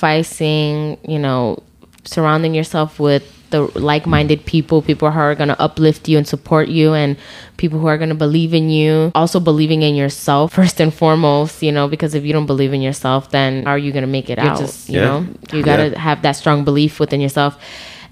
sacrificing, 0.00 0.96
you 1.06 1.18
know, 1.18 1.62
surrounding 2.04 2.54
yourself 2.54 2.98
with 2.98 3.22
the 3.50 3.62
like-minded 3.78 4.44
people, 4.46 4.80
people 4.80 5.10
who 5.10 5.18
are 5.18 5.34
going 5.34 5.48
to 5.48 5.60
uplift 5.60 6.08
you 6.08 6.16
and 6.16 6.26
support 6.26 6.68
you 6.68 6.94
and 6.94 7.16
people 7.56 7.78
who 7.80 7.86
are 7.88 7.98
going 7.98 8.08
to 8.08 8.14
believe 8.14 8.54
in 8.54 8.70
you. 8.70 9.10
Also 9.14 9.40
believing 9.40 9.82
in 9.82 9.94
yourself 9.96 10.52
first 10.54 10.80
and 10.80 10.94
foremost, 10.94 11.62
you 11.62 11.72
know, 11.72 11.88
because 11.88 12.14
if 12.14 12.24
you 12.24 12.32
don't 12.32 12.46
believe 12.46 12.72
in 12.72 12.80
yourself, 12.80 13.30
then 13.32 13.64
how 13.64 13.72
are 13.72 13.78
you 13.78 13.92
going 13.92 14.02
to 14.04 14.08
make 14.08 14.30
it 14.30 14.38
You're 14.38 14.46
out? 14.46 14.58
just- 14.58 14.88
you 14.88 14.98
Yeah. 15.00 15.04
know, 15.04 15.26
you 15.52 15.62
got 15.62 15.76
to 15.76 15.90
Yeah. 15.90 15.98
have 15.98 16.22
that 16.22 16.32
strong 16.32 16.64
belief 16.64 17.00
within 17.00 17.20
yourself 17.20 17.58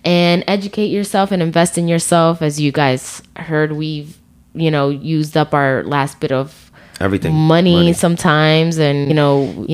and 0.04 0.42
educate 0.48 0.88
yourself 0.88 1.30
and 1.32 1.40
invest 1.42 1.78
in 1.78 1.86
yourself 1.88 2.42
as 2.42 2.60
you 2.60 2.72
guys 2.72 3.22
heard 3.36 3.72
we've, 3.72 4.18
you 4.54 4.70
know, 4.70 4.88
used 4.90 5.36
up 5.36 5.54
our 5.54 5.82
last 5.84 6.18
bit 6.20 6.32
of 6.32 6.70
Everything. 7.00 7.32
money, 7.32 7.92
sometimes 7.92 8.76
and 8.78 9.08
you 9.08 9.14
know 9.14 9.66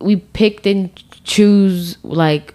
we 0.00 0.14
picked 0.16 0.64
and 0.66 0.90
choose 1.28 1.96
like 2.02 2.54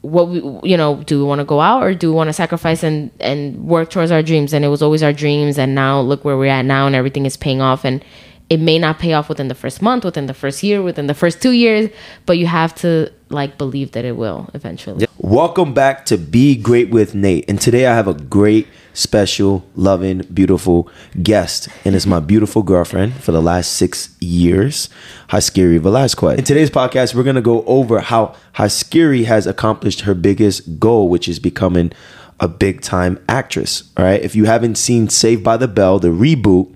what 0.00 0.28
we 0.28 0.40
you 0.68 0.76
know 0.76 1.02
do 1.04 1.18
we 1.18 1.24
want 1.24 1.40
to 1.40 1.44
go 1.44 1.60
out 1.60 1.82
or 1.82 1.94
do 1.94 2.08
we 2.10 2.16
want 2.16 2.28
to 2.28 2.32
sacrifice 2.32 2.82
and 2.82 3.10
and 3.20 3.62
work 3.64 3.90
towards 3.90 4.10
our 4.10 4.22
dreams? 4.22 4.54
And 4.54 4.64
it 4.64 4.68
was 4.68 4.80
always 4.80 5.02
our 5.02 5.12
dreams 5.12 5.58
and 5.58 5.74
now 5.74 6.00
look 6.00 6.24
where 6.24 6.38
we're 6.38 6.46
at 6.46 6.64
now 6.64 6.86
and 6.86 6.96
everything 6.96 7.26
is 7.26 7.36
paying 7.36 7.60
off. 7.60 7.84
And 7.84 8.02
it 8.48 8.60
may 8.60 8.78
not 8.78 8.98
pay 8.98 9.14
off 9.14 9.28
within 9.28 9.48
the 9.48 9.54
first 9.54 9.80
month 9.80 10.04
within 10.04 10.26
the 10.26 10.34
first 10.34 10.62
year 10.62 10.82
within 10.82 11.06
the 11.06 11.14
first 11.14 11.40
two 11.40 11.52
years 11.52 11.88
but 12.26 12.36
you 12.36 12.46
have 12.46 12.74
to 12.74 13.10
like 13.32 13.58
believe 13.58 13.92
that 13.92 14.04
it 14.04 14.16
will 14.16 14.48
eventually 14.54 15.06
Welcome 15.18 15.72
back 15.72 16.04
to 16.06 16.18
Be 16.18 16.56
Great 16.56 16.90
with 16.90 17.14
Nate. 17.14 17.48
And 17.48 17.60
today 17.60 17.86
I 17.86 17.94
have 17.94 18.08
a 18.08 18.14
great, 18.14 18.66
special, 18.92 19.64
loving, 19.74 20.18
beautiful 20.34 20.90
guest. 21.22 21.68
And 21.84 21.94
it's 21.94 22.06
my 22.06 22.20
beautiful 22.20 22.62
girlfriend 22.62 23.14
for 23.14 23.32
the 23.32 23.40
last 23.40 23.72
six 23.72 24.16
years, 24.20 24.88
Haskiri 25.28 25.78
Velazquez. 25.78 26.38
In 26.38 26.44
today's 26.44 26.70
podcast, 26.70 27.14
we're 27.14 27.22
going 27.22 27.36
to 27.36 27.40
go 27.40 27.64
over 27.64 28.00
how 28.00 28.34
Haskiri 28.56 29.24
has 29.24 29.46
accomplished 29.46 30.02
her 30.02 30.14
biggest 30.14 30.80
goal, 30.80 31.08
which 31.08 31.28
is 31.28 31.38
becoming 31.38 31.92
a 32.40 32.48
big 32.48 32.80
time 32.80 33.18
actress. 33.28 33.90
All 33.96 34.04
right. 34.04 34.20
If 34.20 34.34
you 34.34 34.44
haven't 34.46 34.76
seen 34.76 35.08
Saved 35.08 35.44
by 35.44 35.56
the 35.56 35.68
Bell, 35.68 35.98
the 35.98 36.08
reboot, 36.08 36.74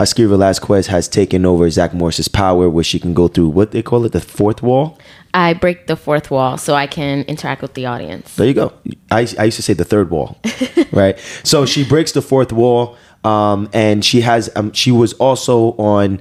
Haskiri 0.00 0.30
Velazquez 0.30 0.86
has 0.86 1.08
taken 1.08 1.44
over 1.44 1.68
Zach 1.68 1.92
Morris's 1.92 2.26
power, 2.28 2.70
where 2.70 2.82
she 2.82 2.98
can 2.98 3.12
go 3.12 3.28
through 3.28 3.48
what 3.48 3.72
they 3.72 3.82
call 3.82 4.06
it, 4.06 4.12
the 4.12 4.20
fourth 4.20 4.62
wall. 4.62 4.98
i 5.34 5.52
break 5.52 5.86
the 5.86 5.94
fourth 5.94 6.30
wall 6.30 6.56
so 6.58 6.74
i 6.74 6.86
can 6.86 7.22
interact 7.32 7.60
with 7.62 7.74
the 7.74 7.86
audience 7.86 8.34
There 8.34 8.46
you 8.46 8.54
go. 8.54 8.72
I, 9.10 9.28
I 9.38 9.44
used 9.44 9.56
to 9.56 9.62
say 9.62 9.74
the 9.74 9.84
third 9.84 10.10
wall, 10.10 10.38
right? 10.92 11.18
So 11.44 11.66
she 11.66 11.84
breaks 11.84 12.12
the 12.12 12.22
fourth 12.22 12.52
wall, 12.52 12.96
um, 13.24 13.68
and 13.74 14.02
she 14.02 14.22
has. 14.22 14.48
Um, 14.56 14.72
she 14.72 14.90
was 14.90 15.12
also 15.14 15.72
on 15.76 16.20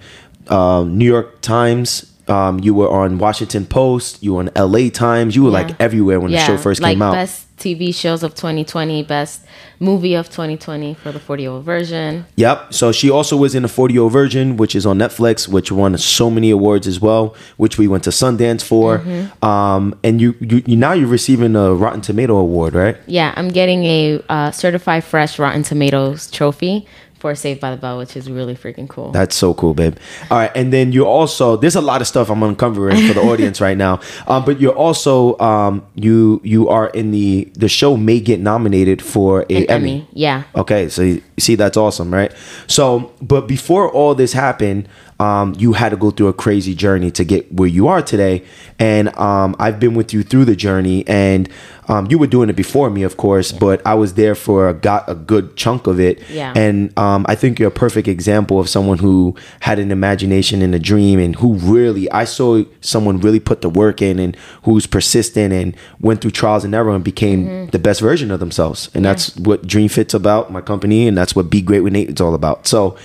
um, 0.49 0.97
New 0.97 1.05
York 1.05 1.39
Times. 1.41 2.11
Um, 2.27 2.59
you 2.59 2.73
were 2.75 2.89
on 2.89 3.17
Washington 3.17 3.65
Post. 3.65 4.21
You 4.21 4.33
were 4.33 4.41
on 4.41 4.49
L.A. 4.55 4.89
Times. 4.89 5.35
You 5.35 5.43
were 5.43 5.49
like 5.49 5.79
everywhere 5.79 6.19
when 6.19 6.31
the 6.31 6.39
show 6.39 6.57
first 6.57 6.81
like 6.81 6.93
came 6.93 7.01
out. 7.01 7.13
Best 7.13 7.48
TV 7.59 7.93
shows 7.93 8.23
of 8.23 8.33
2020, 8.35 9.03
best 9.03 9.45
movie 9.79 10.13
of 10.13 10.27
2020 10.27 10.93
for 10.95 11.11
the 11.11 11.19
40 11.19 11.43
year 11.43 11.51
old 11.51 11.63
version. 11.63 12.25
Yep. 12.35 12.73
So 12.73 12.91
she 12.91 13.09
also 13.09 13.37
was 13.37 13.55
in 13.55 13.63
the 13.63 13.69
40 13.69 13.93
year 13.93 14.03
old 14.03 14.13
version, 14.13 14.57
which 14.57 14.75
is 14.75 14.85
on 14.85 14.97
Netflix, 14.97 15.47
which 15.47 15.71
won 15.71 15.97
so 15.97 16.29
many 16.29 16.49
awards 16.49 16.87
as 16.87 16.99
well, 16.99 17.35
which 17.57 17.77
we 17.77 17.87
went 17.87 18.03
to 18.05 18.09
Sundance 18.09 18.63
for. 18.63 18.99
Mm-hmm. 18.99 19.45
Um, 19.45 19.99
and 20.03 20.19
you, 20.19 20.35
you, 20.39 20.63
you 20.65 20.75
now 20.75 20.93
you're 20.93 21.07
receiving 21.07 21.55
a 21.55 21.73
Rotten 21.73 22.01
Tomato 22.01 22.37
award, 22.37 22.73
right? 22.73 22.97
Yeah, 23.05 23.33
I'm 23.35 23.49
getting 23.49 23.83
a 23.85 24.23
uh, 24.29 24.51
certified 24.51 25.03
fresh 25.03 25.37
Rotten 25.37 25.63
Tomatoes 25.63 26.29
trophy 26.31 26.87
for 27.19 27.35
Saved 27.35 27.59
by 27.59 27.71
the 27.71 27.77
Bell, 27.77 27.97
which 27.97 28.15
is 28.15 28.29
really 28.31 28.55
freaking 28.55 28.87
cool. 28.87 29.11
That's 29.11 29.35
so 29.35 29.53
cool, 29.53 29.73
babe. 29.73 29.97
All 30.31 30.37
right, 30.37 30.51
and 30.55 30.71
then 30.71 30.91
you're 30.91 31.05
also 31.05 31.57
there's 31.57 31.75
a 31.75 31.81
lot 31.81 32.01
of 32.01 32.07
stuff 32.07 32.29
I'm 32.29 32.41
uncovering 32.43 33.07
for 33.07 33.13
the 33.13 33.21
audience 33.21 33.61
right 33.61 33.77
now. 33.77 33.99
Um, 34.27 34.45
but 34.45 34.59
you're 34.61 34.75
also 34.75 35.39
um, 35.39 35.85
you 35.95 36.39
you 36.43 36.69
are 36.69 36.89
in 36.89 37.11
the 37.11 37.45
the 37.55 37.67
show 37.67 37.97
may 37.97 38.19
get 38.19 38.39
nominated 38.39 39.01
for 39.01 39.41
a 39.49 39.55
An 39.55 39.65
Emmy. 39.65 39.91
Emmy, 39.91 40.07
yeah. 40.13 40.43
Okay, 40.55 40.89
so 40.89 41.01
you 41.01 41.23
see 41.39 41.55
that's 41.55 41.77
awesome, 41.77 42.13
right? 42.13 42.31
So, 42.67 43.11
but 43.21 43.47
before 43.47 43.89
all 43.89 44.13
this 44.13 44.33
happened, 44.33 44.87
um, 45.19 45.53
you 45.57 45.73
had 45.73 45.89
to 45.89 45.97
go 45.97 46.11
through 46.11 46.27
a 46.27 46.33
crazy 46.33 46.75
journey 46.75 47.11
to 47.11 47.23
get 47.23 47.51
where 47.51 47.67
you 47.67 47.87
are 47.87 48.01
today, 48.01 48.43
and 48.77 49.15
um, 49.17 49.55
I've 49.59 49.79
been 49.79 49.93
with 49.93 50.13
you 50.13 50.23
through 50.23 50.45
the 50.45 50.55
journey, 50.55 51.07
and 51.07 51.49
um, 51.89 52.07
you 52.09 52.17
were 52.17 52.27
doing 52.27 52.49
it 52.49 52.55
before 52.55 52.89
me, 52.89 53.03
of 53.03 53.17
course, 53.17 53.51
but 53.51 53.81
I 53.85 53.95
was 53.95 54.13
there 54.13 54.35
for 54.35 54.69
a, 54.69 54.73
got 54.73 55.09
a 55.09 55.15
good 55.15 55.55
chunk 55.57 55.87
of 55.87 55.99
it, 55.99 56.21
Yeah. 56.29 56.53
and 56.55 56.97
um, 56.97 57.25
I 57.27 57.35
think 57.35 57.59
you're 57.59 57.67
a 57.69 57.71
perfect 57.85 58.07
example 58.07 58.59
of 58.59 58.69
someone 58.69 58.99
who 58.99 59.35
had 59.59 59.79
an 59.79 59.91
imagination 59.91 60.61
and 60.61 60.73
a 60.73 60.79
dream, 60.79 61.19
and 61.19 61.35
who 61.35 61.55
really 61.55 62.09
I 62.11 62.23
saw 62.25 62.63
someone 62.81 63.19
really 63.19 63.39
put 63.39 63.61
the 63.61 63.69
work 63.69 64.01
in, 64.01 64.19
and 64.19 64.37
who's 64.63 64.85
persistent 64.87 65.51
and 65.51 65.75
went 65.99 66.21
through 66.21 66.31
trials 66.31 66.63
and 66.63 66.73
error 66.73 66.93
and 66.95 67.03
became 67.03 67.67
the 67.71 67.79
best 67.79 67.99
version 68.01 68.31
of 68.31 68.39
themselves, 68.39 68.89
and 68.93 69.03
that's 69.03 69.35
what 69.37 69.65
Dream 69.67 69.89
Fit's 69.89 70.13
about, 70.13 70.51
my 70.51 70.61
company, 70.61 71.07
and 71.07 71.17
that's 71.17 71.35
what 71.35 71.49
Be 71.49 71.61
Great 71.61 71.81
with 71.81 71.93
Nate 71.93 72.09
is 72.11 72.21
all 72.21 72.35
about. 72.35 72.67
So, 72.67 72.95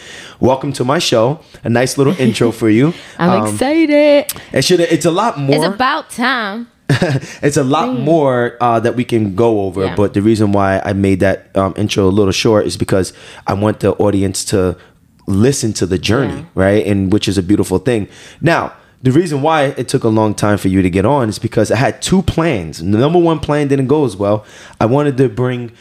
welcome 0.41 0.72
to 0.75 0.84
my 0.84 0.99
show. 0.99 1.41
A 1.65 1.69
nice 1.71 1.97
little 1.99 2.15
intro 2.21 2.53
for 2.53 2.69
you. 2.69 2.93
I'm 3.19 3.31
Um, 3.43 3.49
excited. 3.55 4.27
It 4.53 4.62
should. 4.65 4.81
It's 4.81 5.06
a 5.06 5.11
lot 5.11 5.39
more 5.39 5.56
It's 5.56 5.65
about 5.75 6.11
time. 6.11 6.69
it's 7.43 7.56
a 7.56 7.65
lot 7.65 7.99
more 7.99 8.56
uh, 8.61 8.78
that 8.81 8.95
we 8.95 9.05
can 9.05 9.34
go 9.34 9.62
over. 9.62 9.84
Yeah. 9.87 9.95
But 9.97 10.15
the 10.15 10.22
reason 10.22 10.53
why 10.53 10.81
I 10.84 10.93
made 10.93 11.21
that 11.21 11.55
um, 11.56 11.72
intro 11.77 12.06
a 12.06 12.11
little 12.11 12.33
short 12.33 12.67
is 12.67 12.77
because 12.77 13.12
I 13.47 13.55
want 13.55 13.81
the 13.81 13.93
audience 13.95 14.45
to 14.47 14.77
listen 15.27 15.72
to 15.75 15.87
the 15.87 15.99
journey, 15.99 16.34
Yeah. 16.41 16.45
right? 16.55 16.87
And 16.87 17.12
which 17.12 17.27
is 17.28 17.39
a 17.39 17.43
beautiful 17.43 17.78
thing. 17.78 18.09
Now, 18.41 18.72
the 19.03 19.12
reason 19.12 19.41
why 19.43 19.65
it 19.77 19.89
took 19.89 20.05
a 20.05 20.09
long 20.09 20.34
time 20.34 20.59
for 20.59 20.69
you 20.69 20.83
to 20.83 20.91
get 20.91 21.05
on 21.06 21.28
is 21.28 21.39
because 21.39 21.71
I 21.71 21.77
had 21.77 22.03
two 22.03 22.22
plans. 22.22 22.78
The 22.78 22.84
number 22.84 23.19
one 23.19 23.39
plan 23.41 23.69
didn't 23.69 23.87
go 23.87 24.05
as 24.05 24.16
well. 24.16 24.45
I 24.81 24.87
wanted 24.87 25.16
to 25.19 25.28
bring 25.28 25.72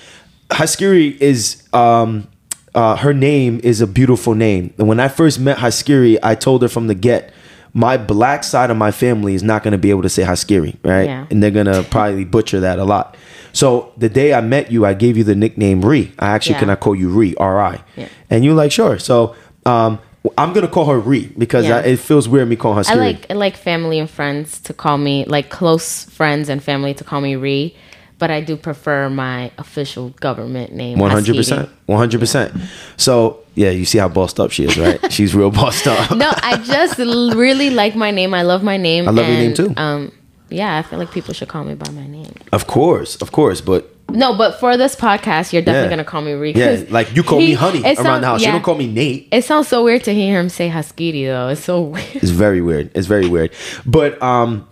Haskiri 0.51 1.17
is 1.19 1.63
um, 1.73 2.27
uh, 2.75 2.95
her 2.97 3.13
name 3.13 3.59
is 3.63 3.81
a 3.81 3.87
beautiful 3.87 4.35
name. 4.35 4.73
And 4.77 4.87
when 4.87 4.99
I 4.99 5.07
first 5.07 5.39
met 5.39 5.57
Haskiri, 5.57 6.17
I 6.23 6.35
told 6.35 6.61
her 6.61 6.67
from 6.67 6.87
the 6.87 6.95
get, 6.95 7.32
my 7.73 7.97
black 7.97 8.43
side 8.43 8.69
of 8.69 8.77
my 8.77 8.91
family 8.91 9.33
is 9.33 9.41
not 9.43 9.63
going 9.63 9.71
to 9.71 9.77
be 9.79 9.89
able 9.89 10.03
to 10.03 10.09
say 10.09 10.23
Haskiri, 10.23 10.77
right? 10.83 11.05
Yeah. 11.05 11.25
And 11.31 11.41
they're 11.41 11.51
going 11.51 11.65
to 11.65 11.83
probably 11.89 12.23
butcher 12.25 12.59
that 12.59 12.77
a 12.79 12.83
lot. 12.83 13.17
So 13.51 13.91
the 13.97 14.09
day 14.09 14.33
I 14.33 14.41
met 14.41 14.71
you, 14.71 14.85
I 14.85 14.93
gave 14.93 15.17
you 15.17 15.23
the 15.23 15.35
nickname 15.35 15.83
Ri. 15.83 16.11
I 16.19 16.27
actually 16.29 16.53
Yeah. 16.53 16.59
can 16.59 16.69
I 16.69 16.75
call 16.75 16.95
you 16.95 17.09
Ri, 17.09 17.35
R 17.37 17.59
I. 17.61 17.83
Yeah. 17.95 18.07
And 18.29 18.45
you're 18.45 18.53
like, 18.53 18.71
sure. 18.71 18.99
So 18.99 19.35
um, 19.65 19.99
I'm 20.37 20.53
going 20.53 20.65
to 20.65 20.71
call 20.71 20.85
her 20.85 20.99
Ri 20.99 21.31
because 21.37 21.65
Yeah. 21.65 21.77
I, 21.77 21.79
it 21.81 21.99
feels 21.99 22.29
weird 22.29 22.47
me 22.47 22.55
calling 22.55 22.83
her 22.83 22.91
I 22.91 22.95
like 22.95 23.25
I 23.31 23.33
like 23.33 23.57
family 23.57 23.97
and 23.99 24.09
friends 24.09 24.59
to 24.61 24.73
call 24.73 24.97
me 24.97 25.25
like 25.25 25.49
close 25.49 26.05
friends 26.05 26.49
and 26.49 26.61
family 26.63 26.93
to 26.93 27.03
call 27.03 27.21
me 27.21 27.35
Ree, 27.35 27.75
but 28.19 28.31
I 28.31 28.41
do 28.41 28.55
prefer 28.55 29.09
my 29.09 29.51
official 29.57 30.09
government 30.21 30.73
name. 30.73 30.97
One 30.99 31.11
hundred 31.11 31.35
percent, 31.35 31.69
one 31.85 31.97
hundred 31.97 32.19
percent. 32.19 32.53
So 32.97 33.39
yeah, 33.55 33.69
you 33.69 33.85
see 33.85 33.97
how 33.99 34.07
bossed 34.09 34.39
up 34.39 34.51
she 34.51 34.65
is, 34.65 34.77
right? 34.77 34.99
She's 35.11 35.35
real 35.35 35.51
bossed 35.51 35.87
up. 35.87 36.15
No, 36.15 36.31
I 36.37 36.57
just 36.57 36.97
really 36.97 37.69
like 37.69 37.95
my 37.95 38.11
name. 38.11 38.33
I 38.33 38.41
love 38.43 38.63
my 38.63 38.77
name. 38.77 39.07
I 39.07 39.11
love 39.11 39.27
your 39.27 39.37
name 39.37 39.53
too. 39.53 39.73
Um, 39.77 40.11
yeah, 40.49 40.77
I 40.77 40.81
feel 40.83 40.99
like 40.99 41.11
people 41.11 41.33
should 41.33 41.47
call 41.47 41.63
me 41.63 41.73
by 41.75 41.89
my 41.91 42.05
name. 42.07 42.33
Of 42.51 42.67
course, 42.67 43.15
of 43.21 43.31
course, 43.31 43.59
but 43.61 43.89
No, 44.11 44.37
but 44.37 44.59
for 44.59 44.77
this 44.77 44.95
podcast, 44.95 45.51
you're 45.53 45.61
definitely 45.63 45.85
Yeah. 45.85 45.89
gonna 45.89 46.03
call 46.03 46.21
me 46.21 46.33
Ree. 46.33 46.53
yeah, 46.53 46.83
like 46.89 47.15
you 47.15 47.23
call 47.23 47.39
he- 47.39 47.47
me 47.47 47.53
Honey 47.53 47.81
around 47.83 47.95
sound- 47.97 48.23
the 48.23 48.27
house. 48.27 48.41
yeah. 48.41 48.47
You 48.49 48.53
don't 48.53 48.63
call 48.63 48.75
me 48.75 48.87
Nate. 48.87 49.27
It 49.31 49.43
sounds 49.45 49.67
so 49.67 49.83
weird 49.83 50.03
to 50.03 50.13
hear 50.13 50.39
him 50.39 50.49
say 50.49 50.69
Haskiri 50.69 51.25
though. 51.25 51.47
It's 51.49 51.63
so 51.63 51.81
weird. 51.81 52.15
It's 52.15 52.29
very 52.29 52.61
weird. 52.61 52.91
It's 52.93 53.07
very 53.07 53.27
weird. 53.27 53.51
But 53.85 54.21
um, 54.21 54.67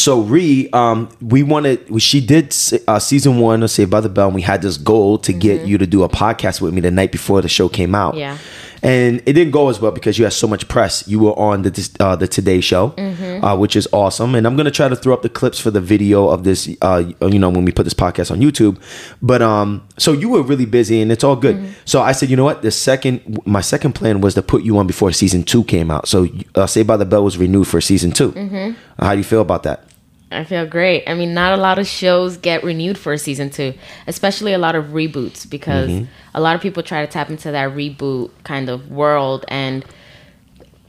so 0.00 0.20
Ree, 0.22 0.68
um, 0.72 1.08
we 1.20 1.42
wanted. 1.42 2.00
She 2.02 2.20
did 2.24 2.54
uh, 2.88 2.98
season 2.98 3.38
one 3.38 3.62
of 3.62 3.70
Saved 3.70 3.90
by 3.90 4.00
the 4.00 4.08
Bell, 4.08 4.26
and 4.28 4.34
we 4.34 4.42
had 4.42 4.62
this 4.62 4.76
goal 4.76 5.18
to 5.18 5.32
get 5.32 5.66
you 5.66 5.78
to 5.78 5.86
do 5.86 6.02
a 6.02 6.08
podcast 6.08 6.60
with 6.60 6.72
me 6.74 6.80
the 6.80 6.90
night 6.90 7.12
before 7.12 7.40
the 7.42 7.48
show 7.48 7.68
came 7.68 7.94
out. 7.94 8.12
Mm-hmm. 8.14 8.20
Yeah. 8.20 8.38
And 8.82 9.18
it 9.26 9.34
didn't 9.34 9.50
go 9.50 9.68
as 9.68 9.78
well 9.78 9.90
because 9.92 10.16
you 10.18 10.24
had 10.24 10.32
so 10.32 10.48
much 10.48 10.66
press. 10.66 11.06
You 11.06 11.18
were 11.18 11.38
on 11.38 11.60
the 11.62 11.90
uh, 12.00 12.16
the 12.16 12.26
Today 12.26 12.62
Show, 12.62 12.90
Mm-hmm. 12.96 13.44
uh, 13.44 13.54
which 13.54 13.76
is 13.76 13.86
awesome. 13.92 14.34
And 14.34 14.46
I'm 14.46 14.56
gonna 14.56 14.70
try 14.70 14.88
to 14.88 14.96
throw 14.96 15.12
up 15.12 15.20
the 15.20 15.28
clips 15.28 15.60
for 15.60 15.70
the 15.70 15.82
video 15.82 16.28
of 16.30 16.44
this. 16.44 16.66
Uh, 16.80 17.04
you 17.20 17.38
know, 17.38 17.50
when 17.50 17.66
we 17.66 17.72
put 17.72 17.82
this 17.84 17.92
podcast 17.92 18.30
on 18.30 18.40
YouTube. 18.40 18.80
But 19.20 19.42
um, 19.42 19.86
so 19.98 20.12
you 20.12 20.30
were 20.30 20.42
really 20.42 20.64
busy, 20.64 21.02
and 21.02 21.12
it's 21.12 21.22
all 21.22 21.36
good. 21.36 21.56
Mm-hmm. 21.56 21.72
So 21.84 22.00
I 22.00 22.12
said, 22.12 22.30
you 22.30 22.36
know 22.36 22.44
what? 22.44 22.62
The 22.62 22.70
second, 22.70 23.38
my 23.46 23.60
second 23.60 23.92
plan 23.92 24.22
was 24.22 24.32
to 24.34 24.42
put 24.42 24.62
you 24.62 24.78
on 24.78 24.86
before 24.86 25.12
season 25.12 25.42
two 25.42 25.62
came 25.64 25.90
out. 25.90 26.08
So 26.08 26.26
uh, 26.54 26.66
Saved 26.66 26.88
by 26.88 26.96
the 26.96 27.04
Bell 27.04 27.22
was 27.22 27.36
renewed 27.36 27.66
for 27.66 27.82
season 27.82 28.12
2 28.12 28.32
Mm-hmm. 28.32 29.04
How 29.04 29.12
do 29.12 29.18
you 29.18 29.24
feel 29.24 29.42
about 29.42 29.62
that? 29.64 29.84
I 30.32 30.44
feel 30.44 30.64
great. 30.66 31.04
I 31.08 31.14
mean, 31.14 31.34
not 31.34 31.52
a 31.58 31.60
lot 31.60 31.78
of 31.80 31.86
shows 31.88 32.36
get 32.36 32.62
renewed 32.62 32.96
for 32.96 33.12
a 33.12 33.18
season 33.18 33.50
two, 33.50 33.74
especially 34.06 34.52
a 34.52 34.58
lot 34.58 34.76
of 34.76 34.86
reboots 34.86 35.48
because 35.48 35.90
Mm-hmm. 35.90 36.04
a 36.34 36.40
lot 36.40 36.54
of 36.54 36.60
people 36.62 36.82
try 36.84 37.04
to 37.04 37.10
tap 37.10 37.30
into 37.30 37.50
that 37.50 37.70
reboot 37.70 38.30
kind 38.44 38.68
of 38.68 38.90
world. 38.90 39.44
And 39.48 39.84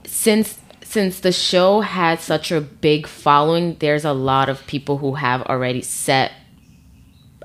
since 0.04 0.58
since 0.84 1.20
the 1.20 1.32
show 1.32 1.80
had 1.80 2.20
such 2.20 2.52
a 2.52 2.60
big 2.60 3.06
following, 3.06 3.76
there's 3.80 4.04
a 4.04 4.12
lot 4.12 4.48
of 4.50 4.64
people 4.66 4.98
who 4.98 5.14
have 5.14 5.42
already 5.42 5.80
set. 5.82 6.32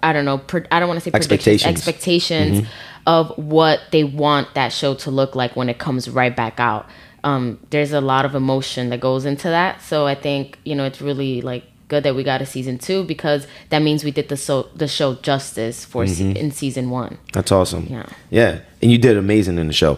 I 0.03 0.13
don't 0.13 0.25
know. 0.25 0.41
I 0.71 0.79
don't 0.79 0.88
want 0.89 0.99
to 1.01 1.09
say 1.09 1.11
Expectations. 1.15 1.65
expectations 1.75 2.67
of 3.07 3.35
what 3.38 3.79
they 3.91 4.03
want 4.03 4.53
that 4.53 4.73
show 4.73 4.94
to 4.95 5.09
look 5.11 5.33
like 5.33 5.55
when 5.55 5.69
it 5.69 5.77
comes 5.79 6.09
right 6.09 6.35
back 6.35 6.59
out. 6.59 6.88
Um, 7.23 7.57
there's 7.71 7.94
a 7.94 8.01
lot 8.01 8.25
of 8.25 8.35
emotion 8.35 8.89
that 8.89 8.99
goes 8.99 9.25
into 9.25 9.47
that, 9.47 9.81
so 9.81 10.05
I 10.05 10.13
think 10.13 10.59
you 10.65 10.75
know 10.75 10.83
it's 10.83 11.01
really 11.01 11.41
like 11.41 11.63
good 11.88 12.04
that 12.04 12.16
we 12.16 12.24
got 12.24 12.42
a 12.42 12.45
season 12.45 12.78
two 12.78 13.04
because 13.06 13.48
that 13.69 13.81
means 13.81 14.04
we 14.04 14.12
did 14.12 14.28
the 14.30 14.36
so 14.38 14.63
the 14.75 14.88
show 14.88 15.16
justice 15.16 15.86
for 15.86 16.06
se- 16.06 16.31
in 16.36 16.51
season 16.51 16.89
one. 16.89 17.18
That's 17.34 17.51
awesome. 17.51 17.88
Yeah. 17.89 18.06
Yeah. 18.30 18.60
And 18.81 18.92
you 18.92 18.98
did 18.98 19.18
amazing 19.18 19.57
in 19.57 19.68
the 19.68 19.74
show. 19.74 19.98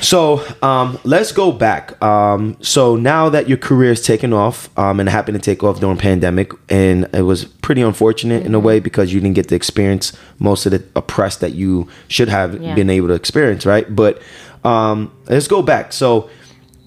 So 0.00 0.44
um, 0.62 0.98
let's 1.04 1.32
go 1.32 1.52
back. 1.52 2.00
Um, 2.02 2.56
so 2.60 2.96
now 2.96 3.28
that 3.30 3.48
your 3.48 3.58
career 3.58 3.92
is 3.92 4.02
taken 4.02 4.32
off, 4.32 4.68
um, 4.78 5.00
and 5.00 5.08
it 5.08 5.12
happened 5.12 5.34
to 5.36 5.40
take 5.40 5.64
off 5.64 5.80
during 5.80 5.96
pandemic, 5.96 6.52
and 6.68 7.08
it 7.14 7.22
was 7.22 7.44
pretty 7.46 7.82
unfortunate 7.82 8.44
in 8.46 8.54
a 8.54 8.60
way 8.60 8.78
because 8.80 9.12
you 9.12 9.20
didn't 9.20 9.34
get 9.34 9.48
to 9.48 9.54
experience 9.56 10.12
most 10.38 10.66
of 10.66 10.72
the 10.72 10.84
oppressed 10.94 11.40
that 11.40 11.52
you 11.54 11.88
should 12.08 12.28
have 12.28 12.60
Yeah. 12.62 12.74
been 12.74 12.90
able 12.90 13.08
to 13.08 13.14
experience, 13.14 13.66
right? 13.66 13.92
But 13.94 14.20
um, 14.64 15.10
let's 15.28 15.48
go 15.48 15.62
back. 15.62 15.92
So 15.92 16.28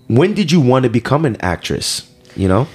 when 0.08 0.34
did 0.34 0.52
you 0.52 0.62
want 0.62 0.84
to 0.84 0.90
become 0.90 1.26
an 1.26 1.36
actress? 1.42 2.10
You 2.36 2.48
know? 2.48 2.68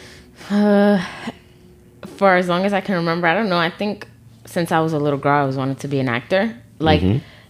For 0.49 2.35
as 2.35 2.49
long 2.49 2.65
as 2.65 2.73
I 2.73 2.81
can 2.81 2.97
remember, 2.97 3.27
I 3.27 3.35
don't 3.35 3.49
know. 3.49 3.59
I 3.59 3.71
think 3.71 4.07
since 4.47 4.73
I 4.73 4.81
was 4.81 4.93
a 4.93 4.99
little 4.99 5.19
girl, 5.19 5.37
I 5.37 5.41
always 5.41 5.57
wanted 5.57 5.81
to 5.81 5.89
be 5.89 6.01
an 6.01 6.09
actor. 6.09 6.57
Like 6.79 7.03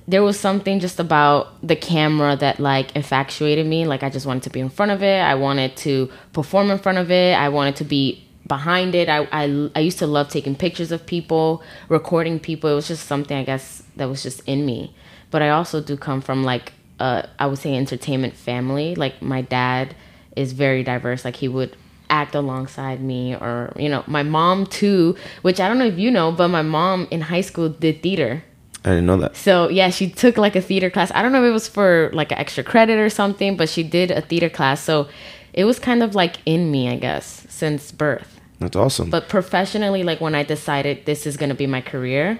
there 0.08 0.22
was 0.22 0.40
something 0.40 0.80
just 0.80 0.98
about 0.98 1.66
the 1.66 1.76
camera 1.76 2.34
that 2.36 2.58
like 2.58 2.96
infatuated 2.96 3.66
me. 3.66 3.86
Like 3.86 4.02
I 4.02 4.10
just 4.10 4.26
wanted 4.26 4.42
to 4.44 4.50
be 4.50 4.60
in 4.60 4.70
front 4.70 4.90
of 4.90 5.02
it. 5.02 5.20
I 5.20 5.34
wanted 5.34 5.76
to 5.78 6.10
perform 6.32 6.70
in 6.70 6.78
front 6.78 6.98
of 6.98 7.10
it. 7.10 7.34
I 7.34 7.50
wanted 7.50 7.76
to 7.76 7.84
be 7.84 8.24
behind 8.46 8.94
it. 8.94 9.08
I 9.08 9.28
I, 9.30 9.70
I 9.76 9.80
used 9.80 9.98
to 9.98 10.06
love 10.06 10.28
taking 10.30 10.56
pictures 10.56 10.90
of 10.90 11.06
people, 11.06 11.62
recording 11.88 12.40
people. 12.40 12.70
It 12.70 12.74
was 12.74 12.88
just 12.88 13.06
something 13.06 13.36
I 13.36 13.44
guess 13.44 13.82
that 13.96 14.08
was 14.08 14.22
just 14.22 14.40
in 14.46 14.66
me. 14.66 14.94
But 15.30 15.42
I 15.42 15.50
also 15.50 15.80
do 15.80 15.96
come 15.96 16.20
from 16.20 16.42
like 16.42 16.72
uh 16.98 17.22
I 17.38 17.46
would 17.46 17.58
say 17.58 17.76
entertainment 17.76 18.34
family. 18.34 18.94
Like 18.94 19.20
my 19.22 19.42
dad 19.42 19.94
is 20.34 20.52
very 20.52 20.82
diverse. 20.82 21.24
Like 21.24 21.36
he 21.36 21.48
would 21.48 21.76
act 22.10 22.34
alongside 22.34 23.00
me 23.00 23.34
or 23.34 23.72
you 23.76 23.88
know 23.88 24.02
my 24.06 24.22
mom 24.22 24.66
too 24.66 25.14
which 25.42 25.60
i 25.60 25.68
don't 25.68 25.78
know 25.78 25.86
if 25.86 25.98
you 25.98 26.10
know 26.10 26.32
but 26.32 26.48
my 26.48 26.62
mom 26.62 27.06
in 27.10 27.20
high 27.20 27.40
school 27.40 27.68
did 27.68 28.02
theater 28.02 28.42
I 28.84 28.90
didn't 28.90 29.06
know 29.06 29.16
that. 29.18 29.36
so 29.36 29.68
yeah 29.68 29.90
she 29.90 30.08
took 30.08 30.38
like 30.38 30.56
a 30.56 30.60
theater 30.62 30.88
class 30.90 31.10
i 31.14 31.20
don't 31.22 31.32
know 31.32 31.42
if 31.44 31.48
it 31.48 31.52
was 31.52 31.68
for 31.68 32.10
like 32.14 32.32
an 32.32 32.38
extra 32.38 32.62
credit 32.64 32.98
or 32.98 33.10
something 33.10 33.56
but 33.56 33.68
she 33.68 33.82
did 33.82 34.10
a 34.10 34.20
theater 34.20 34.48
class 34.48 34.80
so 34.82 35.08
it 35.52 35.64
was 35.64 35.78
kind 35.78 36.02
of 36.02 36.14
like 36.14 36.36
in 36.46 36.70
me 36.70 36.88
i 36.88 36.96
guess 36.96 37.44
since 37.48 37.90
birth 37.92 38.40
That's 38.60 38.76
awesome. 38.76 39.10
but 39.10 39.28
professionally 39.28 40.02
like 40.02 40.20
when 40.20 40.34
i 40.34 40.42
decided 40.44 41.04
this 41.06 41.26
is 41.26 41.36
going 41.36 41.48
to 41.50 41.54
be 41.56 41.66
my 41.66 41.80
career 41.80 42.38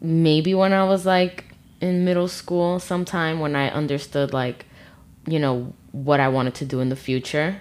maybe 0.00 0.54
when 0.54 0.72
i 0.72 0.84
was 0.84 1.04
like 1.04 1.44
in 1.80 2.04
middle 2.04 2.28
school 2.28 2.78
sometime 2.78 3.40
when 3.40 3.56
i 3.56 3.68
understood 3.68 4.32
like 4.32 4.64
you 5.26 5.38
know 5.38 5.72
what 5.92 6.20
i 6.20 6.28
wanted 6.28 6.54
to 6.54 6.64
do 6.64 6.80
in 6.80 6.88
the 6.88 6.96
future 6.96 7.60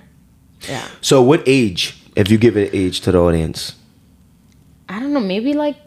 yeah 0.69 0.87
so 1.01 1.21
what 1.21 1.43
age, 1.45 1.97
if 2.15 2.29
you 2.31 2.37
give 2.37 2.57
it 2.57 2.73
age 2.73 3.01
to 3.01 3.11
the 3.11 3.19
audience? 3.19 3.75
I 4.87 4.99
don't 4.99 5.13
know, 5.13 5.19
maybe 5.19 5.53
like 5.53 5.77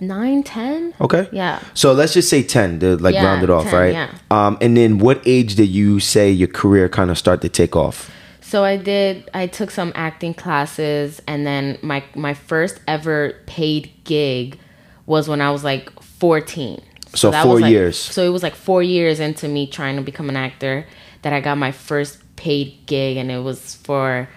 nine, 0.00 0.42
ten. 0.42 0.94
Okay. 1.00 1.28
Yeah. 1.32 1.60
So 1.74 1.92
let's 1.92 2.14
just 2.14 2.28
say 2.28 2.42
10 2.42 2.80
to 2.80 2.96
like 2.96 3.14
Yeah, 3.14 3.24
round 3.24 3.42
it 3.42 3.50
off, 3.50 3.64
10, 3.64 3.74
right? 3.74 3.92
yeah. 3.92 4.14
Um, 4.30 4.58
and 4.60 4.76
then 4.76 4.98
what 4.98 5.22
age 5.26 5.54
did 5.56 5.68
you 5.68 6.00
say 6.00 6.30
your 6.30 6.48
career 6.48 6.88
kind 6.88 7.10
of 7.10 7.18
start 7.18 7.40
to 7.42 7.48
take 7.48 7.76
off? 7.76 8.10
So 8.40 8.64
I 8.64 8.76
did. 8.76 9.30
I 9.32 9.46
took 9.46 9.70
some 9.70 9.92
acting 9.94 10.34
classes, 10.34 11.22
and 11.28 11.46
then 11.46 11.78
my 11.82 12.02
my 12.16 12.34
first 12.34 12.80
ever 12.88 13.36
paid 13.46 13.92
gig 14.02 14.58
was 15.06 15.28
when 15.28 15.40
I 15.40 15.52
was 15.52 15.62
like 15.62 15.88
fourteen. 16.02 16.82
So 17.14 17.30
that 17.30 17.44
four 17.44 17.54
was, 17.54 17.62
like- 17.62 17.70
years. 17.70 17.96
So 17.96 18.24
it 18.24 18.30
was 18.30 18.42
like 18.42 18.56
four 18.56 18.82
years 18.82 19.20
into 19.20 19.46
me 19.46 19.68
trying 19.68 19.94
to 19.96 20.02
become 20.02 20.28
an 20.28 20.36
actor 20.36 20.84
that 21.22 21.32
I 21.32 21.40
got 21.40 21.58
my 21.58 21.70
first 21.70 22.18
paid 22.40 22.86
gig, 22.86 23.16
and 23.16 23.30
it 23.30 23.40
was 23.40 23.76
for. 23.76 24.28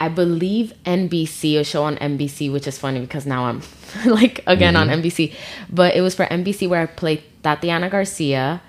I 0.00 0.08
believe 0.08 0.74
NBC, 0.84 1.58
a 1.58 1.64
show 1.64 1.84
on 1.84 1.96
NBC, 1.96 2.52
which 2.52 2.66
is 2.66 2.76
funny 2.76 3.00
because 3.00 3.26
now 3.26 3.44
I'm 3.44 3.62
like 4.06 4.42
again 4.46 4.74
on 4.74 4.88
NBC. 4.88 5.32
But 5.70 5.94
it 5.94 6.00
was 6.00 6.14
for 6.14 6.26
NBC 6.26 6.68
where 6.68 6.80
I 6.80 6.86
played 6.86 7.22
Tatiana 7.44 7.88
Garcia. 7.90 8.60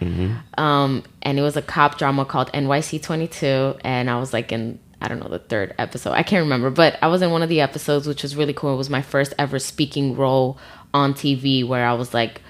Um, 0.57 1.03
and 1.23 1.39
it 1.39 1.41
was 1.41 1.57
a 1.57 1.63
cop 1.63 1.97
drama 1.97 2.25
called 2.25 2.51
NYC 2.51 3.01
22. 3.01 3.75
And 3.83 4.07
I 4.07 4.19
was 4.19 4.33
like 4.33 4.51
in, 4.51 4.77
I 5.01 5.07
don't 5.07 5.19
know, 5.19 5.27
the 5.27 5.39
third 5.39 5.73
episode. 5.79 6.11
I 6.11 6.21
can't 6.21 6.44
remember. 6.44 6.69
But 6.69 7.00
I 7.01 7.07
was 7.07 7.23
in 7.23 7.31
one 7.31 7.41
of 7.41 7.50
the 7.50 7.59
episodes, 7.61 8.06
which 8.06 8.21
was 8.21 8.35
really 8.35 8.53
cool. 8.53 8.75
It 8.75 8.77
was 8.77 8.91
my 8.91 9.01
first 9.01 9.33
ever 9.39 9.57
speaking 9.57 10.15
role 10.15 10.59
on 10.94 11.15
TV 11.15 11.68
where 11.68 11.88
I 11.88 11.94
was 11.94 12.13
like 12.13 12.41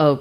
a 0.00 0.18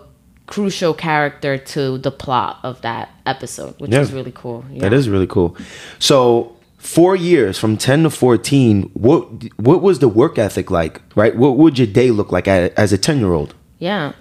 crucial 0.47 0.93
character 0.93 1.57
to 1.57 1.97
the 1.99 2.11
plot 2.11 2.59
of 2.63 2.81
that 2.81 3.09
episode, 3.25 3.75
which 3.79 3.91
Yeah. 3.91 3.99
was 3.99 4.11
really 4.13 4.31
cool. 4.33 4.65
Yeah. 4.71 4.81
That 4.81 4.93
is 4.93 5.07
really 5.09 5.27
cool. 5.27 5.55
So 5.99 6.53
four 6.77 7.15
years 7.15 7.57
from 7.59 7.77
10 7.77 8.03
to 8.03 8.09
14, 8.09 8.89
what 8.93 9.27
what 9.57 9.81
was 9.81 9.99
the 9.99 10.07
work 10.07 10.37
ethic 10.39 10.71
like, 10.71 11.01
right? 11.15 11.35
What 11.35 11.57
would 11.57 11.77
your 11.77 11.87
day 11.87 12.11
look 12.11 12.31
like 12.31 12.47
as 12.47 12.93
a 12.93 12.97
10 12.97 13.19
year 13.19 13.33
old? 13.33 13.53
Yeah. 13.79 14.13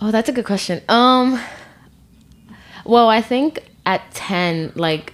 Oh, 0.00 0.10
that's 0.10 0.28
a 0.28 0.32
good 0.32 0.46
question. 0.46 0.80
Um 0.88 1.38
well, 2.84 3.08
I 3.08 3.20
think 3.20 3.60
at 3.84 4.00
10 4.14 4.72
like 4.74 5.12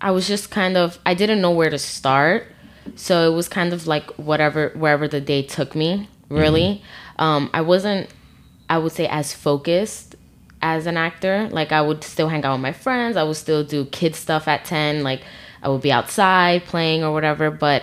I 0.00 0.10
was 0.12 0.26
just 0.26 0.50
kind 0.50 0.76
of 0.76 0.98
I 1.04 1.14
didn't 1.14 1.40
know 1.40 1.50
where 1.50 1.70
to 1.70 1.78
start. 1.78 2.46
So 2.96 3.30
it 3.30 3.34
was 3.34 3.48
kind 3.48 3.72
of 3.72 3.86
like 3.86 4.06
whatever 4.16 4.70
wherever 4.74 5.06
the 5.06 5.20
day 5.20 5.42
took 5.42 5.74
me, 5.74 6.08
really. 6.30 6.82
Um 7.18 7.50
I 7.52 7.60
wasn't 7.60 8.08
I 8.70 8.78
would 8.78 8.92
say 8.92 9.06
as 9.08 9.34
focused 9.34 10.14
as 10.62 10.86
an 10.86 10.96
actor. 10.96 11.48
Like 11.50 11.72
I 11.72 11.82
would 11.82 12.04
still 12.04 12.28
hang 12.28 12.44
out 12.44 12.54
with 12.54 12.62
my 12.62 12.72
friends. 12.72 13.16
I 13.16 13.24
would 13.24 13.36
still 13.36 13.64
do 13.64 13.84
kid 13.86 14.14
stuff 14.14 14.48
at 14.48 14.64
10. 14.64 15.02
Like 15.02 15.22
I 15.62 15.68
would 15.68 15.82
be 15.82 15.92
outside 15.92 16.64
playing 16.64 17.04
or 17.04 17.12
whatever, 17.12 17.50
but 17.50 17.82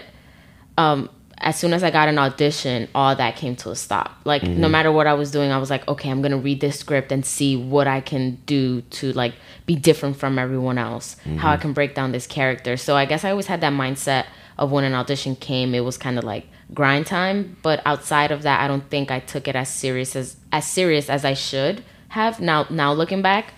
um, 0.77 1.09
as 1.39 1.57
soon 1.57 1.73
as 1.73 1.83
I 1.83 1.91
got 1.91 2.07
an 2.07 2.17
audition, 2.17 2.87
all 2.95 3.15
that 3.15 3.35
came 3.35 3.55
to 3.57 3.69
a 3.71 3.75
stop. 3.75 4.17
Like 4.25 4.43
no 4.43 4.69
matter 4.69 4.91
what 4.91 5.07
I 5.07 5.13
was 5.13 5.29
doing, 5.29 5.51
I 5.51 5.57
was 5.57 5.69
like, 5.69 5.87
okay, 5.87 6.09
I'm 6.09 6.21
gonna 6.21 6.37
read 6.37 6.61
this 6.61 6.79
script 6.79 7.11
and 7.11 7.25
see 7.25 7.55
what 7.55 7.87
I 7.87 7.99
can 7.99 8.35
do 8.45 8.81
to 8.81 9.11
like 9.13 9.33
be 9.65 9.75
different 9.75 10.17
from 10.17 10.39
everyone 10.39 10.77
else. 10.77 11.17
How 11.37 11.51
I 11.51 11.57
can 11.57 11.73
break 11.73 11.95
down 11.95 12.11
this 12.11 12.25
character. 12.25 12.77
So 12.77 12.95
I 12.95 13.05
guess 13.05 13.23
I 13.25 13.31
always 13.31 13.47
had 13.47 13.61
that 13.61 13.73
mindset 13.73 14.25
of 14.57 14.71
when 14.71 14.83
an 14.83 14.93
audition 14.93 15.35
came, 15.35 15.75
it 15.75 15.81
was 15.81 15.97
kind 15.97 16.17
of 16.17 16.23
like 16.23 16.47
grind 16.73 17.05
time. 17.05 17.57
But 17.61 17.81
outside 17.85 18.31
of 18.31 18.41
that, 18.43 18.61
I 18.61 18.67
don't 18.67 18.89
think 18.89 19.11
I 19.11 19.19
took 19.19 19.47
it 19.47 19.55
as 19.55 19.69
serious 19.69 20.15
as 20.15 20.37
as 20.51 20.65
serious 20.65 21.09
as 21.09 21.23
I 21.25 21.33
should 21.33 21.83
have. 22.09 22.39
Now 22.39 22.65
now 22.69 22.93
looking 22.93 23.21
back. 23.21 23.53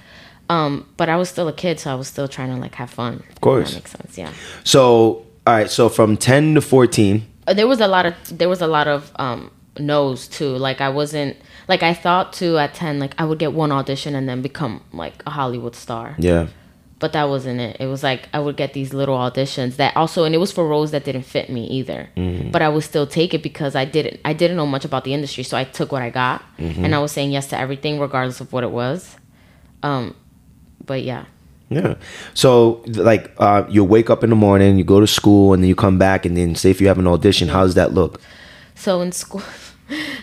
Um, 0.49 0.87
but 0.97 1.09
I 1.09 1.15
was 1.15 1.29
still 1.29 1.47
a 1.47 1.53
kid, 1.53 1.79
so 1.79 1.91
I 1.91 1.95
was 1.95 2.07
still 2.07 2.27
trying 2.27 2.49
to 2.49 2.59
like 2.59 2.73
have 2.75 2.89
fun. 2.89 3.23
Of 3.29 3.39
course. 3.39 3.69
that 3.69 3.75
makes 3.75 3.91
sense. 3.91 4.17
Yeah. 4.17 4.33
So, 4.63 5.25
all 5.45 5.53
right, 5.53 5.69
so 5.69 5.89
from 5.89 6.17
10 6.17 6.55
to 6.55 6.61
14, 6.61 7.21
Uh, 7.47 7.53
there 7.53 7.67
was 7.67 7.79
a 7.79 7.87
lot 7.87 8.05
of 8.07 8.13
there 8.35 8.49
was 8.49 8.61
a 8.61 8.67
lot 8.67 8.87
of 8.87 9.11
um 9.17 9.51
no's 9.79 10.27
too 10.27 10.57
like 10.57 10.81
i 10.81 10.89
wasn't 10.89 11.37
like 11.67 11.81
i 11.83 11.93
thought 11.93 12.33
too 12.33 12.57
at 12.57 12.73
10 12.73 12.99
like 12.99 13.13
i 13.17 13.23
would 13.23 13.39
get 13.39 13.53
one 13.53 13.71
audition 13.71 14.13
and 14.13 14.27
then 14.27 14.41
become 14.41 14.81
like 14.91 15.23
a 15.25 15.29
hollywood 15.29 15.73
star 15.75 16.15
yeah. 16.19 16.47
But 16.99 17.13
that 17.13 17.29
wasn't 17.29 17.59
it. 17.59 17.77
It 17.79 17.87
was 17.87 18.03
like 18.03 18.27
i 18.33 18.39
would 18.39 18.57
get 18.57 18.73
these 18.73 18.93
little 18.93 19.17
auditions 19.17 19.77
that 19.77 19.95
also 19.95 20.25
and 20.25 20.35
it 20.35 20.37
was 20.37 20.51
for 20.51 20.67
roles 20.67 20.91
that 20.91 21.03
didn't 21.05 21.23
fit 21.23 21.49
me 21.49 21.65
either. 21.67 22.09
But 22.51 22.61
i 22.61 22.69
would 22.69 22.83
still 22.83 23.07
take 23.07 23.33
it 23.33 23.41
because 23.41 23.75
i 23.75 23.85
didn't 23.85 24.19
i 24.25 24.33
didn't 24.33 24.57
know 24.57 24.67
much 24.67 24.85
about 24.85 25.03
the 25.03 25.13
industry 25.13 25.43
so 25.43 25.57
i 25.57 25.63
took 25.63 25.91
what 25.91 26.01
i 26.01 26.09
got. 26.09 26.43
And 26.57 26.93
i 26.93 26.99
was 26.99 27.11
saying 27.11 27.31
yes 27.31 27.47
to 27.47 27.57
everything 27.57 27.99
regardless 27.99 28.41
of 28.41 28.51
what 28.53 28.63
it 28.63 28.71
was. 28.71 29.15
Um 29.83 30.15
but 30.85 31.03
yeah. 31.03 31.25
Yeah. 31.69 31.95
So, 32.33 32.81
like, 32.87 33.31
uh, 33.37 33.63
you 33.69 33.83
wake 33.83 34.09
up 34.09 34.23
in 34.23 34.31
the 34.31 34.35
morning, 34.35 34.77
you 34.77 34.83
go 34.83 34.99
to 34.99 35.05
school, 35.05 35.53
and 35.53 35.61
then 35.61 35.67
you 35.67 35.75
come 35.75 35.99
back, 35.99 36.25
and 36.25 36.35
then 36.35 36.55
say 36.55 36.71
if 36.71 36.81
you 36.81 36.87
have 36.87 36.97
an 36.97 37.05
audition, 37.05 37.47
how 37.47 37.61
does 37.61 37.75
that 37.75 37.93
look? 37.93 38.19
So 38.73 39.01
in 39.01 39.11
school, 39.11 39.43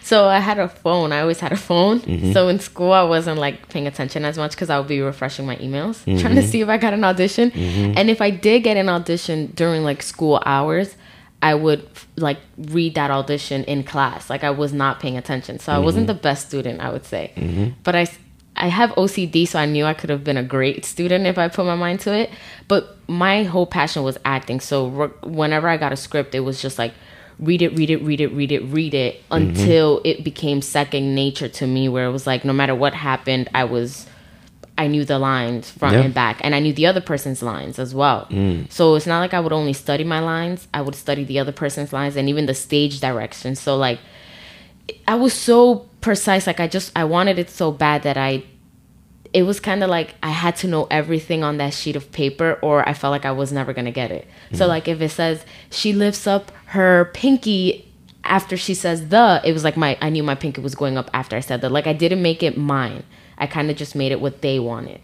so 0.07 0.29
I 0.29 0.39
had 0.39 0.61
a 0.61 0.69
phone. 0.69 1.11
I 1.11 1.21
always 1.21 1.41
had 1.41 1.51
a 1.51 1.57
phone. 1.57 1.99
Mm-hmm. 1.99 2.31
So 2.31 2.47
in 2.47 2.61
school, 2.61 2.93
I 2.93 3.03
wasn't 3.03 3.41
like 3.41 3.69
paying 3.71 3.89
attention 3.89 4.25
as 4.25 4.39
much 4.39 4.53
because 4.53 4.71
I 4.71 4.79
would 4.79 4.87
be 4.87 5.01
refreshing 5.01 5.47
my 5.47 5.57
emails, 5.57 6.05
trying 6.05 6.37
to 6.37 6.43
mm-hmm. 6.43 6.49
see 6.49 6.61
if 6.61 6.69
I 6.69 6.77
got 6.77 6.95
an 6.95 7.03
audition. 7.03 7.51
Mm-hmm. 7.51 7.95
And 7.97 8.09
if 8.09 8.21
I 8.23 8.31
did 8.31 8.61
get 8.61 8.77
an 8.77 8.89
audition 8.89 9.47
during 9.57 9.83
like 9.83 10.03
school 10.03 10.41
hours, 10.47 10.95
I 11.43 11.57
would 11.57 11.89
like 12.15 12.39
read 12.57 12.95
that 12.95 13.11
audition 13.11 13.65
in 13.65 13.83
class. 13.83 14.31
Like 14.31 14.45
I 14.45 14.51
was 14.51 14.73
not 14.73 15.01
paying 15.01 15.17
attention, 15.17 15.59
so 15.59 15.73
I 15.73 15.79
wasn't 15.81 16.07
the 16.07 16.15
best 16.15 16.47
student, 16.47 16.81
I 16.81 16.91
would 16.93 17.05
say. 17.05 17.33
But 17.83 17.97
I. 17.97 18.07
I 18.59 18.69
have 18.69 18.89
OCD, 18.93 19.47
so 19.47 19.59
I 19.59 19.67
knew 19.67 19.85
I 19.85 19.93
could 19.93 20.09
have 20.09 20.25
been 20.25 20.39
a 20.39 20.43
great 20.43 20.87
student 20.87 21.27
if 21.27 21.37
I 21.37 21.49
put 21.49 21.67
my 21.67 21.75
mind 21.75 22.01
to 22.01 22.15
it. 22.15 22.31
But 22.69 22.97
my 23.07 23.43
whole 23.43 23.67
passion 23.67 24.03
was 24.03 24.17
acting. 24.25 24.61
So 24.61 24.87
re- 24.87 25.11
whenever 25.23 25.69
I 25.69 25.77
got 25.77 25.93
a 25.93 25.97
script, 25.97 26.35
it 26.35 26.41
was 26.41 26.63
just 26.63 26.79
like 26.79 26.95
read 27.39 27.63
it, 27.63 27.75
read 27.75 27.91
it, 27.91 28.03
read 28.03 28.21
it, 28.21 28.33
read 28.33 28.53
it, 28.53 28.61
read 28.65 28.95
it 28.95 29.23
mm-hmm. 29.31 29.35
until 29.35 30.01
it 30.05 30.25
became 30.25 30.63
second 30.63 31.15
nature 31.15 31.49
to 31.49 31.67
me. 31.67 31.89
Where 31.89 32.07
it 32.07 32.13
was 32.13 32.27
like 32.27 32.45
no 32.45 32.53
matter 32.53 32.75
what 32.75 32.95
happened, 32.95 33.49
I 33.55 33.65
was 33.65 34.07
I 34.79 34.87
knew 34.89 35.05
the 35.05 35.19
lines 35.19 35.71
front 35.71 35.95
Yeah. 35.95 36.03
and 36.03 36.15
back, 36.15 36.41
and 36.43 36.55
I 36.55 36.61
knew 36.61 36.73
the 36.73 36.87
other 36.87 37.01
person's 37.01 37.43
lines 37.43 37.79
as 37.79 37.95
well. 37.95 38.27
Mm. 38.31 38.71
So 38.71 38.95
it's 38.95 39.07
not 39.07 39.21
like 39.21 39.35
I 39.35 39.41
would 39.41 39.53
only 39.53 39.73
study 39.73 40.05
my 40.05 40.21
lines; 40.21 40.69
I 40.75 40.83
would 40.83 40.95
study 40.95 41.25
the 41.25 41.39
other 41.39 41.53
person's 41.53 41.93
lines 41.93 42.17
and 42.17 42.29
even 42.29 42.47
the 42.47 42.55
stage 42.55 43.01
direction. 43.01 43.55
So 43.57 43.77
like 43.77 43.99
I 45.09 45.15
was 45.15 45.33
so 45.33 45.87
precise. 46.01 46.47
Like 46.47 46.61
I 46.61 46.69
just 46.69 46.93
I 46.97 47.05
wanted 47.05 47.39
it 47.39 47.51
so 47.51 47.73
bad 47.73 48.03
that 48.03 48.17
I 48.17 48.45
it 49.33 49.43
was 49.43 49.61
kind 49.61 49.83
of 49.83 49.91
like 49.91 50.15
I 50.23 50.31
had 50.31 50.57
to 50.57 50.69
know 50.69 50.87
everything 50.91 51.43
on 51.45 51.59
that 51.59 51.75
sheet 51.75 51.97
of 51.97 52.11
paper, 52.13 52.59
or 52.63 52.89
I 52.89 52.93
felt 52.93 53.11
like 53.11 53.25
I 53.25 53.33
was 53.33 53.53
never 53.53 53.73
gonna 53.73 53.93
get 53.93 54.11
it. 54.11 54.27
So 54.53 54.67
like 54.67 54.89
if 54.89 55.01
it 55.01 55.11
says 55.11 55.45
she 55.71 55.93
lifts 55.93 56.27
up 56.27 56.53
her 56.67 57.11
pinky 57.15 57.93
after 58.25 58.57
she 58.57 58.75
says 58.75 59.09
the, 59.09 59.41
it 59.45 59.53
was 59.53 59.65
like 59.65 59.77
my 59.77 59.97
I 60.01 60.11
knew 60.11 60.23
my 60.23 60.35
pinky 60.35 60.61
was 60.61 60.75
going 60.75 60.97
up 60.99 61.11
after 61.15 61.37
I 61.37 61.41
said 61.41 61.61
the. 61.61 61.69
Like 61.69 61.87
I 61.87 61.93
didn't 61.93 62.23
make 62.23 62.43
it 62.43 62.57
mine. 62.57 63.05
I 63.39 63.47
kind 63.47 63.71
of 63.71 63.77
just 63.77 63.95
made 63.95 64.13
it 64.13 64.21
what 64.21 64.41
they 64.41 64.59
wanted. 64.59 64.99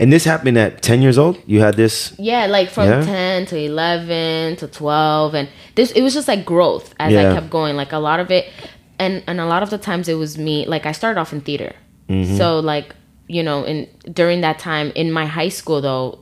And 0.00 0.12
this 0.12 0.24
happened 0.24 0.58
at 0.58 0.82
10 0.82 1.02
years 1.02 1.18
old? 1.18 1.40
You 1.46 1.60
had 1.60 1.76
this? 1.76 2.12
Yeah, 2.18 2.46
like 2.46 2.68
from 2.68 2.88
Yeah. 2.88 3.00
10 3.04 3.46
to 3.46 3.56
11 3.56 4.56
to 4.56 4.66
12 4.66 5.34
and 5.36 5.48
this 5.76 5.92
it 5.92 6.02
was 6.02 6.12
just 6.12 6.26
like 6.26 6.44
growth 6.44 6.94
as 6.98 7.12
Yeah. 7.12 7.30
I 7.30 7.34
kept 7.34 7.48
going. 7.48 7.76
Like 7.76 7.92
a 7.92 7.98
lot 7.98 8.18
of 8.18 8.30
it 8.30 8.50
and 8.98 9.22
and 9.26 9.40
a 9.40 9.46
lot 9.46 9.62
of 9.62 9.70
the 9.70 9.78
times 9.78 10.08
it 10.08 10.14
was 10.14 10.36
me 10.36 10.66
like 10.66 10.84
I 10.84 10.92
started 10.92 11.20
off 11.20 11.32
in 11.32 11.40
theater. 11.42 11.74
Mm-hmm. 12.08 12.36
So 12.36 12.60
like, 12.60 12.94
you 13.28 13.42
know, 13.42 13.64
in 13.64 13.88
during 14.12 14.40
that 14.42 14.58
time 14.58 14.92
in 14.94 15.10
my 15.10 15.26
high 15.26 15.48
school 15.48 15.80
though 15.80 16.18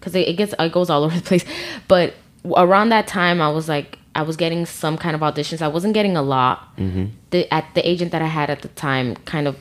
cuz 0.00 0.14
it, 0.14 0.28
it 0.28 0.34
gets 0.34 0.54
it 0.58 0.72
goes 0.72 0.90
all 0.90 1.04
over 1.06 1.16
the 1.16 1.22
place, 1.22 1.44
but 1.88 2.14
around 2.56 2.88
that 2.90 3.06
time 3.06 3.40
I 3.40 3.48
was 3.48 3.68
like 3.68 3.98
I 4.14 4.22
was 4.22 4.36
getting 4.36 4.66
some 4.66 4.98
kind 4.98 5.14
of 5.14 5.22
auditions. 5.22 5.62
I 5.62 5.68
wasn't 5.68 5.94
getting 5.94 6.16
a 6.16 6.22
lot. 6.22 6.68
The 7.30 7.52
at 7.52 7.66
the 7.74 7.88
agent 7.88 8.12
that 8.12 8.22
I 8.22 8.26
had 8.26 8.50
at 8.50 8.62
the 8.62 8.68
time 8.68 9.16
kind 9.24 9.48
of 9.48 9.56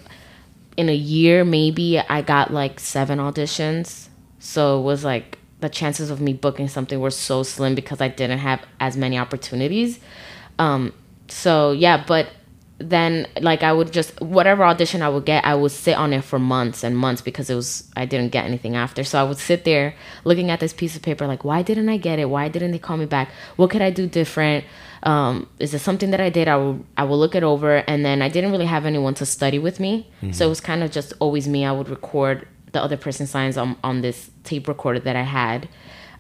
in 0.78 0.90
a 0.90 0.96
year 0.96 1.44
maybe 1.44 2.00
I 2.00 2.22
got 2.22 2.52
like 2.52 2.80
seven 2.80 3.20
auditions. 3.20 4.10
So 4.40 4.80
it 4.80 4.84
was 4.84 5.04
like 5.04 5.38
the 5.62 5.70
chances 5.70 6.10
of 6.10 6.20
me 6.20 6.34
booking 6.34 6.68
something 6.68 7.00
were 7.00 7.12
so 7.12 7.44
slim 7.44 7.76
because 7.76 8.02
I 8.02 8.08
didn't 8.08 8.40
have 8.40 8.62
as 8.80 8.98
many 8.98 9.18
opportunities. 9.18 10.00
Um, 10.60 10.94
so 11.28 11.72
yeah, 11.72 12.04
but 12.06 12.28
then 12.82 13.28
like 13.42 13.64
I 13.64 13.74
would 13.74 13.92
just 13.92 14.20
whatever 14.22 14.64
audition 14.64 15.02
I 15.02 15.10
would 15.10 15.26
get, 15.26 15.46
I 15.46 15.56
would 15.56 15.72
sit 15.72 15.96
on 15.96 16.14
it 16.14 16.24
for 16.24 16.40
months 16.40 16.84
and 16.84 16.98
months 16.98 17.22
because 17.22 17.50
it 17.50 17.56
was 17.56 17.90
I 17.96 18.06
didn't 18.06 18.30
get 18.30 18.46
anything 18.46 18.76
after. 18.76 19.04
So 19.04 19.20
I 19.20 19.24
would 19.24 19.38
sit 19.38 19.64
there 19.66 19.96
looking 20.24 20.50
at 20.50 20.60
this 20.60 20.74
piece 20.74 20.96
of 20.96 21.02
paper 21.02 21.28
like 21.28 21.44
why 21.44 21.62
didn't 21.62 21.90
I 21.90 21.98
get 21.98 22.20
it? 22.20 22.26
Why 22.26 22.50
didn't 22.50 22.72
they 22.72 22.80
call 22.80 22.98
me 22.98 23.06
back? 23.06 23.30
What 23.56 23.70
could 23.70 23.82
I 23.82 23.90
do 23.90 24.08
different? 24.08 24.66
Um, 25.04 25.50
is 25.60 25.74
it 25.74 25.80
something 25.80 26.12
that 26.12 26.22
I 26.22 26.30
did? 26.30 26.48
I 26.48 26.58
will 26.58 26.86
I 26.98 27.04
will 27.04 27.18
look 27.18 27.36
it 27.36 27.44
over 27.44 27.78
and 27.88 28.06
then 28.06 28.22
I 28.22 28.30
didn't 28.30 28.52
really 28.52 28.66
have 28.66 28.86
anyone 28.86 29.14
to 29.16 29.26
study 29.26 29.60
with 29.60 29.80
me. 29.80 30.08
So 30.32 30.46
it 30.46 30.50
was 30.50 30.62
kind 30.62 30.84
of 30.84 30.92
just 30.92 31.14
always 31.20 31.48
me. 31.48 31.66
I 31.66 31.72
would 31.72 31.90
record 31.90 32.48
the 32.72 32.82
other 32.82 32.98
person's 32.98 33.34
lines 33.36 33.58
on, 33.58 33.76
on 33.84 34.02
this 34.02 34.30
tape 34.44 34.68
recorder 34.68 35.00
that 35.00 35.16
I 35.16 35.24
had. 35.24 35.68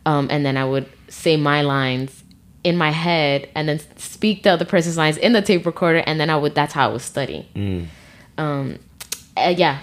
Um, 0.05 0.27
and 0.31 0.45
then 0.45 0.57
I 0.57 0.65
would 0.65 0.89
say 1.07 1.37
my 1.37 1.61
lines 1.61 2.20
in 2.63 2.77
my 2.77 2.91
head 2.91 3.49
and 3.55 3.67
then 3.67 3.79
speak 3.97 4.43
the 4.43 4.51
other 4.51 4.65
person's 4.65 4.97
lines 4.97 5.17
in 5.17 5.33
the 5.33 5.41
tape 5.41 5.65
recorder 5.65 6.03
and 6.05 6.19
then 6.19 6.29
I 6.29 6.37
would 6.37 6.53
that's 6.55 6.73
how 6.73 6.89
I 6.89 6.91
would 6.93 7.01
study. 7.01 7.47
Um 8.37 8.79
uh, 9.37 9.53
yeah. 9.55 9.79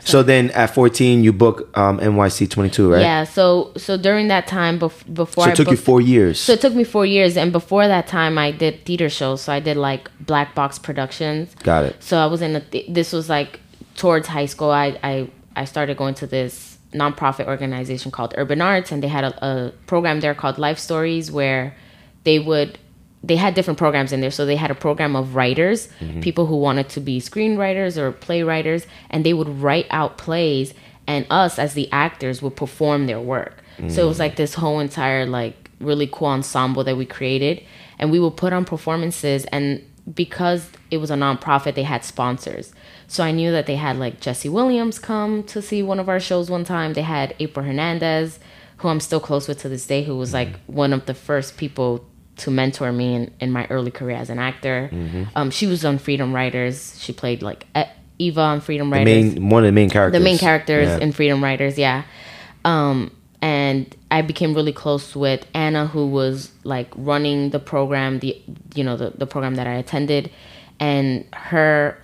So 0.00 0.22
then 0.22 0.50
at 0.50 0.74
14, 0.74 1.24
you 1.24 1.32
book 1.32 1.76
um, 1.76 1.98
NYC 2.00 2.50
22, 2.50 2.92
right? 2.92 3.00
Yeah, 3.00 3.24
so 3.24 3.72
so 3.76 3.96
during 3.96 4.28
that 4.28 4.46
time 4.46 4.78
bef- 4.78 5.14
before 5.14 5.44
So 5.44 5.50
I 5.50 5.52
it 5.52 5.56
took 5.56 5.70
you 5.70 5.76
four 5.76 6.00
years. 6.00 6.40
So 6.40 6.52
it 6.52 6.60
took 6.60 6.74
me 6.74 6.84
4 6.84 7.06
years 7.06 7.36
and 7.36 7.52
before 7.52 7.86
that 7.86 8.06
time 8.06 8.36
I 8.36 8.50
did 8.50 8.84
theater 8.84 9.08
shows. 9.08 9.42
So 9.42 9.52
I 9.52 9.60
did 9.60 9.76
like 9.76 10.10
Black 10.20 10.54
Box 10.54 10.78
Productions. 10.78 11.54
Got 11.62 11.84
it. 11.84 12.02
So 12.02 12.18
I 12.18 12.26
was 12.26 12.42
in 12.42 12.56
a 12.56 12.60
th- 12.60 12.86
this 12.88 13.12
was 13.12 13.28
like 13.28 13.60
towards 13.96 14.28
high 14.28 14.46
school. 14.46 14.70
I 14.70 14.98
I 15.02 15.30
I 15.56 15.64
started 15.64 15.96
going 15.96 16.14
to 16.14 16.26
this 16.26 16.78
nonprofit 16.92 17.46
organization 17.46 18.10
called 18.10 18.34
Urban 18.36 18.60
Arts, 18.60 18.90
and 18.90 19.02
they 19.02 19.08
had 19.08 19.24
a, 19.24 19.44
a 19.44 19.72
program 19.86 20.20
there 20.20 20.34
called 20.34 20.58
Life 20.58 20.78
Stories 20.78 21.30
where 21.30 21.74
they 22.24 22.38
would 22.38 22.78
they 23.22 23.36
had 23.36 23.54
different 23.54 23.78
programs 23.78 24.12
in 24.12 24.22
there. 24.22 24.30
So 24.30 24.46
they 24.46 24.56
had 24.56 24.70
a 24.70 24.74
program 24.74 25.14
of 25.14 25.34
writers, 25.34 25.88
mm-hmm. 26.00 26.20
people 26.20 26.46
who 26.46 26.56
wanted 26.56 26.88
to 26.90 27.00
be 27.00 27.20
screenwriters 27.20 27.98
or 27.98 28.12
playwriters, 28.12 28.86
and 29.10 29.26
they 29.26 29.34
would 29.34 29.48
write 29.60 29.86
out 29.90 30.16
plays, 30.16 30.72
and 31.06 31.26
us 31.28 31.58
as 31.58 31.74
the 31.74 31.90
actors 31.92 32.40
would 32.40 32.56
perform 32.56 33.06
their 33.06 33.20
work. 33.20 33.62
So 33.88 34.04
it 34.04 34.06
was 34.06 34.16
mm. 34.18 34.20
like 34.20 34.36
this 34.36 34.54
whole 34.54 34.78
entire 34.78 35.24
like 35.24 35.70
really 35.80 36.06
cool 36.06 36.28
ensemble 36.28 36.84
that 36.84 36.96
we 36.96 37.06
created, 37.06 37.64
and 37.98 38.10
we 38.10 38.20
would 38.20 38.36
put 38.36 38.52
on 38.52 38.64
performances 38.66 39.46
and 39.46 39.82
because 40.14 40.70
it 40.90 40.98
was 40.98 41.10
a 41.10 41.14
nonprofit, 41.14 41.74
they 41.74 41.82
had 41.82 42.04
sponsors. 42.04 42.72
So 43.06 43.24
I 43.24 43.30
knew 43.30 43.50
that 43.52 43.66
they 43.66 43.76
had 43.76 43.96
like 43.96 44.20
Jesse 44.20 44.48
Williams 44.48 44.98
come 44.98 45.42
to 45.44 45.62
see 45.62 45.82
one 45.82 46.00
of 46.00 46.08
our 46.08 46.20
shows 46.20 46.50
one 46.50 46.64
time. 46.64 46.94
They 46.94 47.02
had 47.02 47.34
April 47.38 47.64
Hernandez, 47.64 48.38
who 48.78 48.88
I'm 48.88 49.00
still 49.00 49.20
close 49.20 49.48
with 49.48 49.60
to 49.60 49.68
this 49.68 49.86
day, 49.86 50.04
who 50.04 50.16
was 50.16 50.32
mm-hmm. 50.32 50.52
like 50.52 50.60
one 50.66 50.92
of 50.92 51.06
the 51.06 51.14
first 51.14 51.56
people 51.56 52.04
to 52.38 52.50
mentor 52.50 52.90
me 52.92 53.14
in, 53.14 53.34
in 53.40 53.50
my 53.52 53.66
early 53.68 53.90
career 53.90 54.16
as 54.16 54.30
an 54.30 54.38
actor. 54.38 54.90
Um, 55.36 55.50
she 55.50 55.66
was 55.66 55.84
on 55.84 55.98
Freedom 55.98 56.34
Writers. 56.34 56.98
She 57.00 57.12
played 57.12 57.42
like 57.42 57.66
Eva 58.18 58.40
on 58.40 58.60
Freedom 58.60 58.90
The 58.90 58.96
Writers 58.96 59.34
main, 59.34 59.48
one 59.50 59.62
of 59.64 59.68
the 59.68 59.72
main 59.72 59.90
characters. 59.90 60.18
the 60.18 60.24
main 60.24 60.38
characters 60.38 60.88
Yeah. 60.88 60.98
in 60.98 61.12
Freedom 61.12 61.42
Writers, 61.42 61.78
yeah. 61.78 62.04
Um, 62.64 63.10
and 63.42 63.94
I 64.10 64.20
became 64.22 64.54
really 64.54 64.72
close 64.72 65.16
with 65.16 65.46
Anna, 65.54 65.86
who 65.86 66.06
was 66.06 66.50
like 66.64 66.88
running 66.96 67.50
the 67.50 67.58
program, 67.58 68.18
the 68.18 68.40
you 68.74 68.84
know 68.84 68.96
the 68.96 69.10
the 69.16 69.26
program 69.26 69.54
that 69.54 69.66
I 69.66 69.74
attended, 69.74 70.30
and 70.78 71.24
her 71.32 71.98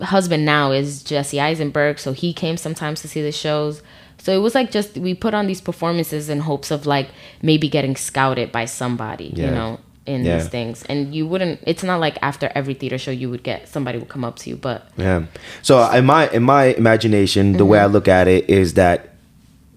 husband 0.00 0.44
now 0.44 0.70
is 0.72 1.02
Jesse 1.02 1.40
Eisenberg, 1.40 1.98
so 1.98 2.12
he 2.12 2.32
came 2.32 2.56
sometimes 2.56 3.00
to 3.02 3.08
see 3.08 3.22
the 3.22 3.32
shows. 3.32 3.82
So 4.22 4.32
it 4.32 4.38
was 4.38 4.54
like 4.54 4.70
just 4.70 4.96
we 4.96 5.14
put 5.14 5.34
on 5.34 5.48
these 5.48 5.60
performances 5.60 6.28
in 6.28 6.38
hopes 6.38 6.70
of 6.70 6.86
like 6.86 7.08
maybe 7.42 7.68
getting 7.68 7.96
scouted 7.96 8.52
by 8.52 8.66
somebody, 8.66 9.32
Yeah. 9.34 9.46
you 9.46 9.50
know, 9.50 9.80
in 10.06 10.24
Yeah. 10.24 10.38
these 10.38 10.48
things. 10.48 10.84
And 10.88 11.12
you 11.12 11.26
wouldn't. 11.26 11.58
It's 11.66 11.82
not 11.82 11.98
like 11.98 12.18
after 12.22 12.48
every 12.54 12.74
theater 12.74 12.98
show 12.98 13.10
you 13.10 13.28
would 13.30 13.42
get 13.42 13.68
somebody 13.68 13.98
would 13.98 14.08
come 14.08 14.24
up 14.24 14.36
to 14.36 14.50
you, 14.50 14.54
but 14.56 14.86
Yeah. 14.96 15.22
So 15.62 15.82
in 15.90 16.06
my 16.06 16.28
in 16.28 16.44
my 16.44 16.66
imagination, 16.66 17.54
the 17.54 17.64
way 17.64 17.80
I 17.80 17.82
mm-hmm. 17.82 17.94
look 17.94 18.06
at 18.06 18.28
it 18.28 18.48
is 18.48 18.74
that 18.74 19.08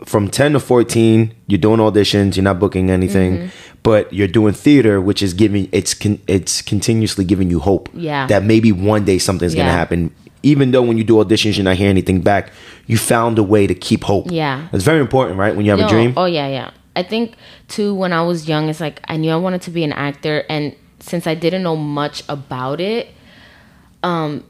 from 0.03 0.29
10 0.29 0.53
to 0.53 0.59
14, 0.59 1.33
you're 1.47 1.57
doing 1.57 1.79
auditions, 1.79 2.35
you're 2.35 2.43
not 2.43 2.59
booking 2.59 2.91
anything, 2.91 3.37
mm-hmm. 3.37 3.47
but 3.81 4.13
you're 4.13 4.27
doing 4.27 4.53
theater, 4.53 5.01
which 5.01 5.23
is 5.23 5.33
giving 5.33 5.69
it's 5.71 5.95
con, 5.95 6.19
it's 6.27 6.61
continuously 6.61 7.25
giving 7.25 7.49
you 7.49 7.59
hope. 7.59 7.89
Yeah. 7.95 8.27
That 8.27 8.43
maybe 8.43 8.71
one 8.71 9.05
day 9.05 9.17
something's 9.17 9.55
gonna 9.55 9.71
happen. 9.71 10.13
Even 10.45 10.71
though 10.71 10.83
when 10.83 10.97
you 10.97 11.03
do 11.03 11.15
auditions, 11.15 11.57
you're 11.57 11.63
not 11.63 11.75
hearing 11.75 11.89
anything 11.89 12.21
back, 12.21 12.53
you 12.85 12.97
found 12.97 13.39
a 13.39 13.43
way 13.43 13.65
to 13.65 13.73
keep 13.73 14.03
hope. 14.03 14.27
Yeah. 14.29 14.67
It's 14.71 14.83
very 14.83 14.99
important, 14.99 15.39
right? 15.39 15.55
When 15.55 15.65
you 15.65 15.71
have 15.71 15.79
a 15.79 15.89
dream. 15.89 16.13
Oh 16.15 16.25
yeah, 16.25 16.47
yeah. 16.47 16.71
I 16.95 17.03
think 17.03 17.35
too 17.67 17.93
when 17.93 18.13
I 18.13 18.21
was 18.21 18.47
young, 18.47 18.69
it's 18.69 18.79
like 18.79 19.01
I 19.07 19.17
knew 19.17 19.31
I 19.31 19.35
wanted 19.35 19.61
to 19.63 19.71
be 19.71 19.83
an 19.83 19.91
actor, 19.91 20.43
and 20.47 20.75
since 20.99 21.27
I 21.27 21.35
didn't 21.35 21.63
know 21.63 21.75
much 21.75 22.23
about 22.29 22.79
it, 22.79 23.09
um, 24.03 24.43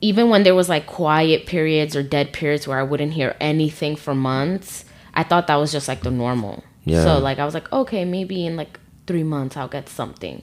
even 0.00 0.30
when 0.30 0.42
there 0.42 0.54
was 0.54 0.68
like 0.68 0.86
quiet 0.86 1.46
periods 1.46 1.94
or 1.94 2.02
dead 2.02 2.32
periods 2.32 2.66
where 2.66 2.78
I 2.78 2.82
wouldn't 2.82 3.12
hear 3.12 3.36
anything 3.40 3.96
for 3.96 4.14
months, 4.14 4.84
I 5.14 5.22
thought 5.22 5.46
that 5.46 5.56
was 5.56 5.70
just 5.70 5.86
like 5.86 6.02
the 6.02 6.10
normal. 6.10 6.64
Yeah. 6.84 7.04
So 7.04 7.18
like 7.18 7.38
I 7.38 7.44
was 7.44 7.54
like, 7.54 7.70
okay, 7.72 8.04
maybe 8.04 8.46
in 8.46 8.56
like 8.56 8.80
three 9.06 9.22
months 9.22 9.56
I'll 9.56 9.68
get 9.68 9.88
something. 9.88 10.42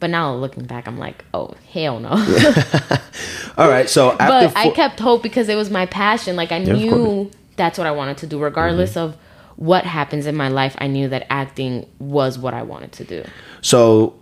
But 0.00 0.10
now 0.10 0.34
looking 0.34 0.64
back, 0.64 0.88
I'm 0.88 0.98
like, 0.98 1.24
oh 1.34 1.54
hell 1.72 2.00
no. 2.00 2.08
All 3.58 3.68
right. 3.68 3.88
So 3.88 4.12
after 4.12 4.48
but 4.48 4.56
I 4.56 4.70
kept 4.70 4.98
hope 4.98 5.22
because 5.22 5.48
it 5.48 5.56
was 5.56 5.70
my 5.70 5.86
passion. 5.86 6.36
Like 6.36 6.50
I 6.52 6.64
course. 6.64 6.78
knew 6.78 7.30
that's 7.56 7.78
what 7.78 7.86
I 7.86 7.90
wanted 7.92 8.16
to 8.18 8.26
do, 8.26 8.38
regardless 8.42 8.96
of 8.96 9.16
what 9.56 9.84
happens 9.84 10.26
in 10.26 10.34
my 10.34 10.48
life. 10.48 10.74
I 10.78 10.86
knew 10.86 11.08
that 11.08 11.26
acting 11.30 11.86
was 11.98 12.38
what 12.38 12.54
I 12.54 12.62
wanted 12.62 12.92
to 12.92 13.04
do. 13.04 13.24
So 13.60 14.14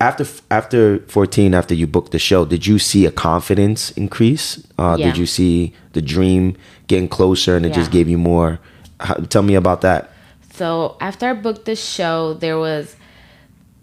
after 0.00 0.24
after 0.50 1.00
14 1.00 1.52
after 1.52 1.74
you 1.74 1.86
booked 1.86 2.10
the 2.12 2.18
show 2.18 2.46
did 2.46 2.66
you 2.66 2.78
see 2.78 3.04
a 3.04 3.10
confidence 3.10 3.90
increase 3.90 4.66
uh, 4.78 4.96
Yeah. 4.98 5.08
did 5.08 5.18
you 5.18 5.26
see 5.26 5.74
the 5.92 6.00
dream 6.00 6.56
getting 6.86 7.06
closer 7.06 7.54
and 7.54 7.66
it 7.66 7.74
just 7.74 7.90
gave 7.90 8.08
you 8.08 8.16
more 8.16 8.58
how, 9.00 9.12
tell 9.28 9.42
me 9.42 9.54
about 9.54 9.82
that 9.82 10.10
So 10.54 10.96
after 11.00 11.28
I 11.28 11.34
booked 11.34 11.64
the 11.64 11.76
show, 11.76 12.34
there 12.34 12.58
was 12.58 12.96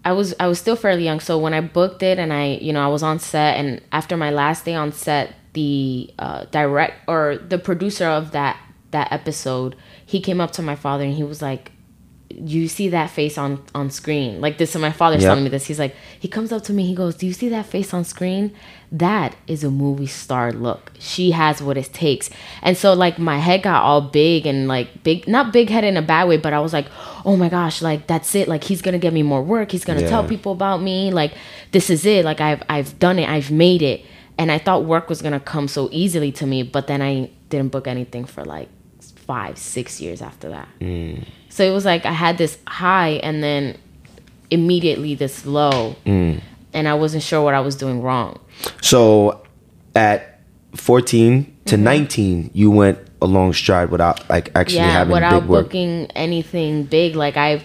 I 0.04 0.12
was 0.12 0.34
I 0.38 0.46
was 0.46 0.58
still 0.58 0.76
fairly 0.76 1.04
young. 1.04 1.20
So 1.20 1.38
when 1.38 1.54
I 1.54 1.60
booked 1.60 2.02
it 2.02 2.18
and 2.18 2.32
I 2.32 2.58
you 2.60 2.72
know 2.72 2.84
I 2.84 2.88
was 2.88 3.02
on 3.02 3.18
set 3.18 3.56
and 3.56 3.80
after 3.92 4.16
my 4.16 4.30
last 4.30 4.64
day 4.64 4.74
on 4.74 4.92
set, 4.92 5.34
the 5.52 6.12
uh, 6.18 6.44
direct 6.50 7.08
or 7.08 7.36
the 7.36 7.58
producer 7.58 8.06
of 8.06 8.32
that 8.32 8.58
that 8.90 9.12
episode, 9.12 9.76
he 10.04 10.20
came 10.20 10.40
up 10.40 10.50
to 10.52 10.62
my 10.62 10.74
father 10.74 11.04
and 11.04 11.14
he 11.14 11.22
was 11.22 11.42
like, 11.42 11.72
"You 12.30 12.68
see 12.68 12.88
that 12.90 13.10
face 13.10 13.38
on 13.38 13.60
on 13.74 13.90
screen?" 13.90 14.40
Like 14.40 14.58
this. 14.58 14.70
So 14.72 14.78
my 14.78 14.90
father's 14.92 15.22
Yep. 15.22 15.30
telling 15.30 15.44
me 15.44 15.50
this. 15.50 15.66
He's 15.66 15.78
like, 15.78 15.94
he 16.18 16.28
comes 16.28 16.52
up 16.52 16.62
to 16.64 16.72
me. 16.72 16.86
He 16.86 16.94
goes, 16.94 17.14
"Do 17.16 17.26
you 17.26 17.32
see 17.32 17.48
that 17.48 17.66
face 17.66 17.92
on 17.94 18.04
screen? 18.04 18.52
That 18.92 19.34
is 19.46 19.64
a 19.64 19.70
movie 19.70 20.06
star 20.06 20.52
look. 20.52 20.92
She 20.98 21.30
has 21.32 21.62
what 21.62 21.76
it 21.76 21.92
takes." 21.92 22.30
And 22.62 22.76
so 22.76 22.92
like 22.92 23.18
my 23.18 23.38
head 23.38 23.62
got 23.62 23.82
all 23.82 24.00
big 24.00 24.46
and 24.46 24.68
like 24.68 25.02
big, 25.02 25.26
not 25.28 25.52
big 25.52 25.70
head 25.70 25.84
in 25.84 25.96
a 25.96 26.02
bad 26.02 26.28
way, 26.28 26.36
but 26.36 26.52
I 26.52 26.60
was 26.60 26.72
like, 26.72 26.86
"Oh 27.24 27.36
my 27.36 27.48
gosh, 27.48 27.80
like 27.82 28.06
that's 28.06 28.34
it. 28.34 28.46
Like 28.48 28.64
he's 28.64 28.82
gonna 28.82 28.98
get 28.98 29.12
me 29.12 29.22
more 29.22 29.42
work. 29.42 29.72
He's 29.72 29.84
gonna 29.84 30.08
tell 30.08 30.22
people 30.24 30.52
about 30.52 30.82
me. 30.82 31.10
Like 31.10 31.32
this 31.72 31.88
is 31.90 32.04
it. 32.04 32.24
Like 32.24 32.40
I've 32.40 32.62
I've 32.68 32.98
done 32.98 33.18
it. 33.18 33.28
I've 33.28 33.50
made 33.50 33.82
it." 33.82 34.04
And 34.40 34.52
I 34.52 34.58
thought 34.58 34.84
work 34.84 35.08
was 35.08 35.20
gonna 35.22 35.40
come 35.40 35.66
so 35.66 35.88
easily 35.90 36.30
to 36.32 36.46
me, 36.46 36.62
but 36.62 36.86
then 36.86 37.02
I 37.02 37.30
didn't 37.50 37.72
book 37.72 37.86
anything 37.88 38.24
for 38.26 38.44
like 38.44 38.68
five, 39.26 39.58
six 39.58 40.00
years 40.00 40.22
after 40.22 40.48
that. 40.50 40.68
Mm. 40.80 41.24
So 41.48 41.64
it 41.64 41.70
was 41.70 41.84
like 41.84 42.06
I 42.06 42.12
had 42.12 42.38
this 42.38 42.58
high 42.66 43.20
and 43.22 43.42
then 43.42 43.76
immediately 44.50 45.14
this 45.14 45.44
low, 45.44 45.96
and 46.06 46.42
I 46.88 46.94
wasn't 46.94 47.22
sure 47.22 47.42
what 47.42 47.54
I 47.54 47.60
was 47.60 47.76
doing 47.76 48.02
wrong. 48.02 48.38
so 48.80 49.42
at 49.94 50.40
14 50.74 51.44
to 51.66 51.74
Mm-hmm. 51.74 51.84
19 51.84 52.50
you 52.54 52.70
went 52.70 52.98
a 53.20 53.26
long 53.26 53.52
stride 53.52 53.90
without 53.90 54.28
like 54.30 54.50
actually 54.54 54.76
yeah, 54.78 54.90
having 54.92 55.12
without 55.14 55.40
big 55.40 55.48
work. 55.50 55.66
booking 55.66 56.06
anything 56.14 56.84
big. 56.84 57.16
Like 57.16 57.36
I've, 57.36 57.64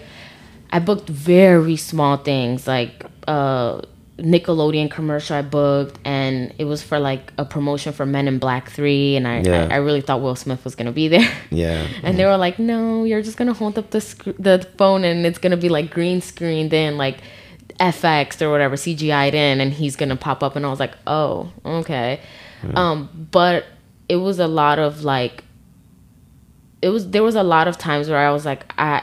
I 0.70 0.78
booked 0.80 1.08
very 1.08 1.76
small 1.76 2.16
things, 2.16 2.66
like 2.66 3.04
uh, 3.28 3.82
Nickelodeon 4.18 4.90
commercial 4.90 5.36
I 5.36 5.42
booked, 5.42 5.98
and 6.04 6.54
it 6.58 6.64
was 6.66 6.82
for 6.82 6.98
like 7.00 7.32
a 7.36 7.44
promotion 7.44 7.92
for 7.92 8.06
Men 8.06 8.28
in 8.28 8.38
Black 8.38 8.70
Three, 8.70 9.16
and 9.16 9.26
I, 9.26 9.40
Yeah. 9.40 9.68
I, 9.70 9.74
I 9.74 9.76
really 9.78 10.00
thought 10.00 10.20
Will 10.20 10.36
Smith 10.36 10.62
was 10.64 10.74
gonna 10.76 10.92
be 10.92 11.08
there. 11.08 11.28
Yeah. 11.50 11.86
And 12.02 12.18
they 12.18 12.24
were 12.24 12.36
like, 12.36 12.58
"No, 12.58 13.04
you're 13.04 13.22
just 13.22 13.36
gonna 13.36 13.54
hold 13.54 13.76
up 13.78 13.90
the 13.90 14.00
sc- 14.00 14.36
the 14.38 14.66
phone, 14.78 15.04
and 15.04 15.26
it's 15.26 15.38
gonna 15.38 15.56
be 15.56 15.68
like 15.68 15.90
green 15.90 16.20
screened 16.20 16.72
in, 16.72 16.96
like 16.96 17.18
FX 17.80 18.40
or 18.40 18.50
whatever 18.50 18.76
CGI'd 18.76 19.34
in, 19.34 19.60
and 19.60 19.72
he's 19.72 19.96
gonna 19.96 20.16
pop 20.16 20.42
up." 20.44 20.54
And 20.56 20.64
I 20.64 20.70
was 20.70 20.80
like, 20.80 20.94
"Oh, 21.06 21.50
okay." 21.64 22.20
Um, 22.74 23.28
but 23.30 23.66
it 24.08 24.16
was 24.16 24.38
a 24.38 24.46
lot 24.46 24.78
of 24.78 25.04
like, 25.04 25.44
it 26.82 26.88
was 26.88 27.10
there 27.10 27.22
was 27.22 27.34
a 27.34 27.42
lot 27.42 27.68
of 27.68 27.76
times 27.78 28.08
where 28.08 28.18
I 28.26 28.30
was 28.30 28.46
like, 28.46 28.72
I 28.78 29.02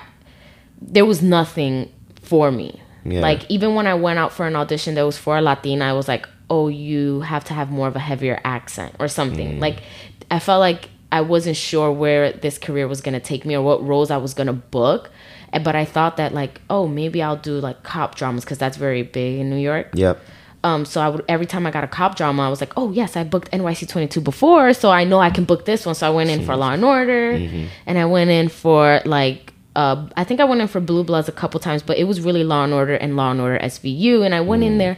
there 0.81 1.05
was 1.05 1.21
nothing 1.21 1.91
for 2.21 2.51
me. 2.51 2.80
Yeah. 3.05 3.21
Like 3.21 3.49
even 3.49 3.75
when 3.75 3.87
I 3.87 3.93
went 3.95 4.19
out 4.19 4.31
for 4.31 4.45
an 4.47 4.55
audition 4.55 4.95
that 4.95 5.03
was 5.05 5.17
for 5.17 5.37
a 5.37 5.41
Latina, 5.41 5.85
I 5.85 5.93
was 5.93 6.07
like, 6.07 6.27
"Oh, 6.49 6.67
you 6.67 7.21
have 7.21 7.43
to 7.45 7.53
have 7.53 7.69
more 7.71 7.87
of 7.87 7.95
a 7.95 7.99
heavier 7.99 8.39
accent 8.43 8.95
or 8.99 9.07
something." 9.07 9.59
Like 9.59 9.81
I 10.29 10.39
felt 10.39 10.59
like 10.59 10.89
I 11.11 11.21
wasn't 11.21 11.57
sure 11.57 11.91
where 11.91 12.31
this 12.31 12.57
career 12.57 12.87
was 12.87 13.01
going 13.01 13.13
to 13.13 13.19
take 13.19 13.43
me 13.45 13.55
or 13.55 13.61
what 13.61 13.85
roles 13.85 14.11
I 14.11 14.17
was 14.17 14.33
going 14.33 14.47
to 14.47 14.53
book. 14.53 15.09
Eh, 15.51 15.59
But 15.59 15.75
I 15.75 15.83
thought 15.85 16.17
that 16.17 16.33
like, 16.33 16.61
"Oh, 16.69 16.87
maybe 16.87 17.21
I'll 17.21 17.35
do 17.37 17.59
like 17.59 17.83
cop 17.83 18.15
dramas 18.15 18.43
because 18.45 18.57
that's 18.57 18.77
very 18.77 19.03
big 19.03 19.39
in 19.39 19.49
New 19.49 19.57
York." 19.57 19.87
Yep. 19.93 20.19
Um, 20.63 20.85
so 20.85 21.01
I 21.01 21.09
would 21.09 21.25
every 21.27 21.47
time 21.47 21.65
I 21.65 21.71
got 21.71 21.83
a 21.83 21.87
cop 21.87 22.15
drama, 22.15 22.45
I 22.45 22.49
was 22.49 22.61
like, 22.61 22.73
oh 22.77 22.91
yes, 22.91 23.17
I 23.17 23.23
booked 23.23 23.49
NYC 23.51 23.87
twenty 23.89 24.07
two 24.07 24.21
before, 24.21 24.73
so 24.73 24.91
I 24.91 25.03
know 25.05 25.19
I 25.19 25.31
can 25.31 25.43
book 25.43 25.65
this 25.65 25.87
one. 25.87 25.95
So 25.95 26.05
I 26.05 26.11
went 26.11 26.29
in 26.29 26.45
for 26.45 26.55
Law 26.55 26.71
and 26.71 26.85
Order, 26.85 27.31
and 27.87 27.97
I 27.97 28.05
went 28.05 28.29
in 28.29 28.47
for 28.47 29.01
like, 29.03 29.50
uh, 29.75 30.07
I 30.17 30.23
think 30.23 30.39
I 30.39 30.43
went 30.43 30.61
in 30.61 30.67
for 30.67 30.79
Blue 30.79 31.03
Bloods 31.03 31.29
a 31.29 31.31
couple 31.31 31.59
times, 31.59 31.81
but 31.81 31.97
it 31.97 32.05
was 32.05 32.21
really 32.21 32.43
Law 32.43 32.63
and 32.63 32.73
Order 32.73 32.95
and 32.95 33.15
Law 33.15 33.31
and 33.31 33.39
Order 33.39 33.59
SVU, 33.59 34.25
and 34.25 34.35
I 34.35 34.41
went 34.41 34.63
in 34.63 34.77
there, 34.77 34.97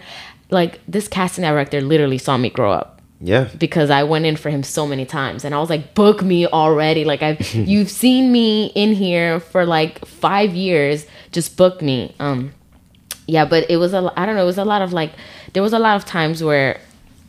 like 0.50 0.80
this 0.88 1.08
casting 1.08 1.44
director 1.44 1.82
literally 1.82 2.18
saw 2.18 2.38
me 2.38 2.50
grow 2.50 2.72
up. 2.72 2.90
Yeah. 3.26 3.48
because 3.58 3.90
I 3.90 4.04
went 4.04 4.26
in 4.26 4.36
for 4.36 4.50
him 4.50 4.64
so 4.64 4.86
many 4.86 5.06
times 5.06 5.46
and 5.46 5.56
I 5.56 5.60
was 5.60 5.70
like 5.70 5.94
book 5.94 6.22
me 6.22 6.46
already. 6.46 7.06
Like 7.06 7.24
I've 7.24 7.40
you've 7.56 7.90
seen 7.90 8.34
me 8.34 8.66
in 8.76 8.92
here 8.92 9.40
for 9.40 9.66
like 9.66 10.06
5 10.06 10.54
years. 10.54 11.08
Just 11.32 11.56
book 11.56 11.82
me. 11.82 12.14
Um 12.20 12.52
yeah 13.26 13.46
but 13.46 13.70
it 13.70 13.78
was 13.78 13.94
a 13.94 14.12
I 14.18 14.26
don't 14.26 14.36
know 14.36 14.42
it 14.42 14.46
was 14.46 14.58
a 14.58 14.66
lot 14.66 14.82
of 14.82 14.92
like 14.92 15.14
there 15.54 15.64
was 15.64 15.72
a 15.72 15.80
lot 15.80 15.96
of 15.96 16.04
times 16.04 16.44
where 16.44 16.82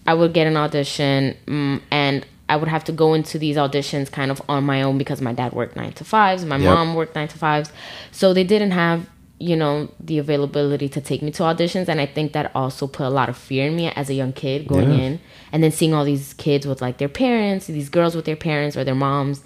I 0.05 0.15
would 0.15 0.33
get 0.33 0.49
an 0.49 0.57
audition 0.57 1.37
mm, 1.47 1.81
and 1.93 2.27
I 2.49 2.57
would 2.57 2.69
have 2.69 2.85
to 2.85 2.93
go 2.93 3.15
into 3.15 3.39
these 3.39 3.57
auditions 3.57 4.11
kind 4.13 4.31
of 4.31 4.43
on 4.49 4.65
my 4.65 4.83
own 4.83 4.99
because 4.99 5.21
my 5.23 5.33
dad 5.33 5.53
worked 5.53 5.77
9 5.77 5.93
to 5.95 6.05
5s 6.05 6.45
my 6.47 6.57
Yep. 6.57 6.65
mom 6.75 6.95
worked 6.95 7.15
9 7.15 7.29
to 7.29 7.39
5s 7.39 7.71
so 8.13 8.35
they 8.35 8.45
didn't 8.45 8.73
have 8.73 9.09
you 9.39 9.57
know 9.57 9.89
the 9.99 10.19
availability 10.19 10.89
to 10.89 11.01
take 11.01 11.21
me 11.23 11.31
to 11.33 11.43
auditions 11.43 11.89
and 11.89 12.01
i 12.01 12.07
think 12.07 12.33
that 12.33 12.51
also 12.55 12.87
put 12.87 13.05
a 13.07 13.11
lot 13.11 13.29
of 13.29 13.37
fear 13.37 13.67
in 13.67 13.75
me 13.75 13.89
as 13.97 14.09
a 14.11 14.15
young 14.15 14.33
kid 14.33 14.69
going 14.69 14.91
Yeah. 14.93 14.99
in 15.07 15.21
and 15.53 15.63
then 15.63 15.71
seeing 15.73 15.93
all 15.95 16.05
these 16.05 16.35
kids 16.35 16.67
with 16.67 16.81
like 16.81 16.99
their 16.99 17.09
parents 17.09 17.67
these 17.67 17.89
girls 17.89 18.15
with 18.15 18.27
their 18.27 18.37
parents 18.37 18.77
or 18.77 18.85
their 18.85 18.95
moms 18.95 19.43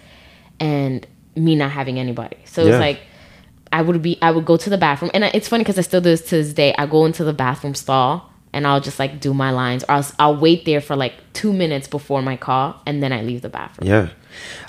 and 0.61 1.07
me 1.37 1.55
not 1.55 1.71
having 1.71 1.99
anybody 1.99 2.37
so 2.45 2.63
Yeah. 2.65 2.71
it's 2.73 2.81
like 2.81 3.01
i 3.73 3.81
would 3.81 4.03
be 4.03 4.19
i 4.21 4.31
would 4.31 4.45
go 4.45 4.57
to 4.57 4.69
the 4.71 4.79
bathroom 4.79 5.11
and 5.15 5.25
it's 5.25 5.49
funny 5.49 5.63
because 5.65 5.79
i 5.79 5.83
still 5.83 6.01
do 6.01 6.11
this 6.11 6.23
to 6.31 6.37
this 6.43 6.53
day 6.53 6.75
i 6.79 6.85
go 6.87 7.05
into 7.07 7.23
the 7.25 7.33
bathroom 7.33 7.75
stall 7.75 8.31
and 8.53 8.67
i'll 8.67 8.81
just 8.81 8.99
like 8.99 9.21
do 9.21 9.33
my 9.35 9.51
lines 9.51 9.85
or 9.85 9.93
I'll, 9.93 10.07
I'll 10.19 10.37
wait 10.37 10.65
there 10.65 10.81
for 10.81 10.97
like 10.97 11.15
two 11.33 11.53
minutes 11.53 11.87
before 11.89 12.23
my 12.23 12.37
call 12.37 12.81
and 12.87 13.03
then 13.03 13.13
i 13.13 13.23
leave 13.23 13.43
the 13.43 13.49
bathroom. 13.49 13.89
Yeah. 13.89 14.09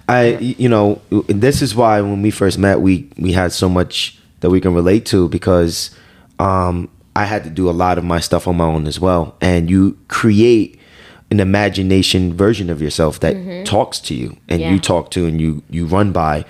I, 0.08 0.38
you 0.40 0.70
know, 0.70 1.02
this 1.28 1.62
is 1.62 1.76
why 1.76 2.02
when 2.02 2.22
we 2.22 2.32
first 2.32 2.58
met 2.58 2.82
we 2.82 3.10
we 3.18 3.34
had 3.34 3.52
so 3.52 3.70
much 3.70 4.18
that 4.40 4.50
we 4.50 4.60
can 4.62 4.74
relate 4.74 5.06
to 5.08 5.28
because 5.30 5.92
um 6.40 6.90
I 7.16 7.26
had 7.26 7.44
to 7.44 7.50
do 7.50 7.70
a 7.70 7.76
lot 7.84 7.98
of 7.98 8.04
my 8.06 8.20
stuff 8.20 8.48
on 8.48 8.56
my 8.58 8.66
own 8.66 8.88
as 8.88 9.00
well. 9.00 9.36
And 9.42 9.70
you 9.70 9.98
create 10.08 10.80
an 11.32 11.40
imagination 11.40 12.34
version 12.34 12.70
of 12.70 12.82
yourself 12.82 13.20
that 13.20 13.66
talks 13.66 14.00
to 14.00 14.16
you 14.16 14.38
and 14.48 14.62
Yeah. 14.62 14.72
you 14.72 14.80
talk 14.80 15.12
to 15.12 15.26
and 15.28 15.40
you 15.42 15.62
you 15.70 15.86
run 15.86 16.12
by. 16.12 16.46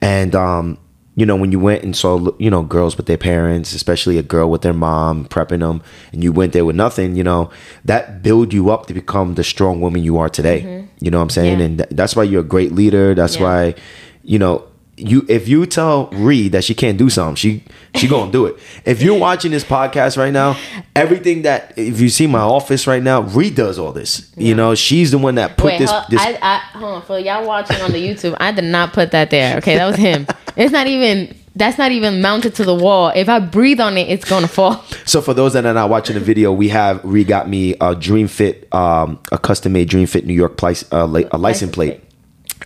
And 0.00 0.34
um 0.34 0.78
you 1.16 1.24
know 1.24 1.36
when 1.36 1.52
you 1.52 1.58
went 1.58 1.82
and 1.84 1.96
saw 1.96 2.30
you 2.38 2.50
know 2.50 2.62
girls 2.62 2.96
with 2.96 3.06
their 3.06 3.16
parents 3.16 3.72
especially 3.72 4.18
a 4.18 4.22
girl 4.22 4.50
with 4.50 4.62
their 4.62 4.72
mom 4.72 5.26
prepping 5.26 5.60
them 5.60 5.82
and 6.12 6.22
you 6.24 6.32
went 6.32 6.52
there 6.52 6.64
with 6.64 6.76
nothing 6.76 7.14
you 7.14 7.22
know 7.24 7.50
that 7.84 8.22
build 8.22 8.52
you 8.52 8.70
up 8.70 8.86
to 8.86 8.94
become 8.94 9.34
the 9.34 9.44
strong 9.44 9.80
woman 9.80 10.02
you 10.02 10.18
are 10.18 10.28
today 10.28 10.62
mm-hmm. 10.62 10.86
you 11.00 11.10
know 11.10 11.18
what 11.18 11.22
i'm 11.24 11.30
saying 11.30 11.58
Yeah. 11.58 11.64
and 11.64 11.78
th- 11.78 11.90
that's 11.92 12.16
why 12.16 12.24
you're 12.24 12.40
a 12.40 12.44
great 12.44 12.72
leader 12.72 13.14
that's 13.14 13.36
Yeah. 13.36 13.42
why 13.42 13.74
you 14.22 14.38
know 14.38 14.64
you 14.96 15.24
if 15.28 15.48
you 15.48 15.66
tell 15.66 16.06
Reed 16.12 16.52
that 16.52 16.64
she 16.64 16.74
can't 16.74 16.96
do 16.96 17.10
something, 17.10 17.34
she 17.34 17.64
she 17.96 18.06
gonna 18.06 18.30
do 18.30 18.46
it. 18.46 18.56
If 18.84 19.02
you're 19.02 19.18
watching 19.28 19.50
this 19.50 19.64
podcast 19.64 20.16
right 20.16 20.32
now, 20.32 20.56
everything 20.94 21.42
that 21.42 21.76
if 21.76 22.00
you 22.00 22.08
see 22.08 22.26
my 22.26 22.40
office 22.40 22.86
right 22.86 23.02
now, 23.02 23.22
Reed 23.22 23.56
does 23.56 23.78
all 23.78 23.92
this. 23.92 24.30
You 24.36 24.54
know, 24.54 24.74
she's 24.74 25.10
the 25.10 25.18
one 25.18 25.34
that 25.34 25.56
put 25.56 25.72
Wait, 25.72 25.78
this. 25.78 25.90
hold, 25.90 26.04
this 26.10 26.20
I, 26.20 26.38
I, 26.40 26.58
hold 26.78 26.94
on. 26.94 27.02
For 27.02 27.18
y'all 27.18 27.46
watching 27.46 27.80
on 27.80 27.90
the 27.90 27.98
YouTube, 27.98 28.36
I 28.38 28.52
did 28.52 28.64
not 28.64 28.92
put 28.92 29.10
that 29.10 29.30
there. 29.30 29.56
Okay, 29.58 29.74
that 29.76 29.86
was 29.86 29.96
him. 29.96 30.26
It's 30.56 30.72
not 30.72 30.86
even. 30.86 31.36
That's 31.56 31.78
not 31.78 31.92
even 31.92 32.20
mounted 32.20 32.56
to 32.56 32.64
the 32.64 32.74
wall. 32.74 33.12
If 33.14 33.28
I 33.28 33.38
breathe 33.38 33.78
on 33.80 33.96
it, 33.96 34.08
it's 34.08 34.24
gonna 34.24 34.48
fall. 34.48 34.84
So 35.06 35.20
for 35.22 35.34
those 35.34 35.52
that 35.52 35.64
are 35.64 35.74
not 35.74 35.88
watching 35.90 36.14
the 36.14 36.20
video, 36.20 36.52
we 36.52 36.68
have 36.70 37.00
Reed 37.04 37.28
got 37.28 37.48
me 37.48 37.76
a 37.80 37.94
Dream 37.94 38.26
Fit, 38.26 38.66
um, 38.74 39.20
a 39.30 39.38
custom 39.38 39.72
made 39.72 39.88
Dream 39.88 40.06
Fit 40.08 40.26
New 40.26 40.34
York 40.34 40.56
place, 40.56 40.84
uh, 40.90 41.06
li- 41.06 41.26
a 41.30 41.38
license 41.38 41.72
plate. 41.72 42.00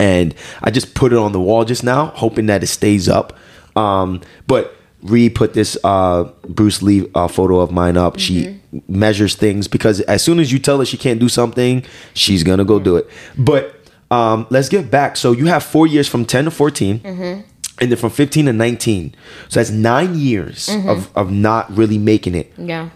And 0.00 0.34
I 0.62 0.70
just 0.70 0.94
put 0.94 1.12
it 1.12 1.18
on 1.18 1.32
the 1.32 1.40
wall 1.40 1.64
just 1.66 1.84
now, 1.84 2.06
hoping 2.06 2.46
that 2.46 2.62
it 2.62 2.68
stays 2.68 3.08
up. 3.08 3.36
Um, 3.76 4.22
but 4.46 4.74
Reed 5.02 5.34
put 5.34 5.52
this 5.52 5.76
uh, 5.84 6.24
Bruce 6.48 6.80
Lee 6.80 7.06
uh, 7.14 7.28
photo 7.28 7.60
of 7.60 7.70
mine 7.70 7.96
up. 7.98 8.18
She 8.18 8.44
Mm-hmm. 8.72 8.98
measures 8.98 9.34
things 9.34 9.66
because 9.68 10.00
as 10.02 10.22
soon 10.22 10.38
as 10.38 10.52
you 10.52 10.58
tell 10.58 10.78
her 10.78 10.84
she 10.86 10.96
can't 10.96 11.18
do 11.20 11.28
something, 11.28 11.84
she's 12.14 12.42
gonna 12.42 12.64
go 12.64 12.78
do 12.78 12.96
it. 12.96 13.08
But 13.36 13.74
um, 14.10 14.46
let's 14.50 14.68
get 14.70 14.90
back. 14.90 15.16
So 15.18 15.32
you 15.32 15.46
have 15.46 15.62
four 15.62 15.86
years 15.86 16.06
from 16.08 16.24
ten 16.24 16.44
to 16.46 16.50
14 16.50 17.00
Mm-hmm. 17.00 17.40
And 17.80 17.90
then 17.90 17.98
from 17.98 18.10
fifteen 18.10 18.46
to 18.46 18.52
nineteen. 18.52 19.14
So 19.48 19.60
that's 19.60 19.70
nine 19.70 20.14
years 20.18 20.68
Mm-hmm. 20.68 20.88
of 20.88 21.10
of 21.16 21.30
not 21.30 21.70
really 21.76 21.98
making 21.98 22.34
it. 22.34 22.52
Yeah. 22.58 22.90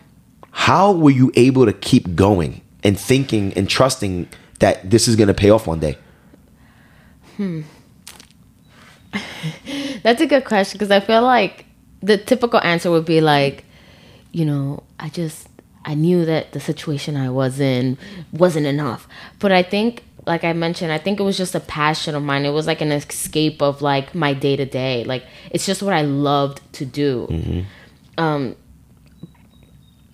How 0.51 0.93
were 0.93 1.11
you 1.11 1.33
able 1.35 1.65
to 1.67 1.73
keep 1.73 2.15
going 2.15 2.61
and 2.85 2.99
thinking 2.99 3.53
and 3.55 3.69
trusting 3.69 4.29
that 4.59 4.91
this 4.91 5.09
is 5.09 5.17
gonna 5.17 5.35
pay 5.35 5.51
off 5.51 5.67
one 5.67 5.81
day? 5.81 5.97
hmm 7.37 7.63
That's 10.03 10.21
a 10.21 10.27
good 10.27 10.45
question 10.45 10.79
because 10.79 10.91
I 10.91 11.01
feel 11.01 11.23
like 11.23 11.67
the 12.03 12.17
typical 12.19 12.61
answer 12.61 12.91
would 12.91 13.05
be 13.05 13.21
like, 13.21 13.65
you 14.33 14.45
know, 14.45 14.83
I 14.99 15.09
just 15.11 15.49
I 15.85 15.95
knew 15.95 16.25
that 16.25 16.53
the 16.53 16.61
situation 16.61 17.17
I 17.17 17.29
was 17.31 17.61
in 17.61 17.99
wasn't 18.33 18.67
enough. 18.67 19.07
But 19.39 19.53
I 19.53 19.63
think 19.63 20.05
like 20.27 20.45
I 20.45 20.53
mentioned, 20.53 20.93
I 20.93 20.99
think 20.99 21.19
it 21.19 21.23
was 21.23 21.37
just 21.37 21.55
a 21.55 21.61
passion 21.61 22.15
of 22.15 22.23
mine. 22.23 22.45
It 22.45 22.51
was 22.51 22.67
like 22.67 22.81
an 22.81 22.93
escape 22.93 23.61
of 23.61 23.83
like 23.83 24.15
my 24.15 24.35
day 24.35 24.57
to 24.57 24.65
day. 24.65 25.05
Like 25.05 25.25
it's 25.51 25.67
just 25.67 25.83
what 25.83 25.95
I 25.95 26.03
loved 26.03 26.61
to 26.75 26.85
do. 26.85 27.65
Um 28.19 28.57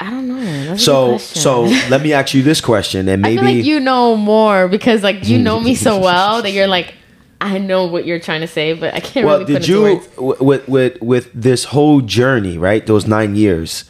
I 0.00 0.10
don't 0.10 0.28
know. 0.28 0.64
That's 0.64 0.84
So 0.84 1.18
so 1.18 1.62
let 1.90 2.02
me 2.02 2.12
ask 2.12 2.32
you 2.34 2.42
this 2.42 2.60
question 2.60 3.08
and 3.08 3.20
maybe 3.20 3.42
like 3.42 3.64
you 3.64 3.80
know 3.80 4.16
more 4.16 4.68
because 4.68 5.02
like 5.02 5.26
you 5.26 5.38
know 5.38 5.60
me 5.60 5.74
so 5.74 5.98
well 6.08 6.42
that 6.42 6.52
you're 6.52 6.68
like 6.68 6.94
I 7.40 7.58
know 7.58 7.86
what 7.86 8.04
you're 8.04 8.18
trying 8.18 8.40
to 8.40 8.48
say, 8.48 8.72
but 8.72 8.94
I 8.94 9.00
can't 9.00 9.24
well 9.24 9.38
really 9.40 9.54
put 9.54 9.62
did 9.62 9.68
you 9.68 10.02
with 10.18 10.68
with 10.68 11.00
with 11.02 11.30
this 11.32 11.64
whole 11.64 12.00
journey 12.00 12.58
right 12.58 12.84
those 12.84 13.06
nine 13.06 13.36
years 13.36 13.84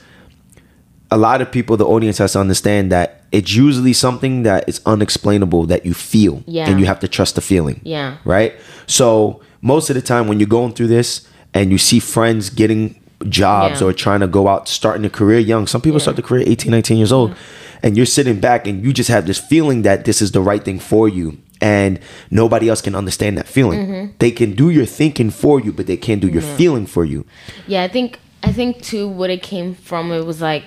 a 1.11 1.17
lot 1.17 1.41
of 1.41 1.51
people 1.51 1.77
the 1.77 1.87
audience 1.87 2.19
has 2.19 2.33
to 2.33 2.39
understand 2.41 2.93
that 2.93 3.23
it's 3.33 3.55
usually 3.55 3.93
something 3.93 4.43
that 4.43 4.69
is 4.69 4.81
unexplainable 4.87 5.67
that 5.67 5.85
you 5.87 5.95
feel 5.95 6.43
Yeah. 6.47 6.69
and 6.69 6.79
you 6.81 6.87
have 6.87 7.01
to 7.01 7.09
trust 7.09 7.35
the 7.35 7.41
feeling 7.41 7.81
Yeah. 7.85 8.17
right 8.25 8.53
so 8.87 9.41
most 9.63 9.91
of 9.91 9.95
the 9.97 10.03
time 10.03 10.29
when 10.29 10.39
you're 10.41 10.49
going 10.49 10.73
through 10.73 10.89
this 10.89 11.27
and 11.55 11.71
you 11.71 11.79
see 11.79 11.99
friends 11.99 12.51
getting 12.51 12.95
jobs 13.29 13.81
Yeah. 13.81 13.87
or 13.89 13.93
trying 13.93 14.21
to 14.21 14.27
go 14.29 14.49
out 14.49 14.69
starting 14.69 15.05
a 15.05 15.11
career 15.11 15.39
young 15.41 15.67
some 15.67 15.81
people 15.81 15.99
start 16.01 16.17
their 16.17 16.23
career 16.25 16.45
18 16.47 16.71
19 16.71 16.97
years 16.99 17.13
old 17.13 17.35
and 17.83 17.97
you're 17.97 18.07
sitting 18.07 18.39
back 18.41 18.67
and 18.67 18.85
you 18.85 18.93
just 18.93 19.09
have 19.11 19.27
this 19.27 19.39
feeling 19.39 19.83
that 19.83 20.05
this 20.05 20.21
is 20.23 20.33
the 20.33 20.41
right 20.41 20.65
thing 20.65 20.79
for 20.79 21.09
you 21.09 21.37
and 21.61 21.99
nobody 22.31 22.69
else 22.69 22.81
can 22.81 22.95
understand 22.95 23.37
that 23.39 23.49
feeling 23.49 23.79
Mm-hmm. 23.81 24.13
they 24.19 24.31
can 24.31 24.55
do 24.55 24.71
your 24.71 24.87
thinking 24.87 25.31
for 25.31 25.59
you 25.61 25.73
but 25.73 25.87
they 25.87 25.97
can't 25.97 26.21
do 26.21 26.29
your 26.29 26.43
feeling 26.43 26.87
for 26.87 27.05
you 27.05 27.25
Yeah, 27.67 27.83
I 27.83 27.89
think 27.89 28.19
I 28.43 28.53
think 28.53 28.83
too 28.83 29.09
what 29.09 29.31
it 29.31 29.43
came 29.43 29.75
from 29.75 30.13
it 30.13 30.25
was 30.25 30.41
like 30.41 30.65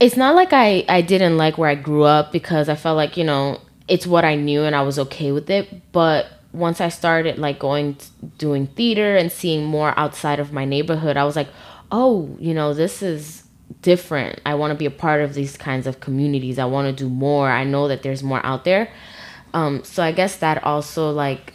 it's 0.00 0.16
not 0.16 0.34
like 0.34 0.52
I 0.52 0.84
I 0.88 1.00
didn't 1.00 1.36
like 1.36 1.58
where 1.58 1.70
I 1.70 1.74
grew 1.74 2.04
up 2.04 2.32
because 2.32 2.68
I 2.68 2.74
felt 2.74 2.96
like, 2.96 3.16
you 3.16 3.24
know, 3.24 3.60
it's 3.88 4.06
what 4.06 4.24
I 4.24 4.34
knew 4.34 4.62
and 4.64 4.74
I 4.74 4.82
was 4.82 4.98
okay 4.98 5.32
with 5.32 5.48
it, 5.50 5.92
but 5.92 6.26
once 6.52 6.80
I 6.80 6.88
started 6.88 7.38
like 7.38 7.58
going 7.58 7.96
doing 8.38 8.66
theater 8.66 9.16
and 9.16 9.30
seeing 9.30 9.64
more 9.64 9.92
outside 9.98 10.40
of 10.40 10.52
my 10.52 10.64
neighborhood, 10.64 11.16
I 11.16 11.24
was 11.24 11.36
like, 11.36 11.48
"Oh, 11.92 12.34
you 12.38 12.54
know, 12.54 12.72
this 12.72 13.02
is 13.02 13.44
different. 13.82 14.40
I 14.46 14.54
want 14.54 14.70
to 14.70 14.74
be 14.74 14.86
a 14.86 14.90
part 14.90 15.20
of 15.20 15.34
these 15.34 15.56
kinds 15.56 15.86
of 15.86 16.00
communities. 16.00 16.58
I 16.58 16.64
want 16.64 16.86
to 16.86 17.04
do 17.04 17.10
more. 17.10 17.50
I 17.50 17.64
know 17.64 17.88
that 17.88 18.02
there's 18.02 18.22
more 18.22 18.44
out 18.44 18.64
there." 18.64 18.88
Um, 19.54 19.84
so 19.84 20.02
I 20.02 20.12
guess 20.12 20.36
that 20.36 20.64
also 20.64 21.10
like 21.10 21.52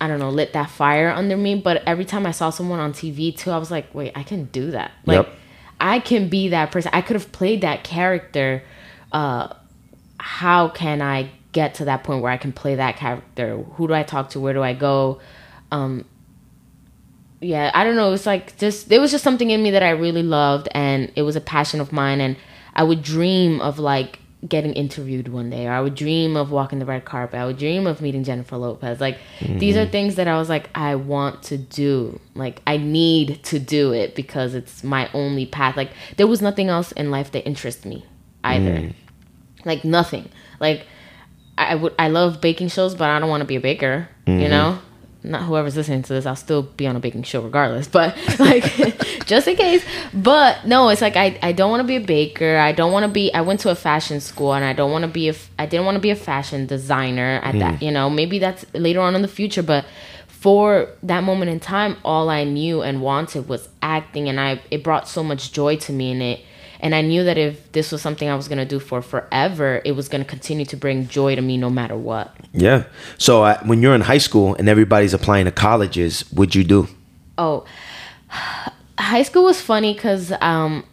I 0.00 0.08
don't 0.08 0.18
know, 0.18 0.30
lit 0.30 0.52
that 0.54 0.68
fire 0.68 1.10
under 1.10 1.36
me. 1.36 1.54
But 1.54 1.82
every 1.86 2.04
time 2.04 2.26
I 2.26 2.32
saw 2.32 2.50
someone 2.50 2.80
on 2.80 2.92
TV 2.92 3.36
too, 3.36 3.52
I 3.52 3.58
was 3.58 3.70
like, 3.70 3.94
wait, 3.94 4.10
I 4.16 4.24
can 4.24 4.46
do 4.46 4.72
that. 4.72 4.90
Like, 5.06 5.26
Yep. 5.26 5.36
I 5.82 5.98
can 5.98 6.28
be 6.28 6.48
that 6.48 6.70
person. 6.70 6.90
I 6.94 7.02
could 7.02 7.16
have 7.16 7.32
played 7.32 7.60
that 7.62 7.82
character. 7.82 8.62
Uh, 9.10 9.52
how 10.18 10.68
can 10.68 11.02
I 11.02 11.30
get 11.50 11.74
to 11.74 11.84
that 11.86 12.04
point 12.04 12.22
where 12.22 12.30
I 12.30 12.36
can 12.36 12.52
play 12.52 12.76
that 12.76 12.96
character? 12.96 13.56
Who 13.74 13.88
do 13.88 13.92
I 13.92 14.04
talk 14.04 14.30
to? 14.30 14.40
Where 14.40 14.54
do 14.54 14.62
I 14.62 14.74
go? 14.74 15.20
Um, 15.72 16.04
yeah, 17.40 17.72
I 17.74 17.82
don't 17.82 17.96
know. 17.96 18.12
It's 18.12 18.26
like 18.26 18.56
just 18.58 18.88
there 18.88 19.00
was 19.00 19.10
just 19.10 19.24
something 19.24 19.50
in 19.50 19.60
me 19.60 19.72
that 19.72 19.82
I 19.82 19.90
really 19.90 20.22
loved, 20.22 20.68
and 20.70 21.10
it 21.16 21.22
was 21.22 21.34
a 21.34 21.40
passion 21.40 21.80
of 21.80 21.92
mine. 21.92 22.20
And 22.20 22.36
I 22.74 22.84
would 22.84 23.02
dream 23.02 23.60
of 23.60 23.80
like 23.80 24.20
getting 24.46 24.72
interviewed 24.72 25.28
one 25.28 25.50
day, 25.50 25.66
or 25.66 25.72
I 25.72 25.80
would 25.80 25.94
dream 25.94 26.36
of 26.36 26.50
walking 26.50 26.78
the 26.78 26.84
red 26.84 27.04
carpet. 27.04 27.38
I 27.38 27.46
would 27.46 27.58
dream 27.58 27.86
of 27.86 28.00
meeting 28.00 28.24
Jennifer 28.24 28.56
Lopez. 28.56 29.00
Like 29.00 29.18
these 29.40 29.76
are 29.76 29.82
mm-hmm. 29.82 29.92
things 29.92 30.14
that 30.16 30.26
I 30.26 30.36
was 30.36 30.48
like, 30.48 30.68
I 30.74 30.96
want 30.96 31.44
to 31.44 31.58
do. 31.58 32.18
Like 32.34 32.60
I 32.66 32.76
need 32.76 33.42
to 33.44 33.58
do 33.58 33.92
it 33.92 34.14
because 34.14 34.54
it's 34.54 34.82
my 34.82 35.08
only 35.12 35.46
path. 35.46 35.76
Like 35.76 35.90
there 36.16 36.26
was 36.26 36.42
nothing 36.42 36.68
else 36.68 36.92
in 36.92 37.10
life 37.10 37.30
that 37.32 37.46
interests 37.46 37.84
me 37.84 38.04
either. 38.42 38.72
Mm. 38.72 38.94
Like 39.64 39.84
nothing. 39.84 40.28
Like 40.58 40.86
I 41.56 41.74
would 41.76 41.94
I 41.98 42.08
love 42.08 42.40
baking 42.40 42.68
shows, 42.68 42.94
but 42.94 43.10
I 43.10 43.18
don't 43.20 43.30
want 43.30 43.42
to 43.42 43.46
be 43.46 43.56
a 43.56 43.60
baker. 43.60 44.08
You 44.26 44.34
mm-hmm. 44.34 44.50
know, 44.50 44.78
not 45.24 45.42
whoever's 45.42 45.76
listening 45.76 46.02
to 46.02 46.12
this, 46.12 46.26
I'll 46.26 46.36
still 46.36 46.62
be 46.62 46.86
on 46.86 46.96
a 46.96 47.00
baking 47.00 47.22
show 47.22 47.42
regardless. 47.42 47.86
But 47.86 48.16
like, 48.38 48.64
just 49.26 49.46
in 49.48 49.56
case. 49.56 49.84
But 50.12 50.66
no, 50.66 50.88
it's 50.88 51.00
like 51.00 51.16
I 51.16 51.38
I 51.42 51.52
don't 51.52 51.70
want 51.70 51.80
to 51.80 51.86
be 51.86 51.96
a 51.96 52.00
baker. 52.00 52.56
I 52.56 52.72
don't 52.72 52.92
want 52.92 53.04
to 53.04 53.08
be. 53.08 53.32
I 53.32 53.42
went 53.42 53.60
to 53.60 53.70
a 53.70 53.74
fashion 53.74 54.20
school, 54.20 54.54
and 54.54 54.64
I 54.64 54.72
don't 54.72 54.90
want 54.90 55.02
to 55.02 55.10
be 55.10 55.28
a. 55.28 55.34
I 55.58 55.66
didn't 55.66 55.86
want 55.86 55.96
to 55.96 56.00
be 56.00 56.10
a 56.10 56.16
fashion 56.16 56.66
designer 56.66 57.40
at 57.42 57.58
that. 57.58 57.80
Mm. 57.80 57.82
You 57.82 57.90
know, 57.92 58.10
maybe 58.10 58.38
that's 58.38 58.64
later 58.74 59.00
on 59.00 59.14
in 59.14 59.22
the 59.22 59.28
future, 59.28 59.62
but. 59.62 59.84
For 60.28 60.88
that 61.04 61.22
moment 61.22 61.52
in 61.52 61.60
time, 61.60 61.98
all 62.04 62.28
I 62.28 62.42
knew 62.42 62.82
and 62.82 63.00
wanted 63.00 63.48
was 63.48 63.68
acting, 63.80 64.28
and 64.28 64.40
I 64.40 64.60
it 64.72 64.82
brought 64.82 65.06
so 65.06 65.22
much 65.22 65.52
joy 65.52 65.76
to 65.76 65.92
me, 65.92 66.10
and 66.10 66.20
it 66.20 66.40
and 66.82 66.96
I 66.96 67.00
knew 67.00 67.22
that 67.24 67.38
if 67.38 67.70
this 67.72 67.92
was 67.92 68.02
something 68.02 68.28
I 68.28 68.34
was 68.34 68.48
gonna 68.48 68.66
do 68.66 68.80
for 68.80 69.00
forever, 69.00 69.80
it 69.84 69.92
was 69.92 70.08
gonna 70.08 70.24
continue 70.24 70.66
to 70.66 70.76
bring 70.76 71.06
joy 71.06 71.36
to 71.36 71.40
me 71.40 71.56
no 71.56 71.70
matter 71.70 71.96
what. 71.96 72.34
Yeah. 72.52 72.84
So 73.18 73.44
uh, 73.44 73.58
when 73.64 73.80
you're 73.80 73.94
in 73.94 74.00
high 74.02 74.18
school 74.18 74.56
and 74.56 74.68
everybody's 74.68 75.14
applying 75.14 75.44
to 75.44 75.52
colleges, 75.52 76.22
what'd 76.32 76.56
you 76.56 76.64
do? 76.64 76.88
Oh, 77.38 77.64
high 78.98 79.22
school 79.22 79.44
was 79.44 79.60
funny 79.60 79.94
because 79.94 80.32
um, 80.40 80.84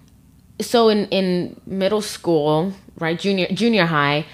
so 0.61 0.89
in 0.89 1.07
in 1.07 1.59
middle 1.65 2.01
school, 2.01 2.73
right, 2.99 3.19
junior 3.19 3.47
junior 3.47 3.85
high. 3.85 4.25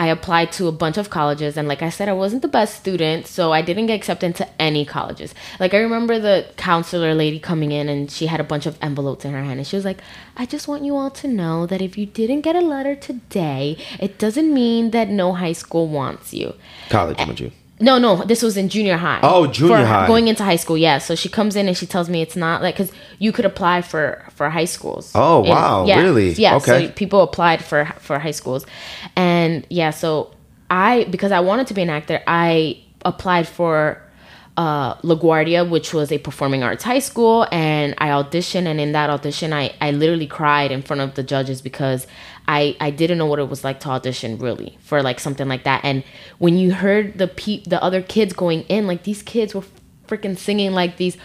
I 0.00 0.06
applied 0.06 0.50
to 0.52 0.66
a 0.66 0.72
bunch 0.72 0.96
of 0.96 1.10
colleges, 1.10 1.58
and 1.58 1.68
like 1.68 1.82
I 1.82 1.90
said, 1.90 2.08
I 2.08 2.14
wasn't 2.14 2.40
the 2.40 2.48
best 2.48 2.74
student, 2.74 3.26
so 3.26 3.52
I 3.52 3.60
didn't 3.60 3.84
get 3.84 3.96
accepted 3.96 4.28
into 4.28 4.48
any 4.58 4.86
colleges. 4.86 5.34
Like 5.58 5.74
I 5.74 5.76
remember 5.76 6.18
the 6.18 6.46
counselor 6.56 7.14
lady 7.14 7.38
coming 7.38 7.70
in, 7.70 7.90
and 7.90 8.10
she 8.10 8.24
had 8.24 8.40
a 8.40 8.48
bunch 8.52 8.64
of 8.64 8.78
envelopes 8.80 9.26
in 9.26 9.34
her 9.34 9.44
hand, 9.44 9.58
and 9.60 9.66
she 9.66 9.76
was 9.76 9.84
like, 9.84 10.00
"I 10.38 10.46
just 10.46 10.66
want 10.66 10.86
you 10.86 10.96
all 10.96 11.10
to 11.10 11.28
know 11.28 11.66
that 11.66 11.82
if 11.82 11.98
you 11.98 12.06
didn't 12.06 12.40
get 12.40 12.56
a 12.56 12.62
letter 12.62 12.94
today, 12.94 13.76
it 13.98 14.18
doesn't 14.18 14.54
mean 14.54 14.92
that 14.92 15.10
no 15.10 15.34
high 15.34 15.52
school 15.52 15.86
wants 15.86 16.32
you." 16.32 16.54
College, 16.88 17.26
would 17.26 17.38
you? 17.38 17.52
No, 17.80 17.98
no, 17.98 18.22
this 18.24 18.42
was 18.42 18.56
in 18.56 18.68
junior 18.68 18.96
high. 18.98 19.20
Oh, 19.22 19.46
junior 19.46 19.78
For 19.78 19.84
high. 19.86 20.06
Going 20.06 20.28
into 20.28 20.44
high 20.44 20.56
school, 20.56 20.76
yeah. 20.76 20.98
So 20.98 21.14
she 21.14 21.28
comes 21.28 21.56
in 21.56 21.66
and 21.66 21.76
she 21.76 21.86
tells 21.86 22.08
me 22.10 22.20
it's 22.20 22.36
not 22.36 22.62
like 22.62 22.74
because 22.76 22.92
you 23.18 23.32
could 23.32 23.46
apply 23.46 23.80
for 23.82 24.22
for 24.34 24.50
high 24.50 24.66
schools. 24.66 25.12
Oh, 25.14 25.40
And- 25.40 25.48
wow, 25.48 25.86
yeah, 25.86 26.00
really? 26.00 26.32
Yeah. 26.32 26.56
Okay. 26.56 26.86
So 26.86 26.92
people 26.92 27.22
applied 27.22 27.64
for 27.64 27.86
for 27.98 28.18
high 28.18 28.32
schools, 28.32 28.66
and 29.16 29.66
yeah. 29.70 29.90
So 29.90 30.30
I 30.70 31.04
because 31.04 31.32
I 31.32 31.40
wanted 31.40 31.66
to 31.68 31.74
be 31.74 31.82
an 31.82 31.90
actor, 31.90 32.22
I 32.26 32.78
applied 33.04 33.48
for 33.48 34.02
uh, 34.56 34.94
LaGuardia, 34.96 35.68
which 35.68 35.94
was 35.94 36.12
a 36.12 36.18
performing 36.18 36.62
arts 36.62 36.84
high 36.84 36.98
school, 36.98 37.46
and 37.50 37.94
I 37.98 38.08
auditioned. 38.08 38.66
And 38.66 38.78
in 38.78 38.92
that 38.92 39.08
audition, 39.08 39.52
I, 39.54 39.72
I 39.80 39.90
literally 39.92 40.26
cried 40.26 40.70
in 40.70 40.82
front 40.82 41.00
of 41.00 41.14
the 41.14 41.22
judges 41.22 41.62
because 41.62 42.06
I, 42.56 42.76
I 42.80 42.90
didn't 42.90 43.18
know 43.18 43.26
what 43.26 43.38
it 43.38 43.48
was 43.48 43.62
like 43.64 43.78
to 43.80 43.88
audition 43.90 44.30
really 44.38 44.70
for 44.80 45.02
like 45.02 45.18
something 45.20 45.48
like 45.48 45.64
that. 45.64 45.80
And 45.84 46.02
when 46.38 46.54
you 46.58 46.74
heard 46.74 47.06
the 47.22 47.28
pe- 47.28 47.62
the 47.72 47.80
other 47.86 48.02
kids 48.02 48.32
going 48.32 48.62
in, 48.62 48.86
like 48.86 49.02
these 49.04 49.22
kids 49.22 49.54
were 49.54 49.64
freaking 50.08 50.36
singing 50.36 50.72
like 50.72 50.96
these 50.96 51.16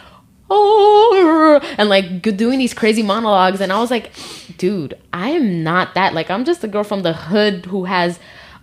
oh 0.60 1.60
and 1.78 1.90
like 1.90 2.22
doing 2.22 2.60
these 2.60 2.74
crazy 2.74 3.02
monologues 3.02 3.60
and 3.62 3.72
i 3.74 3.80
was 3.80 3.90
like 3.90 4.12
dude 4.58 4.94
i 5.12 5.30
am 5.30 5.64
not 5.64 5.96
that 5.96 6.14
like 6.14 6.30
i'm 6.30 6.46
just 6.46 6.64
a 6.64 6.68
girl 6.68 6.84
from 6.84 7.02
the 7.02 7.14
hood 7.14 7.66
who 7.66 7.86
has 7.86 8.20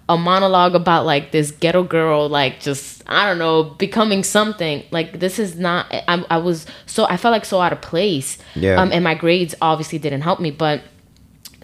a 0.09 0.17
monologue 0.17 0.75
about 0.77 1.05
like 1.05 1.33
this 1.33 1.51
ghetto 1.51 1.83
girl 1.83 2.29
like 2.29 2.61
just 2.61 3.03
i 3.09 3.27
don't 3.27 3.39
know 3.39 3.65
becoming 3.65 4.23
something 4.23 4.85
like 4.93 5.19
this 5.19 5.39
is 5.41 5.57
not 5.59 5.87
i, 5.93 6.25
I 6.31 6.39
was 6.39 6.67
so 6.87 7.05
i 7.07 7.17
felt 7.17 7.33
like 7.33 7.45
so 7.45 7.61
out 7.61 7.73
of 7.73 7.81
place 7.81 8.39
Yeah. 8.55 8.81
um 8.81 8.93
and 8.93 9.03
my 9.03 9.15
grades 9.15 9.55
obviously 9.61 9.99
didn't 9.99 10.23
help 10.23 10.39
me 10.39 10.53
but 10.53 10.83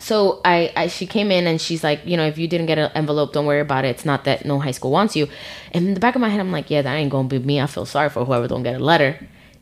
so 0.00 0.40
I, 0.44 0.72
I 0.76 0.86
she 0.88 1.06
came 1.06 1.30
in 1.30 1.46
and 1.46 1.60
she's 1.60 1.82
like 1.84 2.00
you 2.04 2.16
know 2.16 2.26
if 2.26 2.38
you 2.38 2.48
didn't 2.48 2.66
get 2.66 2.78
an 2.78 2.90
envelope 2.94 3.32
don't 3.32 3.46
worry 3.46 3.60
about 3.60 3.84
it. 3.84 3.88
It's 3.88 4.04
not 4.04 4.24
that 4.24 4.44
no 4.44 4.58
high 4.58 4.70
school 4.70 4.90
wants 4.90 5.16
you. 5.16 5.28
And 5.72 5.88
in 5.88 5.94
the 5.94 6.00
back 6.00 6.14
of 6.14 6.20
my 6.20 6.28
head 6.28 6.40
i'm 6.40 6.52
like 6.52 6.70
yeah 6.70 6.82
that 6.82 6.94
ain't 6.94 7.10
gonna 7.10 7.28
be 7.28 7.38
me. 7.38 7.60
I 7.60 7.66
feel 7.66 7.86
sorry 7.86 8.10
for 8.10 8.24
whoever 8.24 8.48
don't 8.48 8.62
get 8.62 8.80
a 8.80 8.84
letter. 8.84 9.18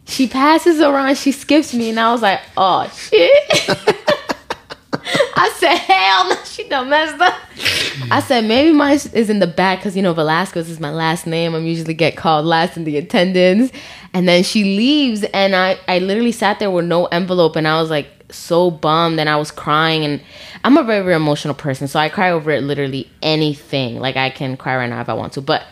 She 0.07 0.29
passes 0.29 0.81
around 0.81 1.17
she 1.17 1.33
skips 1.33 1.75
me 1.75 1.91
and 1.91 2.01
i 2.01 2.13
was 2.13 2.23
like 2.23 2.41
oh 2.57 2.89
shit. 2.95 3.69
I 5.39 5.53
said 5.57 5.77
hell 5.77 6.29
no 6.31 6.37
she 6.45 6.69
done 6.69 6.89
messed 6.91 7.21
up. 7.21 7.35
I 8.11 8.21
said 8.21 8.45
maybe 8.45 8.73
mine 8.73 8.95
is 8.95 9.31
in 9.31 9.39
the 9.39 9.47
back 9.47 9.79
because 9.79 9.97
you 9.97 10.03
know 10.03 10.13
velazquez 10.15 10.69
is 10.69 10.81
my 10.81 10.91
last 10.91 11.27
name. 11.27 11.55
I'm 11.55 11.67
usually 11.67 11.95
get 11.95 12.17
called 12.17 12.47
last 12.47 12.77
in 12.77 12.85
the 12.85 12.97
attendance. 12.97 13.71
And 14.13 14.27
then 14.27 14.43
she 14.43 14.65
leaves 14.65 15.25
and 15.35 15.55
i 15.55 15.79
i 15.89 15.99
literally 15.99 16.33
sat 16.33 16.59
there 16.59 16.71
with 16.71 16.87
no 16.87 17.07
envelope 17.07 17.55
and 17.57 17.69
i 17.69 17.81
was 17.81 17.91
like 17.91 18.09
so 18.31 18.71
bummed 18.71 19.21
and 19.21 19.29
I 19.29 19.37
was 19.37 19.51
crying. 19.51 20.05
And 20.05 20.21
I'm 20.65 20.77
a 20.77 20.83
very 20.83 21.03
very 21.03 21.15
emotional 21.15 21.55
person 21.55 21.89
so 21.89 21.99
I 21.99 22.09
cry 22.09 22.31
over 22.31 22.51
it 22.51 22.63
literally 22.63 23.11
anything. 23.23 23.99
Like 23.99 24.17
I 24.17 24.31
can 24.31 24.57
cry 24.57 24.77
right 24.77 24.89
now 24.89 25.01
if 25.01 25.09
I 25.09 25.15
want 25.15 25.33
to 25.35 25.41
but 25.41 25.65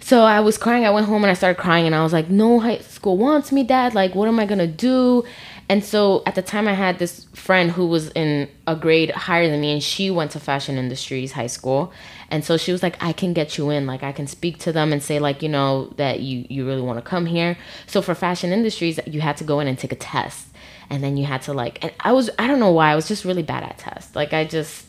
so 0.00 0.22
I 0.22 0.40
was 0.40 0.58
crying. 0.58 0.84
I 0.84 0.90
went 0.90 1.06
home 1.06 1.24
and 1.24 1.30
I 1.30 1.34
started 1.34 1.58
crying 1.58 1.86
and 1.86 1.94
I 1.94 2.02
was 2.02 2.12
like 2.12 2.28
no 2.28 2.60
high 2.60 2.78
school 2.78 3.16
wants 3.16 3.52
me 3.52 3.64
dad. 3.64 3.94
Like 3.94 4.14
what 4.14 4.28
am 4.28 4.38
I 4.38 4.46
gonna 4.46 4.66
do? 4.66 5.24
And 5.68 5.82
so 5.82 6.22
at 6.26 6.34
the 6.34 6.42
time 6.42 6.68
I 6.68 6.74
had 6.74 6.98
this 6.98 7.24
friend 7.32 7.70
who 7.70 7.86
was 7.86 8.10
in 8.10 8.50
a 8.66 8.76
grade 8.76 9.10
higher 9.12 9.48
than 9.48 9.62
me 9.62 9.72
and 9.72 9.82
she 9.82 10.10
went 10.10 10.32
to 10.32 10.40
fashion 10.40 10.76
industries 10.76 11.32
high 11.32 11.46
school. 11.46 11.90
And 12.30 12.44
so 12.44 12.58
she 12.58 12.70
was 12.70 12.82
like 12.82 13.02
I 13.02 13.12
can 13.12 13.32
get 13.32 13.56
you 13.56 13.70
in. 13.70 13.86
Like 13.86 14.02
I 14.02 14.12
can 14.12 14.26
speak 14.26 14.58
to 14.58 14.72
them 14.72 14.92
and 14.92 15.02
say 15.02 15.18
like 15.18 15.42
you 15.42 15.48
know 15.48 15.86
that 15.96 16.20
you 16.20 16.44
you 16.50 16.66
really 16.66 16.82
want 16.82 16.98
to 16.98 17.02
come 17.02 17.24
here. 17.24 17.56
So 17.86 18.02
for 18.02 18.14
fashion 18.14 18.52
industries 18.52 19.00
you 19.06 19.22
had 19.22 19.38
to 19.38 19.44
go 19.44 19.60
in 19.60 19.68
and 19.68 19.78
take 19.78 19.92
a 19.92 19.96
test 19.96 20.48
and 20.90 21.02
then 21.02 21.16
you 21.16 21.24
had 21.24 21.42
to 21.42 21.52
like 21.52 21.82
and 21.82 21.92
i 22.00 22.12
was 22.12 22.30
i 22.38 22.46
don't 22.46 22.60
know 22.60 22.72
why 22.72 22.90
i 22.90 22.94
was 22.94 23.06
just 23.08 23.24
really 23.24 23.42
bad 23.42 23.62
at 23.62 23.78
tests. 23.78 24.14
Like 24.14 24.32
i 24.32 24.44
just 24.44 24.86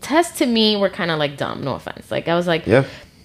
tests 0.00 0.38
to 0.38 0.46
me 0.46 0.76
were 0.76 0.88
kind 0.90 1.10
of 1.10 1.18
like 1.18 1.36
dumb 1.36 1.62
no 1.62 1.74
offense. 1.74 2.10
Like 2.10 2.28
i 2.28 2.34
was 2.34 2.46
like 2.46 2.66
Yeah. 2.66 2.84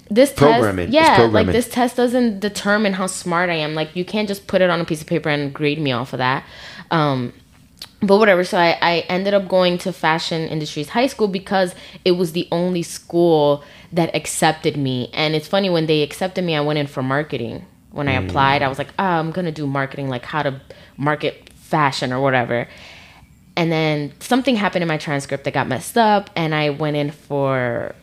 this 0.10 0.32
Programming. 0.34 0.88
Test 0.88 0.94
yeah 0.94 1.16
programming. 1.16 1.48
like 1.48 1.54
this 1.54 1.70
test 1.70 1.96
doesn't 1.96 2.40
determine 2.40 2.94
how 2.94 3.08
smart 3.08 3.50
i 3.50 3.56
am. 3.56 3.74
Like 3.74 3.96
you 3.96 4.06
can't 4.06 4.28
just 4.28 4.48
put 4.48 4.62
it 4.62 4.70
on 4.70 4.80
a 4.82 4.86
piece 4.86 5.02
of 5.02 5.08
paper 5.08 5.30
and 5.30 5.54
grade 5.54 5.80
me 5.80 5.92
off 5.92 6.14
of 6.14 6.20
that. 6.20 6.44
Um 6.92 7.34
but 8.00 8.18
whatever. 8.18 8.44
So 8.44 8.60
I, 8.60 8.78
I 8.82 9.00
ended 9.10 9.34
up 9.34 9.48
going 9.48 9.80
to 9.80 9.92
fashion 9.92 10.48
industries 10.48 10.90
high 10.90 11.08
school 11.08 11.28
because 11.28 11.74
it 12.06 12.12
was 12.12 12.34
the 12.34 12.48
only 12.52 12.84
school 12.84 13.64
that 13.92 14.16
accepted 14.16 14.78
me. 14.78 15.10
And 15.14 15.34
it's 15.36 15.48
funny 15.48 15.70
when 15.70 15.88
they 15.88 16.04
accepted 16.04 16.44
me 16.44 16.56
i 16.56 16.62
went 16.62 16.78
in 16.80 16.88
for 16.88 17.02
marketing. 17.02 17.66
When 17.92 18.08
i 18.08 18.14
applied 18.14 18.62
i 18.62 18.68
was 18.68 18.78
like 18.78 18.90
oh, 19.00 19.04
i'm 19.04 19.32
gonna 19.32 19.52
do 19.52 19.66
marketing. 19.66 20.10
Like 20.10 20.26
how 20.26 20.44
to 20.44 20.62
market 20.96 21.50
fashion 21.68 22.14
or 22.14 22.20
whatever. 22.22 22.68
And 23.56 23.72
then 23.72 24.14
something 24.20 24.56
happened 24.56 24.84
in 24.84 24.88
my 24.88 24.98
transcript 24.98 25.44
that 25.46 25.54
got 25.54 25.68
messed 25.68 25.98
up 25.98 26.30
and 26.36 26.54
i 26.54 26.70
went 26.70 26.96
in 26.96 27.12
for 27.12 27.94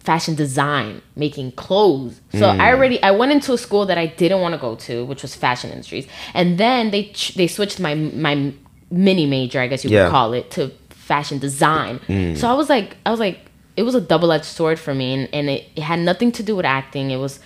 fashion 0.00 0.34
design 0.34 1.02
making 1.16 1.52
clothes. 1.52 2.20
So 2.32 2.48
i 2.48 2.54
hmm. 2.54 2.60
already 2.60 3.02
i 3.02 3.10
went 3.10 3.32
into 3.32 3.52
a 3.52 3.58
school 3.58 3.86
that 3.86 3.98
i 3.98 4.06
didn't 4.06 4.40
want 4.40 4.54
to 4.54 4.60
go 4.60 4.74
to 4.76 5.04
which 5.04 5.22
was 5.22 5.34
fashion 5.34 5.70
industries. 5.70 6.06
And 6.34 6.58
then 6.58 6.90
they 6.90 7.12
they 7.34 7.46
switched 7.46 7.78
my 7.80 7.94
my 7.94 8.52
mini 8.90 9.26
major 9.26 9.60
i 9.60 9.66
guess 9.66 9.84
you 9.84 9.90
Yeah. 9.90 10.04
would 10.04 10.10
call 10.10 10.32
it 10.32 10.50
to 10.52 10.70
fashion 10.90 11.38
design. 11.38 11.98
Hmm. 12.06 12.34
So 12.34 12.48
i 12.48 12.54
was 12.54 12.68
like 12.68 12.96
i 13.06 13.10
was 13.10 13.20
like 13.20 13.38
it 13.76 13.82
was 13.82 13.94
a 13.94 14.00
double-edged 14.00 14.46
sword 14.46 14.78
for 14.78 14.94
me 14.94 15.12
and, 15.12 15.28
and 15.34 15.50
it, 15.50 15.68
it 15.76 15.82
had 15.82 15.98
nothing 16.00 16.32
to 16.32 16.42
do 16.42 16.56
with 16.56 16.64
acting. 16.64 17.10
It 17.10 17.18
was 17.18 17.38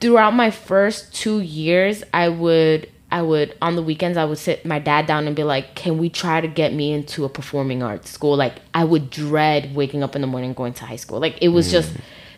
throughout 0.00 0.34
my 0.34 0.50
first 0.50 1.14
two 1.14 1.40
years 1.40 2.02
i 2.12 2.28
would 2.28 2.90
i 3.12 3.22
would 3.22 3.56
on 3.62 3.76
the 3.76 3.82
weekends 3.82 4.18
i 4.18 4.24
would 4.24 4.38
sit 4.38 4.64
my 4.66 4.78
dad 4.78 5.06
down 5.06 5.26
and 5.26 5.36
be 5.36 5.44
like 5.44 5.74
can 5.74 5.98
we 5.98 6.10
try 6.10 6.40
to 6.40 6.48
get 6.48 6.72
me 6.72 6.92
into 6.92 7.24
a 7.24 7.28
performing 7.28 7.82
arts 7.82 8.10
school 8.10 8.36
like 8.36 8.56
i 8.74 8.82
would 8.82 9.10
dread 9.10 9.74
waking 9.74 10.02
up 10.02 10.16
in 10.16 10.20
the 10.20 10.26
morning 10.26 10.52
going 10.52 10.72
to 10.72 10.84
high 10.84 10.96
school 10.96 11.20
like 11.20 11.36
it 11.40 11.48
was 11.48 11.70
just 11.70 11.92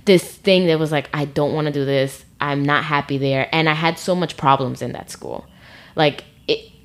this 0.04 0.22
thing 0.36 0.66
that 0.66 0.78
was 0.78 0.92
like 0.92 1.08
i 1.14 1.24
don't 1.24 1.54
want 1.54 1.66
to 1.66 1.72
do 1.72 1.84
this 1.84 2.24
i'm 2.40 2.62
not 2.62 2.84
happy 2.84 3.16
there 3.16 3.48
and 3.52 3.68
i 3.68 3.74
had 3.74 3.98
so 3.98 4.14
much 4.14 4.36
problems 4.36 4.82
in 4.82 4.92
that 4.92 5.10
school 5.10 5.46
like 5.96 6.24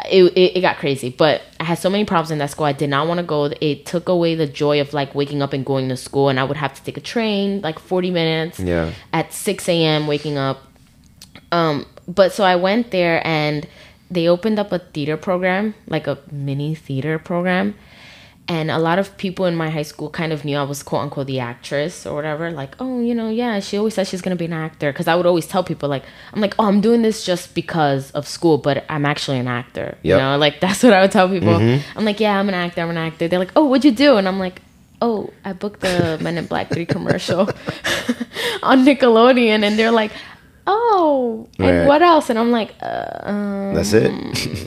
it, 0.05 0.37
it, 0.37 0.57
it 0.57 0.61
got 0.61 0.77
crazy. 0.77 1.09
But 1.09 1.41
I 1.59 1.63
had 1.65 1.77
so 1.77 1.89
many 1.89 2.05
problems 2.05 2.31
in 2.31 2.37
that 2.39 2.51
school. 2.51 2.65
I 2.65 2.73
did 2.73 2.89
not 2.89 3.07
want 3.07 3.19
to 3.19 3.25
go. 3.25 3.45
It 3.45 3.85
took 3.85 4.09
away 4.09 4.35
the 4.35 4.47
joy 4.47 4.81
of 4.81 4.93
like 4.93 5.15
waking 5.15 5.41
up 5.41 5.53
and 5.53 5.65
going 5.65 5.89
to 5.89 5.97
school, 5.97 6.29
and 6.29 6.39
I 6.39 6.43
would 6.43 6.57
have 6.57 6.73
to 6.75 6.83
take 6.83 6.97
a 6.97 7.01
train 7.01 7.61
like 7.61 7.79
forty 7.79 8.11
minutes. 8.11 8.59
Yeah. 8.59 8.93
At 9.13 9.33
six 9.33 9.67
a.m. 9.67 10.07
waking 10.07 10.37
up. 10.37 10.63
Um, 11.51 11.85
but 12.09 12.33
so 12.33 12.43
I 12.43 12.55
went 12.55 12.91
there 12.91 13.25
and 13.25 13.67
they 14.09 14.27
opened 14.27 14.57
up 14.57 14.71
a 14.71 14.79
theater 14.79 15.15
program, 15.15 15.75
like 15.87 16.07
a 16.07 16.17
mini 16.31 16.73
theater 16.73 17.19
program. 17.19 17.75
And 18.47 18.71
a 18.71 18.79
lot 18.79 18.97
of 18.97 19.15
people 19.17 19.45
in 19.45 19.55
my 19.55 19.69
high 19.69 19.83
school 19.83 20.09
kind 20.09 20.33
of 20.33 20.43
knew 20.43 20.57
I 20.57 20.63
was 20.63 20.81
quote 20.81 21.03
unquote 21.03 21.27
the 21.27 21.39
actress 21.39 22.07
or 22.07 22.15
whatever. 22.15 22.49
Like, 22.49 22.75
oh, 22.79 22.99
you 22.99 23.13
know, 23.13 23.29
yeah, 23.29 23.59
she 23.59 23.77
always 23.77 23.93
says 23.93 24.09
she's 24.09 24.23
gonna 24.23 24.35
be 24.35 24.45
an 24.45 24.53
actor. 24.53 24.91
Cause 24.91 25.07
I 25.07 25.13
would 25.13 25.27
always 25.27 25.45
tell 25.45 25.63
people, 25.63 25.87
like, 25.87 26.03
I'm 26.33 26.41
like, 26.41 26.55
oh, 26.57 26.65
I'm 26.65 26.81
doing 26.81 27.03
this 27.03 27.23
just 27.23 27.53
because 27.53 28.09
of 28.11 28.27
school, 28.27 28.57
but 28.57 28.85
I'm 28.89 29.05
actually 29.05 29.37
an 29.37 29.47
actor. 29.47 29.99
You 30.01 30.17
know, 30.17 30.35
like 30.39 30.59
that's 30.61 30.81
what 30.81 30.93
I 30.93 31.01
would 31.01 31.11
tell 31.11 31.29
people. 31.29 31.59
Mm-hmm. 31.59 31.99
I'm 31.99 32.05
like, 32.05 32.19
yeah, 32.19 32.39
I'm 32.39 32.49
an 32.49 32.55
actor, 32.55 32.81
I'm 32.81 32.89
an 32.89 32.97
actor. 32.97 33.27
They're 33.27 33.37
like, 33.37 33.51
oh, 33.55 33.65
what'd 33.65 33.85
you 33.85 33.91
do? 33.91 34.17
And 34.17 34.27
I'm 34.27 34.39
like, 34.39 34.63
oh, 34.99 35.31
I 35.45 35.53
booked 35.53 35.81
the 35.81 36.17
Men 36.19 36.39
in 36.39 36.47
Black 36.47 36.71
3 36.71 36.87
commercial 36.87 37.41
on 38.63 38.83
Nickelodeon. 38.83 39.63
And 39.63 39.77
they're 39.77 39.91
like, 39.91 40.11
oh, 40.71 41.47
and 41.57 41.67
Right. 41.79 41.87
what 41.87 42.01
else? 42.01 42.29
And 42.29 42.37
I'm 42.37 42.51
like, 42.51 42.73
uh, 42.81 43.19
um, 43.29 43.73
That's 43.73 43.93
it. 43.93 44.11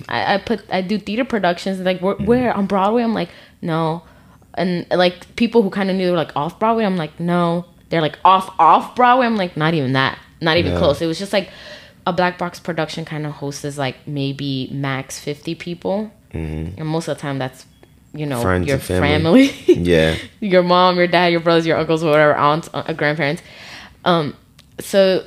I, 0.09 0.35
I 0.35 0.39
put 0.39 0.61
I 0.71 0.83
do 0.83 0.99
theater 0.99 1.25
productions 1.25 1.79
like 1.81 2.01
where, 2.01 2.17
where 2.17 2.53
on 2.55 2.67
Broadway 2.67 3.03
I'm 3.03 3.15
like 3.15 3.31
no 3.61 4.03
and 4.55 4.87
like 4.91 5.35
people 5.37 5.63
who 5.63 5.71
kind 5.71 5.89
of 5.91 5.97
knew 5.97 6.05
they 6.05 6.11
were 6.11 6.17
like 6.17 6.37
off 6.37 6.59
Broadway 6.59 6.85
I'm 6.85 6.97
like 6.97 7.19
no 7.21 7.65
they're 7.89 8.01
like 8.03 8.19
off 8.25 8.47
off 8.59 8.95
Broadway 8.97 9.27
I'm 9.27 9.37
like 9.37 9.57
not 9.57 9.75
even 9.75 9.93
that 9.95 10.19
not 10.41 10.57
even 10.57 10.73
Yeah. 10.73 10.79
close 10.79 11.01
it 11.01 11.07
was 11.07 11.19
just 11.19 11.33
like 11.33 11.49
a 12.07 12.13
black 12.13 12.37
box 12.37 12.59
production 12.59 13.05
kind 13.05 13.25
of 13.27 13.33
hosts 13.33 13.65
is 13.65 13.79
like 13.79 13.97
maybe 14.07 14.69
max 14.73 15.19
50 15.21 15.55
people 15.55 16.11
and 16.35 16.77
most 16.87 17.09
of 17.09 17.17
the 17.17 17.21
time 17.21 17.39
that's 17.39 17.65
you 18.15 18.27
know 18.27 18.37
Mm-hmm. 18.37 18.43
Friends 18.43 18.67
your 18.69 18.79
family. 18.79 19.49
family 19.49 19.75
Yeah. 19.91 20.17
your 20.41 20.63
mom, 20.63 20.97
your 20.97 21.07
dad, 21.07 21.27
your 21.29 21.41
brothers, 21.41 21.67
your 21.67 21.79
uncles, 21.79 22.03
whatever, 22.03 22.35
aunts, 22.35 22.69
uh, 22.75 22.93
grandparents. 22.93 23.43
Um, 24.05 24.35
so, 24.81 25.25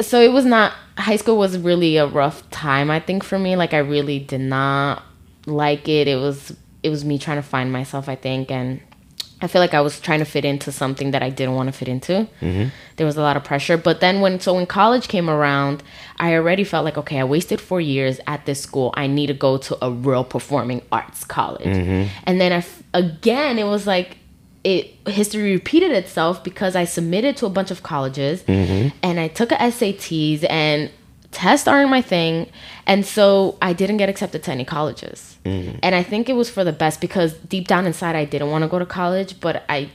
so 0.00 0.20
it 0.20 0.32
was 0.32 0.44
not. 0.44 0.72
High 0.96 1.16
school 1.16 1.38
was 1.38 1.58
really 1.58 1.96
a 1.96 2.06
rough 2.06 2.48
time. 2.50 2.90
I 2.90 3.00
think 3.00 3.22
for 3.22 3.38
me, 3.38 3.56
like 3.56 3.74
I 3.74 3.78
really 3.78 4.18
did 4.18 4.40
not 4.40 5.02
like 5.46 5.88
it. 5.88 6.08
It 6.08 6.16
was 6.16 6.54
it 6.82 6.90
was 6.90 7.04
me 7.04 7.18
trying 7.18 7.38
to 7.38 7.42
find 7.42 7.72
myself. 7.72 8.08
I 8.08 8.16
think, 8.16 8.50
and 8.50 8.80
I 9.40 9.46
feel 9.46 9.60
like 9.60 9.74
I 9.74 9.80
was 9.80 10.00
trying 10.00 10.18
to 10.18 10.24
fit 10.24 10.44
into 10.44 10.70
something 10.72 11.12
that 11.12 11.22
I 11.22 11.30
didn't 11.30 11.54
want 11.54 11.68
to 11.68 11.72
fit 11.72 11.88
into. 11.88 12.28
Mm-hmm. 12.40 12.68
There 12.96 13.06
was 13.06 13.16
a 13.16 13.22
lot 13.22 13.36
of 13.36 13.44
pressure. 13.44 13.76
But 13.76 14.00
then 14.00 14.20
when 14.20 14.40
so 14.40 14.54
when 14.54 14.66
college 14.66 15.08
came 15.08 15.30
around, 15.30 15.82
I 16.18 16.34
already 16.34 16.64
felt 16.64 16.84
like 16.84 16.98
okay, 16.98 17.18
I 17.18 17.24
wasted 17.24 17.60
four 17.60 17.80
years 17.80 18.20
at 18.26 18.46
this 18.46 18.60
school. 18.60 18.92
I 18.94 19.06
need 19.06 19.28
to 19.28 19.34
go 19.34 19.56
to 19.58 19.84
a 19.84 19.90
real 19.90 20.24
performing 20.24 20.82
arts 20.92 21.24
college. 21.24 21.64
Mm-hmm. 21.76 22.08
And 22.24 22.40
then 22.40 22.52
I 22.52 22.64
again, 22.92 23.58
it 23.58 23.64
was 23.64 23.86
like 23.86 24.18
it 24.62 24.94
history 25.08 25.52
repeated 25.52 25.92
itself 25.92 26.44
because 26.44 26.76
I 26.76 26.84
submitted 26.84 27.36
to 27.38 27.46
a 27.46 27.50
bunch 27.50 27.70
of 27.70 27.82
colleges 27.82 28.42
mm-hmm. 28.42 28.96
and 29.02 29.18
I 29.18 29.28
took 29.28 29.52
a 29.52 29.56
SATs 29.56 30.44
and 30.48 30.90
tests 31.30 31.66
aren't 31.66 31.90
my 31.90 32.02
thing 32.02 32.50
and 32.86 33.06
so 33.06 33.56
I 33.62 33.72
didn't 33.72 33.96
get 33.96 34.08
accepted 34.08 34.42
to 34.44 34.50
any 34.50 34.64
colleges. 34.64 35.38
Mm-hmm. 35.44 35.78
And 35.82 35.94
I 35.94 36.02
think 36.02 36.28
it 36.28 36.34
was 36.34 36.50
for 36.50 36.64
the 36.64 36.72
best 36.72 37.00
because 37.00 37.32
deep 37.34 37.68
down 37.68 37.86
inside 37.86 38.16
I 38.16 38.24
didn't 38.24 38.50
want 38.50 38.62
to 38.62 38.68
go 38.68 38.78
to 38.78 38.86
college, 38.86 39.40
but 39.40 39.64
I 39.68 39.90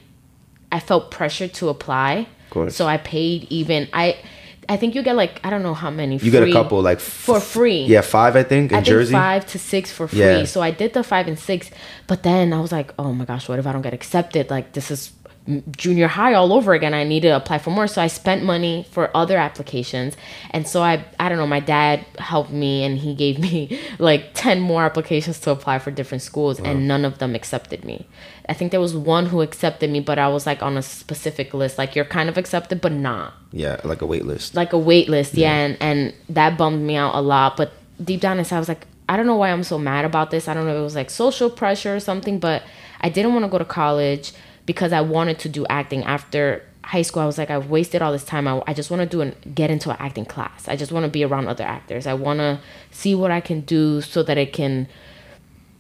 I 0.72 0.80
felt 0.80 1.12
pressured 1.12 1.54
to 1.56 1.70
apply. 1.70 2.28
So 2.70 2.88
I 2.88 2.98
paid 2.98 3.48
even 3.50 3.88
I 3.92 4.18
I 4.68 4.78
think 4.78 4.96
you 4.96 5.04
get 5.04 5.16
like 5.16 5.40
I 5.44 5.50
don't 5.50 5.64
know 5.64 5.74
how 5.74 5.90
many 5.90 6.18
You 6.18 6.32
get 6.32 6.44
a 6.44 6.52
couple 6.52 6.82
like 6.82 6.98
f- 6.98 7.04
for 7.04 7.40
free. 7.40 7.84
Yeah, 7.86 8.02
five 8.02 8.36
I 8.36 8.44
think 8.44 8.72
in 8.72 8.78
I 8.78 8.80
think 8.82 8.88
Jersey. 8.88 9.14
five 9.14 9.46
to 9.48 9.60
six 9.60 9.92
for 9.92 10.08
free. 10.08 10.20
Yeah. 10.20 10.46
So 10.46 10.62
I 10.62 10.72
did 10.72 10.94
the 10.94 11.04
five 11.04 11.28
and 11.28 11.38
six, 11.38 11.70
but 12.08 12.24
then 12.24 12.54
I 12.54 12.60
was 12.60 12.72
like, 12.72 12.94
oh 12.98 13.14
my 13.14 13.26
gosh, 13.26 13.48
what 13.50 13.60
if 13.60 13.68
I 13.68 13.72
don't 13.74 13.82
get 13.84 13.94
accepted? 13.94 14.50
Like 14.50 14.74
this 14.74 14.90
is 14.92 15.12
junior 15.78 16.08
high 16.08 16.34
all 16.34 16.52
over 16.52 16.74
again. 16.74 16.94
I 16.96 17.04
need 17.04 17.20
to 17.22 17.30
apply 17.30 17.60
for 17.60 17.70
more. 17.70 17.86
So 17.88 18.02
I 18.02 18.08
spent 18.08 18.44
money 18.44 18.88
for 18.92 19.16
other 19.16 19.38
applications, 19.38 20.18
and 20.52 20.68
so 20.68 20.82
I 20.82 21.06
I 21.20 21.30
don't 21.30 21.38
know. 21.38 21.48
My 21.48 21.60
dad 21.60 22.04
helped 22.18 22.52
me, 22.52 22.84
and 22.84 22.98
he 22.98 23.14
gave 23.14 23.38
me 23.48 23.80
like 24.00 24.32
ten 24.34 24.60
more 24.60 24.84
applications 24.84 25.40
to 25.42 25.52
apply 25.52 25.80
for 25.80 25.92
different 25.92 26.24
schools, 26.24 26.60
and 26.60 26.88
none 26.88 27.06
of 27.06 27.20
them 27.20 27.36
accepted 27.36 27.86
me. 27.86 28.08
I 28.48 28.54
think 28.54 28.72
there 28.72 28.80
was 28.82 28.96
one 28.96 29.26
who 29.28 29.42
accepted 29.42 29.90
me, 29.90 30.00
but 30.00 30.20
I 30.20 30.28
was 30.28 30.46
like 30.46 30.62
on 30.62 30.78
a 30.78 30.82
specific 30.82 31.54
list. 31.54 31.78
Like 31.78 31.96
you're 31.96 32.06
kind 32.06 32.30
of 32.30 32.38
accepted, 32.38 32.80
but 32.82 32.92
not 32.92 33.34
Yeah, 33.52 33.80
like 33.84 34.02
a 34.02 34.06
wait 34.06 34.26
list. 34.26 34.56
like 34.56 34.72
a 34.74 34.78
wait 34.78 35.10
list, 35.10 35.34
yeah, 35.34 35.54
and, 35.54 35.78
and 35.80 36.14
that 36.30 36.58
bummed 36.58 36.82
me 36.86 36.96
out 36.96 37.16
a 37.16 37.22
lot. 37.22 37.58
But 37.58 37.74
deep 38.04 38.22
down 38.22 38.38
inside, 38.40 38.58
I 38.58 38.60
was 38.60 38.70
like, 38.70 38.86
I 39.10 39.18
don't 39.18 39.26
know 39.28 39.36
why 39.36 39.50
I'm 39.52 39.64
so 39.64 39.78
mad 39.78 40.06
about 40.06 40.32
this. 40.32 40.48
I 40.48 40.54
don't 40.54 40.66
know 40.66 40.74
if 40.74 40.80
it 40.80 40.84
was 40.84 40.96
like 40.96 41.10
social 41.10 41.50
pressure 41.50 41.96
or 41.96 42.00
something, 42.00 42.40
but 42.40 42.64
I 43.02 43.10
didn't 43.10 43.34
want 43.34 43.46
to 43.46 43.50
go 43.50 43.58
to 43.58 43.66
college 43.66 44.32
because 44.66 44.92
I 44.94 45.02
wanted 45.02 45.38
to 45.40 45.50
do 45.50 45.66
acting 45.68 46.04
after 46.04 46.64
high 46.84 47.02
school. 47.04 47.22
I 47.24 47.26
was 47.26 47.38
like, 47.38 47.50
I've 47.52 47.70
wasted 47.70 48.02
all 48.02 48.12
this 48.12 48.24
time. 48.24 48.48
I, 48.48 48.62
I 48.68 48.74
just 48.74 48.90
want 48.92 49.02
to 49.02 49.06
do 49.08 49.22
and 49.22 49.36
get 49.56 49.70
into 49.72 49.90
an 49.92 49.98
acting 50.00 50.26
class. 50.26 50.68
I 50.68 50.76
just 50.76 50.92
want 50.92 51.04
to 51.06 51.10
be 51.12 51.24
around 51.24 51.48
other 51.48 51.64
actors. 51.64 52.06
I 52.08 52.14
want 52.14 52.40
to 52.40 52.60
see 52.92 53.14
what 53.16 53.32
I 53.32 53.42
can 53.42 53.62
do 53.62 54.02
so 54.02 54.22
that 54.24 54.38
it 54.38 54.54
can, 54.54 54.88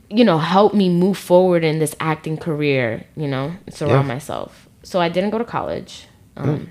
you 0.09 0.23
know, 0.23 0.37
help 0.37 0.73
me 0.73 0.89
move 0.89 1.17
forward 1.17 1.63
in 1.63 1.79
this 1.79 1.95
acting 1.99 2.37
career. 2.37 3.05
You 3.15 3.27
know, 3.27 3.53
surround 3.69 4.07
Yeah. 4.07 4.13
myself. 4.15 4.67
So 4.83 4.99
I 5.01 5.09
didn't 5.09 5.31
go 5.31 5.37
to 5.37 5.45
college. 5.45 6.07
Um, 6.37 6.69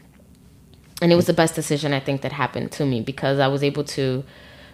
and 1.03 1.11
it 1.13 1.17
was 1.17 1.27
the 1.27 1.33
best 1.35 1.55
decision 1.55 1.93
I 1.93 2.01
think 2.01 2.21
that 2.23 2.33
happened 2.33 2.71
to 2.73 2.87
me 2.87 3.01
because 3.01 3.39
I 3.39 3.49
was 3.49 3.63
able 3.63 3.85
to 3.85 4.23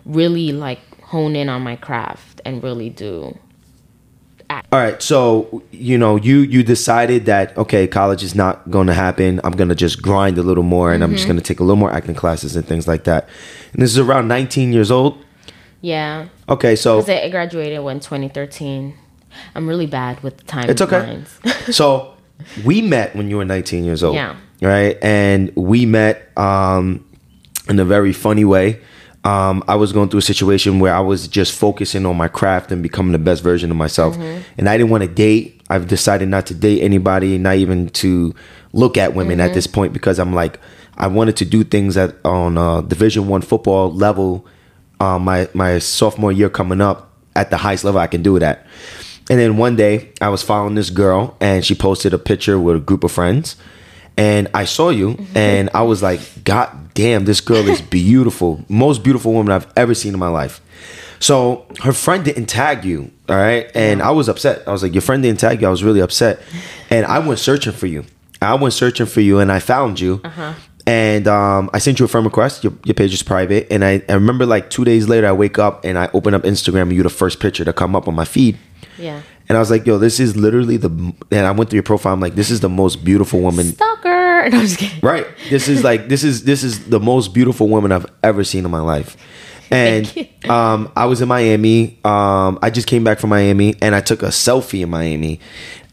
really 0.05 0.53
like 0.53 0.81
hone 1.05 1.35
in 1.37 1.49
on 1.49 1.63
my 1.63 1.77
craft 1.77 2.41
and 2.45 2.63
really 2.63 2.91
do 2.91 3.37
All 4.73 4.81
right, 4.81 5.01
so 5.01 5.63
you 5.71 5.97
know, 5.97 6.17
you 6.17 6.39
you 6.41 6.63
decided 6.65 7.25
that 7.27 7.57
okay, 7.57 7.87
college 7.87 8.25
is 8.25 8.35
not 8.35 8.69
going 8.69 8.89
to 8.89 8.95
happen. 8.95 9.41
I'm 9.45 9.53
going 9.53 9.69
to 9.69 9.77
just 9.77 10.03
grind 10.03 10.39
a 10.39 10.43
little 10.43 10.65
more, 10.65 10.93
and 10.93 11.05
I'm 11.05 11.11
Mm-hmm. 11.11 11.17
just 11.17 11.27
going 11.29 11.37
to 11.39 11.43
take 11.43 11.61
a 11.61 11.63
little 11.65 11.77
more 11.79 11.93
acting 11.93 12.17
classes 12.17 12.57
and 12.57 12.67
things 12.67 12.89
like 12.89 13.05
that. 13.05 13.29
And 13.73 13.81
this 13.83 13.91
is 13.93 13.99
around 13.99 14.27
19 14.27 14.73
years 14.73 14.91
old. 14.91 15.19
Yeah 15.81 16.29
Okay, 16.49 16.77
so 16.77 17.01
I 17.07 17.29
graduated 17.31 17.81
when 17.83 18.01
2013 18.01 18.95
I'm 19.55 19.69
really 19.69 19.87
bad 19.87 20.23
with 20.23 20.47
time 20.47 20.69
It's 20.71 20.83
okay. 20.83 21.23
so 21.71 22.15
we 22.65 22.81
met 22.83 23.15
when 23.15 23.31
you 23.31 23.37
were 23.37 23.45
19 23.45 23.85
years 23.85 24.03
old. 24.03 24.15
Yeah. 24.17 24.37
Right, 24.63 24.99
and 25.03 25.53
we 25.57 25.87
met 25.87 26.37
um, 26.37 27.05
in 27.69 27.79
a 27.81 27.85
very 27.85 28.13
funny 28.13 28.45
way. 28.45 28.81
Um, 29.25 29.63
I 29.69 29.75
was 29.77 29.93
going 29.93 30.09
through 30.09 30.19
a 30.19 30.23
situation 30.35 30.81
where 30.81 30.95
I 30.95 31.01
was 31.01 31.29
just 31.29 31.53
focusing 31.59 32.05
on 32.07 32.17
my 32.17 32.29
craft 32.29 32.73
and 32.73 32.83
becoming 32.83 33.13
the 33.13 33.19
best 33.19 33.43
version 33.43 33.71
of 33.71 33.77
myself, 33.77 34.17
Mm-hmm. 34.17 34.43
and 34.59 34.69
I 34.69 34.77
didn't 34.77 34.91
want 34.91 35.03
to 35.05 35.09
date. 35.09 35.63
I've 35.71 35.87
decided 35.87 36.29
not 36.29 36.45
to 36.47 36.55
date 36.55 36.83
anybody, 36.83 37.39
not 37.39 37.57
even 37.57 37.89
to 38.03 38.35
look 38.73 38.97
at 38.99 39.15
women 39.15 39.39
Mm-hmm. 39.39 39.49
at 39.49 39.55
this 39.55 39.67
point 39.67 39.93
because 39.93 40.19
I'm 40.19 40.35
like, 40.35 40.59
I 40.99 41.07
wanted 41.07 41.37
to 41.39 41.45
do 41.45 41.63
things 41.65 41.97
at 41.97 42.17
on 42.25 42.59
uh, 42.59 42.81
Division 42.83 43.29
One 43.29 43.41
football 43.43 43.93
level. 43.93 44.47
Uh, 45.01 45.19
my 45.19 45.49
my 45.55 45.79
sophomore 45.79 46.31
year 46.31 46.51
coming 46.51 46.81
up 46.81 47.11
at 47.35 47.51
the 47.51 47.57
highest 47.57 47.85
level 47.85 48.01
I 48.01 48.07
can 48.07 48.23
do 48.23 48.39
that. 48.39 48.67
And 49.31 49.39
then 49.39 49.57
one 49.57 49.77
day 49.77 50.11
I 50.21 50.29
was 50.29 50.43
following 50.43 50.75
this 50.75 50.91
girl 50.91 51.37
and 51.41 51.65
she 51.65 51.75
posted 51.75 52.13
a 52.13 52.19
picture 52.19 52.59
with 52.59 52.77
a 52.77 52.81
group 52.81 53.05
of 53.05 53.13
friends. 53.13 53.57
And 54.17 54.49
I 54.53 54.65
saw 54.65 54.91
you 54.91 55.25
and 55.35 55.71
I 55.73 55.83
was 55.83 56.03
like, 56.03 56.21
God 56.45 56.93
damn, 56.95 57.25
this 57.25 57.41
girl 57.41 57.69
is 57.69 57.81
beautiful. 57.99 58.65
Most 58.69 59.03
beautiful 59.03 59.33
woman 59.33 59.53
I've 59.53 59.73
ever 59.77 59.95
seen 59.95 60.15
in 60.15 60.21
my 60.21 60.29
life. 60.29 60.61
So 61.21 61.67
her 61.83 61.93
friend 61.93 62.25
didn't 62.25 62.47
tag 62.47 62.85
you, 62.85 63.11
all 63.29 63.37
right? 63.37 63.71
And 63.75 64.03
I 64.03 64.11
was 64.11 64.29
upset. 64.29 64.67
I 64.67 64.73
was 64.73 64.83
like, 64.83 64.95
Your 64.95 65.03
friend 65.03 65.23
didn't 65.23 65.39
tag 65.39 65.61
you. 65.61 65.69
I 65.69 65.71
was 65.71 65.85
really 65.85 66.01
upset. 66.01 66.41
And 66.91 67.07
I 67.07 67.19
went 67.21 67.39
searching 67.39 67.73
for 67.73 67.87
you. 67.87 68.05
I 68.43 68.55
went 68.55 68.75
searching 68.75 69.07
for 69.07 69.21
you 69.21 69.39
and 69.39 69.53
I 69.53 69.59
found 69.61 70.01
you. 70.01 70.21
And 70.91 71.29
um, 71.29 71.71
I 71.73 71.79
sent 71.79 72.01
you 72.01 72.05
a 72.05 72.09
friend 72.09 72.27
request. 72.27 72.65
Your, 72.65 72.73
your 72.85 72.95
page 72.95 73.15
is 73.15 73.23
private. 73.23 73.69
And 73.71 73.85
I, 73.85 74.03
I 74.09 74.15
remember 74.15 74.45
like 74.45 74.71
two 74.71 74.85
days 74.85 75.09
later, 75.09 75.29
I 75.29 75.33
wake 75.33 75.57
up 75.57 75.85
and 75.85 75.97
I 75.97 76.11
open 76.13 76.35
up 76.35 76.43
Instagram 76.43 76.83
and 76.83 76.93
you're 76.95 77.05
the 77.05 77.11
first 77.11 77.39
picture 77.39 77.65
to 77.65 77.73
come 77.73 77.95
up 77.95 78.09
on 78.09 78.15
my 78.17 78.25
feed. 78.25 78.59
yeah. 78.99 79.23
And 79.49 79.57
I 79.57 79.61
was 79.61 79.71
like, 79.71 79.85
yo, 79.85 79.99
this 79.99 80.21
is 80.21 80.37
literally 80.37 80.77
the. 80.77 80.89
And 81.33 81.45
I 81.47 81.51
went 81.51 81.71
through 81.71 81.79
your 81.79 81.83
profile. 81.83 82.13
I'm 82.13 82.21
like, 82.21 82.37
this 82.37 82.51
is 82.53 82.61
the 82.61 82.69
most 82.69 83.05
beautiful 83.05 83.41
woman. 83.41 83.67
Stalker. 83.67 84.19
No, 84.51 84.57
I'm 84.57 84.63
just 84.63 84.79
kidding. 84.79 85.01
Right. 85.03 85.27
This 85.51 85.69
is 85.69 85.85
like 85.85 86.09
this 86.09 86.25
is 86.25 86.45
this 86.45 86.63
is 86.63 86.89
the 86.89 86.99
most 87.01 87.35
beautiful 87.35 87.69
woman 87.69 87.93
I've 87.93 88.07
ever 88.23 88.43
seen 88.43 88.65
in 88.65 88.71
my 88.71 88.81
life. 88.81 89.17
And 89.81 90.29
um, 90.49 90.91
I 90.97 91.07
was 91.07 91.21
in 91.21 91.29
Miami. 91.29 91.99
Um, 92.05 92.59
I 92.61 92.71
just 92.71 92.89
came 92.89 93.05
back 93.05 93.21
from 93.21 93.31
Miami, 93.31 93.77
and 93.81 93.95
I 93.95 94.01
took 94.01 94.23
a 94.23 94.27
selfie 94.27 94.83
in 94.83 94.91
Miami. 94.91 95.39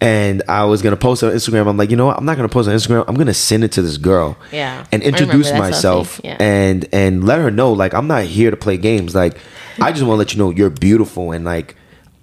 And 0.02 0.42
I 0.48 0.63
was 0.66 0.82
gonna 0.82 0.98
post 0.98 1.22
it 1.22 1.28
on 1.28 1.34
Instagram. 1.34 1.68
I'm 1.68 1.78
like, 1.78 1.90
you 1.92 1.96
know 1.96 2.08
what? 2.08 2.18
I'm 2.18 2.26
not 2.26 2.38
gonna 2.38 2.50
post 2.50 2.68
it 2.68 2.72
on 2.72 2.78
Instagram. 2.78 3.06
I'm 3.08 3.16
gonna 3.16 3.34
send 3.34 3.63
it 3.63 3.72
to 3.74 3.82
this 3.82 3.98
girl. 3.98 4.38
Yeah. 4.52 4.86
And 4.92 5.04
introduce 5.04 5.52
myself. 5.54 6.22
Yeah. 6.24 6.38
and 6.40 6.88
and 6.92 7.24
let 7.24 7.40
her 7.40 7.52
know 7.52 7.72
like 7.74 7.94
I'm 7.94 8.08
not 8.08 8.24
here 8.26 8.52
to 8.52 8.58
play 8.58 8.78
games. 8.78 9.13
Like 9.16 9.38
I 9.80 9.92
just 9.92 10.04
want 10.04 10.16
to 10.16 10.20
let 10.20 10.34
you 10.34 10.40
know 10.40 10.50
you're 10.52 10.70
beautiful 10.70 11.32
and 11.32 11.46
like 11.46 11.76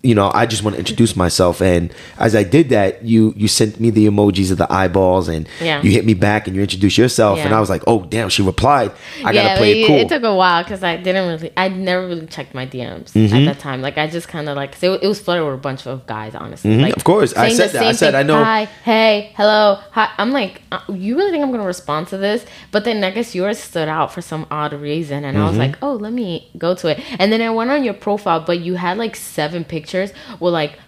you 0.04 0.14
know, 0.14 0.30
I 0.34 0.46
just 0.46 0.62
want 0.62 0.74
to 0.74 0.78
introduce 0.78 1.16
myself. 1.16 1.60
And 1.62 1.92
as 2.18 2.36
I 2.36 2.44
did 2.44 2.68
that, 2.68 3.04
you 3.04 3.32
you 3.36 3.48
sent 3.48 3.80
me 3.80 3.90
the 3.90 4.06
emojis 4.06 4.50
of 4.52 4.58
the 4.58 4.70
eyeballs, 4.72 5.28
and 5.28 5.48
Yeah. 5.60 5.82
you 5.82 5.90
hit 5.90 6.04
me 6.04 6.14
back 6.14 6.46
and 6.46 6.54
you 6.54 6.62
introduced 6.62 6.98
yourself, 6.98 7.38
and 7.38 7.54
I 7.54 7.60
was 7.60 7.70
like, 7.70 7.82
oh 7.86 8.04
damn, 8.04 8.28
she 8.28 8.42
replied. 8.42 8.92
I 9.20 9.32
gotta 9.32 9.34
yeah, 9.36 9.56
play 9.56 9.82
it, 9.82 9.86
cool. 9.86 9.96
it 9.96 10.08
took 10.08 10.22
a 10.22 10.34
while 10.34 10.62
because 10.62 10.82
I 10.84 10.96
didn't 10.96 11.26
really, 11.28 11.52
I 11.56 11.68
never 11.68 12.06
really 12.06 12.26
checked 12.26 12.54
my 12.54 12.66
DMs 12.66 13.12
Mm-hmm. 13.14 13.34
at 13.36 13.44
that 13.46 13.58
time. 13.58 13.80
Like 13.82 13.96
I 13.98 14.06
just 14.06 14.28
kind 14.28 14.48
of 14.48 14.56
like, 14.56 14.80
it, 14.82 14.90
it 15.02 15.08
was 15.08 15.20
flooded 15.20 15.44
with 15.44 15.54
a 15.54 15.58
bunch 15.58 15.86
of 15.86 16.06
guys, 16.06 16.34
honestly. 16.34 16.70
Mm-hmm. 16.70 16.92
Of 16.96 17.04
course. 17.04 17.32
I 17.34 17.48
said 17.52 17.70
that. 17.70 17.82
I 17.84 17.92
said, 17.92 18.10
thing, 18.12 18.20
I 18.20 18.22
know- 18.22 18.42
Hi, 18.44 18.64
hey, 18.84 19.32
hello, 19.36 19.78
hi. 19.92 20.10
I'm 20.18 20.32
like, 20.32 20.60
uh, 20.70 20.80
you 20.92 21.16
really 21.16 21.30
think 21.30 21.42
I'm 21.42 21.50
gonna 21.50 21.64
respond 21.66 22.08
to 22.08 22.18
this? 22.18 22.44
But 22.72 22.84
then 22.84 23.02
I 23.02 23.10
guess 23.10 23.34
yours 23.34 23.58
stood 23.58 23.88
out 23.88 24.12
for 24.12 24.20
some 24.20 24.46
odd 24.50 24.72
reason, 24.74 25.24
and 25.24 25.36
I 25.38 25.40
Mm-hmm. 25.40 25.48
was 25.48 25.56
like, 25.58 25.76
oh, 25.82 25.94
let 25.94 26.12
me 26.12 26.50
go 26.58 26.74
to 26.74 26.88
it. 26.88 27.00
And 27.18 27.32
then 27.32 27.40
I 27.40 27.50
went 27.50 27.70
on 27.70 27.84
your 27.84 27.94
profile, 27.94 28.40
but 28.40 28.60
you 28.60 28.74
had 28.74 28.98
like 28.98 29.16
seven 29.16 29.64
pictures 29.64 29.93
with 30.40 30.52
like 30.52 30.78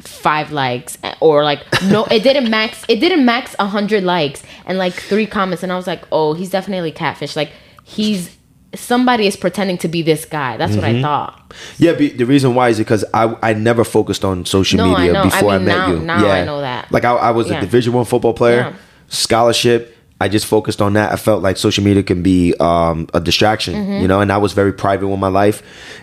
five 0.00 0.50
likes 0.50 0.98
or 1.20 1.44
like 1.44 1.60
no 1.84 2.04
it 2.06 2.22
didn't 2.24 2.50
max 2.50 2.84
it 2.88 2.98
didn't 2.98 3.24
max 3.24 3.54
100 3.58 4.02
likes 4.02 4.42
and 4.66 4.76
like 4.76 4.92
three 4.92 5.24
comments 5.26 5.62
and 5.62 5.70
i 5.70 5.76
was 5.76 5.86
like 5.86 6.02
oh 6.10 6.34
he's 6.34 6.50
definitely 6.50 6.90
catfish 6.90 7.36
like 7.36 7.52
he's 7.84 8.36
somebody 8.74 9.28
is 9.28 9.36
pretending 9.36 9.78
to 9.78 9.86
be 9.86 10.02
this 10.02 10.24
guy 10.24 10.56
that's 10.56 10.72
Mm-hmm. 10.72 10.80
what 10.80 10.96
i 10.96 11.00
thought 11.02 11.54
Yeah, 11.78 11.92
be, 11.92 12.08
the 12.08 12.24
reason 12.26 12.56
why 12.56 12.70
is 12.70 12.78
because 12.78 13.04
I 13.14 13.36
I 13.40 13.54
never 13.54 13.84
focused 13.84 14.24
on 14.24 14.44
social 14.46 14.78
No, 14.78 14.96
media. 14.98 15.20
I 15.20 15.22
before 15.22 15.50
I, 15.50 15.58
mean, 15.58 15.66
met 15.68 15.76
now- 15.76 15.90
you. 15.92 15.98
now 16.00 16.26
yeah, 16.26 16.32
I 16.32 16.44
know 16.44 16.60
that. 16.60 16.90
Like 16.90 17.04
I, 17.04 17.12
I 17.12 17.30
was 17.30 17.48
a 17.52 17.60
Division 17.60 17.92
One 17.92 18.04
football 18.04 18.34
player, 18.34 18.56
Yeah. 18.56 18.72
scholarship. 19.08 19.96
I 20.20 20.28
just 20.28 20.46
focused 20.46 20.80
on 20.82 20.94
that. 20.94 21.12
I 21.12 21.16
felt 21.16 21.42
like 21.42 21.56
social 21.56 21.84
media 21.84 22.02
can 22.02 22.22
be 22.22 22.54
um, 22.58 23.06
a 23.14 23.20
distraction, 23.20 23.74
Mm-hmm. 23.74 24.02
you 24.02 24.08
know, 24.08 24.20
and 24.20 24.32
I 24.32 24.38
was 24.38 24.52
very 24.52 24.72
private 24.72 25.06
with 25.06 25.20
my 25.20 25.28
life. 25.28 25.62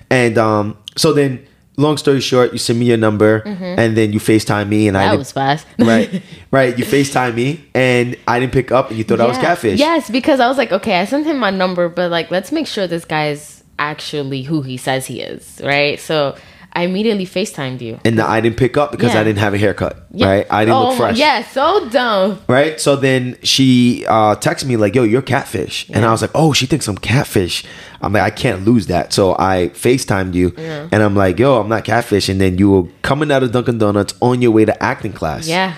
And 0.10 0.38
um, 0.38 0.78
so 0.96 1.12
then, 1.14 1.46
long 1.82 1.98
story 1.98 2.22
short, 2.22 2.52
you 2.54 2.58
send 2.58 2.80
me 2.80 2.86
your 2.86 2.98
number, 2.98 3.40
and 3.46 3.98
then 3.98 4.14
you 4.14 4.20
Facetime 4.20 4.70
me, 4.70 4.88
and 4.88 4.98
I 4.98 5.02
Mm-hmm. 5.04 5.12
that 5.12 5.18
was 5.18 5.32
fast 5.32 5.68
right, 5.80 6.22
right. 6.52 6.78
You 6.78 6.86
Facetime 6.86 7.36
me, 7.36 7.64
and 7.74 8.16
I 8.28 8.40
didn't 8.40 8.54
pick 8.54 8.72
up, 8.72 8.90
and 8.90 8.98
you 8.98 9.04
thought 9.04 9.20
I 9.22 9.28
was 9.28 9.38
catfish. 9.38 9.80
Yes, 9.80 10.10
because 10.10 10.40
I 10.40 10.48
was 10.48 10.58
like, 10.58 10.72
okay, 10.72 11.00
I 11.00 11.06
sent 11.06 11.26
him 11.26 11.38
my 11.40 11.50
number, 11.52 11.90
but 11.90 12.12
like, 12.12 12.32
let's 12.32 12.52
make 12.52 12.68
sure 12.68 12.88
this 12.88 13.06
guy's 13.06 13.64
actually 13.80 14.44
who 14.44 14.62
he 14.62 14.78
says 14.78 15.06
he 15.08 15.22
is, 15.22 15.60
right? 15.64 16.00
So 16.00 16.36
I 16.74 16.84
immediately 16.84 17.26
FaceTimed 17.26 17.82
you. 17.82 18.00
And 18.06 18.20
I 18.22 18.40
didn't 18.40 18.56
pick 18.58 18.78
up 18.78 18.92
because 18.92 19.14
Yeah. 19.14 19.20
I 19.22 19.24
didn't 19.26 19.40
have 19.40 19.54
a 19.54 19.58
haircut. 19.58 19.98
Yeah. 20.14 20.28
Right, 20.28 20.48
I 20.50 20.64
didn't 20.66 20.78
oh, 20.78 20.88
look 20.90 20.98
fresh. 20.98 21.18
Yeah, 21.18 21.44
so 21.44 21.90
dumb. 21.90 22.40
right? 22.48 22.80
So 22.80 22.96
then 22.96 23.38
she 23.44 24.06
uh, 24.08 24.36
texted 24.36 24.66
me 24.66 24.78
like, 24.78 24.96
"Yo, 24.96 25.04
you're 25.04 25.22
catfish," 25.22 25.90
and 25.94 26.06
I 26.06 26.12
was 26.12 26.22
like, 26.22 26.32
"Oh, 26.34 26.54
she 26.54 26.66
thinks 26.66 26.88
I'm 26.88 26.98
catfish." 26.98 27.66
I'm 28.02 28.14
like, 28.14 28.24
I 28.24 28.30
can't 28.30 28.66
lose 28.66 28.88
that, 28.88 29.14
so 29.14 29.36
I 29.38 29.70
Facetimed 29.74 30.34
you, 30.34 30.54
and 30.58 30.96
I'm 31.04 31.16
like, 31.16 31.38
"Yo, 31.40 31.60
I'm 31.60 31.70
not 31.70 31.84
catfish." 31.84 32.30
And 32.30 32.40
then 32.42 32.58
you 32.58 32.72
were 32.72 32.84
coming 33.04 33.32
out 33.32 33.44
of 33.44 33.52
Dunkin' 33.52 33.78
Donuts 33.78 34.14
on 34.22 34.42
your 34.42 34.52
way 34.52 34.66
to 34.66 34.82
acting 34.84 35.14
class, 35.14 35.48
Yeah. 35.48 35.76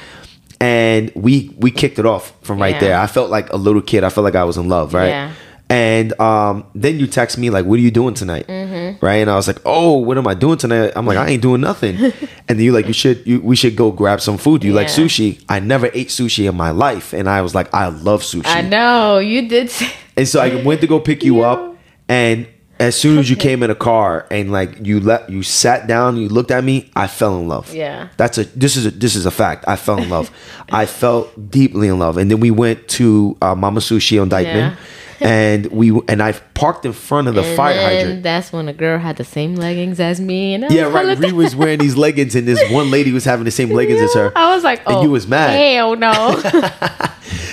and 0.62 1.12
we 1.16 1.54
we 1.58 1.72
kicked 1.72 2.00
it 2.00 2.06
off 2.06 2.34
from 2.44 2.60
right 2.62 2.76
Yeah. 2.76 2.80
there. 2.80 3.00
I 3.00 3.08
felt 3.08 3.30
like 3.30 3.52
a 3.52 3.58
little 3.58 3.82
kid. 3.82 4.04
I 4.04 4.10
felt 4.10 4.24
like 4.26 4.36
I 4.36 4.44
was 4.44 4.58
in 4.58 4.70
love, 4.70 4.94
right? 4.94 5.08
Yeah. 5.10 5.32
And 5.74 6.20
um, 6.22 6.66
then 6.76 7.00
you 7.00 7.08
text 7.08 7.38
me 7.40 7.50
like, 7.50 7.66
"What 7.66 7.80
are 7.80 7.82
you 7.82 7.90
doing 7.90 8.14
tonight?" 8.14 8.46
Mm-hmm. 8.48 9.04
Right? 9.04 9.16
And 9.16 9.30
I 9.32 9.36
was 9.36 9.48
like, 9.48 9.58
"Oh, 9.66 9.98
what 9.98 10.20
am 10.20 10.28
I 10.28 10.36
doing 10.36 10.60
tonight?" 10.60 10.92
I'm 10.96 11.08
like, 11.08 11.18
"I 11.18 11.30
ain't 11.30 11.42
doing 11.42 11.62
nothing." 11.62 12.14
and 12.48 12.60
you 12.62 12.72
like, 12.72 12.86
"You 12.86 12.94
should, 12.94 13.26
you, 13.26 13.42
we 13.42 13.56
should 13.56 13.76
go 13.76 13.92
grab 13.92 14.22
some 14.22 14.38
food." 14.38 14.64
You 14.64 14.74
like 14.74 14.88
sushi? 14.88 15.44
I 15.50 15.60
never 15.60 15.88
ate 15.96 16.10
sushi 16.10 16.48
in 16.48 16.56
my 16.56 16.70
life, 16.70 17.12
and 17.12 17.28
I 17.28 17.42
was 17.42 17.56
like, 17.56 17.74
"I 17.74 17.88
love 17.88 18.22
sushi." 18.22 18.46
I 18.46 18.62
know 18.62 19.18
you 19.18 19.48
did. 19.50 19.72
Say- 19.72 19.92
And 20.16 20.28
so 20.28 20.40
I 20.42 20.62
went 20.64 20.80
to 20.82 20.88
go 20.88 21.00
pick 21.00 21.24
you 21.24 21.38
Yeah. 21.42 21.52
up, 21.52 21.78
and 22.08 22.46
as 22.80 22.96
soon 22.96 23.18
as 23.18 23.30
you 23.32 23.36
came 23.36 23.64
in 23.64 23.72
a 23.72 23.76
car 23.76 24.28
and 24.30 24.52
like 24.52 24.86
you 24.86 25.00
let 25.00 25.28
you 25.30 25.42
sat 25.42 25.88
down, 25.88 26.18
you 26.18 26.30
looked 26.30 26.52
at 26.52 26.64
me, 26.64 26.92
I 26.96 27.08
fell 27.08 27.40
in 27.40 27.48
love. 27.48 27.74
Yeah. 27.74 28.10
that's 28.18 28.38
a 28.38 28.44
this 28.56 28.76
is 28.76 28.86
a 28.86 28.92
this 28.92 29.16
is 29.16 29.26
a 29.26 29.32
fact. 29.32 29.66
I 29.68 29.76
fell 29.76 29.98
in 29.98 30.10
love. 30.10 30.30
I 30.72 30.86
felt 30.86 31.50
deeply 31.50 31.88
in 31.88 31.98
love, 31.98 32.18
and 32.18 32.30
then 32.30 32.40
we 32.40 32.52
went 32.52 32.88
to 33.00 33.38
uh, 33.42 33.56
Mama 33.56 33.80
Sushi 33.80 34.22
on 34.22 34.30
Dyckman, 34.30 34.76
and 35.24 35.66
we 35.68 35.92
and 36.08 36.22
I 36.22 36.34
parked 36.54 36.86
in 36.86 36.94
front 36.94 37.28
of 37.28 37.36
the 37.36 37.44
and 37.44 37.56
fire 37.58 37.82
hydrant. 37.82 38.24
that's 38.24 38.52
when 38.54 38.68
a 38.68 38.74
girl 38.74 38.98
had 39.00 39.18
the 39.18 39.24
same 39.24 39.56
leggings 39.56 40.00
as 40.00 40.20
me, 40.22 40.54
and 40.54 40.66
I 40.66 40.68
Yeah, 40.70 40.84
right. 40.84 41.18
Ree 41.18 41.32
was 41.32 41.56
wearing 41.62 41.80
these 41.80 41.96
leggings, 41.96 42.36
and 42.36 42.48
this 42.48 42.62
one 42.72 42.92
lady 42.92 43.12
was 43.12 43.26
having 43.26 43.46
the 43.46 43.52
same 43.52 43.72
leggings 43.72 44.02
as 44.02 44.14
her. 44.14 44.32
I 44.36 44.54
was 44.56 44.64
like, 44.64 44.82
oh, 44.86 44.96
And 44.96 45.04
you 45.04 45.10
was 45.12 45.28
mad. 45.28 45.58
Hell 45.58 45.96
no. 45.96 46.42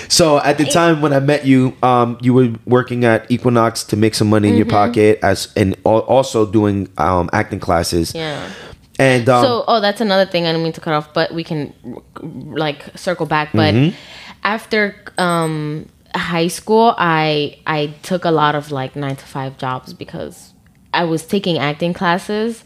So 0.08 0.38
at 0.40 0.58
the 0.58 0.64
time 0.64 1.00
when 1.02 1.12
I 1.12 1.20
met 1.20 1.46
you, 1.46 1.76
um, 1.84 2.18
you 2.20 2.34
were 2.34 2.52
working 2.66 3.04
at 3.04 3.30
Equinox 3.30 3.84
to 3.84 3.96
make 3.96 4.14
some 4.14 4.28
money 4.28 4.48
in 4.48 4.56
your 4.56 4.66
Mm-hmm. 4.66 4.70
pocket, 4.76 5.18
as 5.22 5.52
and 5.56 5.76
also 5.84 6.44
doing 6.44 6.88
um, 6.98 7.30
acting 7.32 7.60
classes. 7.60 8.12
yeah. 8.14 8.50
And 8.98 9.28
um, 9.30 9.42
so, 9.44 9.64
oh, 9.68 9.80
that's 9.80 10.00
another 10.02 10.26
thing 10.30 10.44
I 10.44 10.48
didn't 10.52 10.64
mean 10.64 10.72
to 10.74 10.80
cut 10.80 10.92
off, 10.92 11.14
but 11.14 11.32
we 11.32 11.42
can 11.44 11.72
like 12.20 12.84
circle 12.98 13.24
back. 13.24 13.50
But 13.54 13.72
Mm-hmm. 13.74 13.96
after 14.42 14.96
um, 15.16 15.86
high 16.14 16.48
school, 16.48 16.94
I 16.98 17.58
I 17.66 17.94
took 18.02 18.24
a 18.24 18.30
lot 18.30 18.54
of 18.54 18.70
like 18.70 18.96
nine 18.96 19.16
to 19.16 19.24
five 19.24 19.58
jobs 19.58 19.92
because 19.92 20.52
I 20.92 21.04
was 21.04 21.24
taking 21.24 21.58
acting 21.58 21.94
classes, 21.94 22.64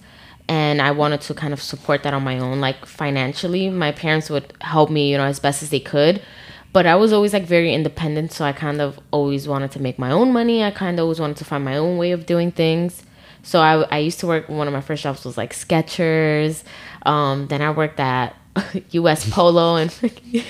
and 0.48 0.80
I 0.80 0.90
wanted 0.90 1.20
to 1.22 1.34
kind 1.34 1.52
of 1.52 1.62
support 1.62 2.02
that 2.04 2.14
on 2.14 2.22
my 2.22 2.38
own, 2.38 2.60
like 2.60 2.86
financially. 2.86 3.70
My 3.70 3.92
parents 3.92 4.30
would 4.30 4.52
help 4.60 4.90
me, 4.90 5.10
you 5.10 5.18
know, 5.18 5.24
as 5.24 5.38
best 5.40 5.62
as 5.62 5.70
they 5.70 5.80
could. 5.80 6.22
But 6.72 6.86
I 6.86 6.96
was 6.96 7.12
always 7.12 7.32
like 7.32 7.44
very 7.44 7.72
independent, 7.72 8.32
so 8.32 8.44
I 8.44 8.52
kind 8.52 8.80
of 8.80 8.98
always 9.12 9.46
wanted 9.46 9.70
to 9.72 9.80
make 9.80 9.98
my 9.98 10.10
own 10.10 10.32
money. 10.32 10.64
I 10.64 10.70
kind 10.72 10.98
of 10.98 11.04
always 11.04 11.20
wanted 11.20 11.36
to 11.36 11.44
find 11.44 11.64
my 11.64 11.76
own 11.76 11.98
way 11.98 12.10
of 12.10 12.26
doing 12.26 12.50
things. 12.50 13.04
So 13.44 13.60
I, 13.60 13.82
I 13.82 13.98
used 13.98 14.20
to 14.20 14.26
work. 14.26 14.48
One 14.48 14.66
of 14.66 14.72
my 14.72 14.80
first 14.80 15.02
jobs 15.02 15.24
was 15.24 15.36
like 15.36 15.52
Skechers. 15.52 16.64
Um, 17.06 17.46
then 17.46 17.62
I 17.62 17.70
worked 17.70 18.00
at 18.00 18.34
U.S. 18.90 19.30
Polo, 19.30 19.76
and 19.76 19.90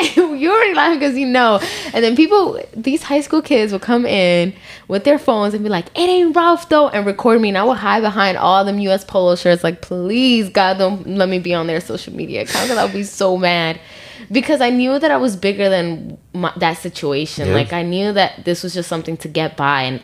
you 0.16 0.50
already 0.50 0.74
laughing 0.74 0.98
because 0.98 1.16
you 1.16 1.26
know. 1.26 1.60
And 1.92 2.04
then 2.04 2.16
people, 2.16 2.60
these 2.74 3.02
high 3.02 3.20
school 3.20 3.42
kids 3.42 3.72
would 3.72 3.82
come 3.82 4.06
in 4.06 4.54
with 4.88 5.04
their 5.04 5.18
phones 5.18 5.54
and 5.54 5.62
be 5.62 5.70
like, 5.70 5.86
"It 5.88 6.08
ain't 6.08 6.34
Ralph 6.34 6.68
though," 6.68 6.88
and 6.88 7.06
record 7.06 7.40
me. 7.40 7.48
And 7.48 7.58
I 7.58 7.64
would 7.64 7.78
hide 7.78 8.00
behind 8.00 8.38
all 8.38 8.64
them 8.64 8.78
U.S. 8.80 9.04
Polo 9.04 9.36
shirts. 9.36 9.62
Like, 9.64 9.82
please, 9.82 10.48
God, 10.48 10.78
don't 10.78 11.06
let 11.06 11.28
me 11.28 11.38
be 11.38 11.54
on 11.54 11.66
their 11.66 11.80
social 11.80 12.14
media 12.14 12.42
account 12.42 12.64
because 12.64 12.78
I 12.78 12.84
would 12.84 12.94
be 12.94 13.04
so 13.04 13.36
mad. 13.36 13.80
Because 14.30 14.60
I 14.60 14.70
knew 14.70 14.98
that 14.98 15.10
I 15.10 15.16
was 15.16 15.34
bigger 15.34 15.68
than 15.68 16.18
my, 16.32 16.52
that 16.56 16.74
situation. 16.74 17.48
Yeah. 17.48 17.54
Like 17.54 17.72
I 17.72 17.82
knew 17.82 18.12
that 18.12 18.44
this 18.44 18.62
was 18.62 18.74
just 18.74 18.88
something 18.88 19.16
to 19.18 19.28
get 19.28 19.56
by, 19.56 19.82
and 19.82 20.02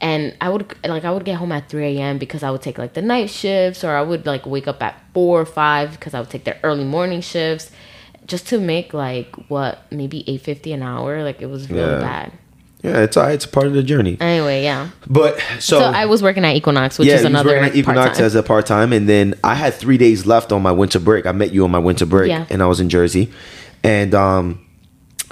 and 0.00 0.34
I 0.40 0.48
would 0.48 0.74
like 0.84 1.04
I 1.04 1.10
would 1.10 1.24
get 1.24 1.36
home 1.36 1.52
at 1.52 1.68
3 1.68 1.98
a.m. 1.98 2.18
because 2.18 2.42
I 2.42 2.50
would 2.50 2.62
take 2.62 2.78
like 2.78 2.94
the 2.94 3.02
night 3.02 3.30
shifts 3.30 3.84
or 3.84 3.90
I 3.90 4.02
would 4.02 4.26
like 4.26 4.46
wake 4.46 4.66
up 4.66 4.82
at 4.82 5.00
four 5.12 5.40
or 5.40 5.46
five 5.46 5.92
because 5.92 6.14
I 6.14 6.20
would 6.20 6.30
take 6.30 6.44
the 6.44 6.56
early 6.64 6.84
morning 6.84 7.20
shifts 7.20 7.70
just 8.26 8.46
to 8.48 8.58
make 8.60 8.92
like 8.94 9.34
what 9.48 9.80
maybe 9.90 10.18
850 10.20 10.72
an 10.72 10.82
hour 10.82 11.22
like 11.24 11.40
it 11.42 11.46
was 11.46 11.68
really 11.70 11.90
Yeah. 11.92 11.98
bad 12.00 12.32
yeah, 12.82 13.00
it's 13.02 13.14
all 13.18 13.24
right. 13.24 13.34
It's 13.34 13.44
a 13.44 13.48
part 13.48 13.66
of 13.66 13.74
the 13.74 13.82
journey. 13.82 14.16
anyway 14.20 14.62
yeah 14.62 14.88
But 15.06 15.38
so, 15.58 15.80
so, 15.80 15.84
I 15.84 16.06
was 16.06 16.22
working 16.22 16.44
at 16.46 16.56
Equinox 16.56 16.98
which 16.98 17.08
yeah, 17.08 17.16
is 17.16 17.24
another 17.24 17.50
working 17.50 17.64
at 17.68 17.76
Equinox 17.76 18.06
part-time. 18.10 18.24
as 18.24 18.34
a 18.34 18.42
part 18.42 18.64
time, 18.66 18.92
and 18.94 19.06
then 19.08 19.34
I 19.44 19.54
had 19.54 19.74
three 19.74 19.98
days 19.98 20.24
left 20.24 20.50
on 20.50 20.62
my 20.62 20.72
winter 20.72 20.98
break. 20.98 21.26
I 21.26 21.32
met 21.32 21.52
you 21.52 21.64
on 21.64 21.70
my 21.70 21.78
winter 21.78 22.06
break, 22.06 22.30
Yeah. 22.30 22.46
and 22.48 22.62
I 22.62 22.66
was 22.66 22.80
in 22.80 22.88
Jersey, 22.88 23.30
and 23.84 24.14
um. 24.14 24.60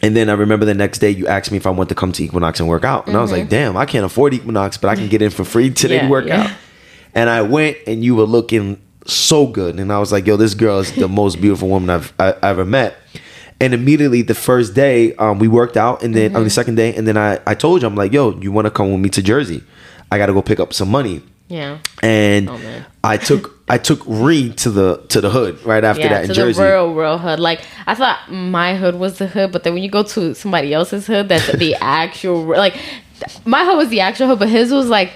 And 0.00 0.14
then 0.14 0.30
I 0.30 0.34
remember 0.34 0.64
the 0.64 0.74
next 0.74 0.98
day 1.00 1.10
you 1.10 1.26
asked 1.26 1.50
me 1.50 1.56
if 1.56 1.66
I 1.66 1.70
want 1.70 1.88
to 1.88 1.94
come 1.96 2.12
to 2.12 2.22
Equinox 2.22 2.60
and 2.60 2.68
work 2.68 2.84
out. 2.84 3.08
And 3.08 3.16
I 3.16 3.20
was 3.20 3.32
like, 3.32 3.48
damn, 3.48 3.76
I 3.76 3.84
can't 3.84 4.04
afford 4.06 4.32
Equinox, 4.32 4.76
but 4.76 4.90
I 4.90 4.94
can 4.94 5.08
get 5.08 5.22
in 5.22 5.30
for 5.30 5.42
free 5.44 5.70
today 5.70 5.96
to 5.96 6.00
Mm-hmm. 6.02 6.10
Work 6.10 6.26
yeah. 6.26 6.42
out. 6.42 6.50
And 7.14 7.28
I 7.28 7.42
went 7.42 7.78
and 7.84 8.04
you 8.04 8.14
were 8.14 8.22
looking 8.22 8.80
so 9.08 9.46
good. 9.46 9.78
And 9.80 9.92
I 9.92 9.98
was 9.98 10.12
like, 10.12 10.26
yo, 10.26 10.36
this 10.36 10.54
girl 10.54 10.78
is 10.78 10.92
the 10.92 11.08
most 11.08 11.40
beautiful 11.40 11.68
woman 11.68 11.90
I've 11.90 12.12
I, 12.18 12.34
ever 12.42 12.64
met. 12.64 12.96
And 13.60 13.74
immediately 13.74 14.22
the 14.22 14.34
first 14.36 14.74
day, 14.74 15.14
um, 15.16 15.38
we 15.40 15.48
worked 15.48 15.76
out, 15.76 16.02
and 16.04 16.14
then 16.14 16.30
on 16.30 16.34
Mm-hmm. 16.36 16.44
the 16.44 16.50
second 16.50 16.74
day, 16.76 16.94
and 16.94 17.08
then 17.08 17.16
I, 17.16 17.40
I 17.46 17.54
told 17.54 17.82
you, 17.82 17.88
I'm 17.88 17.96
like, 17.96 18.12
yo, 18.12 18.38
you 18.38 18.52
want 18.52 18.66
to 18.66 18.70
come 18.70 18.92
with 18.92 19.00
me 19.00 19.08
to 19.10 19.22
Jersey? 19.22 19.64
I 20.12 20.18
got 20.18 20.26
to 20.26 20.32
go 20.32 20.42
pick 20.42 20.60
up 20.60 20.72
some 20.72 20.90
money 20.90 21.22
yeah 21.50 21.78
and 22.02 22.50
Oh. 22.50 22.60
I 23.02 23.16
took 23.16 23.58
I 23.70 23.78
took 23.78 24.02
Ree 24.06 24.52
to 24.56 24.68
the 24.70 24.98
to 25.08 25.22
the 25.22 25.30
hood 25.30 25.58
right 25.64 25.82
after 25.82 26.02
yeah 26.02 26.08
that 26.10 26.24
in 26.28 26.34
Jersey. 26.34 26.62
real 26.62 26.92
real 26.92 27.16
hood 27.16 27.40
like 27.40 27.62
I 27.86 27.94
thought 27.94 28.30
my 28.30 28.76
hood 28.76 28.96
was 28.96 29.16
the 29.16 29.26
hood 29.26 29.50
but 29.50 29.64
then 29.64 29.72
when 29.72 29.82
you 29.82 29.88
go 29.88 30.02
to 30.02 30.34
somebody 30.34 30.74
else's 30.74 31.06
hood 31.06 31.30
that's 31.30 31.50
the 31.56 31.74
actual 31.80 32.42
like 32.44 32.74
my 33.46 33.64
hood 33.64 33.78
was 33.78 33.88
the 33.88 34.00
actual 34.00 34.26
hood 34.26 34.38
but 34.40 34.50
his 34.50 34.70
was 34.70 34.88
like 34.90 35.12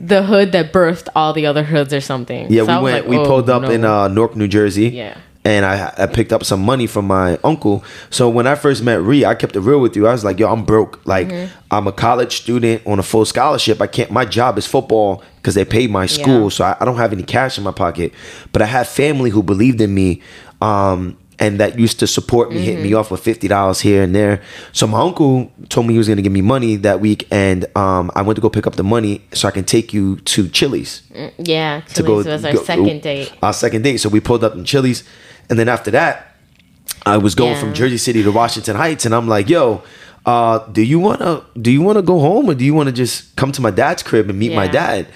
the 0.00 0.22
hood 0.22 0.52
that 0.52 0.72
birthed 0.72 1.08
all 1.16 1.32
the 1.32 1.44
other 1.46 1.64
hoods 1.64 1.92
or 1.92 2.00
something 2.00 2.46
yeah, 2.50 2.64
So 2.64 2.78
we 2.78 2.84
went. 2.84 3.04
like, 3.04 3.10
we 3.10 3.16
oh, 3.18 3.24
pulled 3.26 3.50
up 3.50 3.62
no. 3.62 3.70
in 3.70 3.84
uh, 3.84 4.08
Newark, 4.08 4.36
New 4.36 4.46
Jersey. 4.48 4.88
Yeah. 4.90 5.16
And 5.44 5.64
I, 5.64 5.92
I 5.96 6.06
picked 6.06 6.32
up 6.32 6.44
some 6.44 6.60
money 6.62 6.86
from 6.86 7.06
my 7.06 7.38
uncle. 7.42 7.82
So 8.10 8.28
when 8.28 8.46
I 8.46 8.54
first 8.54 8.82
met 8.82 9.00
Ree, 9.00 9.24
I 9.24 9.34
kept 9.34 9.56
it 9.56 9.60
real 9.60 9.80
with 9.80 9.96
you. 9.96 10.06
I 10.06 10.12
was 10.12 10.22
like, 10.24 10.38
"Yo, 10.38 10.52
I'm 10.52 10.64
broke. 10.64 11.00
Like, 11.06 11.28
Mm-hmm. 11.28 11.54
I'm 11.70 11.86
a 11.86 11.92
college 11.92 12.36
student 12.36 12.82
on 12.86 12.98
a 12.98 13.02
full 13.02 13.24
scholarship. 13.24 13.80
I 13.80 13.86
can't. 13.86 14.10
My 14.10 14.24
job 14.26 14.58
is 14.58 14.66
football 14.66 15.22
because 15.36 15.54
they 15.54 15.64
paid 15.64 15.90
my 15.90 16.06
school, 16.06 16.44
Yeah. 16.44 16.48
so 16.50 16.64
I, 16.64 16.76
I 16.80 16.84
don't 16.84 16.96
have 16.96 17.12
any 17.12 17.22
cash 17.22 17.56
in 17.56 17.64
my 17.64 17.72
pocket. 17.72 18.12
But 18.52 18.62
I 18.62 18.66
have 18.66 18.88
family 18.88 19.30
who 19.30 19.42
believed 19.42 19.80
in 19.80 19.94
me, 19.94 20.20
um, 20.60 21.16
and 21.40 21.60
that 21.60 21.78
used 21.78 22.00
to 22.00 22.06
support 22.06 22.50
me, 22.50 22.58
hit 22.60 22.80
me 22.80 22.94
off 22.94 23.10
with 23.10 23.20
fifty 23.20 23.46
dollars 23.48 23.80
here 23.80 24.02
and 24.02 24.14
there. 24.14 24.42
So 24.72 24.86
my 24.86 25.00
uncle 25.00 25.50
told 25.68 25.86
me 25.86 25.94
he 25.94 25.98
was 25.98 26.08
gonna 26.08 26.22
give 26.22 26.32
me 26.32 26.40
money 26.42 26.76
that 26.76 27.00
week, 27.00 27.26
and 27.30 27.64
um, 27.76 28.10
I 28.14 28.22
went 28.22 28.36
to 28.36 28.40
go 28.40 28.50
pick 28.50 28.66
up 28.66 28.74
the 28.76 28.82
money 28.84 29.22
so 29.32 29.46
I 29.48 29.50
can 29.52 29.64
take 29.64 29.92
you 29.92 30.16
to 30.16 30.48
Chili's 30.48 31.02
Yeah, 31.38 31.82
to 31.94 32.02
go. 32.02 32.22
Chili's 32.22 32.26
was 32.26 32.44
our 32.44 32.52
go- 32.54 32.62
second 32.64 33.02
date. 33.02 33.32
Our 33.42 33.52
second 33.52 33.82
date. 33.82 33.98
So 33.98 34.08
we 34.08 34.20
pulled 34.20 34.42
up 34.42 34.54
in 34.54 34.64
Chili's, 34.64 35.04
and 35.48 35.58
then 35.58 35.68
after 35.68 35.90
that, 35.92 36.34
I 37.06 37.16
was 37.18 37.34
going 37.34 37.52
Yeah. 37.52 37.60
from 37.60 37.74
Jersey 37.74 37.98
City 37.98 38.22
to 38.22 38.32
Washington 38.32 38.76
Heights, 38.76 39.06
and 39.06 39.14
I'm 39.14 39.28
like, 39.28 39.48
"Yo, 39.48 39.82
uh, 40.26 40.58
do 40.72 40.82
you 40.82 40.98
wanna 40.98 41.42
do 41.60 41.70
you 41.70 41.82
wanna 41.82 42.02
go 42.02 42.18
home, 42.18 42.50
or 42.50 42.54
do 42.54 42.64
you 42.64 42.74
wanna 42.74 42.92
just 42.92 43.36
come 43.36 43.52
to 43.52 43.62
my 43.62 43.70
dad's 43.70 44.02
crib 44.02 44.28
and 44.28 44.38
meet 44.38 44.52
my 44.54 44.66
dad?" 44.66 45.06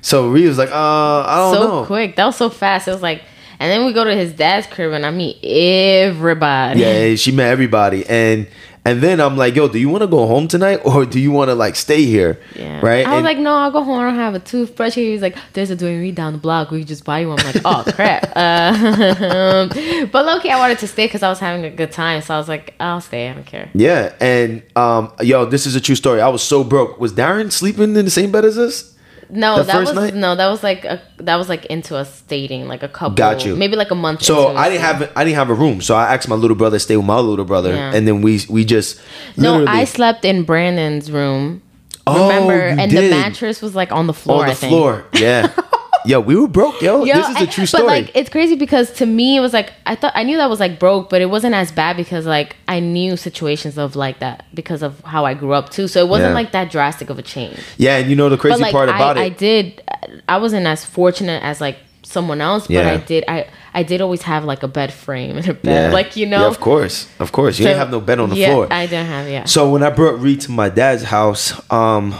So 0.00 0.28
Rhea 0.28 0.48
was 0.48 0.58
like, 0.58 0.70
"Uh, 0.70 1.24
I 1.26 1.36
don't 1.38 1.54
so 1.54 1.62
know." 1.80 1.84
quick. 1.86 2.16
That 2.16 2.26
was 2.26 2.36
so 2.36 2.48
fast. 2.48 2.88
It 2.88 2.92
was 2.92 3.02
like, 3.02 3.22
and 3.62 3.70
then 3.70 3.86
we 3.86 3.92
go 3.92 4.02
to 4.04 4.14
his 4.14 4.32
dad's 4.32 4.66
crib 4.66 4.92
and 4.92 5.06
I 5.06 5.10
meet 5.10 5.38
everybody. 5.44 6.80
Yeah, 6.80 7.14
she 7.14 7.30
met 7.32 7.48
everybody, 7.50 8.04
and 8.06 8.46
and 8.84 9.00
then 9.00 9.20
I'm 9.20 9.36
like, 9.36 9.54
"Yo, 9.54 9.68
do 9.68 9.78
you 9.78 9.88
want 9.88 10.02
to 10.02 10.08
go 10.08 10.26
home 10.26 10.48
tonight, 10.48 10.78
or 10.84 11.06
do 11.06 11.20
you 11.20 11.30
want 11.30 11.48
to 11.50 11.54
like 11.54 11.76
stay 11.76 12.02
here?" 12.04 12.40
Yeah. 12.56 12.80
Right. 12.84 13.06
I 13.06 13.10
was 13.10 13.16
And- 13.18 13.24
like, 13.24 13.38
no, 13.38 13.54
I'll 13.54 13.70
go 13.70 13.84
home. 13.84 14.00
I 14.00 14.04
don't 14.04 14.16
have 14.16 14.34
a 14.34 14.40
toothbrush 14.40 14.94
here. 14.94 15.10
He's 15.12 15.22
like, 15.22 15.36
there's 15.52 15.70
a 15.70 15.76
Duane 15.76 16.00
Reade 16.00 16.16
down 16.16 16.32
the 16.32 16.38
block. 16.40 16.70
We 16.72 16.80
can 16.80 16.88
just 16.88 17.04
buy 17.04 17.20
you 17.20 17.28
one. 17.28 17.38
I'm 17.40 17.46
like, 17.46 17.62
oh 17.64 17.84
crap. 17.94 18.24
Uh, 18.34 19.68
but 20.10 20.26
low 20.26 20.40
key, 20.40 20.50
I 20.50 20.58
wanted 20.58 20.78
to 20.80 20.88
stay 20.88 21.06
because 21.06 21.22
I 21.22 21.28
was 21.28 21.38
having 21.38 21.64
a 21.64 21.70
good 21.70 21.92
time. 21.92 22.20
So 22.22 22.34
I 22.34 22.38
was 22.38 22.48
like, 22.48 22.74
I'll 22.80 23.00
stay. 23.00 23.30
I 23.30 23.34
don't 23.34 23.46
care. 23.46 23.70
Yeah, 23.74 24.12
and 24.20 24.62
um, 24.74 25.12
yo, 25.20 25.44
this 25.44 25.66
is 25.66 25.76
a 25.76 25.80
true 25.80 25.94
story. 25.94 26.20
I 26.20 26.28
was 26.28 26.42
so 26.42 26.64
broke. 26.64 26.98
Was 27.00 27.12
Darren 27.12 27.52
sleeping 27.52 27.94
in 27.96 28.04
the 28.04 28.10
same 28.10 28.32
bed 28.32 28.44
as 28.44 28.58
us? 28.58 28.91
No, 29.34 29.56
The 29.56 29.62
that 29.64 29.80
was 29.80 29.94
night? 29.94 30.14
no, 30.14 30.34
that 30.36 30.48
was 30.48 30.62
like 30.62 30.84
a 30.84 31.00
that 31.16 31.36
was 31.36 31.48
like 31.48 31.64
into 31.66 31.96
us 31.96 32.20
dating, 32.28 32.68
like 32.68 32.82
a 32.82 32.88
couple. 32.88 33.14
Got 33.16 33.46
you. 33.46 33.56
Maybe 33.56 33.76
like 33.76 33.90
a 33.90 33.94
month. 33.94 34.22
So 34.22 34.54
I 34.54 34.68
didn't 34.68 34.82
have 34.82 35.10
I 35.16 35.24
didn't 35.24 35.36
have 35.36 35.48
a 35.48 35.54
room, 35.54 35.80
so 35.80 35.94
I 35.96 36.12
asked 36.14 36.28
my 36.28 36.34
little 36.36 36.54
brother 36.56 36.76
to 36.76 36.80
stay 36.80 36.96
with 36.98 37.06
my 37.06 37.18
little 37.18 37.46
brother, 37.46 37.72
Yeah. 37.74 37.94
and 37.94 38.06
then 38.06 38.20
we 38.20 38.40
we 38.50 38.64
just 38.66 39.00
No, 39.38 39.64
I 39.66 39.84
slept 39.84 40.24
in 40.26 40.44
Brandon's 40.44 41.10
room. 41.10 41.62
Oh, 42.06 42.28
Remember? 42.28 42.54
you 42.68 42.78
and 42.78 42.90
did. 42.90 43.10
the 43.12 43.16
mattress 43.16 43.62
was 43.62 43.74
like 43.74 43.90
on 43.90 44.06
the 44.06 44.12
floor. 44.12 44.40
on 44.40 44.46
the 44.46 44.52
I 44.52 44.54
think. 44.54 44.70
floor. 44.70 45.04
Yeah, 45.14 45.50
yo, 46.04 46.20
we 46.20 46.36
were 46.36 46.48
broke, 46.48 46.80
yo. 46.82 47.04
Yo, 47.04 47.14
this 47.14 47.28
is 47.30 47.42
a 47.42 47.46
true 47.46 47.66
story. 47.66 47.82
But 47.84 47.86
like 47.86 48.10
it's 48.14 48.30
crazy 48.30 48.56
because 48.56 48.90
to 48.94 49.06
me 49.06 49.36
it 49.36 49.40
was 49.40 49.52
like 49.52 49.72
I 49.86 49.94
thought 49.94 50.12
I 50.14 50.22
knew 50.22 50.36
that 50.36 50.48
was 50.50 50.60
like 50.60 50.78
broke, 50.78 51.08
but 51.10 51.20
it 51.20 51.26
wasn't 51.30 51.54
as 51.54 51.70
bad 51.72 51.96
because 51.96 52.26
like 52.26 52.56
I 52.68 52.80
knew 52.80 53.16
situations 53.16 53.78
of 53.78 53.96
like 53.96 54.18
that 54.20 54.44
because 54.54 54.82
of 54.82 55.00
how 55.04 55.24
I 55.24 55.34
grew 55.34 55.52
up 55.52 55.70
too. 55.70 55.88
So 55.88 56.00
it 56.00 56.08
wasn't 56.08 56.30
Yeah. 56.30 56.34
like 56.34 56.52
that 56.52 56.70
drastic 56.70 57.10
of 57.10 57.18
a 57.18 57.22
change. 57.22 57.58
yeah, 57.78 57.96
and 57.98 58.08
you 58.10 58.16
know 58.16 58.28
the 58.28 58.36
crazy 58.38 58.60
like 58.62 58.72
part 58.72 58.88
about 58.88 59.16
I, 59.18 59.24
I 59.24 59.28
did 59.28 59.82
I 60.28 60.38
wasn't 60.38 60.66
as 60.66 60.84
fortunate 60.84 61.42
as 61.42 61.60
like 61.60 61.78
someone 62.04 62.40
else, 62.40 62.66
but 62.66 62.74
Yeah. 62.74 62.92
I 62.92 62.96
did 62.98 63.24
I 63.28 63.46
I 63.74 63.82
did 63.84 64.00
always 64.02 64.22
have 64.22 64.44
like 64.44 64.62
a 64.62 64.68
bed 64.68 64.92
frame 64.92 65.38
and 65.38 65.48
a 65.48 65.54
bed. 65.54 65.90
yeah, 65.90 65.94
Like 65.94 66.14
you 66.16 66.26
know 66.26 66.40
yeah, 66.42 66.46
of 66.48 66.60
course, 66.60 67.08
of 67.18 67.32
course. 67.32 67.58
You 67.58 67.64
didn't 67.66 67.78
have 67.78 67.90
no 67.90 68.00
bed 68.00 68.18
on 68.20 68.28
the 68.28 68.36
yeah, 68.36 68.50
floor. 68.50 68.66
I 68.70 68.86
didn't 68.86 69.06
have 69.06 69.28
yeah. 69.28 69.44
So 69.46 69.70
when 69.70 69.82
I 69.82 69.88
brought 69.90 70.18
Reed 70.20 70.40
to 70.42 70.50
my 70.50 70.68
dad's 70.68 71.04
house, 71.04 71.54
um, 71.72 72.14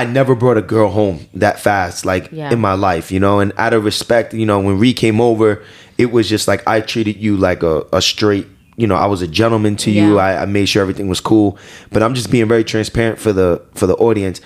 I 0.00 0.04
never 0.04 0.34
brought 0.34 0.58
a 0.58 0.62
girl 0.62 0.88
home 0.90 1.18
that 1.34 1.58
fast, 1.60 2.04
like 2.04 2.28
Yeah. 2.30 2.52
in 2.52 2.60
my 2.60 2.74
life, 2.74 3.10
you 3.14 3.20
know. 3.20 3.40
And 3.40 3.52
out 3.56 3.72
of 3.72 3.84
respect, 3.84 4.34
you 4.34 4.46
know, 4.46 4.60
when 4.60 4.78
Reed 4.78 4.96
came 4.96 5.20
over, 5.20 5.62
it 5.96 6.08
was 6.12 6.28
just 6.28 6.46
like 6.48 6.62
I 6.66 6.80
treated 6.80 7.16
you 7.16 7.36
like 7.48 7.62
a, 7.62 7.84
a 7.92 8.00
straight, 8.02 8.46
you 8.76 8.86
know, 8.86 8.96
I 8.96 9.06
was 9.06 9.22
a 9.22 9.26
gentleman 9.40 9.74
to 9.76 9.90
you. 9.90 10.18
I, 10.18 10.42
I 10.42 10.44
made 10.44 10.66
sure 10.66 10.82
everything 10.82 11.08
was 11.08 11.20
cool. 11.20 11.56
But 11.92 12.02
I'm 12.02 12.14
just 12.14 12.30
being 12.30 12.46
very 12.46 12.64
transparent 12.64 13.18
for 13.18 13.32
the 13.32 13.62
for 13.74 13.86
the 13.86 13.94
audience. 13.96 14.40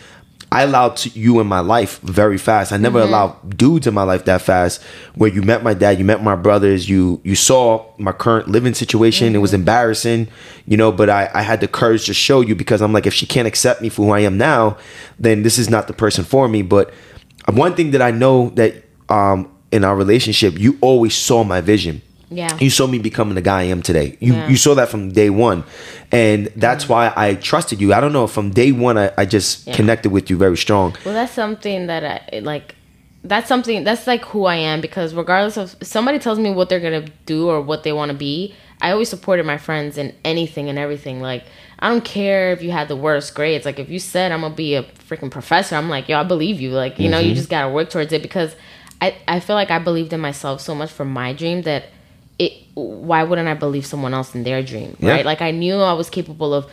I 0.53 0.63
allowed 0.63 0.97
to, 0.97 1.09
you 1.11 1.39
in 1.41 1.47
my 1.47 1.61
life 1.61 2.01
very 2.01 2.37
fast. 2.37 2.73
I 2.73 2.77
never 2.77 2.99
Mm-hmm. 2.99 3.09
allowed 3.09 3.57
dudes 3.57 3.87
in 3.87 3.95
my 3.95 4.03
life 4.03 4.25
that 4.25 4.43
fast. 4.43 4.83
Where 5.15 5.31
you 5.31 5.43
met 5.43 5.63
my 5.63 5.75
dad, 5.75 5.99
you 5.99 6.05
met 6.05 6.23
my 6.25 6.35
brothers, 6.35 6.89
you 6.89 7.21
you 7.23 7.37
saw 7.37 7.85
my 7.99 8.11
current 8.13 8.49
living 8.49 8.75
situation. 8.75 9.29
It 9.29 9.31
Mm-hmm. 9.33 9.43
was 9.43 9.55
embarrassing, 9.55 10.27
you 10.67 10.77
know. 10.77 10.91
But 10.91 11.09
I 11.09 11.31
I 11.35 11.43
had 11.43 11.61
the 11.61 11.69
courage 11.69 12.07
to 12.07 12.15
show 12.15 12.41
you 12.41 12.57
because 12.57 12.83
I'm 12.83 12.93
like, 12.93 13.07
if 13.07 13.15
she 13.15 13.27
can't 13.27 13.47
accept 13.47 13.81
me 13.81 13.89
for 13.91 14.07
who 14.07 14.11
I 14.11 14.21
am 14.21 14.37
now, 14.39 14.77
then 15.21 15.43
this 15.45 15.57
is 15.59 15.71
not 15.71 15.87
the 15.87 15.93
person 15.95 16.25
for 16.25 16.49
me. 16.49 16.63
But 16.63 16.93
one 17.49 17.75
thing 17.77 17.93
that 17.93 18.03
I 18.03 18.11
know 18.11 18.51
that 18.57 18.73
um 19.09 19.49
in 19.71 19.85
our 19.85 19.95
relationship, 19.95 20.59
you 20.59 20.77
always 20.81 21.15
saw 21.15 21.45
my 21.45 21.61
vision. 21.61 22.03
Yeah. 22.31 22.57
You 22.61 22.71
saw 22.71 22.87
me 22.87 22.99
becoming 22.99 23.35
the 23.35 23.43
guy 23.43 23.61
I 23.61 23.65
am 23.65 23.83
today. 23.83 24.17
You 24.21 24.35
Yeah. 24.35 24.49
you 24.49 24.57
saw 24.57 24.75
that 24.75 24.89
from 24.89 25.11
day 25.13 25.31
one. 25.31 25.65
And 26.13 26.47
that's 26.57 26.89
why 26.89 27.13
I 27.17 27.35
trusted 27.35 27.81
you. 27.81 27.93
I 27.93 28.01
don't 28.01 28.13
know, 28.13 28.27
from 28.27 28.51
day 28.51 28.73
one 28.73 28.97
I, 28.99 29.11
I 29.19 29.25
just 29.27 29.67
Yeah. 29.67 29.75
connected 29.75 30.11
with 30.13 30.31
you 30.31 30.37
very 30.37 30.57
strong. 30.57 30.95
Well, 31.05 31.15
that's 31.15 31.33
something 31.33 31.87
that 31.89 32.05
I 32.33 32.39
like. 32.41 32.75
That's 33.23 33.49
something 33.49 33.85
that's 33.85 34.07
like 34.07 34.25
who 34.27 34.47
I 34.47 34.55
am 34.57 34.81
because 34.81 35.13
regardless 35.15 35.57
of 35.59 35.77
somebody 35.83 36.19
tells 36.19 36.39
me 36.39 36.51
what 36.51 36.69
they're 36.71 36.81
gonna 36.81 37.05
do 37.27 37.49
or 37.49 37.61
what 37.61 37.83
they 37.83 37.93
want 37.93 38.11
to 38.11 38.17
be, 38.17 38.55
I 38.81 38.93
always 38.93 39.11
supported 39.11 39.45
my 39.45 39.59
friends 39.59 39.99
in 39.99 40.15
anything 40.25 40.71
and 40.71 40.79
everything. 40.79 41.21
Like 41.21 41.45
I 41.81 41.89
don't 41.91 42.05
care 42.05 42.53
if 42.53 42.63
you 42.63 42.71
had 42.71 42.89
the 42.89 42.97
worst 42.97 43.35
grades. 43.35 43.67
Like 43.67 43.79
if 43.79 43.91
you 43.91 43.99
said 43.99 44.33
I'm 44.33 44.41
gonna 44.41 44.55
be 44.55 44.75
a 44.75 44.85
freaking 45.09 45.31
professor, 45.31 45.77
I'm 45.77 45.91
like, 45.91 46.09
yo, 46.09 46.19
I 46.19 46.23
believe 46.23 46.61
you. 46.61 46.71
Like 46.71 46.99
you 46.99 47.09
know, 47.11 47.19
Mm-hmm. 47.19 47.29
you 47.29 47.35
just 47.35 47.51
gotta 47.51 47.69
work 47.69 47.91
towards 47.91 48.13
it 48.13 48.23
because 48.23 48.55
I 49.03 49.15
I 49.29 49.41
feel 49.41 49.57
like 49.57 49.71
I 49.71 49.79
believed 49.81 50.13
in 50.15 50.21
myself 50.21 50.61
so 50.63 50.75
much 50.75 50.91
for 50.91 51.05
my 51.05 51.33
dream 51.35 51.63
that 51.63 51.85
it. 52.41 52.53
Why 52.75 53.23
wouldn't 53.23 53.49
I 53.49 53.55
believe 53.55 53.87
someone 53.87 54.15
else 54.15 54.35
in 54.35 54.43
their 54.43 54.63
dream? 54.63 54.97
Yeah. 54.99 55.13
Right? 55.13 55.25
Like 55.25 55.43
I 55.43 55.51
knew 55.51 55.77
I 55.77 55.93
was 55.93 56.11
capable 56.11 56.55
of 56.55 56.67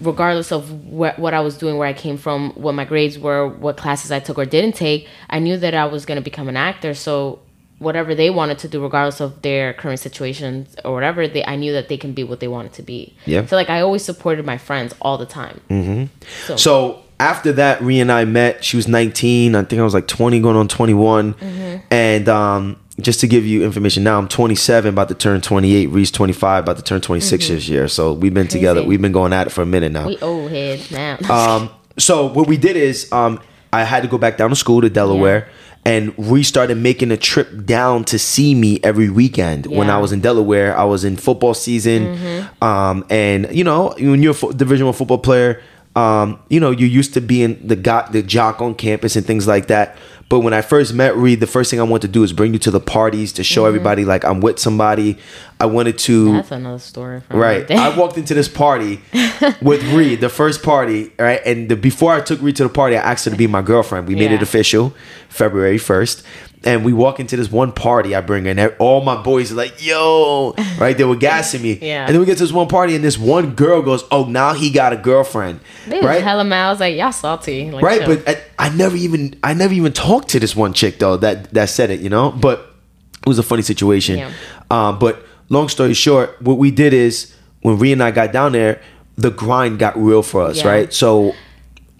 regardless 0.00 0.50
of 0.50 0.68
wh- 0.68 1.18
what 1.18 1.34
I 1.34 1.40
was 1.40 1.58
doing, 1.58 1.76
where 1.76 1.88
I 1.88 1.92
came 1.92 2.16
from, 2.16 2.50
what 2.52 2.74
my 2.74 2.84
grades 2.84 3.18
were, 3.18 3.46
what 3.46 3.76
classes 3.76 4.10
I 4.10 4.20
took 4.20 4.38
or 4.38 4.46
didn't 4.46 4.74
take, 4.74 5.06
I 5.28 5.38
knew 5.38 5.56
that 5.58 5.74
I 5.74 5.84
was 5.84 6.06
going 6.06 6.16
to 6.16 6.22
become 6.22 6.48
an 6.48 6.56
actor. 6.56 6.94
So 6.94 7.40
whatever 7.78 8.14
they 8.14 8.30
wanted 8.30 8.58
to 8.60 8.68
do, 8.68 8.82
regardless 8.82 9.20
of 9.20 9.42
their 9.42 9.74
current 9.74 10.00
situations 10.00 10.74
or 10.84 10.94
whatever, 10.94 11.28
they 11.28 11.44
I 11.44 11.56
knew 11.56 11.72
that 11.72 11.88
they 11.88 11.96
can 11.96 12.12
be 12.12 12.24
what 12.24 12.40
they 12.40 12.48
wanted 12.48 12.72
to 12.74 12.82
be. 12.82 13.14
Yeah. 13.26 13.44
So 13.46 13.56
like 13.56 13.70
I 13.70 13.80
always 13.80 14.04
supported 14.04 14.46
my 14.46 14.58
friends 14.58 14.94
all 15.00 15.18
the 15.18 15.26
time. 15.26 15.60
Mm-hmm. 15.68 16.56
So 16.56 17.02
after 17.18 17.52
that, 17.52 17.82
Rhea 17.82 18.00
and 18.00 18.10
I 18.10 18.24
met. 18.24 18.64
She 18.64 18.76
was 18.76 18.88
19. 18.88 19.54
I 19.54 19.64
think 19.64 19.80
I 19.80 19.84
was 19.84 19.94
like 19.94 20.08
20, 20.08 20.40
going 20.40 20.56
on 20.56 20.68
21. 20.68 21.34
Mm-hmm. 21.34 21.76
And 21.90 22.28
um, 22.28 22.80
just 23.02 23.20
to 23.20 23.26
give 23.28 23.44
you 23.46 23.64
information, 23.64 24.02
now 24.04 24.18
I'm 24.18 24.28
27, 24.28 24.88
about 24.94 25.08
to 25.08 25.14
turn 25.14 25.40
28. 25.40 25.86
Ree's 25.86 26.10
25, 26.10 26.64
about 26.64 26.76
to 26.76 26.82
turn 26.82 27.00
26 27.00 27.48
this 27.48 27.68
year. 27.68 27.88
So 27.88 28.12
we've 28.12 28.34
been 28.34 28.48
together. 28.48 28.80
Mm-hmm. 28.80 28.88
We've 28.88 29.02
been 29.02 29.12
going 29.12 29.32
at 29.32 29.46
it 29.46 29.50
for 29.50 29.62
a 29.62 29.66
minute 29.66 29.92
now. 29.92 30.06
we 30.08 30.18
old 30.18 30.50
heads 30.50 30.90
now. 30.90 31.18
Um, 31.30 31.70
so 31.98 32.26
what 32.32 32.46
we 32.46 32.56
did 32.56 32.76
is 32.76 33.10
um, 33.12 33.40
I 33.72 33.84
had 33.84 34.02
to 34.02 34.08
go 34.08 34.16
back 34.18 34.36
down 34.38 34.50
to 34.50 34.56
school 34.56 34.80
to 34.80 34.88
Delaware. 34.90 35.48
And 35.84 36.14
we 36.18 36.42
started 36.42 36.76
making 36.76 37.10
a 37.10 37.16
trip 37.16 37.64
down 37.64 38.04
to 38.04 38.18
see 38.18 38.54
me 38.54 38.80
every 38.82 39.08
weekend. 39.08 39.64
When 39.66 39.88
I 39.88 39.96
was 39.98 40.12
in 40.12 40.20
Delaware, 40.20 40.76
I 40.76 40.84
was 40.84 41.04
in 41.04 41.16
football 41.16 41.54
season, 41.54 42.16
Mm-hmm. 42.16 42.62
um, 42.64 43.06
and 43.08 43.48
you 43.50 43.64
know, 43.64 43.94
when 43.98 44.22
you're 44.22 44.32
a 44.32 44.34
fo- 44.34 44.52
division 44.52 44.84
one 44.84 44.92
football 44.94 45.16
player, 45.18 45.62
um, 45.96 46.38
you 46.50 46.60
know, 46.60 46.70
you 46.70 46.86
used 46.86 47.14
to 47.14 47.22
being 47.22 47.66
the 47.66 47.76
guy, 47.76 48.06
the 48.10 48.22
jock 48.22 48.60
on 48.60 48.74
campus 48.74 49.16
and 49.16 49.24
things 49.26 49.46
like 49.48 49.68
that. 49.68 49.96
But 50.30 50.40
when 50.40 50.54
I 50.54 50.62
first 50.62 50.94
met 50.94 51.16
Reed, 51.16 51.40
the 51.40 51.48
first 51.48 51.72
thing 51.72 51.80
I 51.80 51.82
wanted 51.82 52.06
to 52.06 52.12
do 52.12 52.22
is 52.22 52.32
bring 52.32 52.52
you 52.52 52.60
to 52.60 52.70
the 52.70 52.78
parties 52.78 53.32
to 53.32 53.42
show 53.42 53.66
everybody 53.66 54.04
like 54.04 54.24
I'm 54.24 54.40
with 54.40 54.60
somebody. 54.60 55.18
I 55.58 55.66
wanted 55.66 55.98
to 55.98 56.26
Mm-hmm. 56.26 56.36
That's 56.36 56.52
another 56.52 56.78
story. 56.78 57.20
From 57.20 57.36
Right. 57.36 57.68
Right. 57.68 57.78
I 57.78 57.98
walked 57.98 58.16
into 58.16 58.32
this 58.32 58.48
party 58.48 59.00
with 59.60 59.82
Reed, 59.92 60.20
the 60.20 60.28
first 60.28 60.62
party, 60.62 61.12
right? 61.18 61.40
And 61.44 61.68
the, 61.68 61.74
before 61.74 62.14
I 62.14 62.20
took 62.20 62.40
Reed 62.40 62.54
to 62.56 62.62
the 62.62 62.68
party, 62.68 62.96
I 62.96 63.00
asked 63.10 63.24
her 63.24 63.32
to 63.32 63.36
be 63.36 63.48
my 63.48 63.60
girlfriend. 63.60 64.06
We 64.06 64.14
made 64.14 64.30
it 64.30 64.40
official 64.40 64.94
February 65.28 65.78
1st. 65.78 66.22
And 66.62 66.84
we 66.84 66.92
walk 66.92 67.20
into 67.20 67.36
this 67.36 67.50
one 67.50 67.72
party 67.72 68.14
I 68.14 68.20
bring 68.20 68.44
in. 68.44 68.58
all 68.78 69.00
my 69.02 69.22
boys 69.22 69.50
are 69.50 69.54
like, 69.54 69.82
yo, 69.82 70.54
right? 70.78 70.96
They 70.96 71.04
were 71.04 71.16
gassing 71.16 71.62
me. 71.62 71.78
Yeah. 71.80 72.04
And 72.04 72.12
then 72.14 72.20
we 72.20 72.26
get 72.26 72.36
to 72.36 72.44
this 72.44 72.52
one 72.52 72.68
party, 72.68 72.94
and 72.94 73.02
this 73.02 73.16
one 73.16 73.54
girl 73.54 73.80
goes, 73.80 74.04
oh, 74.10 74.24
now 74.26 74.52
he 74.52 74.70
got 74.70 74.92
a 74.92 74.96
girlfriend. 74.98 75.60
They 75.86 76.00
right? 76.02 76.22
hella 76.22 76.44
was 76.44 76.80
like, 76.80 76.96
y'all 76.96 77.12
salty. 77.12 77.70
Like, 77.70 77.82
right 77.82 78.02
chill. 78.02 78.16
but 78.16 78.28
I, 78.28 78.66
I 78.66 78.68
never 78.76 78.94
even 78.96 79.38
i 79.42 79.54
never 79.54 79.72
even 79.72 79.92
talked 79.94 80.28
to 80.30 80.40
this 80.40 80.54
one 80.54 80.74
chick 80.74 80.98
though 80.98 81.16
that 81.16 81.52
that 81.54 81.70
said 81.70 81.90
it 81.90 82.00
you 82.00 82.10
know 82.10 82.30
but 82.30 82.74
it 83.22 83.26
was 83.28 83.38
a 83.38 83.42
funny 83.42 83.62
situation 83.62 84.18
Yeah. 84.18 84.32
um 84.70 84.98
but 84.98 85.24
long 85.48 85.68
story 85.70 85.94
short 85.94 86.40
what 86.42 86.58
we 86.58 86.70
did 86.70 86.92
is 86.92 87.34
when 87.62 87.78
Rhea 87.78 87.94
and 87.94 88.02
i 88.02 88.10
got 88.10 88.32
down 88.32 88.52
there 88.52 88.82
the 89.16 89.30
grind 89.30 89.78
got 89.78 89.96
real 89.96 90.22
for 90.22 90.42
us 90.42 90.58
Yeah. 90.58 90.68
right 90.68 90.92
so 90.92 91.08
I 91.10 91.22
mean, 91.22 91.32
to- 91.32 91.36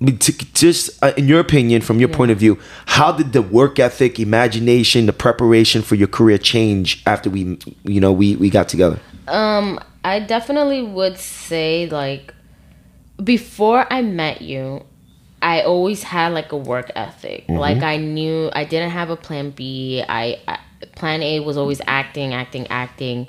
just 0.02 1.02
uh, 1.02 1.12
in 1.16 1.28
your 1.28 1.40
opinion 1.40 1.82
from 1.82 2.00
your 2.00 2.08
point 2.08 2.30
of 2.30 2.38
view 2.38 2.58
how 2.86 3.12
did 3.12 3.34
the 3.34 3.42
work 3.42 3.78
ethic 3.78 4.18
imagination 4.18 5.04
the 5.04 5.12
preparation 5.12 5.82
for 5.82 5.94
your 5.94 6.08
career 6.08 6.38
change 6.38 7.02
after 7.06 7.28
we 7.28 7.58
you 7.84 8.00
know 8.00 8.10
we 8.10 8.34
we 8.36 8.48
got 8.48 8.68
together 8.68 8.98
Um, 9.28 9.78
I 10.02 10.18
definitely 10.20 10.82
would 10.82 11.18
say 11.18 11.86
like 11.90 12.34
before 13.22 13.86
I 13.92 14.02
met 14.02 14.42
you, 14.42 14.84
I 15.42 15.62
always 15.62 16.02
had 16.02 16.32
like 16.32 16.52
a 16.52 16.56
work 16.56 16.90
ethic. 16.94 17.44
Like 17.48 17.82
I 17.82 17.96
knew 17.96 18.50
I 18.52 18.64
didn't 18.64 18.90
have 18.90 19.10
a 19.10 19.16
plan 19.16 19.50
B. 19.50 20.02
I, 20.06 20.38
I 20.46 20.58
plan 20.96 21.22
A 21.22 21.40
was 21.40 21.56
always 21.56 21.80
acting, 21.86 22.34
acting, 22.34 22.66
acting. 22.68 23.28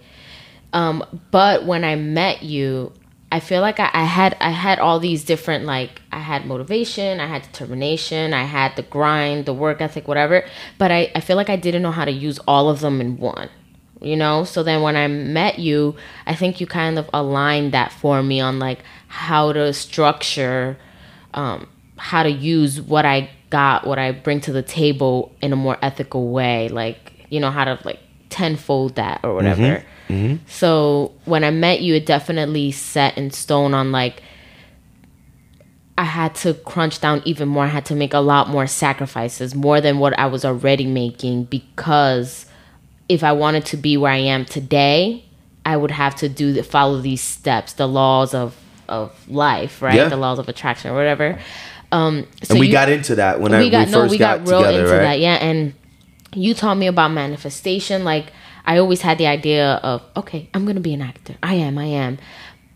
Um, 0.73 1.03
but 1.31 1.65
when 1.65 1.83
I 1.83 1.95
met 1.95 2.43
you, 2.43 2.91
I 3.31 3.39
feel 3.39 3.61
like 3.61 3.79
I, 3.79 3.89
I 3.93 4.03
had 4.03 4.35
I 4.41 4.49
had 4.49 4.79
all 4.79 4.99
these 4.99 5.23
different 5.23 5.65
like 5.65 6.01
I 6.11 6.19
had 6.19 6.45
motivation, 6.45 7.19
I 7.19 7.27
had 7.27 7.43
determination, 7.43 8.33
I 8.33 8.43
had 8.43 8.75
the 8.75 8.83
grind, 8.83 9.45
the 9.45 9.53
work 9.53 9.81
ethic, 9.81 10.07
whatever. 10.07 10.45
But 10.77 10.91
I, 10.91 11.11
I 11.15 11.21
feel 11.21 11.37
like 11.37 11.49
I 11.49 11.55
didn't 11.55 11.81
know 11.81 11.91
how 11.91 12.05
to 12.05 12.11
use 12.11 12.39
all 12.39 12.69
of 12.69 12.81
them 12.81 12.99
in 12.99 13.17
one 13.17 13.49
you 14.01 14.15
know 14.15 14.43
so 14.43 14.63
then 14.63 14.81
when 14.81 14.95
i 14.95 15.07
met 15.07 15.59
you 15.59 15.95
i 16.25 16.33
think 16.33 16.59
you 16.59 16.65
kind 16.65 16.97
of 16.97 17.07
aligned 17.13 17.71
that 17.71 17.91
for 17.91 18.23
me 18.23 18.39
on 18.39 18.57
like 18.57 18.79
how 19.07 19.53
to 19.53 19.71
structure 19.71 20.77
um, 21.33 21.67
how 21.97 22.23
to 22.23 22.29
use 22.29 22.81
what 22.81 23.05
i 23.05 23.29
got 23.51 23.85
what 23.85 23.99
i 23.99 24.11
bring 24.11 24.41
to 24.41 24.51
the 24.51 24.63
table 24.63 25.33
in 25.41 25.53
a 25.53 25.55
more 25.55 25.77
ethical 25.81 26.31
way 26.31 26.67
like 26.69 27.27
you 27.29 27.39
know 27.39 27.51
how 27.51 27.63
to 27.63 27.77
like 27.83 27.99
tenfold 28.31 28.95
that 28.95 29.19
or 29.23 29.35
whatever 29.35 29.83
so 30.47 31.11
when 31.25 31.43
i 31.43 31.51
met 31.51 31.81
you 31.81 31.95
it 31.95 32.05
definitely 32.05 32.71
set 32.71 33.17
in 33.17 33.29
stone 33.31 33.73
on 33.73 33.91
like 33.91 34.21
I 35.97 36.05
had 36.05 36.33
to 36.35 36.55
crunch 36.55 36.99
down 36.99 37.21
even 37.25 37.47
more. 37.47 37.65
I 37.65 37.67
had 37.67 37.85
to 37.87 37.95
make 37.95 38.13
a 38.15 38.19
lot 38.19 38.49
more 38.49 38.65
sacrifices, 38.65 39.53
more 39.53 39.79
than 39.79 39.99
what 39.99 40.17
I 40.17 40.25
was 40.25 40.43
already 40.43 40.87
making, 40.87 41.43
because 41.43 42.47
if 43.07 43.23
I 43.23 43.33
wanted 43.33 43.65
to 43.67 43.77
be 43.77 43.97
where 43.97 44.11
I 44.11 44.17
am 44.17 44.45
today, 44.45 45.23
I 45.63 45.77
would 45.77 45.91
have 45.91 46.15
to 46.15 46.29
do 46.29 46.53
the, 46.53 46.63
follow 46.63 47.01
these 47.01 47.21
steps, 47.21 47.73
the 47.73 47.87
laws 47.87 48.33
of 48.33 48.55
of 48.89 49.11
life, 49.29 49.81
right? 49.81 49.95
Yeah. 49.95 50.09
The 50.09 50.17
laws 50.17 50.39
of 50.39 50.49
attraction 50.49 50.89
or 50.91 50.95
whatever. 50.95 51.39
Um, 51.91 52.25
so 52.41 52.53
and 52.53 52.59
we 52.59 52.67
you- 52.67 52.71
got 52.71 52.89
into 52.89 53.15
that 53.15 53.39
when 53.39 53.53
I, 53.53 53.59
we 53.59 53.65
we 53.65 53.69
got 53.69 53.83
first 53.89 53.91
no, 53.91 54.07
we 54.07 54.17
got, 54.17 54.39
got, 54.39 54.47
real 54.49 54.59
together, 54.61 54.79
into 54.79 54.91
right? 54.93 55.01
that, 55.01 55.19
yeah. 55.19 55.35
And 55.35 55.73
you 56.33 56.53
taught 56.53 56.75
me 56.75 56.87
about 56.87 57.11
manifestation. 57.11 58.03
Like 58.03 58.31
I 58.65 58.77
always 58.77 59.01
had 59.01 59.17
the 59.17 59.27
idea 59.27 59.73
of, 59.83 60.03
okay, 60.15 60.49
I'm 60.53 60.65
gonna 60.65 60.79
be 60.79 60.93
an 60.93 61.01
actor. 61.01 61.35
I 61.41 61.55
am, 61.55 61.77
I 61.77 61.85
am. 61.85 62.19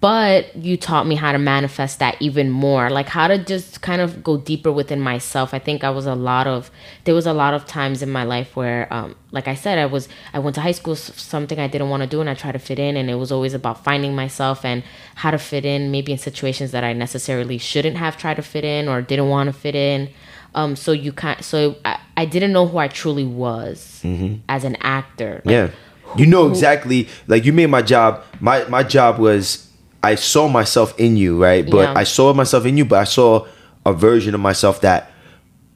But 0.01 0.55
you 0.55 0.77
taught 0.77 1.07
me 1.07 1.15
how 1.15 1.31
to 1.31 1.39
manifest 1.39 1.97
that 1.97 2.21
even 2.21 2.51
more, 2.51 2.91
like 2.91 3.07
how 3.07 3.27
to 3.27 3.43
just 3.43 3.81
kind 3.81 4.01
of 4.01 4.23
go 4.23 4.37
deeper 4.37 4.71
within 4.71 4.99
myself. 4.99 5.51
I 5.51 5.57
think 5.57 5.83
I 5.83 5.89
was 5.89 6.05
a 6.05 6.13
lot 6.13 6.45
of 6.45 6.69
there 7.05 7.15
was 7.15 7.25
a 7.25 7.33
lot 7.33 7.55
of 7.55 7.65
times 7.65 8.03
in 8.03 8.11
my 8.11 8.23
life 8.23 8.55
where, 8.55 8.93
um, 8.93 9.15
like 9.31 9.47
I 9.47 9.55
said, 9.55 9.79
I 9.79 9.87
was 9.87 10.07
I 10.31 10.39
went 10.39 10.53
to 10.55 10.61
high 10.61 10.73
school, 10.73 10.95
something 10.95 11.57
I 11.59 11.67
didn't 11.67 11.89
want 11.89 12.03
to 12.03 12.07
do, 12.07 12.21
and 12.21 12.29
I 12.29 12.35
tried 12.35 12.51
to 12.51 12.59
fit 12.59 12.77
in, 12.77 12.97
and 12.97 13.09
it 13.09 13.15
was 13.15 13.31
always 13.31 13.55
about 13.55 13.83
finding 13.83 14.13
myself 14.13 14.63
and 14.63 14.83
how 15.15 15.31
to 15.31 15.39
fit 15.39 15.65
in, 15.65 15.89
maybe 15.89 16.11
in 16.11 16.19
situations 16.19 16.69
that 16.71 16.83
I 16.83 16.93
necessarily 16.93 17.57
shouldn't 17.57 17.97
have 17.97 18.15
tried 18.15 18.35
to 18.35 18.43
fit 18.43 18.65
in 18.65 18.87
or 18.87 19.01
didn't 19.01 19.29
want 19.29 19.47
to 19.47 19.53
fit 19.53 19.75
in. 19.75 20.09
Um, 20.55 20.75
so 20.75 20.91
you 20.91 21.11
kind, 21.11 21.43
so 21.43 21.75
I, 21.85 21.99
I 22.17 22.25
didn't 22.25 22.53
know 22.53 22.65
who 22.65 22.77
I 22.77 22.87
truly 22.87 23.25
was 23.25 24.01
as 24.49 24.63
an 24.63 24.77
actor. 24.81 25.41
Like, 25.45 25.51
Yeah. 25.51 25.69
You 26.17 26.25
know 26.25 26.47
exactly 26.47 27.09
like 27.27 27.43
you 27.43 27.51
made 27.51 27.67
my 27.67 27.81
job 27.81 28.23
my 28.39 28.63
my 28.65 28.83
job 28.83 29.19
was 29.19 29.69
I 30.01 30.15
saw 30.15 30.47
myself 30.47 30.97
in 30.97 31.17
you, 31.17 31.41
right? 31.41 31.69
But 31.69 31.89
Yeah. 31.89 31.93
I 31.95 32.05
saw 32.05 32.31
myself 32.33 32.65
in 32.65 32.77
you, 32.77 32.85
but 32.85 32.99
I 32.99 33.03
saw 33.03 33.45
a 33.85 33.91
version 33.91 34.33
of 34.33 34.39
myself 34.39 34.81
that 34.81 35.11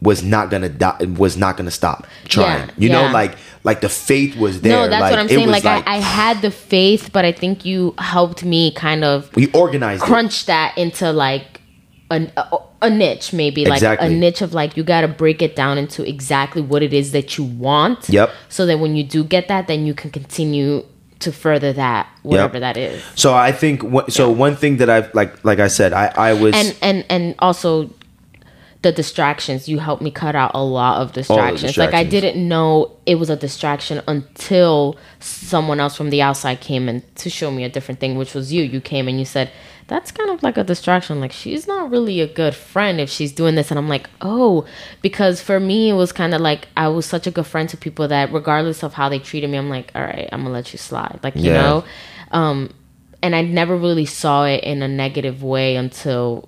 was 0.02 0.24
not 0.24 0.50
gonna 0.50 0.70
die, 0.70 0.98
was 1.18 1.36
not 1.36 1.58
gonna 1.58 1.72
stop 1.72 2.08
trying. 2.26 2.68
Yeah, 2.70 2.74
you 2.78 2.90
yeah. 2.90 3.08
know, 3.08 3.14
like 3.14 3.36
like 3.64 3.82
the 3.82 3.90
faith 3.90 4.38
was 4.38 4.62
there. 4.62 4.72
No, 4.72 4.88
that's 4.88 5.02
like, 5.02 5.12
what 5.12 5.20
I'm 5.20 5.28
saying. 5.28 5.48
was 5.48 5.64
Like, 5.64 5.86
I, 5.86 5.96
I 5.96 5.98
had 5.98 6.42
the 6.42 6.52
faith, 6.52 7.10
but 7.12 7.26
I 7.26 7.34
think 7.34 7.66
you 7.66 7.94
helped 7.98 8.46
me 8.46 8.72
kind 8.72 9.04
of 9.04 9.36
we 9.36 9.52
organized 9.52 10.04
it. 10.04 10.06
crunch 10.06 10.46
that 10.46 10.78
into 10.78 11.12
like 11.12 11.59
a, 12.12 12.28
a, 12.38 12.60
a 12.84 12.90
niche, 12.90 13.34
maybe 13.34 13.66
like 13.66 13.78
Exactly. 13.78 14.08
a 14.08 14.10
niche 14.10 14.42
of 14.42 14.54
like 14.54 14.76
you 14.76 14.84
got 14.84 15.02
to 15.02 15.08
break 15.08 15.42
it 15.42 15.56
down 15.56 15.78
into 15.78 16.08
exactly 16.08 16.62
what 16.62 16.82
it 16.84 16.94
is 16.94 17.12
that 17.12 17.38
you 17.38 17.44
want. 17.44 18.10
Yep. 18.10 18.32
So 18.50 18.66
that 18.66 18.80
when 18.80 18.96
you 18.96 19.04
do 19.04 19.24
get 19.24 19.48
that, 19.48 19.68
then 19.68 19.86
you 19.86 19.94
can 19.94 20.10
continue 20.10 20.86
to 21.20 21.32
further 21.32 21.74
that, 21.74 22.08
whatever 22.24 22.60
that 22.60 22.78
is. 22.78 23.04
So 23.16 23.34
I 23.34 23.52
think 23.52 23.84
what, 23.84 24.12
so. 24.14 24.30
One 24.30 24.56
thing 24.56 24.78
that 24.78 24.90
i've 24.90 25.14
like, 25.14 25.44
like 25.44 25.60
I 25.60 25.68
said, 25.68 25.92
I 25.92 26.08
I 26.16 26.34
was 26.34 26.56
and 26.56 26.78
and 26.82 27.06
and 27.10 27.36
also 27.40 27.90
the 28.82 28.92
distractions. 28.94 29.68
You 29.68 29.80
helped 29.80 30.02
me 30.02 30.10
cut 30.12 30.36
out 30.36 30.52
a 30.54 30.64
lot 30.64 31.02
of 31.02 31.12
distractions. 31.12 31.78
like 31.78 31.94
i 31.94 32.04
didn't 32.04 32.48
know 32.48 32.92
it 33.06 33.16
was 33.16 33.30
a 33.30 33.36
distraction 33.36 34.02
until 34.08 34.96
someone 35.20 35.80
else 35.82 35.98
from 35.98 36.10
the 36.12 36.22
outside 36.22 36.62
came 36.62 36.88
in 36.88 37.04
to 37.16 37.30
show 37.30 37.52
me 37.52 37.64
a 37.66 37.70
different 37.70 38.00
thing 38.00 38.18
which 38.18 38.34
was 38.34 38.54
you. 38.54 38.64
You 38.64 38.80
came 38.80 39.08
and 39.10 39.20
you 39.20 39.26
said 39.26 39.52
that's 39.88 40.12
kind 40.12 40.30
of 40.30 40.44
like 40.44 40.56
a 40.56 40.64
distraction. 40.64 41.20
Like 41.20 41.32
she's 41.32 41.68
not 41.68 41.90
really 41.90 42.22
a 42.22 42.28
good 42.28 42.54
friend 42.56 43.02
if 43.02 43.10
she's 43.10 43.32
doing 43.34 43.56
this. 43.56 43.70
And 43.72 43.78
i'm 43.78 43.90
like 43.90 44.10
oh 44.22 44.66
because 45.02 45.42
for 45.42 45.60
me 45.60 45.90
it 45.90 45.94
was 45.94 46.12
kind 46.14 46.34
of 46.34 46.40
like 46.40 46.68
i 46.78 46.88
was 46.88 47.06
such 47.06 47.28
a 47.28 47.32
good 47.32 47.48
friend 47.48 47.68
to 47.70 47.76
people 47.76 48.08
that 48.08 48.32
regardless 48.32 48.84
of 48.84 48.94
how 48.94 49.10
they 49.10 49.20
treated 49.20 49.50
me 49.50 49.58
i'm 49.58 49.70
like 49.70 49.92
all 49.96 50.04
right 50.04 50.30
i'm 50.32 50.44
gonna 50.44 50.54
let 50.54 50.72
you 50.72 50.78
slide. 50.80 51.20
Like 51.24 51.36
you 51.36 51.52
Yeah. 51.52 51.62
know? 51.62 51.84
Um 52.32 52.74
and 53.22 53.36
I 53.36 53.42
never 53.42 53.76
really 53.76 54.06
saw 54.06 54.46
it 54.46 54.64
in 54.64 54.82
a 54.82 54.88
negative 54.88 55.44
way 55.44 55.76
until, 55.76 56.48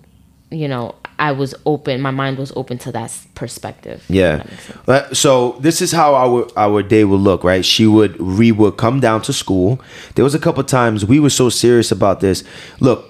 you 0.49 0.69
know, 0.69 0.95
I 1.21 1.31
was 1.31 1.53
open. 1.67 2.01
My 2.01 2.09
mind 2.09 2.39
was 2.39 2.51
open 2.55 2.79
to 2.79 2.91
that 2.93 3.15
perspective. 3.35 4.03
Yeah. 4.09 4.43
That 4.87 5.15
So 5.15 5.55
this 5.59 5.79
is 5.79 5.91
how 5.91 6.15
our 6.15 6.47
our 6.57 6.81
day 6.81 7.05
would 7.05 7.21
look, 7.21 7.43
right? 7.43 7.63
She 7.63 7.85
would 7.85 8.19
we 8.19 8.51
would 8.51 8.77
come 8.77 8.99
down 8.99 9.21
to 9.23 9.31
school. 9.31 9.79
There 10.15 10.25
was 10.25 10.33
a 10.33 10.39
couple 10.39 10.63
times 10.63 11.05
we 11.05 11.19
were 11.19 11.29
so 11.29 11.49
serious 11.49 11.91
about 11.91 12.21
this. 12.21 12.43
Look, 12.79 13.07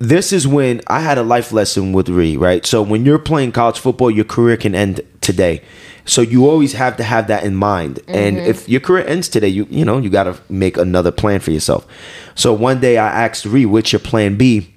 this 0.00 0.32
is 0.32 0.48
when 0.48 0.80
I 0.88 0.98
had 0.98 1.16
a 1.16 1.22
life 1.22 1.52
lesson 1.52 1.92
with 1.92 2.08
Ree, 2.08 2.36
right? 2.36 2.66
So 2.66 2.82
when 2.82 3.06
you're 3.06 3.20
playing 3.20 3.52
college 3.52 3.78
football, 3.78 4.10
your 4.10 4.24
career 4.24 4.56
can 4.56 4.74
end 4.74 5.02
today. 5.20 5.62
So 6.06 6.22
you 6.22 6.48
always 6.48 6.72
have 6.72 6.96
to 6.96 7.04
have 7.04 7.28
that 7.28 7.44
in 7.44 7.54
mind. 7.54 8.00
And 8.08 8.36
mm-hmm. 8.36 8.50
if 8.50 8.68
your 8.68 8.80
career 8.80 9.06
ends 9.06 9.28
today, 9.28 9.46
you 9.46 9.68
you 9.70 9.84
know, 9.84 9.98
you 9.98 10.10
got 10.10 10.24
to 10.24 10.36
make 10.48 10.76
another 10.76 11.12
plan 11.12 11.38
for 11.38 11.52
yourself. 11.52 11.86
So 12.34 12.52
one 12.52 12.80
day 12.80 12.98
I 12.98 13.26
asked 13.26 13.44
Ree, 13.44 13.64
"What's 13.64 13.92
your 13.92 14.00
plan 14.00 14.34
B?" 14.36 14.74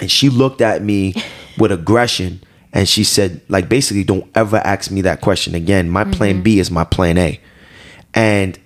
And 0.00 0.10
she 0.10 0.28
looked 0.28 0.60
at 0.60 0.82
me 0.82 1.14
with 1.58 1.70
aggression 1.72 2.40
and 2.72 2.88
she 2.88 3.04
said, 3.04 3.42
like, 3.48 3.68
basically, 3.68 4.04
don't 4.04 4.30
ever 4.34 4.56
ask 4.56 4.90
me 4.90 5.02
that 5.02 5.20
question 5.20 5.54
again. 5.54 5.90
My 5.90 6.04
plan 6.04 6.36
mm-hmm. 6.36 6.42
B 6.42 6.58
is 6.58 6.70
my 6.70 6.84
plan 6.84 7.18
A. 7.18 7.38
And 8.14 8.58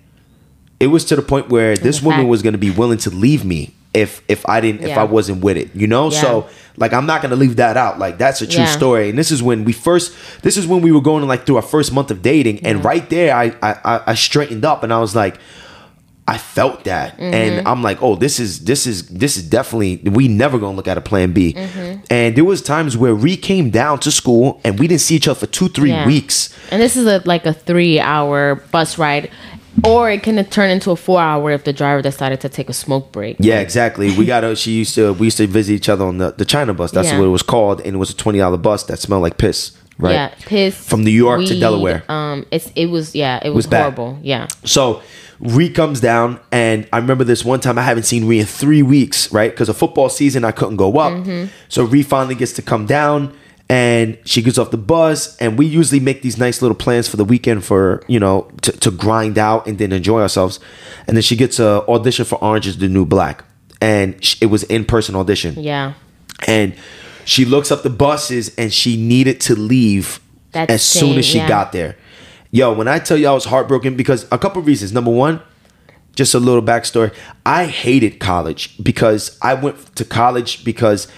it 0.78 0.88
was 0.88 1.04
to 1.06 1.16
the 1.16 1.22
point 1.22 1.48
where 1.48 1.76
this 1.76 2.00
woman 2.02 2.20
fact. 2.20 2.28
was 2.28 2.42
going 2.42 2.52
to 2.52 2.58
be 2.58 2.70
willing 2.70 2.98
to 2.98 3.10
leave 3.10 3.44
me 3.44 3.74
if 3.94 4.22
if 4.28 4.46
I 4.46 4.60
didn't 4.60 4.82
if 4.82 4.96
I 4.96 5.04
wasn't 5.04 5.42
with 5.42 5.56
it, 5.56 5.74
you 5.74 5.86
know. 5.86 6.10
Yeah. 6.10 6.20
So 6.20 6.48
like 6.76 6.92
I'm 6.92 7.06
not 7.06 7.22
going 7.22 7.30
to 7.30 7.36
leave 7.36 7.56
that 7.56 7.76
out. 7.78 7.98
Like 7.98 8.18
that's 8.18 8.42
a 8.42 8.46
true 8.46 8.60
Yeah. 8.64 8.66
story. 8.66 9.08
And 9.08 9.18
this 9.18 9.30
is 9.30 9.42
when 9.42 9.64
we 9.64 9.72
first 9.72 10.14
this 10.42 10.56
is 10.58 10.66
when 10.66 10.82
we 10.82 10.92
were 10.92 11.00
going 11.00 11.26
like 11.26 11.46
through 11.46 11.56
our 11.56 11.62
first 11.62 11.92
month 11.92 12.10
of 12.10 12.20
dating, 12.20 12.64
and 12.66 12.84
right 12.84 13.08
there 13.08 13.34
I 13.34 13.54
I- 13.62 14.02
I 14.08 14.14
straightened 14.14 14.64
up 14.64 14.82
and 14.84 14.92
I 14.92 15.00
was 15.00 15.16
like. 15.16 15.38
I 16.28 16.38
felt 16.38 16.84
that, 16.84 17.12
Mm-hmm. 17.18 17.34
and 17.34 17.68
I'm 17.68 17.82
like, 17.84 18.02
oh, 18.02 18.16
this 18.16 18.40
is 18.40 18.64
this 18.64 18.86
is 18.86 19.06
this 19.08 19.36
is 19.36 19.44
definitely 19.48 19.98
we 20.10 20.26
never 20.28 20.58
gonna 20.58 20.76
look 20.76 20.88
at 20.88 20.98
a 20.98 21.00
plan 21.00 21.32
B. 21.32 21.52
Mm-hmm. 21.52 22.00
And 22.10 22.34
there 22.36 22.44
was 22.44 22.62
times 22.62 22.96
where 22.96 23.14
we 23.14 23.36
came 23.36 23.70
down 23.70 24.00
to 24.00 24.10
school 24.10 24.60
and 24.64 24.78
we 24.78 24.88
didn't 24.88 25.02
see 25.02 25.14
each 25.16 25.28
other 25.28 25.38
for 25.38 25.46
two, 25.46 25.68
three 25.68 25.90
Yeah. 25.90 26.06
weeks. 26.06 26.52
And 26.72 26.82
this 26.82 26.96
is 26.96 27.06
a, 27.06 27.22
like 27.24 27.46
a 27.46 27.52
three 27.52 28.00
hour 28.00 28.56
bus 28.72 28.98
ride, 28.98 29.30
or 29.84 30.10
it 30.10 30.24
can 30.24 30.42
turn 30.46 30.70
into 30.70 30.90
a 30.90 30.96
four 30.96 31.20
hour 31.20 31.50
if 31.52 31.62
the 31.62 31.72
driver 31.72 32.02
decided 32.02 32.40
to 32.40 32.48
take 32.48 32.68
a 32.68 32.72
smoke 32.72 33.12
break. 33.12 33.36
Yeah, 33.38 33.60
exactly. 33.60 34.10
We 34.16 34.24
got 34.26 34.40
to. 34.40 34.56
She 34.56 34.72
used 34.72 34.94
to. 34.96 35.12
We 35.12 35.26
used 35.28 35.36
to 35.36 35.46
visit 35.46 35.74
each 35.74 35.88
other 35.88 36.04
on 36.04 36.18
the 36.18 36.32
the 36.32 36.44
China 36.44 36.74
bus. 36.74 36.90
That's 36.90 37.08
Yeah. 37.12 37.18
what 37.20 37.26
it 37.26 37.30
was 37.30 37.42
called, 37.44 37.80
and 37.82 37.94
it 37.94 37.98
was 37.98 38.10
a 38.10 38.16
twenty 38.16 38.38
dollar 38.40 38.56
bus 38.56 38.82
that 38.84 38.98
smelled 38.98 39.22
like 39.22 39.38
piss. 39.38 39.72
Right. 39.98 40.12
Yeah, 40.12 40.28
piss 40.44 40.76
From 40.76 41.04
New 41.04 41.10
York 41.10 41.46
to 41.46 41.58
Delaware. 41.58 42.02
Um, 42.10 42.44
it's 42.50 42.70
it 42.74 42.86
was 42.90 43.14
yeah, 43.14 43.38
it 43.42 43.48
was, 43.48 43.64
was 43.64 43.66
bad. 43.68 43.80
horrible. 43.80 44.18
Yeah, 44.22 44.46
So 44.64 45.00
Ree 45.40 45.68
comes 45.70 46.00
down, 46.00 46.40
and 46.50 46.88
I 46.92 46.98
remember 46.98 47.24
this 47.24 47.44
one 47.44 47.60
time 47.60 47.78
I 47.78 47.82
haven't 47.82 48.04
seen 48.04 48.26
Ree 48.26 48.40
in 48.40 48.46
three 48.46 48.82
weeks, 48.82 49.32
right? 49.32 49.50
Because 49.50 49.68
of 49.68 49.76
football 49.76 50.08
season, 50.08 50.44
I 50.44 50.52
couldn't 50.52 50.76
go 50.76 50.98
up. 50.98 51.12
Mm-hmm. 51.12 51.50
So 51.68 51.84
Ree 51.84 52.02
finally 52.02 52.34
gets 52.34 52.52
to 52.54 52.62
come 52.62 52.86
down, 52.86 53.36
and 53.68 54.18
she 54.24 54.42
gets 54.42 54.58
off 54.58 54.70
the 54.70 54.78
bus, 54.78 55.36
and 55.36 55.58
we 55.58 55.66
usually 55.66 56.00
make 56.00 56.22
these 56.22 56.38
nice 56.38 56.62
little 56.62 56.76
plans 56.76 57.08
for 57.08 57.16
the 57.16 57.24
weekend 57.24 57.64
for 57.64 58.02
you 58.08 58.18
know 58.18 58.50
to, 58.62 58.72
to 58.72 58.90
grind 58.90 59.38
out 59.38 59.66
and 59.66 59.78
then 59.78 59.92
enjoy 59.92 60.20
ourselves. 60.22 60.60
And 61.06 61.16
then 61.16 61.22
she 61.22 61.36
gets 61.36 61.58
a 61.58 61.84
audition 61.88 62.24
for 62.24 62.42
Orange 62.42 62.66
Is 62.66 62.78
the 62.78 62.88
New 62.88 63.04
Black, 63.04 63.44
and 63.80 64.14
it 64.40 64.46
was 64.46 64.62
in 64.64 64.84
person 64.84 65.14
audition 65.14 65.54
yeah. 65.62 65.94
and 66.46 66.74
she 67.26 67.44
looks 67.44 67.70
up 67.70 67.82
the 67.82 67.90
buses 67.90 68.54
and 68.56 68.72
she 68.72 68.96
needed 68.96 69.40
to 69.42 69.56
leave 69.56 70.20
That 70.52 70.70
as 70.70 70.82
soon 70.82 71.18
as 71.18 71.26
she 71.26 71.38
yeah. 71.38 71.48
got 71.48 71.72
there. 71.72 71.96
Yo, 72.50 72.72
when 72.72 72.88
I 72.88 72.98
tell 72.98 73.16
you 73.16 73.28
I 73.28 73.32
was 73.32 73.46
heartbroken 73.46 73.96
because 73.96 74.26
a 74.30 74.38
couple 74.38 74.62
reasons. 74.62 74.92
Number 74.92 75.10
one, 75.10 75.40
just 76.14 76.34
a 76.34 76.38
little 76.40 76.62
backstory. 76.62 77.14
I 77.44 77.66
hated 77.66 78.18
college 78.20 78.82
because 78.82 79.38
I 79.42 79.54
went 79.54 79.94
to 79.96 80.04
college 80.04 80.64
because 80.64 81.08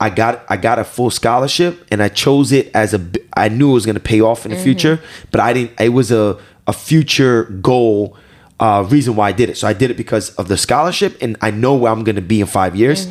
I 0.00 0.10
got 0.10 0.44
I 0.48 0.56
got 0.56 0.78
a 0.78 0.84
full 0.84 1.10
scholarship 1.10 1.86
and 1.90 2.02
I 2.02 2.08
chose 2.08 2.52
it 2.52 2.70
as 2.74 2.94
a 2.94 3.00
I 3.36 3.48
knew 3.48 3.70
it 3.70 3.74
was 3.74 3.86
going 3.86 3.94
to 3.94 4.00
pay 4.00 4.20
off 4.20 4.44
in 4.44 4.50
the 4.52 4.56
future, 4.58 5.00
but 5.30 5.40
I 5.40 5.52
didn't. 5.52 5.80
It 5.80 5.90
was 5.90 6.10
a 6.10 6.38
a 6.66 6.72
future 6.72 7.44
goal. 7.44 8.16
Uh, 8.58 8.86
reason 8.88 9.14
why 9.16 9.28
I 9.28 9.32
did 9.32 9.50
it. 9.50 9.58
So 9.58 9.68
I 9.68 9.74
did 9.74 9.90
it 9.90 9.98
because 9.98 10.34
of 10.36 10.48
the 10.48 10.56
scholarship, 10.56 11.18
and 11.20 11.36
I 11.42 11.50
know 11.50 11.74
where 11.74 11.92
I'm 11.92 12.04
going 12.04 12.16
to 12.16 12.22
be 12.22 12.40
in 12.40 12.46
five 12.46 12.74
years. 12.74 13.06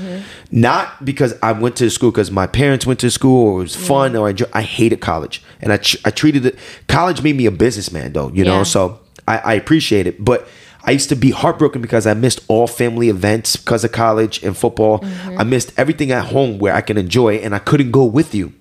Not 0.52 1.04
because 1.04 1.34
I 1.42 1.52
went 1.52 1.76
to 1.78 1.90
school 1.90 2.12
because 2.12 2.32
my 2.32 2.48
parents 2.48 2.86
went 2.86 3.00
to 3.02 3.12
school 3.12 3.48
or 3.48 3.60
it 3.60 3.64
was 3.64 3.76
fun 3.76 4.16
or 4.16 4.28
I, 4.28 4.30
enjoy- 4.32 4.50
I 4.54 4.62
hated 4.62 5.02
college, 5.02 5.42
and 5.62 5.74
I 5.74 5.78
tr- 5.78 5.98
I 6.06 6.12
treated 6.12 6.46
it. 6.46 6.56
College 6.88 7.22
made 7.24 7.36
me 7.36 7.46
a 7.46 7.52
businessman, 7.52 8.14
though. 8.14 8.30
You 8.32 8.46
know, 8.46 8.64
so 8.64 9.00
I, 9.28 9.38
I 9.40 9.54
appreciate 9.56 10.08
it, 10.08 10.24
but. 10.24 10.48
I 10.88 10.92
used 10.92 11.10
to 11.10 11.16
be 11.16 11.32
heartbroken 11.32 11.82
because 11.82 12.06
I 12.06 12.14
missed 12.14 12.42
all 12.48 12.68
family 12.68 13.10
events 13.10 13.56
because 13.56 13.84
of 13.84 13.92
college 13.92 14.44
and 14.44 14.56
football. 14.56 15.00
I 15.36 15.44
missed 15.44 15.74
everything 15.80 16.12
at 16.12 16.26
home 16.26 16.60
where 16.60 16.76
I 16.76 16.82
can 16.82 16.96
enjoy, 16.96 17.38
and 17.38 17.56
I 17.56 17.58
couldn't 17.58 17.90
go 17.90 18.06
with 18.06 18.36
you. 18.36 18.54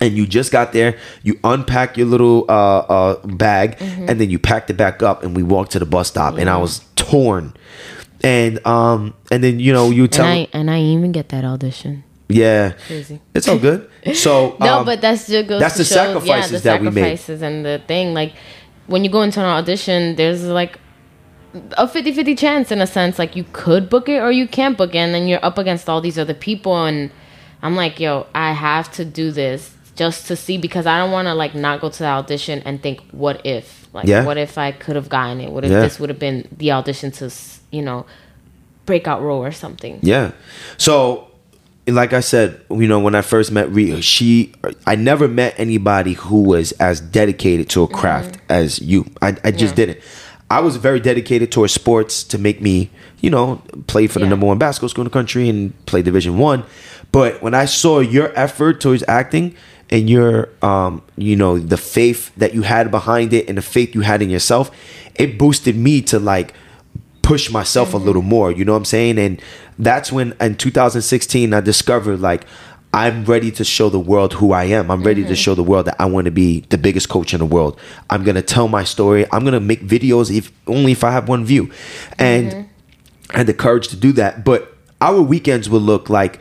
and 0.00 0.16
you 0.16 0.26
just 0.26 0.50
got 0.52 0.72
there, 0.72 0.96
you 1.22 1.38
unpack 1.44 1.98
your 1.98 2.06
little 2.06 2.46
uh, 2.48 2.78
uh, 2.78 3.26
bag, 3.26 3.76
Mm-hmm. 3.76 4.08
and 4.08 4.18
then 4.18 4.30
you 4.30 4.38
packed 4.38 4.70
it 4.70 4.78
back 4.78 5.02
up, 5.02 5.22
and 5.22 5.36
we 5.36 5.42
walked 5.42 5.72
to 5.72 5.78
the 5.78 5.84
bus 5.84 6.08
stop, 6.08 6.38
and 6.38 6.48
I 6.48 6.56
was 6.56 6.80
torn. 6.96 7.52
And 8.22 8.64
um 8.66 9.14
and 9.30 9.42
then 9.42 9.60
you 9.60 9.72
know 9.72 9.90
you 9.90 10.04
And 10.04 10.12
tell 10.12 10.26
I 10.26 10.48
and 10.52 10.70
I 10.70 10.80
even 10.80 11.12
get 11.12 11.28
that 11.30 11.44
audition. 11.44 12.04
yeah 12.28 12.72
Crazy. 12.86 13.20
it's 13.34 13.48
all 13.48 13.58
good 13.58 13.88
so 14.14 14.56
No, 14.60 14.78
um, 14.80 14.84
but 14.86 15.00
that's 15.00 15.26
just 15.26 15.48
goes 15.48 15.60
that's 15.60 15.74
to 15.76 15.82
the 15.82 15.84
show, 15.84 15.94
sacrifices 15.94 16.52
yeah, 16.52 16.58
the 16.58 16.64
that 16.64 16.80
we 16.80 16.86
made. 16.90 16.94
sacrifices 17.18 17.42
and 17.42 17.64
the 17.64 17.80
thing 17.88 18.14
like 18.14 18.32
when 18.86 19.04
you 19.04 19.10
go 19.10 19.22
into 19.22 19.38
an 19.40 19.46
audition, 19.46 20.16
there's 20.16 20.44
like 20.44 20.78
a 21.78 21.86
50-50 21.86 22.36
chance 22.38 22.70
in 22.70 22.80
a 22.80 22.86
sense 22.86 23.18
like 23.18 23.34
you 23.36 23.44
could 23.52 23.88
book 23.88 24.08
it 24.08 24.18
or 24.20 24.30
you 24.30 24.46
can't 24.46 24.76
book 24.78 24.94
it 24.94 24.98
and 24.98 25.14
then 25.14 25.26
you're 25.28 25.44
up 25.44 25.58
against 25.58 25.88
all 25.88 26.00
these 26.00 26.18
other 26.18 26.34
people 26.34 26.84
and 26.84 27.10
I'm 27.62 27.74
like, 27.76 27.98
yo, 28.00 28.26
I 28.34 28.52
have 28.52 28.90
to 28.92 29.04
do 29.04 29.30
this 29.32 29.74
just 29.96 30.26
to 30.28 30.36
see 30.36 30.56
because 30.58 30.86
I 30.86 30.98
don't 30.98 31.10
want 31.12 31.26
to 31.26 31.34
like 31.34 31.54
not 31.54 31.80
go 31.80 31.88
to 31.90 31.98
the 31.98 32.06
audition 32.08 32.62
and 32.64 32.82
think 32.82 33.00
what 33.12 33.44
if 33.44 33.88
like 33.92 34.06
Yeah. 34.06 34.24
what 34.24 34.38
if 34.38 34.56
I 34.58 34.72
could 34.72 34.96
have 34.96 35.08
gotten 35.08 35.40
it? 35.40 35.50
What 35.50 35.64
if 35.64 35.70
Yeah. 35.70 35.80
this 35.80 35.98
would 36.00 36.08
have 36.10 36.18
been 36.18 36.48
the 36.56 36.72
audition 36.72 37.10
to, 37.12 37.26
s- 37.26 37.59
you 37.70 37.82
know, 37.82 38.06
breakout 38.86 39.22
role 39.22 39.42
or 39.44 39.52
something? 39.52 39.98
Yeah. 40.02 40.32
So, 40.78 41.28
like 41.86 42.12
I 42.12 42.20
said, 42.20 42.60
you 42.70 42.86
know, 42.86 43.00
when 43.00 43.14
I 43.14 43.22
first 43.22 43.50
met 43.52 43.68
Rita, 43.70 44.02
she, 44.02 44.52
I 44.86 44.94
never 44.96 45.26
met 45.28 45.54
anybody 45.58 46.12
who 46.14 46.42
was 46.42 46.72
as 46.72 47.00
dedicated 47.00 47.68
to 47.70 47.82
a 47.82 47.88
craft 47.88 48.38
as 48.48 48.78
you. 48.80 49.06
I, 49.22 49.36
I 49.44 49.50
just 49.50 49.72
Yeah. 49.72 49.86
didn't. 49.86 49.98
I 50.52 50.58
was 50.60 50.76
very 50.76 50.98
dedicated 50.98 51.52
towards 51.52 51.72
sports 51.72 52.24
to 52.24 52.38
make 52.38 52.60
me, 52.60 52.90
you 53.20 53.30
know, 53.30 53.62
play 53.86 54.08
for 54.08 54.18
the 54.18 54.24
Yeah. 54.24 54.30
number 54.30 54.46
one 54.46 54.58
basketball 54.58 54.88
school 54.88 55.02
in 55.02 55.06
the 55.06 55.12
country 55.12 55.48
and 55.48 55.72
play 55.86 56.02
Division 56.02 56.38
One. 56.38 56.64
But 57.12 57.40
when 57.42 57.54
I 57.54 57.64
saw 57.66 58.00
your 58.00 58.32
effort 58.36 58.80
towards 58.80 59.04
acting 59.08 59.54
and 59.90 60.08
your, 60.10 60.48
um, 60.62 61.02
you 61.16 61.34
know, 61.36 61.58
the 61.58 61.76
faith 61.76 62.32
that 62.36 62.52
you 62.54 62.62
had 62.62 62.90
behind 62.90 63.32
it 63.32 63.48
and 63.48 63.58
the 63.58 63.62
faith 63.62 63.94
you 63.94 64.00
had 64.02 64.22
in 64.22 64.30
yourself, 64.30 64.70
it 65.16 65.38
boosted 65.38 65.76
me 65.76 66.02
to 66.02 66.18
like 66.18 66.52
push 67.30 67.48
myself 67.48 67.94
a 67.94 67.96
mm-hmm. 67.96 68.06
little 68.06 68.22
more. 68.22 68.50
You 68.50 68.64
know 68.64 68.72
what 68.72 68.78
I'm 68.78 68.84
saying? 68.84 69.16
And 69.16 69.40
that's 69.78 70.10
when 70.10 70.34
in 70.40 70.56
2016 70.56 71.54
I 71.54 71.60
discovered 71.60 72.18
like 72.18 72.44
I'm 72.92 73.24
ready 73.24 73.52
to 73.52 73.62
show 73.62 73.88
the 73.88 74.00
world 74.00 74.32
who 74.32 74.50
I 74.50 74.64
am. 74.64 74.90
I'm 74.90 75.04
ready 75.04 75.22
to 75.22 75.28
mm-hmm. 75.28 75.34
show 75.34 75.54
the 75.54 75.62
world 75.62 75.86
that 75.86 75.94
I 76.00 76.06
want 76.06 76.24
to 76.24 76.32
be 76.32 76.64
the 76.70 76.76
biggest 76.76 77.08
coach 77.08 77.32
in 77.32 77.38
the 77.38 77.46
world. 77.46 77.78
I'm 78.10 78.24
gonna 78.24 78.42
tell 78.42 78.66
my 78.66 78.82
story. 78.82 79.26
I'm 79.30 79.44
gonna 79.44 79.60
make 79.60 79.80
videos 79.80 80.36
if 80.36 80.50
only 80.66 80.90
if 80.90 81.04
I 81.04 81.12
have 81.12 81.28
one 81.28 81.44
view. 81.44 81.70
And 82.18 82.50
mm-hmm. 82.50 83.32
I 83.32 83.38
had 83.38 83.46
the 83.46 83.54
courage 83.54 83.86
to 83.88 83.96
do 83.96 84.10
that. 84.14 84.44
But 84.44 84.76
our 85.00 85.22
weekends 85.22 85.70
would 85.70 85.82
look 85.82 86.10
like 86.10 86.40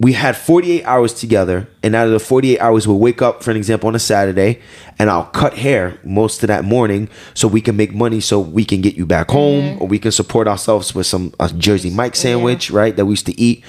we 0.00 0.14
had 0.14 0.34
48 0.34 0.82
hours 0.84 1.12
together, 1.12 1.68
and 1.82 1.94
out 1.94 2.06
of 2.06 2.12
the 2.14 2.18
48 2.18 2.58
hours, 2.58 2.88
we'll 2.88 2.98
wake 2.98 3.20
up, 3.20 3.42
for 3.42 3.50
an 3.50 3.58
example, 3.58 3.86
on 3.86 3.94
a 3.94 3.98
Saturday, 3.98 4.58
and 4.98 5.10
I'll 5.10 5.26
cut 5.26 5.58
hair 5.58 5.98
most 6.02 6.42
of 6.42 6.46
that 6.48 6.64
morning 6.64 7.10
so 7.34 7.46
we 7.46 7.60
can 7.60 7.76
make 7.76 7.92
money 7.92 8.20
so 8.20 8.40
we 8.40 8.64
can 8.64 8.80
get 8.80 8.94
you 8.94 9.04
back 9.04 9.30
home 9.30 9.62
mm-hmm. 9.62 9.82
or 9.82 9.88
we 9.88 9.98
can 9.98 10.10
support 10.10 10.48
ourselves 10.48 10.94
with 10.94 11.06
some 11.06 11.34
a 11.38 11.50
Jersey 11.50 11.90
Mike 11.90 12.16
sandwich, 12.16 12.70
right? 12.70 12.96
That 12.96 13.04
we 13.04 13.12
used 13.12 13.26
to 13.26 13.38
eat. 13.38 13.62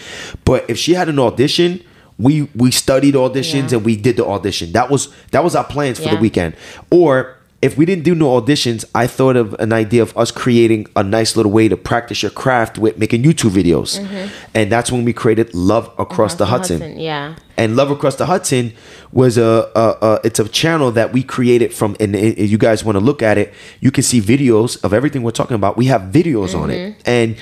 But 0.46 0.70
if 0.70 0.78
she 0.78 0.94
had 0.94 1.10
an 1.10 1.20
audition, 1.20 1.84
we 2.18 2.44
we 2.56 2.72
studied 2.72 3.16
auditions 3.16 3.72
Yeah. 3.72 3.78
and 3.78 3.86
we 3.86 3.98
did 3.98 4.16
the 4.16 4.26
audition. 4.26 4.72
That 4.72 4.90
was 4.90 5.10
that 5.32 5.44
was 5.44 5.54
our 5.54 5.66
plans 5.66 6.00
for 6.00 6.08
the 6.10 6.16
weekend. 6.18 6.56
Or 6.92 7.36
if 7.62 7.78
we 7.78 7.86
didn't 7.86 8.04
do 8.04 8.16
no 8.16 8.42
auditions, 8.42 8.86
I 8.96 9.06
thought 9.06 9.36
of 9.36 9.54
an 9.60 9.72
idea 9.72 10.02
of 10.02 10.18
us 10.18 10.32
creating 10.32 10.88
a 10.96 11.04
nice 11.04 11.36
little 11.36 11.52
way 11.52 11.68
to 11.68 11.78
practice 11.78 12.24
your 12.24 12.32
craft 12.32 12.80
with 12.80 12.98
making 12.98 13.22
YouTube 13.22 13.52
videos. 13.52 14.00
Mm-hmm. 14.00 14.34
And 14.56 14.72
that's 14.72 14.92
when 14.92 15.06
we 15.06 15.14
created 15.14 15.54
Love 15.54 15.94
Across 16.00 16.36
the 16.36 16.48
Hudson. 16.48 17.00
Yeah. 17.00 17.36
And 17.58 17.76
Love 17.76 17.92
Across 17.92 18.16
the 18.16 18.26
Hudson 18.26 18.74
was 19.12 19.38
a, 19.38 19.70
a, 19.76 19.98
a 20.02 20.20
it's 20.24 20.40
a 20.40 20.50
channel 20.50 20.92
that 20.92 21.14
we 21.14 21.22
created 21.22 21.72
from 21.74 21.96
and 22.00 22.16
if 22.16 22.50
you 22.50 22.58
guys 22.58 22.84
want 22.84 22.96
to 22.96 23.00
look 23.00 23.22
at 23.22 23.38
it, 23.38 23.54
you 23.80 23.92
can 23.92 24.04
see 24.04 24.20
videos 24.20 24.84
of 24.84 24.94
everything 24.94 25.22
we're 25.22 25.30
talking 25.30 25.56
about. 25.56 25.78
We 25.78 25.86
have 25.86 26.02
videos 26.02 26.58
on 26.58 26.72
it. 26.72 26.78
Mm-hmm. 26.78 27.02
And 27.06 27.38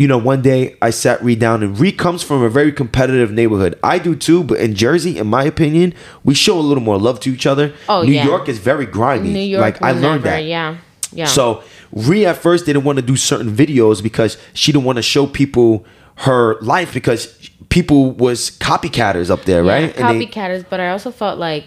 you 0.00 0.08
know, 0.08 0.16
one 0.16 0.40
day 0.40 0.76
I 0.80 0.88
sat 0.88 1.22
Reed 1.22 1.40
down 1.40 1.62
and 1.62 1.78
Reed 1.78 1.98
comes 1.98 2.22
from 2.22 2.42
a 2.42 2.48
very 2.48 2.72
competitive 2.72 3.30
neighborhood. 3.30 3.78
I 3.82 3.98
do 3.98 4.16
too, 4.16 4.42
but 4.42 4.58
in 4.58 4.74
Jersey, 4.74 5.18
in 5.18 5.26
my 5.26 5.44
opinion, 5.44 5.92
we 6.24 6.32
show 6.32 6.58
a 6.58 6.64
little 6.70 6.82
more 6.82 6.98
love 6.98 7.20
to 7.20 7.30
each 7.30 7.46
other. 7.46 7.74
Oh, 7.86 8.00
New 8.02 8.12
yeah. 8.12 8.24
York 8.24 8.48
is 8.48 8.58
very 8.58 8.86
grimy. 8.86 9.30
New 9.30 9.40
York. 9.40 9.60
like 9.60 9.82
I 9.82 9.92
learned 9.92 10.24
never- 10.24 10.36
that. 10.36 10.44
Yeah. 10.44 10.78
Yeah. 11.12 11.26
So 11.26 11.62
Rhea 11.92 12.30
at 12.30 12.38
first 12.38 12.64
didn't 12.64 12.84
want 12.84 12.96
to 12.96 13.02
do 13.04 13.14
certain 13.14 13.54
videos 13.54 14.02
because 14.02 14.38
she 14.54 14.72
didn't 14.72 14.84
want 14.86 14.96
to 14.96 15.02
show 15.02 15.26
people 15.26 15.84
her 16.26 16.58
life 16.62 16.94
because 16.94 17.50
people 17.68 18.12
was 18.12 18.50
copycatters 18.52 19.28
up 19.30 19.44
there, 19.44 19.62
Yeah, 19.62 19.72
right? 19.72 19.94
They- 19.94 20.02
Copycatters, 20.02 20.64
but 20.70 20.80
I 20.80 20.88
also 20.92 21.10
felt 21.10 21.38
like 21.38 21.64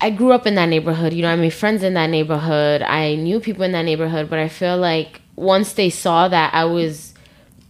I 0.00 0.10
grew 0.10 0.32
up 0.32 0.48
in 0.48 0.56
that 0.56 0.68
neighborhood. 0.68 1.12
You 1.12 1.22
know, 1.22 1.28
I 1.30 1.36
made 1.36 1.50
friends 1.54 1.84
in 1.84 1.94
that 1.94 2.10
neighborhood. 2.10 2.82
I 2.82 3.14
knew 3.14 3.38
people 3.38 3.62
in 3.62 3.70
that 3.72 3.84
neighborhood, 3.84 4.28
but 4.28 4.40
I 4.40 4.48
feel 4.48 4.76
like 4.78 5.20
once 5.38 5.72
they 5.74 5.90
saw 5.90 6.28
that, 6.28 6.52
I 6.54 6.64
was 6.64 7.14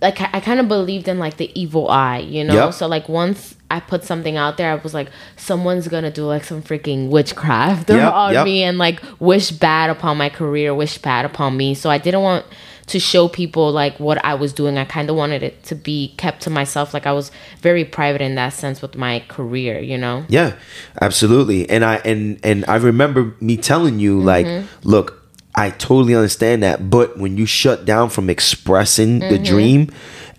like, 0.01 0.21
I, 0.21 0.31
I 0.35 0.41
kind 0.41 0.61
of 0.61 0.69
believed 0.69 1.09
in 1.09 1.19
like 1.19 1.37
the 1.37 1.51
evil 1.61 1.89
eye, 1.89 2.19
you 2.19 2.45
know? 2.45 2.67
Yep. 2.67 2.75
So, 2.75 2.87
like, 2.87 3.09
once 3.09 3.55
I 3.71 3.81
put 3.81 4.05
something 4.05 4.37
out 4.37 4.57
there, 4.57 4.73
I 4.73 4.77
was 4.77 4.95
like, 4.95 5.11
someone's 5.37 5.89
gonna 5.89 6.11
do 6.11 6.25
like 6.27 6.45
some 6.45 6.63
freaking 6.63 7.09
witchcraft 7.11 7.91
Yep, 7.91 8.13
on 8.13 8.33
yep. 8.33 8.45
me 8.45 8.63
and 8.63 8.79
like 8.79 9.03
wish 9.21 9.51
bad 9.51 9.91
upon 9.91 10.17
my 10.17 10.29
career, 10.29 10.75
wish 10.75 10.99
bad 10.99 11.25
upon 11.25 11.57
me. 11.57 11.75
So, 11.75 11.91
I 11.91 11.99
didn't 11.99 12.23
want 12.23 12.47
to 12.87 12.99
show 12.99 13.29
people 13.29 13.71
like 13.71 13.99
what 14.01 14.25
I 14.25 14.33
was 14.35 14.55
doing. 14.55 14.79
I 14.79 14.87
kind 14.87 15.11
of 15.11 15.17
wanted 15.17 15.43
it 15.43 15.63
to 15.65 15.75
be 15.75 16.15
kept 16.17 16.41
to 16.45 16.51
myself. 16.51 16.95
Like 16.95 17.05
I 17.07 17.13
was 17.13 17.31
very 17.61 17.85
private 17.85 18.23
in 18.23 18.35
that 18.37 18.55
sense 18.55 18.81
with 18.81 18.97
my 18.97 19.23
career, 19.29 19.79
you 19.79 19.99
know. 19.99 20.25
Yeah, 20.29 20.57
absolutely. 21.03 21.69
And 21.69 21.85
I 21.85 21.97
and 21.97 22.41
and 22.43 22.65
I 22.67 22.77
remember 22.77 23.35
me 23.41 23.57
telling 23.59 23.99
you 23.99 24.21
like, 24.21 24.47
Mm-hmm. 24.47 24.89
look, 24.89 25.18
I 25.59 25.71
totally 25.71 26.15
understand 26.15 26.63
that, 26.63 26.89
but 26.89 27.19
when 27.19 27.37
you 27.37 27.45
shut 27.47 27.85
down 27.85 28.11
from 28.11 28.31
expressing 28.31 29.21
Mm-hmm. 29.21 29.31
the 29.33 29.39
dream 29.39 29.91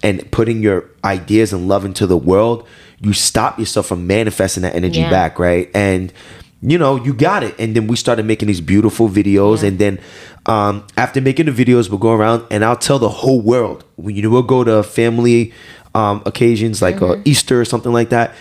and 0.01 0.30
putting 0.32 0.63
your 0.63 0.86
ideas 1.03 1.51
and 1.53 1.67
love 1.67 1.84
into 1.86 2.07
the 2.07 2.17
world, 2.17 2.65
you 3.01 3.13
stop 3.13 3.59
yourself 3.59 3.86
from 3.88 4.07
manifesting 4.07 4.63
that 4.63 4.76
energy 4.76 4.99
Yeah. 5.01 5.09
back, 5.09 5.38
right? 5.39 5.70
And 5.76 6.13
you 6.61 6.78
know, 6.78 6.97
you 6.97 7.13
got 7.13 7.41
it. 7.43 7.55
And 7.57 7.74
then 7.74 7.88
we 7.88 7.95
started 7.95 8.26
making 8.26 8.47
these 8.49 8.59
beautiful 8.59 9.07
videos. 9.07 9.61
Yeah. 9.61 9.70
And 9.70 9.80
then 9.80 9.99
um, 10.45 10.86
after 10.97 11.22
making 11.22 11.45
the 11.45 11.53
videos, 11.53 11.89
we'll 11.89 11.99
go 11.99 12.11
around 12.11 12.45
and 12.51 12.65
I'll 12.65 12.76
tell 12.76 12.99
the 12.99 13.07
whole 13.07 13.39
world. 13.39 13.86
We, 13.95 14.13
you 14.15 14.22
know, 14.24 14.30
we'll 14.30 14.43
go 14.43 14.65
to 14.65 14.84
family 14.84 15.53
um, 15.95 16.22
occasions 16.26 16.82
like 16.82 17.01
uh, 17.01 17.15
Easter 17.24 17.61
or 17.61 17.65
something 17.65 17.93
like 17.93 18.09
that. 18.09 18.36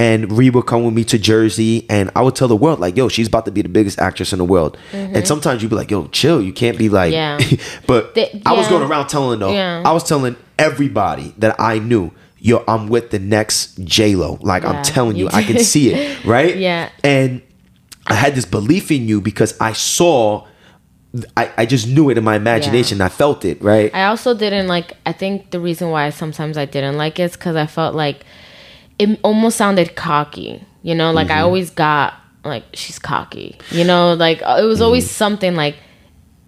And 0.00 0.32
Ree 0.32 0.48
will 0.48 0.62
come 0.62 0.82
with 0.84 0.94
me 0.94 1.04
to 1.04 1.18
Jersey, 1.18 1.84
and 1.90 2.10
I 2.16 2.22
would 2.22 2.34
tell 2.34 2.48
the 2.48 2.56
world 2.56 2.80
like, 2.80 2.96
"Yo, 2.96 3.08
she's 3.08 3.28
about 3.28 3.44
to 3.44 3.50
be 3.50 3.60
the 3.60 3.68
biggest 3.68 4.00
actress 4.00 4.32
in 4.32 4.38
the 4.38 4.46
world." 4.46 4.78
And 4.94 5.14
mm-hmm. 5.14 5.24
sometimes 5.26 5.62
you'd 5.62 5.68
be 5.68 5.76
like, 5.76 5.90
"Yo, 5.90 6.06
chill, 6.06 6.40
you 6.40 6.54
can't 6.54 6.78
be 6.78 6.88
like." 6.88 7.12
Yeah. 7.12 7.38
but 7.86 8.14
The- 8.14 8.40
I 8.46 8.54
was 8.54 8.66
going 8.66 8.82
around 8.82 9.08
telling 9.08 9.40
though, 9.40 9.52
Yeah. 9.52 9.82
I 9.84 9.92
was 9.92 10.02
telling 10.02 10.36
everybody 10.58 11.34
that 11.36 11.54
I 11.60 11.80
knew, 11.80 12.12
"Yo, 12.38 12.64
I'm 12.66 12.88
with 12.88 13.10
the 13.10 13.18
next 13.18 13.78
J 13.84 14.14
Lo." 14.14 14.38
Like 14.40 14.62
Yeah, 14.62 14.70
I'm 14.70 14.82
telling 14.82 15.16
you, 15.16 15.28
I 15.28 15.42
can 15.42 15.58
see 15.58 15.92
it, 15.92 16.24
right? 16.24 16.56
Yeah. 16.56 16.88
And 17.04 17.42
I 18.06 18.14
had 18.14 18.34
this 18.34 18.46
belief 18.46 18.90
in 18.90 19.06
you 19.06 19.20
because 19.20 19.54
I 19.60 19.74
saw, 19.74 20.46
I, 21.36 21.52
I 21.58 21.66
just 21.66 21.86
knew 21.86 22.08
it 22.08 22.16
in 22.16 22.24
my 22.24 22.36
imagination. 22.36 23.02
I 23.02 23.10
felt 23.10 23.44
it, 23.44 23.60
right? 23.60 23.94
I 23.94 24.06
also 24.06 24.32
didn't 24.32 24.66
like. 24.66 24.96
I 25.04 25.12
think 25.12 25.50
the 25.50 25.60
reason 25.60 25.90
why 25.90 26.08
sometimes 26.08 26.56
I 26.56 26.64
didn't 26.64 26.96
like 26.96 27.18
it 27.18 27.24
is 27.24 27.32
because 27.32 27.54
I 27.54 27.66
felt 27.66 27.94
like 27.94 28.24
it 29.00 29.18
almost 29.22 29.56
sounded 29.56 29.96
cocky. 29.96 30.62
You 30.82 30.94
know, 30.94 31.10
like 31.12 31.28
Mm-hmm. 31.28 31.38
I 31.38 31.40
always 31.42 31.70
got 31.70 32.14
like 32.44 32.64
she's 32.74 32.98
cocky. 32.98 33.58
You 33.70 33.84
know, 33.84 34.14
like 34.14 34.40
uh, 34.42 34.58
it 34.62 34.66
was 34.66 34.80
always 34.80 35.04
Mm-hmm. 35.04 35.22
something 35.24 35.54
like. 35.56 35.76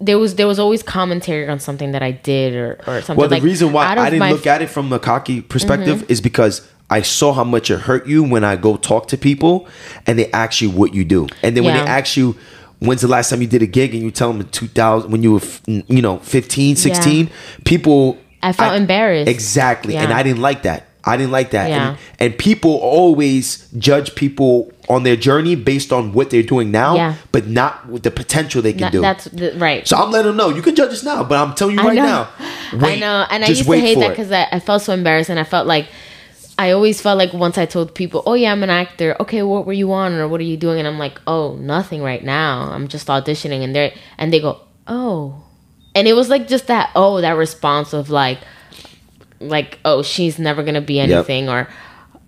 There 0.01 0.19
was 0.19 0.35
there 0.35 0.49
was 0.49 0.59
always 0.59 0.83
commentary 0.83 1.49
on 1.49 1.61
something 1.61 1.93
that 1.93 2.03
I 2.03 2.11
did 2.11 2.55
or, 2.57 2.73
or 2.89 3.03
something. 3.03 3.17
well, 3.17 3.29
the 3.29 3.37
like, 3.37 3.43
reason 3.45 3.73
why 3.73 3.87
I 3.87 4.11
didn't 4.11 4.23
Mm-hmm. 4.23 4.33
look 4.33 4.47
at 4.49 4.61
it 4.61 4.69
from 4.69 4.93
a 4.93 4.99
cocky 4.99 5.41
perspective 5.41 6.11
is 6.11 6.21
because 6.21 6.69
I 6.91 7.03
saw 7.03 7.33
how 7.33 7.45
much 7.45 7.71
it 7.71 7.79
hurt 7.83 8.07
you 8.09 8.25
when 8.25 8.43
I 8.43 8.57
go 8.57 8.77
talk 8.77 9.07
to 9.09 9.17
people 9.17 9.69
and 10.07 10.19
they 10.19 10.29
ask 10.33 10.61
you 10.61 10.71
what 10.71 10.93
you 10.93 11.05
do. 11.05 11.29
And 11.45 11.57
then 11.57 11.63
when 11.63 11.75
they 11.75 11.81
ask 11.89 12.17
you, 12.17 12.37
when's 12.81 13.01
the 13.03 13.07
last 13.09 13.31
time 13.31 13.41
you 13.43 13.47
did 13.47 13.63
a 13.63 13.67
gig 13.67 13.95
and 13.95 14.03
you 14.03 14.11
tell 14.11 14.33
them 14.33 14.41
in 14.41 14.49
2000, 14.49 15.09
when 15.13 15.23
you 15.23 15.33
were, 15.35 15.39
f- 15.41 15.63
you 15.69 16.03
know, 16.03 16.19
15, 16.19 16.75
16, 16.75 17.31
people. 17.65 18.19
I 18.43 18.53
felt 18.53 18.75
embarrassed. 18.75 19.31
Exactly. 19.31 19.97
And 19.97 20.13
I 20.13 20.25
didn't 20.25 20.43
like 20.43 20.65
that. 20.65 20.89
I 21.05 21.17
didn't 21.17 21.33
like 21.33 21.51
that. 21.51 21.69
Yeah. 21.69 21.91
And, 21.91 21.99
and 22.21 22.39
people 22.39 22.77
always 22.77 23.69
judge 23.77 24.15
people 24.15 24.73
on 24.89 25.03
their 25.03 25.17
journey 25.17 25.57
based 25.57 25.93
on 25.93 26.13
what 26.13 26.31
they're 26.31 26.43
doing 26.43 26.71
now, 26.71 26.95
Yeah. 26.95 27.15
but 27.33 27.47
not 27.49 27.89
with 27.89 28.03
the 28.05 28.11
potential 28.11 28.63
they 28.63 28.73
can 28.73 28.93
do. 28.93 29.01
that's 29.01 29.25
the, 29.25 29.53
right. 29.57 29.87
so 29.87 29.97
I'm 29.97 30.11
letting 30.11 30.29
them 30.29 30.37
know 30.37 30.49
you 30.51 30.63
can 30.63 30.75
judge 30.77 30.93
us 30.93 31.03
now, 31.03 31.25
but 31.25 31.39
I'm 31.39 31.55
telling 31.55 31.77
you 31.79 31.83
right 31.83 31.95
now. 31.95 32.29
I 32.73 32.97
know, 32.97 33.27
and 33.31 33.45
I 33.45 33.49
used 33.49 33.65
to 33.65 33.73
hate 33.73 33.99
that 33.99 34.11
because 34.11 34.31
I, 34.31 34.47
I 34.53 34.61
felt 34.61 34.83
so 34.83 34.93
embarrassed, 34.93 35.29
and 35.31 35.39
I 35.41 35.45
felt 35.45 35.67
like 35.67 35.89
I 36.59 36.71
always 36.73 37.01
felt 37.01 37.19
like 37.19 37.33
once 37.33 37.59
I 37.59 37.67
told 37.67 37.95
people, 37.95 38.23
"Oh 38.27 38.35
yeah, 38.35 38.53
I'm 38.53 38.63
an 38.63 38.71
actor." 38.71 39.17
Okay, 39.21 39.43
what 39.43 39.67
were 39.67 39.73
you 39.73 39.93
on, 39.93 40.13
or 40.15 40.29
what 40.29 40.41
are 40.41 40.45
you 40.45 40.57
doing? 40.57 40.79
And 40.79 40.87
I'm 40.87 40.99
like, 40.99 41.21
"Oh, 41.27 41.57
nothing 41.57 42.03
right 42.03 42.23
now. 42.23 42.71
I'm 42.71 42.89
just 42.89 43.09
auditioning." 43.09 43.65
And 43.65 43.75
they 43.75 43.95
and 44.19 44.33
they 44.33 44.41
go, 44.41 44.61
"Oh," 44.87 45.43
and 45.95 46.07
it 46.07 46.13
was 46.13 46.29
like 46.29 46.49
just 46.49 46.67
that 46.69 46.91
oh 46.95 47.21
that 47.21 47.33
response 47.33 47.93
of 47.93 48.11
like, 48.11 48.39
like 49.49 49.79
oh 49.85 50.03
she's 50.03 50.39
never 50.39 50.63
gonna 50.63 50.81
be 50.81 51.01
anything 51.01 51.49
or 51.49 51.69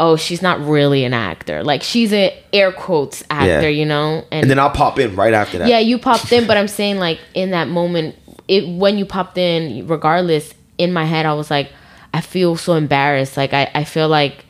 oh, 0.01 0.17
she's 0.17 0.43
not 0.43 0.61
really 0.61 1.05
an 1.05 1.15
actor. 1.15 1.63
Like 1.63 1.83
she's 1.83 2.13
an 2.13 2.31
air 2.53 2.73
quotes 2.73 3.23
actor, 3.31 3.69
you 3.69 3.87
know. 3.87 4.25
And 4.31 4.51
then 4.51 4.59
I'll 4.59 4.71
pop 4.71 4.99
in 4.99 5.15
right 5.15 5.33
after 5.33 5.59
that. 5.59 5.69
yeah, 5.69 5.79
you 5.79 5.99
popped 5.99 6.33
in, 6.33 6.47
but 6.47 6.57
I'm 6.57 6.69
saying 6.69 6.99
like 6.99 7.21
in 7.35 7.51
that 7.51 7.69
moment, 7.69 8.17
it 8.49 8.67
when 8.69 8.99
you 8.99 9.07
popped 9.07 9.39
in, 9.39 9.87
regardless, 9.87 10.53
in 10.79 10.93
my 10.93 11.05
head, 11.05 11.27
I 11.27 11.35
was 11.35 11.51
like, 11.51 11.71
I 12.13 12.21
feel 12.21 12.57
so 12.57 12.75
embarrassed. 12.75 13.37
Like 13.37 13.53
I, 13.53 13.71
I 13.75 13.85
feel 13.85 14.09
like 14.09 14.45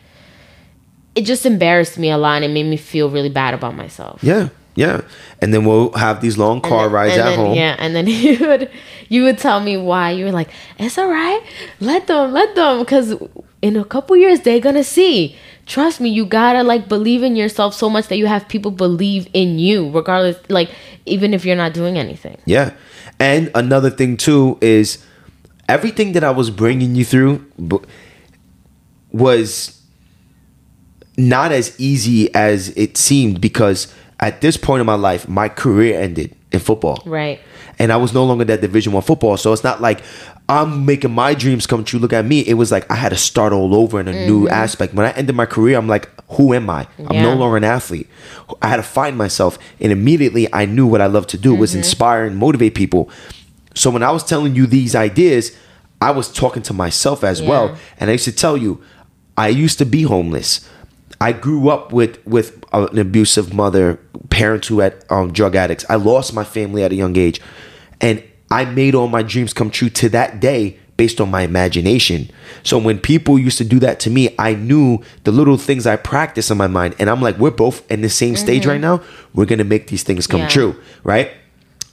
it 1.14 1.22
just 1.22 1.46
embarrassed 1.46 1.98
me 1.98 2.10
a 2.10 2.18
lot 2.18 2.36
and 2.36 2.44
it 2.46 2.48
made 2.48 2.66
me 2.66 2.76
feel 2.76 3.10
really 3.10 3.28
bad 3.28 3.54
about 3.54 3.74
myself. 3.76 4.22
Yeah, 4.22 4.48
yeah. 4.74 5.02
And 5.40 5.52
then 5.54 5.64
we'll 5.64 5.92
have 5.92 6.20
these 6.20 6.36
long 6.38 6.60
car 6.60 6.84
then- 6.84 6.92
rides 6.92 7.16
at 7.16 7.24
then- 7.24 7.38
home. 7.38 7.54
Yeah, 7.54 7.76
and 7.78 7.94
then 7.94 8.06
you 8.08 8.38
would 8.46 8.70
you 9.08 9.24
would 9.24 9.38
tell 9.38 9.60
me 9.60 9.76
why. 9.76 10.10
You 10.12 10.24
were 10.26 10.32
like, 10.32 10.48
"It's 10.78 10.98
all 10.98 11.08
right. 11.08 11.42
Let 11.80 12.06
them, 12.06 12.32
let 12.32 12.54
them, 12.54 12.80
because 12.80 13.14
in 13.62 13.76
a 13.76 13.84
couple 13.84 14.16
years 14.16 14.40
they're 14.40 14.60
gonna 14.60 14.84
see. 14.84 15.36
Trust 15.66 16.00
me, 16.00 16.10
you 16.10 16.26
gotta 16.26 16.62
like 16.62 16.88
believe 16.88 17.22
in 17.22 17.36
yourself 17.36 17.74
so 17.74 17.88
much 17.88 18.08
that 18.08 18.16
you 18.18 18.26
have 18.26 18.48
people 18.48 18.70
believe 18.70 19.28
in 19.32 19.58
you, 19.58 19.90
regardless. 19.90 20.36
Like 20.50 20.70
even 21.06 21.32
if 21.34 21.44
you're 21.44 21.56
not 21.56 21.72
doing 21.72 21.96
anything. 21.98 22.36
Yeah. 22.46 22.72
And 23.20 23.50
another 23.54 23.90
thing 23.90 24.16
too 24.16 24.58
is 24.60 25.04
everything 25.68 26.12
that 26.12 26.24
I 26.24 26.30
was 26.30 26.50
bringing 26.50 26.94
you 26.94 27.04
through 27.04 27.44
was 29.12 29.80
not 31.16 31.52
as 31.52 31.78
easy 31.78 32.34
as 32.34 32.70
it 32.70 32.96
seemed 32.96 33.40
because 33.40 33.92
at 34.20 34.40
this 34.40 34.56
point 34.56 34.80
in 34.80 34.86
my 34.86 34.94
life, 34.94 35.28
my 35.28 35.48
career 35.48 36.00
ended 36.00 36.34
in 36.52 36.60
football. 36.60 37.02
Right. 37.04 37.40
And 37.78 37.92
I 37.92 37.96
was 37.96 38.14
no 38.14 38.24
longer 38.24 38.44
that 38.44 38.60
division 38.60 38.92
one 38.92 39.02
football. 39.02 39.36
So 39.36 39.52
it's 39.52 39.64
not 39.64 39.80
like 39.80 40.02
I'm 40.48 40.84
making 40.86 41.10
my 41.10 41.34
dreams 41.34 41.66
come 41.66 41.84
true. 41.84 41.98
Look 41.98 42.12
at 42.12 42.24
me. 42.24 42.40
It 42.40 42.54
was 42.54 42.70
like 42.70 42.88
I 42.90 42.94
had 42.94 43.08
to 43.08 43.16
start 43.16 43.52
all 43.52 43.74
over 43.74 43.98
in 43.98 44.08
a 44.08 44.26
new 44.26 44.44
mm-hmm. 44.44 44.54
aspect. 44.54 44.94
When 44.94 45.06
I 45.06 45.10
ended 45.12 45.34
my 45.34 45.46
career, 45.46 45.76
I'm 45.76 45.88
like, 45.88 46.08
who 46.28 46.54
am 46.54 46.70
I? 46.70 46.86
I'm 46.98 47.22
no 47.22 47.34
longer 47.34 47.56
an 47.56 47.64
athlete. 47.64 48.08
I 48.62 48.68
had 48.68 48.76
to 48.76 48.82
find 48.82 49.18
myself. 49.18 49.58
And 49.80 49.90
immediately 49.90 50.52
I 50.52 50.64
knew 50.64 50.86
what 50.86 51.00
I 51.00 51.06
loved 51.06 51.30
to 51.30 51.38
do 51.38 51.54
was 51.54 51.70
mm-hmm. 51.70 51.78
inspire 51.78 52.24
and 52.24 52.36
motivate 52.36 52.74
people. 52.74 53.10
So 53.74 53.90
when 53.90 54.02
I 54.02 54.12
was 54.12 54.22
telling 54.24 54.54
you 54.54 54.66
these 54.66 54.94
ideas, 54.94 55.56
I 56.00 56.12
was 56.12 56.32
talking 56.32 56.62
to 56.64 56.72
myself 56.72 57.24
as 57.24 57.42
well. 57.42 57.76
And 57.98 58.10
I 58.10 58.12
used 58.12 58.24
to 58.26 58.32
tell 58.32 58.56
you, 58.56 58.82
I 59.36 59.48
used 59.48 59.78
to 59.78 59.86
be 59.86 60.02
homeless. 60.02 60.68
I 61.20 61.32
grew 61.32 61.68
up 61.68 61.92
with 61.92 62.24
with 62.26 62.62
an 62.72 62.98
abusive 62.98 63.54
mother, 63.54 63.98
parents 64.30 64.68
who 64.68 64.80
had 64.80 65.04
um, 65.10 65.32
drug 65.32 65.54
addicts. 65.56 65.84
I 65.88 65.94
lost 65.96 66.34
my 66.34 66.44
family 66.44 66.82
at 66.82 66.92
a 66.92 66.94
young 66.94 67.16
age, 67.16 67.40
and 68.00 68.22
I 68.50 68.64
made 68.64 68.94
all 68.94 69.08
my 69.08 69.22
dreams 69.22 69.52
come 69.52 69.70
true 69.70 69.90
to 69.90 70.08
that 70.10 70.40
day 70.40 70.78
based 70.96 71.20
on 71.20 71.28
my 71.28 71.42
imagination. 71.42 72.30
So 72.62 72.78
when 72.78 73.00
people 73.00 73.36
used 73.36 73.58
to 73.58 73.64
do 73.64 73.80
that 73.80 73.98
to 74.00 74.10
me, 74.10 74.32
I 74.38 74.54
knew 74.54 75.02
the 75.24 75.32
little 75.32 75.56
things 75.56 75.86
I 75.86 75.96
practice 75.96 76.50
in 76.50 76.58
my 76.58 76.68
mind, 76.68 76.94
and 76.98 77.10
I'm 77.10 77.20
like, 77.20 77.36
we're 77.38 77.50
both 77.50 77.88
in 77.90 78.02
the 78.02 78.08
same 78.08 78.36
stage 78.36 78.66
right 78.66 78.80
now. 78.80 79.02
We're 79.34 79.46
gonna 79.46 79.64
make 79.64 79.88
these 79.88 80.02
things 80.02 80.26
come 80.26 80.40
Yeah. 80.42 80.48
true, 80.48 80.76
right? 81.02 81.30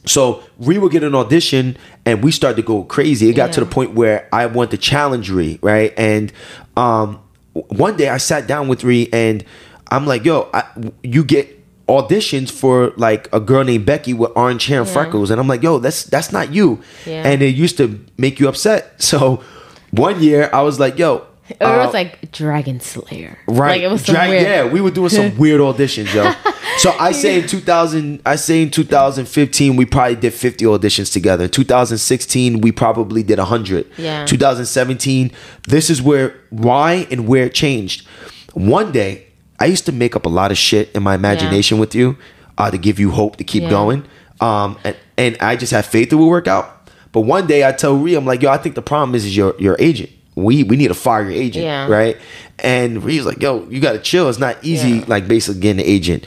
So 0.05 0.41
we 0.57 0.77
would 0.79 0.91
get 0.91 1.03
an 1.03 1.13
audition 1.13 1.77
and 2.07 2.23
we 2.23 2.31
started 2.31 2.55
to 2.55 2.63
go 2.63 2.83
crazy. 2.83 3.29
It 3.29 3.33
got 3.33 3.53
to 3.53 3.59
the 3.59 3.67
point 3.67 3.93
where 3.93 4.27
I 4.33 4.47
wanted 4.47 4.71
to 4.71 4.77
challenge 4.77 5.29
Ree, 5.29 5.59
right? 5.61 5.93
And 5.95 6.33
um, 6.75 7.19
one 7.53 7.97
day 7.97 8.09
I 8.09 8.17
sat 8.17 8.47
down 8.47 8.67
with 8.67 8.83
Ree 8.83 9.09
and 9.11 9.43
I'm 9.89 10.05
like, 10.05 10.23
yo, 10.23 10.49
I, 10.53 10.63
you 11.03 11.23
get 11.23 11.57
auditions 11.87 12.49
for 12.49 12.93
like 12.95 13.27
a 13.33 13.39
girl 13.39 13.63
named 13.63 13.85
Becky 13.85 14.13
with 14.13 14.31
orange 14.35 14.65
hair 14.67 14.81
and 14.81 14.89
freckles. 14.89 15.29
And 15.29 15.39
I'm 15.41 15.47
like, 15.47 15.61
yo, 15.61 15.77
that's 15.79 16.03
that's 16.03 16.31
not 16.31 16.53
you. 16.53 16.81
Yeah. 17.05 17.27
And 17.27 17.41
it 17.41 17.53
used 17.55 17.77
to 17.77 18.03
make 18.17 18.39
you 18.39 18.47
upset. 18.47 18.95
So 19.01 19.43
one 19.91 20.23
year 20.23 20.49
I 20.53 20.61
was 20.61 20.79
like, 20.79 20.97
yo, 20.97 21.27
it 21.59 21.63
uh, 21.63 21.85
was 21.85 21.93
like 21.93 22.31
Dragon 22.31 22.79
Slayer. 22.79 23.37
Right. 23.47 23.69
Like 23.71 23.81
it 23.81 23.87
was 23.89 24.03
Drag- 24.05 24.29
weird. 24.29 24.43
Yeah, 24.43 24.65
we 24.71 24.81
were 24.81 24.91
doing 24.91 25.09
some 25.09 25.37
weird 25.43 25.61
auditions, 25.61 26.13
yo. 26.13 26.31
So 26.77 26.91
I 26.99 27.11
say 27.21 27.39
in 27.41 27.47
2000, 27.47 28.21
I 28.25 28.35
say 28.35 28.63
in 28.63 28.71
2015, 28.71 29.75
we 29.75 29.85
probably 29.85 30.15
did 30.15 30.33
50 30.33 30.65
auditions 30.65 31.11
together. 31.11 31.45
In 31.45 31.49
2016, 31.49 32.61
we 32.61 32.71
probably 32.71 33.23
did 33.23 33.37
100. 33.37 33.87
Yeah. 33.97 34.25
2017, 34.25 35.31
this 35.67 35.89
is 35.89 36.01
where, 36.01 36.35
why 36.49 37.07
and 37.11 37.27
where 37.27 37.45
it 37.45 37.53
changed. 37.53 38.07
One 38.53 38.91
day, 38.91 39.27
I 39.59 39.65
used 39.65 39.85
to 39.85 39.91
make 39.91 40.15
up 40.15 40.25
a 40.25 40.29
lot 40.29 40.51
of 40.51 40.57
shit 40.57 40.91
in 40.95 41.03
my 41.03 41.15
imagination 41.15 41.77
with 41.79 41.93
you 41.93 42.17
uh, 42.57 42.71
to 42.71 42.77
give 42.77 42.99
you 42.99 43.11
hope 43.11 43.35
to 43.37 43.43
keep 43.43 43.63
Yeah. 43.63 43.69
going. 43.69 44.05
Um, 44.39 44.77
and, 44.83 44.95
and 45.17 45.37
I 45.39 45.55
just 45.55 45.71
have 45.71 45.85
faith 45.85 46.11
it 46.11 46.15
will 46.15 46.29
work 46.29 46.47
out. 46.47 46.89
But 47.11 47.21
one 47.21 47.45
day 47.45 47.67
I 47.67 47.71
tell 47.73 47.95
Rhea, 47.95 48.17
I'm 48.17 48.25
like, 48.25 48.41
yo, 48.41 48.49
I 48.49 48.57
think 48.57 48.75
the 48.75 48.81
problem 48.81 49.13
is, 49.15 49.25
is 49.25 49.35
your, 49.37 49.53
your 49.59 49.75
agent. 49.79 50.09
We, 50.43 50.63
we 50.63 50.75
need 50.75 50.89
to 50.89 50.93
fire 50.93 51.23
your 51.23 51.31
agent, 51.31 51.65
Yeah. 51.65 51.87
right? 51.87 52.17
And 52.59 53.03
Rhea's 53.03 53.25
like, 53.25 53.41
yo, 53.41 53.67
you 53.69 53.79
got 53.79 53.93
to 53.93 53.99
chill. 53.99 54.29
It's 54.29 54.39
not 54.39 54.57
easy, 54.63 54.89
Yeah. 54.89 55.05
like 55.07 55.27
basically 55.27 55.61
getting 55.61 55.81
an 55.81 55.89
agent. 55.89 56.25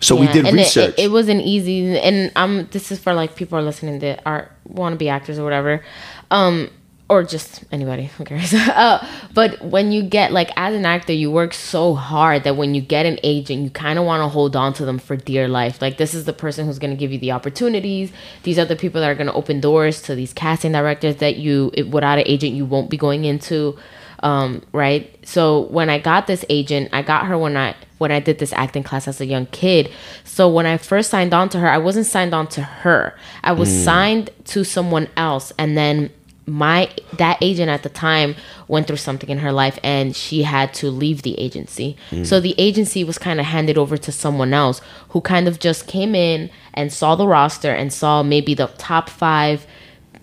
So 0.00 0.14
we 0.14 0.26
did 0.28 0.46
and 0.46 0.54
research. 0.56 0.94
It, 0.98 1.04
it, 1.06 1.10
wasn't 1.10 1.40
easy, 1.40 1.98
and 1.98 2.30
um, 2.36 2.68
this 2.70 2.92
is 2.92 2.98
for 2.98 3.14
like 3.14 3.34
people 3.34 3.58
are 3.58 3.62
listening 3.62 4.00
that 4.00 4.20
are 4.26 4.50
want 4.64 4.92
to 4.92 4.98
be 4.98 5.08
actors 5.08 5.38
or 5.38 5.44
whatever, 5.44 5.82
um, 6.30 6.68
or 7.08 7.22
just 7.22 7.64
anybody 7.70 8.06
who 8.06 8.24
cares. 8.24 8.52
uh, 8.54 9.06
but 9.32 9.64
when 9.64 9.92
you 9.92 10.02
get 10.02 10.32
like 10.32 10.50
as 10.56 10.74
an 10.74 10.84
actor, 10.84 11.12
you 11.12 11.30
work 11.30 11.54
so 11.54 11.94
hard 11.94 12.44
that 12.44 12.56
when 12.56 12.74
you 12.74 12.80
get 12.80 13.06
an 13.06 13.18
agent, 13.22 13.62
you 13.62 13.70
kind 13.70 13.98
of 13.98 14.04
want 14.04 14.22
to 14.22 14.28
hold 14.28 14.56
on 14.56 14.72
to 14.74 14.84
them 14.84 14.98
for 14.98 15.16
dear 15.16 15.46
life. 15.48 15.80
Like 15.80 15.98
this 15.98 16.14
is 16.14 16.24
the 16.24 16.32
person 16.32 16.66
who's 16.66 16.78
going 16.78 16.90
to 16.90 16.96
give 16.96 17.12
you 17.12 17.18
the 17.18 17.32
opportunities. 17.32 18.10
These 18.42 18.58
are 18.58 18.64
the 18.64 18.76
people 18.76 19.00
that 19.00 19.10
are 19.10 19.14
going 19.14 19.28
to 19.28 19.34
open 19.34 19.60
doors 19.60 20.02
to 20.02 20.14
these 20.14 20.32
casting 20.32 20.72
directors 20.72 21.16
that 21.16 21.36
you 21.36 21.70
it, 21.74 21.88
without 21.90 22.18
an 22.18 22.24
agent 22.26 22.54
you 22.54 22.64
won't 22.64 22.90
be 22.90 22.96
going 22.96 23.24
into 23.24 23.78
um, 24.20 24.62
right? 24.72 25.14
So 25.26 25.62
when 25.68 25.90
I 25.90 25.98
got 25.98 26.26
this 26.26 26.44
agent, 26.48 26.90
I 26.92 27.02
got 27.02 27.26
her 27.26 27.38
when 27.38 27.56
I 27.56 27.74
when 27.98 28.12
I 28.12 28.20
did 28.20 28.38
this 28.38 28.52
acting 28.52 28.82
class 28.82 29.08
as 29.08 29.20
a 29.20 29.26
young 29.26 29.46
kid. 29.46 29.90
So 30.24 30.48
when 30.48 30.66
I 30.66 30.76
first 30.76 31.10
signed 31.10 31.32
on 31.32 31.48
to 31.50 31.58
her, 31.58 31.68
I 31.68 31.78
wasn't 31.78 32.06
signed 32.06 32.34
on 32.34 32.46
to 32.48 32.62
her. 32.62 33.16
I 33.42 33.52
was 33.52 33.70
signed 33.84 34.30
to 34.46 34.64
someone 34.64 35.08
else, 35.16 35.52
and 35.58 35.76
then 35.76 36.10
my 36.46 36.88
that 37.14 37.38
agent 37.40 37.68
at 37.68 37.82
the 37.82 37.88
time 37.88 38.36
went 38.68 38.86
through 38.86 38.96
something 38.96 39.28
in 39.28 39.38
her 39.38 39.50
life 39.50 39.78
and 39.82 40.14
she 40.14 40.44
had 40.44 40.72
to 40.74 40.90
leave 40.90 41.22
the 41.22 41.38
agency. 41.38 41.96
So 42.22 42.38
the 42.40 42.54
agency 42.56 43.02
was 43.02 43.18
kind 43.18 43.40
of 43.40 43.46
handed 43.46 43.76
over 43.76 43.96
to 43.96 44.12
someone 44.12 44.54
else 44.54 44.80
who 45.10 45.20
kind 45.20 45.48
of 45.48 45.58
just 45.58 45.88
came 45.88 46.14
in 46.14 46.50
and 46.72 46.92
saw 46.92 47.16
the 47.16 47.26
roster 47.26 47.72
and 47.72 47.92
saw 47.92 48.22
maybe 48.22 48.54
the 48.54 48.68
top 48.78 49.08
5 49.10 49.66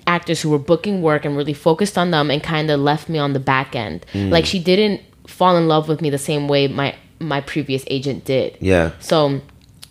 actors 0.07 0.41
who 0.41 0.49
were 0.49 0.59
booking 0.59 1.01
work 1.01 1.25
and 1.25 1.35
really 1.35 1.53
focused 1.53 1.97
on 1.97 2.11
them 2.11 2.31
and 2.31 2.41
kind 2.41 2.71
of 2.71 2.79
left 2.79 3.09
me 3.09 3.17
on 3.19 3.33
the 3.33 3.39
back 3.39 3.75
end. 3.75 4.05
Mm. 4.13 4.31
Like 4.31 4.45
she 4.45 4.59
didn't 4.59 5.01
fall 5.27 5.57
in 5.57 5.67
love 5.67 5.87
with 5.87 6.01
me 6.01 6.09
the 6.09 6.17
same 6.17 6.47
way 6.47 6.67
my 6.67 6.95
my 7.19 7.41
previous 7.41 7.83
agent 7.87 8.25
did. 8.25 8.57
yeah. 8.59 8.91
So 8.99 9.41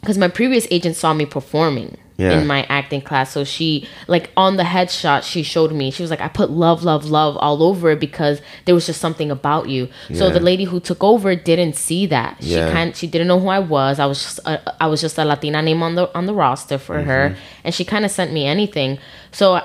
cuz 0.04 0.18
my 0.18 0.28
previous 0.28 0.66
agent 0.70 0.96
saw 0.96 1.12
me 1.14 1.26
performing 1.26 1.96
Yeah. 2.22 2.38
in 2.40 2.46
my 2.46 2.62
acting 2.78 3.00
class. 3.02 3.32
So 3.32 3.44
she 3.44 3.88
like 4.08 4.30
on 4.36 4.56
the 4.56 4.62
headshot 4.74 5.22
she 5.24 5.42
showed 5.42 5.72
me. 5.72 5.90
She 5.90 6.02
was 6.02 6.10
like 6.10 6.20
I 6.20 6.28
put 6.28 6.50
love 6.50 6.84
love 6.84 7.04
love 7.18 7.36
all 7.38 7.62
over 7.62 7.90
it 7.90 8.00
because 8.00 8.40
there 8.64 8.74
was 8.74 8.86
just 8.86 9.00
something 9.00 9.30
about 9.30 9.68
you. 9.68 9.88
So 10.14 10.30
the 10.30 10.40
lady 10.40 10.64
who 10.64 10.78
took 10.80 11.02
over 11.02 11.34
didn't 11.34 11.74
see 11.76 12.06
that. 12.06 12.36
She 12.40 12.54
Yeah. 12.56 12.70
kind 12.72 12.94
she 12.94 13.06
didn't 13.06 13.28
know 13.28 13.40
who 13.40 13.48
I 13.48 13.58
was. 13.58 13.98
I 13.98 14.06
was 14.06 14.22
just 14.22 14.38
a, 14.44 14.82
I 14.82 14.86
was 14.86 15.00
just 15.00 15.18
a 15.18 15.24
Latina 15.24 15.60
name 15.62 15.82
on 15.82 15.94
the 15.96 16.04
on 16.16 16.26
the 16.26 16.34
roster 16.34 16.78
for 16.78 16.96
Mm-hmm. 16.98 17.08
her 17.08 17.36
and 17.64 17.74
she 17.74 17.84
kind 17.84 18.04
of 18.04 18.10
sent 18.10 18.32
me 18.32 18.46
anything. 18.46 18.98
So 19.32 19.60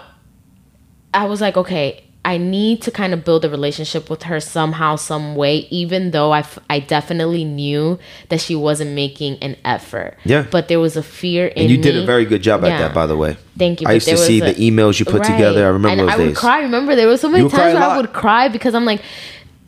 I 1.14 1.26
was 1.26 1.42
like, 1.42 1.58
okay, 1.58 2.04
I 2.28 2.38
need 2.38 2.82
to 2.82 2.92
kind 2.92 3.14
of 3.14 3.24
build 3.24 3.46
a 3.46 3.50
relationship 3.50 4.10
with 4.10 4.24
her 4.24 4.42
somehow, 4.42 4.98
some 4.98 5.36
way, 5.38 5.60
even 5.82 6.12
though 6.12 6.32
I, 6.32 6.40
f- 6.40 6.60
I 6.70 6.80
definitely 6.80 7.46
knew 7.46 7.98
that 8.28 8.42
she 8.42 8.54
wasn't 8.54 8.92
making 8.92 9.38
an 9.42 9.56
effort. 9.64 10.18
Yeah. 10.26 10.46
But 10.52 10.68
there 10.68 10.82
was 10.82 10.98
a 10.98 11.04
fear 11.04 11.48
in 11.48 11.62
And 11.64 11.72
you 11.72 11.78
did 11.78 11.96
a 11.96 12.06
very 12.06 12.26
good 12.26 12.44
job 12.44 12.66
at 12.66 12.68
Yeah. 12.68 12.80
that, 12.80 12.94
by 12.94 13.06
the 13.08 13.16
way. 13.16 13.38
Thank 13.58 13.80
you. 13.80 13.88
I 13.88 13.94
used 13.94 14.10
to 14.10 14.18
see 14.18 14.42
a- 14.42 14.54
the 14.54 14.56
emails 14.70 15.00
you 15.00 15.06
put 15.06 15.24
together. 15.24 15.64
I 15.66 15.70
remember 15.70 15.90
and 15.90 16.00
those 16.02 16.10
I 16.16 16.18
days. 16.18 16.28
would 16.28 16.36
cry. 16.36 16.60
Remember, 16.64 16.96
there 16.98 17.08
were 17.08 17.16
so 17.18 17.30
many 17.30 17.40
You 17.40 17.46
would 17.46 17.54
cry 17.54 17.72
times 17.72 17.80
where 17.80 17.90
I 17.92 17.96
would 17.98 18.12
cry 18.12 18.50
because 18.50 18.76
I'm 18.76 18.84
like, 18.86 19.02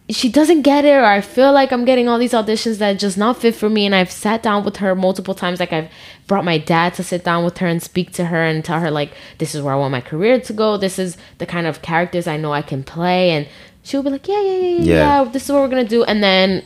she 0.10 0.28
doesn't 0.30 0.64
get 0.64 0.86
it, 0.86 0.94
or 0.94 1.06
I 1.06 1.22
feel 1.22 1.54
like 1.54 1.72
I'm 1.72 1.86
getting 1.86 2.08
all 2.08 2.18
these 2.18 2.34
auditions 2.34 2.80
that 2.80 2.94
just 3.00 3.18
not 3.18 3.38
fit 3.38 3.56
for 3.56 3.70
me. 3.70 3.86
And 3.86 3.94
I've 3.94 4.12
sat 4.12 4.42
down 4.42 4.66
with 4.66 4.78
her 4.78 4.96
multiple 4.96 5.36
times. 5.36 5.60
Like 5.60 5.72
I've 5.72 5.90
brought 6.26 6.44
my 6.44 6.58
dad 6.58 6.96
to 6.96 7.04
sit 7.04 7.24
down 7.24 7.46
with 7.46 7.60
her 7.60 7.68
and 7.68 7.82
speak 7.82 8.12
to 8.14 8.26
her 8.26 8.44
and 8.44 8.66
tell 8.66 8.80
her 8.80 8.90
like, 8.90 9.14
this 9.38 9.54
is 9.54 9.62
where 9.62 9.74
I 9.74 9.78
want 9.78 9.92
my 9.92 10.02
career 10.02 10.40
to 10.42 10.54
go. 10.54 10.78
This 10.78 10.98
is 10.98 11.16
the 11.38 11.46
kind 11.46 11.68
of 11.68 11.82
characters 11.82 12.26
I 12.28 12.38
know 12.38 12.52
I 12.52 12.64
can 12.64 12.84
play. 12.84 13.30
And 13.32 13.48
she'll 13.84 14.02
be 14.02 14.10
like, 14.10 14.28
yeah, 14.28 14.42
yeah, 14.42 14.52
yeah, 14.52 14.58
yeah. 14.58 14.84
Yeah. 14.84 15.24
yeah 15.24 15.24
this 15.32 15.46
is 15.46 15.52
what 15.52 15.62
we're 15.62 15.70
gonna 15.70 15.84
do. 15.84 16.04
And 16.04 16.24
then 16.24 16.66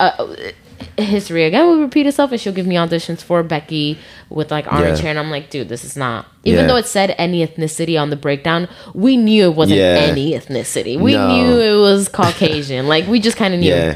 uh, 0.00 0.34
history 0.98 1.44
again 1.44 1.66
will 1.66 1.80
repeat 1.80 2.06
itself 2.06 2.32
and 2.32 2.40
she'll 2.40 2.52
give 2.52 2.66
me 2.66 2.74
auditions 2.76 3.22
for 3.22 3.42
Becky 3.42 3.98
with 4.30 4.50
like 4.50 4.66
orange 4.72 4.98
Yeah. 4.98 5.02
hair 5.02 5.10
and 5.10 5.18
I'm 5.18 5.30
like, 5.30 5.50
dude, 5.50 5.68
this 5.68 5.84
is 5.84 5.96
not 5.96 6.26
even 6.44 6.60
Yeah. 6.62 6.66
though 6.66 6.76
it 6.76 6.86
said 6.86 7.14
any 7.18 7.46
ethnicity 7.46 8.00
on 8.00 8.10
the 8.10 8.16
breakdown, 8.16 8.68
we 8.94 9.16
knew 9.16 9.44
it 9.44 9.54
wasn't 9.54 9.78
Yeah. 9.80 9.98
any 10.08 10.32
ethnicity. 10.32 10.98
We 10.98 11.14
No. 11.14 11.28
knew 11.28 11.60
it 11.60 11.78
was 11.80 12.08
Caucasian. 12.08 12.86
like 12.88 13.06
we 13.08 13.20
just 13.20 13.36
kinda 13.36 13.58
knew. 13.58 13.94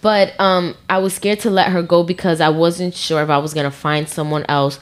But 0.00 0.38
um 0.40 0.74
I 0.88 0.98
was 0.98 1.14
scared 1.14 1.40
to 1.40 1.50
let 1.50 1.68
her 1.68 1.82
go 1.82 2.02
because 2.04 2.40
I 2.40 2.48
wasn't 2.50 2.94
sure 2.94 3.22
if 3.22 3.30
I 3.30 3.38
was 3.38 3.52
gonna 3.54 3.70
find 3.70 4.08
someone 4.08 4.44
else 4.48 4.78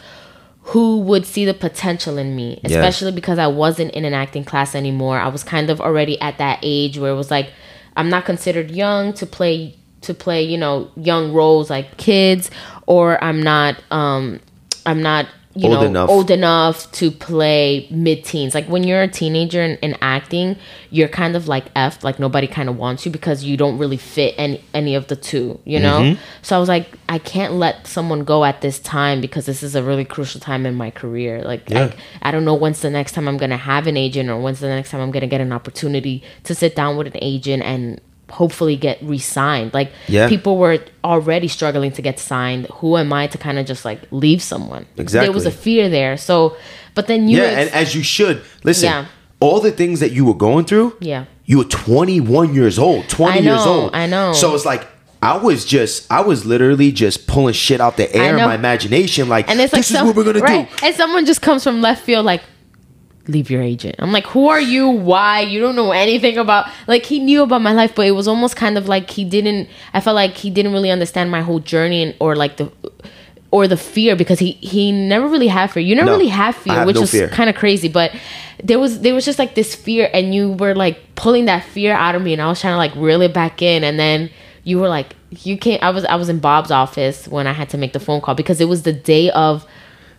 who 0.71 0.99
would 0.99 1.25
see 1.25 1.45
the 1.45 1.55
potential 1.55 2.19
in 2.19 2.35
me, 2.35 2.61
especially 2.65 3.13
because 3.13 3.39
I 3.39 3.47
wasn't 3.47 3.93
in 3.93 4.05
an 4.05 4.13
acting 4.15 4.43
class 4.45 4.75
anymore. 4.75 5.17
I 5.19 5.29
was 5.29 5.45
kind 5.45 5.71
of 5.71 5.81
already 5.81 6.21
at 6.21 6.39
that 6.39 6.59
age 6.63 6.99
where 6.99 7.13
it 7.13 7.17
was 7.17 7.31
like 7.31 7.51
I'm 7.97 8.11
not 8.11 8.25
considered 8.27 8.71
young 8.71 9.13
to 9.15 9.25
play 9.27 9.77
to 10.03 10.15
play, 10.15 10.43
you 10.43 10.59
know, 10.59 10.91
young 10.97 11.33
roles 11.33 11.71
like 11.71 11.97
kids, 11.97 12.51
or 12.87 13.23
I'm 13.23 13.43
not 13.43 13.83
um 13.91 14.41
I'm 14.85 15.03
not 15.03 15.27
you 15.57 15.69
Old 15.71 15.81
know 15.81 15.87
enough. 15.87 16.11
old 16.11 16.31
enough 16.31 16.93
to 16.93 17.11
play 17.11 17.89
mid-teens. 17.91 18.55
Like 18.55 18.67
when 18.67 18.85
you're 18.85 19.01
a 19.01 19.09
teenager 19.09 19.63
in, 19.63 19.79
in 19.79 19.97
acting, 20.03 20.57
you're 20.91 21.09
kind 21.09 21.35
of 21.35 21.49
like 21.49 21.65
F, 21.75 22.05
like 22.05 22.19
nobody 22.19 22.47
kind 22.47 22.69
of 22.69 22.77
wants 22.77 23.07
you 23.07 23.11
because 23.11 23.43
you 23.43 23.57
don't 23.57 23.79
really 23.79 23.97
fit 23.97 24.35
any 24.37 24.63
any 24.75 24.95
of 24.95 25.07
the 25.07 25.17
two, 25.17 25.59
you 25.65 25.81
know. 25.81 26.01
Mm-hmm. 26.01 26.21
So 26.43 26.57
I 26.57 26.59
was 26.59 26.69
like, 26.69 26.99
I 27.09 27.19
can't 27.19 27.55
let 27.55 27.87
someone 27.87 28.23
go 28.25 28.45
at 28.45 28.61
this 28.61 28.79
time 28.79 29.23
because 29.23 29.47
this 29.47 29.63
is 29.63 29.75
a 29.75 29.83
really 29.83 30.05
crucial 30.05 30.43
time 30.43 30.67
in 30.67 30.75
my 30.75 30.91
career. 30.91 31.43
Like 31.43 31.71
Yeah. 31.71 31.91
I, 32.23 32.29
I 32.29 32.31
don't 32.33 32.45
know 32.45 32.55
when's 32.55 32.81
the 32.83 32.91
next 32.91 33.13
time 33.13 33.27
I'm 33.27 33.39
gonna 33.39 33.57
have 33.57 33.87
an 33.87 33.97
agent 33.97 34.29
or 34.29 34.39
when's 34.39 34.61
the 34.61 34.69
next 34.69 34.91
time 34.91 35.01
I'm 35.01 35.11
gonna 35.11 35.27
get 35.27 35.41
an 35.41 35.53
opportunity 35.53 36.23
to 36.45 36.55
sit 36.55 36.77
down 36.77 36.99
with 36.99 37.07
an 37.07 37.17
agent 37.23 37.63
and 37.63 37.99
hopefully 38.31 38.77
get 38.77 38.99
re-signed. 39.03 39.73
Like 39.73 39.93
Yeah. 40.09 40.29
people 40.29 40.59
were 40.59 40.79
already 41.05 41.49
struggling 41.49 41.93
to 41.93 42.03
get 42.03 42.19
signed. 42.19 42.67
Who 42.81 42.97
am 42.97 43.13
I 43.13 43.27
to 43.29 43.39
kind 43.39 43.59
of 43.59 43.67
just 43.67 43.85
like 43.85 44.01
leave 44.11 44.43
someone? 44.43 44.87
exactly 44.97 45.27
There 45.27 45.33
was 45.35 45.47
a 45.47 45.51
fear 45.51 45.89
there. 45.89 46.17
So, 46.17 46.57
but 46.95 47.07
then 47.07 47.29
you 47.29 47.39
yeah, 47.39 47.45
ex- 47.45 47.71
and 47.73 47.75
as 47.75 47.95
you 47.95 48.03
should 48.03 48.43
listen. 48.65 48.87
Yeah. 48.87 49.07
All 49.39 49.61
the 49.61 49.71
things 49.71 50.01
that 50.01 50.13
you 50.13 50.25
were 50.25 50.35
going 50.35 50.65
through. 50.65 50.97
Yeah. 51.01 51.27
You 51.45 51.59
were 51.59 51.65
21 51.65 52.55
years 52.55 52.79
old. 52.79 53.09
20 53.09 53.39
I 53.39 53.43
years 53.43 53.67
old. 53.67 53.95
I 53.95 54.07
know. 54.07 54.33
So 54.33 54.55
it's 54.55 54.65
like. 54.65 54.89
I 55.23 55.39
was 55.39 55.65
just, 55.65 56.07
I 56.13 56.21
was 56.21 56.45
literally 56.45 56.93
just 56.93 57.27
pulling 57.27 57.55
shit 57.55 57.81
out 57.81 57.97
the 57.97 58.15
air 58.15 58.37
in 58.37 58.45
my 58.45 58.55
imagination. 58.55 59.29
Like, 59.31 59.49
and 59.49 59.59
it's 59.59 59.73
like 59.73 59.81
this 59.81 59.91
is 59.91 60.03
what 60.03 60.15
we're 60.15 60.25
gonna 60.25 60.41
right? 60.41 60.69
do. 60.69 60.87
And 60.87 60.95
someone 60.95 61.25
just 61.25 61.41
comes 61.43 61.65
from 61.65 61.81
left 61.81 62.05
field 62.05 62.25
like 62.27 62.43
leave 63.29 63.51
your 63.51 63.63
agent. 63.63 63.97
I'm 63.99 64.13
like, 64.13 64.27
who 64.27 64.49
are 64.49 64.61
you? 64.61 64.89
Why? 64.89 65.41
You 65.41 65.61
don't 65.61 65.77
know 65.77 65.93
anything 65.93 66.39
about 66.39 66.69
like 66.87 67.05
he 67.05 67.19
knew 67.19 67.43
about 67.43 67.63
my 67.63 67.73
life, 67.73 67.95
but 67.95 68.07
it 68.07 68.13
was 68.13 68.29
almost 68.29 68.57
kind 68.57 68.79
of 68.79 68.89
like 68.89 69.11
he 69.11 69.25
didn't 69.25 69.69
I 69.93 70.01
felt 70.01 70.15
like 70.15 70.37
he 70.37 70.51
didn't 70.51 70.73
really 70.73 70.91
understand 70.91 71.31
my 71.31 71.41
whole 71.43 71.61
journey 71.61 72.03
and 72.03 72.15
or 72.21 72.37
like 72.37 72.57
the 72.57 72.71
or 73.51 73.69
the 73.69 73.77
fear 73.77 74.17
because 74.17 74.39
he 74.39 74.53
he 74.53 74.93
never 74.93 75.29
really 75.29 75.47
had 75.49 75.71
fear. 75.71 75.83
You 75.83 75.95
never 75.95 76.07
No, 76.07 76.13
really 76.13 76.29
have 76.29 76.57
I 76.57 76.61
fear, 76.61 76.75
have 76.75 76.87
which 76.87 76.97
no 76.97 77.01
was 77.03 77.15
kind 77.31 77.49
of 77.49 77.57
crazy, 77.57 77.89
but 77.89 78.13
there 78.63 78.79
was 78.79 79.01
there 79.01 79.15
was 79.15 79.25
just 79.25 79.39
like 79.39 79.55
this 79.55 79.75
fear 79.75 80.09
and 80.13 80.35
you 80.35 80.53
were 80.53 80.75
like 80.75 80.99
pulling 81.15 81.45
that 81.47 81.65
fear 81.65 81.95
out 81.95 82.15
of 82.15 82.23
me 82.23 82.33
and 82.33 82.43
I 82.43 82.49
was 82.49 82.61
trying 82.61 82.73
to 82.75 82.79
like 82.79 82.95
reel 82.97 83.21
it 83.23 83.33
back 83.35 83.63
in 83.63 83.85
and 83.85 83.99
then 83.99 84.31
you 84.65 84.79
were 84.81 84.89
like 84.89 85.15
you 85.31 85.59
can't 85.59 85.83
I 85.83 85.91
was 85.91 86.05
I 86.07 86.15
was 86.17 86.29
in 86.29 86.39
Bob's 86.39 86.71
office 86.71 87.29
when 87.29 87.47
I 87.47 87.53
had 87.53 87.69
to 87.71 87.79
make 87.79 87.93
the 87.93 88.01
phone 88.01 88.21
call 88.21 88.35
because 88.35 88.61
it 88.61 88.65
was 88.69 88.83
the 88.83 88.93
day 88.93 89.31
of 89.31 89.67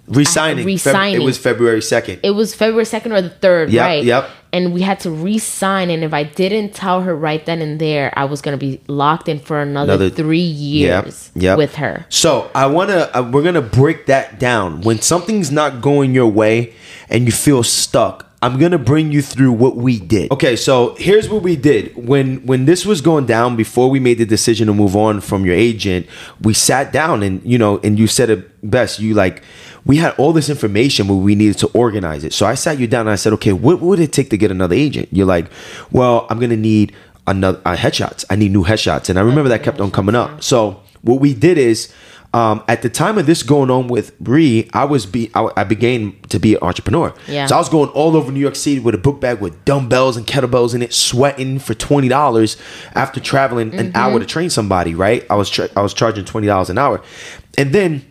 Resigning. 0.08 0.64
Feb- 0.64 0.68
Resigning. 0.68 1.22
it 1.22 1.26
was 1.26 1.38
February 1.38 1.80
2nd. 1.82 2.20
it 2.24 2.32
was 2.32 2.56
February 2.56 2.86
2nd 2.86 3.12
or 3.12 3.22
the 3.22 3.30
3rd, 3.30 3.72
Yep, 3.72 3.86
right? 3.86 4.04
yep. 4.04 4.30
And 4.54 4.74
we 4.74 4.82
had 4.82 5.00
to 5.02 5.12
re-sign 5.12 5.90
and 5.90 6.04
if 6.04 6.14
I 6.14 6.24
didn't 6.24 6.74
tell 6.74 7.02
her 7.02 7.14
right 7.14 7.46
then 7.46 7.62
and 7.62 7.80
there, 7.80 8.14
I 8.18 8.24
was 8.26 8.42
going 8.42 8.58
to 8.58 8.66
be 8.66 8.80
locked 8.88 9.28
in 9.28 9.40
for 9.40 9.60
another, 9.62 9.94
Another- 9.96 10.10
3 10.10 10.40
years 10.40 11.32
Yep, 11.36 11.44
yep. 11.44 11.58
with 11.58 11.76
her. 11.76 12.06
So 12.10 12.50
I 12.56 12.68
want 12.68 12.90
to. 12.92 13.16
Uh, 13.18 13.24
we're 13.30 13.44
gonna 13.44 13.62
break 13.62 14.06
that 14.06 14.40
down. 14.40 14.82
When 14.82 15.02
something's 15.02 15.52
not 15.52 15.82
going 15.82 16.14
your 16.16 16.28
way 16.28 16.74
and 17.10 17.26
you 17.26 17.32
feel 17.34 17.62
stuck, 17.64 18.27
I'm 18.42 18.60
gonna 18.60 18.78
bring 18.78 19.12
you 19.12 19.24
through 19.24 19.54
what 19.54 19.78
we 19.78 20.00
did. 20.00 20.32
Okay, 20.32 20.56
so 20.56 20.94
here's 20.96 21.28
what 21.28 21.42
we 21.42 21.56
did. 21.56 21.96
When 21.96 22.46
when 22.46 22.66
this 22.66 22.86
was 22.86 23.02
going 23.02 23.26
down, 23.26 23.56
before 23.56 23.90
we 23.90 24.00
made 24.00 24.20
the 24.20 24.26
decision 24.26 24.68
to 24.68 24.74
move 24.74 24.96
on 24.96 25.22
from 25.22 25.44
your 25.44 25.56
agent, 25.56 26.06
we 26.42 26.54
sat 26.54 26.94
down 26.94 27.24
and 27.24 27.42
you 27.44 27.58
know, 27.58 27.80
and 27.84 27.98
you 27.98 28.06
said 28.06 28.30
it 28.30 28.70
best. 28.70 29.00
You 29.00 29.14
like. 29.14 29.44
We 29.86 29.96
had 29.96 30.14
all 30.18 30.34
this 30.34 30.50
information, 30.50 31.08
but 31.08 31.16
we 31.16 31.34
needed 31.34 31.60
to 31.60 31.68
organize 31.68 32.26
it. 32.26 32.34
So 32.34 32.46
I 32.46 32.56
sat 32.56 32.78
you 32.78 32.88
down 32.88 33.02
and 33.02 33.12
I 33.12 33.16
said, 33.16 33.32
"Okay, 33.34 33.54
what 33.54 33.80
would 33.80 34.00
it 34.02 34.12
take 34.12 34.30
to 34.32 34.38
get 34.38 34.52
another 34.52 34.76
agent?" 34.76 35.08
You're 35.12 35.26
like, 35.26 35.50
"Well, 35.92 36.28
I'm 36.30 36.40
gonna 36.40 36.58
need 36.58 36.94
another 37.26 37.62
uh, 37.66 37.76
headshots. 37.76 38.26
I 38.30 38.36
need 38.36 38.52
new 38.52 38.66
headshots." 38.66 39.10
And 39.10 39.18
I 39.18 39.22
remember 39.22 39.50
that 39.50 39.64
kept 39.64 39.80
on 39.80 39.90
coming 39.90 40.14
up. 40.14 40.44
So 40.44 40.82
what 41.04 41.22
we 41.22 41.34
did 41.34 41.58
is 41.58 41.92
um, 42.34 42.64
at 42.68 42.82
the 42.82 42.90
time 42.90 43.18
of 43.18 43.26
this 43.26 43.42
going 43.42 43.72
on 43.72 43.88
with 43.88 44.18
Bree, 44.20 44.70
I 44.74 44.86
was 44.86 45.06
be 45.06 45.32
I, 45.34 45.50
I 45.56 45.64
began 45.64 46.16
to 46.30 46.40
be 46.40 46.56
an 46.56 46.60
entrepreneur. 46.62 47.14
Yeah. 47.28 47.46
So 47.48 47.56
I 47.56 47.60
was 47.60 47.70
going 47.70 47.90
all 47.92 48.16
over 48.16 48.32
New 48.32 48.40
York 48.40 48.56
City 48.56 48.80
with 48.80 48.94
a 48.94 48.98
book 48.98 49.20
bag 49.22 49.40
with 49.40 49.64
dumbbells 49.66 50.18
and 50.18 50.28
kettlebells 50.28 50.76
in 50.76 50.82
it, 50.82 50.94
sweating 50.94 51.58
for 51.60 51.74
twenty 51.74 52.08
dollars 52.10 52.58
after 52.96 53.20
traveling 53.20 53.74
an 53.74 53.92
hour 53.96 54.20
to 54.20 54.26
train 54.26 54.50
somebody. 54.50 54.94
Right? 54.94 55.26
I 55.30 55.36
was 55.36 55.50
tra- 55.50 55.70
I 55.76 55.82
was 55.82 55.94
charging 55.94 56.26
twenty 56.26 56.48
dollars 56.48 56.70
an 56.70 56.78
hour, 56.78 57.02
and 57.58 57.74
then. 57.74 58.06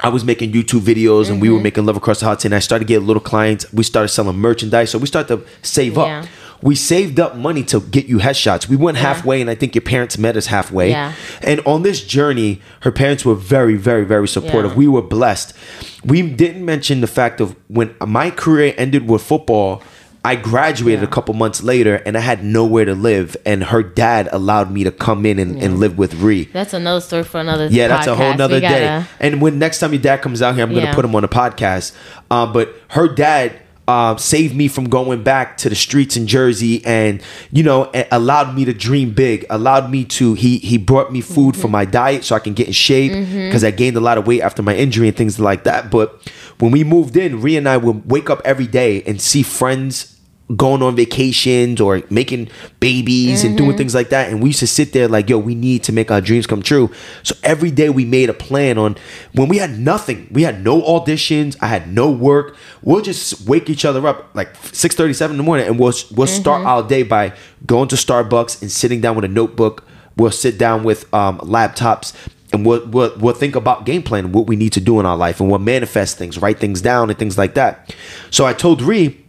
I 0.00 0.10
was 0.10 0.22
making 0.24 0.52
YouTube 0.52 0.82
videos 0.82 1.28
and 1.28 1.40
we 1.42 1.48
Mm-hmm. 1.48 1.56
were 1.56 1.60
making 1.60 1.84
Love 1.86 1.96
Across 1.96 2.20
the 2.20 2.26
Hot 2.26 2.30
Hudson. 2.34 2.52
I 2.52 2.60
started 2.60 2.86
getting 2.86 3.04
little 3.08 3.20
clients. 3.20 3.72
We 3.72 3.82
started 3.82 4.10
selling 4.10 4.36
merchandise. 4.36 4.90
So 4.90 4.98
we 4.98 5.08
started 5.08 5.38
to 5.38 5.44
save 5.62 5.98
up. 5.98 6.24
Yeah. 6.60 6.68
We 6.68 6.74
saved 6.74 7.20
up 7.20 7.36
money 7.36 7.62
to 7.64 7.80
get 7.80 8.06
you 8.06 8.18
headshots. 8.18 8.68
We 8.68 8.76
went 8.76 8.96
halfway 8.98 9.40
and 9.40 9.48
I 9.48 9.54
think 9.54 9.74
your 9.74 9.82
parents 9.82 10.18
met 10.18 10.36
us 10.36 10.46
halfway. 10.46 10.90
Yeah. 10.90 11.12
And 11.42 11.60
on 11.66 11.82
this 11.82 12.04
journey, 12.04 12.60
her 12.80 12.90
parents 12.90 13.24
were 13.24 13.34
very, 13.34 13.76
very, 13.76 14.04
very 14.04 14.28
supportive. 14.28 14.72
Yeah. 14.72 14.76
We 14.78 14.88
were 14.88 15.02
blessed. 15.02 15.54
We 16.04 16.22
didn't 16.22 16.64
mention 16.64 17.00
the 17.00 17.06
fact 17.06 17.40
of 17.40 17.54
when 17.68 17.94
my 18.04 18.30
career 18.30 18.74
ended 18.76 19.08
with 19.08 19.22
football, 19.22 19.82
I 20.24 20.34
graduated 20.34 21.00
Yeah. 21.00 21.06
a 21.06 21.10
couple 21.10 21.32
months 21.34 21.62
later 21.62 22.02
and 22.04 22.16
I 22.16 22.20
had 22.20 22.42
nowhere 22.44 22.84
to 22.84 22.94
live. 22.94 23.36
And 23.46 23.62
her 23.64 23.82
dad 23.84 24.28
allowed 24.32 24.70
me 24.72 24.82
to 24.84 24.90
come 24.90 25.24
in 25.24 25.38
and, 25.38 25.62
and 25.62 25.78
live 25.78 25.96
with 25.96 26.14
Ree. 26.14 26.46
That's 26.52 26.74
another 26.74 27.00
story 27.00 27.22
for 27.22 27.38
another 27.40 27.68
Yeah, 27.68 27.86
that's 27.88 28.08
a 28.08 28.16
whole 28.16 28.32
podcast. 28.32 28.38
nother 28.38 28.60
day. 28.60 29.04
And 29.20 29.40
when 29.40 29.60
next 29.60 29.78
time 29.78 29.92
your 29.92 30.02
dad 30.02 30.20
comes 30.22 30.42
out 30.42 30.56
here, 30.56 30.64
I'm 30.64 30.74
gonna 30.74 30.92
put 30.92 31.04
him 31.04 31.14
on 31.14 31.22
a 31.22 31.28
podcast. 31.28 31.92
Uh, 32.30 32.46
but 32.52 32.74
her 32.88 33.06
dad 33.08 33.52
uh, 33.88 34.16
saved 34.18 34.54
me 34.54 34.68
from 34.68 34.88
going 34.88 35.22
back 35.24 35.56
to 35.56 35.68
the 35.68 35.74
streets 35.74 36.16
in 36.16 36.26
Jersey, 36.26 36.84
and 36.84 37.22
you 37.50 37.62
know, 37.62 37.90
allowed 38.12 38.54
me 38.54 38.64
to 38.66 38.74
dream 38.74 39.12
big. 39.12 39.46
Allowed 39.50 39.90
me 39.90 40.04
to 40.04 40.34
he 40.34 40.58
he 40.58 40.76
brought 40.78 41.10
me 41.10 41.20
food 41.22 41.54
Mm-hmm. 41.54 41.62
for 41.62 41.68
my 41.68 41.84
diet 41.86 42.24
so 42.24 42.36
I 42.36 42.40
can 42.40 42.52
get 42.52 42.66
in 42.66 42.74
shape 42.74 43.12
because 43.12 43.64
I 43.64 43.70
gained 43.70 43.96
a 43.96 44.00
lot 44.00 44.18
of 44.18 44.26
weight 44.26 44.42
after 44.42 44.62
my 44.62 44.76
injury 44.76 45.08
and 45.08 45.16
things 45.16 45.40
like 45.40 45.64
that. 45.64 45.90
But 45.90 46.30
when 46.58 46.70
we 46.70 46.84
moved 46.84 47.16
in, 47.16 47.40
Rhea 47.40 47.56
and 47.56 47.68
I 47.68 47.78
would 47.78 48.10
wake 48.10 48.28
up 48.28 48.42
every 48.44 48.66
day 48.66 49.02
and 49.04 49.18
see 49.20 49.42
friends 49.42 50.17
going 50.56 50.82
on 50.82 50.96
vacations 50.96 51.80
or 51.80 52.02
making 52.10 52.48
babies 52.80 53.44
and 53.44 53.54
Mm-hmm. 53.54 53.64
doing 53.66 53.76
things 53.76 53.94
like 53.94 54.08
that. 54.10 54.30
And 54.30 54.42
we 54.42 54.48
used 54.50 54.60
to 54.60 54.66
sit 54.66 54.92
there 54.92 55.08
like, 55.08 55.28
yo, 55.28 55.38
we 55.38 55.54
need 55.54 55.82
to 55.84 55.92
make 55.92 56.10
our 56.10 56.20
dreams 56.20 56.46
come 56.46 56.62
true. 56.62 56.90
So 57.22 57.34
every 57.42 57.70
day 57.70 57.90
we 57.90 58.04
made 58.04 58.30
a 58.30 58.34
plan 58.34 58.78
on 58.78 58.96
when 59.34 59.48
we 59.48 59.58
had 59.58 59.78
nothing. 59.78 60.28
We 60.30 60.42
had 60.42 60.64
no 60.64 60.80
auditions. 60.80 61.56
I 61.60 61.66
had 61.66 61.92
no 61.92 62.10
work. 62.10 62.56
We'll 62.82 63.02
just 63.02 63.46
wake 63.46 63.68
each 63.68 63.84
other 63.84 64.06
up 64.06 64.30
like 64.34 64.54
6 64.62 64.98
in 65.00 65.36
the 65.36 65.42
morning 65.42 65.66
and 65.66 65.78
we'll 65.78 65.92
we'll 66.14 66.26
start 66.26 66.60
Mm-hmm. 66.60 66.66
our 66.66 66.82
day 66.82 67.02
by 67.02 67.32
going 67.66 67.88
to 67.88 67.96
Starbucks 67.96 68.62
and 68.62 68.72
sitting 68.72 69.00
down 69.00 69.16
with 69.16 69.24
a 69.26 69.28
notebook. 69.28 69.84
We'll 70.16 70.30
sit 70.30 70.58
down 70.58 70.82
with 70.82 71.12
um, 71.14 71.38
laptops 71.40 72.14
and 72.52 72.64
we'll, 72.64 72.84
we'll, 72.86 73.12
we'll 73.18 73.34
think 73.34 73.54
about 73.54 73.84
game 73.84 74.02
plan, 74.02 74.32
what 74.32 74.46
we 74.46 74.56
need 74.56 74.72
to 74.72 74.80
do 74.80 74.98
in 74.98 75.04
our 75.06 75.16
life, 75.16 75.40
and 75.40 75.50
we'll 75.50 75.58
manifest 75.58 76.16
things, 76.16 76.38
write 76.38 76.58
things 76.58 76.80
down, 76.80 77.10
and 77.10 77.18
things 77.18 77.36
like 77.36 77.54
that. 77.54 77.94
So 78.30 78.46
I 78.46 78.54
told 78.54 78.80
Ree, 78.80 79.22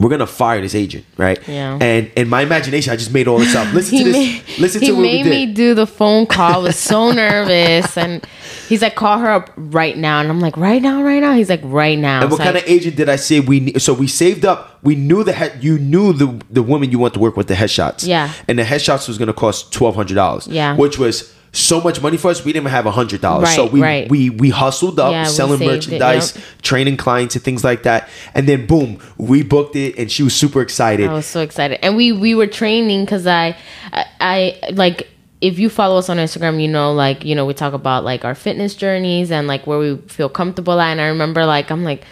we're 0.00 0.08
gonna 0.10 0.26
fire 0.26 0.60
this 0.62 0.74
agent, 0.74 1.04
right? 1.18 1.38
Yeah. 1.46 1.78
And 1.80 2.10
in 2.16 2.28
my 2.28 2.40
imagination, 2.40 2.92
I 2.92 2.96
just 2.96 3.12
made 3.12 3.28
all 3.28 3.38
this 3.38 3.54
up. 3.54 3.72
Listen 3.74 3.98
to 4.04 4.04
this. 4.04 4.12
made, 4.14 4.42
listen 4.58 4.80
he 4.80 4.86
to 4.88 4.92
what 4.94 5.02
we 5.02 5.08
did. 5.10 5.24
He 5.26 5.30
made 5.30 5.48
me 5.48 5.54
do 5.54 5.74
the 5.74 5.86
phone 5.86 6.26
call. 6.26 6.54
I 6.54 6.56
was 6.58 6.76
so 6.76 7.12
nervous, 7.24 7.96
and 7.98 8.24
he's 8.68 8.80
like, 8.82 8.94
"Call 8.96 9.18
her 9.18 9.30
up 9.30 9.50
right 9.56 9.96
now." 9.96 10.20
And 10.20 10.30
I'm 10.30 10.40
like, 10.40 10.56
"Right 10.56 10.80
now, 10.80 11.02
right 11.02 11.20
now." 11.20 11.34
He's 11.34 11.50
like, 11.50 11.60
"Right 11.62 11.98
now." 11.98 12.22
and 12.22 12.30
what 12.30 12.38
So 12.38 12.44
kind 12.44 12.56
I- 12.56 12.60
of 12.60 12.66
agent 12.66 12.96
did 12.96 13.08
I 13.10 13.16
say 13.16 13.40
we? 13.40 13.78
So 13.78 13.92
we 13.92 14.06
saved 14.06 14.44
up. 14.46 14.78
We 14.82 14.94
knew 14.94 15.22
the 15.22 15.32
head. 15.34 15.62
You 15.62 15.78
knew 15.78 16.12
the 16.14 16.42
the 16.50 16.62
woman 16.62 16.90
you 16.90 16.98
want 16.98 17.12
to 17.14 17.20
work 17.20 17.36
with 17.36 17.48
the 17.48 17.54
headshots. 17.54 18.06
Yeah. 18.06 18.32
And 18.48 18.58
the 18.58 18.62
headshots 18.64 19.06
was 19.06 19.18
gonna 19.18 19.34
cost 19.34 19.70
twelve 19.72 19.94
hundred 19.94 20.14
dollars. 20.14 20.48
Yeah. 20.48 20.76
Which 20.76 20.98
was 20.98 21.34
so 21.52 21.80
much 21.80 22.00
money 22.00 22.16
for 22.16 22.30
us. 22.30 22.44
We 22.44 22.52
didn't 22.52 22.68
have 22.68 22.86
a 22.86 22.90
hundred 22.90 23.20
dollars. 23.20 23.54
so 23.54 23.66
we 23.66 23.82
right. 23.82 24.08
we 24.08 24.30
we 24.30 24.50
hustled 24.50 25.00
up, 25.00 25.12
Yeah, 25.12 25.24
selling 25.24 25.58
saved 25.58 25.70
it, 25.70 25.74
merchandise, 25.74 26.36
yep. 26.36 26.44
training 26.62 26.96
clients, 26.96 27.34
and 27.34 27.44
things 27.44 27.64
like 27.64 27.82
that. 27.82 28.08
And 28.34 28.48
then 28.48 28.66
boom, 28.66 29.00
we 29.18 29.42
booked 29.42 29.76
it, 29.76 29.98
and 29.98 30.10
she 30.10 30.22
was 30.22 30.34
super 30.34 30.60
excited. 30.60 31.08
I 31.08 31.12
was 31.12 31.26
so 31.26 31.40
excited, 31.40 31.78
and 31.82 31.96
we 31.96 32.12
we 32.12 32.34
were 32.34 32.46
training 32.46 33.04
because 33.04 33.26
I, 33.26 33.56
I 33.92 34.04
I 34.20 34.60
like 34.72 35.08
if 35.40 35.58
you 35.58 35.68
follow 35.70 35.98
us 35.98 36.08
on 36.08 36.18
Instagram, 36.18 36.62
you 36.62 36.68
know 36.68 36.92
like 36.92 37.24
you 37.24 37.34
know 37.34 37.46
we 37.46 37.54
talk 37.54 37.72
about 37.72 38.04
like 38.04 38.24
our 38.24 38.34
fitness 38.34 38.74
journeys 38.74 39.30
and 39.30 39.48
like 39.48 39.66
where 39.66 39.78
we 39.78 39.96
feel 40.08 40.28
comfortable 40.28 40.80
at. 40.80 40.92
And 40.92 41.00
I 41.00 41.06
remember 41.08 41.46
like 41.46 41.70
I'm 41.70 41.82
like 41.82 42.04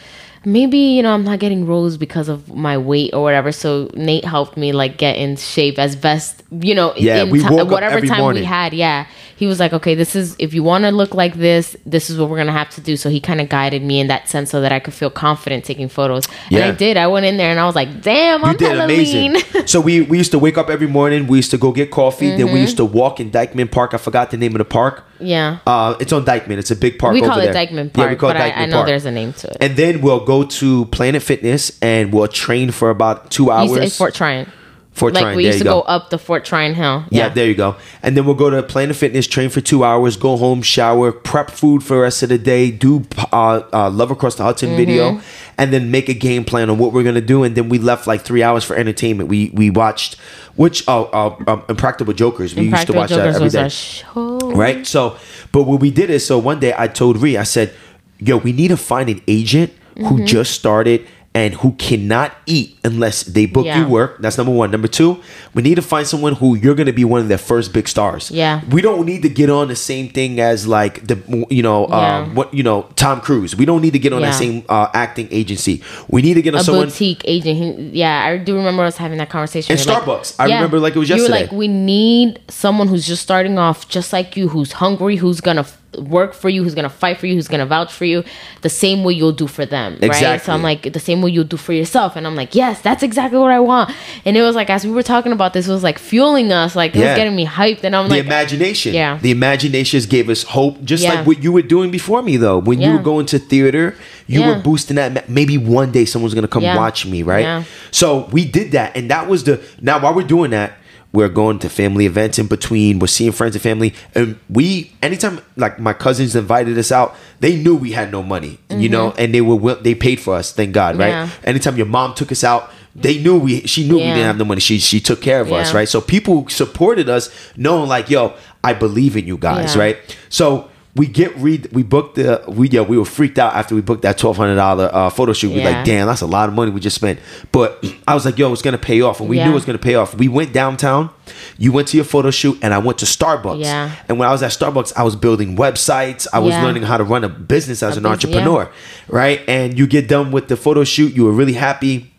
maybe 0.44 0.78
you 0.78 1.02
know 1.02 1.12
I'm 1.14 1.24
not 1.24 1.38
getting 1.38 1.66
roles 1.66 1.96
because 1.96 2.28
of 2.28 2.52
my 2.54 2.76
weight 2.78 3.12
or 3.14 3.22
whatever. 3.22 3.52
So 3.52 3.90
Nate 3.94 4.24
helped 4.24 4.56
me 4.56 4.72
like 4.72 4.96
get 4.96 5.16
in 5.16 5.36
shape 5.36 5.78
as 5.78 5.96
best 5.96 6.42
you 6.50 6.74
know. 6.74 6.94
Yeah, 6.96 7.22
in 7.22 7.30
we 7.30 7.40
ti- 7.40 7.48
woke 7.48 7.60
up 7.60 7.68
whatever 7.68 7.96
every 7.96 8.08
time 8.08 8.20
morning. 8.20 8.42
we 8.42 8.46
had. 8.46 8.72
Yeah, 8.74 9.06
he 9.36 9.46
was 9.46 9.60
like, 9.60 9.72
okay, 9.72 9.94
this 9.94 10.16
is 10.16 10.34
if 10.38 10.54
you 10.54 10.62
want 10.62 10.84
to 10.84 10.90
look 10.90 11.14
like 11.14 11.34
this, 11.34 11.76
this 11.86 12.10
is 12.10 12.18
what 12.18 12.28
we're 12.30 12.38
gonna 12.38 12.52
have 12.52 12.70
to 12.70 12.80
do. 12.80 12.96
So 12.96 13.10
he 13.10 13.20
kind 13.20 13.40
of 13.40 13.48
guided 13.48 13.82
me 13.82 14.00
in 14.00 14.06
that 14.08 14.28
sense 14.28 14.50
so 14.50 14.60
that 14.60 14.72
I 14.72 14.78
could 14.80 14.94
feel 14.94 15.10
confident 15.10 15.64
taking 15.64 15.88
photos. 15.88 16.26
And 16.46 16.52
Yeah. 16.58 16.68
I 16.68 16.70
did. 16.72 16.96
I 16.96 17.06
went 17.06 17.26
in 17.26 17.36
there 17.36 17.50
and 17.50 17.60
I 17.60 17.66
was 17.66 17.74
like, 17.74 18.00
damn, 18.02 18.40
You 18.40 18.46
I'm 18.46 18.56
did 18.56 18.78
amazing. 18.78 19.32
lean. 19.34 19.66
so 19.66 19.80
we 19.80 20.00
we 20.02 20.18
used 20.18 20.30
to 20.32 20.38
wake 20.38 20.56
up 20.58 20.70
every 20.70 20.86
morning. 20.86 21.26
We 21.26 21.38
used 21.38 21.50
to 21.50 21.58
go 21.58 21.72
get 21.72 21.90
coffee. 21.90 22.30
Then 22.30 22.38
Mm-hmm. 22.48 22.54
we 22.54 22.60
used 22.60 22.76
to 22.78 22.84
walk 22.84 23.20
in 23.20 23.30
Dyckman 23.30 23.70
Park. 23.70 23.92
I 23.94 23.98
forgot 23.98 24.30
the 24.30 24.36
name 24.36 24.52
of 24.54 24.58
the 24.58 24.64
park. 24.64 25.04
Yeah. 25.20 25.58
Uh, 25.66 25.96
it's 26.00 26.12
on 26.12 26.24
Dyckman. 26.24 26.58
It's 26.58 26.70
a 26.70 26.76
big 26.76 26.98
park. 26.98 27.12
we 27.12 27.20
over 27.20 27.28
call 27.30 27.40
it 27.40 27.52
there. 27.52 27.66
Dyckman 27.66 27.92
Park, 27.92 28.06
Yeah, 28.06 28.10
we 28.10 28.16
call 28.16 28.30
but 28.30 28.36
it 28.36 28.40
I, 28.42 28.50
Dyckman 28.50 28.56
I 28.58 28.66
know 28.66 28.76
Park. 28.76 28.86
there's 28.86 29.04
a 29.04 29.10
name 29.10 29.32
to 29.34 29.50
it. 29.50 29.56
And 29.60 29.76
then 29.76 30.00
we'll 30.00 30.24
go 30.28 30.44
to 30.44 30.84
Planet 30.86 31.22
Fitness 31.22 31.78
and 31.80 32.12
we'll 32.12 32.28
train 32.28 32.70
for 32.70 32.90
about 32.90 33.30
two 33.30 33.44
You 33.44 33.50
hours. 33.50 33.70
say 33.70 33.88
Fort 33.88 34.14
Tryon. 34.14 34.46
Fort 34.92 35.14
like 35.14 35.22
Tryon, 35.22 35.36
we 35.38 35.44
there 35.44 35.52
used 35.52 35.60
you 35.60 35.64
to 35.64 35.70
go. 35.70 35.80
go 35.80 35.86
up 35.86 36.10
the 36.10 36.18
Fort 36.18 36.44
Tryon 36.44 36.74
Hill. 36.74 37.04
Yeah. 37.10 37.30
there 37.30 37.46
you 37.46 37.54
go. 37.54 37.76
And 38.02 38.14
then 38.14 38.26
we'll 38.26 38.34
go 38.34 38.50
to 38.50 38.62
Planet 38.62 38.94
Fitness, 38.94 39.26
train 39.26 39.48
for 39.48 39.62
two 39.62 39.84
hours, 39.84 40.18
go 40.18 40.36
home, 40.36 40.60
shower, 40.60 41.12
prep 41.12 41.50
food 41.50 41.82
for 41.82 41.94
the 41.94 42.02
rest 42.02 42.22
of 42.22 42.28
the 42.28 42.36
day, 42.36 42.70
do 42.70 43.06
uh, 43.32 43.62
uh, 43.72 43.88
Love 43.88 44.10
Across 44.10 44.34
the 44.34 44.42
Hudson 44.42 44.68
Mm-hmm. 44.68 44.76
video, 44.76 45.20
and 45.56 45.72
then 45.72 45.90
make 45.90 46.10
a 46.10 46.14
game 46.14 46.44
plan 46.44 46.68
on 46.68 46.76
what 46.76 46.92
we're 46.92 47.04
gonna 47.04 47.22
do. 47.22 47.42
And 47.42 47.54
then 47.56 47.70
we 47.70 47.78
left 47.78 48.06
like 48.06 48.20
three 48.20 48.42
hours 48.42 48.64
for 48.64 48.76
entertainment. 48.76 49.30
We 49.30 49.50
we 49.54 49.70
watched 49.70 50.16
which 50.56 50.86
uh, 50.86 51.04
uh 51.04 51.36
um, 51.46 51.64
Impractical 51.70 52.12
Jokers. 52.12 52.54
We 52.54 52.64
used 52.64 52.86
to 52.86 52.92
Impractical 52.92 53.00
watch 53.00 53.10
Jokers 53.10 53.34
that 53.38 53.42
every 53.42 53.62
was 53.62 54.52
day 54.52 54.56
right? 54.58 54.86
So, 54.86 55.16
but 55.52 55.62
what 55.62 55.80
we 55.80 55.90
did 55.90 56.10
is, 56.10 56.26
so 56.26 56.38
one 56.38 56.60
day 56.60 56.74
I 56.76 56.86
told 56.88 57.16
Ree, 57.22 57.36
I 57.38 57.44
said, 57.44 57.72
"Yo, 58.18 58.36
we 58.36 58.52
need 58.52 58.68
to 58.68 58.76
find 58.76 59.08
an 59.08 59.22
agent 59.26 59.72
Mm-hmm. 59.98 60.06
who 60.06 60.24
just 60.24 60.52
started 60.52 61.06
and 61.34 61.54
who 61.54 61.72
cannot 61.72 62.32
eat 62.46 62.76
unless 62.84 63.22
they 63.22 63.44
book 63.46 63.66
Yeah. 63.66 63.82
you 63.82 63.88
work." 63.88 64.20
That's 64.20 64.38
number 64.38 64.52
one. 64.52 64.70
Number 64.70 64.88
two, 64.88 65.20
we 65.54 65.62
need 65.62 65.74
to 65.76 65.82
find 65.82 66.06
someone 66.06 66.34
who 66.34 66.56
you're 66.56 66.74
going 66.74 66.86
to 66.86 66.92
be 66.92 67.04
one 67.04 67.20
of 67.20 67.28
their 67.28 67.38
first 67.38 67.72
big 67.72 67.86
stars. 67.86 68.30
Yeah. 68.30 68.62
we 68.70 68.80
don't 68.80 69.04
need 69.04 69.22
to 69.22 69.28
get 69.28 69.50
on 69.50 69.68
the 69.68 69.76
same 69.76 70.08
thing 70.08 70.40
as 70.40 70.66
like 70.66 71.06
the 71.06 71.16
you 71.50 71.62
know 71.62 71.86
Yeah. 71.88 72.18
um, 72.18 72.34
what 72.34 72.52
you 72.54 72.62
know 72.62 72.86
Tom 72.96 73.20
Cruise. 73.20 73.54
We 73.54 73.66
don't 73.66 73.82
need 73.82 73.92
to 73.92 73.98
get 73.98 74.12
on 74.12 74.22
that 74.22 74.34
same 74.34 74.64
uh, 74.68 74.88
acting 74.94 75.28
agency. 75.30 75.82
We 76.08 76.22
need 76.22 76.34
to 76.34 76.42
get 76.42 76.54
on 76.54 76.60
a 76.60 76.64
someone. 76.64 76.86
boutique 76.88 77.22
agent. 77.26 77.94
Yeah, 77.94 78.24
I 78.24 78.38
do 78.38 78.56
remember 78.56 78.82
us 78.84 78.96
having 78.96 79.18
that 79.18 79.28
conversation. 79.30 79.76
And 79.76 79.84
You're 79.84 79.94
like- 79.94 80.04
Starbucks. 80.04 80.36
I 80.38 80.44
remember 80.46 80.80
like 80.80 80.96
it 80.96 80.98
was 80.98 81.08
You 81.10 81.16
were 81.16 81.20
yesterday. 81.28 81.42
like, 81.42 81.52
we 81.52 81.68
need 81.68 82.40
someone 82.48 82.88
who's 82.88 83.06
just 83.06 83.22
starting 83.22 83.58
off, 83.58 83.86
just 83.88 84.12
like 84.12 84.36
you, 84.36 84.48
who's 84.48 84.72
hungry, 84.72 85.16
who's 85.16 85.40
gonna 85.42 85.66
work 85.96 86.34
for 86.34 86.50
you, 86.50 86.62
who's 86.62 86.74
gonna 86.74 86.88
fight 86.90 87.16
for 87.18 87.26
you, 87.26 87.34
who's 87.34 87.48
gonna 87.48 87.64
vouch 87.64 87.90
for 87.92 88.04
you, 88.04 88.22
the 88.60 88.68
same 88.68 89.04
way 89.04 89.14
you'll 89.14 89.32
do 89.32 89.46
for 89.46 89.64
them, 89.64 89.96
right? 90.02 90.40
So 90.40 90.52
I'm 90.52 90.62
like, 90.62 90.92
the 90.92 91.00
same 91.00 91.22
way 91.22 91.30
you'll 91.30 91.44
do 91.44 91.56
for 91.56 91.72
yourself, 91.72 92.14
and 92.14 92.26
I'm 92.26 92.36
like, 92.36 92.54
yes, 92.54 92.82
that's 92.82 93.02
exactly 93.02 93.38
what 93.38 93.50
I 93.50 93.58
want. 93.60 93.90
And 94.26 94.36
it 94.36 94.42
was 94.42 94.54
like, 94.54 94.68
as 94.68 94.84
we 94.84 94.92
were 94.92 95.02
talking 95.02 95.32
about 95.32 95.54
this, 95.54 95.66
it 95.66 95.72
was 95.72 95.82
like 95.82 95.98
fueling 95.98 96.52
us, 96.52 96.76
like 96.76 96.94
it 96.94 96.98
Yeah. 97.00 97.12
was 97.12 97.16
getting 97.16 97.34
me 97.34 97.46
hyped, 97.46 97.84
and 97.84 97.96
I'm 97.96 98.04
the 98.08 98.16
like, 98.16 98.22
the 98.22 98.26
imagination. 98.26 98.92
Yeah. 98.94 99.18
The 99.20 99.30
imaginations 99.30 100.04
gave 100.06 100.28
us 100.28 100.42
hope, 100.42 100.84
just 100.84 101.02
Yeah. 101.04 101.14
like 101.14 101.26
what 101.26 101.42
you 101.42 101.52
were 101.52 101.62
doing 101.62 101.90
before 101.90 102.20
me, 102.22 102.36
though. 102.36 102.58
When 102.58 102.80
you 102.82 102.92
were 102.92 102.98
going 102.98 103.24
to 103.26 103.38
theater, 103.38 103.96
you 104.26 104.40
Yeah. 104.40 104.48
were 104.56 104.62
boosting 104.62 104.96
that. 104.96 105.30
Maybe 105.30 105.56
one 105.56 105.90
day 105.90 106.04
someone's 106.04 106.34
going 106.34 106.42
to 106.42 106.48
come 106.48 106.62
Yeah. 106.62 106.76
watch 106.76 107.06
me, 107.06 107.22
right? 107.22 107.42
Yeah. 107.44 107.62
So 107.92 108.28
we 108.30 108.44
did 108.44 108.72
that. 108.72 108.94
And 108.94 109.10
that 109.10 109.26
was 109.26 109.44
the. 109.44 109.58
Now, 109.80 109.98
while 110.00 110.12
we're 110.14 110.22
doing 110.22 110.50
that, 110.50 110.72
we're 111.12 111.28
going 111.28 111.58
to 111.60 111.68
family 111.70 112.04
events 112.06 112.38
in 112.38 112.46
between. 112.46 112.98
We're 112.98 113.06
seeing 113.06 113.32
friends 113.32 113.54
and 113.54 113.62
family. 113.62 113.94
And 114.14 114.38
we, 114.50 114.92
anytime 115.02 115.40
like 115.56 115.78
my 115.78 115.92
cousins 115.94 116.36
invited 116.36 116.76
us 116.76 116.92
out, 116.92 117.14
they 117.40 117.56
knew 117.56 117.74
we 117.74 117.92
had 117.92 118.12
no 118.12 118.22
money, 118.22 118.58
you 118.70 118.88
know, 118.90 119.12
and 119.18 119.32
they 119.34 119.40
were, 119.40 119.74
they 119.76 119.94
paid 119.94 120.20
for 120.20 120.34
us, 120.34 120.52
thank 120.52 120.72
God, 120.72 120.96
right? 120.98 121.12
Mm-hmm. 121.12 121.42
Yeah. 121.44 121.48
Anytime 121.48 121.76
your 121.76 121.86
mom 121.86 122.14
took 122.14 122.30
us 122.30 122.44
out, 122.44 122.70
they 122.94 123.22
knew 123.22 123.38
we 123.38 123.60
she 123.62 123.86
knew 123.86 123.94
we 123.96 124.02
didn't 124.02 124.24
have 124.24 124.38
no 124.38 124.44
money. 124.44 124.60
She 124.60 124.78
she 124.80 125.00
took 125.00 125.20
care 125.22 125.40
of 125.40 125.52
us, 125.52 125.72
right? 125.72 125.88
So 125.88 126.00
people 126.00 126.48
supported 126.48 127.08
us, 127.08 127.30
knowing 127.56 127.88
like, 127.88 128.10
yo, 128.10 128.34
I 128.64 128.72
believe 128.74 129.16
in 129.16 129.24
you 129.26 129.38
guys, 129.38 129.76
Yeah. 129.76 129.80
right? 129.82 130.16
So 130.30 130.68
we 130.98 131.06
get 131.06 131.34
read 131.36 131.70
we 131.72 131.82
booked 131.82 132.16
the 132.16 132.42
we 132.48 132.68
yeah 132.68 132.82
we 132.82 132.98
were 132.98 133.04
freaked 133.04 133.38
out 133.38 133.54
after 133.54 133.74
we 133.74 133.80
booked 133.80 134.02
that 134.02 134.18
twelve 134.18 134.36
hundred 134.36 134.56
dollar 134.56 134.90
uh, 134.92 135.08
photo 135.08 135.32
shoot. 135.32 135.50
We 135.54 135.62
like, 135.64 135.84
damn, 135.86 136.06
that's 136.06 136.20
a 136.20 136.26
lot 136.26 136.48
of 136.48 136.54
money 136.54 136.70
we 136.70 136.80
just 136.80 136.96
spent. 136.96 137.20
But 137.52 137.82
I 138.06 138.14
was 138.14 138.24
like, 138.26 138.36
yo, 138.38 138.52
it's 138.52 138.60
gonna 138.62 138.76
pay 138.78 139.00
off, 139.00 139.20
and 139.20 139.28
we 139.28 139.36
Yeah. 139.36 139.44
knew 139.46 139.52
it 139.52 139.54
was 139.54 139.64
gonna 139.64 139.78
pay 139.78 139.94
off. 139.94 140.14
We 140.14 140.28
went 140.28 140.52
downtown. 140.52 141.10
You 141.56 141.72
went 141.72 141.88
to 141.88 141.96
your 141.96 142.04
photo 142.04 142.30
shoot, 142.30 142.58
and 142.62 142.74
I 142.74 142.78
went 142.78 142.98
to 142.98 143.06
Starbucks. 143.06 143.62
Yeah. 143.62 143.90
And 144.08 144.18
when 144.18 144.28
I 144.28 144.32
was 144.32 144.42
at 144.42 144.50
Starbucks, 144.50 144.92
I 144.96 145.02
was 145.04 145.14
building 145.16 145.56
websites. 145.56 146.26
I 146.32 146.38
was 146.40 146.52
Yeah. 146.54 146.64
learning 146.64 146.82
how 146.82 146.96
to 146.96 147.04
run 147.04 147.22
a 147.24 147.28
business 147.28 147.82
as 147.82 147.94
A 147.94 147.98
an 147.98 148.02
bus- 148.02 148.12
entrepreneur, 148.12 148.68
right? 149.08 149.40
And 149.46 149.78
you 149.78 149.86
get 149.86 150.08
done 150.08 150.30
with 150.32 150.48
the 150.48 150.56
photo 150.56 150.84
shoot, 150.84 151.14
you 151.14 151.24
were 151.24 151.32
really 151.32 151.52
happy 151.54 152.12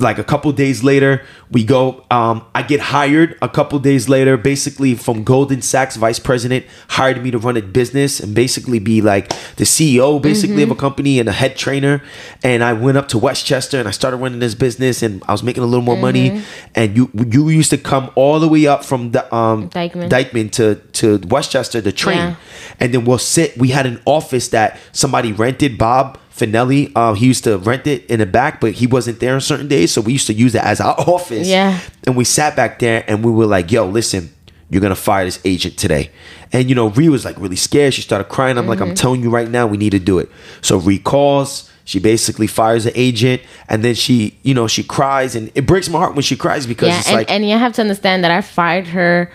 like 0.00 0.18
a 0.18 0.24
couple 0.24 0.50
days 0.52 0.82
later 0.82 1.22
we 1.50 1.64
go 1.64 2.04
um, 2.10 2.44
i 2.54 2.62
get 2.62 2.80
hired 2.80 3.36
a 3.42 3.48
couple 3.48 3.78
days 3.78 4.08
later 4.08 4.36
basically 4.36 4.94
from 4.94 5.24
Goldman 5.24 5.62
Sachs 5.62 5.96
vice 5.96 6.18
president 6.18 6.66
hired 6.88 7.22
me 7.22 7.30
to 7.30 7.38
run 7.38 7.56
a 7.56 7.62
business 7.62 8.20
and 8.20 8.34
basically 8.34 8.78
be 8.78 9.00
like 9.00 9.28
the 9.56 9.64
ceo 9.64 10.20
basically 10.20 10.62
of 10.62 10.70
a 10.70 10.74
company 10.74 11.18
and 11.18 11.28
a 11.28 11.32
head 11.32 11.56
trainer. 11.56 12.02
And 12.42 12.62
i 12.64 12.72
went 12.72 12.96
up 12.98 13.08
to 13.08 13.18
westchester 13.18 13.78
and 13.78 13.86
i 13.88 13.90
started 13.90 14.16
running 14.18 14.40
this 14.40 14.54
business 14.54 15.02
and 15.02 15.22
i 15.28 15.32
was 15.32 15.42
making 15.42 15.62
a 15.62 15.66
little 15.66 15.84
more 15.84 15.96
money. 15.96 16.42
And 16.74 16.96
you 16.96 17.10
you 17.14 17.48
used 17.48 17.70
to 17.70 17.78
come 17.78 18.10
all 18.14 18.40
the 18.40 18.48
way 18.48 18.66
up 18.66 18.84
from 18.84 19.12
the 19.12 19.22
um 19.34 19.68
Dyckman. 19.70 20.08
Dyckman 20.10 20.50
to 20.52 20.76
to 21.00 21.18
westchester 21.28 21.80
to 21.82 21.92
train. 21.92 22.16
Yeah. 22.18 22.36
and 22.80 22.92
then 22.92 23.04
we'll 23.04 23.18
sit 23.18 23.56
we 23.56 23.68
had 23.68 23.86
an 23.86 24.00
office 24.06 24.48
that 24.48 24.78
somebody 24.92 25.32
rented 25.32 25.78
bob 25.78 26.18
Finelli, 26.36 26.90
uh, 26.96 27.12
he 27.14 27.26
used 27.26 27.44
to 27.44 27.58
rent 27.58 27.86
it 27.86 28.04
in 28.06 28.18
the 28.18 28.26
back, 28.26 28.60
but 28.60 28.72
he 28.72 28.86
wasn't 28.86 29.20
there 29.20 29.34
on 29.34 29.40
certain 29.40 29.68
days, 29.68 29.92
so 29.92 30.00
we 30.00 30.12
used 30.12 30.26
to 30.26 30.32
use 30.32 30.54
it 30.54 30.62
as 30.64 30.80
our 30.80 30.94
office. 31.08 31.46
Yeah. 31.46 31.78
And 32.06 32.16
we 32.16 32.24
sat 32.24 32.56
back 32.56 32.78
there 32.80 33.04
and 33.06 33.24
we 33.24 33.30
were 33.30 33.46
like, 33.46 33.70
"Yo, 33.70 33.86
listen, 33.86 34.32
you're 34.68 34.82
gonna 34.82 34.96
fire 34.96 35.24
this 35.24 35.40
agent 35.44 35.76
today." 35.76 36.10
And 36.52 36.68
you 36.68 36.74
know, 36.74 36.88
Ree 36.88 37.08
was 37.08 37.24
like 37.24 37.38
really 37.38 37.56
scared. 37.56 37.94
She 37.94 38.02
started 38.02 38.24
crying. 38.28 38.58
I'm 38.58 38.66
like, 38.66 38.80
Mm-hmm. 38.80 38.88
"I'm 38.90 38.94
telling 38.96 39.22
you 39.22 39.30
right 39.30 39.48
now, 39.48 39.66
we 39.68 39.76
need 39.76 39.90
to 39.90 40.00
do 40.00 40.18
it." 40.18 40.28
So 40.60 40.78
Ree 40.78 40.98
calls. 40.98 41.70
She 41.86 41.98
basically 41.98 42.46
fires 42.46 42.84
the 42.84 42.98
agent, 42.98 43.42
and 43.68 43.84
then 43.84 43.94
she, 43.94 44.38
you 44.42 44.54
know, 44.54 44.66
she 44.66 44.82
cries, 44.82 45.36
and 45.36 45.52
it 45.54 45.66
breaks 45.66 45.86
my 45.90 45.98
heart 45.98 46.14
when 46.14 46.22
she 46.22 46.34
cries 46.34 46.66
because 46.66 46.88
yeah, 46.88 46.98
it's 46.98 47.08
and, 47.08 47.16
like, 47.16 47.30
and 47.30 47.46
you 47.46 47.58
have 47.58 47.74
to 47.74 47.82
understand 47.82 48.24
that 48.24 48.30
I 48.30 48.40
fired 48.40 48.86
her 48.86 49.30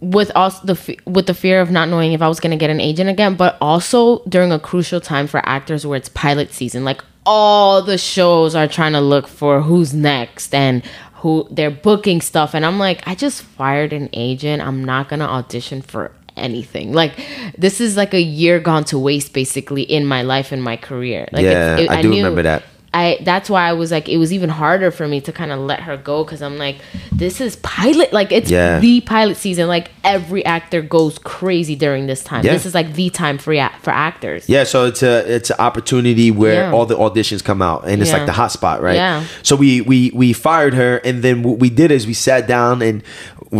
with 0.00 0.30
also 0.34 0.66
the 0.66 0.98
with 1.06 1.26
the 1.26 1.34
fear 1.34 1.60
of 1.60 1.70
not 1.70 1.88
knowing 1.88 2.12
if 2.12 2.22
I 2.22 2.28
was 2.28 2.40
going 2.40 2.50
to 2.50 2.56
get 2.56 2.70
an 2.70 2.80
agent 2.80 3.08
again, 3.08 3.34
but 3.34 3.56
also 3.60 4.22
during 4.24 4.52
a 4.52 4.58
crucial 4.58 5.00
time 5.00 5.26
for 5.26 5.40
actors 5.48 5.86
where 5.86 5.96
it's 5.96 6.08
pilot 6.08 6.52
season. 6.52 6.84
Like 6.84 7.02
all 7.24 7.82
the 7.82 7.98
shows 7.98 8.54
are 8.54 8.68
trying 8.68 8.92
to 8.92 9.00
look 9.00 9.26
for 9.26 9.62
who's 9.62 9.94
next 9.94 10.54
and 10.54 10.84
who 11.14 11.48
they're 11.50 11.70
booking 11.70 12.20
stuff, 12.20 12.54
and 12.54 12.64
I'm 12.66 12.78
like, 12.78 13.06
I 13.06 13.14
just 13.14 13.42
fired 13.42 13.92
an 13.92 14.10
agent. 14.12 14.62
I'm 14.62 14.84
not 14.84 15.08
going 15.08 15.20
to 15.20 15.26
audition 15.28 15.80
for 15.82 16.12
anything. 16.36 16.92
Like 16.92 17.18
this 17.56 17.80
is 17.80 17.96
like 17.96 18.12
a 18.14 18.20
year 18.20 18.60
gone 18.60 18.84
to 18.84 18.98
waste, 18.98 19.32
basically 19.32 19.82
in 19.82 20.04
my 20.04 20.22
life 20.22 20.52
and 20.52 20.62
my 20.62 20.76
career. 20.76 21.26
Like 21.32 21.44
Yeah, 21.44 21.86
I 21.88 22.02
do 22.02 22.10
remember 22.10 22.42
that. 22.42 22.64
I 22.94 23.18
that's 23.24 23.50
why 23.50 23.68
I 23.68 23.72
was 23.74 23.90
like 23.90 24.08
it 24.08 24.16
was 24.16 24.32
even 24.32 24.48
harder 24.48 24.90
for 24.90 25.06
me 25.06 25.20
to 25.22 25.32
kind 25.32 25.52
of 25.52 25.58
let 25.60 25.80
her 25.80 25.96
go 25.98 26.24
because 26.24 26.40
I'm 26.40 26.56
like 26.56 26.76
this 27.12 27.40
is 27.40 27.56
pilot 27.56 28.12
like 28.12 28.32
it's 28.32 28.50
Yeah. 28.50 28.78
the 28.78 29.00
pilot 29.02 29.36
season 29.36 29.68
like 29.68 29.90
every 30.02 30.44
actor 30.46 30.80
goes 30.80 31.18
crazy 31.18 31.76
during 31.76 32.06
this 32.06 32.22
time 32.22 32.44
Yeah. 32.44 32.52
this 32.52 32.64
is 32.64 32.74
like 32.74 32.94
the 32.94 33.10
time 33.10 33.36
for 33.38 33.54
for 33.82 33.90
actors 33.90 34.48
Yeah, 34.48 34.64
so 34.64 34.86
it's 34.86 35.02
a 35.02 35.34
it's 35.34 35.50
an 35.50 35.56
opportunity 35.58 36.30
where 36.30 36.54
Yeah. 36.54 36.72
all 36.72 36.86
the 36.86 36.96
auditions 36.96 37.44
come 37.44 37.60
out, 37.60 37.86
and 37.86 38.00
it's 38.00 38.10
Yeah. 38.10 38.18
like 38.18 38.26
the 38.26 38.32
hot 38.32 38.52
spot, 38.52 38.80
right? 38.80 38.94
Yeah. 38.96 39.24
So 39.42 39.56
we 39.56 39.80
we 39.82 40.10
we 40.14 40.32
fired 40.32 40.72
her, 40.74 40.96
and 40.98 41.22
then 41.22 41.42
what 41.42 41.58
we 41.58 41.68
did 41.68 41.90
is 41.90 42.06
we 42.06 42.14
sat 42.14 42.46
down 42.46 42.80
and 42.82 43.02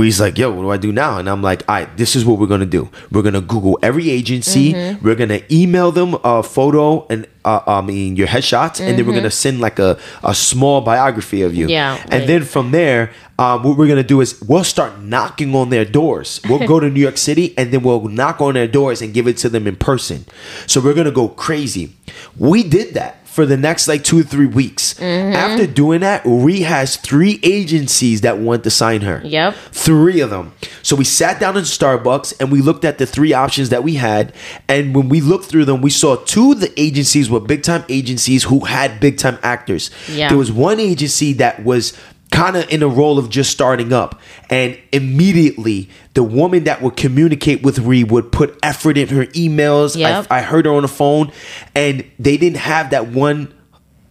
was 0.05 0.21
like, 0.21 0.39
"Yo, 0.39 0.51
what 0.51 0.63
do 0.63 0.71
I 0.71 0.77
do 0.77 0.93
now?" 0.93 1.19
And 1.19 1.29
I'm 1.29 1.43
like, 1.43 1.63
"All 1.69 1.77
right, 1.77 1.97
this 1.97 2.15
is 2.15 2.25
what 2.25 2.39
we're 2.39 2.47
gonna 2.47 2.67
do. 2.67 2.89
We're 3.11 3.23
gonna 3.23 3.41
Google 3.41 3.79
every 3.83 4.11
agency. 4.11 4.73
Mm-hmm. 4.73 5.05
We're 5.05 5.15
gonna 5.15 5.41
email 5.51 5.91
them 5.93 6.17
a 6.23 6.43
photo 6.43 7.07
and 7.09 7.27
uh, 7.45 7.61
I 7.67 7.81
mean 7.81 8.17
your 8.17 8.27
headshots, 8.27 8.81
and 8.81 8.99
then 8.99 9.07
we're 9.07 9.15
gonna 9.15 9.31
send 9.31 9.61
like 9.61 9.79
a 9.79 9.99
a 10.23 10.35
small 10.35 10.81
biography 10.81 11.43
of 11.43 11.55
you. 11.55 11.67
Mm-hmm. 11.67 11.71
Yeah, 11.71 12.07
and 12.11 12.29
then 12.29 12.45
from 12.45 12.71
there." 12.71 13.11
Um, 13.39 13.65
what 13.65 13.77
we're 13.77 13.87
gonna 13.87 14.03
do 14.03 14.23
is 14.23 14.41
we'll 14.41 14.65
start 14.65 14.99
knocking 15.03 15.55
on 15.55 15.69
their 15.69 15.85
doors. 15.85 16.41
We'll 16.49 16.67
go 16.67 16.81
to 16.81 16.89
New 16.89 17.01
York 17.03 17.19
City 17.19 17.53
and 17.59 17.71
then 17.71 17.83
we'll 17.83 18.09
knock 18.09 18.41
on 18.41 18.55
their 18.55 18.67
doors 18.67 19.03
and 19.03 19.13
give 19.13 19.27
it 19.29 19.37
to 19.39 19.51
them 19.51 19.67
in 19.67 19.77
person. 19.77 20.25
So 20.67 20.81
we're 20.81 20.95
gonna 20.95 21.11
go 21.11 21.29
crazy. 21.29 21.95
We 22.39 22.63
did 22.63 22.95
that 22.95 23.26
for 23.37 23.45
the 23.45 23.57
next 23.57 23.87
like 23.87 24.03
two 24.03 24.19
or 24.19 24.23
three 24.23 24.47
weeks. 24.47 24.95
Mm-hmm. 24.95 25.35
After 25.35 25.67
doing 25.67 26.01
that, 26.01 26.23
Ree 26.25 26.63
has 26.63 26.97
three 26.97 27.39
agencies 27.43 28.23
that 28.23 28.39
want 28.39 28.65
to 28.65 28.71
sign 28.71 29.03
her. 29.03 29.21
Yep. 29.23 29.55
Three 29.73 30.21
of 30.21 30.31
them. 30.31 30.55
So 30.83 30.97
we 30.97 31.05
sat 31.05 31.39
down 31.39 31.59
in 31.59 31.65
Starbucks 31.65 32.41
and 32.41 32.51
we 32.51 32.63
looked 32.63 32.87
at 32.87 32.97
the 32.97 33.05
three 33.05 33.35
options 33.35 33.69
that 33.69 33.85
we 33.85 33.97
had. 33.97 34.35
And 34.69 34.97
when 34.97 35.11
we 35.11 35.21
looked 35.21 35.45
through 35.45 35.67
them, 35.67 35.83
we 35.83 35.91
saw 35.91 36.17
two 36.17 36.53
of 36.53 36.61
the 36.61 36.73
agencies 36.81 37.29
were 37.29 37.39
big 37.39 37.63
time 37.63 37.85
agencies 37.91 38.45
who 38.45 38.61
had 38.61 39.01
big 39.01 39.19
time 39.19 39.39
actors. 39.43 39.91
Yeah. 40.11 40.31
There 40.31 40.39
was 40.39 40.51
one 40.51 40.81
agency 40.81 41.35
that 41.35 41.63
was 41.63 41.93
kind 42.37 42.57
of 42.57 42.69
in 42.71 42.83
a 42.83 42.89
role 42.89 43.19
of 43.19 43.31
just 43.31 43.51
starting 43.51 43.93
up. 43.93 44.21
And 44.51 44.79
immediately, 44.93 45.89
the 46.15 46.23
woman 46.23 46.65
that 46.65 46.83
would 46.83 46.97
communicate 46.97 47.63
with 47.63 47.79
Ree 47.79 48.05
would 48.05 48.31
put 48.33 48.59
effort 48.63 48.97
in 48.99 49.09
her 49.09 49.27
emails. 49.27 49.97
Yep. 49.97 50.27
I, 50.31 50.39
I 50.39 50.43
heard 50.43 50.67
her 50.67 50.73
on 50.73 50.83
the 50.83 50.89
phone, 50.89 51.33
and 51.75 52.05
they 52.19 52.37
didn't 52.37 52.59
have 52.59 52.91
that 52.91 53.09
one 53.09 53.53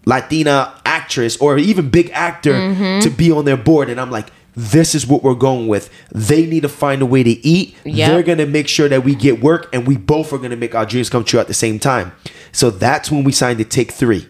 Latina 0.05 0.79
actress 0.85 1.37
or 1.37 1.57
even 1.57 1.89
big 1.89 2.09
actor 2.11 2.53
Mm-hmm. 2.53 2.99
to 3.01 3.09
be 3.09 3.31
on 3.31 3.45
their 3.45 3.57
board. 3.57 3.89
And 3.89 3.99
I'm 3.99 4.11
like, 4.11 4.29
this 4.55 4.95
is 4.95 5.05
what 5.05 5.21
we're 5.23 5.35
going 5.35 5.67
with. 5.67 5.89
They 6.11 6.45
need 6.45 6.61
to 6.61 6.69
find 6.69 7.01
a 7.01 7.05
way 7.05 7.23
to 7.23 7.29
eat. 7.45 7.75
Yep. 7.83 8.09
They're 8.09 8.23
going 8.23 8.37
to 8.37 8.45
make 8.45 8.67
sure 8.67 8.87
that 8.87 9.03
we 9.03 9.13
get 9.15 9.41
work, 9.41 9.67
and 9.73 9.85
we 9.85 9.97
both 9.97 10.31
are 10.33 10.37
going 10.37 10.51
to 10.51 10.55
make 10.57 10.73
our 10.75 10.85
dreams 10.85 11.09
come 11.09 11.23
true 11.23 11.39
at 11.39 11.47
the 11.47 11.53
same 11.53 11.77
time. 11.79 12.13
So 12.51 12.69
that's 12.69 13.11
when 13.11 13.23
we 13.23 13.31
signed 13.31 13.57
to 13.59 13.65
Take 13.65 13.91
Three. 13.91 14.27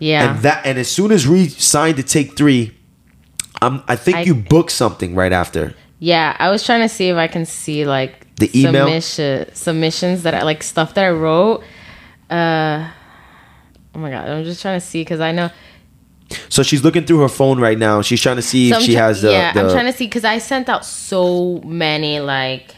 yeah 0.00 0.34
And 0.34 0.42
that, 0.42 0.66
and 0.66 0.78
as 0.78 0.90
soon 0.90 1.12
as 1.12 1.28
we 1.28 1.48
signed 1.48 1.96
to 1.98 2.02
Take 2.02 2.36
Three, 2.36 2.76
um, 3.62 3.82
I 3.88 3.96
think 3.96 4.16
I- 4.18 4.22
you 4.22 4.34
booked 4.34 4.72
something 4.72 5.14
right 5.14 5.32
after. 5.32 5.74
yeah 5.98 6.36
I 6.38 6.50
was 6.50 6.62
trying 6.64 6.80
to 6.82 6.88
see 6.88 7.08
if 7.08 7.16
I 7.16 7.28
can 7.28 7.44
see 7.46 7.84
like 7.86 8.12
The 8.36 8.50
email? 8.58 8.86
submission, 8.86 9.54
submissions 9.54 10.22
that 10.24 10.34
I 10.34 10.42
like 10.42 10.62
stuff 10.62 10.94
that 10.94 11.04
I 11.04 11.10
wrote 11.10 11.62
uh 12.30 12.88
oh 13.94 13.98
my 13.98 14.10
god 14.10 14.28
I'm 14.28 14.44
just 14.44 14.60
trying 14.62 14.80
to 14.80 14.86
see 14.86 15.00
because 15.02 15.20
I 15.20 15.32
know 15.32 15.50
so 16.48 16.62
she's 16.62 16.82
looking 16.82 17.04
through 17.04 17.20
her 17.20 17.28
phone 17.28 17.60
right 17.60 17.78
now. 17.78 18.00
She's 18.00 18.22
trying 18.22 18.36
to 18.36 18.42
see 18.52 18.70
So 18.70 18.76
if 18.76 18.80
I'm 18.80 18.86
she 18.86 18.94
try- 18.94 19.02
has 19.08 19.20
the. 19.20 19.30
yeah, 19.32 19.52
the 19.52 19.60
I'm 19.60 19.70
trying 19.70 19.84
to 19.92 19.92
see 19.92 20.06
because 20.06 20.24
I 20.24 20.38
sent 20.38 20.66
out 20.70 20.82
so 20.86 21.60
many 21.64 22.20
like 22.20 22.74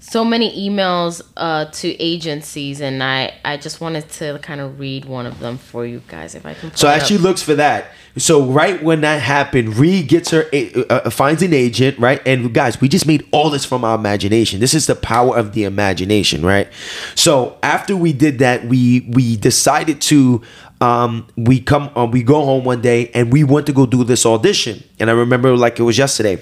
so 0.00 0.24
many 0.24 0.68
emails 0.68 1.22
uh, 1.36 1.64
to 1.66 1.88
agencies, 2.02 2.80
and 2.80 3.02
I 3.02 3.32
I 3.44 3.56
just 3.56 3.80
wanted 3.80 4.08
to 4.18 4.38
kind 4.42 4.60
of 4.60 4.78
read 4.80 5.04
one 5.04 5.24
of 5.26 5.38
them 5.38 5.56
for 5.56 5.86
you 5.86 6.02
guys 6.08 6.34
if 6.34 6.44
I 6.44 6.54
can. 6.54 6.74
So 6.74 6.88
it 6.88 6.96
as 7.02 7.06
she 7.06 7.16
looks 7.16 7.42
for 7.42 7.54
that, 7.54 7.92
so 8.16 8.44
right 8.44 8.82
when 8.82 9.00
that 9.00 9.20
happened, 9.20 9.76
Ree 9.76 10.02
gets 10.02 10.30
her 10.30 10.46
a- 10.52 10.72
uh, 10.88 11.10
finds 11.10 11.42
an 11.42 11.52
agent, 11.52 11.98
right? 11.98 12.20
And 12.26 12.52
guys, 12.54 12.80
we 12.80 12.88
just 12.88 13.06
made 13.06 13.26
all 13.32 13.50
this 13.50 13.64
from 13.64 13.84
our 13.84 13.96
imagination. 13.96 14.60
This 14.60 14.74
is 14.74 14.86
the 14.86 14.94
power 14.94 15.36
of 15.36 15.52
the 15.52 15.64
imagination, 15.64 16.44
right? 16.44 16.68
So 17.14 17.56
after 17.62 17.96
we 17.96 18.12
did 18.12 18.38
that, 18.38 18.66
we 18.66 19.06
we 19.10 19.36
decided 19.36 20.00
to 20.02 20.42
um 20.80 21.26
we 21.36 21.60
come 21.60 21.90
uh, 21.96 22.04
we 22.06 22.22
go 22.22 22.44
home 22.44 22.64
one 22.64 22.82
day 22.82 23.10
and 23.14 23.32
we 23.32 23.42
went 23.44 23.66
to 23.66 23.72
go 23.72 23.86
do 23.86 24.04
this 24.04 24.24
audition. 24.26 24.82
And 25.00 25.10
I 25.10 25.12
remember 25.12 25.56
like 25.56 25.78
it 25.80 25.82
was 25.82 25.98
yesterday. 25.98 26.40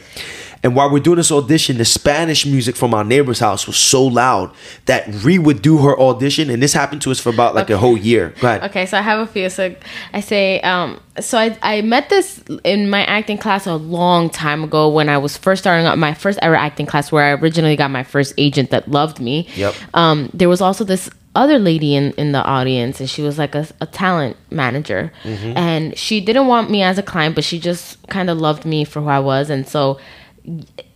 And 0.62 0.76
while 0.76 0.90
we're 0.90 1.00
doing 1.00 1.16
this 1.16 1.32
audition, 1.32 1.78
the 1.78 1.84
Spanish 1.84 2.46
music 2.46 2.76
from 2.76 2.94
our 2.94 3.02
neighbor's 3.02 3.40
house 3.40 3.66
was 3.66 3.76
so 3.76 4.04
loud 4.04 4.54
that 4.86 5.06
Ree 5.08 5.38
would 5.38 5.60
do 5.60 5.78
her 5.78 5.98
audition, 5.98 6.50
and 6.50 6.62
this 6.62 6.72
happened 6.72 7.02
to 7.02 7.10
us 7.10 7.18
for 7.18 7.30
about 7.30 7.54
like 7.54 7.68
a 7.70 7.78
whole 7.78 7.96
year. 7.96 8.32
Go 8.40 8.48
ahead. 8.48 8.70
Okay, 8.70 8.86
so 8.86 8.96
I 8.96 9.02
have 9.02 9.18
a 9.18 9.26
few. 9.26 9.50
So 9.50 9.74
I 10.12 10.20
say, 10.20 10.60
um, 10.60 11.00
so 11.18 11.36
I, 11.36 11.58
I 11.62 11.82
met 11.82 12.10
this 12.10 12.42
in 12.62 12.88
my 12.88 13.04
acting 13.04 13.38
class 13.38 13.66
a 13.66 13.74
long 13.74 14.30
time 14.30 14.62
ago 14.62 14.88
when 14.88 15.08
I 15.08 15.18
was 15.18 15.36
first 15.36 15.62
starting 15.62 15.86
out 15.86 15.98
my 15.98 16.14
first 16.14 16.38
ever 16.42 16.54
acting 16.54 16.86
class 16.86 17.10
where 17.10 17.24
I 17.24 17.30
originally 17.32 17.76
got 17.76 17.90
my 17.90 18.04
first 18.04 18.32
agent 18.38 18.70
that 18.70 18.88
loved 18.88 19.20
me. 19.20 19.48
Yep. 19.56 19.74
Um, 19.94 20.30
there 20.32 20.48
was 20.48 20.60
also 20.60 20.84
this 20.84 21.10
other 21.34 21.58
lady 21.58 21.94
in, 21.94 22.12
in 22.12 22.32
the 22.32 22.42
audience 22.44 23.00
and 23.00 23.08
she 23.08 23.22
was 23.22 23.38
like 23.38 23.54
a, 23.54 23.66
a 23.80 23.86
talent 23.86 24.36
manager 24.50 25.10
and 25.24 25.96
she 25.96 26.20
didn't 26.20 26.46
want 26.46 26.70
me 26.70 26.82
as 26.82 26.98
a 26.98 27.02
client 27.02 27.34
but 27.34 27.42
she 27.42 27.58
just 27.58 28.06
kind 28.08 28.28
of 28.28 28.36
loved 28.36 28.66
me 28.66 28.84
for 28.84 29.00
who 29.00 29.08
I 29.08 29.18
was 29.18 29.48
and 29.48 29.66
so 29.66 29.98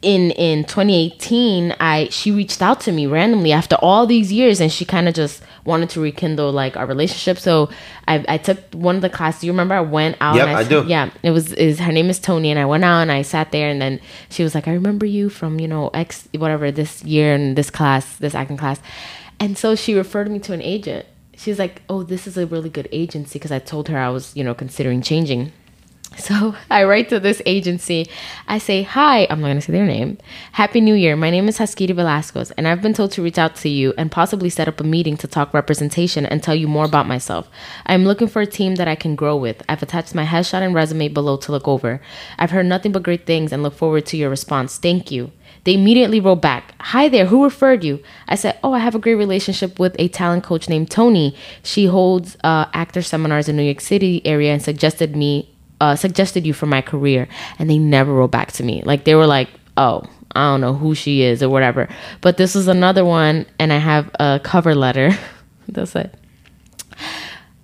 in 0.03 0.33
in 0.33 0.65
2018 0.65 1.73
i 1.79 2.09
she 2.11 2.33
reached 2.33 2.61
out 2.61 2.81
to 2.81 2.91
me 2.91 3.07
randomly 3.07 3.53
after 3.53 3.77
all 3.77 4.05
these 4.05 4.33
years 4.33 4.61
and 4.61 4.73
she 4.73 4.85
kind 4.85 5.09
of 5.09 5.15
just 5.15 5.41
wanted 5.65 5.89
to 5.91 6.01
rekindle 6.01 6.51
like 6.53 6.77
our 6.77 6.85
relationship. 6.87 7.39
So 7.39 7.69
i 8.09 8.25
i 8.29 8.39
took 8.39 8.59
one 8.75 8.97
of 8.97 9.03
the 9.03 9.11
classes. 9.11 9.45
You 9.45 9.53
remember 9.53 9.75
i 9.77 9.81
went 9.81 10.17
out 10.21 10.35
Yep, 10.37 10.49
and 10.49 10.57
I 10.57 10.65
do. 10.65 10.85
yeah 10.89 11.11
it 11.23 11.31
was 11.31 11.53
is 11.53 11.79
her 11.79 11.93
name 11.93 12.11
is 12.11 12.19
tony 12.19 12.51
and 12.51 12.59
i 12.59 12.65
went 12.65 12.85
out 12.85 13.01
and 13.03 13.13
i 13.13 13.23
sat 13.23 13.53
there 13.53 13.69
and 13.69 13.81
then 13.81 14.01
she 14.31 14.43
was 14.43 14.53
like 14.55 14.67
i 14.67 14.73
remember 14.73 15.07
you 15.07 15.29
from 15.29 15.61
you 15.61 15.69
know 15.69 15.89
x 15.95 16.29
whatever 16.37 16.73
this 16.73 17.05
year 17.05 17.35
in 17.35 17.55
this 17.55 17.71
class 17.71 18.17
this 18.17 18.35
acting 18.35 18.57
class. 18.57 18.81
And 19.39 19.57
so 19.59 19.75
she 19.77 19.95
referred 19.95 20.31
me 20.31 20.39
to 20.41 20.55
an 20.55 20.63
agent. 20.63 21.05
She's 21.37 21.59
like 21.59 21.83
oh 21.89 22.03
this 22.03 22.27
is 22.27 22.37
a 22.37 22.47
really 22.47 22.71
good 22.71 22.89
agency 22.91 23.39
because 23.39 23.53
i 23.53 23.59
told 23.61 23.89
her 23.89 23.99
i 23.99 24.09
was 24.09 24.35
you 24.35 24.43
know 24.43 24.55
considering 24.55 25.03
changing 25.03 25.53
so 26.17 26.55
I 26.71 26.85
write 26.85 27.09
to 27.11 27.21
this 27.21 27.43
agency. 27.47 28.09
I 28.49 28.59
say, 28.59 28.83
Hi, 28.83 29.27
I'm 29.29 29.41
not 29.41 29.49
going 29.49 29.57
to 29.57 29.63
say 29.63 29.73
their 29.73 29.87
name. 29.87 30.19
Happy 30.53 30.81
New 30.81 30.95
Year. 30.95 31.17
My 31.17 31.31
name 31.31 31.49
is 31.49 31.59
Haskiri 31.59 31.95
Velazquez, 31.95 32.51
and 32.53 32.67
I've 32.67 32.83
been 32.83 32.95
told 32.95 33.13
to 33.13 33.23
reach 33.23 33.39
out 33.39 33.57
to 33.57 33.69
you 33.69 33.93
and 33.99 34.11
possibly 34.11 34.49
set 34.49 34.69
up 34.69 34.81
a 34.81 34.85
meeting 34.85 35.17
to 35.19 35.27
talk 35.27 35.53
representation 35.53 36.25
and 36.25 36.43
tell 36.43 36.55
you 36.55 36.69
more 36.69 36.85
about 36.85 37.07
myself. 37.09 37.49
I'm 37.87 38.05
looking 38.05 38.29
for 38.29 38.43
a 38.43 38.47
team 38.47 38.77
that 38.77 38.89
I 38.89 38.95
can 38.95 39.17
grow 39.17 39.37
with. 39.37 39.63
I've 39.69 39.83
attached 39.83 40.15
my 40.15 40.25
headshot 40.25 40.63
and 40.63 40.75
resume 40.75 41.09
below 41.09 41.37
to 41.39 41.53
look 41.53 41.69
over. 41.69 42.01
I've 42.39 42.51
heard 42.51 42.67
nothing 42.67 42.93
but 42.93 43.03
great 43.03 43.27
things 43.27 43.53
and 43.53 43.63
look 43.63 43.75
forward 43.75 44.07
to 44.07 44.17
your 44.17 44.31
response. 44.31 44.79
Thank 44.79 45.11
you. 45.11 45.33
They 45.65 45.75
immediately 45.75 46.21
wrote 46.21 46.43
back, 46.43 46.75
Hi 46.81 47.09
there, 47.09 47.27
who 47.27 47.43
referred 47.43 47.83
you? 47.83 48.01
I 48.29 48.37
said, 48.37 48.59
Oh, 48.63 48.73
I 48.73 48.79
have 48.79 48.95
a 48.95 49.01
great 49.01 49.17
relationship 49.17 49.79
with 49.81 49.97
a 49.99 50.09
talent 50.09 50.45
coach 50.45 50.69
named 50.69 50.91
Tony. 50.91 51.37
She 51.63 51.87
holds 51.87 52.37
uh, 52.45 52.67
actor 52.73 53.03
seminars 53.03 53.49
in 53.49 53.57
New 53.57 53.65
York 53.65 53.81
City 53.81 54.25
area 54.25 54.53
and 54.53 54.63
suggested 54.63 55.17
me 55.17 55.56
uh, 55.81 55.97
suggested 55.97 56.47
you 56.47 56.53
for 56.53 56.67
my 56.67 56.81
career 56.81 57.29
and 57.59 57.69
they 57.69 57.79
never 57.79 58.13
wrote 58.13 58.31
back 58.31 58.53
to 58.53 58.63
me 58.63 58.83
like 58.85 59.05
they 59.05 59.15
were 59.15 59.27
like 59.27 59.49
oh 59.77 60.03
i 60.33 60.41
don't 60.51 60.61
know 60.61 60.75
who 60.75 60.95
she 60.95 61.23
is 61.23 61.43
or 61.43 61.49
whatever 61.49 61.89
but 62.21 62.37
this 62.37 62.57
is 62.57 62.69
another 62.69 63.05
one 63.05 63.47
and 63.59 63.73
i 63.73 63.79
have 63.79 64.11
a 64.21 64.41
cover 64.43 64.75
letter 64.75 65.11
that's 65.69 65.95
it 65.95 66.15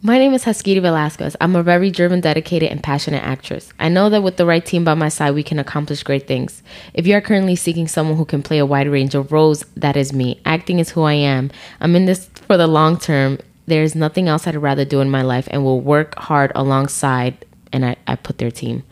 my 0.05 0.19
name 0.19 0.35
is 0.35 0.43
Haskiri 0.43 0.83
Velazquez. 0.83 1.37
I'm 1.41 1.55
a 1.55 1.63
very 1.63 1.89
driven, 1.89 2.21
dedicated, 2.21 2.73
and 2.73 2.83
passionate 2.83 3.23
actress. 3.23 3.73
I 3.79 3.89
know 3.89 4.11
that 4.11 4.25
with 4.25 4.37
the 4.37 4.45
right 4.45 4.67
team 4.67 4.83
by 4.83 4.95
my 4.95 5.09
side, 5.09 5.33
we 5.33 5.45
can 5.45 5.61
accomplish 5.61 6.03
great 6.03 6.27
things. 6.27 6.61
If 6.93 7.07
you 7.07 7.15
are 7.15 7.21
currently 7.21 7.55
seeking 7.55 7.87
someone 7.87 8.17
who 8.17 8.25
can 8.25 8.43
play 8.43 8.59
a 8.59 8.67
wide 8.67 8.89
range 8.89 9.15
of 9.15 9.31
roles, 9.31 9.65
that 9.77 9.97
is 9.97 10.13
me. 10.13 10.41
Acting 10.45 10.81
is 10.81 10.91
who 10.91 11.03
I 11.03 11.13
am. 11.13 11.53
I'm 11.81 11.95
in 11.95 12.07
this 12.07 12.27
for 12.49 12.57
the 12.57 12.67
long 12.67 12.99
term. 12.99 13.39
There's 13.67 13.95
nothing 13.95 14.27
else 14.27 14.49
I'd 14.49 14.57
rather 14.57 14.85
do 14.85 15.01
in 15.01 15.09
my 15.09 15.23
life 15.23 15.47
and 15.53 15.63
will 15.63 15.81
work 15.81 16.19
hard 16.19 16.51
alongside. 16.57 17.47
And 17.73 17.85
I, 17.85 17.97
I 18.07 18.17
put 18.17 18.39
their 18.39 18.51
team. 18.51 18.85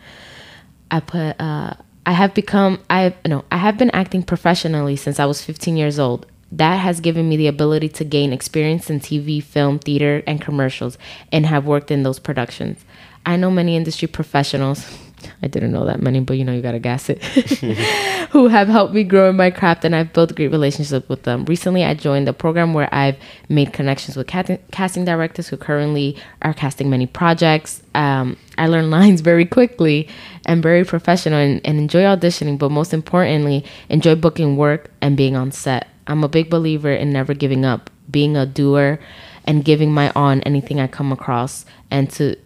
I 0.90 1.00
put 1.00 1.40
uh 1.40 1.74
I 2.06 2.12
have 2.12 2.34
become 2.34 2.80
I 2.88 3.14
no, 3.26 3.44
I 3.52 3.58
have 3.58 3.78
been 3.78 3.90
acting 3.90 4.22
professionally 4.22 4.96
since 4.96 5.20
I 5.20 5.26
was 5.26 5.42
15 5.42 5.76
years 5.76 5.98
old. 5.98 6.26
That 6.52 6.76
has 6.76 7.00
given 7.00 7.28
me 7.28 7.36
the 7.36 7.46
ability 7.46 7.90
to 7.90 8.04
gain 8.04 8.32
experience 8.32 8.90
in 8.90 8.98
TV, 8.98 9.40
film, 9.40 9.78
theater, 9.78 10.22
and 10.26 10.40
commercials 10.40 10.98
and 11.30 11.46
have 11.46 11.64
worked 11.64 11.92
in 11.92 12.02
those 12.02 12.18
productions. 12.18 12.84
I 13.24 13.36
know 13.36 13.50
many 13.50 13.76
industry 13.76 14.08
professionals. 14.08 14.98
I 15.42 15.48
didn't 15.48 15.72
know 15.72 15.84
that 15.86 16.00
many, 16.00 16.20
but 16.20 16.38
you 16.38 16.44
know 16.44 16.52
you 16.52 16.62
gotta 16.62 16.78
gas 16.78 17.08
it. 17.08 17.22
who 18.30 18.46
have 18.46 18.68
helped 18.68 18.94
me 18.94 19.02
grow 19.02 19.28
in 19.28 19.36
my 19.36 19.50
craft 19.50 19.84
and 19.84 19.94
I've 19.94 20.12
built 20.12 20.34
great 20.36 20.52
relationships 20.52 21.08
with 21.08 21.24
them. 21.24 21.44
Recently, 21.46 21.84
I 21.84 21.94
joined 21.94 22.28
a 22.28 22.32
program 22.32 22.74
where 22.74 22.88
I've 22.94 23.16
made 23.48 23.72
connections 23.72 24.16
with 24.16 24.28
casting 24.28 25.04
directors 25.04 25.48
who 25.48 25.56
currently 25.56 26.16
are 26.42 26.54
casting 26.54 26.88
many 26.88 27.06
projects. 27.06 27.82
Um, 27.94 28.36
I 28.56 28.68
learn 28.68 28.90
lines 28.98 29.20
very 29.20 29.44
quickly 29.44 30.08
and 30.46 30.62
very 30.62 30.84
professional 30.84 31.40
and, 31.40 31.60
and 31.64 31.78
enjoy 31.78 32.02
auditioning, 32.02 32.56
but 32.58 32.70
most 32.70 32.94
importantly, 32.94 33.64
enjoy 33.88 34.14
booking 34.14 34.56
work 34.56 34.90
and 35.00 35.16
being 35.16 35.34
on 35.34 35.50
set. 35.50 35.88
I'm 36.06 36.22
a 36.22 36.28
big 36.28 36.50
believer 36.50 36.92
in 36.92 37.12
never 37.12 37.34
giving 37.34 37.64
up, 37.64 37.90
being 38.10 38.36
a 38.36 38.46
doer 38.46 39.00
and 39.44 39.64
giving 39.64 39.92
my 39.92 40.10
all 40.10 40.26
on 40.26 40.40
anything 40.42 40.78
I 40.78 40.86
come 40.86 41.10
across 41.10 41.64
and 41.90 42.08
to 42.12 42.36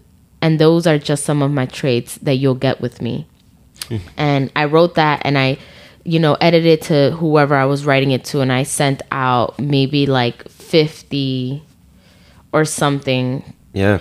and 0.45 0.59
those 0.59 0.86
are 0.86 0.99
just 0.99 1.24
some 1.24 1.42
of 1.42 1.51
my 1.51 1.66
traits 1.66 2.18
that 2.18 2.34
you'll 2.34 2.55
get 2.68 2.80
with 2.80 3.01
me 3.01 3.26
and 4.16 4.51
I 4.57 4.64
wrote 4.64 4.95
that 4.95 5.22
and 5.24 5.38
I, 5.38 5.59
you 6.05 6.18
know, 6.18 6.34
edited 6.40 6.82
to 6.82 7.11
whoever 7.12 7.55
I 7.55 7.64
was 7.64 7.84
writing 7.86 8.11
it 8.11 8.24
to, 8.26 8.40
and 8.40 8.53
I 8.53 8.62
sent 8.62 9.03
out 9.12 9.59
maybe 9.59 10.07
like 10.07 10.49
50 10.49 11.62
or 12.53 12.64
something 12.64 13.42
Yeah. 13.72 13.99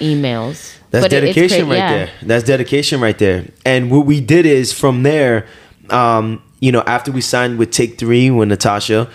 emails. 0.00 0.74
That's 0.90 1.04
But 1.04 1.10
dedication 1.10 1.68
right 1.68 1.76
yeah. 1.76 1.92
there. 1.92 2.08
That's 2.22 2.44
dedication 2.44 3.00
right 3.00 3.16
there. 3.18 3.46
And 3.64 3.90
what 3.90 4.06
we 4.06 4.20
did 4.20 4.44
is 4.46 4.72
from 4.72 5.02
there, 5.02 5.46
um, 5.90 6.42
you 6.60 6.72
know, 6.72 6.82
after 6.86 7.10
we 7.10 7.20
signed 7.20 7.58
with 7.58 7.70
Take 7.70 7.98
Three 7.98 8.30
with 8.30 8.48
Natasha, 8.48 9.08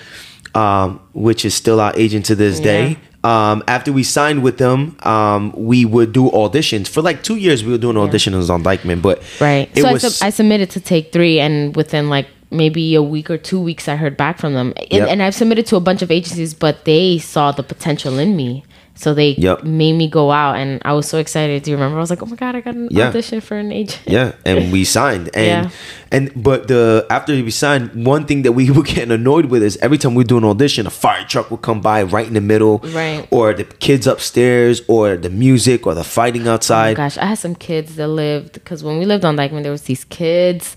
um, 0.56 1.00
which 1.14 1.46
is 1.46 1.54
still 1.54 1.80
our 1.80 1.94
agent 1.96 2.26
to 2.26 2.36
this 2.36 2.60
day. 2.60 2.98
Um, 3.24 3.64
after 3.68 3.92
we 3.92 4.04
signed 4.04 4.44
with 4.44 4.58
them, 4.58 4.96
um, 5.04 5.52
we 5.58 5.84
would 5.86 6.14
do 6.14 6.30
auditions 6.30 6.88
for 6.88 7.02
like 7.02 7.24
two 7.24 7.36
years. 7.36 7.64
We 7.64 7.72
were 7.72 7.78
doing 7.78 7.98
auditions 7.98 8.50
on 8.50 8.64
Dyckman, 8.64 9.02
but 9.02 9.22
Right. 9.42 9.70
it 9.76 9.82
so 9.82 9.92
was 9.92 10.06
I, 10.06 10.08
sub- 10.10 10.28
I 10.28 10.30
submitted 10.30 10.70
to 10.72 10.80
Take 10.80 11.12
Three, 11.12 11.40
and 11.40 11.76
within 11.76 12.10
like 12.10 12.28
maybe 12.52 12.96
a 12.96 13.02
week 13.02 13.30
or 13.30 13.38
two 13.38 13.60
weeks, 13.60 13.90
I 13.90 13.96
heard 13.98 14.16
back 14.16 14.38
from 14.40 14.54
them. 14.54 14.74
And, 14.78 14.88
Yep. 14.92 15.10
and 15.10 15.24
I've 15.24 15.36
submitted 15.36 15.66
to 15.68 15.76
a 15.76 15.82
bunch 15.82 16.02
of 16.02 16.12
agencies, 16.12 16.54
but 16.54 16.86
they 16.86 17.18
saw 17.18 17.52
the 17.52 17.64
potential 17.64 18.20
in 18.20 18.38
me. 18.38 18.64
So 18.98 19.14
they 19.14 19.36
Yep. 19.38 19.64
made 19.64 19.94
me 19.94 20.08
go 20.10 20.32
out, 20.32 20.56
and 20.58 20.82
I 20.84 20.94
was 20.94 21.08
so 21.08 21.20
excited. 21.20 21.62
Do 21.64 21.70
you 21.72 21.78
remember? 21.78 21.98
I 21.98 22.02
was 22.02 22.10
like, 22.10 22.24
"Oh 22.24 22.26
my 22.26 22.36
god, 22.36 22.56
I 22.56 22.62
got 22.62 22.74
an 22.76 22.88
Yeah. 22.92 23.10
audition 23.10 23.42
for 23.42 23.56
an 23.56 23.72
agent." 23.72 24.02
yeah, 24.08 24.32
and 24.44 24.72
we 24.72 24.84
signed, 24.84 25.30
and 25.36 25.46
Yeah. 25.66 25.70
and 26.12 26.32
but 26.36 26.68
the 26.68 27.06
after 27.10 27.34
we 27.34 27.52
signed, 27.52 27.92
one 28.06 28.26
thing 28.26 28.42
that 28.42 28.54
we 28.54 28.72
were 28.78 28.82
getting 28.84 29.12
annoyed 29.12 29.46
with 29.46 29.62
is 29.62 29.78
every 29.84 30.00
time 30.00 30.16
we 30.16 30.24
do 30.24 30.38
an 30.38 30.44
audition, 30.44 30.88
a 30.88 30.90
fire 30.90 31.24
truck 31.26 31.52
would 31.52 31.62
come 31.62 31.80
by 31.80 32.02
right 32.02 32.26
in 32.28 32.34
the 32.34 32.42
middle, 32.42 32.80
Right. 32.92 33.28
or 33.30 33.54
the 33.54 33.66
kids 33.66 34.08
upstairs, 34.08 34.82
or 34.88 35.16
the 35.16 35.30
music, 35.30 35.86
or 35.86 35.94
the 35.94 36.04
fighting 36.04 36.48
Oh 36.48 36.54
outside. 36.54 36.98
gosh, 36.98 37.18
I 37.20 37.26
had 37.26 37.38
some 37.38 37.54
kids 37.56 37.96
that 37.98 38.08
lived 38.08 38.54
because 38.54 38.84
when 38.84 38.98
we 38.98 39.06
lived 39.06 39.24
on 39.26 39.38
Dyckman, 39.38 39.62
there 39.64 39.72
was 39.72 39.84
these 39.84 40.06
kids. 40.06 40.76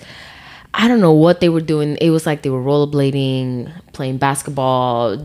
I 0.73 0.87
don't 0.89 1.01
know 1.01 1.13
what 1.13 1.41
they 1.41 1.49
were 1.49 1.61
doing. 1.61 1.97
It 2.01 2.11
was 2.11 2.27
like 2.27 2.43
they 2.43 2.51
were 2.51 2.63
rollerblading, 2.63 3.71
playing 3.93 4.19
basketball, 4.19 5.17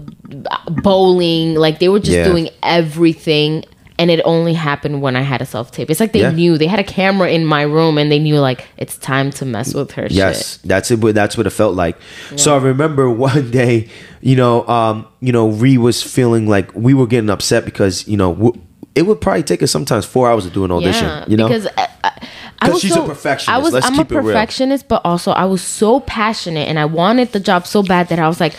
bowling. 0.70 1.56
Like 1.56 1.80
they 1.80 1.90
were 1.90 2.00
just 2.00 2.12
Yeah. 2.18 2.26
doing 2.26 2.50
everything. 2.64 3.64
And 3.98 4.12
it 4.12 4.20
only 4.26 4.54
happened 4.54 5.02
when 5.02 5.16
I 5.16 5.22
had 5.22 5.42
a 5.42 5.46
self 5.46 5.72
tape. 5.72 5.90
It's 5.90 6.02
like 6.02 6.12
they 6.12 6.20
Yeah. 6.20 6.32
knew 6.32 6.58
they 6.58 6.68
had 6.68 6.80
a 6.80 6.84
camera 6.84 7.30
in 7.30 7.46
my 7.46 7.62
room 7.62 7.98
and 7.98 8.12
they 8.12 8.20
knew 8.20 8.40
like 8.40 8.68
it's 8.78 8.98
time 8.98 9.32
to 9.32 9.46
mess 9.46 9.74
with 9.74 9.92
her 9.92 10.08
Yes, 10.10 10.54
shit. 10.60 10.68
that's 10.68 10.92
it. 10.92 11.00
That's 11.00 11.38
what 11.38 11.48
it 11.48 11.52
felt 11.52 11.76
like. 11.76 11.96
So 12.36 12.54
I 12.54 12.58
remember 12.62 13.10
one 13.30 13.52
day, 13.52 13.88
you 14.22 14.36
know, 14.36 14.68
um, 14.68 15.06
you 15.22 15.32
know, 15.32 15.48
Ree 15.48 15.78
was 15.78 16.02
feeling 16.04 16.50
like 16.50 16.74
we 16.76 16.94
were 16.94 17.08
getting 17.08 17.30
upset 17.30 17.64
because 17.64 18.06
you 18.08 18.18
know 18.18 18.34
w- 18.34 18.54
it 18.96 19.04
would 19.04 19.22
probably 19.22 19.44
take 19.44 19.62
us 19.64 19.72
sometimes 19.72 20.06
four 20.06 20.30
hours 20.30 20.44
to 20.46 20.50
do 20.50 20.66
an 20.66 20.72
audition. 20.72 21.06
Yeah, 21.06 21.26
you 21.28 21.38
know, 21.38 21.48
because 21.48 21.68
I, 21.78 21.88
I, 22.04 22.12
I 22.62 22.66
'Cause 22.68 22.74
was 22.76 22.82
she's 22.82 22.92
a 22.92 22.96
so, 22.96 23.06
perfectionist. 23.08 23.50
I 23.50 23.58
was, 23.58 23.74
Let's 23.74 23.86
I'm 23.86 24.00
a 24.00 24.06
perfectionist, 24.06 24.88
but 24.88 25.02
also 25.04 25.32
I 25.32 25.46
was 25.46 25.62
so 25.62 26.00
passionate 26.02 26.68
and 26.68 26.80
I 26.80 26.86
wanted 26.86 27.32
the 27.32 27.40
job 27.40 27.68
so 27.68 27.84
bad 27.84 28.08
that 28.10 28.20
I 28.20 28.28
was 28.28 28.40
like, 28.40 28.54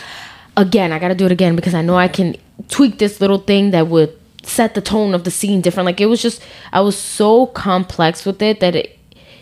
again, 0.55 0.91
I 0.91 0.99
got 0.99 1.07
to 1.09 1.15
do 1.15 1.25
it 1.25 1.31
again 1.31 1.55
because 1.55 1.73
I 1.73 1.81
know 1.81 1.97
I 1.97 2.07
can 2.07 2.35
tweak 2.69 2.99
this 2.99 3.19
little 3.21 3.39
thing 3.39 3.71
that 3.71 3.87
would 3.87 4.11
set 4.43 4.75
the 4.75 4.81
tone 4.81 5.13
of 5.13 5.23
the 5.23 5.31
scene 5.31 5.61
different. 5.61 5.85
Like 5.85 5.99
it 5.99 6.05
was 6.05 6.21
just 6.21 6.41
I 6.71 6.81
was 6.81 6.97
so 6.97 7.47
complex 7.47 8.25
with 8.25 8.41
it 8.41 8.59
that 8.59 8.75
it 8.75 8.97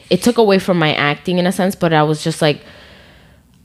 it 0.09 0.21
took 0.23 0.37
away 0.37 0.59
from 0.59 0.77
my 0.79 0.93
acting 0.93 1.37
in 1.37 1.45
a 1.47 1.51
sense, 1.51 1.75
but 1.75 1.91
I 1.93 2.03
was 2.03 2.23
just 2.23 2.41
like 2.41 2.61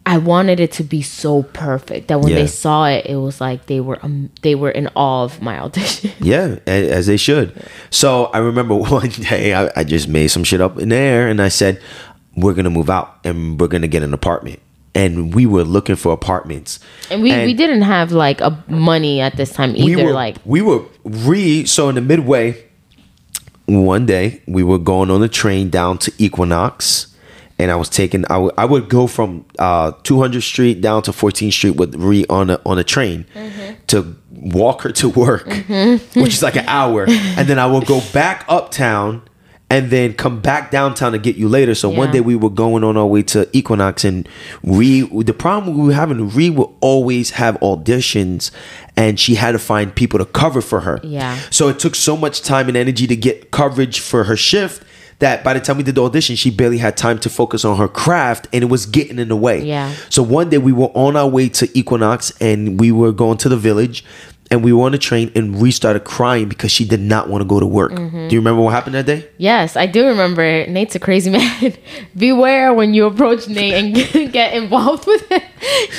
I 0.06 0.16
wanted 0.18 0.58
it 0.60 0.72
to 0.72 0.82
be 0.82 1.02
so 1.02 1.42
perfect 1.42 2.08
that 2.08 2.20
when 2.20 2.30
Yeah. 2.32 2.36
they 2.40 2.46
saw 2.46 2.86
it, 2.88 3.06
it 3.06 3.16
was 3.16 3.40
like 3.40 3.66
they 3.66 3.80
were 3.80 3.98
um, 4.02 4.30
they 4.42 4.54
were 4.54 4.70
in 4.70 4.88
awe 4.96 5.24
of 5.24 5.40
my 5.42 5.58
audition. 5.64 6.10
Yeah, 6.20 6.56
as 6.66 7.06
they 7.06 7.16
should. 7.18 7.52
So 7.90 8.24
I 8.26 8.38
remember 8.38 8.74
one 8.98 9.08
day 9.10 9.54
I, 9.54 9.70
I 9.76 9.84
just 9.84 10.08
made 10.08 10.28
some 10.28 10.42
shit 10.44 10.60
up 10.60 10.78
in 10.78 10.88
the 10.88 10.96
air 10.96 11.28
and 11.28 11.40
I 11.40 11.48
said, 11.48 11.80
We're 12.36 12.54
gonna 12.54 12.70
move 12.70 12.90
out 12.90 13.18
and 13.24 13.60
we're 13.60 13.68
gonna 13.68 13.88
get 13.88 14.02
an 14.02 14.14
apartment. 14.14 14.58
And 14.94 15.32
we 15.32 15.46
were 15.46 15.62
looking 15.62 15.94
for 15.94 16.12
apartments. 16.12 16.80
And 17.10 17.22
we, 17.22 17.30
we 17.44 17.54
didn't 17.54 17.82
have 17.82 18.10
like 18.10 18.40
a 18.40 18.64
money 18.66 19.20
at 19.20 19.36
this 19.36 19.52
time 19.52 19.74
we 19.74 19.92
either. 19.92 20.04
were 20.06 20.12
like 20.12 20.36
we 20.44 20.62
were 20.62 20.82
re 21.04 21.64
so 21.66 21.88
in 21.88 21.94
the 21.94 22.00
midway 22.00 22.56
one 23.66 24.04
day 24.06 24.42
we 24.48 24.64
were 24.64 24.78
going 24.78 25.10
on 25.10 25.20
the 25.20 25.28
train 25.28 25.70
down 25.70 25.96
to 25.98 26.12
equinox 26.18 27.09
and 27.60 27.70
i 27.70 27.76
was 27.76 27.88
taking 27.88 28.24
i 28.30 28.64
would- 28.64 28.88
go 28.88 29.06
from 29.06 29.44
uh 29.58 29.92
200th 30.02 30.42
street 30.42 30.80
down 30.80 31.02
to 31.02 31.12
14th 31.12 31.52
street 31.52 31.76
with 31.76 31.94
re 31.94 32.24
on 32.28 32.50
a 32.50 32.60
on 32.66 32.78
a 32.78 32.84
train 32.84 33.24
Mm-hmm. 33.34 33.74
to 33.88 34.16
walk 34.30 34.82
her 34.82 34.92
to 34.92 35.08
work 35.08 35.46
which 36.14 36.34
is 36.34 36.42
like 36.42 36.56
an 36.56 36.64
hour 36.66 37.04
and 37.08 37.46
then 37.48 37.58
i 37.58 37.66
would 37.66 37.86
go 37.86 38.00
back 38.12 38.44
uptown 38.48 39.22
and 39.72 39.90
then 39.90 40.14
come 40.14 40.40
back 40.40 40.72
downtown 40.72 41.12
to 41.12 41.18
get 41.18 41.36
you 41.36 41.48
later. 41.48 41.76
So 41.76 41.88
one 41.88 42.10
day 42.10 42.18
we 42.20 42.34
were 42.34 42.50
going 42.50 42.82
on 42.82 42.96
our 42.96 43.06
way 43.06 43.22
to 43.34 43.48
Equinox, 43.56 44.04
and 44.04 44.28
Ree. 44.64 45.02
The 45.02 45.32
problem 45.32 45.78
we 45.78 45.86
were 45.86 45.92
having, 45.94 46.28
Ree 46.28 46.50
would 46.50 46.68
always 46.80 47.30
have 47.30 47.54
auditions, 47.60 48.50
and 48.96 49.20
she 49.20 49.36
had 49.36 49.52
to 49.52 49.60
find 49.60 49.94
people 49.94 50.18
to 50.18 50.24
cover 50.24 50.60
for 50.60 50.80
her. 50.80 50.98
Yeah. 51.04 51.38
So 51.50 51.68
it 51.68 51.78
took 51.78 51.94
so 51.94 52.16
much 52.16 52.42
time 52.42 52.66
and 52.66 52.76
energy 52.76 53.06
to 53.06 53.14
get 53.14 53.52
coverage 53.52 54.00
for 54.00 54.24
her 54.24 54.36
shift 54.36 54.82
that 55.20 55.42
by 55.44 55.54
the 55.54 55.60
time 55.60 55.76
we 55.78 55.82
did 55.82 55.94
the 55.94 56.02
audition, 56.04 56.36
she 56.36 56.50
barely 56.50 56.78
had 56.78 56.96
time 56.96 57.18
to 57.20 57.30
focus 57.30 57.64
on 57.64 57.76
her 57.78 57.88
craft, 57.88 58.48
and 58.52 58.62
it 58.64 58.66
was 58.68 58.84
getting 58.86 59.18
in 59.18 59.28
the 59.28 59.36
way. 59.36 59.62
Yeah. 59.64 59.94
So 60.10 60.22
one 60.22 60.50
day 60.50 60.58
we 60.58 60.72
were 60.72 60.90
on 60.94 61.16
our 61.16 61.28
way 61.28 61.48
to 61.50 61.78
Equinox, 61.78 62.32
and 62.40 62.78
we 62.80 62.90
were 62.92 63.12
going 63.12 63.38
to 63.38 63.48
the 63.48 63.56
village. 63.56 64.04
And 64.52 64.64
we 64.64 64.72
were 64.72 64.84
on 64.86 64.90
the 64.90 64.98
train, 64.98 65.30
and 65.36 65.60
we 65.62 65.70
started 65.70 66.02
crying 66.02 66.48
because 66.48 66.72
she 66.72 66.84
did 66.84 66.98
not 66.98 67.28
want 67.28 67.40
to 67.40 67.46
go 67.46 67.60
to 67.60 67.66
work. 67.66 67.92
Mm-hmm. 67.92 68.26
Do 68.26 68.34
you 68.34 68.40
remember 68.40 68.60
what 68.62 68.70
happened 68.72 68.96
that 68.96 69.06
day? 69.06 69.28
Yes, 69.38 69.76
I 69.76 69.86
do 69.86 70.04
remember. 70.08 70.42
it. 70.42 70.68
Nate's 70.68 70.96
a 70.96 70.98
crazy 70.98 71.30
man. 71.38 71.72
Beware 72.16 72.74
when 72.74 72.92
you 72.92 73.06
approach 73.06 73.46
Nate 73.46 73.74
and 73.74 73.94
get, 73.94 74.32
get 74.32 74.54
involved 74.54 75.06
with 75.06 75.22
him. 75.30 75.40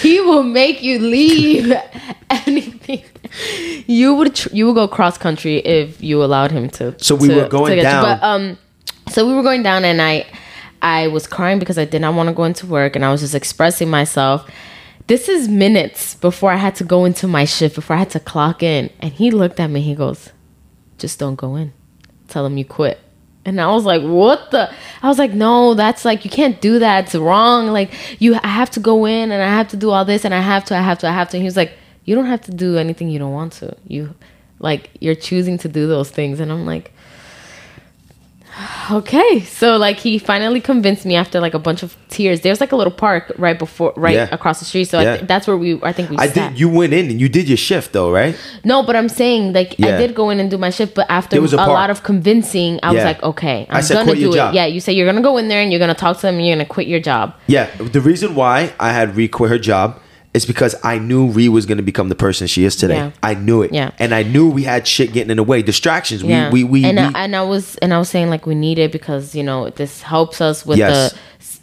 He 0.02 0.20
will 0.20 0.44
make 0.44 0.82
you 0.84 1.00
leave 1.00 1.72
anything. 2.30 3.04
You 3.88 4.16
would 4.16 4.36
tr- 4.36 4.50
you 4.52 4.66
would 4.68 4.76
go 4.76 4.86
cross 4.88 5.18
country 5.18 5.58
if 5.60 6.02
you 6.04 6.22
allowed 6.22 6.52
him 6.52 6.70
to. 6.72 6.96
So 7.02 7.16
we 7.16 7.30
to- 7.30 7.36
were 7.36 7.48
going 7.48 7.70
to 7.70 7.76
get 7.78 7.84
you. 7.84 7.84
down. 7.84 8.04
But 8.04 8.24
um, 8.24 8.58
so 9.12 9.28
we 9.28 9.34
were 9.34 9.44
going 9.44 9.64
down, 9.64 9.86
and 9.86 10.02
I 10.02 10.26
I 10.82 11.08
was 11.08 11.28
crying 11.28 11.60
because 11.60 11.78
I 11.78 11.86
did 11.86 12.02
not 12.02 12.16
want 12.16 12.30
to 12.30 12.34
go 12.34 12.44
into 12.44 12.66
work, 12.66 12.96
and 12.96 13.06
I 13.06 13.12
was 13.12 13.22
just 13.22 13.36
expressing 13.36 13.90
myself. 13.90 14.50
This 15.08 15.28
is 15.28 15.48
minutes 15.48 16.16
before 16.16 16.52
I 16.52 16.58
had 16.58 16.76
to 16.76 16.84
go 16.84 17.06
into 17.06 17.28
my 17.28 17.46
shift, 17.46 17.76
before 17.76 17.96
I 17.96 18.00
had 18.00 18.12
to 18.12 18.20
clock 18.20 18.64
in, 18.64 18.90
and 19.00 19.12
he 19.12 19.32
looked 19.32 19.60
at 19.60 19.70
me. 19.70 19.82
He 19.82 19.96
goes, 19.96 20.32
"Just 20.98 21.20
don't 21.20 21.36
go 21.36 21.56
in." 21.56 21.74
tell 22.32 22.46
him 22.46 22.58
you 22.58 22.66
quit. 22.66 23.00
And 23.44 23.60
I 23.60 23.72
was 23.72 23.86
like, 23.86 24.02
what 24.04 24.52
the? 24.52 24.72
I 25.02 25.08
was 25.08 25.18
like, 25.18 25.34
no, 25.34 25.74
that's 25.74 26.06
like, 26.06 26.24
you 26.24 26.32
can't 26.32 26.62
do 26.62 26.80
that. 26.80 27.06
It's 27.06 27.16
wrong. 27.16 27.68
Like, 27.68 27.92
you, 28.22 28.36
I 28.36 28.48
have 28.48 28.70
to 28.72 28.80
go 28.80 29.06
in 29.06 29.32
and 29.32 29.42
I 29.42 29.48
have 29.48 29.68
to 29.70 29.78
do 29.78 29.90
all 29.90 30.06
this 30.06 30.26
and 30.26 30.34
I 30.34 30.42
have 30.42 30.64
to, 30.66 30.78
I 30.78 30.82
have 30.82 31.00
to, 31.00 31.08
I 31.08 31.12
have 31.12 31.30
to. 31.30 31.38
And 31.38 31.42
he 31.42 31.48
was 31.48 31.58
like, 31.58 31.74
you 32.06 32.16
don't 32.16 32.28
have 32.28 32.42
to 32.42 32.52
do 32.52 32.78
anything 32.78 33.10
you 33.10 33.20
don't 33.20 33.34
want 33.34 33.54
to. 33.54 33.76
You, 33.88 34.16
like, 34.60 34.92
you're 35.00 35.16
choosing 35.16 35.58
to 35.60 35.68
do 35.68 35.88
those 35.88 36.12
things. 36.12 36.40
And 36.40 36.52
I'm 36.52 36.66
like, 36.66 36.94
okay. 38.92 39.42
So, 39.42 39.78
like, 39.78 39.98
he 39.98 40.18
finally 40.20 40.62
convinced 40.62 41.06
me 41.06 41.16
after 41.16 41.40
like 41.40 41.54
a 41.54 41.60
bunch 41.60 41.84
of 41.84 41.96
tears. 42.10 42.42
There's 42.42 42.60
like 42.60 42.72
a 42.72 42.76
little 42.76 42.92
park 42.94 43.32
right 43.38 43.58
before, 43.58 43.94
right 43.96 44.16
Yeah. 44.16 44.28
across 44.32 44.60
the 44.60 44.66
street. 44.66 44.86
So 44.86 45.00
I 45.00 45.04
Yeah. 45.04 45.16
th- 45.18 45.28
that's 45.28 45.48
where 45.48 45.58
we, 45.58 45.80
I 45.84 45.92
think 45.94 46.10
we 46.10 46.18
I 46.18 46.28
sat. 46.28 46.52
did. 46.52 46.60
You 46.60 46.70
went 46.70 46.94
in 46.94 47.10
and 47.10 47.20
you 47.22 47.30
did 47.30 47.48
your 47.48 47.58
shift 47.58 47.94
though, 47.94 48.12
right? 48.12 48.36
No, 48.64 48.84
but 48.84 48.96
I'm 48.96 49.10
saying 49.10 49.54
like 49.54 49.76
Yeah. 49.78 49.96
I 49.96 49.98
did 49.98 50.14
go 50.16 50.30
in 50.30 50.40
and 50.40 50.50
do 50.52 50.58
my 50.58 50.70
shift, 50.70 50.96
but 50.96 51.06
after 51.10 51.38
a, 51.38 51.42
a 51.42 51.68
lot 51.72 51.90
of 51.90 52.04
convincing, 52.04 52.80
I 52.84 52.92
was 52.94 53.04
like, 53.04 53.22
okay, 53.24 53.68
I 53.70 53.78
I'm 53.78 53.84
said 53.84 54.06
gonna 54.06 54.16
do 54.20 54.32
it. 54.32 54.36
job. 54.36 54.54
Yeah, 54.54 54.66
you 54.66 54.80
say 54.80 54.94
you're 54.94 55.06
gonna 55.08 55.22
go 55.22 55.38
in 55.38 55.48
there 55.48 55.62
and 55.62 55.72
you're 55.72 55.80
gonna 55.80 55.94
talk 55.94 56.18
to 56.18 56.22
them 56.24 56.36
and 56.36 56.46
you're 56.46 56.56
gonna 56.56 56.66
quit 56.66 56.88
your 56.88 57.00
job. 57.00 57.34
Yeah. 57.48 57.68
The 57.80 58.02
reason 58.02 58.36
why 58.36 58.74
I 58.80 58.92
had 58.92 59.16
Ree 59.16 59.28
quit 59.28 59.50
her 59.50 59.60
job 59.60 60.00
is 60.34 60.46
because 60.46 60.76
I 60.84 60.98
knew 60.98 61.28
Ree 61.28 61.50
was 61.50 61.66
going 61.66 61.78
to 61.78 61.84
become 61.84 62.08
the 62.10 62.16
person 62.16 62.48
she 62.48 62.64
is 62.64 62.76
today. 62.78 62.96
Yeah. 62.96 63.12
I 63.22 63.34
knew 63.34 63.62
it. 63.64 63.74
Yeah. 63.74 63.92
And 64.00 64.14
I 64.14 64.24
knew 64.24 64.50
we 64.50 64.64
had 64.64 64.88
shit 64.88 65.12
getting 65.12 65.30
in 65.32 65.38
the 65.38 65.44
way, 65.44 65.62
distractions. 65.62 66.24
Yeah, 66.24 66.50
We 66.52 66.64
we 66.64 66.82
we, 66.82 66.86
and 66.86 66.98
we 66.98 67.04
I, 67.04 67.24
and 67.26 67.36
I 67.36 67.42
was 67.44 67.76
and 67.78 67.94
I 67.94 68.00
was 68.00 68.10
saying 68.10 68.30
like 68.30 68.46
we 68.46 68.56
need 68.56 68.80
it 68.80 68.92
because 68.92 69.36
you 69.36 69.44
know 69.44 69.70
this 69.72 70.02
helps 70.02 70.40
us 70.40 70.66
with 70.66 70.78
Yes. 70.78 71.14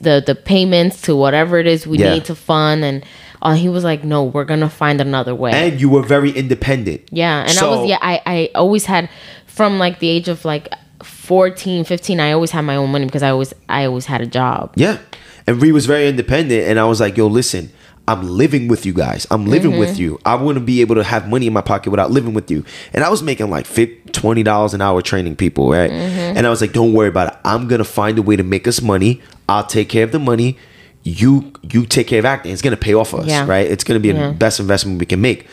the 0.01 0.21
the 0.21 0.23
the 0.27 0.35
payments 0.35 1.01
to 1.03 1.17
whatever 1.17 1.59
it 1.59 1.67
is 1.67 1.87
we 1.87 1.99
Yeah. 1.99 2.15
need 2.15 2.25
to 2.27 2.35
fund 2.35 2.85
and. 2.85 3.05
Uh, 3.41 3.55
he 3.55 3.69
was 3.69 3.85
like, 3.85 4.03
"No, 4.03 4.25
we're 4.25 4.45
gonna 4.45 4.69
find 4.69 5.01
another 5.01 5.33
way." 5.33 5.53
and 5.53 5.81
you 5.81 5.89
were 5.89 6.03
very 6.03 6.33
independent. 6.33 7.03
Yeah, 7.13 7.47
and 7.49 7.57
I 7.57 7.67
was 7.69 7.89
yeah, 7.89 7.99
I 8.03 8.21
I 8.27 8.51
always 8.57 8.87
had 8.87 9.09
from 9.47 9.79
like 9.79 10.01
the 10.01 10.09
age 10.09 10.27
of 10.27 10.45
like 10.45 10.69
14, 11.05 11.85
15, 11.85 12.19
I 12.21 12.33
always 12.33 12.51
had 12.51 12.63
my 12.63 12.75
own 12.75 12.91
money 12.91 13.05
because 13.05 13.23
I 13.23 13.31
always 13.31 13.55
I 13.69 13.85
always 13.85 14.07
had 14.07 14.21
a 14.21 14.27
job. 14.27 14.73
Yeah. 14.75 14.99
And 15.47 15.63
Ree 15.63 15.73
was 15.73 15.87
very 15.87 16.09
independent. 16.09 16.67
And 16.67 16.81
I 16.81 16.85
was 16.85 17.01
like, 17.01 17.17
yo, 17.17 17.27
listen, 17.29 17.71
I'm 18.09 18.27
living 18.27 18.67
with 18.69 18.85
you 18.87 18.93
guys. 18.95 19.27
I'm 19.31 19.45
living 19.47 19.71
Mm-hmm. 19.73 19.81
with 19.81 19.99
you. 19.99 20.19
I 20.25 20.35
wouldn't 20.35 20.65
be 20.67 20.81
able 20.81 20.95
to 20.97 21.05
have 21.05 21.29
money 21.29 21.47
in 21.47 21.53
my 21.53 21.61
pocket 21.61 21.91
without 21.91 22.11
living 22.11 22.33
with 22.35 22.51
you. 22.51 22.65
And 22.95 23.05
I 23.05 23.11
was 23.11 23.23
making 23.23 23.51
like 23.51 23.67
$20 23.67 24.75
an 24.75 24.81
hour 24.81 25.03
training 25.03 25.37
people, 25.37 25.71
right? 25.71 25.91
Mm-hmm. 25.91 26.37
And 26.37 26.47
I 26.47 26.51
was 26.51 26.61
like, 26.61 26.73
don't 26.73 26.93
worry 26.95 27.09
about 27.09 27.33
it. 27.35 27.39
I'm 27.45 27.69
going 27.69 27.79
to 27.81 27.85
find 27.85 28.19
a 28.19 28.23
way 28.23 28.35
to 28.37 28.43
make 28.43 28.67
us 28.67 28.81
money. 28.83 29.21
I'll 29.49 29.67
take 29.67 29.89
care 29.91 30.05
of 30.05 30.13
the 30.13 30.19
money. 30.19 30.57
You 31.05 31.53
you 31.63 31.87
take 31.87 32.07
care 32.09 32.19
of 32.19 32.25
acting. 32.25 32.53
It's 32.53 32.63
going 32.63 32.75
to 32.77 32.81
pay 32.81 32.95
off 32.95 33.11
for 33.11 33.21
us, 33.21 33.29
Yeah. 33.29 33.47
right? 33.47 33.67
It's 33.71 33.85
going 33.85 34.01
to 34.01 34.03
be 34.03 34.09
Yeah. 34.17 34.29
the 34.29 34.35
best 34.35 34.59
investment 34.59 34.99
we 35.01 35.07
can 35.07 35.21
make. 35.21 35.47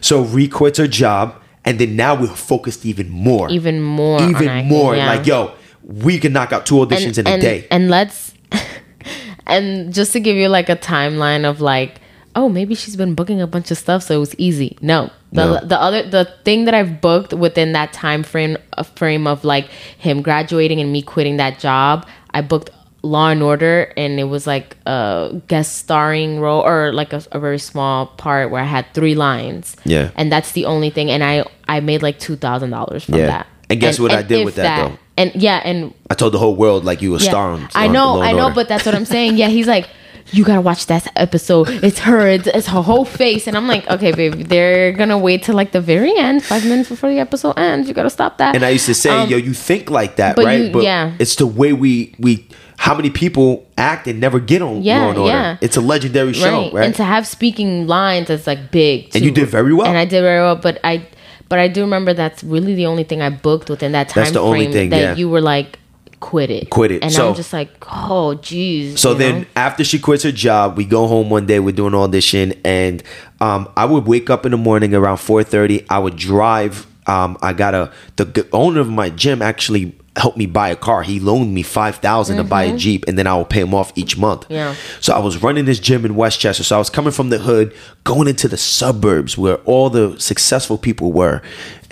So 0.00 0.22
Ree 0.22 0.48
quits 0.48 0.78
her 0.78 0.86
job. 0.86 1.34
And 1.64 1.78
then 1.78 1.94
now 1.96 2.14
we're 2.20 2.26
focused 2.28 2.84
even 2.84 3.08
more. 3.08 3.48
Even 3.50 3.80
more 3.80 4.20
Even 4.20 4.48
acting, 4.48 4.68
more. 4.68 4.96
yeah. 4.96 5.06
Like, 5.14 5.26
yo, 5.26 5.52
we 5.84 6.18
can 6.18 6.32
knock 6.32 6.52
out 6.52 6.66
two 6.66 6.74
auditions 6.76 7.18
in 7.18 7.26
a 7.26 7.30
and, 7.30 7.40
day. 7.42 7.66
And 7.70 7.88
let's 7.88 8.34
and 9.46 9.92
just 9.94 10.12
to 10.12 10.20
give 10.20 10.36
you 10.36 10.48
like 10.48 10.68
a 10.68 10.76
timeline 10.76 11.44
of 11.48 11.60
like, 11.60 12.00
oh, 12.34 12.48
maybe 12.48 12.74
she's 12.74 12.96
been 12.96 13.14
booking 13.14 13.40
a 13.40 13.46
bunch 13.46 13.70
of 13.70 13.78
stuff, 13.78 14.02
so 14.02 14.14
it 14.14 14.18
was 14.18 14.34
easy. 14.38 14.76
No. 14.80 15.10
The, 15.32 15.44
No. 15.46 15.60
the 15.66 15.80
other 15.80 16.02
the 16.02 16.24
thing 16.44 16.64
that 16.66 16.74
I've 16.74 17.00
booked 17.00 17.32
within 17.32 17.72
that 17.72 17.92
time 17.92 18.22
frame 18.22 18.56
a 18.76 18.84
frame 18.84 19.26
of 19.26 19.44
like 19.44 19.66
him 19.98 20.22
graduating 20.22 20.80
and 20.80 20.92
me 20.92 21.02
quitting 21.02 21.36
that 21.38 21.58
job, 21.58 22.06
I 22.32 22.40
booked 22.42 22.70
Law 23.02 23.30
and 23.30 23.42
Order 23.42 23.92
and 23.96 24.20
it 24.20 24.24
was 24.24 24.46
like 24.46 24.76
a 24.86 25.40
guest 25.48 25.76
starring 25.78 26.38
role 26.40 26.60
or 26.62 26.92
like 26.92 27.12
a, 27.12 27.22
a 27.32 27.40
very 27.40 27.58
small 27.58 28.06
part 28.06 28.50
where 28.50 28.62
I 28.62 28.66
had 28.66 28.86
three 28.94 29.14
lines. 29.14 29.76
Yeah. 29.84 30.10
And 30.16 30.30
that's 30.30 30.52
the 30.52 30.66
only 30.66 30.90
thing 30.90 31.10
and 31.10 31.24
I 31.24 31.44
I 31.66 31.80
made 31.80 32.02
like 32.02 32.18
two 32.18 32.36
thousand 32.36 32.70
dollars 32.70 33.04
from 33.04 33.16
Yeah. 33.16 33.26
that. 33.26 33.46
And 33.70 33.80
guess 33.80 33.98
what 33.98 34.12
I 34.12 34.22
did 34.22 34.44
with 34.44 34.56
that, 34.56 34.88
though? 34.90 34.98
And 35.16 35.32
yeah, 35.34 35.60
and 35.64 35.94
I 36.10 36.14
told 36.14 36.32
the 36.34 36.38
whole 36.38 36.54
world 36.56 36.84
like 36.84 37.00
you 37.02 37.10
were 37.12 37.18
star 37.18 37.52
on. 37.52 37.68
I 37.74 37.88
know, 37.88 38.20
I 38.20 38.32
know, 38.32 38.44
Order. 38.44 38.54
but 38.54 38.68
that's 38.68 38.84
what 38.84 38.94
I'm 38.94 39.04
saying. 39.06 39.36
Yeah, 39.38 39.48
he's 39.48 39.66
like, 39.66 39.88
you 40.30 40.44
gotta 40.44 40.60
watch 40.60 40.86
that 40.86 41.06
episode. 41.16 41.68
It's 41.82 41.98
her. 42.00 42.26
It's, 42.26 42.46
it's 42.46 42.66
her 42.68 42.82
whole 42.82 43.04
face, 43.04 43.46
and 43.46 43.56
I'm 43.56 43.66
like, 43.66 43.88
okay, 43.90 44.12
baby, 44.12 44.42
they're 44.44 44.92
gonna 44.92 45.18
wait 45.18 45.42
till 45.42 45.54
like 45.54 45.72
the 45.72 45.80
very 45.80 46.16
end, 46.16 46.42
five 46.44 46.64
minutes 46.64 46.88
before 46.88 47.10
the 47.10 47.18
episode 47.18 47.58
ends. 47.58 47.88
You 47.88 47.94
gotta 47.94 48.10
stop 48.10 48.38
that. 48.38 48.54
and 48.54 48.64
I 48.64 48.70
used 48.70 48.86
to 48.86 48.94
say, 48.94 49.10
Um, 49.10 49.28
yo, 49.28 49.36
you 49.36 49.52
think 49.52 49.90
like 49.90 50.16
that, 50.16 50.36
but 50.36 50.44
right? 50.46 50.72
you- 50.72 50.82
yeah. 50.82 51.14
it's 51.18 51.36
the 51.36 51.46
way 51.46 51.72
we 51.72 52.14
we. 52.18 52.46
How 52.78 52.96
many 52.96 53.10
people 53.10 53.64
act 53.78 54.08
and 54.08 54.18
never 54.18 54.40
get 54.40 54.60
on 54.60 54.82
Yeah, 54.82 55.02
Law 55.02 55.08
and 55.10 55.18
Order? 55.18 55.32
yeah. 55.32 55.56
It's 55.60 55.76
a 55.76 55.80
legendary 55.80 56.32
show, 56.32 56.68
right? 56.72 56.84
And 56.86 56.94
to 56.96 57.04
have 57.04 57.28
speaking 57.28 57.86
lines 57.86 58.28
is 58.28 58.44
like 58.44 58.72
big. 58.72 59.14
And 59.14 59.24
you 59.24 59.30
did 59.30 59.46
very 59.46 59.72
well. 59.72 59.86
And 59.86 59.96
I 59.96 60.04
did 60.04 60.20
very 60.22 60.40
well, 60.40 60.56
but 60.56 60.80
I, 60.82 61.06
but 61.48 61.60
I 61.60 61.68
do 61.68 61.82
remember 61.82 62.12
that's 62.12 62.42
really 62.42 62.74
the 62.74 62.86
only 62.86 63.04
thing 63.04 63.22
I 63.22 63.28
booked 63.30 63.70
within 63.70 63.92
that 63.92 64.08
time 64.08 64.22
That's 64.24 64.32
the 64.32 64.40
only 64.40 64.64
frame 64.64 64.72
thing, 64.72 64.90
that 64.90 65.00
yeah. 65.00 65.14
you 65.14 65.28
were 65.28 65.40
like, 65.40 65.78
quit 66.22 66.50
it, 66.50 66.70
Quit 66.70 66.92
it. 66.92 67.02
and 67.02 67.12
So- 67.12 67.28
I'm 67.30 67.34
just 67.34 67.52
like, 67.52 67.68
oh, 67.90 68.34
geez. 68.34 69.00
So 69.00 69.12
then 69.12 69.40
know? 69.40 69.46
after 69.56 69.82
she 69.84 69.98
quits 69.98 70.22
her 70.22 70.32
job, 70.32 70.76
we 70.78 70.84
go 70.84 71.06
home 71.08 71.28
one 71.28 71.46
day, 71.46 71.58
we're 71.58 71.72
doing 71.74 71.94
audition, 71.94 72.54
and 72.64 73.02
um, 73.40 73.68
I 73.76 73.84
would 73.84 74.06
wake 74.06 74.30
up 74.30 74.46
in 74.46 74.52
the 74.52 74.56
morning 74.56 74.94
around 74.94 75.16
4.30. 75.18 75.84
I 75.90 75.98
would 75.98 76.16
drive. 76.16 76.86
Um, 77.08 77.36
I 77.42 77.52
got 77.52 77.74
a, 77.74 77.92
the 78.16 78.46
owner 78.52 78.80
of 78.80 78.88
my 78.88 79.10
gym 79.10 79.42
actually 79.42 79.98
helped 80.14 80.36
me 80.36 80.46
buy 80.46 80.68
a 80.68 80.76
car. 80.76 81.02
He 81.02 81.18
loaned 81.18 81.52
me 81.54 81.62
5000 81.62 82.36
to 82.36 82.44
buy 82.44 82.64
a 82.64 82.76
Jeep, 82.76 83.06
and 83.08 83.18
then 83.18 83.26
I 83.26 83.34
would 83.36 83.48
pay 83.48 83.60
him 83.62 83.74
off 83.74 83.92
each 83.96 84.16
month. 84.16 84.42
Mm-hmm. 84.42 84.52
Yeah. 84.52 84.74
So 85.00 85.12
I 85.14 85.18
was 85.18 85.42
running 85.42 85.64
this 85.64 85.80
gym 85.80 86.04
in 86.04 86.14
Westchester. 86.14 86.62
So 86.62 86.76
I 86.76 86.78
was 86.78 86.90
coming 86.90 87.12
from 87.12 87.30
the 87.30 87.38
hood, 87.38 87.74
going 88.04 88.28
into 88.28 88.46
the 88.46 88.58
suburbs 88.58 89.36
where 89.38 89.56
all 89.64 89.90
the 89.90 90.20
successful 90.20 90.78
people 90.78 91.12
were. 91.12 91.42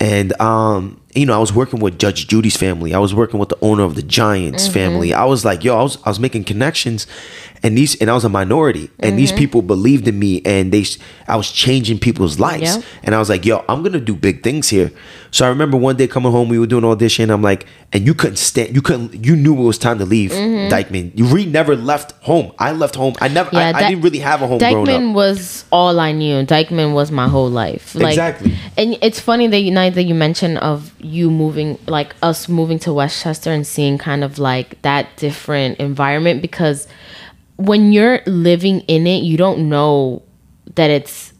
And 0.00 0.38
um, 0.40 0.98
you 1.14 1.26
know, 1.26 1.34
I 1.34 1.38
was 1.38 1.52
working 1.52 1.80
with 1.80 1.98
Judge 1.98 2.26
Judy's 2.26 2.56
family. 2.56 2.94
I 2.94 2.98
was 2.98 3.14
working 3.14 3.38
with 3.38 3.48
the 3.50 3.58
owner 3.60 3.82
of 3.82 3.96
the 3.96 4.02
Giants 4.02 4.64
Mm-hmm. 4.64 4.72
family. 4.74 5.12
I 5.14 5.24
was 5.24 5.44
like, 5.44 5.62
yo, 5.64 5.78
I 5.78 5.82
was 5.82 5.98
I 6.04 6.08
was 6.08 6.18
making 6.18 6.44
connections, 6.44 7.06
and 7.62 7.76
these 7.76 7.96
and 8.00 8.08
I 8.10 8.14
was 8.14 8.24
a 8.24 8.28
minority, 8.30 8.90
and 8.98 9.10
Mm-hmm. 9.10 9.16
these 9.16 9.32
people 9.32 9.60
believed 9.60 10.08
in 10.08 10.18
me, 10.18 10.40
and 10.46 10.72
they 10.72 10.86
I 11.28 11.36
was 11.36 11.50
changing 11.50 11.98
people's 11.98 12.38
lives, 12.40 12.76
Yep. 12.76 12.84
and 13.02 13.14
I 13.14 13.18
was 13.18 13.28
like, 13.28 13.44
yo, 13.44 13.62
I'm 13.68 13.82
gonna 13.82 14.00
do 14.00 14.14
big 14.16 14.42
things 14.42 14.68
here. 14.70 14.90
So 15.32 15.44
I 15.44 15.48
remember 15.48 15.76
one 15.76 15.96
day 15.96 16.08
coming 16.08 16.32
home, 16.32 16.48
we 16.48 16.58
were 16.58 16.66
doing 16.66 16.84
audition. 16.84 17.30
I'm 17.30 17.42
like, 17.42 17.64
and 17.92 18.04
you 18.06 18.14
couldn't 18.14 18.38
stand, 18.38 18.74
you 18.74 18.82
couldn't, 18.82 19.24
you 19.24 19.36
knew 19.36 19.54
it 19.56 19.62
was 19.62 19.78
time 19.78 19.98
to 19.98 20.04
leave, 20.04 20.30
Dyckman. 20.32 21.12
You 21.16 21.24
really 21.26 21.46
never 21.50 21.76
left 21.76 22.12
home. 22.22 22.50
I 22.58 22.72
left 22.72 22.96
home. 22.96 23.14
I 23.20 23.28
never, 23.28 23.54
I, 23.54 23.68
I 23.68 23.72
Dy- 23.82 23.88
didn't 23.90 24.02
really 24.02 24.18
have 24.18 24.42
a 24.42 24.48
home 24.48 24.58
growing 24.58 24.86
Dyckman 24.86 25.14
was 25.14 25.64
all 25.70 26.00
I 26.00 26.10
knew. 26.12 26.44
Dyckman 26.46 26.94
was 26.94 27.12
my 27.12 27.28
whole 27.28 27.48
life. 27.50 27.94
Like, 27.94 28.08
Exactly. 28.08 28.56
And 28.76 28.96
it's 29.02 29.20
funny 29.20 29.46
that 29.48 29.60
you 29.60 29.70
night 29.90 29.94
that 29.96 30.04
you 30.04 30.14
mentioned 30.14 30.58
of 30.58 30.92
you 31.00 31.30
moving, 31.30 31.78
like 31.86 32.14
us 32.22 32.48
moving 32.48 32.78
to 32.80 32.92
Westchester 32.92 33.52
and 33.52 33.66
seeing 33.66 33.98
kind 33.98 34.24
of 34.24 34.38
like 34.38 34.80
that 34.82 35.16
different 35.16 35.78
environment 35.78 36.42
because 36.42 36.86
when 37.56 37.92
you're 37.92 38.20
living 38.26 38.80
in 38.80 39.06
it, 39.06 39.22
you 39.22 39.36
don't 39.36 39.68
know 39.68 40.22
that 40.76 40.90
it's 40.90 41.32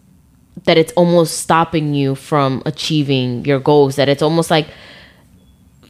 that 0.64 0.76
it's 0.76 0.92
almost 0.92 1.38
stopping 1.38 1.94
you 1.94 2.14
from 2.14 2.62
achieving 2.66 3.44
your 3.46 3.58
goals. 3.58 3.96
That 3.96 4.08
it's 4.08 4.22
almost 4.22 4.50
like 4.50 4.68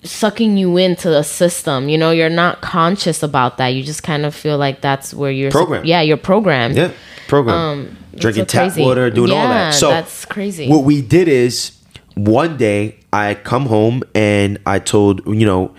sucking 0.05 0.57
you 0.57 0.77
into 0.77 1.16
a 1.16 1.24
system. 1.24 1.89
You 1.89 1.99
know, 1.99 2.12
you're 2.12 2.31
not 2.31 2.61
conscious 2.61 3.23
about 3.23 3.59
that. 3.59 3.69
You 3.69 3.82
just 3.82 4.03
kind 4.03 4.24
of 4.24 4.35
feel 4.35 4.57
like 4.57 4.81
that's 4.81 5.12
where 5.12 5.32
you're 5.32 5.51
Programmed. 5.51 5.87
Yeah, 5.87 6.03
you're 6.03 6.16
programmed. 6.16 6.77
Yeah, 6.77 6.93
program. 7.27 7.57
Um, 7.57 7.97
Drinking 8.15 8.49
so 8.49 8.69
tap 8.69 8.77
water, 8.77 9.11
doing 9.11 9.32
all 9.32 9.49
that. 9.49 9.74
So 9.74 9.89
that's 9.89 10.24
crazy. 10.24 10.69
What 10.69 10.85
we 10.85 11.01
did 11.01 11.28
is 11.28 11.80
one 12.24 12.56
day 12.56 12.97
I 13.12 13.34
come 13.34 13.66
home 13.66 14.02
and 14.14 14.59
I 14.66 14.78
told 14.78 15.24
you 15.26 15.47
know 15.47 15.74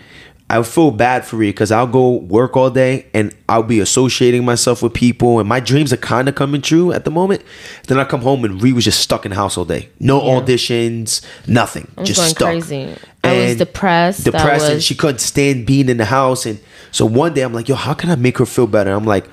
I 0.50 0.62
feel 0.64 0.92
bad 0.92 1.24
for 1.26 1.38
Rhea 1.38 1.52
because 1.52 1.72
I'll 1.72 1.88
go 1.88 2.12
work 2.12 2.58
all 2.58 2.70
day 2.70 3.06
and 3.14 3.34
I'll 3.48 3.64
be 3.64 3.80
associating 3.80 4.44
myself 4.44 4.84
with 4.84 4.94
people 4.94 5.40
and 5.40 5.48
my 5.48 5.62
dreams 5.62 5.94
are 5.94 5.98
kind 5.98 6.28
of 6.28 6.36
coming 6.36 6.62
true 6.62 6.92
at 6.92 7.06
the 7.06 7.12
moment. 7.12 7.42
Then 7.88 7.98
I 8.00 8.04
come 8.04 8.20
home 8.22 8.44
and 8.44 8.62
Rhea 8.62 8.74
was 8.74 8.84
just 8.84 9.00
stuck 9.00 9.26
in 9.26 9.30
the 9.30 9.38
house 9.38 9.58
all 9.58 9.64
day. 9.64 9.88
No 10.02 10.22
Yeah. 10.22 10.42
auditions, 10.42 11.22
nothing. 11.48 11.88
I 11.98 12.02
was 12.02 12.10
just 12.10 12.38
going 12.38 12.62
stuck. 12.62 12.70
crazy. 12.70 12.98
I 13.24 13.34
was 13.34 13.56
depressed. 13.58 14.26
Depressed 14.26 14.70
and 14.70 14.84
she 14.84 14.94
couldn't 14.94 15.20
stand 15.20 15.66
being 15.66 15.88
in 15.88 15.96
the 15.96 16.06
house. 16.06 16.46
And 16.46 16.60
so 16.92 17.06
one 17.06 17.34
day 17.34 17.44
I'm 17.44 17.54
like, 17.54 17.70
yo, 17.70 17.76
how 17.76 17.94
can 17.94 18.10
I 18.10 18.16
make 18.18 18.38
her 18.40 18.46
feel 18.46 18.68
better? 18.68 18.92
I'm 18.92 19.06
like, 19.06 19.30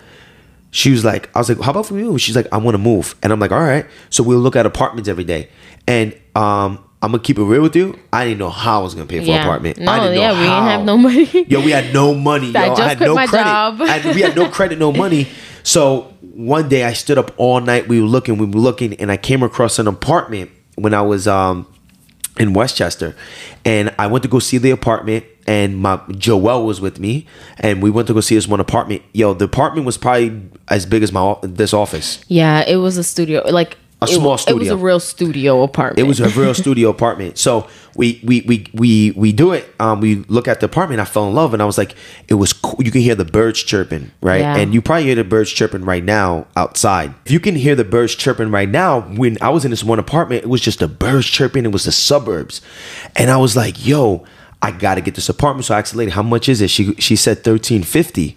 she 0.70 0.92
was 0.92 1.04
like, 1.04 1.30
I 1.34 1.40
was 1.40 1.48
like, 1.48 1.60
how 1.60 1.72
about 1.72 1.86
for 1.86 1.98
you? 1.98 2.16
She's 2.18 2.36
like, 2.36 2.46
I 2.52 2.58
want 2.58 2.74
to 2.74 2.78
move. 2.78 3.16
And 3.24 3.32
I'm 3.32 3.40
like, 3.40 3.50
all 3.50 3.58
right. 3.58 3.86
So 4.10 4.22
we'll 4.22 4.38
look 4.38 4.54
at 4.54 4.66
apartments 4.66 5.08
every 5.08 5.24
day. 5.24 5.48
And 5.88 6.14
um, 6.36 6.78
I'm 7.00 7.12
gonna 7.12 7.22
keep 7.22 7.38
it 7.38 7.44
real 7.44 7.62
with 7.62 7.76
you. 7.76 7.96
I 8.12 8.24
didn't 8.24 8.38
know 8.40 8.50
how 8.50 8.80
I 8.80 8.82
was 8.82 8.94
gonna 8.94 9.06
pay 9.06 9.24
for 9.24 9.30
an 9.30 9.40
apartment. 9.40 9.78
No, 9.78 9.92
I 9.92 9.98
didn't 10.00 10.14
know 10.16 10.20
yeah, 10.20 10.32
we 10.32 10.38
didn't 10.38 10.64
have 10.64 10.84
no 10.84 10.96
money. 10.98 11.44
Yo, 11.48 11.60
we 11.64 11.70
had 11.70 11.94
no 11.94 12.12
money. 12.14 12.50
Yo, 12.52 12.60
I 12.60 12.68
just 12.70 12.80
had 12.82 12.96
quit 12.98 13.08
no 13.08 13.14
my 13.14 13.26
credit. 13.26 13.44
job. 13.44 13.80
I- 13.82 14.12
we 14.14 14.20
had 14.22 14.34
no 14.36 14.48
credit, 14.48 14.78
no 14.78 14.92
money. 14.92 15.28
So 15.64 16.14
one 16.22 16.70
day 16.70 16.84
I 16.84 16.94
stood 16.94 17.18
up 17.18 17.32
all 17.36 17.60
night. 17.60 17.88
We 17.88 18.00
were 18.00 18.06
looking, 18.06 18.38
we 18.38 18.46
were 18.46 18.52
looking, 18.52 18.94
and 18.94 19.10
I 19.12 19.18
came 19.18 19.42
across 19.42 19.78
an 19.78 19.86
apartment 19.86 20.50
when 20.76 20.94
I 20.94 21.02
was 21.02 21.28
um 21.28 21.66
in 22.38 22.54
Westchester, 22.54 23.14
and 23.66 23.94
I 23.98 24.06
went 24.06 24.22
to 24.22 24.28
go 24.30 24.38
see 24.38 24.56
the 24.56 24.70
apartment. 24.70 25.24
And 25.46 25.76
my 25.76 26.00
Joel 26.12 26.64
was 26.64 26.80
with 26.80 26.98
me, 26.98 27.26
and 27.58 27.82
we 27.82 27.90
went 27.90 28.08
to 28.08 28.14
go 28.14 28.20
see 28.20 28.34
this 28.34 28.48
one 28.48 28.60
apartment. 28.60 29.02
Yo, 29.12 29.34
the 29.34 29.44
apartment 29.44 29.84
was 29.84 29.98
probably 29.98 30.40
as 30.68 30.86
big 30.86 31.02
as 31.02 31.12
my 31.12 31.36
this 31.42 31.74
office. 31.74 32.24
yeah, 32.28 32.64
it 32.66 32.76
was 32.76 32.96
a 32.96 33.04
studio. 33.04 33.42
Like 33.50 33.76
A 34.00 34.04
it, 34.04 34.08
small 34.08 34.38
studio. 34.38 34.56
It 34.56 34.60
was 34.60 34.68
a 34.70 34.76
real 34.76 35.00
studio 35.00 35.62
apartment. 35.62 35.98
It 35.98 36.08
was 36.08 36.20
a 36.20 36.28
real 36.28 36.54
studio 36.54 36.88
apartment. 36.88 37.36
So 37.36 37.68
we 37.96 38.20
we 38.22 38.42
we 38.42 38.66
we 38.72 39.10
we 39.10 39.32
do 39.32 39.50
it. 39.52 39.68
Um, 39.80 40.00
we 40.00 40.16
look 40.28 40.46
at 40.46 40.60
the 40.60 40.66
apartment. 40.66 41.00
I 41.00 41.04
fell 41.04 41.26
in 41.26 41.34
love, 41.34 41.52
and 41.52 41.60
I 41.60 41.64
was 41.64 41.76
like, 41.76 41.96
it 42.28 42.34
was. 42.34 42.52
Cool. 42.52 42.76
You 42.78 42.92
can 42.92 43.00
hear 43.00 43.16
the 43.16 43.24
birds 43.24 43.60
chirping, 43.60 44.12
right? 44.20 44.40
Yeah. 44.40 44.56
And 44.56 44.72
you 44.72 44.80
probably 44.80 45.04
hear 45.04 45.16
the 45.16 45.24
birds 45.24 45.50
chirping 45.50 45.84
right 45.84 46.04
now 46.04 46.46
outside. 46.54 47.12
If 47.24 47.32
you 47.32 47.40
can 47.40 47.56
hear 47.56 47.74
the 47.74 47.84
birds 47.84 48.14
chirping 48.14 48.52
right 48.52 48.68
now, 48.68 49.00
when 49.00 49.36
I 49.40 49.48
was 49.48 49.64
in 49.64 49.72
this 49.72 49.82
one 49.82 49.98
apartment, 49.98 50.44
it 50.44 50.48
was 50.48 50.60
just 50.60 50.78
the 50.78 50.86
birds 50.86 51.26
chirping. 51.26 51.64
It 51.64 51.72
was 51.72 51.84
the 51.84 51.92
suburbs, 51.92 52.60
and 53.16 53.30
I 53.30 53.36
was 53.36 53.56
like, 53.56 53.84
yo. 53.84 54.24
I 54.60 54.72
gotta 54.72 55.00
get 55.00 55.14
this 55.14 55.28
apartment. 55.28 55.66
So 55.66 55.74
I 55.76 55.78
asked 55.78 55.92
the 55.92 55.98
lady, 55.98 56.10
how 56.10 56.24
much 56.24 56.48
is 56.48 56.60
it? 56.60 56.68
She 56.68 56.92
she 56.94 57.14
said 57.14 57.44
thirteen 57.44 57.84
fifty. 57.84 58.36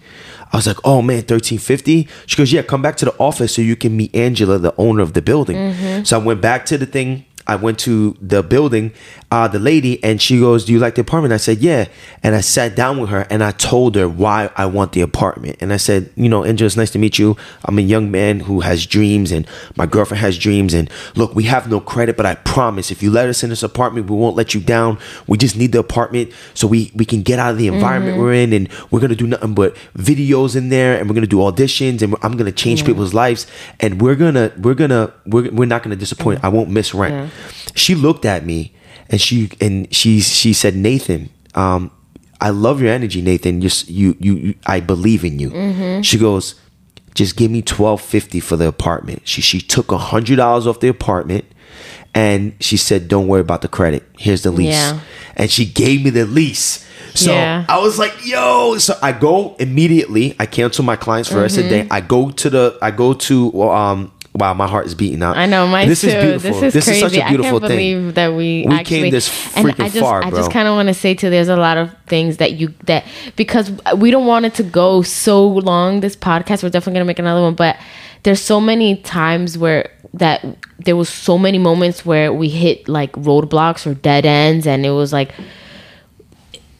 I 0.52 0.58
was 0.58 0.68
like, 0.68 0.78
oh 0.84 1.02
man, 1.02 1.24
thirteen 1.24 1.60
fifty. 1.60 2.08
She 2.26 2.36
goes, 2.36 2.52
yeah, 2.52 2.62
come 2.62 2.82
back 2.82 2.98
to 2.98 3.06
the 3.06 3.16
office 3.18 3.56
so 3.56 3.62
you 3.62 3.76
can 3.76 3.96
meet 3.96 4.14
Angela, 4.16 4.58
the 4.58 4.74
owner 4.78 5.02
of 5.02 5.14
the 5.14 5.22
building. 5.22 5.56
Mm-hmm. 5.56 6.04
So 6.04 6.20
I 6.20 6.24
went 6.24 6.42
back 6.42 6.66
to 6.68 6.78
the 6.78 6.86
thing. 6.86 7.26
I 7.48 7.56
went 7.56 7.80
to 7.80 8.16
the 8.22 8.44
building, 8.44 8.94
uh, 9.32 9.48
the 9.48 9.60
lady, 9.60 10.04
and 10.04 10.22
she 10.22 10.40
goes, 10.40 10.66
"Do 10.66 10.74
you 10.74 10.80
like 10.80 10.96
the 10.96 11.02
apartment?" 11.02 11.34
I 11.34 11.38
said, 11.38 11.60
"Yeah." 11.60 11.88
And 12.22 12.36
I 12.36 12.42
sat 12.42 12.76
down 12.76 13.00
with 13.00 13.10
her 13.10 13.26
and 13.30 13.42
I 13.42 13.52
told 13.52 13.96
her 13.96 14.08
why 14.08 14.50
I 14.58 14.66
want 14.66 14.92
the 14.92 15.00
apartment. 15.00 15.56
And 15.62 15.72
I 15.72 15.78
said, 15.78 16.10
"You 16.16 16.28
know, 16.28 16.44
Angela, 16.44 16.66
it's 16.68 16.76
nice 16.76 16.92
to 16.92 17.00
meet 17.00 17.18
you. 17.18 17.38
I'm 17.64 17.80
a 17.80 17.82
young 17.82 18.12
man 18.12 18.42
who 18.42 18.60
has 18.60 18.86
dreams, 18.86 19.32
and 19.32 19.48
my 19.78 19.86
girlfriend 19.86 20.20
has 20.20 20.38
dreams. 20.38 20.74
And 20.74 20.90
look, 21.16 21.34
we 21.34 21.44
have 21.44 21.70
no 21.70 21.80
credit, 21.80 22.18
but 22.18 22.26
I 22.26 22.36
promise, 22.36 22.92
if 22.92 23.02
you 23.02 23.10
let 23.10 23.30
us 23.30 23.42
in 23.42 23.50
this 23.50 23.64
apartment, 23.64 24.10
we 24.10 24.18
won't 24.18 24.36
let 24.36 24.54
you 24.54 24.60
down. 24.60 24.98
We 25.28 25.38
just 25.38 25.56
need 25.56 25.72
the 25.72 25.80
apartment 25.80 26.32
so 26.54 26.68
we 26.68 26.92
we 26.94 27.06
can 27.06 27.22
get 27.22 27.40
out 27.40 27.52
of 27.52 27.58
the 27.58 27.68
environment 27.68 28.18
we're 28.18 28.34
in, 28.34 28.52
and 28.52 28.68
we're 28.92 29.00
gonna 29.00 29.16
do 29.16 29.28
nothing 29.28 29.54
but 29.54 29.76
videos 29.98 30.58
in 30.58 30.68
there, 30.70 30.98
and 31.00 31.08
we're 31.10 31.16
gonna 31.16 31.26
do 31.28 31.38
auditions, 31.38 32.02
and 32.02 32.16
I'm 32.22 32.36
gonna 32.36 32.52
change 32.52 32.84
people's 32.86 33.14
lives, 33.14 33.48
and 33.80 34.02
we're 34.02 34.16
gonna 34.16 34.52
we're 34.62 34.74
gonna 34.74 35.14
we're, 35.26 35.50
we're 35.52 35.66
not 35.66 35.84
gonna 35.84 35.96
disappoint. 35.96 36.44
I 36.44 36.50
won't 36.50 36.70
miss 36.70 36.94
rent." 36.94 37.32
She 37.76 37.96
looked 37.96 38.26
at 38.26 38.46
me 38.46 38.74
and 39.12 39.22
she 39.22 39.50
and 39.62 39.94
she 39.94 40.20
she 40.22 40.54
said, 40.54 40.76
"Nathan, 40.76 41.30
um, 41.54 41.92
I 42.40 42.50
love 42.50 42.82
your 42.82 42.92
energy, 42.92 43.22
Nathan. 43.22 43.62
Just 43.62 43.90
you 43.90 44.16
you, 44.20 44.36
you 44.36 44.56
I 44.66 44.80
believe 44.80 45.24
in 45.24 45.38
you." 45.38 46.02
She 46.02 46.18
goes, 46.18 46.56
"Just 47.14 47.36
give 47.36 47.52
me 47.52 47.62
twelve 47.62 48.02
fifty 48.02 48.40
for 48.40 48.56
the 48.58 48.68
apartment." 48.68 49.22
She 49.26 49.42
she 49.42 49.62
took 49.62 49.92
a 49.92 49.98
hundred 49.98 50.38
dollars 50.38 50.66
off 50.66 50.80
the 50.80 50.88
apartment. 50.88 51.46
And 52.14 52.54
she 52.60 52.76
said, 52.76 53.08
"Don't 53.08 53.28
worry 53.28 53.40
about 53.40 53.62
the 53.62 53.70
credit. 53.70 54.04
Here's 54.18 54.42
the 54.42 54.52
lease." 54.52 54.74
Yeah. 54.74 55.00
And 55.38 55.50
she 55.50 55.66
gave 55.66 56.04
me 56.04 56.10
the 56.10 56.26
lease. 56.26 56.86
So 57.14 57.32
Yeah. 57.32 57.64
I 57.70 57.80
was 57.80 57.98
like, 57.98 58.14
"Yo!" 58.26 58.78
So 58.80 58.98
I 59.02 59.14
go 59.14 59.56
immediately. 59.60 60.36
I 60.38 60.46
cancel 60.46 60.84
my 60.84 60.98
clients 60.98 61.30
for 61.30 61.36
the 61.36 61.42
rest 61.44 61.58
of 61.58 61.64
the 61.64 61.70
day. 61.70 61.84
Mm-hmm. 61.84 61.94
I 61.94 62.02
go 62.02 62.30
to 62.30 62.50
the. 62.50 62.78
I 62.82 62.92
go 62.92 63.14
to. 63.14 63.62
Um. 63.64 64.12
Wow, 64.34 64.54
my 64.54 64.66
heart 64.68 64.86
is 64.86 64.96
beating 64.96 65.22
out. 65.22 65.36
I 65.36 65.46
know, 65.46 65.68
mine 65.68 65.90
This 65.90 66.02
too. 66.02 66.08
is 66.08 66.14
beautiful. 66.24 66.62
This 66.62 66.76
is 66.76 66.84
crazy. 66.86 67.00
such 67.02 67.18
a 67.18 67.28
beautiful 67.28 67.58
I 67.58 67.60
can't 67.60 67.68
thing. 67.68 67.78
believe 68.02 68.16
that 68.16 68.30
we 68.30 68.66
We 68.66 68.74
actually 68.76 69.02
came 69.02 69.12
this 69.12 69.58
and 69.58 69.68
freaking 69.68 69.84
I 69.84 69.90
just, 69.90 70.00
far, 70.00 70.24
I 70.24 70.30
just 70.30 70.52
kind 70.52 70.68
of 70.70 70.76
want 70.76 70.88
to 70.88 70.94
say 70.94 71.14
too. 71.14 71.30
There's 71.30 71.50
a 71.50 71.58
lot 71.58 71.78
of 71.78 71.94
things 72.08 72.38
that 72.38 72.54
you 72.54 72.74
that 72.86 73.06
because 73.36 73.70
we 73.98 74.10
don't 74.10 74.26
want 74.26 74.46
it 74.46 74.54
to 74.56 74.64
go 74.64 75.02
so 75.02 75.46
long. 75.46 76.00
This 76.00 76.16
podcast, 76.16 76.64
we're 76.64 76.70
definitely 76.70 76.94
gonna 76.94 77.06
make 77.06 77.20
another 77.20 77.42
one, 77.42 77.56
but 77.56 77.76
there's 78.24 78.40
so 78.42 78.62
many 78.62 78.96
times 78.98 79.58
where 79.58 79.90
that 80.14 80.46
there 80.80 80.96
was 80.96 81.10
so 81.10 81.38
many 81.38 81.58
moments 81.58 82.06
where 82.06 82.32
we 82.32 82.48
hit 82.48 82.88
like 82.88 83.12
roadblocks 83.14 83.86
or 83.86 83.94
dead 83.96 84.26
ends, 84.26 84.66
and 84.66 84.86
it 84.86 84.92
was 84.92 85.12
like 85.12 85.34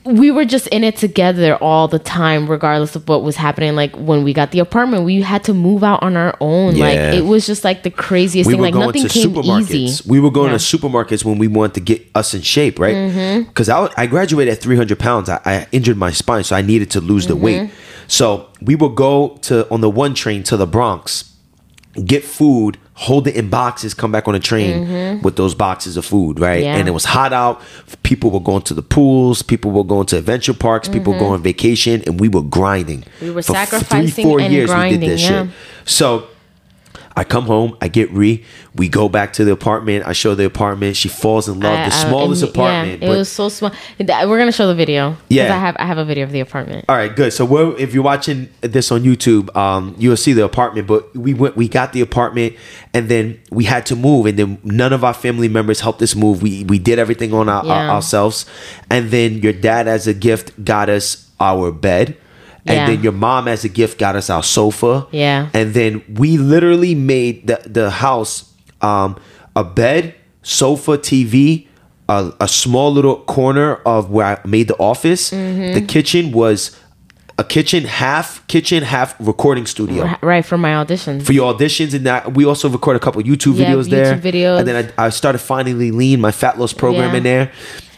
we 0.04 0.32
were 0.32 0.46
just 0.46 0.68
in 0.68 0.84
it 0.84 0.96
together 0.98 1.56
all 1.58 1.88
the 1.88 2.00
time, 2.00 2.50
regardless 2.50 2.96
of 2.96 3.08
what 3.08 3.22
was 3.24 3.36
happening. 3.36 3.76
Like 3.76 3.96
when 3.96 4.24
we 4.24 4.34
got 4.34 4.52
the 4.52 4.60
apartment, 4.60 5.04
we 5.04 5.22
had 5.22 5.44
to 5.44 5.54
move 5.54 5.84
out 5.84 6.02
on 6.02 6.18
our 6.18 6.36
own. 6.42 6.76
Yeah. 6.76 6.86
Like 6.86 6.98
it 7.16 7.26
was 7.26 7.46
just 7.46 7.64
like 7.64 7.84
the 7.84 7.92
craziest 7.92 8.48
we 8.48 8.54
thing. 8.54 8.62
Like 8.62 8.74
nothing 8.74 9.08
came 9.08 9.32
supermarkets. 9.32 9.72
easy. 9.72 10.10
We 10.10 10.20
were 10.20 10.32
going 10.32 10.52
Yeah. 10.52 10.58
to 10.58 10.78
supermarkets 10.78 11.24
when 11.24 11.38
we 11.38 11.48
wanted 11.48 11.76
to 11.76 11.80
get 11.82 12.06
us 12.16 12.34
in 12.34 12.42
shape, 12.42 12.80
right? 12.80 12.96
Mm-hmm. 12.96 13.44
Because 13.44 13.70
I, 13.70 13.90
I 13.96 14.08
graduated 14.08 14.54
at 14.54 14.62
300 14.62 14.98
pounds. 14.98 15.30
I, 15.30 15.40
I 15.46 15.68
injured 15.72 15.98
my 15.98 16.12
spine, 16.12 16.44
so 16.44 16.56
I 16.56 16.62
needed 16.62 16.90
to 16.92 17.02
lose 17.02 17.28
the 17.28 17.36
weight. 17.36 17.62
Mm-hmm. 17.62 17.74
So 18.08 18.50
we 18.62 18.76
would 18.76 18.96
go 18.96 19.38
to 19.44 19.72
on 19.72 19.82
the 19.82 19.90
one 19.90 20.16
train 20.16 20.44
to 20.44 20.58
the 20.58 20.66
Bronx, 20.68 21.32
get 22.06 22.24
food, 22.24 22.78
hold 23.02 23.28
it 23.28 23.36
in 23.36 23.50
boxes, 23.50 23.96
come 23.96 24.12
back 24.12 24.28
on 24.28 24.36
a 24.36 24.40
train 24.40 25.22
with 25.24 25.36
those 25.36 25.56
boxes 25.56 25.98
of 25.98 26.06
food, 26.06 26.40
right? 26.40 26.58
Mm-hmm. 26.58 26.66
Yeah. 26.66 26.78
And 26.78 26.88
it 26.88 26.92
was 26.92 27.06
hot 27.06 27.34
out. 27.34 27.60
People 28.04 28.30
were 28.30 28.40
going 28.40 28.62
to 28.64 28.76
the 28.76 28.84
pools. 28.84 29.42
People 29.42 29.72
were 29.72 29.84
going 29.84 30.06
to 30.06 30.20
adventure 30.20 30.54
parks. 30.54 30.88
People 30.88 31.14
were 31.14 31.20
going 31.20 31.34
on 31.34 31.42
vacation, 31.42 32.04
and 32.06 32.20
we 32.20 32.30
were 32.30 32.44
grinding. 32.44 33.02
Mm-hmm. 33.02 33.26
We 33.26 33.32
were 33.32 33.42
For 33.42 33.54
sacrificing 33.54 34.40
and 34.40 34.68
grinding, 34.68 35.18
yeah. 35.18 35.48
So 35.84 36.28
I 37.18 37.24
come 37.24 37.46
home, 37.46 37.76
I 37.82 37.88
get 37.88 38.12
Ree, 38.12 38.46
we 38.74 38.88
go 38.88 39.10
back 39.10 39.34
to 39.34 39.44
the 39.44 39.52
apartment, 39.52 40.06
I 40.08 40.14
show 40.14 40.34
the 40.34 40.46
apartment, 40.46 40.96
she 40.96 41.10
falls 41.10 41.50
in 41.50 41.60
love, 41.60 41.78
I- 41.78 41.90
the 41.90 41.94
I- 41.96 42.08
smallest 42.08 42.42
and- 42.42 42.52
apartment. 42.52 43.02
Yeah, 43.02 43.10
it 43.10 43.18
was 43.18 43.28
so 43.30 43.50
small. 43.50 43.72
We're 44.00 44.38
gonna 44.38 44.52
show 44.54 44.66
the 44.68 44.76
video. 44.76 45.18
Yeah. 45.28 45.54
I 45.54 45.60
have 45.60 45.76
I 45.78 45.86
have 45.86 45.98
a 45.98 46.06
video 46.06 46.24
of 46.24 46.32
the 46.32 46.40
apartment. 46.40 46.86
all 46.88 46.96
right, 46.96 47.14
good. 47.14 47.34
So 47.34 47.44
we're, 47.44 47.76
if 47.78 47.94
you're 47.94 48.02
watching 48.04 48.48
this 48.62 48.90
on 48.92 49.04
YouTube, 49.04 49.54
um, 49.58 49.94
you'll 49.98 50.16
see 50.16 50.32
the 50.32 50.46
apartment. 50.46 50.88
But 50.88 51.14
we 51.16 51.34
went, 51.34 51.58
we 51.58 51.68
got 51.68 51.92
the 51.92 52.00
apartment, 52.00 52.56
and 52.94 53.10
then 53.10 53.40
we 53.52 53.66
had 53.66 53.86
to 53.88 53.96
move, 53.98 54.26
and 54.26 54.40
then 54.40 54.58
none 54.64 54.94
of 54.94 55.04
our 55.04 55.14
family 55.14 55.50
members 55.50 55.82
helped 55.82 56.02
us 56.02 56.16
move. 56.16 56.42
We 56.42 56.64
we 56.64 56.80
did 56.80 56.98
everything 56.98 57.34
on 57.34 57.50
our, 57.50 57.66
our- 57.66 57.90
ourselves, 57.96 58.46
and 58.90 59.12
then 59.12 59.40
your 59.40 59.54
dad, 59.54 59.88
as 59.90 60.08
a 60.08 60.14
gift, 60.14 60.64
got 60.64 60.88
us 60.90 61.30
our 61.42 61.72
bed. 61.74 62.16
And 62.68 62.78
Yeah. 62.78 62.86
then 62.88 63.02
your 63.02 63.12
mom, 63.12 63.48
as 63.48 63.66
a 63.66 63.70
gift, 63.70 63.98
got 63.98 64.16
us 64.16 64.30
our 64.30 64.44
sofa. 64.44 65.08
Yeah. 65.12 65.48
And 65.52 65.74
then 65.74 66.04
we 66.14 66.38
literally 66.38 66.94
made 66.94 67.48
the 67.48 67.60
the 67.66 67.90
house 67.90 68.46
um, 68.84 69.20
a 69.56 69.64
bed, 69.64 70.16
sofa, 70.44 70.98
TV, 70.98 71.68
a, 72.10 72.32
a 72.40 72.48
small 72.48 72.92
little 72.92 73.18
corner 73.24 73.76
of 73.86 74.10
where 74.12 74.26
I 74.26 74.48
made 74.48 74.68
the 74.68 74.78
office. 74.78 75.32
Mm-hmm. 75.32 75.74
The 75.74 75.82
kitchen 75.82 76.32
was 76.32 76.78
a 77.38 77.44
kitchen 77.44 77.86
half 77.86 78.46
kitchen 78.48 78.84
half 78.84 79.16
recording 79.20 79.66
studio 79.66 80.08
right 80.22 80.46
for 80.46 80.58
my 80.60 80.72
auditions. 80.74 81.26
for 81.26 81.32
your 81.34 81.52
auditions 81.52 81.94
and 81.96 82.06
that 82.06 82.36
we 82.36 82.46
also 82.46 82.70
record 82.70 82.96
a 82.96 83.00
couple 83.00 83.20
YouTube 83.24 83.58
Yeah, 83.58 83.72
videos 83.72 83.90
there. 83.90 84.16
YouTube 84.16 84.22
videos. 84.22 84.60
And 84.60 84.68
then 84.68 84.92
I, 84.98 85.06
I 85.06 85.10
started 85.10 85.40
finally 85.40 85.90
lean 85.92 86.22
my 86.22 86.32
fat 86.32 86.60
loss 86.60 86.72
program 86.74 87.12
Yeah. 87.12 87.18
in 87.18 87.24
there. 87.24 87.52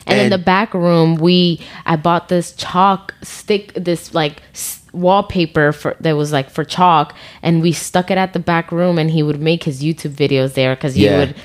and 0.06 0.22
in 0.22 0.30
the 0.30 0.38
back 0.38 0.74
room 0.74 1.16
we 1.16 1.60
i 1.86 1.96
bought 1.96 2.28
this 2.30 2.54
chalk 2.54 3.14
stick 3.24 3.74
this 3.74 4.14
like 4.14 4.42
s- 4.54 4.83
wallpaper 4.94 5.72
for 5.72 5.96
that 6.00 6.14
was 6.14 6.32
like 6.32 6.50
for 6.50 6.64
chalk 6.64 7.16
and 7.42 7.62
we 7.62 7.72
stuck 7.72 8.10
it 8.12 8.18
at 8.18 8.34
the 8.34 8.40
back 8.40 8.72
room 8.72 8.98
and 8.98 9.10
he 9.12 9.24
would 9.24 9.42
make 9.42 9.64
his 9.64 9.84
youtube 9.84 10.12
videos 10.12 10.54
there 10.54 10.76
because 10.76 10.96
he 10.96 11.06
Yeah. 11.06 11.18
would 11.18 11.36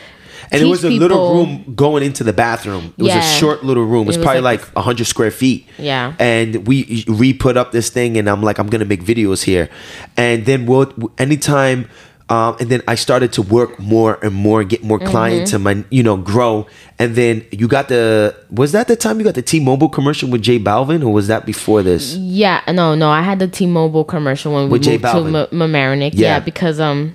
and 0.50 0.62
it 0.62 0.66
was 0.66 0.84
a 0.84 0.88
little 0.90 1.34
room 1.34 1.74
going 1.74 2.02
into 2.02 2.24
the 2.24 2.32
bathroom. 2.32 2.94
It 2.96 3.02
was 3.02 3.14
a 3.14 3.20
short 3.22 3.64
little 3.64 3.84
room. 3.84 4.04
It 4.04 4.06
was, 4.08 4.16
It 4.16 4.20
was 4.20 4.24
probably 4.24 4.40
like 4.40 4.60
like, 4.60 4.76
100 4.76 5.04
square 5.06 5.30
feet. 5.30 5.66
Yeah. 5.78 6.14
And 6.18 6.66
we 6.66 7.04
re 7.06 7.34
put 7.34 7.58
up 7.58 7.72
this 7.72 7.90
thing, 7.90 8.16
and 8.16 8.30
I'm 8.30 8.42
like, 8.42 8.58
I'm 8.58 8.68
going 8.68 8.80
to 8.80 8.86
make 8.86 9.02
videos 9.04 9.42
here. 9.44 9.68
And 10.16 10.46
then 10.46 10.64
we'll, 10.64 10.90
anytime, 11.18 11.90
um, 12.30 12.56
and 12.60 12.68
then 12.68 12.82
I 12.86 12.94
started 12.94 13.32
to 13.34 13.42
work 13.42 13.78
more 13.78 14.18
and 14.22 14.34
more, 14.34 14.62
get 14.64 14.82
more 14.84 14.98
Mm-hmm. 14.98 15.10
clients, 15.10 15.52
and 15.52 15.64
my, 15.64 15.84
you 15.90 16.02
know, 16.02 16.16
grow. 16.16 16.66
And 16.98 17.14
then 17.14 17.44
you 17.52 17.68
got 17.68 17.88
the, 17.88 18.34
was 18.50 18.72
that 18.72 18.88
the 18.88 18.96
time 18.96 19.18
you 19.18 19.24
got 19.24 19.34
the 19.34 19.42
T 19.42 19.60
Mobile 19.60 19.88
commercial 19.88 20.28
with 20.28 20.42
J 20.42 20.58
Balvin, 20.58 21.02
or 21.02 21.12
was 21.12 21.28
that 21.28 21.46
before 21.46 21.82
this? 21.82 22.14
yeah 22.16 22.60
no 22.72 22.94
no 22.94 23.08
i 23.10 23.22
had 23.22 23.38
the 23.38 23.48
t-mobile 23.48 24.04
commercial 24.04 24.52
when 24.54 24.64
we 24.64 24.70
With 24.72 24.82
J 24.82 24.92
moved 24.92 25.02
to 25.04 25.08
Balvin. 25.08 25.48
M- 25.52 25.58
Mamaroneck. 25.58 26.10
yeah. 26.14 26.34
Yeah. 26.34 26.40
because 26.40 26.78
um 26.80 27.14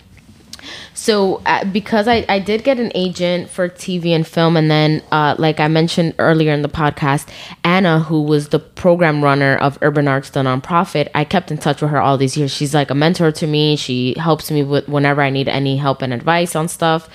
so 0.93 1.41
uh, 1.45 1.63
because 1.65 2.07
I, 2.07 2.25
I 2.29 2.39
did 2.39 2.63
get 2.63 2.79
an 2.79 2.91
agent 2.95 3.49
for 3.49 3.67
tv 3.69 4.07
and 4.07 4.25
film 4.25 4.55
and 4.55 4.69
then 4.69 5.01
uh, 5.11 5.35
like 5.37 5.59
i 5.59 5.67
mentioned 5.67 6.13
earlier 6.19 6.53
in 6.53 6.61
the 6.61 6.69
podcast 6.69 7.27
anna 7.63 7.99
who 7.99 8.21
was 8.21 8.49
the 8.49 8.59
program 8.59 9.23
runner 9.23 9.55
of 9.57 9.77
urban 9.81 10.07
arts 10.07 10.29
the 10.29 10.41
nonprofit 10.41 11.09
i 11.15 11.23
kept 11.23 11.51
in 11.51 11.57
touch 11.57 11.81
with 11.81 11.91
her 11.91 12.01
all 12.01 12.17
these 12.17 12.37
years. 12.37 12.51
She's 12.51 12.73
like 12.73 12.91
a 12.91 12.95
mentor 12.95 13.31
to 13.31 13.47
me. 13.47 13.75
She 13.75 14.13
helps 14.17 14.51
me 14.51 14.63
with 14.63 14.87
whenever 14.87 15.21
i 15.21 15.29
need 15.29 15.47
any 15.47 15.77
help 15.77 16.01
and 16.01 16.13
advice 16.13 16.55
on 16.55 16.67
stuff. 16.67 17.09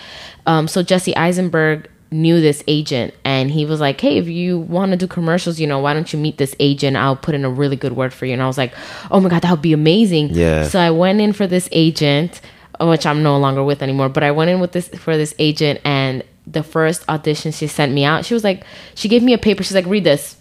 Um, 0.47 0.67
so 0.69 0.83
jesse 0.83 1.15
eisenberg 1.17 1.89
knew 2.11 2.41
this 2.41 2.65
agent 2.67 3.13
and 3.23 3.51
he 3.51 3.67
was 3.67 3.81
like 3.81 4.01
hey 4.01 4.17
if 4.17 4.27
you 4.27 4.59
want 4.59 4.93
to 4.93 4.97
do 4.97 5.07
commercials 5.07 5.61
you 5.61 5.67
know 5.67 5.79
why 5.79 5.93
don't 5.93 6.13
you 6.13 6.19
meet 6.19 6.39
this 6.39 6.55
agent? 6.59 6.97
I'll 6.97 7.17
put 7.17 7.35
in 7.35 7.45
a 7.45 7.51
really 7.51 7.77
good 7.77 7.93
word 7.93 8.13
for 8.15 8.25
you. 8.27 8.33
And 8.33 8.43
i 8.43 8.47
was 8.47 8.59
like 8.59 8.73
oh 9.11 9.21
my 9.21 9.29
god 9.29 9.43
that 9.43 9.51
would 9.51 9.63
be 9.63 9.73
amazing. 9.75 10.31
Yeah. 10.31 10.67
so 10.67 10.81
i 10.81 10.91
went 10.91 11.21
in 11.21 11.33
for 11.33 11.47
this 11.47 11.69
agent 11.71 12.41
which 12.81 13.05
i'm 13.07 13.23
no 13.23 13.39
longer 13.39 13.63
with 13.65 13.83
anymore 13.83 14.09
but 14.09 14.23
i 14.23 14.31
went 14.31 14.51
in 14.51 14.61
with 14.61 14.73
this 14.73 14.89
for 14.89 15.17
this 15.17 15.35
agent 15.39 15.81
and 15.85 16.23
the 16.47 16.63
first 16.63 17.07
audition 17.09 17.53
she 17.53 17.67
sent 17.67 17.93
me 17.93 18.05
out 18.05 18.25
she 18.25 18.33
was 18.35 18.45
like 18.45 18.65
she 18.95 19.09
gave 19.09 19.23
me 19.23 19.33
a 19.35 19.39
paper. 19.39 19.63
She's 19.63 19.75
like 19.75 19.85
read 19.87 20.05
this. 20.05 20.37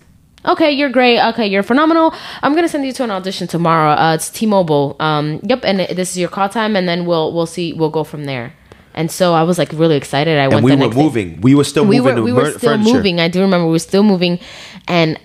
Okay 0.45 0.71
you're 0.71 0.89
great. 0.89 1.19
Okay 1.19 1.47
you're 1.47 1.63
phenomenal. 1.63 2.13
I'm 2.41 2.55
gonna 2.55 2.69
send 2.69 2.85
you 2.85 2.93
to 2.93 3.03
an 3.03 3.11
audition 3.11 3.45
tomorrow. 3.47 3.91
Uh, 3.91 4.13
it's 4.15 4.29
t-mobile. 4.29 4.95
Um, 5.01 5.41
yep 5.43 5.65
and 5.65 5.79
this 5.81 6.11
is 6.11 6.17
your 6.17 6.29
call 6.29 6.47
time 6.47 6.77
and 6.77 6.87
then 6.87 7.05
we'll 7.05 7.33
we'll 7.33 7.45
see 7.45 7.73
we'll 7.73 7.89
go 7.89 8.05
from 8.05 8.23
there. 8.23 8.53
And 8.93 9.11
so 9.11 9.33
i 9.33 9.43
was 9.43 9.57
like 9.57 9.73
really 9.73 9.97
excited. 9.97 10.37
I 10.39 10.43
And 10.45 10.53
went 10.53 10.63
we 10.65 10.71
the 10.71 10.77
were 10.77 10.83
next 10.85 10.95
day. 10.95 11.03
moving. 11.03 11.41
We 11.41 11.55
were 11.55 11.65
still 11.65 11.85
we 11.85 11.99
moving 11.99 12.15
were 12.15 12.21
we 12.23 12.31
were 12.33 12.51
still 12.51 12.71
furniture. 12.77 12.93
moving. 12.93 13.19
I 13.19 13.27
do 13.27 13.41
remember 13.41 13.65
we 13.65 13.71
were 13.73 13.79
still 13.79 14.03
moving, 14.03 14.39
and 14.87 15.19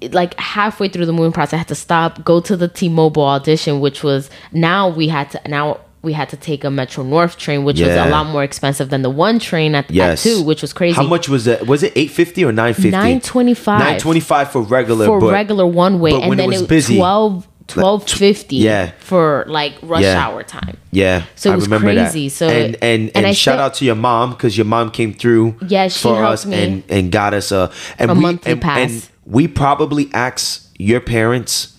it- 0.00 0.12
like 0.14 0.34
halfway 0.40 0.88
through 0.88 1.06
the 1.06 1.12
moving 1.12 1.30
process, 1.32 1.54
I 1.54 1.56
had 1.58 1.68
to 1.68 1.74
stop, 1.76 2.24
go 2.24 2.40
to 2.40 2.56
the 2.56 2.66
T-Mobile 2.68 3.22
audition, 3.22 3.78
which 3.80 4.02
was 4.02 4.28
now 4.52 4.88
we 4.88 5.06
had 5.08 5.30
to 5.30 5.40
now 5.46 5.78
we 6.04 6.12
had 6.12 6.28
to 6.28 6.36
take 6.36 6.62
a 6.64 6.70
Metro 6.70 7.02
North 7.02 7.36
train, 7.38 7.64
which 7.64 7.80
was 7.80 7.88
a 7.88 8.08
lot 8.08 8.26
more 8.26 8.44
expensive 8.44 8.90
than 8.90 9.02
the 9.02 9.10
one 9.10 9.38
train 9.38 9.74
at, 9.74 9.90
Yes. 9.90 10.24
at 10.24 10.30
two, 10.30 10.42
which 10.42 10.62
was 10.62 10.72
crazy. 10.72 10.94
How 10.96 11.02
much 11.06 11.28
was 11.28 11.46
it? 11.46 11.66
Was 11.66 11.82
it 11.82 11.92
850 11.96 12.44
or 12.44 12.52
950? 12.52 12.90
925. 12.90 13.78
925 13.78 14.50
for 14.52 14.62
regular. 14.62 15.06
for 15.06 15.20
but, 15.20 15.32
regular 15.32 15.66
one 15.66 15.98
way, 16.00 16.12
and 16.12 16.28
when 16.28 16.38
it 16.38 16.42
then 16.42 16.48
was 16.50 16.62
it, 16.62 16.68
busy, 16.68 16.96
12 16.96 17.48
1250 17.66 18.56
yeah. 18.56 18.90
for 18.98 19.44
like 19.48 19.72
rush 19.82 20.02
Yeah. 20.02 20.22
hour 20.22 20.42
time. 20.42 20.76
Yeah, 20.92 21.22
So 21.34 21.48
it 21.50 21.54
I 21.54 21.56
was 21.56 21.64
remember 21.64 21.92
crazy. 21.94 22.28
That. 22.28 22.34
So 22.34 22.48
and 22.48 22.76
and 22.82 23.10
and, 23.14 23.26
and 23.26 23.36
shout 23.36 23.54
still- 23.54 23.64
out 23.64 23.74
to 23.74 23.84
your 23.86 23.94
mom 23.94 24.30
because 24.32 24.56
your 24.58 24.66
mom 24.66 24.90
came 24.90 25.14
through. 25.14 25.56
Yeah, 25.66 25.88
she 25.88 26.02
for 26.02 26.22
us 26.24 26.44
me. 26.44 26.62
and 26.62 26.82
and 26.90 27.10
got 27.10 27.32
us 27.32 27.50
a 27.52 27.70
and 27.98 28.10
A 28.10 28.14
we 28.14 28.20
monthly 28.20 28.52
and, 28.52 28.60
pass. 28.60 28.78
and 28.90 29.08
we 29.24 29.48
probably 29.48 30.10
asked 30.12 30.68
your 30.78 31.00
parents 31.00 31.73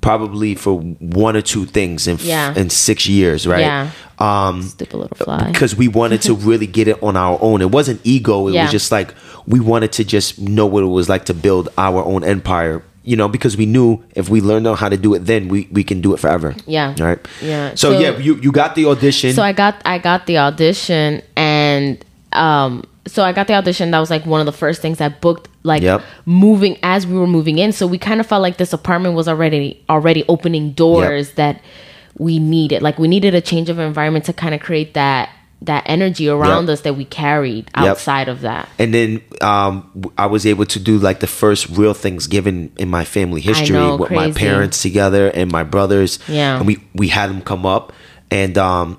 probably 0.00 0.54
for 0.54 0.78
one 1.00 1.36
or 1.36 1.42
two 1.42 1.64
things 1.66 2.06
in 2.06 2.14
f- 2.14 2.24
Yeah. 2.24 2.54
in 2.54 2.70
six 2.70 3.08
years, 3.08 3.46
right? 3.46 3.60
Yeah. 3.60 3.90
Um, 4.18 4.62
Stupid 4.62 4.94
little 4.98 5.16
fly. 5.16 5.50
because 5.52 5.76
we 5.76 5.88
wanted 5.88 6.22
to 6.22 6.34
really 6.34 6.66
get 6.66 6.88
it 6.88 7.02
on 7.02 7.16
our 7.16 7.38
own. 7.40 7.62
It 7.62 7.70
wasn't 7.70 8.00
ego. 8.04 8.48
It 8.48 8.54
Yeah. 8.54 8.62
was 8.62 8.70
just 8.72 8.90
like 8.92 9.14
we 9.46 9.60
wanted 9.60 9.92
to 9.92 10.04
just 10.04 10.38
know 10.40 10.66
what 10.66 10.82
it 10.82 10.86
was 10.86 11.08
like 11.08 11.24
to 11.26 11.34
build 11.34 11.68
our 11.78 12.04
own 12.04 12.24
empire. 12.24 12.82
You 13.04 13.16
know, 13.16 13.26
because 13.28 13.56
we 13.56 13.64
knew 13.64 14.02
if 14.14 14.28
we 14.28 14.40
learned 14.42 14.66
how 14.76 14.88
to 14.90 14.96
do 14.98 15.14
it, 15.14 15.20
then 15.24 15.48
we, 15.48 15.66
we 15.72 15.82
can 15.82 16.00
do 16.02 16.12
it 16.12 16.20
forever. 16.20 16.54
Yeah. 16.66 16.94
Right. 16.98 17.18
Yeah. 17.40 17.70
So, 17.74 17.92
So- 17.92 17.98
yeah, 17.98 18.18
you 18.18 18.36
you 18.42 18.52
got 18.52 18.74
the 18.74 18.84
audition. 18.86 19.32
So 19.32 19.42
I 19.42 19.52
got 19.52 19.80
I 19.86 19.98
got 19.98 20.26
the 20.26 20.38
audition 20.38 21.22
and 21.36 21.96
um 22.34 22.84
so 23.08 23.24
I 23.24 23.32
got 23.32 23.46
the 23.48 23.54
audition 23.54 23.90
that 23.90 23.98
was 23.98 24.10
like 24.10 24.24
one 24.26 24.40
of 24.40 24.46
the 24.46 24.52
first 24.52 24.80
things 24.80 25.00
I 25.00 25.08
booked 25.08 25.48
like 25.64 25.82
Yep. 25.82 26.02
moving 26.26 26.78
as 26.82 27.06
we 27.06 27.16
were 27.18 27.26
moving 27.26 27.58
in 27.58 27.72
so 27.72 27.86
we 27.86 27.98
kind 27.98 28.20
of 28.20 28.26
felt 28.26 28.42
like 28.42 28.56
this 28.58 28.72
apartment 28.72 29.14
was 29.16 29.26
already 29.28 29.82
already 29.88 30.24
opening 30.28 30.72
doors 30.72 31.32
that 31.32 31.60
we 32.18 32.38
needed 32.38 32.82
like 32.82 32.98
we 32.98 33.08
needed 33.08 33.34
a 33.34 33.40
change 33.40 33.68
of 33.68 33.78
environment 33.78 34.24
to 34.26 34.32
kind 34.32 34.54
of 34.54 34.60
create 34.60 34.94
that 34.94 35.30
that 35.60 35.82
energy 35.86 36.28
around 36.28 36.66
Yep. 36.66 36.72
us 36.74 36.80
that 36.82 36.94
we 36.94 37.04
carried 37.04 37.64
Yep. 37.76 37.84
outside 37.86 38.28
of 38.28 38.42
that 38.42 38.68
and 38.78 38.94
then 38.94 39.20
um, 39.40 39.90
I 40.16 40.26
was 40.26 40.46
able 40.46 40.66
to 40.66 40.78
do 40.78 40.98
like 40.98 41.18
the 41.20 41.26
first 41.26 41.68
real 41.70 41.94
Thanksgiving 41.94 42.70
in 42.78 42.88
my 42.88 43.04
family 43.04 43.40
history 43.40 43.74
know, 43.76 43.96
with 43.96 44.12
my 44.12 44.30
parents 44.30 44.80
together 44.82 45.28
and 45.28 45.50
my 45.50 45.64
brothers. 45.64 46.18
Yeah. 46.28 46.58
and 46.58 46.66
we 46.66 46.78
we 46.94 47.08
had 47.08 47.28
them 47.30 47.40
come 47.42 47.66
up, 47.66 47.92
and 48.30 48.56
um, 48.56 48.98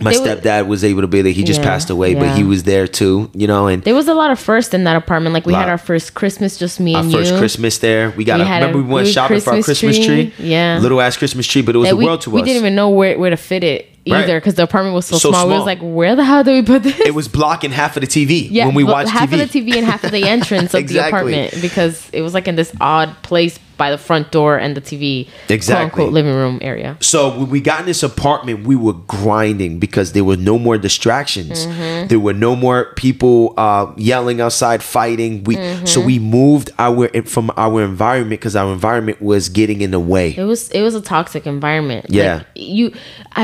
my 0.00 0.12
stepdad 0.12 0.66
was 0.66 0.82
able 0.84 1.02
to 1.02 1.06
be 1.06 1.22
there. 1.22 1.32
He 1.32 1.44
just 1.44 1.60
Yeah, 1.60 1.66
passed 1.66 1.90
away, 1.90 2.14
but 2.14 2.36
he 2.36 2.44
was 2.44 2.62
there 2.64 2.86
too. 2.86 3.30
You 3.34 3.46
know, 3.46 3.66
and 3.66 3.82
there 3.84 3.94
was 3.94 4.08
a 4.08 4.14
lot 4.14 4.30
of 4.30 4.38
first 4.38 4.74
in 4.74 4.84
that 4.84 4.96
apartment 4.96 5.34
like 5.34 5.46
we 5.46 5.54
had 5.54 5.68
our 5.68 5.78
first 5.78 6.14
Christmas 6.14 6.56
just 6.58 6.80
me 6.80 6.94
our 6.94 7.02
and 7.02 7.12
first 7.12 7.36
Christmas 7.36 7.78
there. 7.78 8.10
We 8.10 8.24
got 8.24 8.38
We 8.38 8.42
a, 8.42 8.46
had 8.46 8.62
a 8.62 8.66
remember 8.66 8.86
we 8.88 8.94
went 8.94 9.08
shopping 9.08 9.40
for 9.40 9.50
our 9.50 9.56
Christmas 9.62 9.80
Christmas 9.98 10.06
tree. 10.06 10.30
tree. 10.30 10.46
Yeah. 10.48 10.78
little 10.80 11.00
ass 11.00 11.16
Christmas 11.16 11.46
tree, 11.46 11.62
but 11.62 11.74
it 11.74 11.78
was 11.78 11.88
that 11.88 11.94
a 11.94 11.96
we, 11.96 12.04
world 12.04 12.20
to 12.22 12.30
we 12.30 12.40
us. 12.40 12.44
We 12.44 12.52
didn't 12.52 12.62
even 12.64 12.74
know 12.74 12.90
where, 12.90 13.18
where 13.18 13.30
to 13.30 13.36
fit 13.36 13.62
it 13.64 13.86
either 14.06 14.40
because 14.40 14.54
the 14.54 14.62
apartment 14.62 14.94
was 14.94 15.06
so, 15.06 15.18
So 15.18 15.30
small. 15.30 15.46
We 15.46 15.52
was 15.54 15.66
like, 15.66 15.78
where 15.82 16.16
the 16.16 16.24
hell 16.24 16.42
do 16.42 16.52
we 16.52 16.62
put 16.62 16.82
this? 16.82 16.98
it 17.00 17.14
was 17.14 17.28
blocking 17.28 17.70
half 17.70 17.96
of 17.96 18.00
the 18.00 18.06
TV 18.06 18.48
yeah, 18.50 18.66
when 18.66 18.74
we 18.74 18.82
watched 18.82 19.10
half 19.10 19.30
TV. 19.30 19.42
of 19.42 19.52
the 19.52 19.60
TV 19.60 19.76
and 19.76 19.84
half 19.86 20.02
of 20.04 20.10
the 20.10 20.24
entrance 20.28 20.72
of 20.74 20.88
the 20.88 20.98
apartment 21.06 21.54
because 21.60 22.08
it 22.12 22.22
was 22.22 22.32
like 22.34 22.48
in 22.48 22.56
this 22.56 22.72
odd 22.80 23.14
place 23.22 23.58
by 23.80 23.90
the 23.90 23.98
front 24.08 24.26
door 24.30 24.52
and 24.64 24.76
the 24.78 24.80
TV, 24.90 25.26
Exactly. 25.48 25.74
quote 25.74 25.84
unquote, 25.84 26.12
living 26.12 26.34
room 26.42 26.58
area. 26.60 26.90
So 27.00 27.20
when 27.38 27.48
we 27.54 27.60
got 27.70 27.80
in 27.80 27.86
this 27.86 28.02
apartment, 28.02 28.66
we 28.70 28.76
were 28.76 28.98
grinding 29.20 29.78
because 29.78 30.12
there 30.12 30.24
were 30.30 30.36
no 30.50 30.56
more 30.66 30.76
distractions. 30.88 31.56
Mm-hmm. 31.66 32.08
There 32.08 32.20
were 32.20 32.34
no 32.48 32.52
more 32.54 32.92
people 32.96 33.54
uh, 33.56 33.86
yelling 33.96 34.38
outside, 34.40 34.82
fighting. 34.82 35.32
We 35.44 35.54
Mm-hmm. 35.60 35.86
so 35.86 36.00
we 36.00 36.18
moved 36.18 36.70
our 36.78 37.08
from 37.24 37.50
our 37.56 37.78
environment 37.82 38.40
because 38.40 38.56
our 38.56 38.72
environment 38.72 39.20
was 39.20 39.48
getting 39.48 39.80
in 39.86 39.90
the 39.90 40.00
way. 40.14 40.26
It 40.36 40.44
was 40.44 40.70
it 40.70 40.82
was 40.82 40.94
a 40.94 41.00
toxic 41.14 41.46
environment. 41.46 42.06
Yeah. 42.08 42.34
Like, 42.36 42.46
you 42.56 42.92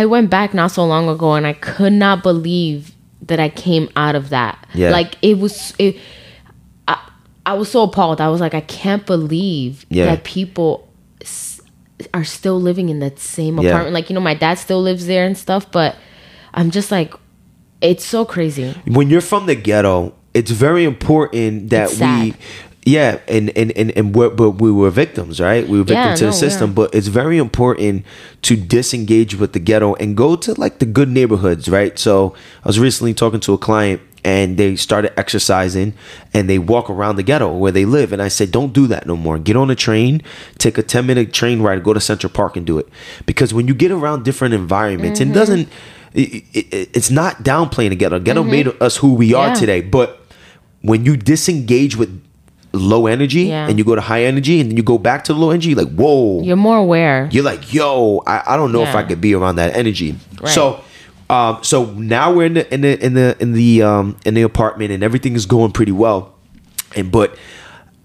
I 0.00 0.06
went 0.06 0.28
back 0.30 0.54
not 0.54 0.70
so 0.70 0.84
long 0.84 1.08
ago 1.08 1.34
and 1.38 1.46
I 1.46 1.54
could 1.54 1.92
not 1.92 2.22
believe 2.22 2.92
that 3.28 3.40
I 3.40 3.48
came 3.48 3.88
out 3.96 4.14
of 4.14 4.28
that. 4.30 4.54
Yeah. 4.74 4.90
Like 4.98 5.16
it 5.22 5.38
was 5.38 5.74
it 5.78 5.96
I, 7.46 7.54
was 7.54 7.70
so 7.70 7.82
appalled. 7.82 8.20
I 8.20 8.28
was 8.28 8.40
like 8.40 8.54
I 8.54 8.60
can't 8.62 9.06
believe 9.06 9.86
Yeah. 9.88 10.06
that 10.06 10.24
people 10.24 10.88
s- 11.22 11.60
are 12.12 12.24
still 12.24 12.60
living 12.60 12.88
in 12.88 12.98
that 13.00 13.18
same 13.18 13.58
Yeah. 13.58 13.68
apartment. 13.70 13.94
Like 13.94 14.10
you 14.10 14.14
know 14.14 14.20
my 14.20 14.34
dad 14.34 14.54
still 14.58 14.82
lives 14.82 15.06
there 15.06 15.24
and 15.26 15.36
stuff, 15.38 15.70
but 15.70 15.96
I'm 16.54 16.70
just 16.70 16.90
like 16.90 17.14
it's 17.80 18.04
so 18.04 18.24
crazy. 18.24 18.74
when 18.86 19.10
you're 19.10 19.20
from 19.20 19.46
the 19.46 19.54
ghetto, 19.54 20.12
it's 20.34 20.50
very 20.50 20.84
important 20.84 21.70
that 21.70 21.90
we, 22.00 22.34
yeah, 22.86 23.18
and 23.28 23.50
and 23.56 23.70
and 23.72 23.90
and 23.96 24.14
we're, 24.14 24.30
but 24.30 24.52
we 24.62 24.70
were 24.72 24.90
victims, 24.90 25.40
right? 25.40 25.68
We 25.68 25.78
were 25.78 25.84
victims 25.84 26.20
Yeah, 26.20 26.26
to 26.26 26.26
the 26.26 26.32
system, 26.32 26.72
but 26.72 26.94
it's 26.94 27.08
very 27.08 27.36
important 27.38 28.04
to 28.42 28.56
disengage 28.56 29.34
with 29.36 29.52
the 29.52 29.58
ghetto 29.60 29.94
and 29.94 30.16
go 30.16 30.36
to 30.36 30.54
like 30.58 30.78
the 30.78 30.86
good 30.86 31.08
neighborhoods, 31.10 31.68
right? 31.68 31.98
So 31.98 32.34
I 32.64 32.68
was 32.68 32.78
recently 32.78 33.12
talking 33.14 33.40
to 33.40 33.52
a 33.52 33.58
client. 33.58 34.00
And 34.26 34.56
they 34.56 34.74
started 34.74 35.16
exercising 35.16 35.94
and 36.34 36.50
they 36.50 36.58
walk 36.58 36.90
around 36.90 37.14
the 37.14 37.22
ghetto 37.22 37.48
where 37.56 37.70
they 37.70 37.84
live. 37.84 38.12
And 38.12 38.20
I 38.20 38.26
said, 38.26 38.50
don't 38.50 38.72
do 38.72 38.88
that 38.88 39.06
no 39.06 39.14
more. 39.16 39.38
Get 39.38 39.54
on 39.54 39.70
a 39.70 39.76
train, 39.76 40.20
take 40.58 40.76
a 40.78 40.82
10 40.82 41.06
minute 41.06 41.32
train 41.32 41.62
ride, 41.62 41.84
go 41.84 41.92
to 41.92 42.00
Central 42.00 42.32
Park 42.32 42.56
and 42.56 42.66
do 42.66 42.76
it. 42.78 42.88
Because 43.24 43.54
when 43.54 43.68
you 43.68 43.74
get 43.74 43.92
around 43.92 44.24
different 44.24 44.52
environments, 44.54 45.20
Mm-hmm. 45.20 45.30
it 45.30 45.34
doesn't, 45.34 45.68
it, 46.12 46.44
it, 46.52 46.90
it's 46.96 47.10
not 47.10 47.44
downplaying 47.44 47.90
the 47.90 47.96
ghetto. 47.96 48.18
Ghetto 48.18 48.42
made 48.42 48.66
us 48.82 48.96
who 48.96 49.14
we 49.14 49.32
are 49.32 49.46
Mm-hmm. 49.46 49.54
Yeah. 49.54 49.60
today. 49.60 49.80
But 49.82 50.20
when 50.82 51.04
you 51.06 51.16
disengage 51.16 51.94
with 51.96 52.10
low 52.72 53.06
energy 53.06 53.42
Yeah. 53.44 53.68
and 53.68 53.78
you 53.78 53.84
go 53.84 53.94
to 53.94 54.00
high 54.00 54.24
energy 54.24 54.60
and 54.60 54.70
then 54.70 54.76
you 54.76 54.82
go 54.82 54.98
back 54.98 55.22
to 55.24 55.34
low 55.34 55.50
energy, 55.50 55.74
like, 55.76 55.88
whoa. 55.94 56.42
You're 56.42 56.56
more 56.56 56.78
aware. 56.78 57.28
You're 57.30 57.44
like, 57.44 57.72
yo, 57.72 58.22
I, 58.26 58.42
I 58.54 58.56
don't 58.56 58.72
know 58.72 58.82
if 58.82 58.94
I 58.94 59.02
could 59.04 59.20
be 59.20 59.34
around 59.34 59.56
that 59.56 59.76
energy. 59.76 60.16
Right. 60.40 60.50
So 60.52 60.82
um, 61.28 61.62
so 61.62 61.86
now 61.92 62.32
we're 62.32 62.46
in 62.46 62.54
the 62.54 62.74
in 62.74 62.80
the 62.82 63.04
in 63.04 63.14
the 63.14 63.36
in 63.40 63.52
the 63.52 63.82
um 63.82 64.16
in 64.24 64.34
the 64.34 64.42
apartment 64.42 64.92
and 64.92 65.02
everything 65.02 65.34
is 65.34 65.46
going 65.46 65.72
pretty 65.72 65.92
well. 65.92 66.34
And 66.94 67.10
but 67.10 67.36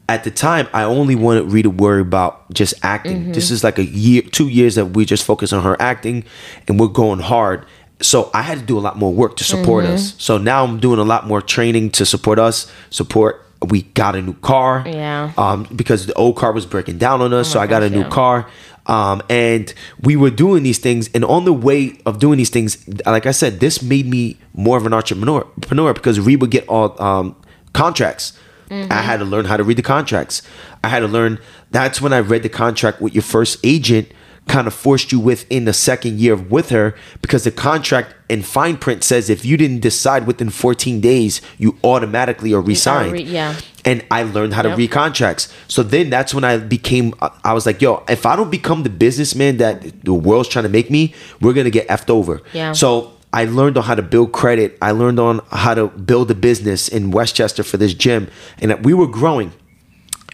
at 0.09 0.25
the 0.25 0.31
time, 0.31 0.67
I 0.73 0.83
only 0.83 1.15
wanted 1.15 1.49
to 1.63 1.69
worry 1.69 2.01
about 2.01 2.51
just 2.51 2.73
acting. 2.83 3.31
This 3.31 3.49
is 3.49 3.63
like 3.63 3.77
a 3.77 3.85
year, 3.85 4.21
two 4.23 4.49
years 4.49 4.75
that 4.75 4.87
we 4.87 5.05
just 5.05 5.23
focus 5.23 5.53
on 5.53 5.63
her 5.63 5.81
acting, 5.81 6.25
and 6.67 6.77
we're 6.79 6.87
going 6.87 7.19
hard. 7.19 7.65
So 8.01 8.29
I 8.33 8.41
had 8.41 8.59
to 8.59 8.65
do 8.65 8.77
a 8.77 8.81
lot 8.81 8.97
more 8.97 9.13
work 9.13 9.37
to 9.37 9.43
support 9.43 9.85
us. 9.85 10.15
So 10.17 10.37
now 10.37 10.65
I'm 10.65 10.79
doing 10.79 10.99
a 10.99 11.03
lot 11.03 11.27
more 11.27 11.41
training 11.41 11.91
to 11.91 12.05
support 12.05 12.39
us. 12.39 12.69
Support. 12.89 13.45
We 13.69 13.83
got 13.83 14.15
a 14.15 14.21
new 14.21 14.33
car. 14.33 14.83
Yeah. 14.85 15.31
Um, 15.37 15.67
because 15.73 16.07
the 16.07 16.13
old 16.15 16.35
car 16.35 16.51
was 16.51 16.65
breaking 16.65 16.97
down 16.97 17.21
on 17.21 17.31
us, 17.31 17.49
so 17.49 17.59
I 17.59 17.67
got 17.67 17.83
a 17.83 17.89
new 17.89 18.01
yeah. 18.01 18.09
car. 18.09 18.49
Um, 18.87 19.21
and 19.29 19.73
we 20.01 20.15
were 20.15 20.31
doing 20.31 20.63
these 20.63 20.79
things, 20.79 21.09
and 21.13 21.23
on 21.25 21.45
the 21.45 21.53
way 21.53 21.99
of 22.05 22.19
doing 22.19 22.37
these 22.37 22.49
things, 22.49 22.87
like 23.05 23.25
I 23.25 23.31
said, 23.31 23.59
this 23.59 23.81
made 23.81 24.07
me 24.07 24.37
more 24.53 24.77
of 24.77 24.85
an 24.85 24.93
entrepreneur, 24.93 25.45
because 25.93 26.19
we 26.19 26.35
would 26.35 26.51
get 26.51 26.67
all 26.67 26.99
um, 27.01 27.35
contracts. 27.73 28.33
Mm-hmm. 28.69 28.91
I 28.91 29.01
had 29.01 29.17
to 29.17 29.25
learn 29.25 29.45
how 29.45 29.57
to 29.57 29.63
read 29.63 29.77
the 29.77 29.83
contracts. 29.83 30.41
I 30.83 30.87
had 30.87 30.99
to 30.99 31.07
learn. 31.07 31.39
That's 31.71 32.01
when 32.01 32.13
I 32.13 32.19
read 32.19 32.43
the 32.43 32.49
contract 32.49 33.01
with 33.01 33.13
your 33.13 33.21
first 33.21 33.59
agent. 33.63 34.11
Kind 34.47 34.65
of 34.65 34.73
forced 34.73 35.11
you 35.11 35.19
within 35.19 35.65
the 35.65 35.73
second 35.73 36.19
year 36.19 36.35
with 36.35 36.69
her 36.69 36.95
because 37.21 37.43
the 37.43 37.51
contract 37.51 38.15
in 38.27 38.41
fine 38.41 38.75
print 38.75 39.03
says 39.03 39.29
if 39.29 39.45
you 39.45 39.55
didn't 39.55 39.81
decide 39.81 40.25
within 40.25 40.49
14 40.49 40.99
days, 40.99 41.41
you 41.59 41.77
automatically 41.83 42.51
are 42.51 42.59
resigned. 42.59 43.11
re- 43.11 43.21
yeah. 43.21 43.55
And 43.83 44.03
I 44.11 44.23
learned 44.23 44.53
how 44.53 44.61
to 44.61 44.69
Yep. 44.69 44.77
read 44.77 44.91
contracts. 44.91 45.51
So 45.67 45.81
then 45.81 46.09
that's 46.09 46.33
when 46.33 46.43
I 46.43 46.57
became. 46.57 47.13
I 47.43 47.53
was 47.53 47.65
like, 47.65 47.81
yo, 47.81 48.03
if 48.07 48.25
I 48.25 48.35
don't 48.35 48.51
become 48.51 48.83
the 48.83 48.89
businessman 48.91 49.57
that 49.57 50.03
the 50.03 50.13
world's 50.13 50.49
trying 50.49 50.63
to 50.63 50.69
make 50.69 50.91
me, 50.91 51.13
we're 51.41 51.53
gonna 51.53 51.69
get 51.71 51.87
effed 51.87 52.09
over. 52.09 52.41
Yeah. 52.53 52.73
So 52.73 53.13
I 53.33 53.45
learned 53.45 53.77
on 53.77 53.83
how 53.83 53.95
to 53.95 54.01
build 54.01 54.33
credit. 54.33 54.77
I 54.81 54.91
learned 54.91 55.19
on 55.19 55.41
how 55.51 55.73
to 55.73 55.87
build 55.87 56.29
a 56.29 56.35
business 56.35 56.87
in 56.87 57.11
Westchester 57.11 57.63
for 57.63 57.77
this 57.77 57.93
gym, 57.93 58.27
and 58.61 58.83
we 58.85 58.93
were 58.93 59.07
growing. 59.07 59.51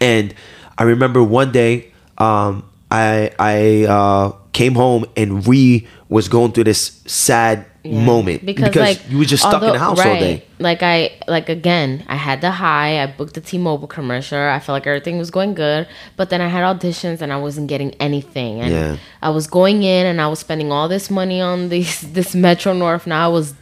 And 0.02 0.34
I 0.78 0.84
remember 0.84 1.24
one 1.24 1.52
day, 1.52 1.92
um, 2.18 2.64
I 2.92 3.32
I 3.40 3.86
uh, 3.86 4.32
came 4.54 4.76
home 4.76 5.06
and 5.16 5.46
Ree 5.48 5.88
was 6.10 6.28
going 6.28 6.52
through 6.54 6.64
this 6.66 7.02
sad 7.06 7.66
Yeah. 7.92 8.06
moment 8.06 8.46
because, 8.46 8.76
like 8.76 9.00
you 9.10 9.18
were 9.18 9.26
just 9.26 9.44
stuck 9.44 9.62
in 9.64 9.72
the 9.74 9.80
house 9.80 10.00
all 10.00 10.06
day. 10.06 10.44
Like 10.60 10.82
I 10.84 11.12
like 11.28 11.50
again, 11.50 12.04
I 12.08 12.16
had 12.16 12.42
the 12.42 12.52
high. 12.52 13.02
I 13.02 13.06
booked 13.08 13.34
the 13.36 13.42
T-Mobile 13.42 13.88
commercial. 13.88 14.38
I 14.40 14.60
felt 14.60 14.76
like 14.76 14.88
everything 14.88 15.18
was 15.18 15.30
going 15.32 15.54
good, 15.54 15.88
but 16.16 16.30
then 16.30 16.42
I 16.42 16.48
had 16.48 16.64
auditions 16.64 17.22
and 17.22 17.32
I 17.34 17.38
wasn't 17.38 17.68
getting 17.68 17.92
anything. 17.96 18.62
And 18.62 18.72
Yeah. 18.72 18.98
I 19.22 19.30
was 19.30 19.48
going 19.48 19.84
in 19.84 20.06
and 20.06 20.20
I 20.22 20.28
was 20.28 20.40
spending 20.40 20.72
all 20.72 20.88
this 20.88 21.10
money 21.10 21.40
on 21.42 21.70
these 21.70 22.02
this 22.14 22.34
Metro 22.36 22.74
North. 22.74 23.06
Now 23.08 23.26
I 23.26 23.32
was 23.32 23.54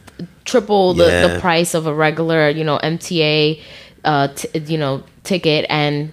triple 0.44 0.94
the, 0.94 1.06
Yeah. 1.06 1.26
the 1.26 1.40
price 1.40 1.74
of 1.74 1.86
a 1.86 1.94
regular, 1.94 2.48
you 2.48 2.64
know, 2.64 2.78
MTA, 2.82 3.60
uh, 4.04 4.28
t- 4.28 4.58
you 4.60 4.78
know, 4.78 5.02
ticket 5.24 5.66
and 5.68 6.12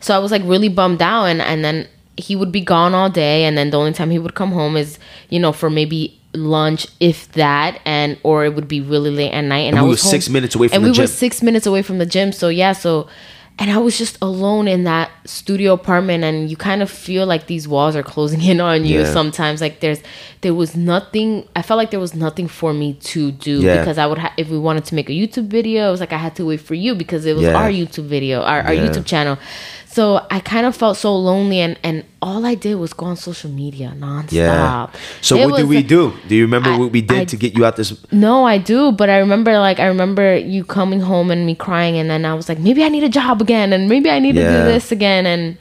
so 0.00 0.14
I 0.14 0.18
was 0.18 0.30
like 0.30 0.42
really 0.44 0.68
bummed 0.68 1.02
out 1.02 1.24
and 1.26 1.42
and 1.42 1.64
then 1.64 1.88
he 2.16 2.36
would 2.36 2.52
be 2.52 2.60
gone 2.60 2.94
all 2.94 3.10
day 3.10 3.44
and 3.44 3.56
then 3.58 3.70
the 3.70 3.78
only 3.78 3.92
time 3.92 4.10
he 4.10 4.18
would 4.18 4.34
come 4.34 4.52
home 4.52 4.76
is 4.76 4.98
you 5.28 5.40
know 5.40 5.50
for 5.52 5.70
maybe 5.70 6.20
lunch 6.34 6.86
if 7.00 7.30
that 7.32 7.80
and 7.84 8.18
or 8.22 8.44
it 8.44 8.54
would 8.54 8.68
be 8.68 8.80
really 8.80 9.10
late 9.10 9.32
at 9.32 9.42
night 9.42 9.60
and, 9.60 9.70
And 9.76 9.78
I 9.80 9.82
we 9.82 9.90
was 9.90 10.02
were 10.02 10.08
six 10.10 10.28
minutes 10.28 10.54
away 10.54 10.68
from 10.68 10.76
and 10.76 10.84
the 10.84 10.88
we 10.88 10.90
were 10.92 11.06
gym. 11.06 11.06
six 11.06 11.42
minutes 11.42 11.66
away 11.66 11.82
from 11.82 11.98
the 11.98 12.06
gym 12.06 12.32
so 12.32 12.48
yeah 12.48 12.72
so 12.72 13.08
and 13.58 13.70
I 13.70 13.76
was 13.76 13.98
just 13.98 14.16
alone 14.22 14.66
in 14.66 14.84
that 14.84 15.10
studio 15.26 15.74
apartment 15.74 16.24
and 16.24 16.50
you 16.50 16.56
kind 16.56 16.80
of 16.82 16.90
feel 16.90 17.26
like 17.26 17.48
these 17.48 17.68
walls 17.68 17.94
are 17.94 18.02
closing 18.02 18.40
in 18.50 18.62
on 18.62 18.86
you 18.86 19.00
Yeah. 19.00 19.12
sometimes 19.12 19.60
like 19.60 19.80
there's 19.80 20.00
there 20.40 20.54
was 20.54 20.74
nothing 20.74 21.46
I 21.54 21.60
felt 21.60 21.76
like 21.76 21.90
there 21.90 22.00
was 22.00 22.14
nothing 22.14 22.48
for 22.48 22.72
me 22.72 22.94
to 22.94 23.30
do 23.30 23.60
Yeah. 23.60 23.80
because 23.80 23.98
I 23.98 24.06
would 24.06 24.16
ha- 24.18 24.32
if 24.38 24.48
we 24.48 24.58
wanted 24.58 24.86
to 24.86 24.94
make 24.94 25.10
a 25.10 25.12
YouTube 25.12 25.48
video 25.48 25.88
it 25.88 25.90
was 25.90 26.00
like 26.00 26.14
I 26.14 26.18
had 26.18 26.34
to 26.36 26.46
wait 26.46 26.62
for 26.62 26.74
you 26.74 26.94
because 26.94 27.26
it 27.26 27.34
was 27.34 27.42
Yeah. 27.44 27.54
our 27.62 27.68
YouTube 27.70 28.06
video 28.06 28.40
our, 28.40 28.62
our. 28.62 28.70
YouTube 28.72 29.04
channel 29.04 29.36
so 29.92 30.24
I 30.30 30.40
kind 30.40 30.64
of 30.66 30.74
felt 30.74 30.96
so 30.96 31.14
lonely 31.14 31.60
and 31.60 31.76
and 31.84 32.04
all 32.20 32.46
I 32.46 32.54
did 32.54 32.76
was 32.76 32.92
go 32.92 33.06
on 33.06 33.16
social 33.16 33.50
media 33.50 33.92
nonstop 33.98 34.32
Yeah. 34.32 34.86
So 35.20 35.36
It 35.36 35.50
what 35.50 35.56
did 35.58 35.68
was- 35.68 35.76
we 35.76 35.82
do? 35.82 36.12
Do 36.28 36.34
you 36.34 36.44
remember 36.48 36.70
I- 36.70 36.78
what 36.78 36.90
we 36.92 37.00
did 37.02 37.18
I- 37.18 37.24
to 37.26 37.36
get 37.36 37.56
you 37.56 37.64
out 37.66 37.76
this? 37.76 37.92
no, 38.10 38.44
I 38.46 38.56
do, 38.58 38.92
but 38.92 39.08
I 39.10 39.18
remember 39.18 39.58
like 39.58 39.78
I 39.80 39.86
remember 39.86 40.36
you 40.36 40.64
coming 40.64 41.00
home 41.00 41.30
and 41.30 41.44
me 41.46 41.54
crying, 41.54 41.96
and 42.00 42.08
then 42.08 42.24
I 42.24 42.34
was 42.34 42.48
like, 42.48 42.58
maybe 42.58 42.82
I 42.84 42.88
need 42.88 43.04
a 43.04 43.08
job 43.20 43.40
again, 43.42 43.72
and 43.72 43.88
maybe 43.88 44.08
I 44.10 44.18
need 44.18 44.34
to 44.36 44.42
do 44.42 44.58
this 44.72 44.90
again, 44.92 45.26
and 45.26 45.56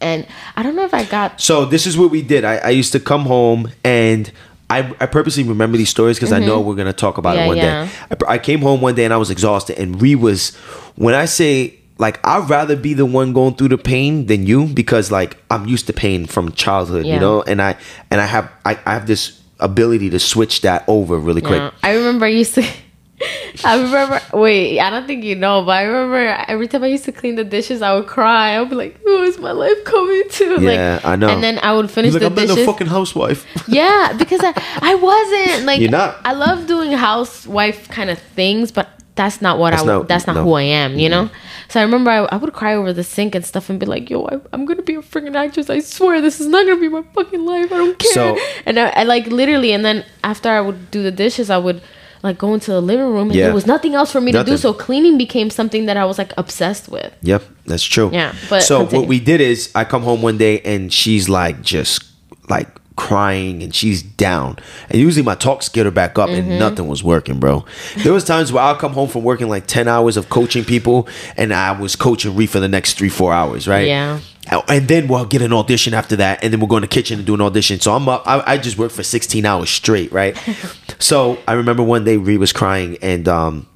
and 0.00 0.26
I 0.56 0.62
don't 0.64 0.74
know 0.74 0.84
if 0.84 0.94
I 0.94 1.04
got 1.04 1.40
So 1.40 1.64
this 1.64 1.86
is 1.86 1.96
what 1.96 2.10
we 2.10 2.22
did. 2.22 2.44
I, 2.44 2.56
I 2.56 2.70
used 2.70 2.92
to 2.92 3.00
come 3.00 3.22
home 3.22 3.70
and. 3.84 4.30
I, 4.70 4.78
I 5.00 5.04
purposely 5.04 5.42
remember 5.42 5.76
these 5.76 5.90
stories 5.90 6.16
because 6.16 6.32
I 6.32 6.38
know 6.38 6.58
we're 6.62 6.76
gonna 6.76 6.94
talk 6.94 7.18
about 7.18 7.36
Mm-hmm. 7.36 7.38
Yeah, 7.40 7.44
it 7.44 7.48
one 7.48 7.56
yeah. 7.58 7.84
day. 7.84 8.26
I, 8.26 8.32
I 8.36 8.38
came 8.38 8.60
home 8.62 8.80
one 8.80 8.94
day 8.94 9.04
and 9.04 9.12
I 9.12 9.18
was 9.18 9.30
exhausted, 9.30 9.78
and 9.78 10.00
we 10.00 10.14
was. 10.14 10.56
When 10.96 11.14
I 11.14 11.26
say 11.26 11.74
like 11.98 12.18
I'd 12.26 12.48
rather 12.48 12.76
be 12.76 12.94
the 12.94 13.06
one 13.06 13.32
going 13.32 13.54
through 13.54 13.68
the 13.68 13.78
pain 13.78 14.26
than 14.26 14.46
you 14.46 14.66
because 14.66 15.10
like 15.10 15.36
I'm 15.50 15.66
used 15.66 15.86
to 15.88 15.92
pain 15.92 16.26
from 16.26 16.52
childhood, 16.52 17.06
you 17.06 17.18
know, 17.20 17.42
and 17.42 17.60
I 17.62 17.76
and 18.10 18.20
I 18.20 18.26
have 18.26 18.50
I, 18.64 18.78
I 18.86 18.94
have 18.94 19.06
this 19.06 19.40
ability 19.60 20.10
to 20.10 20.18
switch 20.18 20.62
that 20.62 20.84
over 20.88 21.18
really 21.18 21.40
quick. 21.42 21.60
Yeah. 21.60 21.70
I 21.82 21.94
remember 21.94 22.26
I 22.26 22.30
used 22.30 22.54
to. 22.56 22.66
I 23.64 23.80
remember. 23.80 24.20
Wait, 24.32 24.80
I 24.80 24.90
don't 24.90 25.06
think 25.06 25.22
you 25.22 25.36
know, 25.36 25.62
but 25.64 25.72
I 25.72 25.82
remember 25.84 26.44
every 26.48 26.66
time 26.66 26.82
I 26.82 26.88
used 26.88 27.04
to 27.04 27.12
clean 27.12 27.36
the 27.36 27.44
dishes, 27.44 27.80
I 27.80 27.94
would 27.94 28.08
cry. 28.08 28.54
I 28.54 28.60
would 28.60 28.70
be 28.70 28.74
like, 28.74 28.98
"Who 29.00 29.22
is 29.22 29.38
my 29.38 29.52
life 29.52 29.84
coming 29.84 30.24
to?" 30.28 30.60
Yeah, 30.60 30.94
like, 30.94 31.04
I 31.04 31.14
know. 31.14 31.28
And 31.28 31.40
then 31.40 31.60
I 31.62 31.72
would 31.72 31.88
finish 31.88 32.12
He's 32.12 32.14
like, 32.20 32.34
the 32.34 32.40
I'm 32.40 32.48
not 32.48 32.54
dishes. 32.54 32.68
a 32.68 32.72
fucking 32.72 32.88
housewife. 32.88 33.46
Yeah, 33.68 34.14
because 34.18 34.40
I, 34.42 34.52
I 34.82 34.94
wasn't 34.96 35.66
like 35.66 35.80
You're 35.80 35.90
not. 35.90 36.18
I 36.24 36.32
love 36.32 36.66
doing 36.66 36.90
housewife 36.92 37.88
kind 37.90 38.10
of 38.10 38.18
things, 38.18 38.72
but 38.72 38.88
that's 39.14 39.42
not 39.42 39.58
what 39.58 39.70
That's 39.72 39.82
I 39.82 39.86
not- 39.86 40.08
that's 40.08 40.26
not 40.26 40.34
no. 40.34 40.40
Mm-hmm. 40.40 40.48
who 40.48 40.54
I 40.54 40.62
am, 40.62 40.98
you 40.98 41.08
know. 41.08 41.28
So 41.68 41.80
I 41.80 41.82
remember 41.84 42.10
I, 42.10 42.18
I 42.24 42.36
would 42.36 42.52
cry 42.54 42.74
over 42.74 42.92
the 42.94 43.04
sink 43.04 43.34
and 43.34 43.44
stuff 43.44 43.68
and 43.70 43.78
be 43.78 43.86
like, 43.86 44.08
"Yo, 44.08 44.24
I, 44.24 44.40
I'm 44.52 44.64
gonna 44.64 44.82
be 44.82 44.94
a 44.94 45.02
freaking 45.02 45.34
actress. 45.36 45.68
I 45.68 45.80
swear 45.80 46.20
this 46.22 46.40
is 46.40 46.46
not 46.46 46.64
gonna 46.66 46.80
be 46.80 46.88
my 46.88 47.02
fucking 47.14 47.44
life. 47.44 47.70
I 47.72 47.76
don't 47.76 47.98
care." 47.98 48.12
So- 48.12 48.38
and 48.66 48.78
I, 48.78 48.88
I 48.90 49.02
like 49.04 49.26
literally, 49.26 49.72
and 49.72 49.84
then 49.84 50.04
after 50.24 50.48
I 50.48 50.60
would 50.60 50.90
do 50.90 51.02
the 51.02 51.10
dishes, 51.10 51.50
I 51.50 51.58
would 51.58 51.82
like 52.22 52.38
go 52.38 52.54
into 52.54 52.70
the 52.70 52.80
living 52.80 53.06
room 53.06 53.28
and 53.28 53.34
Yeah. 53.34 53.46
there 53.46 53.54
was 53.54 53.66
nothing 53.66 53.94
else 53.94 54.12
for 54.12 54.20
me 54.20 54.30
to 54.32 54.44
do. 54.44 54.56
So 54.56 54.72
cleaning 54.72 55.18
became 55.18 55.50
something 55.50 55.86
that 55.86 55.96
I 55.96 56.04
was 56.04 56.18
like 56.18 56.32
obsessed 56.38 56.88
with. 56.88 57.12
Yep, 57.22 57.42
that's 57.66 57.82
true. 57.84 58.10
Yeah, 58.12 58.32
but 58.48 58.62
so 58.62 58.78
continue. 58.78 59.00
what 59.00 59.08
we 59.08 59.18
did 59.20 59.40
is 59.40 59.70
I 59.74 59.84
come 59.84 60.02
home 60.04 60.22
one 60.22 60.38
day 60.38 60.60
and 60.60 60.92
she's 60.92 61.28
like 61.28 61.62
just 61.62 62.04
like 62.48 62.68
crying 62.96 63.62
and 63.62 63.74
she's 63.74 64.02
down. 64.02 64.58
And 64.90 65.00
usually 65.00 65.24
my 65.24 65.34
talks 65.34 65.68
get 65.68 65.84
her 65.86 65.92
back 65.92 66.18
up 66.18 66.28
Mm-hmm. 66.28 66.50
and 66.50 66.58
nothing 66.58 66.88
was 66.88 67.02
working, 67.04 67.40
bro. 67.40 67.64
There 67.98 68.12
was 68.12 68.24
times 68.24 68.52
where 68.52 68.62
I'll 68.62 68.76
come 68.76 68.92
home 68.92 69.08
from 69.08 69.22
working 69.24 69.48
like 69.48 69.66
10 69.66 69.88
hours 69.88 70.16
of 70.16 70.28
coaching 70.28 70.64
people 70.64 71.08
and 71.36 71.52
I 71.52 71.72
was 71.78 71.96
coaching 71.96 72.34
Ree 72.36 72.46
for 72.46 72.60
the 72.60 72.68
next 72.68 72.94
3 72.98 73.08
4 73.08 73.32
hours, 73.32 73.66
right? 73.68 73.86
Yeah. 73.86 74.20
And 74.68 74.88
then 74.88 75.08
we'll 75.08 75.24
get 75.24 75.40
an 75.42 75.52
audition 75.52 75.94
after 75.94 76.16
that, 76.16 76.42
and 76.42 76.52
then 76.52 76.58
we'll 76.58 76.66
go 76.68 76.76
in 76.76 76.82
the 76.82 76.88
kitchen 76.88 77.18
and 77.18 77.26
do 77.26 77.34
an 77.34 77.40
audition. 77.40 77.78
So 77.78 77.94
I'm 77.94 78.08
up. 78.08 78.26
I, 78.26 78.42
I 78.54 78.58
just 78.58 78.76
worked 78.76 78.92
for 78.94 79.04
16 79.04 79.46
hours 79.46 79.70
straight, 79.70 80.10
right? 80.10 80.36
so 80.98 81.38
I 81.46 81.52
remember 81.52 81.84
one 81.84 82.02
day 82.04 82.16
Ree 82.16 82.38
was 82.38 82.52
crying, 82.52 82.98
and 83.02 83.28
um, 83.28 83.68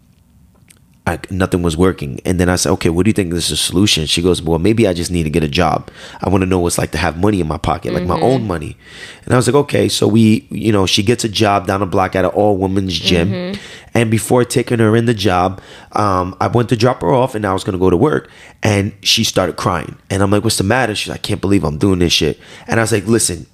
I, 1.06 1.20
nothing 1.30 1.62
was 1.62 1.76
working. 1.76 2.20
And 2.24 2.40
then 2.40 2.48
I 2.48 2.56
said, 2.56 2.70
okay, 2.72 2.88
what 2.90 3.04
do 3.04 3.10
you 3.10 3.12
think 3.12 3.30
this 3.32 3.44
is 3.44 3.50
the 3.50 3.56
solution? 3.56 4.06
She 4.06 4.22
goes, 4.22 4.42
well, 4.42 4.58
maybe 4.58 4.88
I 4.88 4.92
just 4.92 5.10
need 5.12 5.22
to 5.22 5.30
get 5.30 5.44
a 5.44 5.48
job. 5.48 5.88
I 6.20 6.28
want 6.28 6.42
to 6.42 6.46
know 6.46 6.58
what 6.58 6.68
it's 6.68 6.78
like 6.78 6.90
to 6.92 6.98
have 6.98 7.16
money 7.16 7.40
in 7.40 7.46
my 7.46 7.58
pocket, 7.58 7.92
like 7.92 8.02
my 8.06 8.20
own 8.20 8.44
money. 8.46 8.76
And 9.24 9.32
I 9.32 9.36
was 9.36 9.46
like, 9.46 9.54
okay. 9.54 9.88
So 9.88 10.08
we, 10.08 10.48
you 10.50 10.72
know, 10.72 10.84
she 10.84 11.04
gets 11.04 11.22
a 11.22 11.28
job 11.28 11.68
down 11.68 11.78
the 11.78 11.86
block 11.86 12.16
at 12.16 12.24
an 12.24 12.32
all 12.32 12.56
women's 12.56 12.98
gym. 12.98 13.56
And 13.94 14.10
before 14.10 14.44
taking 14.44 14.80
her 14.80 14.96
in 14.96 15.06
the 15.06 15.14
job, 15.14 15.60
um, 15.92 16.36
I 16.40 16.48
went 16.48 16.68
to 16.70 16.76
drop 16.76 17.00
her 17.02 17.12
off 17.14 17.34
and 17.36 17.46
I 17.46 17.52
was 17.52 17.62
going 17.62 17.74
to 17.74 17.78
go 17.78 17.88
to 17.88 17.96
work. 17.96 18.28
And 18.62 18.92
she 19.02 19.22
started 19.22 19.56
crying. 19.56 19.96
And 20.10 20.22
I'm 20.24 20.30
like, 20.32 20.42
what's 20.42 20.58
the 20.58 20.64
matter? 20.64 20.94
She's 20.96 21.08
like, 21.08 21.20
I 21.20 21.22
can't 21.22 21.40
believe 21.40 21.62
I'm 21.62 21.78
doing 21.78 22.00
this 22.00 22.12
shit. 22.12 22.40
And 22.66 22.80
I 22.80 22.82
was 22.82 22.90
like, 22.90 23.06
listen, 23.06 23.46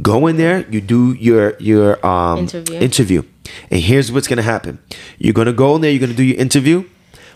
go 0.00 0.26
in 0.26 0.38
there, 0.38 0.66
you 0.70 0.80
do 0.80 1.12
your, 1.12 1.54
your 1.58 2.04
um, 2.04 2.38
Interview. 2.38 2.78
interview. 2.80 3.22
And 3.70 3.80
here's 3.80 4.10
what's 4.10 4.26
gonna 4.26 4.40
happen. 4.42 4.78
You're 5.18 5.34
gonna 5.34 5.52
go 5.52 5.76
in 5.76 5.82
there, 5.82 5.90
you're 5.90 6.00
gonna 6.00 6.14
do 6.14 6.24
your 6.24 6.38
interview. 6.38 6.88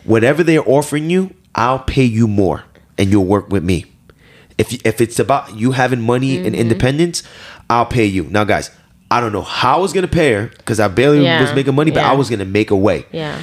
Whatever 0.05 0.43
they're 0.43 0.67
offering 0.69 1.11
you, 1.11 1.35
I'll 1.55 1.81
pay 1.81 2.05
you 2.05 2.27
more 2.29 2.65
and 2.97 3.11
you'll 3.11 3.25
work 3.27 3.49
with 3.51 3.65
me. 3.65 3.85
If 4.57 4.73
if 4.85 5.01
it's 5.01 5.19
about 5.19 5.55
you 5.57 5.73
having 5.73 6.01
money 6.01 6.37
and 6.39 6.47
Mm-hmm. 6.47 6.55
independence, 6.55 7.23
I'll 7.71 7.87
pay 7.87 8.07
you. 8.07 8.25
Now 8.25 8.45
guys, 8.45 8.71
I 9.11 9.21
don't 9.21 9.33
know 9.33 9.43
how 9.43 9.77
I 9.77 9.81
was 9.81 9.93
gonna 9.93 10.09
pay 10.09 10.33
her 10.33 10.47
because 10.57 10.81
I 10.81 10.89
barely 10.89 11.23
Yeah, 11.23 11.41
was 11.41 11.53
making 11.55 11.75
money, 11.75 11.91
but 11.91 12.01
yeah. 12.01 12.11
I 12.11 12.15
was 12.15 12.29
gonna 12.31 12.45
make 12.45 12.71
a 12.71 12.77
way. 12.77 13.07
Yeah. 13.13 13.41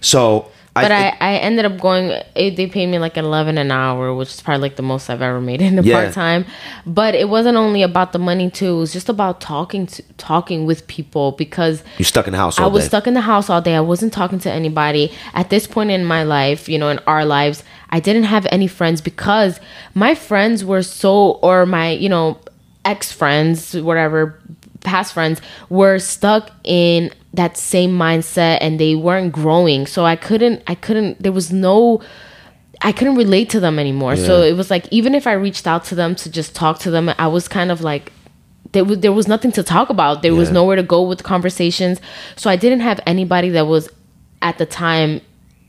So 0.00 0.50
But 0.84 0.92
I, 0.92 1.16
I 1.20 1.34
ended 1.36 1.64
up 1.64 1.80
going. 1.80 2.10
It, 2.34 2.56
they 2.56 2.66
paid 2.66 2.86
me 2.86 2.98
like 2.98 3.16
eleven 3.16 3.58
an 3.58 3.70
hour, 3.70 4.14
which 4.14 4.28
is 4.28 4.40
probably 4.40 4.62
like 4.62 4.76
the 4.76 4.82
most 4.82 5.08
I've 5.10 5.22
ever 5.22 5.40
made 5.40 5.60
in 5.62 5.78
a 5.78 5.82
Yeah. 5.82 6.00
part 6.02 6.14
time. 6.14 6.44
But 6.86 7.14
it 7.14 7.28
wasn't 7.28 7.56
only 7.56 7.82
about 7.82 8.12
the 8.12 8.18
money 8.18 8.50
too. 8.50 8.76
It 8.76 8.80
was 8.80 8.92
just 8.92 9.08
about 9.08 9.40
talking 9.40 9.86
to 9.86 10.02
talking 10.16 10.66
with 10.66 10.86
people 10.86 11.32
because 11.32 11.82
you're 11.98 12.04
stuck 12.06 12.26
in 12.26 12.32
the 12.32 12.38
house 12.38 12.58
I 12.58 12.66
was 12.66 12.84
day. 12.84 12.88
stuck 12.88 13.06
in 13.06 13.14
the 13.14 13.20
house 13.22 13.48
all 13.50 13.60
day. 13.60 13.74
I 13.76 13.80
wasn't 13.80 14.12
talking 14.12 14.38
to 14.40 14.50
anybody. 14.50 15.12
At 15.34 15.50
this 15.50 15.66
point 15.66 15.90
in 15.90 16.04
my 16.04 16.22
life, 16.24 16.68
you 16.68 16.78
know, 16.78 16.88
in 16.88 16.98
our 17.06 17.24
lives, 17.24 17.62
I 17.90 18.00
didn't 18.00 18.24
have 18.24 18.46
any 18.50 18.66
friends 18.66 19.00
because 19.00 19.60
my 19.94 20.14
friends 20.14 20.64
were 20.64 20.82
so, 20.82 21.32
or 21.42 21.64
my, 21.66 21.90
you 21.90 22.08
know, 22.08 22.38
ex 22.84 23.12
friends, 23.12 23.74
whatever, 23.74 24.38
past 24.88 25.12
friends 25.12 25.40
were 25.68 25.98
stuck 25.98 26.50
in 26.64 27.10
that 27.34 27.56
same 27.56 27.92
mindset 27.96 28.58
and 28.60 28.80
they 28.80 28.94
weren't 28.94 29.32
growing. 29.32 29.86
So 29.86 30.04
I 30.04 30.16
couldn't, 30.16 30.62
I 30.66 30.74
couldn't, 30.74 31.22
there 31.22 31.32
was 31.32 31.52
no, 31.52 32.02
I 32.80 32.92
couldn't 32.92 33.16
relate 33.16 33.50
to 33.50 33.60
them 33.60 33.78
anymore. 33.78 34.16
So 34.16 34.42
it 34.42 34.56
was 34.56 34.70
like 34.70 34.86
even 34.90 35.14
if 35.14 35.26
I 35.26 35.32
reached 35.32 35.66
out 35.66 35.84
to 35.86 35.94
them 35.94 36.14
to 36.16 36.30
just 36.30 36.54
talk 36.54 36.78
to 36.80 36.90
them, 36.90 37.10
I 37.18 37.26
was 37.26 37.48
kind 37.48 37.70
of 37.70 37.80
like 37.80 38.12
there 38.72 38.84
was 38.84 38.98
there 39.00 39.12
was 39.12 39.26
nothing 39.26 39.52
to 39.52 39.62
talk 39.62 39.90
about. 39.90 40.22
There 40.22 40.34
was 40.34 40.50
nowhere 40.50 40.76
to 40.76 40.82
go 40.82 41.02
with 41.02 41.22
conversations. 41.22 42.00
So 42.36 42.50
I 42.50 42.56
didn't 42.56 42.80
have 42.80 43.00
anybody 43.06 43.48
that 43.50 43.66
was 43.66 43.88
at 44.42 44.58
the 44.58 44.66
time 44.66 45.20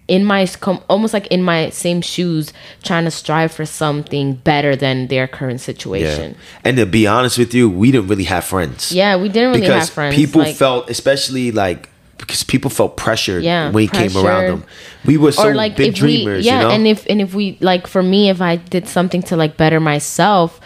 in 0.09 0.25
my 0.25 0.47
almost 0.89 1.13
like 1.13 1.27
in 1.27 1.41
my 1.43 1.69
same 1.69 2.01
shoes 2.01 2.51
trying 2.83 3.05
to 3.05 3.11
strive 3.11 3.51
for 3.51 3.65
something 3.65 4.33
better 4.33 4.75
than 4.75 5.07
their 5.07 5.27
current 5.27 5.61
situation 5.61 6.31
Yeah. 6.31 6.59
And 6.65 6.77
to 6.77 6.85
be 6.85 7.05
honest 7.07 7.37
with 7.37 7.53
you, 7.53 7.69
we 7.69 7.91
didn't 7.91 8.07
really 8.07 8.23
have 8.25 8.43
friends. 8.43 8.91
Yeah, 8.91 9.15
we 9.15 9.29
didn't 9.29 9.49
really 9.49 9.61
because 9.61 9.83
have 9.85 9.89
friends. 9.91 10.15
people 10.15 10.41
like, 10.41 10.55
felt, 10.55 10.89
especially 10.89 11.51
like, 11.51 11.89
because 12.17 12.43
people 12.43 12.69
felt 12.69 12.97
pressured 12.97 13.43
Yeah, 13.43 13.71
when 13.71 13.83
he 13.83 13.87
came 13.87 14.17
around 14.17 14.47
them. 14.47 14.63
We 15.05 15.17
were 15.17 15.31
so 15.31 15.49
like 15.51 15.77
big 15.77 15.95
dreamers, 15.95 16.43
we 16.43 16.49
yeah 16.49 16.61
you 16.61 16.67
know? 16.67 16.73
and 16.73 16.87
if 16.87 17.05
and 17.07 17.21
if 17.21 17.33
we 17.33 17.57
like 17.61 17.87
for 17.87 18.03
me 18.03 18.29
if 18.29 18.41
i 18.41 18.57
did 18.57 18.87
something 18.89 19.21
to 19.23 19.37
like 19.37 19.55
better 19.55 19.79
myself 19.79 20.59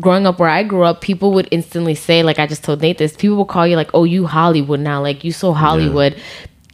growing 0.00 0.26
up 0.26 0.40
where 0.40 0.48
i 0.48 0.64
grew 0.64 0.82
up 0.82 1.00
people 1.00 1.32
would 1.32 1.46
instantly 1.52 1.94
say 1.94 2.24
like 2.24 2.40
i 2.40 2.46
just 2.46 2.64
told 2.64 2.80
nate 2.82 2.98
this 2.98 3.16
people 3.16 3.36
would 3.36 3.46
call 3.46 3.64
you 3.64 3.76
like 3.76 3.90
oh 3.94 4.02
you 4.02 4.26
hollywood 4.26 4.80
now 4.80 5.00
like 5.00 5.22
you 5.22 5.30
so 5.30 5.52
hollywood 5.52 6.20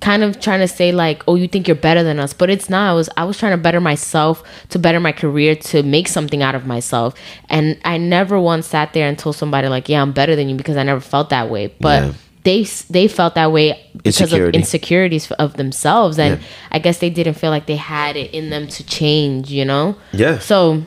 kind 0.00 0.22
of 0.22 0.38
trying 0.40 0.60
to 0.60 0.68
say 0.68 0.92
like 0.92 1.22
oh 1.26 1.34
you 1.36 1.48
think 1.48 1.66
you're 1.66 1.74
better 1.74 2.02
than 2.02 2.18
us 2.20 2.32
but 2.34 2.50
it's 2.50 2.68
not 2.68 2.90
i 2.90 2.92
was 2.92 3.08
i 3.16 3.24
was 3.24 3.38
trying 3.38 3.52
to 3.52 3.56
better 3.56 3.80
myself 3.80 4.42
to 4.68 4.78
better 4.78 5.00
my 5.00 5.10
career 5.12 5.54
to 5.56 5.82
make 5.82 6.06
something 6.06 6.42
out 6.42 6.54
of 6.54 6.66
myself 6.66 7.14
and 7.48 7.78
i 7.84 7.96
never 7.96 8.38
once 8.38 8.66
sat 8.66 8.92
there 8.92 9.08
and 9.08 9.18
told 9.18 9.34
somebody 9.36 9.68
like 9.68 9.88
yeah 9.88 10.02
i'm 10.02 10.12
better 10.12 10.36
than 10.36 10.48
you 10.50 10.54
because 10.56 10.76
i 10.76 10.82
never 10.82 11.00
felt 11.00 11.30
that 11.30 11.48
way 11.50 11.68
but 11.80 12.02
Yeah. 12.02 12.12
they 12.44 12.64
they 12.90 13.08
felt 13.08 13.34
that 13.36 13.50
way 13.52 13.80
because 13.96 14.20
Insecurity. 14.20 14.58
of 14.58 14.60
insecurities 14.62 15.30
of 15.32 15.54
themselves 15.54 16.18
and 16.18 16.40
Yeah. 16.40 16.46
i 16.72 16.78
guess 16.78 16.98
they 16.98 17.10
didn't 17.10 17.34
feel 17.34 17.50
like 17.50 17.64
they 17.66 17.76
had 17.76 18.16
it 18.16 18.32
in 18.32 18.50
them 18.50 18.68
to 18.68 18.84
change 18.84 19.50
you 19.50 19.64
know 19.64 19.96
Yeah. 20.12 20.38
so 20.40 20.82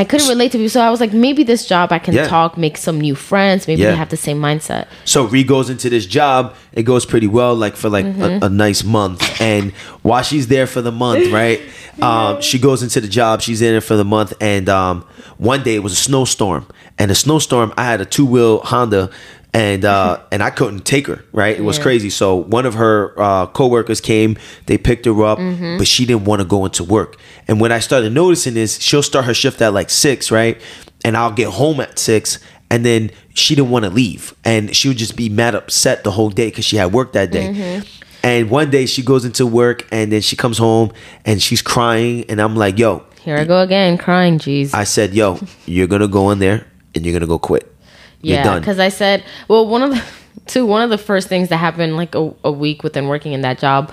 i 0.00 0.04
couldn't 0.10 0.28
relate 0.34 0.50
to 0.52 0.58
people 0.58 0.70
so 0.70 0.80
i 0.80 0.90
was 0.94 1.00
like 1.04 1.12
maybe 1.26 1.42
this 1.52 1.62
job 1.72 1.86
i 1.92 1.98
can 2.06 2.14
Yeah. 2.14 2.26
talk 2.36 2.50
make 2.56 2.76
some 2.86 2.98
new 3.06 3.14
friends 3.14 3.66
maybe 3.68 3.82
Yeah. 3.82 3.90
they 3.92 3.96
have 4.04 4.10
the 4.16 4.22
same 4.28 4.38
mindset 4.48 4.84
So 5.04 5.18
Ree 5.32 5.44
goes 5.54 5.68
into 5.74 5.88
this 5.96 6.06
job. 6.18 6.42
It 6.80 6.84
goes 6.92 7.04
pretty 7.12 7.26
well, 7.38 7.54
like 7.64 7.76
for 7.82 7.88
like 7.96 8.06
Mm-hmm. 8.06 8.42
a, 8.42 8.46
a 8.46 8.48
nice 8.66 8.82
month. 8.98 9.20
And 9.40 9.64
while 10.08 10.22
she's 10.30 10.46
there 10.54 10.66
for 10.74 10.82
the 10.88 10.92
month, 10.92 11.24
right? 11.40 11.60
Um, 12.08 12.40
she 12.48 12.58
goes 12.68 12.80
into 12.86 13.00
the 13.00 13.08
job. 13.20 13.40
She's 13.46 13.60
in 13.62 13.74
it 13.78 13.82
for 13.90 13.96
the 13.96 14.04
month. 14.16 14.32
And 14.40 14.68
um, 14.68 14.96
one 15.38 15.62
day 15.62 15.74
it 15.74 15.82
was 15.82 15.92
a 16.00 16.02
snowstorm. 16.08 16.64
And 17.00 17.10
a 17.10 17.14
snowstorm, 17.14 17.72
I 17.76 17.84
had 17.90 18.00
a 18.00 18.04
two 18.16 18.26
wheel 18.32 18.54
Honda. 18.72 19.10
And 19.58 19.84
uh, 19.84 20.20
and 20.30 20.42
I 20.42 20.50
couldn't 20.50 20.84
take 20.84 21.06
her, 21.08 21.24
right? 21.32 21.56
It 21.58 21.62
was 21.64 21.76
Yeah. 21.78 21.82
crazy. 21.82 22.10
So 22.10 22.36
one 22.36 22.64
of 22.66 22.74
her 22.74 23.12
uh, 23.20 23.46
coworkers 23.46 24.00
came, 24.00 24.36
they 24.66 24.78
picked 24.78 25.04
her 25.06 25.24
up, 25.24 25.38
Mm-hmm. 25.38 25.78
but 25.78 25.86
she 25.86 26.06
didn't 26.06 26.24
want 26.26 26.40
to 26.40 26.44
go 26.46 26.64
into 26.64 26.84
work. 26.84 27.16
And 27.48 27.60
when 27.60 27.72
I 27.72 27.80
started 27.80 28.12
noticing 28.12 28.54
this, 28.54 28.78
she'll 28.80 29.02
start 29.02 29.24
her 29.24 29.34
shift 29.34 29.60
at 29.60 29.72
like 29.72 29.90
six, 29.90 30.30
right? 30.30 30.60
And 31.04 31.16
I'll 31.16 31.32
get 31.32 31.48
home 31.48 31.80
at 31.80 31.98
six, 31.98 32.38
and 32.70 32.84
then 32.84 33.10
she 33.34 33.54
didn't 33.54 33.70
want 33.70 33.84
to 33.84 33.90
leave 33.90 34.34
and 34.44 34.74
she 34.76 34.88
would 34.88 34.96
just 34.98 35.16
be 35.16 35.28
mad 35.28 35.54
upset 35.54 36.02
the 36.04 36.10
whole 36.10 36.28
day 36.28 36.48
because 36.50 36.64
she 36.64 36.76
had 36.76 36.92
work 36.92 37.12
that 37.12 37.30
day 37.30 37.82
and 38.24 38.50
one 38.50 38.68
day 38.68 38.84
she 38.84 39.00
goes 39.00 39.24
into 39.24 39.46
work 39.46 39.86
and 39.92 40.10
then 40.12 40.20
she 40.20 40.34
comes 40.34 40.58
home 40.58 40.92
and 41.24 41.40
she's 41.40 41.62
crying 41.62 42.24
and 42.28 42.40
i'm 42.42 42.56
like 42.56 42.76
yo 42.76 43.04
here 43.22 43.36
i 43.38 43.44
go 43.44 43.60
again 43.60 43.96
crying 43.96 44.38
jeez 44.40 44.74
i 44.74 44.82
said 44.84 45.14
yo 45.14 45.38
you're 45.66 45.86
gonna 45.86 46.08
go 46.08 46.30
in 46.32 46.40
there 46.40 46.66
and 46.96 47.06
you're 47.06 47.12
gonna 47.12 47.28
go 47.28 47.38
quit 47.38 47.72
yeah 48.22 48.58
because 48.58 48.78
i 48.78 48.88
said 48.88 49.22
well 49.48 49.66
one 49.66 49.82
of 49.82 49.90
the 49.90 50.02
two 50.46 50.64
one 50.66 50.82
of 50.82 50.90
the 50.90 50.98
first 50.98 51.28
things 51.28 51.48
that 51.48 51.56
happened 51.58 51.96
like 51.96 52.14
a, 52.14 52.34
a 52.44 52.50
week 52.50 52.82
within 52.82 53.06
working 53.08 53.32
in 53.32 53.42
that 53.42 53.58
job 53.58 53.92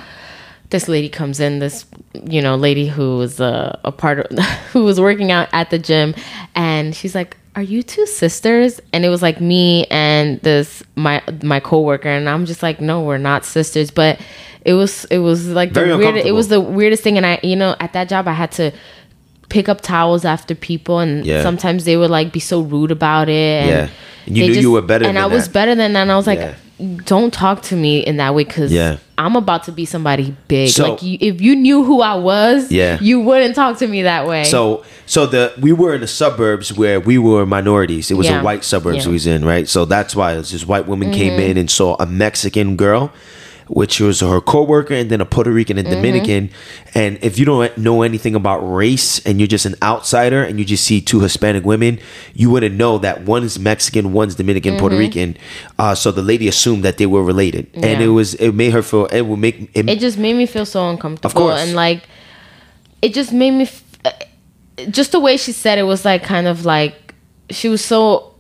this 0.72 0.88
lady 0.88 1.10
comes 1.10 1.40
in 1.40 1.60
this 1.60 1.86
you 2.24 2.42
know 2.42 2.56
lady 2.56 2.88
who 2.88 3.18
was 3.18 3.40
uh, 3.40 3.78
a 3.84 3.92
part 3.92 4.20
of 4.20 4.40
who 4.72 4.84
was 4.84 5.00
working 5.00 5.32
out 5.32 5.48
at 5.54 5.70
the 5.70 5.78
gym 5.78 6.16
and 6.56 6.96
she's 6.96 7.14
like 7.14 7.38
are 7.56 7.62
you 7.62 7.84
two 7.84 8.06
sisters 8.06 8.82
and 8.92 9.06
it 9.06 9.10
was 9.10 9.22
like 9.22 9.40
me 9.40 9.86
and 9.86 10.40
this 10.42 10.84
my 10.96 11.22
my 11.44 11.60
coworker 11.60 12.10
and 12.10 12.28
i'm 12.28 12.46
just 12.46 12.64
like 12.64 12.82
no 12.82 13.04
we're 13.04 13.18
not 13.18 13.46
sisters 13.46 13.92
but 13.92 14.20
it 14.66 14.74
was 14.74 15.06
it 15.06 15.20
was 15.20 15.48
like 15.50 15.72
Very 15.72 15.90
the 15.90 15.98
weird 15.98 16.16
it 16.18 16.32
was 16.34 16.48
the 16.48 16.60
weirdest 16.60 17.04
thing 17.04 17.18
and 17.18 17.26
i 17.26 17.40
you 17.44 17.56
know 17.56 17.76
at 17.80 17.94
that 17.94 18.10
job 18.10 18.28
i 18.28 18.34
had 18.34 18.52
to 18.54 18.72
pick 19.50 19.70
up 19.70 19.82
towels 19.82 20.26
after 20.26 20.56
people 20.56 21.00
and 21.00 21.24
Yeah. 21.26 21.44
sometimes 21.44 21.86
they 21.86 21.96
would 21.98 22.10
like 22.10 22.34
be 22.34 22.40
so 22.40 22.62
rude 22.62 22.92
about 22.92 23.30
it 23.30 23.62
and 23.64 23.70
Yeah. 23.70 23.90
And 24.26 24.38
you 24.38 24.48
they 24.48 24.54
knew 24.54 24.62
you 24.62 24.72
were 24.72 24.82
better 24.82 25.06
and 25.06 25.18
i 25.20 25.26
was 25.26 25.48
better 25.48 25.76
than 25.76 25.94
that 25.94 26.02
and 26.02 26.12
i 26.12 26.16
was 26.16 26.28
like 26.28 26.40
Yeah. 26.40 26.54
don't 27.06 27.34
talk 27.34 27.62
to 27.64 27.76
me 27.76 28.00
in 28.00 28.18
that 28.18 28.36
way 28.36 28.44
because 28.44 28.72
Yeah. 28.72 28.98
i'm 29.18 29.36
about 29.36 29.64
to 29.66 29.72
be 29.72 29.86
somebody 29.86 30.36
big 30.48 30.70
So- 30.70 30.92
like 30.94 31.04
you, 31.04 31.18
if 31.22 31.42
you 31.42 31.56
knew 31.56 31.84
who 31.84 32.02
i 32.02 32.16
was 32.16 32.72
Yeah. 32.72 32.98
you 33.02 33.20
wouldn't 33.22 33.56
talk 33.56 33.78
to 33.80 33.88
me 33.88 34.02
that 34.04 34.28
way 34.28 34.44
so 34.44 34.84
so 35.06 35.26
the 35.26 35.54
we 35.60 35.72
were 35.72 35.94
in 35.96 36.02
the 36.02 36.08
suburbs 36.08 36.74
where 36.74 37.00
we 37.00 37.18
were 37.18 37.46
minorities 37.46 38.12
it 38.12 38.16
was 38.16 38.28
Yeah. 38.28 38.42
a 38.42 38.44
white 38.44 38.64
suburbs. 38.64 39.00
Mm-hmm. 39.00 39.10
we 39.10 39.14
was 39.14 39.28
in 39.28 39.46
right 39.46 39.68
so 39.70 39.86
that's 39.86 40.16
why 40.16 40.34
this 40.36 40.66
white 40.66 40.88
woman 40.88 41.12
came 41.12 41.40
in 41.40 41.58
and 41.58 41.70
saw 41.70 41.96
a 42.00 42.06
mexican 42.06 42.76
girl 42.76 43.12
which 43.68 44.00
was 44.00 44.20
her 44.20 44.40
coworker 44.40 44.94
and 44.94 45.10
then 45.10 45.22
a 45.22 45.26
Puerto 45.26 45.52
Rican 45.52 45.78
Mm-hmm. 45.78 45.88
and 45.88 45.96
Dominican. 45.96 46.50
And 46.94 47.18
if 47.24 47.40
you 47.40 47.46
don't 47.46 47.76
know 47.78 48.04
anything 48.04 48.36
about 48.36 48.60
race 48.60 49.20
and 49.26 49.40
you're 49.40 49.48
just 49.48 49.66
an 49.66 49.76
outsider 49.82 50.44
and 50.44 50.60
you 50.60 50.66
just 50.66 50.84
see 50.84 51.02
two 51.02 51.22
Hispanic 51.22 51.66
women, 51.66 52.00
you 52.34 52.50
wouldn't 52.52 52.76
know 52.76 52.98
that 53.00 53.24
one's 53.24 53.58
Mexican, 53.58 54.14
one's 54.14 54.36
Dominican, 54.36 54.78
Puerto 54.78 54.96
Rican. 54.98 55.36
Uh, 55.80 55.96
so 55.96 56.12
the 56.12 56.22
lady 56.22 56.48
assumed 56.48 56.84
that 56.84 56.98
they 56.98 57.06
were 57.08 57.24
related, 57.24 57.68
and 57.74 57.84
Mm-hmm. 57.84 58.02
It 58.04 58.08
was 58.08 58.34
it 58.36 58.52
made 58.54 58.72
her 58.74 58.82
feel 58.84 59.06
it 59.08 59.22
would 59.22 59.40
make 59.40 59.70
it, 59.74 59.90
it 59.90 60.00
just 60.00 60.18
made 60.18 60.34
me 60.36 60.46
feel 60.46 60.66
so 60.66 60.88
uncomfortable 60.90 61.34
course. 61.34 61.60
and 61.62 61.74
like 61.76 62.04
it 63.02 63.14
just 63.14 63.34
made 63.34 63.52
me 63.52 63.64
f- 63.64 63.84
uh, 64.06 64.12
just 64.92 65.12
the 65.12 65.20
way 65.20 65.38
she 65.38 65.52
said 65.52 65.78
it 65.80 65.84
was 65.84 66.06
like 66.06 66.22
kind 66.24 66.48
of 66.48 66.66
like 66.66 67.14
she 67.50 67.68
was 67.70 67.84
so 67.84 68.35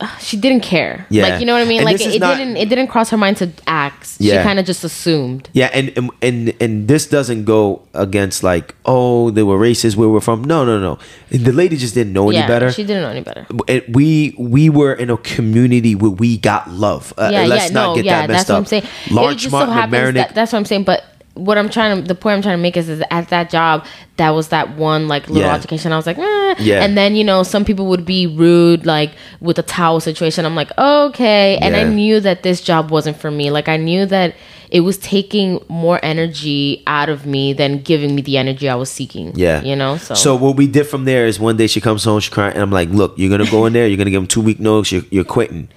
she 0.20 0.36
didn't 0.36 0.60
care 0.62 1.06
Yeah. 1.08 1.28
like 1.28 1.40
you 1.40 1.46
know 1.46 1.54
what 1.54 1.62
i 1.62 1.64
mean 1.64 1.78
And 1.78 1.86
like 1.86 2.00
it, 2.00 2.14
it 2.16 2.20
not- 2.20 2.36
didn't 2.36 2.56
it 2.58 2.68
didn't 2.68 2.88
cross 2.88 3.08
her 3.10 3.16
mind 3.16 3.38
to 3.38 3.50
act 3.66 4.16
Yeah. 4.18 4.40
she 4.40 4.44
kind 4.44 4.58
of 4.58 4.66
just 4.66 4.84
assumed 4.84 5.48
Yeah, 5.54 5.70
and, 5.72 5.90
and 5.96 6.10
and 6.20 6.52
and 6.60 6.88
this 6.88 7.06
doesn't 7.06 7.44
go 7.44 7.82
against 7.94 8.42
like, 8.42 8.74
oh, 8.84 9.30
they 9.30 9.42
were 9.42 9.58
racist 9.58 9.96
where 9.96 10.08
we're 10.08 10.20
from. 10.20 10.44
No, 10.44 10.64
no, 10.66 10.78
no. 10.78 10.98
The 11.30 11.50
lady 11.52 11.76
just 11.78 11.94
didn't 11.94 12.12
know 12.12 12.28
any 12.28 12.46
better. 12.46 12.70
she 12.70 12.84
didn't 12.84 13.02
know 13.02 13.08
any 13.16 13.22
better 13.22 13.46
And 13.68 13.82
we 13.96 14.34
we 14.38 14.68
were 14.68 14.92
in 14.92 15.08
a 15.08 15.16
community 15.16 15.94
where 15.94 16.10
we 16.10 16.36
got 16.36 16.68
love. 16.70 17.14
Uh, 17.16 17.30
yeah, 17.32 17.46
let's 17.46 17.68
yeah, 17.68 17.72
not 17.72 17.86
no, 17.88 17.94
get 17.96 18.04
yeah, 18.04 18.20
that 18.26 18.28
messed 18.28 18.48
that's 18.48 18.50
what 18.50 18.54
up. 18.56 18.60
I'm 18.60 18.66
saying. 18.66 18.84
it 19.06 19.12
Large 19.12 19.38
just 19.48 19.50
so 19.52 19.64
happens 19.64 20.14
that, 20.14 20.34
that's 20.34 20.52
what 20.52 20.58
I'm 20.58 20.64
saying. 20.66 20.84
But 20.84 21.04
what 21.36 21.58
I'm 21.58 21.68
trying 21.68 22.00
to, 22.02 22.06
the 22.08 22.14
point 22.14 22.36
I'm 22.36 22.42
trying 22.42 22.58
to 22.58 22.62
make 22.62 22.76
is, 22.76 22.88
is 22.88 23.02
at 23.10 23.28
that 23.28 23.50
job, 23.50 23.84
that 24.16 24.30
was 24.30 24.48
that 24.48 24.76
one 24.76 25.06
like 25.06 25.28
little 25.28 25.42
Yeah. 25.42 25.52
altercation. 25.52 25.92
I 25.92 25.96
was 25.96 26.06
like, 26.06 26.18
eh. 26.18 26.54
Yeah. 26.58 26.82
And 26.82 26.96
then 26.96 27.14
you 27.14 27.24
know, 27.24 27.42
some 27.42 27.64
people 27.64 27.86
would 27.86 28.04
be 28.04 28.26
rude, 28.26 28.86
like 28.86 29.12
with 29.40 29.58
a 29.58 29.62
towel 29.62 30.00
situation. 30.00 30.44
I'm 30.46 30.54
like, 30.56 30.70
okay. 30.78 31.58
And 31.58 31.76
I 31.76 31.84
knew 31.84 32.20
that 32.20 32.42
this 32.42 32.60
job 32.60 32.90
wasn't 32.90 33.18
for 33.18 33.30
me. 33.30 33.50
Like 33.50 33.68
I 33.68 33.76
knew 33.76 34.06
that 34.06 34.34
it 34.70 34.80
was 34.80 34.98
taking 34.98 35.64
more 35.68 36.00
energy 36.02 36.82
out 36.86 37.08
of 37.08 37.24
me 37.26 37.52
than 37.52 37.82
giving 37.82 38.14
me 38.14 38.22
the 38.22 38.36
energy 38.36 38.68
I 38.68 38.74
was 38.74 38.90
seeking. 38.90 39.32
Yeah. 39.36 39.62
You 39.62 39.76
know. 39.76 39.96
So. 39.96 40.14
So 40.14 40.36
what 40.36 40.56
we 40.56 40.66
did 40.66 40.84
from 40.84 41.04
there 41.04 41.26
is 41.26 41.38
one 41.38 41.56
day 41.56 41.66
she 41.66 41.80
comes 41.80 42.04
home, 42.04 42.20
she 42.20 42.30
crying, 42.30 42.54
and 42.54 42.62
I'm 42.62 42.70
like, 42.70 42.88
"Look, 42.90 43.14
you're 43.16 43.30
gonna 43.30 43.50
go 43.50 43.66
in 43.66 43.72
there, 43.72 43.86
you're 43.86 43.96
gonna 43.96 44.10
give 44.10 44.20
them 44.20 44.26
two 44.26 44.40
week 44.40 44.58
notice, 44.60 44.92
you're, 44.92 45.02
you're 45.10 45.24
quitting." 45.24 45.68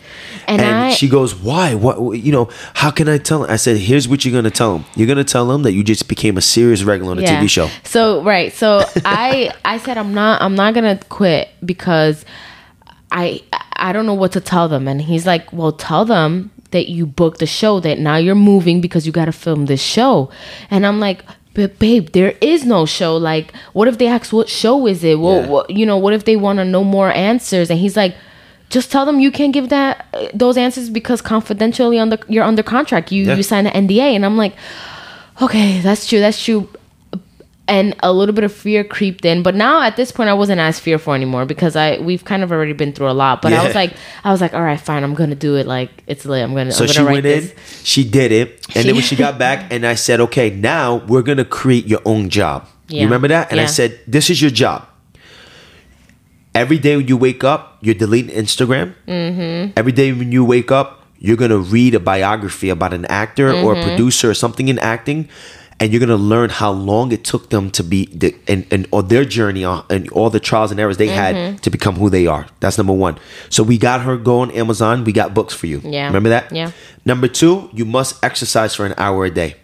And 0.47 0.61
I- 0.61 0.91
she 0.93 1.07
goes, 1.07 1.35
"Why? 1.35 1.75
What? 1.75 2.17
You 2.17 2.31
know, 2.31 2.49
how 2.73 2.89
can 2.91 3.07
I 3.07 3.17
tell?" 3.17 3.43
Him? 3.43 3.51
I 3.51 3.55
said, 3.57 3.77
"Here's 3.77 4.07
what 4.07 4.25
you're 4.25 4.33
gonna 4.33 4.49
tell 4.51 4.73
them. 4.73 4.85
You're 4.95 5.07
gonna 5.07 5.23
tell 5.23 5.47
them 5.47 5.63
that 5.63 5.73
you 5.73 5.83
just 5.83 6.07
became 6.07 6.37
a 6.37 6.41
serious 6.41 6.83
regular 6.83 7.11
on 7.11 7.19
a 7.19 7.21
TV 7.21 7.47
show." 7.47 7.69
So 7.83 8.23
right. 8.23 8.51
So 8.53 8.83
I 9.05 9.51
I 9.65 9.77
said 9.77 9.97
I'm 9.97 10.13
not 10.13 10.41
I'm 10.41 10.55
not 10.55 10.73
gonna 10.73 10.99
quit 11.09 11.49
because 11.63 12.25
I 13.11 13.41
I 13.75 13.93
don't 13.93 14.05
know 14.05 14.13
what 14.13 14.31
to 14.33 14.41
tell 14.41 14.67
them. 14.67 14.87
And 14.87 15.01
he's 15.01 15.25
like, 15.25 15.51
Well 15.53 15.71
tell 15.71 16.05
them 16.05 16.51
that 16.71 16.89
you 16.89 17.05
booked 17.05 17.39
the 17.39 17.45
show, 17.45 17.79
that 17.79 17.99
now 17.99 18.17
you're 18.17 18.35
moving 18.35 18.81
because 18.81 19.05
you 19.05 19.11
gotta 19.11 19.31
film 19.31 19.65
this 19.65 19.81
show. 19.81 20.29
And 20.71 20.85
I'm 20.85 20.99
like 20.99 21.23
but 21.55 21.77
babe, 21.79 22.09
there 22.11 22.35
is 22.41 22.63
no 22.63 22.85
show. 22.85 23.17
Like, 23.17 23.53
what 23.73 23.87
if 23.87 23.97
they 23.97 24.07
ask 24.07 24.31
what 24.31 24.47
show 24.47 24.85
is 24.87 25.03
it? 25.03 25.19
Well, 25.19 25.41
Yeah. 25.41 25.47
what, 25.47 25.69
you 25.69 25.85
know, 25.85 25.97
what 25.97 26.13
if 26.13 26.23
they 26.23 26.35
want 26.37 26.59
to 26.59 26.63
know 26.63 26.83
more 26.83 27.11
answers? 27.11 27.69
And 27.69 27.79
he's 27.79 27.97
like, 27.97 28.15
just 28.69 28.91
tell 28.91 29.03
them 29.05 29.19
you 29.19 29.31
can't 29.31 29.51
give 29.51 29.67
that 29.69 30.05
uh, 30.13 30.27
those 30.33 30.57
answers 30.57 30.89
because 30.91 31.21
confidentially 31.21 31.97
under 31.99 32.17
you're 32.29 32.45
under 32.45 32.61
contract. 32.63 33.11
You 33.11 33.25
Yeah. 33.25 33.35
you 33.35 33.43
signed 33.43 33.67
an 33.67 33.73
NDA, 33.87 34.15
and 34.15 34.23
I'm 34.25 34.37
like, 34.37 34.53
okay, 35.41 35.81
that's 35.81 36.05
true, 36.07 36.19
that's 36.19 36.41
true. 36.41 36.69
And 37.69 37.95
a 38.01 38.11
little 38.11 38.33
bit 38.33 38.43
of 38.43 38.51
fear 38.51 38.83
creeped 38.83 39.25
in, 39.25 39.43
but 39.43 39.53
now 39.53 39.83
at 39.83 39.95
this 39.95 40.11
point, 40.11 40.27
I 40.27 40.33
wasn't 40.33 40.59
as 40.59 40.79
fearful 40.79 41.13
anymore 41.13 41.45
because 41.45 41.75
I 41.75 41.99
we've 41.99 42.25
kind 42.25 42.41
of 42.41 42.51
already 42.51 42.73
been 42.73 42.93
through 42.93 43.09
a 43.11 43.13
lot. 43.13 43.43
But 43.43 43.53
I 43.53 43.63
was 43.63 43.75
like, 43.75 43.93
I 44.23 44.31
was 44.31 44.41
like, 44.41 44.55
all 44.55 44.63
right, 44.63 44.79
fine, 44.79 45.03
I'm 45.03 45.13
gonna 45.13 45.35
do 45.35 45.55
it. 45.55 45.67
Like 45.67 45.91
it's 46.07 46.25
lit. 46.25 46.43
I'm 46.43 46.55
gonna. 46.55 46.71
So 46.71 46.85
I'm 46.85 46.87
gonna 46.87 46.93
she 47.07 47.13
went 47.13 47.23
this. 47.23 47.51
in, 47.51 47.57
she 47.85 48.03
did 48.03 48.31
it, 48.31 48.65
and 48.75 48.85
then 48.87 48.95
when 48.95 49.03
She- 49.03 49.15
got 49.15 49.37
back, 49.45 49.71
and 49.71 49.85
I 49.85 49.93
said, 49.93 50.19
"Okay, 50.19 50.49
now 50.49 50.95
we're 51.05 51.21
gonna 51.21 51.45
create 51.45 51.85
your 51.85 52.01
own 52.05 52.29
job." 52.29 52.65
Yeah. 52.87 53.01
You 53.01 53.05
remember 53.05 53.27
that? 53.29 53.51
And 53.51 53.59
I 53.61 53.67
said, 53.67 53.99
"This 54.07 54.31
is 54.31 54.41
your 54.41 54.49
job. 54.51 54.87
Every 56.55 56.79
day 56.79 56.97
when 56.97 57.07
you 57.07 57.17
wake 57.17 57.43
up, 57.43 57.77
you're 57.81 57.93
deleting 57.93 58.35
Instagram. 58.35 58.93
Mm-hmm. 59.07 59.73
Every 59.77 59.91
day 59.91 60.11
when 60.11 60.31
you 60.31 60.43
wake 60.43 60.71
up, 60.71 61.05
you're 61.19 61.37
gonna 61.37 61.59
read 61.59 61.93
a 61.93 61.99
biography 61.99 62.69
about 62.69 62.93
an 62.93 63.05
actor 63.05 63.49
or 63.53 63.75
Mm-hmm. 63.75 63.81
a 63.81 63.83
producer 63.85 64.29
or 64.31 64.33
something 64.33 64.67
in 64.67 64.79
acting." 64.79 65.29
And 65.81 65.93
you're 65.93 65.99
gonna 66.01 66.18
learn 66.18 66.49
how 66.49 66.72
long 66.72 67.11
it 67.14 67.23
took 67.23 67.49
them 67.51 67.72
to 67.72 67.84
be 67.84 68.07
the, 68.07 68.35
and 68.49 68.65
and 68.69 68.85
or 68.91 69.01
their 69.01 69.23
journey 69.23 69.64
on 69.64 69.85
and 69.89 70.10
all 70.11 70.30
the 70.30 70.39
trials 70.39 70.72
and 70.72 70.80
errors 70.80 70.97
they 70.97 71.07
Mm-hmm. 71.07 71.53
had 71.53 71.64
to 71.64 71.69
become 71.69 71.95
who 71.95 72.10
they 72.10 72.27
are. 72.27 72.47
That's 72.60 72.77
number 72.77 72.91
one. 72.93 73.18
So 73.49 73.64
we 73.64 73.77
got 73.77 74.01
her 74.01 74.18
go 74.18 74.39
on 74.41 74.51
Amazon. 74.51 75.03
We 75.06 75.14
got 75.14 75.34
books 75.34 75.53
for 75.53 75.68
you. 75.68 75.80
Yeah. 75.84 76.07
remember 76.07 76.30
that. 76.30 76.51
Yeah. 76.51 76.72
Number 77.06 77.27
two, 77.30 77.69
you 77.73 77.85
must 77.85 78.22
exercise 78.23 78.76
for 78.76 78.85
an 78.85 78.93
hour 78.97 79.23
a 79.26 79.30
day. 79.30 79.56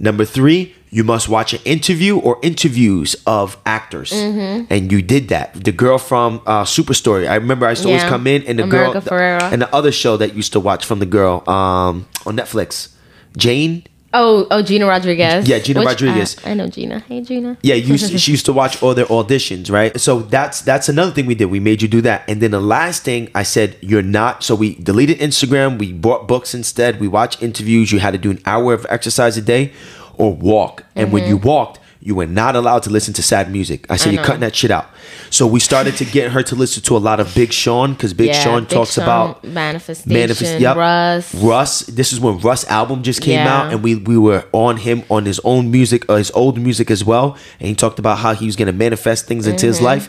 Number 0.00 0.24
three, 0.24 0.74
you 0.90 1.04
must 1.04 1.28
watch 1.28 1.54
an 1.54 1.60
interview 1.64 2.18
or 2.18 2.38
interviews 2.42 3.14
of 3.24 3.56
actors, 3.64 4.10
Mm-hmm. 4.12 4.64
and 4.68 4.90
you 4.90 5.00
did 5.00 5.28
that. 5.28 5.54
The 5.64 5.70
girl 5.70 5.96
from 5.98 6.40
uh, 6.44 6.64
Superstore. 6.64 7.28
I 7.28 7.36
remember 7.36 7.66
I 7.66 7.70
used 7.70 7.82
to 7.82 7.88
always 7.88 8.02
come 8.04 8.26
in, 8.26 8.42
and 8.48 8.58
the 8.58 8.64
America 8.64 9.00
girl 9.08 9.40
and 9.52 9.62
the 9.62 9.72
other 9.72 9.92
show 9.92 10.16
that 10.16 10.34
used 10.34 10.52
to 10.54 10.60
watch 10.60 10.84
from 10.84 10.98
the 10.98 11.06
girl 11.06 11.48
um, 11.48 12.06
on 12.26 12.36
Netflix, 12.36 12.88
Jane. 13.36 13.84
Oh, 14.14 14.46
oh, 14.50 14.62
Gina 14.62 14.86
Rodriguez. 14.86 15.48
Yeah, 15.48 15.58
Gina 15.58 15.80
Rodriguez. 15.82 16.36
I, 16.44 16.50
I 16.50 16.54
know 16.54 16.68
Gina. 16.68 17.00
Hey, 17.00 17.22
Gina. 17.22 17.56
Yeah, 17.62 17.74
you 17.76 17.92
used 17.92 18.10
to, 18.10 18.18
she 18.18 18.32
used 18.32 18.44
to 18.46 18.52
watch 18.52 18.82
all 18.82 18.94
their 18.94 19.06
auditions, 19.06 19.70
right? 19.70 19.98
So 20.00 20.20
that's 20.20 20.60
that's 20.60 20.88
another 20.88 21.12
thing 21.12 21.26
we 21.26 21.34
did. 21.34 21.46
We 21.46 21.60
made 21.60 21.80
you 21.80 21.88
do 21.88 22.00
that, 22.02 22.24
and 22.28 22.40
then 22.42 22.50
the 22.50 22.60
last 22.60 23.04
thing 23.04 23.30
I 23.34 23.42
said, 23.42 23.76
you're 23.80 24.02
not. 24.02 24.42
So 24.42 24.54
we 24.54 24.74
deleted 24.76 25.18
Instagram. 25.18 25.78
We 25.78 25.92
bought 25.92 26.28
books 26.28 26.54
instead. 26.54 27.00
We 27.00 27.08
watched 27.08 27.42
interviews. 27.42 27.92
You 27.92 28.00
had 28.00 28.10
to 28.12 28.18
do 28.18 28.30
an 28.30 28.40
hour 28.44 28.74
of 28.74 28.86
exercise 28.90 29.36
a 29.36 29.42
day, 29.42 29.72
or 30.16 30.34
walk. 30.34 30.84
And 30.94 31.12
when 31.12 31.26
you 31.26 31.36
walked, 31.36 31.78
you 32.00 32.14
were 32.14 32.26
not 32.26 32.56
allowed 32.56 32.82
to 32.82 32.90
listen 32.90 33.14
to 33.14 33.22
sad 33.22 33.50
music. 33.50 33.86
I 33.88 33.96
said 33.96 34.08
Mm-hmm. 34.08 34.10
I 34.10 34.12
you're 34.14 34.26
cutting 34.26 34.40
that 34.40 34.56
shit 34.56 34.70
out. 34.70 34.90
So 35.30 35.46
we 35.46 35.60
started 35.60 35.96
to 35.96 36.04
get 36.04 36.30
her 36.32 36.42
to 36.42 36.54
listen 36.54 36.82
to 36.84 36.96
a 36.96 36.98
lot 36.98 37.20
of 37.20 37.34
Big 37.34 37.52
Sean 37.52 37.92
because 37.94 38.12
Big 38.14 38.28
Yeah, 38.28 38.42
Sean 38.44 38.60
Big 38.64 38.68
talks 38.70 38.94
Sean, 38.94 39.04
about 39.04 39.44
manifestation. 39.44 40.12
Manifest, 40.12 40.60
yep. 40.60 40.76
Russ. 40.76 41.34
Russ. 41.34 41.80
This 41.86 42.12
is 42.12 42.20
when 42.20 42.38
Russ 42.38 42.64
album 42.68 43.02
just 43.02 43.22
came 43.22 43.34
Yeah. 43.34 43.56
out, 43.62 43.72
and 43.72 43.82
we 43.82 43.94
we 43.94 44.18
were 44.18 44.44
on 44.52 44.76
him 44.78 45.04
on 45.10 45.24
his 45.24 45.40
own 45.44 45.70
music, 45.70 46.04
uh, 46.08 46.16
his 46.16 46.30
old 46.32 46.58
music 46.58 46.90
as 46.90 47.04
well, 47.04 47.36
and 47.60 47.68
he 47.68 47.74
talked 47.74 47.98
about 47.98 48.18
how 48.18 48.34
he 48.34 48.46
was 48.46 48.56
gonna 48.56 48.72
manifest 48.72 49.26
things 49.26 49.46
into 49.46 49.66
his 49.66 49.76
Mm-hmm. 49.76 49.84
life, 49.86 50.08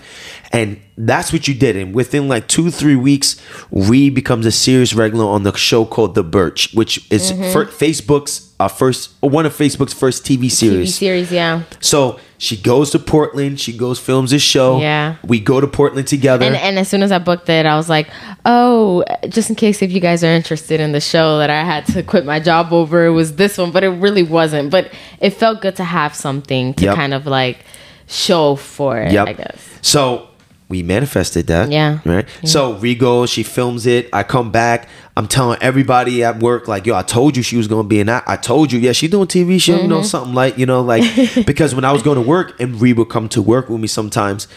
and 0.54 0.80
that's 0.96 1.34
what 1.34 1.48
you 1.48 1.56
did. 1.56 1.76
And 1.76 1.94
within 1.96 2.28
like 2.28 2.48
two 2.48 2.70
three 2.70 2.96
weeks, 2.96 3.42
Reed 3.72 4.14
becomes 4.14 4.46
a 4.46 4.52
serious 4.52 4.94
regular 4.94 5.26
on 5.26 5.42
the 5.44 5.52
show 5.58 5.84
called 5.84 6.14
The 6.16 6.24
Birch, 6.24 6.72
which 6.74 7.12
is 7.12 7.32
Mm-hmm. 7.32 7.52
fir- 7.52 7.66
Facebook's 7.66 8.54
uh, 8.60 8.68
first 8.68 9.12
one 9.22 9.46
of 9.48 9.54
Facebook's 9.54 9.94
first 9.94 10.24
TV 10.24 10.50
series. 10.52 10.52
TV 10.52 10.52
series. 10.52 10.96
series, 10.96 11.32
yeah. 11.32 11.64
So 11.82 12.20
she 12.38 12.56
goes 12.56 12.92
to 12.92 13.00
Portland. 13.00 13.60
She 13.60 13.76
goes 13.76 14.00
films 14.00 14.30
this 14.32 14.42
show. 14.44 14.80
Yeah. 14.80 15.16
we 15.26 15.40
go 15.40 15.60
to 15.60 15.68
Portland 15.68 16.08
together. 16.08 16.46
And 16.46 16.56
and 16.56 16.78
as 16.78 16.88
soon 16.88 17.02
as 17.02 17.12
I 17.12 17.18
booked 17.18 17.50
it, 17.50 17.66
I 17.66 17.76
was 17.76 17.90
like, 17.90 18.08
oh, 18.46 19.04
just 19.30 19.50
in 19.50 19.56
case 19.56 19.82
if 19.82 19.92
you 19.92 20.00
guys 20.00 20.24
are 20.24 20.34
interested 20.36 20.80
in 20.80 20.92
the 20.92 21.02
show 21.02 21.40
that 21.40 21.50
I 21.50 21.64
had 21.64 21.88
to 21.88 22.04
quit 22.04 22.26
my 22.26 22.40
job 22.40 22.72
over, 22.72 23.06
it 23.08 23.12
was 23.12 23.36
this 23.38 23.58
one, 23.58 23.72
but 23.72 23.84
it 23.84 23.90
really 23.90 24.24
wasn't. 24.24 24.70
But 24.70 24.92
it 25.20 25.32
felt 25.32 25.62
good 25.62 25.76
to 25.78 25.84
have 25.84 26.14
something 26.14 26.76
to 26.76 26.86
Yep. 26.86 26.96
kind 26.96 27.14
of 27.16 27.26
like 27.26 27.66
show 28.08 28.56
for 28.56 29.00
it, 29.02 29.12
Yep. 29.14 29.28
I 29.28 29.34
guess. 29.34 29.70
So 29.82 30.28
we 30.70 30.82
manifested 30.84 31.48
that. 31.48 31.70
Yeah. 31.72 32.00
Right. 32.06 32.28
So 32.46 32.76
Rigo, 32.76 33.28
she 33.28 33.44
films 33.44 33.86
it. 33.86 34.10
I 34.14 34.24
come 34.24 34.52
back. 34.52 34.88
I'm 35.16 35.28
telling 35.28 35.60
everybody 35.62 36.24
at 36.24 36.40
work, 36.40 36.68
like, 36.68 36.86
yo, 36.88 36.96
I 36.96 37.04
told 37.04 37.38
you 37.38 37.44
she 37.44 37.58
was 37.58 37.68
gonna 37.68 37.84
be 37.88 38.00
an 38.00 38.10
act. 38.10 38.28
I 38.28 38.36
told 38.38 38.72
you, 38.72 38.80
yeah, 38.80 38.92
she 38.94 39.08
doing 39.08 39.28
TV 39.28 39.62
show, 39.62 39.80
you 39.80 39.88
know, 39.88 39.98
Mm-hmm. 40.00 40.06
something 40.06 40.34
like, 40.34 40.58
you 40.58 40.66
know, 40.66 40.82
like 40.82 41.04
because 41.46 41.76
when 41.76 41.86
I 41.86 41.92
was 41.92 42.02
going 42.02 42.16
to 42.16 42.28
work 42.28 42.60
and 42.60 42.82
Ree 42.82 42.94
would 42.94 43.10
come 43.10 43.30
to 43.30 43.42
work 43.42 43.70
with 43.70 43.80
me 43.82 43.88
sometimes. 43.88 44.48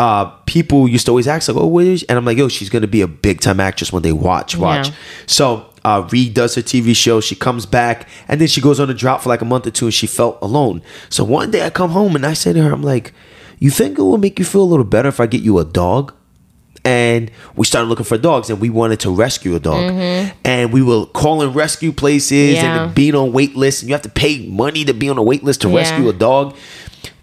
Uh, 0.00 0.26
people 0.44 0.86
used 0.88 1.06
to 1.06 1.12
always 1.12 1.26
ask 1.28 1.48
like, 1.48 1.56
"Oh, 1.56 1.66
where 1.68 1.86
is?" 1.86 2.00
She? 2.00 2.08
And 2.08 2.18
I'm 2.18 2.24
like, 2.24 2.36
"Yo, 2.36 2.48
she's 2.48 2.68
gonna 2.68 2.88
be 2.88 3.00
a 3.00 3.06
big 3.06 3.40
time 3.40 3.60
actress 3.60 3.92
when 3.92 4.02
they 4.02 4.12
watch, 4.12 4.54
watch." 4.56 4.88
Yeah. 4.88 4.94
So 5.26 5.66
uh, 5.84 6.06
Reed 6.10 6.34
does 6.34 6.54
her 6.56 6.60
TV 6.60 6.94
show. 6.94 7.20
She 7.20 7.34
comes 7.34 7.64
back, 7.64 8.06
and 8.28 8.38
then 8.40 8.48
she 8.48 8.60
goes 8.60 8.78
on 8.78 8.90
a 8.90 8.94
drought 8.94 9.22
for 9.22 9.30
like 9.30 9.40
a 9.40 9.46
month 9.46 9.66
or 9.66 9.70
two, 9.70 9.86
and 9.86 9.94
she 9.94 10.06
felt 10.06 10.38
alone. 10.42 10.82
So 11.08 11.24
one 11.24 11.50
day 11.50 11.64
I 11.64 11.70
come 11.70 11.90
home 11.92 12.14
and 12.14 12.26
I 12.26 12.34
say 12.34 12.52
to 12.52 12.62
her, 12.62 12.72
"I'm 12.72 12.82
like, 12.82 13.14
you 13.58 13.70
think 13.70 13.98
it 13.98 14.02
will 14.02 14.18
make 14.18 14.38
you 14.38 14.44
feel 14.44 14.62
a 14.62 14.70
little 14.70 14.84
better 14.84 15.08
if 15.08 15.20
I 15.20 15.26
get 15.26 15.42
you 15.42 15.58
a 15.58 15.64
dog?" 15.64 16.12
And 16.84 17.32
we 17.56 17.66
started 17.66 17.88
looking 17.88 18.04
for 18.04 18.16
dogs, 18.16 18.48
and 18.48 18.60
we 18.60 18.70
wanted 18.70 19.00
to 19.00 19.10
rescue 19.10 19.56
a 19.56 19.60
dog. 19.60 19.90
And 20.44 20.72
we 20.72 20.82
were 20.82 21.06
calling 21.06 21.52
rescue 21.52 21.90
places 21.90 22.58
Mm-hmm. 22.58 22.64
Yeah. 22.64 22.84
and 22.84 22.94
being 22.94 23.14
on 23.16 23.32
wait 23.32 23.56
lists, 23.56 23.82
and 23.82 23.88
you 23.88 23.94
have 23.94 24.02
to 24.02 24.08
pay 24.08 24.46
money 24.46 24.84
to 24.84 24.94
be 24.94 25.08
on 25.08 25.18
a 25.18 25.22
wait 25.22 25.42
list 25.42 25.62
to 25.62 25.68
Yeah. 25.68 25.76
rescue 25.76 26.08
a 26.08 26.12
dog. 26.12 26.54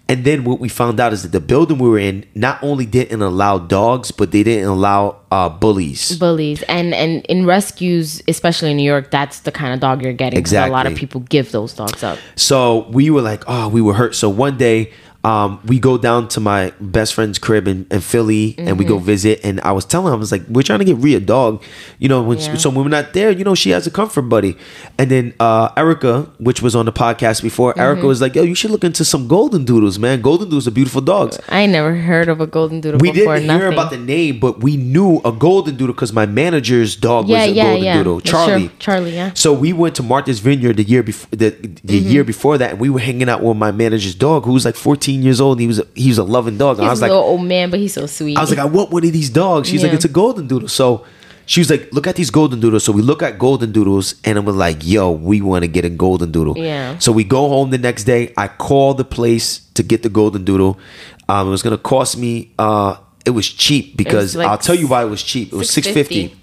And 0.10 0.26
then 0.26 0.44
what 0.44 0.60
we 0.60 0.68
found 0.68 1.00
out 1.00 1.14
is 1.14 1.24
that 1.24 1.32
the 1.32 1.40
building 1.40 1.78
we 1.78 1.88
were 1.88 1.98
in 1.98 2.26
not 2.36 2.60
only 2.62 2.86
didn't 2.86 3.22
allow 3.22 3.58
dogs, 3.58 4.12
but 4.12 4.32
they 4.34 4.44
didn't 4.44 4.68
allow 4.68 5.16
uh, 5.32 5.48
bullies. 5.48 6.18
Bullies 6.18 6.62
and 6.64 6.94
and 6.94 7.26
in 7.28 7.46
rescues, 7.46 8.22
especially 8.28 8.72
in 8.72 8.78
New 8.78 8.84
York, 8.84 9.12
that's 9.12 9.40
the 9.40 9.52
kind 9.52 9.74
of 9.74 9.80
dog 9.80 10.04
you're 10.04 10.12
getting. 10.12 10.44
'cause 10.44 10.52
A 10.52 10.68
lot 10.68 10.86
of 10.88 10.96
people 10.96 11.22
give 11.30 11.54
those 11.54 11.72
dogs 11.74 12.04
up. 12.04 12.18
So 12.36 12.86
we 12.92 13.10
were 13.10 13.22
like, 13.22 13.44
oh, 13.48 13.70
we 13.70 13.80
were 13.82 13.94
hurt. 13.94 14.14
So 14.14 14.28
one 14.28 14.58
day, 14.58 14.92
um, 15.24 15.62
we 15.66 15.80
go 15.80 15.98
down 15.98 16.28
to 16.30 16.40
my 16.42 16.74
best 16.82 17.14
friend's 17.14 17.40
crib 17.40 17.66
in, 17.68 17.88
in 17.90 18.02
Philly 18.02 18.56
and 18.58 18.78
we 18.78 18.84
go 18.84 18.98
Mm-hmm. 18.98 19.06
visit. 19.06 19.40
And 19.44 19.62
I 19.62 19.72
was 19.72 19.86
telling 19.86 20.08
him, 20.08 20.14
I 20.14 20.18
was 20.18 20.32
like, 20.32 20.42
we're 20.50 20.64
trying 20.64 20.80
to 20.80 20.86
get 20.86 20.98
Rhea 20.98 21.18
a 21.18 21.20
dog. 21.22 21.64
You 21.98 22.10
know, 22.10 22.22
when 22.22 22.38
Yeah. 22.40 22.56
so 22.56 22.70
when 22.70 22.84
we're 22.84 22.90
not 22.90 23.14
there, 23.14 23.32
you 23.32 23.44
know, 23.46 23.56
she 23.56 23.70
has 23.70 23.88
a 23.88 23.92
comfort 23.92 24.24
buddy. 24.24 24.58
And 25.00 25.10
then 25.10 25.34
uh, 25.40 25.70
Erica, 25.78 26.24
which 26.40 26.62
was 26.62 26.76
on 26.76 26.86
the 26.86 26.92
podcast 26.92 27.42
before, 27.42 27.72
Mm-hmm. 27.72 27.80
Erica 27.80 28.06
was 28.06 28.20
like, 28.22 28.36
yo, 28.36 28.44
you 28.44 28.54
should 28.56 28.72
look 28.72 28.84
into 28.84 29.06
some 29.06 29.28
golden 29.30 29.64
doodles, 29.64 29.98
man. 29.98 30.22
Golden 30.22 30.48
doodles 30.50 30.68
are 30.68 30.72
beautiful 30.72 31.00
dogs. 31.02 31.40
I 31.48 31.62
ain't 31.62 31.72
never 31.72 31.96
heard 31.96 32.28
of 32.28 32.42
a 32.42 32.48
golden 32.48 32.82
doodle 32.82 33.00
We 33.00 33.12
before. 33.14 33.36
didn't 33.36 33.48
nothing. 33.48 33.62
hear 33.62 33.72
about 33.72 33.92
the 33.92 33.98
name, 33.98 34.40
but 34.42 34.60
we 34.62 34.76
knew 34.78 35.22
a 35.24 35.32
golden 35.32 35.78
doodle 35.78 35.94
because 35.96 36.12
my 36.12 36.26
manager's 36.26 36.96
dog 36.98 37.28
yeah, 37.30 37.44
was 37.44 37.52
a 37.52 37.54
yeah, 37.54 37.64
golden 37.74 37.98
doodle. 37.98 38.22
Charlie. 38.22 38.72
Charlie, 38.80 39.14
yeah. 39.16 39.32
So 39.36 39.54
we 39.54 39.72
went 39.72 39.96
to 39.96 40.04
Martha's 40.04 40.40
Vineyard 40.42 40.78
the 40.78 40.84
year 40.84 41.02
before 41.02 41.30
the, 41.32 41.50
the 41.52 42.00
Mm-hmm. 42.02 42.10
year 42.10 42.24
before 42.24 42.58
that, 42.58 42.72
and 42.72 42.80
we 42.80 42.90
were 42.90 43.00
hanging 43.00 43.30
out 43.30 43.42
with 43.42 43.56
my 43.56 43.72
manager's 43.72 44.16
dog, 44.16 44.46
who 44.46 44.52
was 44.54 44.66
like 44.66 44.76
14 44.76 45.13
years 45.22 45.40
old. 45.40 45.58
And 45.58 45.62
he 45.62 45.68
was 45.68 45.80
a, 45.80 45.88
he 45.96 46.08
was 46.10 46.18
a 46.18 46.24
loving 46.24 46.58
dog. 46.58 46.78
And 46.80 46.84
He's 46.86 46.90
I 46.90 46.92
was 46.92 47.00
a 47.00 47.04
like, 47.04 47.10
little 47.12 47.26
old 47.26 47.44
man, 47.44 47.70
but 47.70 47.80
he's 47.80 47.94
so 47.94 48.06
sweet. 48.06 48.38
I 48.38 48.42
was 48.42 48.50
like, 48.50 48.60
I 48.60 48.66
want 48.66 48.90
one 48.92 49.06
of 49.06 49.14
these 49.14 49.30
dogs. 49.30 49.70
She's 49.70 49.84
like, 49.84 49.94
it's 49.94 50.06
a 50.06 50.10
golden 50.10 50.48
doodle. 50.48 50.68
So 50.70 51.06
she 51.46 51.60
was 51.60 51.70
like, 51.70 51.92
look 51.92 52.08
at 52.08 52.16
these 52.16 52.30
golden 52.32 52.60
doodles. 52.60 52.84
So 52.86 52.92
we 52.94 53.02
look 53.02 53.22
at 53.22 53.38
golden 53.38 53.72
doodles, 53.74 54.16
and 54.24 54.38
I'm 54.38 54.46
like, 54.46 54.78
yo, 54.82 55.12
we 55.12 55.42
want 55.42 55.64
to 55.64 55.68
get 55.68 55.84
a 55.84 55.90
golden 55.90 56.32
doodle. 56.32 56.58
Yeah. 56.58 56.98
So 57.00 57.12
we 57.12 57.24
go 57.26 57.50
home 57.50 57.70
the 57.70 57.78
next 57.78 58.06
day. 58.06 58.34
I 58.38 58.48
call 58.48 58.94
the 58.94 59.04
place 59.04 59.60
to 59.74 59.84
get 59.84 60.04
the 60.04 60.10
golden 60.10 60.46
doodle. 60.46 60.80
Um, 61.28 61.48
it 61.48 61.52
was 61.52 61.62
gonna 61.62 61.78
cost 61.78 62.18
me. 62.18 62.52
Uh, 62.58 62.96
it 63.26 63.32
was 63.32 63.48
cheap 63.50 63.96
because 63.98 64.36
like 64.36 64.48
I'll 64.48 64.58
tell 64.58 64.76
you 64.76 64.88
why 64.88 65.04
it 65.04 65.10
was 65.10 65.22
cheap. 65.24 65.52
It 65.52 65.56
was 65.56 65.70
six 65.70 65.88
fifty. 65.88 66.30
$6.50. 66.30 66.36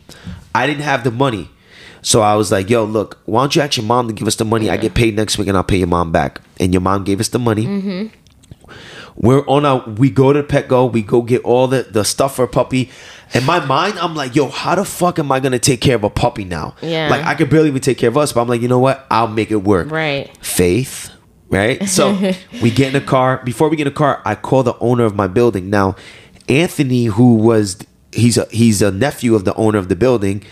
I 0.55 0.67
didn't 0.67 0.83
have 0.83 1.05
the 1.05 1.11
money. 1.11 1.49
So 2.03 2.23
I 2.23 2.35
was 2.35 2.51
like, 2.51 2.71
yo, 2.71 2.85
look, 2.85 3.19
why 3.27 3.43
don't 3.43 3.55
you 3.55 3.63
ask 3.63 3.77
your 3.77 3.85
mom 3.87 4.09
to 4.09 4.15
give 4.15 4.27
us 4.27 4.37
the 4.37 4.45
money? 4.45 4.71
I 4.71 4.77
get 4.79 4.95
paid 4.95 5.17
next 5.17 5.37
week 5.39 5.49
and 5.49 5.57
I'll 5.57 5.65
pay 5.65 5.77
your 5.77 5.87
mom 5.87 6.13
back. 6.13 6.41
And 6.59 6.73
your 6.73 6.81
mom 6.81 7.05
gave 7.05 7.21
us 7.21 7.29
the 7.29 7.39
money. 7.39 7.67
Mm-hmm. 7.67 8.07
We're 9.17 9.47
on 9.47 9.65
our, 9.67 9.85
we 9.89 10.11
go 10.11 10.33
to 10.33 10.43
Petco, 10.43 10.93
we 10.93 11.03
go 11.03 11.23
get 11.23 11.43
all 11.43 11.67
the, 11.69 11.83
the 11.83 12.05
stuff 12.05 12.37
for 12.37 12.47
puppy. 12.47 12.91
In 13.35 13.45
my 13.45 13.65
mind, 13.65 13.99
I'm 13.99 14.15
like, 14.17 14.35
yo, 14.35 14.49
how 14.49 14.75
the 14.75 14.85
fuck 14.85 15.19
am 15.19 15.31
I 15.31 15.39
gonna 15.41 15.59
take 15.59 15.81
care 15.81 15.95
of 15.97 16.05
a 16.05 16.11
puppy 16.11 16.45
now? 16.45 16.75
Yeah. 16.83 17.09
Like 17.11 17.25
I 17.25 17.35
could 17.35 17.49
barely 17.51 17.69
even 17.69 17.81
take 17.81 17.99
care 17.99 18.09
of 18.09 18.17
us, 18.17 18.33
but 18.33 18.41
I'm 18.43 18.49
like, 18.49 18.61
you 18.61 18.69
know 18.69 18.79
what? 18.81 19.07
I'll 19.11 19.29
make 19.29 19.51
it 19.51 19.63
work. 19.63 19.91
right. 19.91 20.29
Faith, 20.45 21.11
right? 21.49 21.81
So 21.89 22.13
we 22.63 22.71
get 22.71 22.89
in 22.89 22.93
the 22.95 23.01
car. 23.01 23.41
Before 23.45 23.69
we 23.69 23.77
get 23.77 23.87
in 23.87 23.93
the 23.93 23.97
car, 23.99 24.21
I 24.25 24.35
call 24.35 24.63
the 24.63 24.77
owner 24.79 25.05
of 25.05 25.15
my 25.15 25.27
building. 25.29 25.71
Now, 25.71 25.95
Anthony, 26.49 27.05
who 27.07 27.37
was 27.37 27.79
he's 28.13 28.37
a 28.37 28.47
he's 28.51 28.83
a 28.83 28.91
nephew 28.91 29.35
of 29.35 29.45
the 29.45 29.55
owner 29.55 29.79
of 29.79 29.89
the 29.89 29.97
building. 29.97 30.43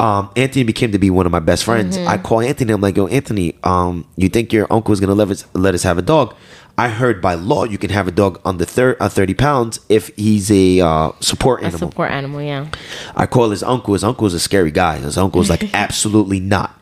Um, 0.00 0.30
Anthony 0.34 0.64
became 0.64 0.90
to 0.90 0.98
be 0.98 1.08
one 1.08 1.24
of 1.26 1.30
my 1.30 1.38
best 1.38 1.62
friends. 1.62 1.96
I 1.96 2.18
call 2.18 2.40
Anthony. 2.40 2.72
I'm 2.72 2.80
like, 2.80 2.96
yo, 2.96 3.06
Anthony, 3.06 3.54
um, 3.62 4.04
you 4.16 4.28
think 4.28 4.52
your 4.52 4.66
uncle 4.72 4.92
is 4.92 4.98
gonna 4.98 5.14
let 5.14 5.30
us 5.30 5.46
let 5.54 5.74
us 5.74 5.84
have 5.84 5.98
a 5.98 6.02
dog? 6.02 6.34
I 6.76 6.88
heard 6.88 7.22
by 7.22 7.34
law 7.34 7.64
you 7.64 7.78
can 7.78 7.90
have 7.90 8.08
a 8.08 8.10
dog 8.10 8.40
under 8.44 8.64
thir- 8.64 8.96
uh, 8.98 9.08
30 9.08 9.34
pounds 9.34 9.80
if 9.88 10.08
he's 10.16 10.50
a 10.50 10.80
uh, 10.80 11.12
support 11.20 11.60
animal. 11.60 11.74
A 11.74 11.76
animal. 11.76 11.90
support 11.90 12.10
animal, 12.10 12.42
yeah. 12.42 12.68
I 13.14 13.26
call 13.26 13.50
his 13.50 13.62
uncle. 13.62 13.94
His 13.94 14.02
uncle 14.02 14.26
is 14.26 14.34
a 14.34 14.40
scary 14.40 14.72
guy. 14.72 14.98
His 14.98 15.16
uncle 15.16 15.40
is 15.40 15.50
like 15.50 15.70
absolutely 15.74 16.40
not. 16.40 16.80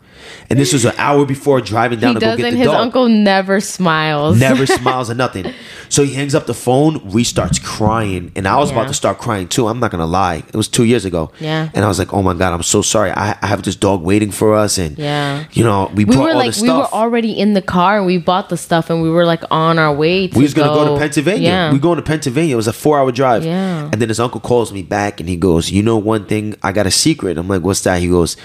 And 0.51 0.59
this 0.59 0.73
was 0.73 0.85
an 0.85 0.93
hour 0.99 1.25
before 1.25 1.61
driving 1.61 1.99
down 2.01 2.15
He 2.15 2.21
to 2.21 2.27
go 2.27 2.37
get 2.37 2.43
doesn't. 2.43 2.53
the 2.55 2.59
His 2.59 2.67
dog. 2.67 2.77
uncle 2.81 3.09
never 3.09 3.61
smiles. 3.61 4.39
Never 4.39 4.67
smiles 4.81 5.11
or 5.11 5.15
nothing. 5.15 5.53
So 5.89 6.05
he 6.05 6.13
hangs 6.15 6.35
up 6.35 6.47
the 6.47 6.55
phone. 6.55 7.01
Ree 7.11 7.25
starts 7.25 7.59
crying, 7.59 8.33
and 8.37 8.47
I 8.49 8.57
was 8.57 8.71
about 8.71 8.89
to 8.89 8.95
start 8.95 9.19
crying 9.19 9.49
too. 9.49 9.69
I'm 9.69 9.81
not 9.81 9.91
gonna 9.91 10.07
lie. 10.07 10.37
It 10.49 10.55
was 10.57 10.69
two 10.69 10.85
years 10.85 11.05
ago. 11.05 11.31
Yeah. 11.41 11.69
And 11.75 11.85
I 11.85 11.89
was 11.89 11.99
like, 11.99 12.13
"Oh 12.15 12.23
my 12.23 12.35
god, 12.35 12.53
I'm 12.55 12.63
so 12.63 12.83
sorry. 12.83 13.11
I, 13.11 13.37
I 13.43 13.47
have 13.47 13.63
this 13.63 13.77
dog 13.77 14.03
waiting 14.03 14.31
for 14.31 14.55
us." 14.55 14.79
And 14.79 14.99
Yeah. 14.99 15.45
you 15.53 15.65
know, 15.65 15.91
we, 15.95 16.05
we 16.05 16.15
brought 16.15 16.25
were 16.25 16.31
all 16.31 16.37
like 16.39 16.55
the 16.55 16.63
we 16.63 16.69
were 16.71 16.93
already 16.93 17.33
in 17.39 17.55
the 17.55 17.63
car 17.63 17.99
and 17.99 18.07
we 18.07 18.19
bought 18.19 18.49
the 18.49 18.57
stuff 18.57 18.89
and 18.91 19.03
we 19.03 19.11
were 19.11 19.25
like 19.27 19.43
on 19.51 19.79
our 19.79 19.95
way 19.95 20.29
to 20.29 20.37
we 20.39 20.43
was 20.45 20.55
gonna 20.55 20.73
go, 20.73 20.95
to 20.95 21.01
Pennsylvania. 21.01 21.49
Yeah. 21.49 21.73
We 21.73 21.79
going 21.79 21.97
to 21.97 22.03
Pennsylvania. 22.03 22.55
It 22.55 22.57
was 22.57 22.69
a 22.69 22.73
four 22.73 22.99
hour 22.99 23.13
drive. 23.13 23.45
Yeah. 23.45 23.89
And 23.93 24.01
then 24.01 24.09
his 24.09 24.21
uncle 24.21 24.41
calls 24.41 24.73
me 24.73 24.83
back 24.83 25.21
and 25.21 25.29
he 25.29 25.37
goes, 25.37 25.71
"You 25.71 25.83
know 25.83 25.97
one 25.99 26.25
thing? 26.27 26.55
I 26.63 26.73
got 26.73 26.87
a 26.87 26.91
secret." 26.91 27.37
I'm 27.39 27.49
like, 27.49 27.63
"What's 27.63 27.83
that?" 27.83 28.01
He 28.01 28.09
goes. 28.09 28.37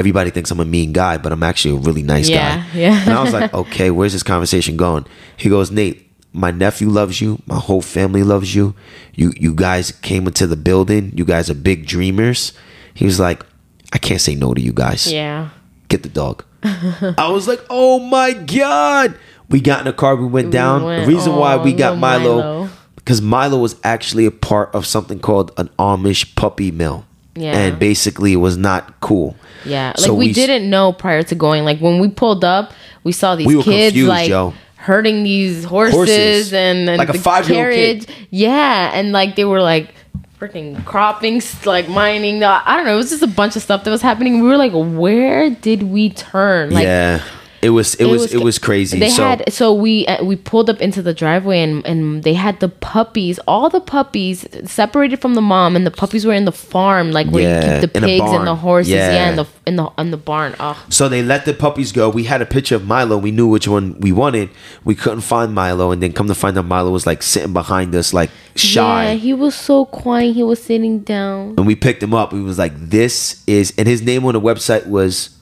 Everybody 0.00 0.30
thinks 0.30 0.50
I'm 0.50 0.58
a 0.60 0.64
mean 0.64 0.92
guy, 0.92 1.18
but 1.18 1.30
I'm 1.30 1.42
actually 1.42 1.76
a 1.76 1.80
really 1.80 2.02
nice 2.02 2.28
Yeah, 2.28 2.56
guy. 2.58 2.66
yeah. 2.78 3.00
And 3.02 3.10
I 3.10 3.22
was 3.22 3.32
like, 3.32 3.52
okay, 3.54 3.90
where's 3.90 4.12
this 4.12 4.22
conversation 4.24 4.76
going? 4.76 5.06
He 5.36 5.48
goes, 5.48 5.70
Nate, 5.70 6.10
my 6.32 6.50
nephew 6.50 6.88
loves 6.88 7.20
you. 7.20 7.40
My 7.46 7.58
whole 7.58 7.82
family 7.82 8.22
loves 8.22 8.54
you. 8.54 8.74
You 9.14 9.32
you 9.36 9.54
guys 9.54 9.92
came 9.92 10.26
into 10.26 10.46
the 10.46 10.56
building. 10.56 11.12
You 11.14 11.24
guys 11.24 11.50
are 11.50 11.54
big 11.54 11.86
dreamers. 11.86 12.52
He 12.94 13.04
was 13.04 13.20
like, 13.20 13.44
I 13.92 13.98
can't 13.98 14.20
say 14.20 14.34
no 14.34 14.54
to 14.54 14.60
you 14.60 14.72
guys 14.72 15.12
yeah. 15.12 15.50
get 15.88 16.02
the 16.02 16.08
dog. 16.08 16.44
I 16.62 17.28
was 17.30 17.46
like, 17.48 17.60
oh 17.70 17.98
my 18.00 18.32
God. 18.32 19.14
We 19.48 19.60
got 19.60 19.80
in 19.80 19.86
a 19.88 19.92
car. 19.92 20.14
We 20.16 20.26
went 20.26 20.50
down. 20.52 20.84
went- 20.84 21.04
the 21.06 21.12
reason 21.12 21.34
why 21.34 21.54
oh, 21.54 21.62
we 21.62 21.72
got 21.72 21.98
Milo, 21.98 22.36
Milo. 22.40 22.68
because 22.96 23.20
Milo 23.20 23.58
was 23.58 23.74
actually 23.82 24.24
a 24.26 24.30
part 24.30 24.72
of 24.74 24.86
something 24.86 25.18
called 25.18 25.50
an 25.56 25.68
Amish 25.78 26.34
puppy 26.36 26.70
mill. 26.70 27.04
Yeah. 27.34 27.56
And 27.56 27.78
basically, 27.78 28.32
it 28.32 28.36
was 28.36 28.56
not 28.56 29.00
cool. 29.00 29.36
Yeah, 29.64 29.88
like 29.90 29.98
So 29.98 30.14
we, 30.14 30.26
we 30.28 30.32
didn't 30.32 30.68
know 30.70 30.92
prior 30.92 31.22
to 31.22 31.34
going. 31.34 31.64
Like 31.64 31.78
when 31.80 31.98
we 32.00 32.08
pulled 32.08 32.44
up, 32.44 32.72
we 33.04 33.12
saw 33.12 33.36
these 33.36 33.46
We 33.46 33.62
kids 33.62 33.92
confused, 33.92 34.08
like 34.08 34.28
yo. 34.28 34.54
herding 34.76 35.22
these 35.22 35.64
horses, 35.64 35.94
Horses. 35.94 36.52
and, 36.52 36.88
and 36.88 36.98
Like 36.98 37.08
a 37.10 37.12
the 37.12 37.18
five-year-old 37.18 37.74
kid. 37.74 38.06
carriage. 38.06 38.26
Yeah, 38.30 38.90
and 38.94 39.12
like 39.12 39.36
they 39.36 39.44
were 39.44 39.60
like 39.62 39.94
freaking 40.40 40.82
cropping, 40.86 41.42
like 41.66 41.88
mining. 41.88 42.42
I 42.42 42.76
don't 42.76 42.86
know. 42.86 42.94
It 42.94 42.96
was 42.96 43.10
just 43.10 43.22
a 43.22 43.26
bunch 43.26 43.54
of 43.56 43.62
stuff 43.62 43.84
that 43.84 43.90
was 43.90 44.02
happening. 44.02 44.40
We 44.42 44.48
were 44.48 44.56
like, 44.56 44.72
where 44.72 45.50
did 45.50 45.82
we 45.84 46.10
turn? 46.10 46.70
Like 46.70 46.84
yeah. 46.84 47.22
It 47.62 47.70
was 47.70 47.94
it, 47.96 48.06
was, 48.06 48.32
it 48.32 48.42
was 48.42 48.58
crazy. 48.58 48.98
They 48.98 49.10
so 49.10 49.22
had 49.22 49.52
so 49.52 49.74
we 49.74 50.06
uh, 50.06 50.24
we 50.24 50.34
pulled 50.34 50.70
up 50.70 50.80
into 50.80 51.02
the 51.02 51.12
driveway 51.12 51.58
and 51.60 51.84
and 51.84 52.22
they 52.24 52.32
had 52.32 52.58
the 52.60 52.70
puppies, 52.70 53.38
all 53.46 53.68
the 53.68 53.82
puppies 53.82 54.46
separated 54.64 55.20
from 55.20 55.34
the 55.34 55.42
mom, 55.42 55.76
and 55.76 55.86
the 55.86 55.90
puppies 55.90 56.24
were 56.24 56.32
in 56.32 56.46
the 56.46 56.52
farm, 56.52 57.12
like 57.12 57.26
where 57.28 57.42
Yeah, 57.42 57.74
you 57.74 57.80
keep 57.82 57.92
the 57.92 58.00
pigs 58.00 58.30
and 58.32 58.46
the 58.46 58.54
horses, 58.54 58.92
yeah, 58.92 59.12
Yeah. 59.12 59.30
in 59.30 59.36
the 59.36 59.46
in 59.66 59.76
the 59.76 59.90
in 59.98 60.10
the 60.10 60.16
barn. 60.16 60.54
Oh, 60.58 60.82
So 60.88 61.10
they 61.10 61.22
let 61.22 61.44
the 61.44 61.52
puppies 61.52 61.92
go. 61.92 62.08
We 62.08 62.24
had 62.24 62.40
a 62.40 62.46
picture 62.46 62.76
of 62.76 62.86
Milo. 62.86 63.18
We 63.18 63.30
knew 63.30 63.46
which 63.46 63.68
one 63.68 64.00
we 64.00 64.10
wanted. 64.10 64.48
We 64.84 64.94
couldn't 64.94 65.20
find 65.20 65.54
Milo, 65.54 65.90
and 65.90 66.02
then 66.02 66.14
come 66.14 66.28
to 66.28 66.34
find 66.34 66.56
out 66.56 66.64
Milo 66.64 66.90
was 66.90 67.06
like 67.06 67.22
sitting 67.22 67.52
behind 67.52 67.94
us, 67.94 68.14
like 68.14 68.30
shy. 68.56 69.04
Yeah, 69.10 69.14
he 69.16 69.34
was 69.34 69.54
so 69.54 69.84
quiet. 69.84 70.34
He 70.34 70.42
was 70.42 70.62
sitting 70.62 71.00
down. 71.00 71.56
and 71.58 71.66
we 71.66 71.76
picked 71.76 72.02
him 72.02 72.14
up. 72.14 72.32
We 72.32 72.40
was 72.40 72.56
like, 72.58 72.72
"This 72.74 73.44
is," 73.46 73.74
and 73.76 73.86
his 73.86 74.00
name 74.00 74.24
on 74.24 74.32
the 74.32 74.40
website 74.40 74.86
was 74.86 75.36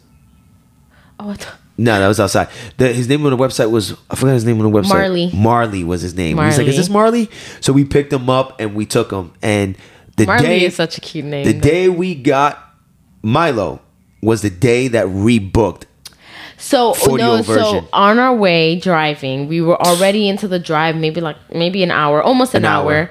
Oh, 1.21 1.31
I 1.31 1.35
th- 1.35 1.49
no, 1.79 1.99
that 2.01 2.09
was 2.09 2.19
outside. 2.19 2.49
The, 2.77 2.93
his 2.93 3.09
name 3.09 3.25
on 3.25 3.31
the 3.31 3.37
website 3.37 3.71
was 3.71 3.93
I 4.11 4.17
forgot 4.17 4.35
his 4.35 4.45
name 4.45 4.61
on 4.61 4.71
the 4.71 4.79
website. 4.81 4.89
Marley. 4.89 5.31
Marley 5.33 5.85
was 5.85 6.03
his 6.03 6.15
name. 6.15 6.37
He 6.37 6.45
was 6.45 6.59
like, 6.59 6.67
"Is 6.67 6.77
this 6.77 6.91
Marley?" 6.91 7.31
So 7.61 7.73
we 7.73 7.85
picked 7.85 8.13
him 8.13 8.29
up 8.29 8.61
and 8.61 8.75
we 8.75 8.85
took 8.85 9.13
him. 9.13 9.33
And 9.43 9.77
the 10.17 10.27
Marley 10.27 10.45
day 10.45 10.65
is 10.65 10.75
such 10.75 10.99
a 10.99 11.01
cute 11.01 11.25
name. 11.25 11.45
the 11.47 11.55
day 11.55 11.89
we 11.89 12.17
got 12.17 12.75
Milo 13.23 13.81
was 14.21 14.43
the 14.43 14.51
day 14.51 14.89
that 14.89 15.07
rebooked. 15.07 15.85
So 16.57 16.95
no, 17.07 17.41
so 17.43 17.87
on 17.93 18.19
our 18.19 18.35
way 18.35 18.75
driving, 18.81 19.47
we 19.47 19.61
were 19.61 19.81
already 19.81 20.29
into 20.29 20.49
the 20.49 20.59
drive, 20.59 20.97
maybe 20.97 21.21
like 21.21 21.37
maybe 21.55 21.85
an 21.85 21.93
hour, 21.93 22.21
almost 22.21 22.55
an, 22.55 22.65
An 22.65 22.73
hour. 22.73 22.93
hour. 22.93 23.11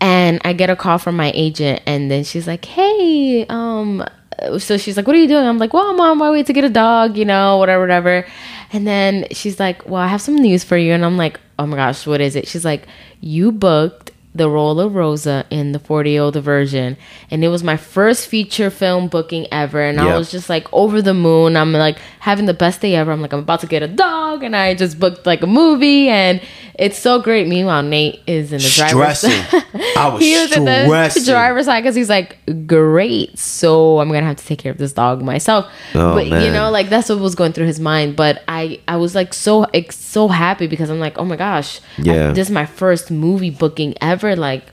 And 0.00 0.40
I 0.44 0.54
get 0.54 0.70
a 0.70 0.76
call 0.76 0.96
from 0.98 1.16
my 1.16 1.30
agent, 1.34 1.82
and 1.86 2.10
then 2.10 2.24
she's 2.24 2.46
like, 2.46 2.64
"Hey, 2.64 3.44
um," 3.50 4.02
Uh, 4.40 4.58
so 4.58 4.76
she's 4.76 4.96
like, 4.96 5.06
"What 5.06 5.16
are 5.16 5.18
you 5.18 5.28
doing?" 5.28 5.46
I'm 5.46 5.58
like, 5.58 5.72
"Well, 5.72 5.88
I'm 5.90 6.00
on 6.00 6.18
my 6.18 6.30
way 6.30 6.42
to 6.42 6.52
get 6.52 6.64
a 6.64 6.68
dog, 6.70 7.16
you 7.16 7.24
know, 7.24 7.56
whatever, 7.58 7.80
whatever." 7.82 8.26
And 8.72 8.86
then 8.86 9.26
she's 9.30 9.58
like, 9.60 9.86
"Well, 9.88 10.02
I 10.02 10.08
have 10.08 10.20
some 10.20 10.36
news 10.36 10.64
for 10.64 10.76
you," 10.76 10.92
and 10.92 11.04
I'm 11.04 11.16
like, 11.16 11.40
"Oh 11.58 11.66
my 11.66 11.76
gosh, 11.76 12.06
what 12.06 12.20
is 12.20 12.36
it?" 12.36 12.46
She's 12.48 12.64
like, 12.64 12.86
"You 13.20 13.52
booked." 13.52 14.12
The 14.34 14.50
role 14.50 14.78
of 14.80 14.94
Rosa 14.94 15.46
in 15.48 15.72
the 15.72 15.78
40 15.78 16.10
year 16.10 16.20
old 16.20 16.36
version, 16.36 16.98
and 17.30 17.42
it 17.42 17.48
was 17.48 17.62
my 17.64 17.78
first 17.78 18.28
feature 18.28 18.68
film 18.68 19.08
booking 19.08 19.46
ever. 19.50 19.80
And 19.80 19.98
I 19.98 20.18
was 20.18 20.30
just 20.30 20.50
like 20.50 20.70
over 20.74 21.00
the 21.00 21.14
moon. 21.14 21.56
I'm 21.56 21.72
like 21.72 21.96
having 22.26 22.46
the 22.46 22.52
best 22.54 22.80
day 22.80 22.96
ever. 22.96 23.12
I'm 23.12 23.22
like, 23.22 23.32
I'm 23.32 23.38
about 23.38 23.60
to 23.60 23.68
get 23.68 23.84
a 23.84 23.86
dog, 23.88 24.42
and 24.42 24.56
I 24.56 24.74
just 24.74 24.98
booked 24.98 25.24
like 25.26 25.42
a 25.42 25.46
movie, 25.46 26.08
and 26.08 26.40
it's 26.74 26.98
so 26.98 27.22
great. 27.22 27.46
Meanwhile, 27.46 27.84
Nate 27.84 28.20
is 28.26 28.52
in 28.52 28.58
the 28.58 28.68
driver's 28.68 29.18
Stressing. 29.20 29.60
I 29.96 30.08
was, 30.12 30.20
he 30.20 30.34
was 30.36 30.50
in 30.56 30.64
the 30.64 31.22
driver's 31.24 31.66
side 31.66 31.82
because 31.82 31.94
he's 31.94 32.10
like, 32.10 32.36
great. 32.66 33.38
So 33.38 34.00
I'm 34.00 34.08
gonna 34.08 34.26
have 34.26 34.38
to 34.38 34.44
take 34.44 34.58
care 34.58 34.72
of 34.72 34.78
this 34.78 34.92
dog 34.92 35.22
myself. 35.22 35.66
Oh, 35.94 36.14
but 36.14 36.26
you 36.26 36.50
know, 36.50 36.68
like 36.72 36.88
that's 36.88 37.08
what 37.08 37.20
was 37.20 37.36
going 37.36 37.52
through 37.52 37.66
his 37.66 37.78
mind. 37.78 38.16
But 38.16 38.42
I, 38.48 38.80
I 38.88 38.96
was 38.96 39.14
like 39.14 39.32
so, 39.32 39.64
so 39.90 40.26
happy 40.26 40.66
because 40.66 40.90
I'm 40.90 40.98
like, 40.98 41.18
oh 41.18 41.24
my 41.24 41.36
gosh, 41.36 41.80
I- 41.98 42.02
Yeah. 42.02 42.32
this 42.32 42.48
is 42.48 42.52
my 42.52 42.66
first 42.66 43.08
movie 43.10 43.50
booking 43.50 43.94
ever. 44.00 44.34
Like 44.34 44.64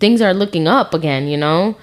things 0.00 0.20
are 0.20 0.34
looking 0.34 0.66
up 0.66 0.92
again. 0.92 1.28
You 1.28 1.36
know. 1.36 1.76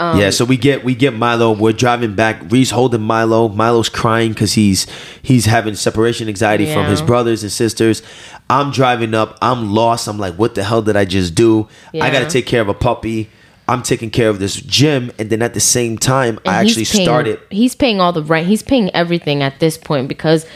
Um, 0.00 0.20
yeah, 0.20 0.30
so 0.30 0.44
we 0.44 0.56
get 0.56 0.84
we 0.84 0.94
get 0.94 1.14
Milo. 1.14 1.52
We're 1.52 1.72
driving 1.72 2.14
back. 2.14 2.40
Ree's 2.50 2.70
holding 2.70 3.00
Milo. 3.00 3.48
Milo's 3.48 3.88
crying 3.88 4.32
because 4.32 4.52
he's 4.52 4.86
he's 5.22 5.46
having 5.46 5.74
separation 5.74 6.28
anxiety 6.28 6.72
from 6.72 6.86
his 6.86 7.02
brothers 7.02 7.42
and 7.42 7.50
sisters. 7.50 8.02
I'm 8.48 8.70
driving 8.70 9.12
up. 9.14 9.36
I'm 9.42 9.72
lost. 9.74 10.06
I'm 10.06 10.18
like, 10.18 10.34
what 10.34 10.54
the 10.54 10.62
hell 10.62 10.82
did 10.82 10.96
I 10.96 11.04
just 11.04 11.34
do? 11.34 11.68
I 11.92 12.10
got 12.10 12.20
to 12.20 12.30
take 12.30 12.46
care 12.46 12.60
of 12.60 12.68
a 12.68 12.74
puppy. 12.74 13.28
I'm 13.66 13.82
taking 13.82 14.08
care 14.08 14.30
of 14.30 14.38
this 14.38 14.56
gym, 14.56 15.12
and 15.18 15.28
then 15.28 15.42
at 15.42 15.52
the 15.52 15.60
same 15.60 15.98
time, 15.98 16.38
I 16.46 16.54
actually 16.54 16.86
paying, 16.86 17.04
started. 17.04 17.38
He's 17.50 17.74
paying 17.74 18.00
all 18.00 18.14
the 18.14 18.22
rent. 18.22 18.46
He's 18.46 18.62
paying 18.62 18.88
everything 18.94 19.42
at 19.42 19.60
this 19.60 19.76
point 19.76 20.08
because, 20.08 20.46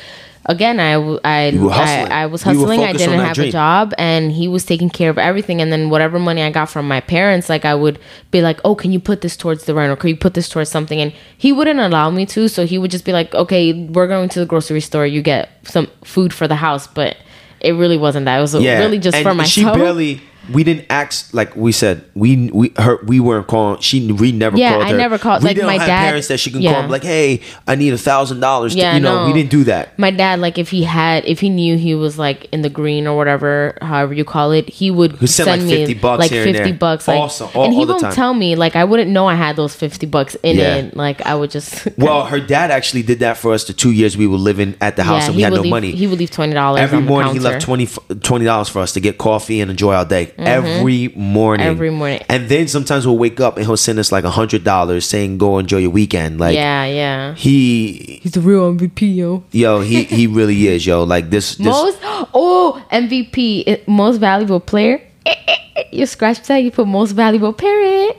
again, 0.47 0.81
I 0.81 0.95
I 1.25 1.53
I. 1.71 2.23
I 2.23 2.27
was 2.27 2.43
hustling. 2.43 2.81
I 2.81 2.93
didn't 2.93 3.21
have 3.21 3.35
dream. 3.35 3.49
a 3.49 3.53
job, 3.53 3.95
and 3.99 4.33
he 4.33 4.49
was 4.49 4.65
taking 4.65 4.91
care 4.91 5.11
of 5.11 5.19
everything. 5.19 5.61
And 5.61 5.73
then 5.73 5.91
whatever 5.91 6.19
money 6.19 6.43
I 6.43 6.51
got 6.51 6.71
from 6.71 6.89
my 6.89 7.01
parents, 7.01 7.49
like 7.49 7.65
I 7.65 7.75
would 7.75 7.99
be 8.31 8.43
like, 8.43 8.61
"Oh, 8.65 8.75
can 8.75 8.93
you 8.93 9.01
put 9.01 9.21
this 9.21 9.37
towards 9.37 9.65
the 9.65 9.75
rent, 9.75 9.91
or 9.93 9.97
can 9.97 10.09
you 10.09 10.17
put 10.17 10.35
this 10.35 10.49
towards 10.49 10.71
something?" 10.71 11.01
And 11.01 11.13
he 11.37 11.53
wouldn't 11.53 11.81
allow 11.81 12.11
me 12.11 12.27
to, 12.27 12.49
so 12.49 12.67
he 12.67 12.79
would 12.79 12.91
just 12.91 13.05
be 13.05 13.13
like, 13.13 13.35
"Okay, 13.35 13.73
we're 13.73 14.09
going 14.09 14.29
to 14.31 14.41
the 14.41 14.47
grocery 14.47 14.81
store. 14.81 15.07
You 15.07 15.23
get 15.23 15.51
some 15.65 15.89
food 16.05 16.33
for 16.33 16.49
the 16.49 16.57
house," 16.57 16.87
but. 16.87 17.17
It 17.65 17.75
really 17.75 17.97
wasn't 17.97 18.25
that. 18.25 18.39
It 18.39 18.41
was 18.41 18.57
Yeah, 18.57 18.81
really 18.81 18.99
just 18.99 19.15
and 19.17 19.23
for 19.23 19.35
myself. 19.35 19.77
She 19.77 19.81
barely. 19.81 20.21
We 20.53 20.65
didn't 20.65 20.87
ask 20.91 21.33
like 21.33 21.55
we 21.55 21.71
said. 21.73 22.05
We 22.15 22.51
we 22.51 22.73
her 22.77 22.99
we 23.05 23.21
weren't 23.21 23.47
calling. 23.47 23.81
She 23.81 24.11
we 24.11 24.33
never 24.33 24.57
Yeah, 24.57 24.73
called 24.73 24.83
I 24.85 24.91
her. 24.91 24.97
never 24.97 25.19
called- 25.19 25.43
We 25.43 25.49
like, 25.51 25.57
didn't 25.57 25.67
my 25.69 25.79
have 25.79 25.87
dad- 25.87 26.05
parents 26.07 26.29
that 26.29 26.39
she 26.41 26.51
can 26.51 26.61
yeah. 26.63 26.81
call. 26.81 26.91
Like, 26.91 27.05
hey, 27.05 27.41
I 27.69 27.77
need 27.77 27.93
a 27.93 27.99
thousand 27.99 28.41
dollars. 28.41 28.75
Yeah, 28.75 28.95
You 28.95 29.01
know, 29.01 29.27
we 29.27 29.33
didn't 29.33 29.51
do 29.51 29.65
that. 29.65 29.97
my 29.99 30.11
dad 30.11 30.41
like 30.41 30.59
if 30.59 30.71
he 30.71 30.83
had 30.83 31.25
if 31.27 31.39
he 31.41 31.49
knew 31.49 31.77
he 31.77 31.95
was 31.95 32.19
like 32.19 32.47
in 32.53 32.63
the 32.63 32.69
green 32.71 33.07
or 33.07 33.17
whatever 33.17 33.79
however 33.83 34.15
you 34.15 34.25
call 34.25 34.51
it 34.53 34.69
he 34.69 34.91
would 34.91 35.13
He'd 35.19 35.29
send, 35.29 35.47
send, 35.47 35.63
like, 35.63 35.71
me 35.71 35.87
50 35.87 35.95
bucks 35.95 36.21
like 36.21 36.31
here 36.31 36.43
and 36.47 36.57
50 36.57 36.71
there. 36.71 36.79
bucks 36.79 37.07
like 37.09 37.19
Awesome. 37.21 37.49
All- 37.55 37.65
and 37.67 37.75
he 37.75 37.85
won't 37.85 38.01
time. 38.01 38.13
tell 38.13 38.35
me 38.35 38.57
like 38.57 38.75
i 38.75 38.85
wouldn't 38.85 39.11
know 39.11 39.27
i 39.29 39.35
had 39.35 39.55
those 39.57 39.75
50 39.75 40.07
bucks 40.07 40.35
in 40.43 40.57
Yeah. 40.57 40.77
it 40.77 40.97
like 40.97 41.21
i 41.25 41.35
would 41.35 41.51
just 41.51 41.87
Well, 41.99 42.25
her 42.27 42.41
dad 42.41 42.71
actually 42.71 43.03
did 43.03 43.21
that 43.21 43.37
for 43.37 43.53
us 43.53 43.65
the 43.65 43.73
two 43.73 43.93
years 43.93 44.17
we 44.17 44.27
were 44.27 44.37
living 44.39 44.75
at 44.81 44.97
the 44.97 45.05
house 45.05 45.27
and 45.29 45.37
we 45.37 45.43
had 45.43 45.53
no 45.53 45.61
leave, 45.61 45.71
money. 45.71 45.93
he 45.93 46.07
would 46.09 46.19
leave 46.19 46.31
$20 46.31 46.79
Every 46.79 47.01
morning 47.01 47.33
he 47.33 47.39
left 47.39 47.63
20 47.65 48.45
dollars 48.45 48.69
for 48.69 48.81
us 48.81 48.93
to 48.93 49.01
get 49.01 49.19
coffee 49.19 49.61
and 49.61 49.71
enjoy 49.71 49.95
our 49.95 50.05
day. 50.05 50.32
Every 50.39 51.09
morning. 51.09 51.65
Mm-hmm. 51.67 51.71
Every 51.75 51.91
morning. 51.91 52.23
And 52.29 52.49
then 52.49 52.69
sometimes 52.69 53.07
we'll 53.07 53.19
wake 53.19 53.41
up 53.41 53.57
and 53.57 53.67
he'll 53.67 53.77
send 53.77 53.99
us 53.99 54.11
like 54.13 54.25
a 54.25 54.31
hundred 54.31 54.65
dollars 54.65 55.09
saying 55.09 55.39
go 55.39 55.59
enjoy 55.59 55.79
your 55.79 55.91
weekend. 55.91 56.39
Like 56.41 56.55
yeah 56.55 56.85
yeah 56.85 57.35
he 57.35 58.21
he's 58.23 58.33
the 58.33 58.41
real 58.41 58.75
mvp 58.75 59.15
yo 59.15 59.45
yo, 59.53 59.81
he 59.81 60.05
he 60.05 60.27
really 60.27 60.67
is, 60.69 60.87
yo. 60.87 61.05
Like 61.05 61.31
this 61.31 61.57
this 61.57 61.67
most 61.67 61.99
oh 62.03 62.83
mvp 62.91 63.65
eh, 63.67 63.77
most 63.87 64.19
valuable 64.19 64.61
player 64.61 65.01
Eh, 65.25 65.35
eh, 65.47 65.83
you 65.93 66.05
scratch 66.07 66.43
that 66.49 66.57
you 66.59 66.71
put 66.71 66.87
most 66.89 67.13
valuable 67.13 67.53
parent 67.53 68.17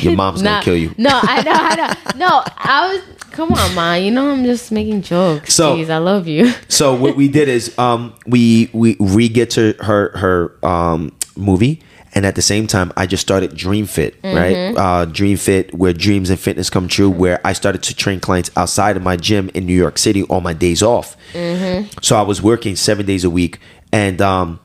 your 0.00 0.16
mom's 0.16 0.42
gonna 0.42 0.56
Nah, 0.56 0.62
kill 0.62 0.76
you. 0.76 0.94
No, 0.98 1.10
I 1.12 1.42
know, 1.42 1.52
I 1.54 1.74
know. 1.76 1.94
No, 2.26 2.42
I 2.56 2.92
was. 2.92 3.02
Come 3.32 3.52
on, 3.52 3.74
ma. 3.74 3.94
You 3.94 4.10
know 4.10 4.30
I'm 4.30 4.44
just 4.44 4.72
making 4.72 5.02
jokes. 5.02 5.54
So- 5.54 5.76
Jeez, 5.76 5.90
I 5.90 5.98
love 5.98 6.26
you. 6.26 6.52
So 6.68 6.94
what 6.94 7.16
we 7.16 7.28
did 7.28 7.48
is 7.48 7.76
um 7.78 8.12
we 8.26 8.68
we 8.72 8.96
re 8.98 9.28
get 9.28 9.50
to 9.50 9.74
her 9.80 10.10
her 10.16 10.52
um 10.66 11.12
movie 11.38 11.82
and 12.14 12.26
at 12.26 12.34
the 12.34 12.42
same 12.42 12.66
time 12.66 12.92
I 12.96 13.06
just 13.06 13.20
started 13.20 13.56
Dream 13.56 13.86
Fit, 13.86 14.16
right? 14.24 14.56
Mm-hmm. 14.56 14.78
Uh 14.78 15.04
Dream 15.06 15.36
Fit 15.36 15.74
where 15.74 15.92
dreams 15.92 16.30
and 16.30 16.38
fitness 16.38 16.70
come 16.70 16.88
true 16.88 17.10
where 17.10 17.40
I 17.46 17.52
started 17.52 17.82
to 17.84 17.94
train 17.94 18.20
clients 18.20 18.50
outside 18.56 18.96
of 18.96 19.02
my 19.02 19.16
gym 19.16 19.50
in 19.54 19.66
New 19.66 19.76
York 19.76 19.98
City 19.98 20.24
on 20.24 20.42
my 20.42 20.52
days 20.52 20.82
off. 20.82 21.16
Mm-hmm. 21.32 21.88
So 22.02 22.16
I 22.16 22.22
was 22.22 22.42
working 22.42 22.76
7 22.76 23.06
days 23.06 23.24
a 23.24 23.30
week 23.30 23.60
and 23.92 24.20
um 24.20 24.60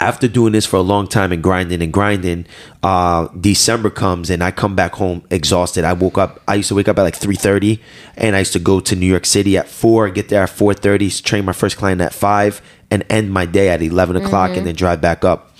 after 0.00 0.26
doing 0.26 0.52
this 0.52 0.64
for 0.64 0.76
a 0.76 0.82
long 0.82 1.06
time 1.06 1.30
and 1.30 1.42
grinding 1.42 1.82
and 1.82 1.92
grinding, 1.92 2.46
uh, 2.82 3.28
December 3.38 3.90
comes 3.90 4.30
and 4.30 4.42
I 4.42 4.50
come 4.50 4.74
back 4.74 4.94
home 4.94 5.22
exhausted. 5.30 5.84
I 5.84 5.92
woke 5.92 6.16
up. 6.16 6.42
I 6.48 6.54
used 6.54 6.70
to 6.70 6.74
wake 6.74 6.88
up 6.88 6.98
at 6.98 7.02
like 7.02 7.14
three 7.14 7.36
thirty, 7.36 7.82
and 8.16 8.34
I 8.34 8.40
used 8.40 8.54
to 8.54 8.58
go 8.58 8.80
to 8.80 8.96
New 8.96 9.06
York 9.06 9.26
City 9.26 9.58
at 9.58 9.68
four, 9.68 10.08
get 10.08 10.30
there 10.30 10.42
at 10.42 10.50
four 10.50 10.72
thirty, 10.72 11.10
train 11.10 11.44
my 11.44 11.52
first 11.52 11.76
client 11.76 12.00
at 12.00 12.14
five, 12.14 12.62
and 12.90 13.04
end 13.08 13.30
my 13.30 13.46
day 13.46 13.68
at 13.68 13.82
eleven 13.82 14.16
o'clock, 14.16 14.50
and 14.56 14.66
then 14.66 14.74
drive 14.74 15.00
back 15.00 15.24
up, 15.24 15.52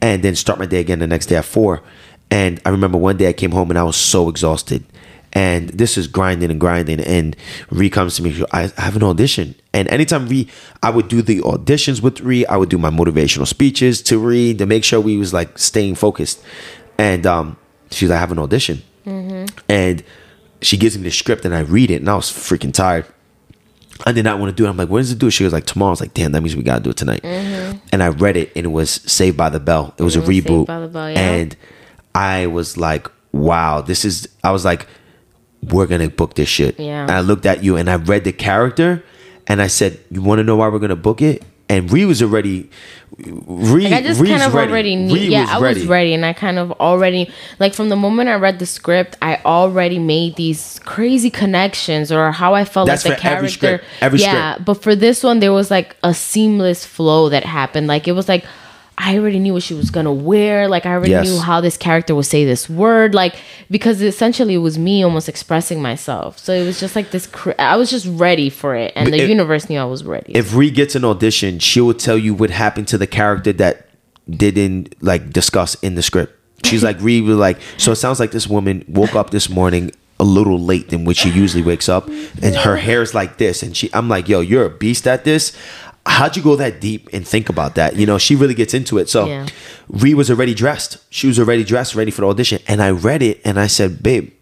and 0.00 0.22
then 0.22 0.34
start 0.34 0.58
my 0.58 0.66
day 0.66 0.80
again 0.80 0.98
the 0.98 1.06
next 1.06 1.26
day 1.26 1.36
at 1.36 1.44
four. 1.44 1.82
And 2.30 2.60
I 2.64 2.70
remember 2.70 2.96
one 2.98 3.16
day 3.16 3.28
I 3.28 3.32
came 3.32 3.50
home 3.50 3.70
and 3.70 3.78
I 3.78 3.82
was 3.82 3.96
so 3.96 4.28
exhausted. 4.28 4.84
And 5.32 5.68
this 5.70 5.96
is 5.96 6.08
grinding 6.08 6.50
and 6.50 6.60
grinding. 6.60 7.00
And 7.00 7.36
Ree 7.70 7.90
comes 7.90 8.16
to 8.16 8.22
me, 8.22 8.44
I 8.52 8.70
I 8.76 8.80
have 8.80 8.96
an 8.96 9.02
audition. 9.02 9.54
And 9.72 9.88
anytime 9.88 10.28
Ree, 10.28 10.48
I 10.82 10.90
would 10.90 11.08
do 11.08 11.22
the 11.22 11.40
auditions 11.40 12.02
with 12.02 12.20
Ree, 12.20 12.44
I 12.46 12.56
would 12.56 12.68
do 12.68 12.78
my 12.78 12.90
motivational 12.90 13.46
speeches 13.46 14.02
to 14.02 14.18
Ree 14.18 14.54
to 14.54 14.66
make 14.66 14.82
sure 14.84 15.00
we 15.00 15.16
was 15.16 15.32
like 15.32 15.58
staying 15.58 15.94
focused. 15.96 16.42
And 16.98 17.26
um, 17.26 17.56
she's 17.90 18.10
like, 18.10 18.16
I 18.16 18.20
have 18.20 18.32
an 18.32 18.38
audition. 18.40 18.82
And 19.68 20.02
she 20.62 20.76
gives 20.76 20.96
me 20.98 21.04
the 21.04 21.10
script 21.10 21.44
and 21.44 21.54
I 21.54 21.60
read 21.60 21.90
it 21.90 21.96
and 21.96 22.08
I 22.08 22.16
was 22.16 22.26
freaking 22.26 22.74
tired. 22.74 23.06
I 24.06 24.12
did 24.12 24.24
not 24.24 24.38
want 24.38 24.50
to 24.50 24.56
do 24.56 24.66
it. 24.66 24.70
I'm 24.70 24.76
like, 24.76 24.88
when 24.88 25.00
does 25.02 25.12
it 25.12 25.18
do? 25.18 25.26
it? 25.28 25.30
She 25.32 25.44
was 25.44 25.52
like, 25.52 25.66
tomorrow. 25.66 25.90
I 25.90 25.92
was 25.92 26.00
like, 26.00 26.14
damn, 26.14 26.32
that 26.32 26.40
means 26.40 26.56
we 26.56 26.62
gotta 26.62 26.82
do 26.82 26.90
it 26.90 26.96
tonight. 26.96 27.24
And 27.24 28.02
I 28.02 28.08
read 28.08 28.36
it 28.36 28.52
and 28.56 28.64
it 28.66 28.70
was 28.70 28.90
Saved 28.90 29.36
by 29.36 29.48
the 29.50 29.60
Bell. 29.60 29.94
It 29.98 30.02
was 30.02 30.16
a 30.16 30.20
Mhm, 30.20 30.26
Saved 30.26 30.46
reboot. 30.46 30.66
by 30.66 30.80
the 30.80 30.88
Bell, 30.88 31.10
yeah. 31.10 31.18
And 31.20 31.56
I 32.14 32.46
was 32.46 32.76
like, 32.76 33.08
wow, 33.32 33.80
this 33.80 34.04
is 34.04 34.28
I 34.42 34.50
was 34.52 34.64
like, 34.64 34.86
we're 35.62 35.86
gonna 35.86 36.08
book 36.08 36.34
this 36.34 36.48
shit. 36.48 36.78
Yeah. 36.80 37.02
And 37.02 37.10
I 37.10 37.20
looked 37.20 37.44
at 37.46 37.62
you 37.62 37.76
and 37.76 37.90
I 37.90 37.96
read 37.96 38.24
the 38.24 38.32
character 38.32 39.04
and 39.46 39.60
I 39.60 39.66
said, 39.66 39.98
You 40.10 40.22
wanna 40.22 40.44
know 40.44 40.56
why 40.56 40.68
we're 40.68 40.78
gonna 40.78 40.96
book 40.96 41.20
it? 41.20 41.42
And 41.70 41.90
Ree 41.92 42.04
was 42.04 42.20
already. 42.22 42.68
Ree, 43.18 43.84
Like 43.84 43.92
I 43.92 44.02
just 44.02 44.20
Ree's 44.20 44.30
kind 44.30 44.42
of 44.42 44.54
ready. 44.54 44.70
already 44.72 44.96
knew. 44.96 45.14
Ree 45.14 45.28
Yeah, 45.28 45.42
was 45.42 45.50
I 45.50 45.60
ready. 45.60 45.80
was 45.80 45.88
ready, 45.88 46.14
and 46.14 46.24
I 46.24 46.32
kind 46.32 46.58
of 46.58 46.72
already 46.72 47.30
like 47.58 47.74
from 47.74 47.88
the 47.88 47.96
moment 47.96 48.28
I 48.28 48.34
read 48.36 48.58
the 48.58 48.66
script, 48.66 49.16
I 49.20 49.40
already 49.44 49.98
made 49.98 50.36
these 50.36 50.80
crazy 50.84 51.28
connections 51.30 52.10
or 52.12 52.32
how 52.32 52.54
I 52.54 52.64
felt 52.64 52.86
That's 52.86 53.04
like 53.04 53.16
the 53.18 53.22
for 53.22 53.28
every 53.28 53.48
character. 53.48 53.56
script. 53.78 53.84
Every 54.00 54.20
yeah, 54.20 54.52
script. 54.52 54.64
but 54.66 54.74
for 54.82 54.94
this 54.94 55.22
one, 55.22 55.40
there 55.40 55.52
was 55.52 55.70
like 55.70 55.96
a 56.02 56.12
seamless 56.14 56.84
flow 56.84 57.28
that 57.28 57.44
happened. 57.44 57.86
Like 57.86 58.08
it 58.08 58.12
was 58.12 58.28
like. 58.28 58.44
I 59.02 59.16
already 59.18 59.38
knew 59.38 59.54
what 59.54 59.62
she 59.62 59.72
was 59.72 59.90
gonna 59.90 60.12
wear. 60.12 60.68
Like 60.68 60.84
I 60.84 60.90
already 60.92 61.12
Yes. 61.12 61.26
knew 61.26 61.38
how 61.40 61.60
this 61.62 61.76
character 61.78 62.14
would 62.14 62.26
say 62.26 62.44
this 62.44 62.68
word. 62.68 63.14
Like 63.14 63.34
because 63.70 64.02
essentially 64.02 64.54
it 64.54 64.58
was 64.58 64.78
me 64.78 65.02
almost 65.02 65.26
expressing 65.28 65.80
myself. 65.80 66.38
So 66.38 66.52
it 66.52 66.66
was 66.66 66.78
just 66.78 66.94
like 66.94 67.10
this. 67.10 67.26
Cr- 67.26 67.52
I 67.58 67.76
was 67.76 67.88
just 67.90 68.06
ready 68.06 68.50
for 68.50 68.74
it, 68.76 68.92
and 68.94 69.10
the 69.12 69.22
if- 69.22 69.28
universe 69.28 69.68
knew 69.70 69.78
I 69.80 69.84
was 69.84 70.04
ready. 70.04 70.32
If 70.34 70.54
Ree 70.54 70.70
gets 70.70 70.94
an 70.94 71.04
audition, 71.04 71.58
she 71.60 71.80
will 71.80 71.94
tell 71.94 72.18
you 72.18 72.34
what 72.34 72.50
happened 72.50 72.88
to 72.88 72.98
the 72.98 73.06
character 73.06 73.52
that 73.54 73.86
didn't 74.28 74.94
like 75.00 75.30
discuss 75.32 75.74
in 75.82 75.94
the 75.94 76.02
script. 76.02 76.36
She's 76.64 76.82
like 76.84 77.00
Ree 77.06 77.20
was 77.22 77.36
like, 77.38 77.58
so 77.78 77.92
it 77.92 77.96
sounds 77.96 78.20
like 78.20 78.32
this 78.32 78.46
woman 78.46 78.84
woke 78.86 79.14
up 79.16 79.30
this 79.30 79.48
morning 79.48 79.92
a 80.18 80.24
little 80.24 80.58
late 80.60 80.90
than 80.90 81.06
what 81.06 81.16
she 81.16 81.30
usually 81.30 81.62
wakes 81.62 81.88
up, 81.88 82.06
and 82.42 82.54
her 82.54 82.76
hair's 82.76 83.14
like 83.14 83.38
this, 83.38 83.62
and 83.62 83.74
she, 83.74 83.88
I'm 83.94 84.06
like, 84.10 84.28
yo, 84.28 84.40
you're 84.40 84.66
a 84.66 84.70
beast 84.70 85.06
at 85.06 85.24
this. 85.24 85.56
How'd 86.06 86.36
you 86.36 86.42
go 86.42 86.56
that 86.56 86.80
deep 86.80 87.08
and 87.12 87.26
think 87.26 87.48
about 87.48 87.74
that? 87.74 87.96
You 87.96 88.06
know, 88.06 88.18
she 88.18 88.34
really 88.34 88.54
gets 88.54 88.74
into 88.74 88.98
it. 88.98 89.08
So 89.10 89.26
Yeah. 89.26 89.46
Ree 89.88 90.14
was 90.14 90.30
already 90.30 90.54
dressed. 90.54 90.98
She 91.10 91.26
was 91.26 91.38
already 91.38 91.62
dressed, 91.64 91.94
ready 91.94 92.10
for 92.10 92.22
the 92.22 92.28
audition. 92.28 92.60
And 92.66 92.82
I 92.82 92.90
read 92.90 93.22
it 93.22 93.40
and 93.44 93.60
I 93.60 93.66
said, 93.66 94.02
babe, 94.02 94.32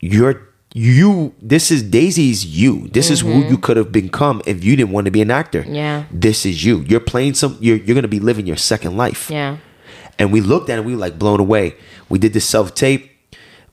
you're 0.00 0.42
you 0.74 1.32
this 1.40 1.70
is 1.70 1.82
Daisy's 1.82 2.44
you. 2.44 2.88
This 2.88 3.10
is 3.10 3.20
who 3.20 3.44
you 3.48 3.56
could 3.56 3.78
have 3.78 3.90
become 3.92 4.42
if 4.44 4.62
you 4.62 4.76
didn't 4.76 4.90
want 4.90 5.06
to 5.06 5.10
be 5.10 5.22
an 5.22 5.30
actor. 5.30 5.62
Mm-hmm. 5.62 5.74
Yeah. 5.74 6.04
This 6.10 6.44
is 6.44 6.64
you. 6.64 6.80
You're 6.80 7.00
playing 7.00 7.34
some 7.34 7.56
you're 7.60 7.76
you're 7.76 7.94
gonna 7.94 8.08
be 8.08 8.20
living 8.20 8.46
your 8.46 8.56
second 8.58 8.96
life. 8.96 9.30
yeah. 9.30 9.56
And 10.18 10.32
we 10.32 10.40
looked 10.40 10.68
at 10.70 10.78
it, 10.78 10.84
we 10.84 10.92
were 10.94 11.00
like 11.00 11.18
blown 11.18 11.40
away. 11.40 11.76
We 12.08 12.18
did 12.18 12.32
this 12.32 12.46
self-tape, 12.46 13.10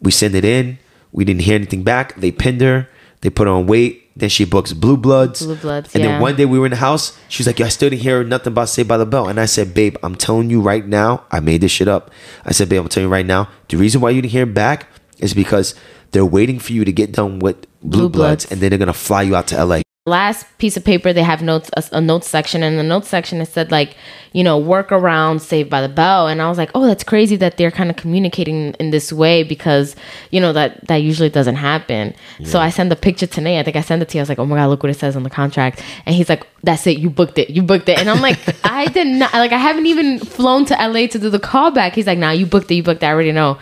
we 0.01 0.11
sent 0.11 0.35
it 0.35 0.43
in, 0.43 0.77
we 1.13 1.23
didn't 1.23 1.41
hear 1.41 1.55
anything 1.55 1.83
back. 1.83 2.15
They 2.15 2.31
pinned 2.31 2.59
her, 2.61 2.89
they 3.21 3.29
put 3.29 3.47
her 3.47 3.53
on 3.53 3.65
weight, 3.65 4.02
then 4.15 4.29
she 4.29 4.45
books 4.45 4.73
Blue 4.73 4.97
Bloods. 4.97 5.43
Blue 5.45 5.55
Bloods, 5.55 5.93
And 5.95 6.03
yeah. 6.03 6.11
then 6.11 6.21
one 6.21 6.35
day 6.35 6.45
we 6.45 6.59
were 6.59 6.65
in 6.65 6.71
the 6.71 6.77
house, 6.77 7.17
she 7.29 7.41
was 7.41 7.47
like, 7.47 7.59
Yo, 7.59 7.65
I 7.65 7.69
still 7.69 7.89
didn't 7.89 8.01
hear 8.01 8.23
nothing 8.23 8.53
about 8.53 8.69
Saved 8.69 8.87
by 8.87 8.97
the 8.97 9.05
Bell. 9.05 9.27
And 9.27 9.39
I 9.39 9.45
said, 9.45 9.73
Babe, 9.73 9.95
I'm 10.03 10.15
telling 10.15 10.49
you 10.49 10.61
right 10.61 10.85
now, 10.85 11.25
I 11.31 11.39
made 11.39 11.61
this 11.61 11.71
shit 11.71 11.87
up. 11.87 12.11
I 12.45 12.51
said, 12.51 12.69
Babe, 12.69 12.81
I'm 12.81 12.89
telling 12.89 13.07
you 13.09 13.11
right 13.13 13.25
now, 13.25 13.49
the 13.69 13.77
reason 13.77 14.01
why 14.01 14.11
you 14.11 14.21
didn't 14.21 14.31
hear 14.31 14.45
back 14.45 14.87
is 15.19 15.33
because 15.33 15.73
they're 16.11 16.25
waiting 16.25 16.59
for 16.59 16.73
you 16.73 16.85
to 16.85 16.91
get 16.91 17.11
done 17.11 17.39
with 17.39 17.61
Blue, 17.81 18.01
Blue 18.01 18.09
Bloods, 18.09 18.45
Bloods. 18.45 18.51
and 18.51 18.61
then 18.61 18.69
they're 18.69 18.79
gonna 18.79 18.93
fly 18.93 19.23
you 19.23 19.35
out 19.35 19.47
to 19.47 19.63
LA. 19.65 19.81
Last 20.05 20.45
piece 20.57 20.75
of 20.75 20.83
paper 20.83 21.13
they 21.13 21.23
have 21.23 21.41
notes 21.41 21.69
a, 21.77 21.83
a 21.93 22.01
notes 22.01 22.27
section 22.27 22.61
and 22.61 22.77
the 22.77 22.83
notes 22.83 23.07
section 23.07 23.39
it 23.39 23.45
said 23.45 23.71
like 23.71 23.95
you 24.33 24.43
know 24.43 24.57
work 24.57 24.91
around 24.91 25.41
saved 25.41 25.69
by 25.69 25.79
the 25.79 25.87
bell. 25.87 26.27
And 26.27 26.41
i 26.41 26.49
was 26.49 26.57
like 26.57 26.71
oh 26.75 26.85
that's 26.85 27.05
crazy 27.05 27.37
that 27.37 27.55
they're 27.55 27.71
kind 27.71 27.89
of 27.89 27.95
communicating 27.95 28.73
in 28.81 28.91
this 28.91 29.13
way 29.13 29.43
because 29.43 29.95
you 30.29 30.41
know 30.41 30.51
that 30.51 30.85
that 30.87 30.97
usually 30.97 31.29
doesn't 31.29 31.55
happen. 31.55 32.13
So 32.43 32.59
i 32.59 32.69
sent 32.69 32.89
the 32.89 32.97
picture 32.97 33.27
to 33.27 33.39
nate 33.39 33.59
i 33.59 33.63
think 33.63 33.77
i 33.77 33.81
sent 33.81 34.01
it 34.01 34.09
to 34.09 34.17
you. 34.17 34.21
I 34.21 34.23
was 34.23 34.29
like 34.29 34.39
oh 34.39 34.45
my 34.45 34.57
god 34.57 34.67
look 34.67 34.83
what 34.83 34.89
it 34.89 34.99
says 34.99 35.15
on 35.15 35.23
the 35.23 35.29
contract. 35.29 35.81
And 36.05 36.13
he's 36.13 36.27
like 36.27 36.45
that's 36.63 36.85
it. 36.85 36.97
You 36.97 37.09
booked 37.09 37.37
it. 37.37 37.49
You 37.49 37.63
booked 37.63 37.87
it. 37.87 37.97
And 37.97 38.09
i'm 38.09 38.21
like 38.21 38.39
i 38.65 38.87
did 38.87 39.07
not 39.07 39.31
like 39.33 39.53
i 39.53 39.57
haven't 39.57 39.85
even 39.85 40.19
flown 40.19 40.65
to 40.65 40.73
la 40.73 41.07
to 41.07 41.17
do 41.17 41.29
the 41.29 41.39
callback. 41.39 41.93
He's 41.93 42.07
like 42.07 42.19
nah 42.19 42.31
you 42.31 42.45
booked 42.45 42.69
it. 42.71 42.75
You 42.75 42.83
booked 42.83 43.03
it. 43.03 43.05
I 43.05 43.11
already 43.13 43.31
know. 43.31 43.57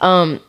Um 0.00 0.40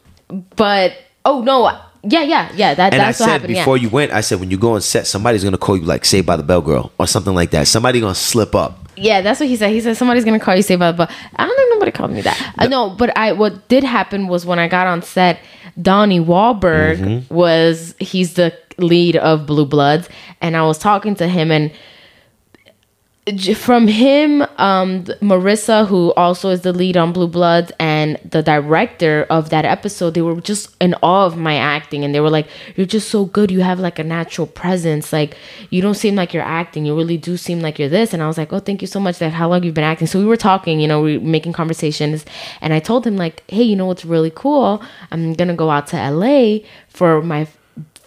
but 0.55 0.93
oh 1.25 1.41
no 1.41 1.81
yeah 2.03 2.21
yeah 2.23 2.51
yeah 2.53 2.73
that, 2.73 2.93
And 2.93 2.99
that's 3.01 3.21
I 3.21 3.25
said 3.25 3.31
happened 3.31 3.53
before 3.55 3.77
yeah. 3.77 3.83
you 3.83 3.89
went, 3.89 4.11
I 4.11 4.21
said 4.21 4.39
when 4.39 4.51
you 4.51 4.57
go 4.57 4.73
on 4.73 4.81
set, 4.81 5.07
somebody's 5.07 5.43
gonna 5.43 5.57
call 5.57 5.77
you 5.77 5.83
like 5.85 6.03
Saved 6.05 6.27
by 6.27 6.35
the 6.35 6.43
Bell 6.43 6.61
Girl 6.61 6.91
or 6.99 7.07
something 7.07 7.33
like 7.33 7.51
that. 7.51 7.67
Somebody 7.67 7.99
gonna 8.01 8.13
slip 8.15 8.53
up. 8.55 8.79
Yeah, 8.95 9.21
that's 9.21 9.39
what 9.39 9.49
he 9.49 9.55
said. 9.55 9.71
He 9.71 9.81
said 9.81 9.97
somebody's 9.97 10.25
gonna 10.25 10.39
call 10.39 10.55
you 10.55 10.61
"Saved 10.63 10.79
by 10.79 10.91
the 10.91 10.97
Bell." 10.97 11.09
I 11.35 11.45
don't 11.47 11.55
think 11.55 11.69
nobody 11.73 11.91
called 11.91 12.11
me 12.11 12.21
that. 12.21 12.53
I 12.57 12.67
know, 12.67 12.89
but 12.91 13.15
I 13.17 13.31
what 13.31 13.67
did 13.69 13.83
happen 13.83 14.27
was 14.27 14.45
when 14.45 14.59
I 14.59 14.67
got 14.67 14.85
on 14.85 15.01
set, 15.01 15.39
Donnie 15.81 16.19
Wahlberg 16.19 16.97
Mm-hmm. 16.99 17.33
was 17.33 17.95
he's 17.99 18.33
the 18.35 18.53
lead 18.77 19.15
of 19.15 19.45
Blue 19.45 19.65
Bloods, 19.65 20.09
and 20.41 20.55
I 20.57 20.63
was 20.63 20.77
talking 20.77 21.15
to 21.15 21.27
him 21.27 21.51
and. 21.51 21.71
From 23.55 23.87
him, 23.87 24.41
um, 24.57 25.05
Marisa, 25.21 25.87
who 25.87 26.11
also 26.15 26.49
is 26.49 26.59
the 26.61 26.73
lead 26.73 26.97
on 26.97 27.13
Blue 27.13 27.29
Bloods, 27.29 27.71
and 27.79 28.19
the 28.29 28.43
director 28.43 29.25
of 29.29 29.49
that 29.49 29.63
episode, 29.63 30.13
they 30.13 30.21
were 30.21 30.41
just 30.41 30.75
in 30.81 30.93
awe 30.95 31.25
of 31.25 31.37
my 31.37 31.55
acting, 31.55 32.03
and 32.03 32.13
they 32.13 32.19
were 32.19 32.29
like, 32.29 32.47
"You're 32.75 32.85
just 32.85 33.07
so 33.07 33.23
good. 33.23 33.49
You 33.49 33.61
have 33.61 33.79
like 33.79 33.97
a 33.97 34.03
natural 34.03 34.45
presence. 34.45 35.13
Like 35.13 35.37
you 35.69 35.81
don't 35.81 35.93
seem 35.95 36.15
like 36.15 36.33
you're 36.33 36.43
acting. 36.43 36.85
You 36.85 36.97
really 36.97 37.15
do 37.15 37.37
seem 37.37 37.61
like 37.61 37.79
you're 37.79 37.87
this." 37.87 38.13
And 38.13 38.21
I 38.21 38.27
was 38.27 38.37
like, 38.37 38.51
"Oh, 38.51 38.59
thank 38.59 38.81
you 38.81 38.87
so 38.89 38.99
much. 38.99 39.19
That 39.19 39.31
how 39.31 39.47
long 39.47 39.63
you've 39.63 39.73
been 39.73 39.85
acting?" 39.85 40.07
So 40.07 40.19
we 40.19 40.25
were 40.25 40.35
talking, 40.35 40.81
you 40.81 40.87
know, 40.89 41.01
we 41.01 41.17
were 41.17 41.23
making 41.23 41.53
conversations, 41.53 42.25
and 42.59 42.73
I 42.73 42.79
told 42.81 43.07
him 43.07 43.15
like, 43.15 43.49
"Hey, 43.49 43.63
you 43.63 43.77
know 43.77 43.85
what's 43.85 44.03
really 44.03 44.31
cool? 44.35 44.83
I'm 45.11 45.33
gonna 45.33 45.55
go 45.55 45.69
out 45.69 45.87
to 45.87 45.97
LA 45.97 46.63
for 46.89 47.21
my." 47.21 47.47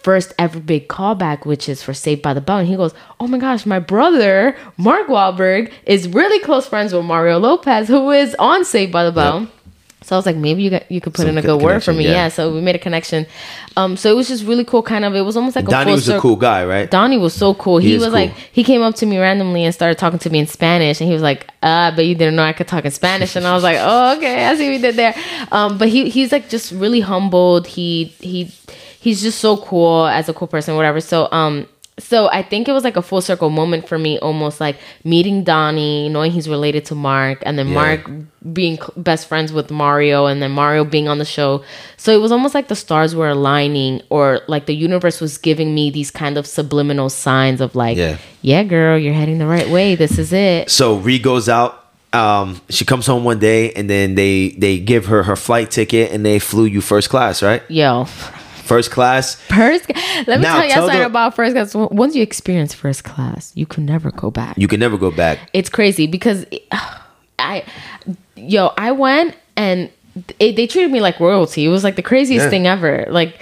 First 0.07 0.33
ever 0.39 0.59
big 0.61 0.87
callback, 0.87 1.45
which 1.45 1.67
is 1.67 1.83
for 1.83 1.93
Saved 1.93 2.21
by 2.21 2.33
the 2.33 2.39
Bell. 2.39 2.59
And 2.59 2.67
he 2.67 2.77
goes, 2.77 2.93
Oh 3.19 3.27
my 3.27 3.37
gosh, 3.37 3.65
my 3.65 3.79
brother, 3.79 4.55
Mark 4.77 5.07
Wahlberg, 5.07 5.69
is 5.85 6.07
really 6.07 6.39
close 6.39 6.65
friends 6.65 6.93
with 6.93 7.03
Mario 7.03 7.37
Lopez, 7.39 7.89
who 7.89 8.11
is 8.11 8.33
on 8.39 8.63
Saved 8.63 8.93
by 8.93 9.03
the 9.03 9.11
Bell. 9.11 9.47
So 10.03 10.15
I 10.15 10.17
was 10.17 10.25
like, 10.25 10.37
maybe 10.37 10.61
you 10.63 10.69
got, 10.69 10.89
you 10.89 11.01
could 11.01 11.13
put 11.13 11.23
Some 11.23 11.31
in 11.31 11.37
a 11.37 11.41
good 11.41 11.61
word 11.61 11.83
for 11.83 11.91
me. 11.91 12.05
yeah. 12.05 12.11
Yeah. 12.11 12.27
So 12.29 12.53
we 12.53 12.61
made 12.61 12.75
a 12.77 12.79
connection. 12.79 13.25
Um, 13.75 13.97
so 13.97 14.09
it 14.09 14.15
was 14.15 14.29
just 14.29 14.45
really 14.45 14.63
cool. 14.63 14.81
Kind 14.81 15.03
of, 15.03 15.13
it 15.13 15.25
was 15.29 15.35
almost 15.35 15.57
like 15.57 15.67
a 15.67 15.69
Donnie 15.69 15.91
was 15.91 16.07
a 16.07 16.17
cool 16.21 16.37
guy, 16.37 16.63
right? 16.63 16.89
Donnie 16.89 17.17
was 17.17 17.33
so 17.33 17.53
cool. 17.53 17.77
He 17.79 17.89
He, 17.89 17.93
was 17.95 18.03
cool. 18.05 18.13
like, 18.13 18.31
he 18.53 18.63
came 18.63 18.81
up 18.81 18.95
to 19.01 19.05
me 19.05 19.17
randomly 19.19 19.65
and 19.65 19.73
started 19.75 19.97
talking 19.97 20.19
to 20.19 20.29
me 20.29 20.39
in 20.39 20.47
Spanish, 20.47 21.01
and 21.01 21.07
he 21.09 21.13
was 21.13 21.21
like, 21.31 21.41
"Ah, 21.61 21.91
but 21.93 22.05
you 22.05 22.15
didn't 22.15 22.37
know 22.37 22.43
I 22.43 22.53
could 22.53 22.69
talk 22.69 22.85
in 22.85 22.91
Spanish." 22.91 23.35
And 23.35 23.45
I 23.45 23.53
was 23.53 23.63
like, 23.63 23.77
"Oh, 23.81 24.15
okay, 24.15 24.45
I 24.47 24.55
see 24.55 24.67
what 24.69 24.75
you 24.77 24.81
did 24.81 24.95
there." 24.95 25.13
Um, 25.51 25.77
but 25.77 25.89
he 25.89 26.09
he's 26.09 26.31
like 26.31 26.47
just 26.47 26.71
really 26.71 27.01
humbled. 27.01 27.67
He 27.67 28.05
he 28.21 28.53
he's 28.99 29.21
just 29.21 29.39
so 29.39 29.57
cool 29.57 30.05
as 30.07 30.29
a 30.29 30.33
cool 30.33 30.47
person, 30.47 30.75
whatever. 30.75 30.99
So 31.01 31.27
um. 31.31 31.67
So 31.99 32.29
I 32.31 32.43
think 32.43 32.67
it 32.69 32.73
was 32.73 32.83
like 32.83 32.95
a 32.95 33.01
full 33.01 33.21
circle 33.21 33.49
moment 33.49 33.87
for 33.87 33.97
me, 33.97 34.19
almost 34.19 34.61
like 34.61 34.77
meeting 35.03 35.43
Donnie, 35.43 36.09
knowing 36.09 36.29
he's 36.31 36.47
related 36.47 36.85
to 36.85 36.93
Mark, 36.93 37.39
and 37.41 37.57
then 37.57 37.69
Yeah. 37.69 37.73
Mark 37.73 38.11
being 38.53 38.77
best 38.97 39.27
friends 39.27 39.51
with 39.51 39.71
Mario, 39.71 40.27
and 40.27 40.39
then 40.39 40.51
Mario 40.51 40.83
being 40.85 41.07
on 41.07 41.17
the 41.17 41.25
show. 41.25 41.63
So 41.97 42.11
it 42.11 42.21
was 42.21 42.31
almost 42.31 42.53
like 42.53 42.67
the 42.67 42.75
stars 42.75 43.15
were 43.15 43.29
aligning, 43.29 44.03
or 44.11 44.41
like 44.47 44.67
the 44.67 44.75
universe 44.75 45.19
was 45.19 45.39
giving 45.39 45.73
me 45.73 45.89
these 45.89 46.11
kind 46.11 46.37
of 46.37 46.45
subliminal 46.45 47.09
signs 47.09 47.61
of 47.61 47.73
like, 47.73 47.97
Yeah. 47.97 48.17
yeah, 48.43 48.61
girl, 48.63 48.95
you're 48.95 49.15
heading 49.15 49.39
the 49.39 49.47
right 49.47 49.67
way. 49.67 49.95
This 49.95 50.19
is 50.19 50.31
it. 50.31 50.69
So 50.69 50.97
Ree 50.97 51.17
goes 51.17 51.49
out. 51.49 51.83
Um, 52.13 52.61
she 52.69 52.85
comes 52.85 53.07
home 53.07 53.23
one 53.23 53.39
day, 53.39 53.71
and 53.73 53.89
then 53.89 54.13
they 54.13 54.49
they 54.49 54.77
give 54.77 55.07
her 55.07 55.23
her 55.23 55.35
flight 55.35 55.71
ticket, 55.71 56.11
and 56.11 56.23
they 56.23 56.37
flew 56.37 56.65
you 56.65 56.79
first 56.81 57.09
class, 57.09 57.41
right? 57.41 57.63
Yo, 57.71 58.05
First 58.67 58.91
class. 58.91 59.35
first. 59.35 59.89
Let 60.27 60.39
me 60.39 60.43
Now, 60.43 60.55
tell 60.57 60.63
you 60.65 60.71
tell 60.71 60.81
something 60.83 60.99
the- 60.99 61.05
about 61.05 61.35
first 61.35 61.53
class. 61.55 61.73
Once 61.73 62.15
you 62.15 62.21
experience 62.23 62.73
first 62.73 63.03
class, 63.03 63.51
you 63.55 63.65
can 63.65 63.85
never 63.85 64.11
go 64.11 64.29
back. 64.29 64.57
You 64.57 64.67
can 64.67 64.79
never 64.79 64.97
go 64.97 65.09
back. 65.11 65.39
it's 65.53 65.69
crazy 65.69 66.05
because 66.07 66.45
I, 67.39 67.63
yo, 68.35 68.71
I 68.77 68.91
went 68.91 69.35
and 69.55 69.89
it, 70.39 70.55
they 70.55 70.67
treated 70.67 70.91
me 70.91 70.99
like 70.99 71.19
royalty. 71.19 71.65
It 71.65 71.69
was 71.69 71.83
like 71.83 71.95
the 71.95 72.01
craziest 72.01 72.45
Yeah. 72.45 72.49
thing 72.49 72.67
ever. 72.67 73.05
Like 73.09 73.39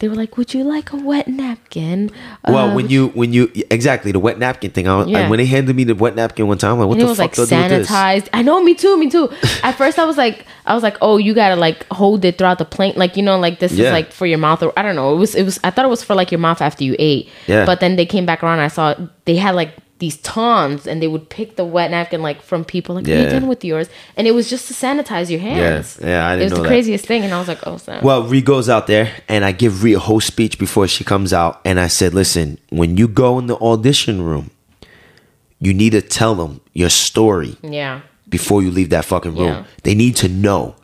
they 0.00 0.08
were 0.08 0.14
like, 0.16 0.36
"Would 0.36 0.52
you 0.52 0.64
like 0.64 0.92
a 0.92 0.96
wet 0.96 1.28
napkin?" 1.28 2.10
Well, 2.48 2.70
Uh, 2.70 2.74
when 2.74 2.88
you 2.88 3.08
when 3.14 3.32
you 3.32 3.50
exactly 3.70 4.12
the 4.12 4.18
wet 4.18 4.38
napkin 4.38 4.70
thing. 4.72 4.88
I, 4.88 5.04
Yeah. 5.04 5.28
when 5.28 5.38
they 5.38 5.46
handed 5.46 5.76
me 5.76 5.84
the 5.84 5.94
wet 5.94 6.16
napkin 6.16 6.46
one 6.48 6.58
time, 6.58 6.72
I'm 6.72 6.78
like, 6.80 6.88
what 6.88 6.94
and 6.98 7.02
the 7.02 7.06
was 7.06 7.18
fuck 7.18 7.36
like 7.38 7.48
do 7.48 7.54
do 7.54 7.68
this? 7.68 7.88
sanitized. 7.88 8.28
I 8.32 8.42
know, 8.42 8.62
me 8.62 8.74
too, 8.74 8.96
me 8.98 9.08
too. 9.08 9.30
At 9.62 9.72
first, 9.76 9.98
I 9.98 10.04
was 10.04 10.16
like, 10.16 10.44
I 10.66 10.74
was 10.74 10.82
like, 10.82 10.96
oh, 11.00 11.16
you 11.18 11.32
gotta 11.34 11.56
like 11.56 11.86
hold 11.92 12.24
it 12.24 12.38
throughout 12.38 12.58
the 12.58 12.64
plane, 12.64 12.94
like 12.96 13.16
you 13.16 13.22
know, 13.22 13.38
like 13.38 13.60
this 13.60 13.72
Yeah. 13.72 13.86
is 13.86 13.92
like 13.92 14.10
for 14.12 14.26
your 14.26 14.38
mouth, 14.38 14.62
or 14.62 14.72
I 14.76 14.82
don't 14.82 14.96
know. 14.96 15.14
It 15.14 15.18
was, 15.18 15.34
it 15.34 15.44
was. 15.44 15.60
I 15.62 15.70
thought 15.70 15.84
it 15.84 15.88
was 15.88 16.02
for 16.02 16.14
like 16.14 16.32
your 16.32 16.40
mouth 16.40 16.60
after 16.60 16.82
you 16.82 16.96
ate. 16.98 17.28
Yeah. 17.46 17.64
But 17.64 17.80
then 17.80 17.96
they 17.96 18.06
came 18.06 18.26
back 18.26 18.42
around. 18.42 18.58
And 18.60 18.62
I 18.62 18.68
saw 18.68 18.94
they 19.26 19.36
had 19.36 19.54
like 19.54 19.72
these 20.00 20.16
tons, 20.18 20.86
and 20.86 21.00
they 21.00 21.06
would 21.06 21.28
pick 21.28 21.54
the 21.56 21.64
wet 21.64 21.90
napkin 21.92 22.20
like 22.22 22.42
from 22.42 22.64
people. 22.64 22.96
Like, 22.96 23.04
what 23.06 23.12
are 23.12 23.16
Yeah. 23.16 23.24
you 23.24 23.30
done 23.30 23.46
with 23.46 23.64
yours? 23.64 23.88
And 24.16 24.26
it 24.26 24.32
was 24.32 24.50
just 24.50 24.66
to 24.68 24.74
sanitize 24.74 25.30
your 25.30 25.40
hands. 25.40 25.98
yeah, 26.02 26.26
I 26.26 26.32
didn't 26.36 26.40
It 26.40 26.44
was 26.44 26.50
know 26.52 26.56
the 26.56 26.62
that. 26.64 26.68
craziest 26.68 27.06
thing, 27.06 27.22
and 27.22 27.32
I 27.32 27.38
was 27.38 27.46
like, 27.48 27.60
oh, 27.66 27.76
snap. 27.76 28.02
Well, 28.02 28.24
Ree 28.24 28.40
goes 28.42 28.68
out 28.68 28.86
there, 28.88 29.10
and 29.28 29.44
I 29.44 29.52
give 29.52 29.82
Ree 29.84 29.94
a 29.94 29.98
whole 30.00 30.20
speech 30.20 30.58
before 30.58 30.88
she 30.88 31.04
comes 31.04 31.32
out, 31.32 31.60
and 31.64 31.78
I 31.78 31.86
said, 31.88 32.12
"Listen, 32.14 32.58
when 32.70 32.96
you 32.96 33.06
go 33.06 33.38
in 33.38 33.46
the 33.46 33.56
audition 33.60 34.22
room, 34.22 34.50
you 35.60 35.72
need 35.74 35.90
to 35.92 36.00
tell 36.02 36.34
them 36.34 36.60
your 36.72 36.88
story 36.90 37.56
yeah. 37.62 38.00
before 38.28 38.62
you 38.62 38.70
leave 38.70 38.90
that 38.90 39.04
fucking 39.04 39.34
room. 39.36 39.46
Yeah. 39.48 39.64
They 39.82 39.94
need 39.94 40.16
to 40.16 40.28
know 40.28 40.74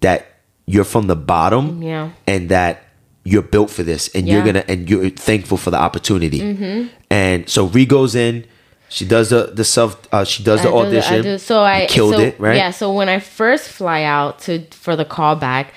that 0.00 0.26
you're 0.66 0.84
from 0.84 1.06
the 1.06 1.14
bottom, 1.16 1.82
Yeah. 1.82 2.10
and 2.26 2.48
that 2.48 2.82
you're 3.22 3.42
built 3.42 3.70
for 3.70 3.82
this, 3.84 4.08
and 4.14 4.26
you're 4.28 4.42
gonna 4.44 4.64
and 4.68 4.88
you're 4.90 5.10
thankful 5.10 5.56
for 5.56 5.70
the 5.70 5.76
opportunity. 5.78 6.40
Mm-hmm. 6.40 6.86
And 7.10 7.48
so 7.48 7.66
Ree 7.66 7.86
goes 7.86 8.14
in, 8.14 8.44
she 8.88 9.04
does 9.04 9.30
the 9.30 9.50
the 9.52 9.64
self, 9.64 10.00
uh, 10.12 10.24
she 10.24 10.42
does 10.42 10.62
the 10.62 10.68
I 10.68 10.72
do- 10.72 10.78
audition. 10.78 11.14
I 11.14 11.22
do. 11.22 11.38
So 11.38 11.62
I 11.62 11.82
You 11.82 11.88
killed 11.88 12.14
so, 12.14 12.20
it, 12.20 12.38
right? 12.40 12.56
Yeah. 12.56 12.70
So 12.70 12.92
when 12.92 13.08
I 13.08 13.18
first 13.20 13.68
fly 13.68 14.02
out 14.02 14.38
to 14.40 14.64
for 14.70 14.94
the 14.96 15.04
callback, 15.04 15.68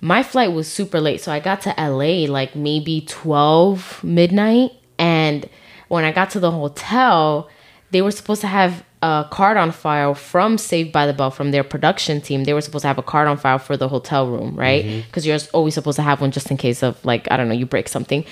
my 0.00 0.22
flight 0.22 0.52
was 0.52 0.66
super 0.70 1.00
late. 1.00 1.20
So 1.20 1.30
I 1.32 1.40
got 1.40 1.60
to 1.62 1.74
LA 1.78 2.26
like 2.26 2.54
maybe 2.56 3.02
twelve 3.08 4.02
midnight, 4.02 4.70
and 4.98 5.48
when 5.88 6.04
I 6.04 6.12
got 6.12 6.30
to 6.30 6.40
the 6.40 6.50
hotel. 6.50 7.48
they 7.90 8.02
were 8.02 8.10
supposed 8.10 8.40
to 8.40 8.48
have 8.48 8.82
a 9.04 9.28
card 9.30 9.58
on 9.58 9.70
file 9.70 10.14
from 10.14 10.56
Saved 10.56 10.90
by 10.90 11.06
the 11.06 11.12
Bell 11.12 11.30
from 11.30 11.50
their 11.50 11.62
production 11.62 12.22
team. 12.22 12.44
They 12.44 12.54
were 12.54 12.62
supposed 12.62 12.84
to 12.84 12.88
have 12.88 12.96
a 12.96 13.02
card 13.02 13.28
on 13.28 13.36
file 13.36 13.58
for 13.58 13.76
the 13.76 13.86
hotel 13.86 14.26
room, 14.26 14.56
right? 14.56 14.82
Mm-hmm. 14.82 15.00
Because 15.06 15.26
you're 15.26 15.38
always 15.52 15.74
supposed 15.74 15.96
to 15.96 16.02
have 16.02 16.22
one 16.22 16.30
just 16.30 16.50
in 16.50 16.56
case 16.56 16.82
of 16.82 17.04
like 17.04 17.30
I 17.30 17.36
don't 17.36 17.48
know 17.48 17.54
you 17.54 17.66
break 17.66 17.86
something. 17.86 18.24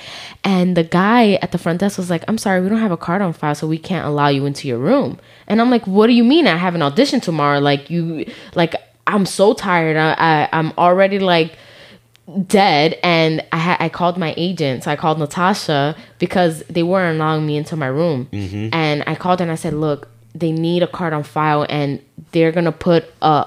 And 0.44 0.74
the 0.74 0.82
guy 0.82 1.34
at 1.42 1.52
the 1.52 1.58
front 1.58 1.80
desk 1.80 1.98
was 1.98 2.08
like, 2.08 2.24
"I'm 2.26 2.38
sorry, 2.38 2.62
we 2.62 2.70
don't 2.70 2.78
have 2.78 2.90
a 2.90 2.96
card 2.96 3.20
on 3.20 3.34
file, 3.34 3.54
so 3.54 3.68
we 3.68 3.76
can't 3.76 4.06
allow 4.06 4.28
you 4.28 4.46
into 4.46 4.66
your 4.66 4.78
room." 4.78 5.18
And 5.46 5.60
I'm 5.60 5.68
like, 5.68 5.86
"What 5.86 6.06
do 6.06 6.14
you 6.14 6.24
mean? 6.24 6.46
I 6.46 6.56
have 6.56 6.74
an 6.74 6.80
audition 6.80 7.20
tomorrow? 7.20 7.58
Like 7.58 7.90
you, 7.90 8.24
like 8.54 8.74
I'm 9.06 9.26
so 9.26 9.52
tired. 9.52 9.98
I, 9.98 10.14
I 10.16 10.48
I'm 10.52 10.72
already 10.78 11.18
like." 11.18 11.52
dead 12.46 12.98
and 13.02 13.44
I 13.50 13.58
ha- 13.58 13.76
I 13.80 13.88
called 13.88 14.16
my 14.16 14.32
agent 14.36 14.84
so 14.84 14.92
I 14.92 14.96
called 14.96 15.18
Natasha 15.18 15.96
because 16.20 16.62
they 16.70 16.84
weren't 16.84 17.16
allowing 17.16 17.44
me 17.44 17.56
into 17.56 17.74
my 17.76 17.88
room 17.88 18.28
mm-hmm. 18.32 18.68
and 18.72 19.02
I 19.08 19.16
called 19.16 19.40
and 19.40 19.50
I 19.50 19.56
said 19.56 19.74
look 19.74 20.08
they 20.34 20.52
need 20.52 20.82
a 20.82 20.86
card 20.86 21.12
on 21.12 21.22
file 21.22 21.66
and 21.68 22.00
they're 22.32 22.52
gonna 22.52 22.72
put 22.72 23.04
a 23.22 23.46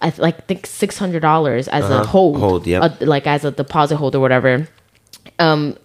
I 0.00 0.10
th- 0.10 0.18
like 0.20 0.46
think 0.46 0.66
six 0.66 0.96
hundred 0.98 1.20
dollars 1.22 1.66
as 1.68 1.88
a 1.90 2.04
hold, 2.04 2.38
Hold, 2.38 2.66
yep. 2.66 3.00
a- 3.00 3.04
like 3.04 3.26
as 3.26 3.44
a 3.44 3.50
deposit 3.50 3.96
hold 3.96 4.14
or 4.14 4.20
whatever 4.20 4.68
um 5.38 5.76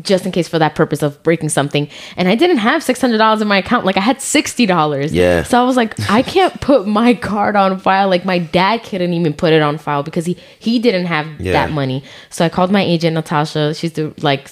just 0.00 0.24
in 0.24 0.32
case 0.32 0.48
for 0.48 0.58
that 0.58 0.74
purpose 0.74 1.02
of 1.02 1.22
breaking 1.22 1.48
something 1.48 1.88
and 2.16 2.26
i 2.28 2.34
didn't 2.34 2.58
have 2.58 2.82
$600 2.82 3.42
in 3.42 3.48
my 3.48 3.58
account 3.58 3.84
like 3.84 3.96
i 3.96 4.00
had 4.00 4.18
$60 4.18 5.08
Yeah. 5.12 5.42
so 5.42 5.60
i 5.60 5.64
was 5.64 5.76
like 5.76 5.98
i 6.10 6.22
can't 6.22 6.58
put 6.60 6.86
my 6.86 7.14
card 7.14 7.56
on 7.56 7.78
file 7.78 8.08
like 8.08 8.24
my 8.24 8.38
dad 8.38 8.84
couldn't 8.84 9.12
even 9.12 9.32
put 9.34 9.52
it 9.52 9.60
on 9.60 9.76
file 9.78 10.02
because 10.02 10.24
he 10.24 10.36
he 10.58 10.78
didn't 10.78 11.06
have 11.06 11.26
Yeah. 11.40 11.52
that 11.52 11.72
money 11.72 12.02
so 12.30 12.44
i 12.44 12.48
called 12.48 12.70
my 12.70 12.82
agent 12.82 13.14
natasha 13.14 13.74
she's 13.74 13.92
the 13.92 14.14
like 14.22 14.48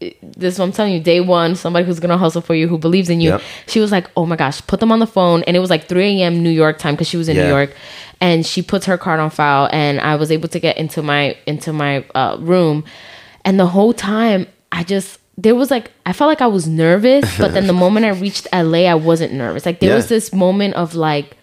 this 0.00 0.54
is 0.54 0.58
what 0.58 0.66
i'm 0.66 0.72
telling 0.72 0.92
you 0.92 1.00
day 1.00 1.20
one 1.20 1.54
somebody 1.56 1.84
who's 1.86 2.00
gonna 2.00 2.18
hustle 2.18 2.42
for 2.42 2.54
you 2.54 2.68
who 2.68 2.76
believes 2.78 3.08
in 3.08 3.20
you 3.20 3.30
Yep. 3.30 3.42
she 3.66 3.80
was 3.80 3.90
like 3.90 4.10
oh 4.16 4.26
my 4.26 4.36
gosh 4.36 4.64
put 4.66 4.80
them 4.80 4.92
on 4.92 4.98
the 4.98 5.06
phone 5.06 5.42
and 5.44 5.56
it 5.56 5.60
was 5.60 5.70
like 5.70 5.86
3 5.88 6.20
a.m 6.22 6.42
new 6.42 6.50
york 6.50 6.78
time 6.78 6.94
because 6.94 7.08
she 7.08 7.16
was 7.16 7.28
in 7.28 7.36
new 7.36 7.46
york 7.48 7.74
and 8.20 8.44
she 8.44 8.60
puts 8.62 8.84
her 8.86 8.98
card 8.98 9.20
on 9.20 9.30
file 9.30 9.68
and 9.72 9.98
i 10.00 10.14
was 10.16 10.30
able 10.30 10.48
to 10.48 10.58
get 10.60 10.76
into 10.76 11.02
my 11.02 11.36
into 11.46 11.72
my 11.72 12.04
uh, 12.14 12.36
room 12.40 12.84
and 13.44 13.58
the 13.58 13.66
whole 13.66 13.92
time 13.94 14.46
i 14.72 14.82
just 14.84 15.18
there 15.38 15.54
was 15.54 15.70
like 15.70 15.90
i 16.04 16.12
felt 16.12 16.28
like 16.28 16.40
i 16.42 16.46
was 16.46 16.66
nervous 16.68 17.24
but 17.38 17.52
then 17.54 17.66
the 17.66 17.72
moment 17.84 18.04
i 18.04 18.10
reached 18.10 18.46
la 18.52 18.78
i 18.78 18.94
wasn't 18.94 19.32
nervous 19.32 19.64
like 19.64 19.80
there 19.80 19.90
Yeah. 19.90 19.96
was 19.96 20.08
this 20.08 20.32
moment 20.32 20.74
of 20.74 20.94
like 20.94 21.36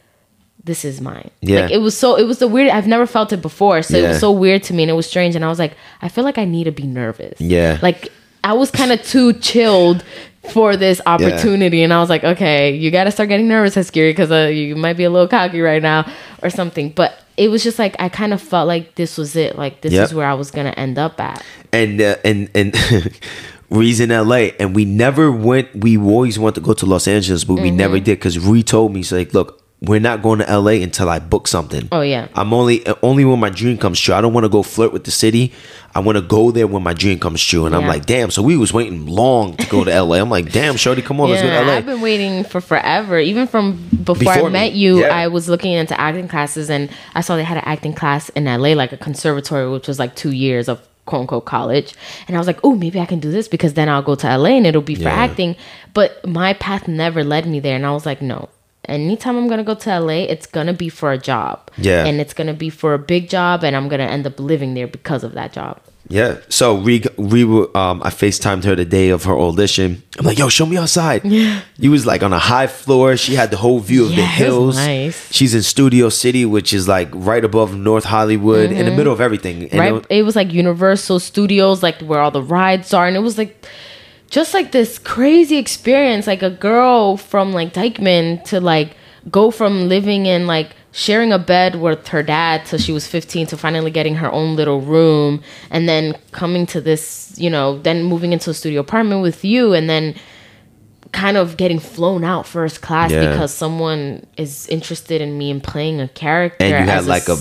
this 0.63 0.85
is 0.85 1.01
mine 1.01 1.29
Yeah. 1.41 1.61
like 1.61 1.71
it 1.71 1.79
was 1.79 1.97
so 1.97 2.15
it 2.15 2.23
was 2.23 2.37
the 2.39 2.47
weird 2.47 2.69
i've 2.69 2.87
never 2.87 3.05
felt 3.05 3.33
it 3.33 3.41
before 3.41 3.81
so 3.81 3.97
it 3.97 4.07
was 4.07 4.19
so 4.19 4.31
weird 4.31 4.63
to 4.63 4.73
me 4.73 4.83
and 4.83 4.89
it 4.89 4.93
was 4.93 5.05
strange 5.07 5.35
and 5.35 5.43
i 5.43 5.49
was 5.49 5.59
like 5.59 5.75
i 6.01 6.07
feel 6.07 6.23
like 6.23 6.37
i 6.37 6.45
need 6.45 6.63
to 6.65 6.71
be 6.71 6.87
nervous 6.87 7.39
Yeah. 7.41 7.79
like 7.81 8.09
i 8.43 8.53
was 8.53 8.69
kind 8.71 8.91
of 8.91 9.01
too 9.03 9.33
chilled 9.33 10.03
for 10.49 10.75
this 10.75 10.99
opportunity 11.05 11.83
and 11.83 11.93
i 11.93 11.99
was 11.99 12.09
like 12.09 12.23
okay 12.23 12.75
you 12.75 12.91
got 12.91 13.05
to 13.05 13.11
start 13.11 13.29
getting 13.29 13.47
nervous 13.47 13.75
Haskiri, 13.75 14.11
because 14.11 14.31
uh, 14.31 14.49
you 14.51 14.75
might 14.75 14.97
be 14.97 15.03
a 15.05 15.09
little 15.09 15.27
cocky 15.27 15.61
right 15.61 15.81
now 15.81 16.05
or 16.41 16.49
something 16.49 16.89
but 16.89 17.17
it 17.37 17.47
was 17.49 17.63
just 17.63 17.79
like 17.79 17.95
i 17.99 18.09
kind 18.09 18.33
of 18.33 18.41
felt 18.41 18.67
like 18.67 18.95
this 18.95 19.17
was 19.17 19.35
it 19.35 19.57
like 19.57 19.81
this 19.81 19.93
Yep. 19.93 20.05
is 20.05 20.13
where 20.13 20.27
i 20.27 20.33
was 20.33 20.51
gonna 20.51 20.71
end 20.75 20.97
up 20.97 21.19
at 21.19 21.43
and 21.71 22.01
uh, 22.01 22.17
and 22.25 22.49
and 22.53 22.75
Ree's 23.69 23.99
in 23.99 24.09
LA, 24.11 24.49
and 24.59 24.75
we 24.75 24.85
never 24.85 25.31
went. 25.31 25.75
We 25.75 25.97
always 25.97 26.37
wanted 26.37 26.55
to 26.55 26.61
go 26.61 26.73
to 26.73 26.85
Los 26.85 27.07
Angeles, 27.07 27.43
but 27.43 27.55
we 27.55 27.69
Mm-hmm. 27.69 27.77
never 27.77 27.99
did 27.99 28.19
because 28.19 28.37
Ree 28.37 28.61
told 28.61 28.93
me, 28.93 29.01
"She's 29.01 29.11
like, 29.13 29.33
look, 29.33 29.62
we're 29.85 29.99
not 29.99 30.21
going 30.21 30.39
to 30.39 30.45
LA 30.59 30.71
until 30.81 31.09
I 31.09 31.19
book 31.19 31.47
something. 31.47 31.89
Oh, 31.91 32.01
yeah. 32.01 32.27
I'm 32.35 32.53
only 32.53 32.85
only 33.01 33.25
when 33.25 33.39
my 33.39 33.49
dream 33.49 33.77
comes 33.77 33.99
true. 33.99 34.13
I 34.15 34.21
don't 34.21 34.33
want 34.33 34.45
to 34.45 34.49
go 34.49 34.63
flirt 34.63 34.93
with 34.93 35.03
the 35.03 35.11
city. 35.11 35.51
I 35.93 35.99
want 35.99 36.15
to 36.17 36.21
go 36.21 36.51
there 36.51 36.67
when 36.67 36.81
my 36.83 36.93
dream 36.93 37.19
comes 37.19 37.43
true." 37.43 37.65
And 37.65 37.75
I'm 37.75 37.85
like, 37.85 38.05
"Damn!" 38.05 38.31
So 38.31 38.41
we 38.41 38.55
was 38.57 38.73
waiting 38.73 39.05
long 39.05 39.57
to 39.57 39.67
go 39.67 39.83
to 39.83 39.91
LA. 40.03 40.17
I'm 40.17 40.29
like, 40.29 40.51
"Damn, 40.51 40.77
Shorty, 40.77 41.01
come 41.01 41.19
on, 41.21 41.29
let's 41.29 41.41
go 41.41 41.49
to 41.49 41.61
LA." 41.65 41.73
I've 41.73 41.85
been 41.85 42.01
waiting 42.01 42.43
for 42.45 42.61
forever. 42.61 43.19
Even 43.19 43.45
from 43.45 43.73
before, 44.03 44.15
Before 44.15 44.33
I 44.33 44.43
me, 44.43 44.49
met 44.51 44.71
you, 44.73 45.01
yeah. 45.01 45.07
I 45.15 45.27
was 45.27 45.49
looking 45.49 45.73
into 45.73 45.99
acting 45.99 46.27
classes, 46.27 46.69
and 46.69 46.89
I 47.13 47.21
saw 47.21 47.35
they 47.35 47.43
had 47.43 47.57
an 47.57 47.63
acting 47.65 47.93
class 47.93 48.29
in 48.29 48.45
LA, 48.45 48.69
like 48.73 48.91
a 48.93 48.97
conservatory, 48.97 49.69
which 49.69 49.87
was 49.87 49.99
like 49.99 50.15
two 50.15 50.31
years 50.31 50.67
of 50.69 50.81
quote 51.05 51.21
unquote 51.21 51.43
college. 51.45 51.93
And 52.27 52.37
I 52.37 52.39
was 52.39 52.47
like, 52.47 52.59
oh, 52.63 52.73
maybe 52.75 52.99
I 53.01 53.05
can 53.05 53.19
do 53.19 53.29
this 53.29 53.49
because 53.49 53.73
then 53.73 53.89
I'll 53.89 54.01
go 54.01 54.15
to 54.15 54.37
LA 54.37 54.51
and 54.51 54.65
it'll 54.65 54.81
be 54.81 54.95
for 54.95 55.01
Yeah. 55.03 55.09
acting. 55.25 55.57
But 55.93 56.25
my 56.25 56.53
path 56.53 56.87
never 56.87 57.23
led 57.25 57.45
me 57.45 57.59
there, 57.59 57.75
and 57.75 57.85
I 57.85 57.91
was 57.91 58.05
like, 58.05 58.21
no. 58.21 58.47
Anytime 58.87 59.37
I'm 59.37 59.47
gonna 59.47 59.63
go 59.63 59.75
to 59.75 59.99
LA, 59.99 60.23
it's 60.33 60.45
gonna 60.45 60.73
be 60.73 60.89
for 60.89 61.11
a 61.11 61.17
job. 61.17 61.71
Yeah. 61.77 62.05
And 62.05 62.19
it's 62.19 62.33
gonna 62.33 62.53
be 62.53 62.69
for 62.69 62.93
a 62.93 62.99
big 62.99 63.29
job, 63.29 63.63
and 63.63 63.75
I'm 63.75 63.87
gonna 63.87 64.03
end 64.03 64.27
up 64.27 64.39
living 64.39 64.73
there 64.73 64.87
because 64.87 65.23
of 65.23 65.33
that 65.33 65.53
job. 65.53 65.79
Yeah. 66.09 66.39
So 66.49 66.75
Ree, 66.75 67.01
Ree, 67.17 67.43
um, 67.75 68.01
I 68.03 68.09
FaceTimed 68.09 68.65
her 68.65 68.75
the 68.75 68.83
day 68.83 69.07
of 69.09 69.23
her 69.23 69.39
audition. 69.39 70.03
I'm 70.19 70.25
like, 70.25 70.37
yo, 70.37 70.49
show 70.49 70.65
me 70.65 70.75
outside. 70.77 71.23
Yeah. 71.33 71.61
You 71.77 71.91
was 71.91 72.05
like 72.05 72.21
on 72.23 72.33
a 72.33 72.39
high 72.39 72.67
floor. 72.67 73.15
She 73.15 73.35
had 73.35 73.51
the 73.51 73.57
whole 73.57 73.79
view 73.79 74.03
of 74.03 74.09
the 74.09 74.15
Yeah, 74.17 74.23
it 74.25 74.29
hills. 74.35 74.75
nice. 74.75 75.31
She's 75.31 75.55
in 75.55 75.61
Studio 75.63 76.09
City, 76.09 76.45
which 76.45 76.73
is 76.73 76.89
like 76.89 77.07
right 77.13 77.43
above 77.45 77.73
North 77.73 78.03
Hollywood, 78.03 78.69
in 78.73 78.85
the 78.85 78.91
middle 78.91 79.13
of 79.13 79.21
everything. 79.21 79.63
And 79.63 79.71
Mm-hmm. 79.71 79.79
right 79.79 79.87
it 79.87 79.93
was- 79.93 80.05
it 80.09 80.21
was 80.23 80.35
like 80.35 80.51
universal 80.51 81.19
studios 81.21 81.81
like 81.81 82.01
where 82.01 82.19
all 82.19 82.31
the 82.31 82.43
rides 82.43 82.93
are 82.93 83.07
and 83.07 83.15
it 83.15 83.21
was 83.21 83.37
like 83.37 83.65
just 84.33 84.53
like 84.53 84.71
this 84.71 84.97
crazy 84.97 85.57
experience 85.57 86.25
like 86.25 86.41
a 86.41 86.49
girl 86.49 87.17
from 87.17 87.53
like 87.53 87.71
Dyckman 87.73 88.43
to 88.45 88.59
like 88.59 88.89
go 89.29 89.51
from 89.51 89.87
living 89.87 90.25
in 90.25 90.47
like 90.47 90.69
sharing 90.91 91.31
a 91.31 91.37
bed 91.39 91.75
with 91.75 92.07
her 92.09 92.23
dad 92.23 92.65
till 92.65 92.79
she 92.79 92.91
was 92.91 93.05
15 93.07 93.47
to 93.47 93.57
finally 93.57 93.91
getting 93.91 94.15
her 94.15 94.31
own 94.31 94.55
little 94.55 94.81
room 94.81 95.41
and 95.69 95.87
then 95.87 96.15
coming 96.31 96.65
to 96.67 96.81
this 96.81 97.33
you 97.37 97.49
know 97.49 97.77
then 97.79 98.03
moving 98.03 98.33
into 98.33 98.49
a 98.49 98.53
studio 98.53 98.81
apartment 98.81 99.21
with 99.21 99.45
you 99.45 99.73
and 99.73 99.87
then 99.89 100.15
kind 101.11 101.37
of 101.37 101.57
getting 101.57 101.79
flown 101.79 102.23
out 102.23 102.45
first 102.47 102.81
class 102.81 103.11
Yeah. 103.11 103.29
because 103.31 103.53
someone 103.53 104.25
is 104.35 104.67
interested 104.67 105.21
in 105.21 105.37
me 105.37 105.51
and 105.51 105.61
playing 105.63 106.01
a 106.01 106.07
character 106.07 106.65
And 106.65 106.85
you 106.85 106.91
had 106.91 107.05
like 107.05 107.27
a, 107.29 107.37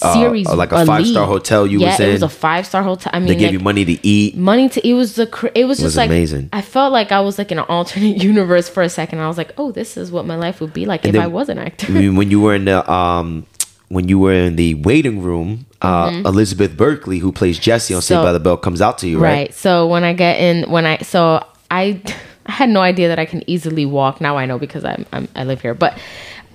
uh, 0.00 0.14
series 0.14 0.48
like 0.48 0.72
a 0.72 0.86
five-star 0.86 1.26
hotel 1.26 1.66
you 1.66 1.80
yeah, 1.80 1.90
was 1.90 2.00
it 2.00 2.12
was 2.12 2.22
a 2.22 2.28
five 2.28 2.66
star 2.66 2.82
hotel. 2.82 3.10
I 3.14 3.18
mean, 3.18 3.28
they 3.28 3.34
gave 3.34 3.48
like, 3.48 3.52
you 3.52 3.58
money 3.60 3.84
to 3.84 4.06
eat. 4.06 4.36
money 4.36 4.68
to 4.70 4.86
it 4.88 4.94
was 4.94 5.16
the 5.16 5.26
cr- 5.26 5.48
it 5.54 5.64
was 5.66 5.78
just 5.78 5.84
was 5.84 5.96
like 5.96 6.08
amazing. 6.08 6.48
I 6.52 6.62
felt 6.62 6.92
like 6.92 7.12
I 7.12 7.20
was 7.20 7.36
like 7.38 7.52
in 7.52 7.58
an 7.58 7.66
alternate 7.68 8.22
universe 8.22 8.68
for 8.70 8.82
a 8.82 8.88
second. 8.88 9.18
I 9.18 9.28
was 9.28 9.36
like, 9.36 9.52
oh, 9.58 9.70
this 9.70 9.96
is 9.98 10.10
what 10.10 10.24
my 10.24 10.36
life 10.36 10.60
would 10.60 10.72
be 10.72 10.86
like 10.86 11.04
if 11.04 11.12
then- 11.12 11.22
I 11.22 11.26
was 11.26 11.48
an 11.50 11.58
actor. 11.58 11.88
I 11.88 11.90
mean, 11.90 12.16
when 12.16 12.30
you 12.30 12.40
were 12.40 12.54
in 12.54 12.64
the 12.64 12.90
um, 12.90 13.46
when 13.88 14.08
you 14.08 14.18
were 14.18 14.32
in 14.32 14.56
the 14.56 14.74
waiting 14.76 15.20
room, 15.20 15.66
uh, 15.82 16.22
Elizabeth 16.24 16.74
Berkley, 16.76 17.18
who 17.18 17.30
plays 17.30 17.58
Jessie 17.58 17.92
on 17.92 18.00
Saved 18.00 18.16
Mm-hmm. 18.18 18.22
So- 18.22 18.28
by 18.28 18.32
the 18.32 18.40
Bell, 18.40 18.56
comes 18.56 18.80
out 18.80 18.96
to 18.98 19.08
you, 19.08 19.18
right? 19.18 19.32
right. 19.32 19.54
So 19.54 19.86
when 19.88 20.04
I 20.04 20.14
get 20.14 20.40
in, 20.40 20.70
when 20.70 20.86
I 20.86 20.98
so 20.98 21.44
I 21.70 22.00
I 22.46 22.52
had 22.52 22.70
no 22.70 22.80
idea 22.80 23.08
that 23.08 23.18
I 23.18 23.26
can 23.26 23.42
easily 23.48 23.84
walk. 23.84 24.20
Now 24.22 24.38
I 24.38 24.46
know 24.46 24.58
because 24.58 24.84
I'm, 24.84 25.04
I'm 25.12 25.28
I 25.36 25.44
live 25.44 25.60
here, 25.60 25.74
but 25.74 25.98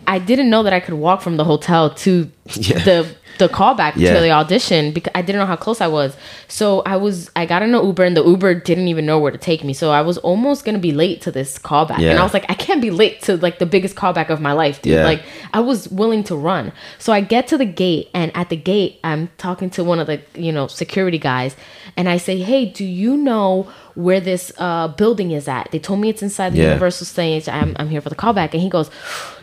I 0.05 0.19
didn't 0.19 0.49
know 0.49 0.63
that 0.63 0.71
I 0.73 0.79
could 0.79 0.93
walk 0.95 1.21
from 1.21 1.35
the 1.37 1.43
hotel 1.43 1.93
to 1.95 2.29
Yeah. 2.55 2.79
the 2.83 3.15
the 3.37 3.47
callback 3.47 3.93
Yeah. 3.95 4.13
to 4.15 4.19
the 4.21 4.31
audition 4.31 4.91
because 4.91 5.11
I 5.15 5.21
didn't 5.21 5.39
know 5.39 5.45
how 5.45 5.55
close 5.55 5.81
I 5.81 5.87
was. 5.87 6.15
So 6.47 6.81
I 6.85 6.97
was 6.97 7.29
I 7.35 7.45
got 7.45 7.61
in 7.61 7.73
an 7.75 7.85
Uber 7.85 8.03
and 8.03 8.15
the 8.17 8.23
Uber 8.25 8.55
didn't 8.55 8.87
even 8.87 9.05
know 9.05 9.19
where 9.19 9.31
to 9.31 9.37
take 9.37 9.63
me. 9.63 9.73
So 9.73 9.91
I 9.91 10.01
was 10.01 10.17
almost 10.19 10.65
gonna 10.65 10.79
be 10.79 10.91
late 10.91 11.21
to 11.21 11.31
this 11.31 11.57
callback. 11.59 11.99
And 11.99 12.19
I 12.19 12.23
was 12.23 12.33
like, 12.33 12.45
I 12.49 12.53
can't 12.53 12.81
be 12.81 12.91
late 12.91 13.21
to 13.23 13.37
like 13.37 13.59
the 13.59 13.65
biggest 13.65 13.95
callback 13.95 14.29
of 14.29 14.41
my 14.41 14.53
life, 14.53 14.81
dude. 14.81 14.93
Yeah. 14.93 15.03
Like 15.05 15.23
I 15.53 15.59
was 15.59 15.87
willing 15.89 16.23
to 16.25 16.35
run. 16.35 16.71
So 16.99 17.13
I 17.13 17.21
get 17.21 17.47
to 17.47 17.57
the 17.57 17.65
gate 17.65 18.09
and 18.13 18.31
at 18.35 18.49
the 18.49 18.57
gate 18.57 18.99
I'm 19.03 19.29
talking 19.37 19.69
to 19.71 19.83
one 19.83 19.99
of 19.99 20.07
the, 20.07 20.21
you 20.35 20.51
know, 20.51 20.67
security 20.67 21.17
guys 21.19 21.55
and 21.95 22.07
I 22.09 22.17
say, 22.17 22.39
Hey, 22.39 22.65
do 22.65 22.85
you 22.85 23.17
know 23.17 23.67
where 23.97 24.19
this 24.19 24.51
uh, 24.59 24.87
building 24.89 25.31
is 25.31 25.47
at? 25.47 25.69
They 25.71 25.79
told 25.79 25.99
me 25.99 26.09
it's 26.09 26.21
inside 26.21 26.53
the 26.53 26.59
Yeah. 26.59 26.67
Universal 26.69 27.05
stage. 27.07 27.49
I'm, 27.49 27.75
I'm 27.79 27.89
here 27.89 27.99
for 28.01 28.09
the 28.09 28.15
callback. 28.15 28.53
And 28.53 28.61
he 28.61 28.69
goes, 28.69 28.89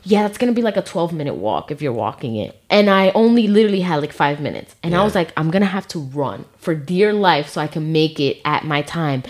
Yeah, 0.05 0.23
that's 0.23 0.39
gonna 0.39 0.53
be 0.53 0.63
like 0.63 0.77
a 0.77 0.83
12 0.83 1.13
minute 1.13 1.35
walk 1.35 1.71
if 1.71 1.83
you're 1.83 1.93
walking 1.93 2.37
it. 2.37 2.59
And 2.71 2.89
I 2.89 3.11
only 3.11 3.49
literally 3.49 3.81
had 3.81 3.97
like 4.01 4.13
five 4.13 4.41
minutes. 4.41 4.77
And 4.83 4.95
I 4.95 5.03
was 5.03 5.15
like, 5.15 5.33
I'm 5.37 5.51
gonna 5.51 5.67
have 5.67 5.89
to 5.89 5.99
run 5.99 6.45
for 6.57 6.75
dear 6.75 7.13
life 7.13 7.49
so 7.49 7.61
I 7.61 7.67
can 7.67 7.93
make 7.93 8.21
it 8.21 8.39
at 8.45 8.65
my 8.65 8.83
time. 8.83 9.23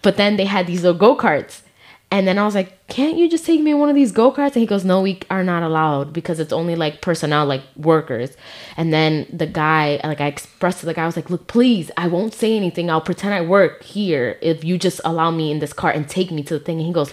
But 0.00 0.16
then 0.16 0.36
they 0.36 0.44
had 0.44 0.66
these 0.68 0.82
little 0.84 0.98
go-karts. 0.98 1.62
And 2.10 2.26
then 2.26 2.38
I 2.38 2.44
was 2.46 2.54
like, 2.54 2.86
can't 2.88 3.18
you 3.18 3.28
just 3.28 3.44
take 3.44 3.60
me 3.60 3.72
in 3.72 3.78
one 3.78 3.90
of 3.90 3.94
these 3.94 4.12
go-karts? 4.12 4.54
And 4.54 4.56
he 4.62 4.66
goes, 4.66 4.82
no, 4.82 5.02
we 5.02 5.20
are 5.28 5.44
not 5.44 5.62
allowed 5.62 6.14
because 6.14 6.40
it's 6.40 6.54
only 6.54 6.74
like 6.74 7.02
personnel, 7.02 7.44
like 7.44 7.62
workers. 7.76 8.34
And 8.78 8.92
then 8.94 9.26
the 9.30 9.46
guy, 9.46 10.00
like 10.02 10.20
I 10.20 10.26
expressed 10.26 10.80
to 10.80 10.86
the 10.86 10.94
guy, 10.94 11.02
I 11.02 11.06
was 11.06 11.16
like, 11.16 11.28
look, 11.28 11.48
please, 11.48 11.90
I 11.98 12.08
won't 12.08 12.32
say 12.32 12.56
anything. 12.56 12.90
I'll 12.90 13.02
pretend 13.02 13.34
I 13.34 13.42
work 13.42 13.82
here 13.82 14.38
if 14.40 14.64
you 14.64 14.78
just 14.78 15.02
allow 15.04 15.30
me 15.30 15.50
in 15.52 15.58
this 15.58 15.74
cart 15.74 15.96
and 15.96 16.08
take 16.08 16.30
me 16.30 16.42
to 16.44 16.58
the 16.58 16.64
thing. 16.64 16.78
And 16.78 16.86
he 16.86 16.94
goes, 16.94 17.12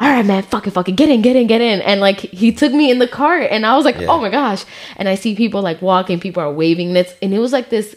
all 0.00 0.08
right, 0.10 0.24
man, 0.24 0.42
fuck 0.42 0.66
it, 0.66 0.72
fuck 0.72 0.88
it, 0.88 0.96
get 0.96 1.08
in, 1.08 1.22
get 1.22 1.34
in, 1.34 1.46
get 1.46 1.62
in. 1.62 1.80
And 1.80 2.00
like 2.00 2.20
he 2.20 2.52
took 2.52 2.72
me 2.72 2.90
in 2.90 2.98
the 2.98 3.08
cart 3.08 3.48
and 3.50 3.64
I 3.64 3.76
was 3.76 3.84
like, 3.86 3.98
Yeah. 3.98 4.08
oh 4.08 4.20
my 4.20 4.28
gosh. 4.28 4.64
And 4.96 5.08
I 5.08 5.14
see 5.14 5.34
people 5.34 5.62
like 5.62 5.80
walking, 5.80 6.20
people 6.20 6.42
are 6.42 6.52
waving. 6.52 6.88
And, 6.88 6.98
it's, 6.98 7.14
and 7.22 7.32
it 7.32 7.38
was 7.38 7.52
like 7.52 7.70
this 7.70 7.96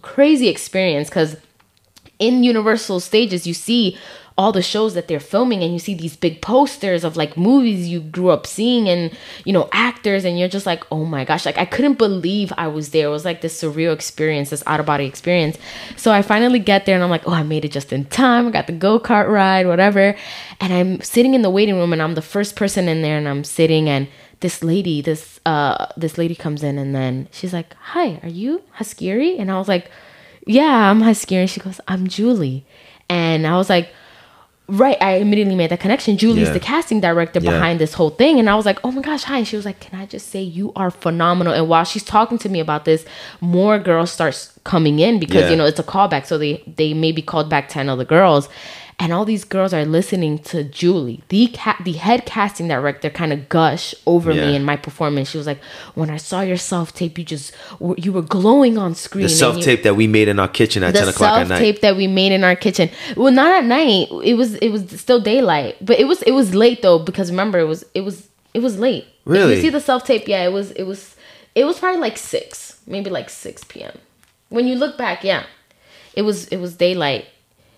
crazy 0.00 0.48
experience 0.48 1.08
because 1.10 1.36
in 2.18 2.44
universal 2.44 3.00
stages 3.00 3.46
you 3.46 3.52
see 3.54 3.98
all 4.38 4.52
the 4.52 4.62
shows 4.62 4.94
that 4.94 5.08
they're 5.08 5.20
filming 5.20 5.62
and 5.62 5.72
you 5.72 5.78
see 5.78 5.94
these 5.94 6.16
big 6.16 6.40
posters 6.40 7.04
of 7.04 7.16
like 7.16 7.36
movies 7.36 7.88
you 7.88 8.00
grew 8.00 8.30
up 8.30 8.46
seeing 8.46 8.88
and 8.88 9.10
you 9.44 9.52
know 9.52 9.68
actors 9.72 10.24
and 10.24 10.38
you're 10.38 10.48
just 10.48 10.66
like 10.66 10.84
oh 10.90 11.04
my 11.04 11.24
gosh 11.24 11.44
like 11.44 11.58
i 11.58 11.64
couldn't 11.64 11.98
believe 11.98 12.52
i 12.56 12.66
was 12.66 12.90
there. 12.90 13.06
It 13.06 13.10
was 13.10 13.24
like 13.24 13.40
this 13.40 13.60
surreal 13.60 13.92
experience 13.92 14.50
this 14.50 14.62
out 14.66 14.80
of 14.80 14.86
body 14.86 15.04
experience. 15.04 15.58
So 15.96 16.12
i 16.12 16.22
finally 16.22 16.58
get 16.58 16.86
there 16.86 16.94
and 16.94 17.04
i'm 17.04 17.10
like 17.10 17.26
oh 17.26 17.32
i 17.32 17.42
made 17.42 17.64
it 17.64 17.72
just 17.72 17.92
in 17.92 18.04
time. 18.06 18.46
I 18.46 18.50
got 18.50 18.66
the 18.66 18.72
go-kart 18.72 19.28
ride 19.28 19.66
whatever. 19.66 20.16
And 20.60 20.72
i'm 20.72 21.00
sitting 21.00 21.34
in 21.34 21.42
the 21.42 21.50
waiting 21.50 21.76
room 21.76 21.92
and 21.92 22.00
i'm 22.02 22.14
the 22.14 22.22
first 22.22 22.56
person 22.56 22.88
in 22.88 23.02
there 23.02 23.18
and 23.18 23.28
i'm 23.28 23.44
sitting 23.44 23.88
and 23.88 24.08
this 24.40 24.62
lady 24.62 25.00
this 25.00 25.40
uh 25.46 25.86
this 25.96 26.18
lady 26.18 26.34
comes 26.34 26.62
in 26.62 26.78
and 26.78 26.94
then 26.94 27.28
she's 27.30 27.52
like 27.52 27.74
hi 27.74 28.18
are 28.22 28.28
you 28.28 28.62
haskiri 28.78 29.38
and 29.38 29.50
i 29.50 29.58
was 29.58 29.68
like 29.68 29.90
yeah 30.46 30.90
i'm 30.90 31.00
haskiri 31.00 31.42
and 31.42 31.50
she 31.50 31.60
goes 31.60 31.80
i'm 31.86 32.06
julie. 32.08 32.64
And 33.08 33.46
i 33.46 33.56
was 33.56 33.68
like 33.68 33.90
right 34.68 34.96
i 35.02 35.16
immediately 35.16 35.54
made 35.56 35.70
that 35.70 35.80
connection 35.80 36.16
julie's 36.16 36.46
Yeah. 36.48 36.52
the 36.54 36.60
casting 36.60 37.00
director 37.00 37.40
Yeah. 37.40 37.50
behind 37.50 37.80
this 37.80 37.94
whole 37.94 38.10
thing 38.10 38.38
and 38.38 38.48
i 38.48 38.54
was 38.54 38.64
like 38.64 38.78
oh 38.84 38.92
my 38.92 39.02
gosh 39.02 39.24
hi 39.24 39.38
and 39.38 39.46
she 39.46 39.56
was 39.56 39.64
like 39.64 39.80
can 39.80 39.98
i 40.00 40.06
just 40.06 40.28
say 40.28 40.40
you 40.40 40.72
are 40.76 40.90
phenomenal 40.90 41.52
and 41.52 41.68
while 41.68 41.84
she's 41.84 42.04
talking 42.04 42.38
to 42.38 42.48
me 42.48 42.60
about 42.60 42.84
this 42.84 43.04
more 43.40 43.78
girls 43.78 44.12
starts 44.12 44.56
coming 44.64 45.00
in 45.00 45.18
because 45.18 45.42
Yeah. 45.42 45.50
you 45.50 45.56
know 45.56 45.64
it's 45.66 45.80
a 45.80 45.82
callback 45.82 46.26
so 46.26 46.38
they 46.38 46.62
they 46.76 46.94
may 46.94 47.10
be 47.12 47.22
called 47.22 47.48
back 47.50 47.68
10 47.68 47.88
other 47.88 48.04
girls 48.04 48.48
and 49.02 49.12
all 49.12 49.24
these 49.24 49.44
girls 49.44 49.74
are 49.74 49.84
listening 49.84 50.38
to 50.50 50.62
Julie, 50.62 51.22
the 51.28 51.48
ca- 51.52 51.80
the 51.84 51.94
head 51.94 52.24
casting 52.24 52.68
director, 52.68 53.10
kind 53.10 53.32
of 53.32 53.48
gush 53.48 53.94
over 54.06 54.30
Yeah. 54.32 54.46
me 54.46 54.56
in 54.56 54.62
my 54.64 54.76
performance. 54.76 55.30
She 55.30 55.38
was 55.38 55.46
like, 55.46 55.60
"When 55.94 56.08
I 56.08 56.18
saw 56.18 56.40
your 56.42 56.56
self 56.56 56.94
tape, 56.94 57.18
you 57.18 57.24
just 57.24 57.52
were, 57.80 57.96
you 57.98 58.12
were 58.12 58.22
glowing 58.22 58.78
on 58.78 58.94
screen. 58.94 59.24
The 59.24 59.28
self 59.28 59.60
tape 59.60 59.82
that 59.82 59.96
we 59.96 60.06
made 60.06 60.28
in 60.28 60.38
our 60.38 60.48
kitchen 60.48 60.84
at 60.84 60.94
ten 60.94 61.08
o'clock 61.08 61.32
at 61.32 61.38
night. 61.40 61.48
The 61.48 61.54
self 61.54 61.60
tape 61.60 61.80
that 61.80 61.96
we 61.96 62.06
made 62.06 62.32
in 62.32 62.44
our 62.44 62.54
kitchen. 62.56 62.90
Well, 63.16 63.32
not 63.32 63.50
at 63.52 63.64
night. 63.64 64.06
It 64.24 64.34
was 64.34 64.54
it 64.56 64.68
was 64.70 64.82
still 65.00 65.20
daylight, 65.20 65.76
but 65.84 65.98
it 65.98 66.06
was 66.06 66.22
it 66.22 66.32
was 66.32 66.54
late 66.54 66.80
though 66.82 67.00
because 67.00 67.30
remember 67.30 67.58
it 67.58 67.66
was 67.66 67.84
it 67.94 68.02
was 68.02 68.28
it 68.54 68.60
was 68.62 68.78
late. 68.78 69.04
If 69.04 69.32
Really? 69.34 69.56
you 69.56 69.62
see 69.62 69.70
the 69.70 69.80
self 69.80 70.04
tape, 70.04 70.28
yeah, 70.28 70.44
it 70.44 70.52
was 70.52 70.70
it 70.72 70.84
was 70.84 71.16
it 71.54 71.64
was 71.64 71.78
probably 71.80 72.00
like 72.00 72.16
six, 72.18 72.78
maybe 72.86 73.10
like 73.10 73.28
six 73.30 73.64
p.m. 73.64 73.98
When 74.48 74.66
you 74.68 74.76
look 74.76 74.96
back, 74.96 75.24
yeah, 75.24 75.42
it 76.14 76.22
was 76.22 76.46
it 76.48 76.58
was 76.58 76.74
daylight. 76.76 77.24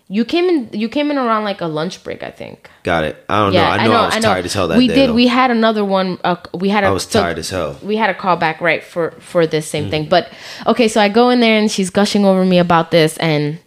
You 0.07 0.23
came 0.23 0.45
in 0.45 0.69
you 0.71 0.87
came 0.87 1.09
in 1.09 1.17
around 1.17 1.45
like 1.45 1.61
a 1.61 1.65
lunch 1.65 2.03
break, 2.03 2.21
I 2.21 2.29
think. 2.29 2.69
Got 2.83 3.05
it. 3.05 3.25
I 3.27 3.39
don't 3.39 3.53
know. 3.53 3.63
I 3.63 3.87
know 3.87 3.93
I, 3.93 4.05
was 4.15 4.23
tired 4.23 4.45
as 4.45 4.53
hell 4.53 4.67
that 4.67 4.77
we 4.77 4.87
day. 4.87 4.93
did. 4.95 5.09
though. 5.09 5.13
We 5.15 5.25
had 5.25 5.49
another 5.49 5.83
one. 5.83 6.19
Uh, 6.23 6.35
we 6.53 6.69
had. 6.69 6.83
A, 6.83 6.87
I 6.87 6.91
was 6.91 7.03
so- 7.03 7.21
tired 7.21 7.39
as 7.39 7.49
hell. 7.49 7.79
we 7.81 7.95
had 7.95 8.11
a 8.11 8.13
call 8.13 8.35
back 8.37 8.61
right 8.61 8.83
for 8.83 9.11
for 9.19 9.47
this 9.47 9.65
Mm. 9.67 9.69
same 9.71 9.89
thing 9.89 10.07
but 10.07 10.31
okay 10.67 10.87
so 10.87 11.01
i 11.01 11.09
go 11.09 11.29
in 11.31 11.39
there 11.39 11.57
and 11.57 11.71
she's 11.71 11.89
gushing 11.89 12.23
over 12.23 12.45
me 12.45 12.59
about 12.59 12.91
this 12.91 13.17
and 13.17 13.57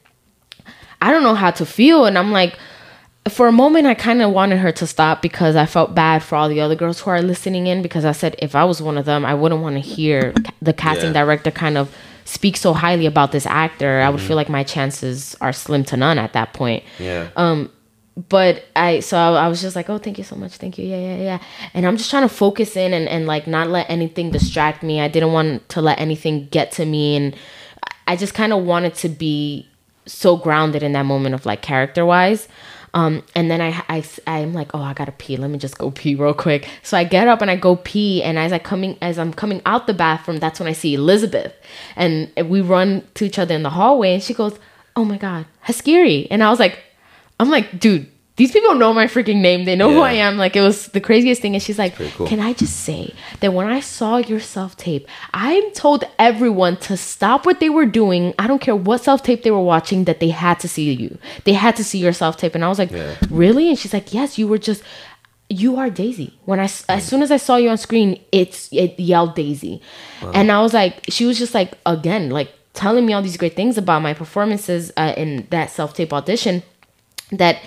i 1.03 1.11
don't 1.11 1.23
know 1.25 1.35
how 1.35 1.51
to 1.51 1.67
feel 1.67 2.05
and 2.07 2.17
i'm 2.17 2.31
like 2.33 2.57
for 3.29 3.47
a 3.49 3.53
moment 3.53 3.87
i 3.87 3.95
kind 3.95 4.23
of 4.23 4.31
wanted 4.31 4.59
her 4.59 4.71
to 4.73 4.87
stop 4.87 5.21
because 5.21 5.57
i 5.57 5.67
felt 5.67 5.95
bad 5.95 6.23
for 6.23 6.37
all 6.37 6.49
the 6.49 6.61
other 6.61 6.75
girls 6.77 7.01
who 7.01 7.11
are 7.11 7.21
listening 7.21 7.67
in 7.67 7.83
because 7.83 8.05
i 8.05 8.13
said 8.13 8.37
if 8.39 8.55
i 8.55 8.65
was 8.65 8.81
one 8.81 8.97
of 8.97 9.05
them 9.07 9.25
i 9.25 9.35
wouldn't 9.35 9.61
want 9.61 9.75
to 9.75 9.81
hear 9.81 10.33
the 10.63 10.73
casting 10.73 11.13
Yeah. 11.13 11.25
director 11.25 11.51
kind 11.51 11.77
of 11.77 11.93
speak 12.29 12.59
so 12.59 12.75
highly 12.75 13.07
about 13.07 13.33
this 13.33 13.47
actor 13.47 14.01
i 14.03 14.11
would 14.11 14.21
feel 14.21 14.37
like 14.37 14.51
my 14.51 14.63
chances 14.63 15.35
are 15.41 15.51
slim 15.51 15.83
to 15.83 15.97
none 15.97 16.19
at 16.19 16.35
that 16.35 16.53
point. 16.53 16.85
Yeah. 16.99 17.31
um 17.37 17.71
but 18.29 18.65
i 18.77 19.01
so 19.01 19.17
I, 19.17 19.47
I 19.47 19.49
was 19.49 19.63
just 19.63 19.75
like 19.75 19.89
oh 19.89 19.97
thank 19.97 20.19
you 20.19 20.25
so 20.25 20.37
much. 20.37 20.59
Thank 20.59 20.77
you. 20.77 20.85
Yeah 20.85 20.99
yeah 20.99 21.17
yeah. 21.17 21.39
And 21.73 21.87
i'm 21.87 21.97
just 21.97 22.11
trying 22.11 22.29
to 22.29 22.35
focus 22.35 22.77
in 22.77 22.93
and, 22.93 23.09
and 23.09 23.27
like 23.27 23.47
not 23.47 23.69
let 23.69 23.89
anything 23.89 24.31
distract 24.31 24.83
me. 24.83 25.01
I 25.01 25.09
didn't 25.09 25.33
want 25.33 25.67
to 25.71 25.81
let 25.81 25.99
anything 25.99 26.49
get 26.51 26.71
to 26.73 26.85
me. 26.85 27.17
And 27.17 27.35
i 28.07 28.15
just 28.15 28.35
kind 28.35 28.53
of 28.53 28.63
wanted 28.63 28.95
to 28.97 29.09
be 29.09 29.67
so 30.05 30.37
grounded 30.37 30.83
in 30.83 30.93
that 30.93 31.07
moment 31.07 31.35
of 31.35 31.47
like 31.47 31.63
character 31.63 32.05
wise 32.05 32.47
um 32.95 33.23
and 33.35 33.51
then 33.51 33.61
I, 33.61 33.85
I 33.89 34.05
i'm 34.27 34.53
like 34.53 34.75
oh 34.75 34.81
i 34.83 34.93
gotta 34.95 35.13
pee. 35.13 35.37
Let 35.37 35.51
me 35.51 35.59
just 35.59 35.79
go 35.79 35.91
pee 35.91 36.15
real 36.15 36.35
quick. 36.35 36.69
So 36.83 36.97
i 36.97 37.05
get 37.05 37.29
up 37.29 37.43
and 37.43 37.51
i 37.51 37.57
go 37.57 37.77
pee. 37.77 38.23
And 38.23 38.39
as 38.39 38.53
i 38.53 38.59
coming 38.59 38.97
as 39.01 39.19
i'm 39.19 39.33
coming 39.33 39.63
out 39.67 39.87
the 39.87 39.95
bathroom 39.95 40.39
that's 40.39 40.61
when 40.61 40.69
i 40.69 40.73
see 40.73 40.95
elizabeth. 40.95 41.55
And 41.97 42.33
we 42.45 42.61
run 42.61 43.07
to 43.15 43.25
each 43.25 43.39
other 43.39 43.55
in 43.55 43.63
the 43.63 43.71
hallway. 43.71 44.15
And 44.15 44.23
she 44.23 44.35
goes 44.35 44.59
oh 44.97 45.05
my 45.05 45.19
god 45.19 45.47
haskiri. 45.67 46.27
And 46.31 46.43
i 46.43 46.51
was 46.51 46.59
like 46.59 46.81
I'm 47.41 47.51
like, 47.51 47.79
dude, 47.79 48.11
these 48.39 48.51
people 48.53 48.75
know 48.77 48.95
my 48.95 49.07
freaking 49.07 49.41
name. 49.43 49.65
They 49.67 49.77
know 49.77 49.91
who 49.93 50.01
I 50.01 50.13
am. 50.13 50.39
Like, 50.39 50.57
it 50.57 50.63
was 50.63 50.87
the 50.89 51.01
craziest 51.01 51.43
thing. 51.43 51.55
And 51.55 51.63
she's 51.63 51.79
like, 51.79 51.95
cool. 51.97 52.27
can 52.27 52.41
I 52.41 52.55
just 52.55 52.77
say 52.81 53.13
that 53.41 53.53
when 53.53 53.67
I 53.67 53.81
saw 53.81 54.17
your 54.17 54.41
self 54.41 54.77
tape, 54.77 55.07
I 55.35 55.71
told 55.75 56.05
everyone 56.19 56.77
to 56.89 56.97
stop 56.97 57.45
what 57.45 57.61
they 57.61 57.69
were 57.69 57.85
doing. 57.85 58.33
I 58.39 58.47
don't 58.47 58.61
care 58.61 58.75
what 58.77 59.03
self 59.05 59.23
tape 59.23 59.43
they 59.43 59.51
were 59.51 59.61
watching, 59.63 60.05
that 60.05 60.21
they 60.21 60.31
had 60.31 60.59
to 60.61 60.69
see 60.69 60.91
you. 60.93 61.19
They 61.45 61.53
had 61.53 61.77
to 61.77 61.85
see 61.85 61.99
your 61.99 62.15
self 62.15 62.37
tape. 62.39 62.55
And 62.55 62.65
I 62.65 62.69
was 62.69 62.79
like, 62.79 62.91
Yeah. 62.93 63.17
really? 63.29 63.69
And 63.69 63.79
she's 63.79 63.93
like, 63.93 64.15
yes, 64.15 64.39
you 64.39 64.49
were 64.49 64.59
just. 64.59 64.83
You 65.51 65.77
are 65.77 65.89
Daisy. 65.89 66.39
When 66.45 66.61
I 66.61 66.69
as 66.91 67.05
soon 67.07 67.23
as 67.23 67.31
I 67.31 67.39
saw 67.39 67.57
you 67.57 67.71
on 67.71 67.79
screen, 67.79 68.21
it's 68.33 68.69
it 68.71 69.01
yelled 69.01 69.35
Daisy, 69.35 69.81
and 70.35 70.53
I 70.53 70.61
was 70.61 70.75
like, 70.75 71.01
she 71.09 71.25
was 71.25 71.39
just 71.39 71.55
like 71.55 71.73
again 71.87 72.29
like 72.29 72.53
telling 72.75 73.07
me 73.07 73.15
all 73.15 73.23
these 73.23 73.39
great 73.39 73.57
things 73.57 73.79
about 73.79 74.03
my 74.03 74.13
performances 74.13 74.93
uh, 74.99 75.15
in 75.17 75.47
that 75.49 75.71
self 75.71 75.95
tape 75.95 76.13
audition 76.13 76.63
that 77.33 77.63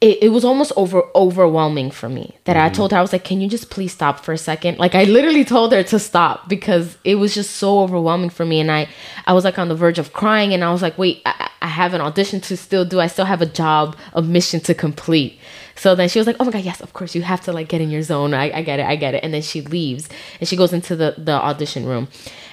it, 0.00 0.22
it 0.22 0.28
was 0.28 0.44
almost 0.44 0.72
over 0.76 1.02
overwhelming 1.16 1.90
for 1.90 2.08
me 2.08 2.36
that 2.44 2.56
I 2.56 2.68
told 2.68 2.92
her 2.92 2.98
I 2.98 3.00
was 3.02 3.12
like 3.12 3.24
can 3.24 3.40
you 3.40 3.48
just 3.48 3.68
please 3.68 3.92
stop 3.92 4.20
for 4.20 4.32
a 4.32 4.38
second? 4.38 4.78
Like 4.78 4.94
I 4.94 5.04
literally 5.04 5.44
told 5.44 5.72
her 5.72 5.82
to 5.82 5.98
stop 5.98 6.48
because 6.48 6.96
it 7.02 7.16
was 7.16 7.34
just 7.34 7.56
so 7.56 7.80
overwhelming 7.80 8.30
for 8.30 8.46
me 8.46 8.60
and 8.60 8.70
I 8.70 8.88
I 9.26 9.32
was 9.32 9.44
like 9.44 9.58
on 9.58 9.68
the 9.68 9.74
verge 9.74 9.98
of 9.98 10.12
crying 10.12 10.54
and 10.54 10.62
I 10.62 10.70
was 10.70 10.82
like 10.82 10.96
wait 10.98 11.22
I, 11.26 11.50
I 11.62 11.66
have 11.66 11.94
an 11.94 12.00
audition 12.00 12.40
to 12.42 12.56
still 12.56 12.84
do 12.84 13.00
I 13.00 13.08
still 13.08 13.24
have 13.24 13.42
a 13.42 13.46
job 13.46 13.96
a 14.12 14.22
mission 14.22 14.60
to 14.60 14.74
complete. 14.74 15.38
So 15.74 15.96
then 15.96 16.08
she 16.08 16.20
was 16.20 16.28
like 16.28 16.36
oh 16.38 16.44
my 16.44 16.52
god 16.52 16.62
yes 16.62 16.80
of 16.80 16.92
course 16.92 17.16
you 17.16 17.22
have 17.22 17.40
to 17.42 17.52
like 17.52 17.68
get 17.68 17.80
in 17.80 17.90
your 17.90 18.02
zone 18.02 18.34
I, 18.34 18.52
I 18.58 18.62
get 18.62 18.78
it 18.78 18.86
I 18.86 18.94
get 18.94 19.14
it. 19.14 19.24
And 19.24 19.34
then 19.34 19.42
she 19.42 19.62
leaves 19.62 20.08
and 20.38 20.48
she 20.48 20.54
goes 20.56 20.72
into 20.72 20.94
the 20.94 21.16
the 21.18 21.32
audition 21.32 21.84
room 21.84 22.06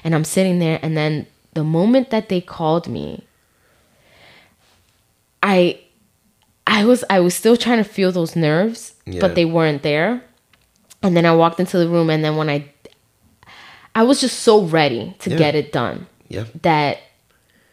and 0.04 0.16
I'm 0.16 0.24
sitting 0.26 0.58
there 0.58 0.80
and 0.82 0.98
then 0.98 1.28
the 1.54 1.64
moment 1.64 2.10
that 2.10 2.28
they 2.30 2.42
called 2.42 2.88
me 2.88 3.24
I 5.44 5.80
I 6.68 6.84
was 6.86 7.04
I 7.10 7.20
was 7.20 7.34
still 7.36 7.58
trying 7.58 7.78
to 7.78 7.84
feel 7.90 8.12
those 8.12 8.36
nerves, 8.36 8.94
Yeah. 9.06 9.22
but 9.22 9.36
they 9.36 9.46
weren't 9.46 9.84
there. 9.84 10.22
And 11.04 11.16
then 11.16 11.26
I 11.26 11.34
walked 11.36 11.60
into 11.60 11.78
the 11.78 11.88
room 11.88 12.10
and 12.10 12.24
then 12.24 12.36
when 12.38 12.50
I 12.50 12.66
I 13.94 14.04
was 14.04 14.20
just 14.22 14.40
so 14.40 14.64
ready 14.64 15.16
to 15.20 15.30
Yeah. 15.30 15.38
get 15.38 15.56
it 15.56 15.72
done 15.72 16.08
Yeah. 16.28 16.46
that 16.64 16.98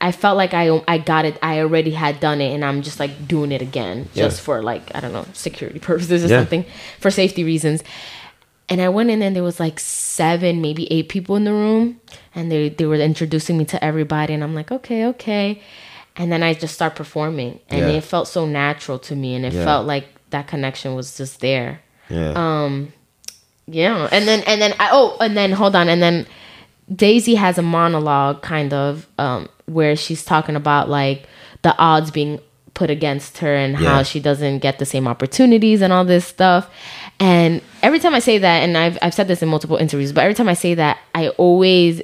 I 0.00 0.12
felt 0.12 0.36
like 0.36 0.52
I 0.52 0.82
I 0.86 0.98
got 0.98 1.24
it 1.24 1.38
I 1.42 1.60
already 1.60 1.92
had 1.92 2.20
done 2.20 2.40
it 2.40 2.52
and 2.52 2.64
I'm 2.64 2.82
just 2.82 3.00
like 3.00 3.26
doing 3.26 3.50
it 3.52 3.62
again 3.62 4.08
Yeah. 4.14 4.24
just 4.24 4.40
for 4.42 4.62
like 4.62 4.90
I 4.94 5.00
don't 5.00 5.12
know 5.12 5.26
security 5.32 5.78
purposes 5.78 6.24
or 6.24 6.28
Yeah. 6.28 6.40
something 6.40 6.64
for 7.00 7.10
safety 7.10 7.44
reasons. 7.44 7.82
And 8.68 8.80
I 8.80 8.88
went 8.88 9.10
in 9.10 9.22
and 9.22 9.34
there 9.34 9.42
was 9.42 9.58
like 9.60 9.78
seven, 9.80 10.60
maybe 10.62 10.90
eight 10.92 11.08
people 11.08 11.36
in 11.36 11.44
the 11.44 11.52
room, 11.52 12.00
and 12.34 12.50
they 12.50 12.68
they 12.70 12.84
were 12.86 12.94
introducing 12.96 13.58
me 13.58 13.64
to 13.66 13.82
everybody, 13.84 14.32
and 14.32 14.42
I'm 14.42 14.54
like, 14.54 14.70
okay, 14.72 15.04
okay. 15.06 15.60
And 16.16 16.30
then 16.30 16.42
I 16.42 16.52
just 16.54 16.74
start 16.74 16.94
performing, 16.94 17.58
and 17.70 17.80
Yeah. 17.80 17.96
it 17.98 18.04
felt 18.04 18.28
so 18.28 18.44
natural 18.46 18.98
to 19.00 19.14
me, 19.16 19.34
and 19.34 19.46
it 19.46 19.52
Yeah. 19.54 19.64
felt 19.64 19.86
like 19.86 20.06
that 20.30 20.46
connection 20.46 20.94
was 20.94 21.16
just 21.16 21.40
there. 21.40 21.80
Yeah. 22.10 22.32
Um, 22.36 22.92
Yeah, 23.66 24.08
and 24.10 24.26
then 24.26 24.42
and 24.46 24.60
then 24.60 24.74
I 24.80 24.88
oh 24.92 25.16
and 25.20 25.36
then 25.36 25.52
hold 25.52 25.74
on, 25.76 25.88
and 25.88 26.02
then 26.02 26.26
Daisy 26.94 27.36
has 27.36 27.58
a 27.58 27.62
monologue 27.62 28.42
kind 28.42 28.74
of 28.74 29.06
um 29.18 29.48
where 29.66 29.94
she's 29.96 30.24
talking 30.24 30.56
about 30.56 30.90
like 30.90 31.24
the 31.62 31.74
odds 31.78 32.10
being 32.10 32.40
put 32.74 32.90
against 32.90 33.38
her 33.38 33.54
and 33.54 33.76
how 33.76 34.02
she 34.02 34.18
doesn't 34.18 34.58
get 34.58 34.78
the 34.78 34.84
same 34.84 35.06
opportunities 35.06 35.80
and 35.80 35.92
all 35.92 36.04
this 36.04 36.26
stuff. 36.26 36.68
And 37.20 37.60
every 37.82 38.00
time 38.00 38.14
I 38.14 38.18
say 38.18 38.36
that, 38.38 38.62
and 38.64 38.76
I've 38.76 38.98
I've 39.00 39.14
said 39.14 39.28
this 39.28 39.42
in 39.42 39.48
multiple 39.48 39.76
interviews, 39.76 40.12
but 40.12 40.22
every 40.24 40.34
time 40.34 40.48
I 40.48 40.54
say 40.54 40.74
that, 40.74 40.98
I 41.14 41.28
always 41.38 42.02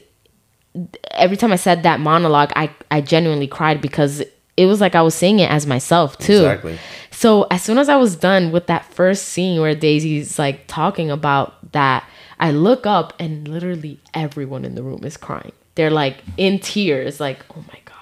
every 1.12 1.36
time 1.36 1.52
I 1.52 1.56
said 1.56 1.82
that 1.82 2.00
monologue, 2.00 2.52
I 2.56 2.70
I 2.90 3.00
genuinely 3.00 3.46
cried 3.46 3.80
because 3.80 4.22
it 4.56 4.66
was 4.66 4.80
like 4.80 4.94
I 4.94 5.02
was 5.02 5.14
saying 5.14 5.38
it 5.40 5.50
as 5.50 5.66
myself 5.66 6.18
too. 6.18 6.32
Exactly. 6.44 6.78
So 7.10 7.46
as 7.50 7.62
soon 7.62 7.78
as 7.78 7.88
I 7.88 7.96
was 7.96 8.16
done 8.16 8.52
with 8.52 8.66
that 8.66 8.84
first 8.92 9.26
scene 9.28 9.60
where 9.60 9.74
Daisy's 9.74 10.38
like 10.38 10.66
talking 10.66 11.10
about 11.10 11.72
that, 11.72 12.05
I 12.40 12.50
look 12.52 12.86
up 12.86 13.12
and 13.18 13.46
literally 13.48 13.98
everyone 14.14 14.64
in 14.64 14.74
the 14.74 14.82
room 14.82 15.05
is 15.05 15.16
crying. 15.16 15.52
They're 15.74 15.90
like 15.90 16.16
in 16.36 16.59
tears, 16.59 17.20
like, 17.20 17.38
oh 17.56 17.64
my 17.68 17.78
God. 17.84 17.94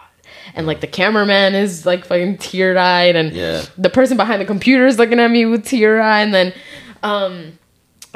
And 0.54 0.66
like 0.66 0.80
the 0.80 0.86
cameraman 0.86 1.54
is 1.54 1.84
like 1.86 2.04
fucking 2.06 2.38
tear 2.38 2.76
eyed, 2.78 3.16
and 3.16 3.32
Yeah. 3.32 3.62
the 3.76 3.90
person 3.90 4.16
behind 4.16 4.40
the 4.40 4.46
computer 4.46 4.86
is 4.86 4.98
looking 4.98 5.20
at 5.20 5.30
me 5.30 5.44
with 5.46 5.66
tear 5.66 6.00
eye, 6.00 6.20
and 6.22 6.32
then 6.32 6.52
um 7.02 7.58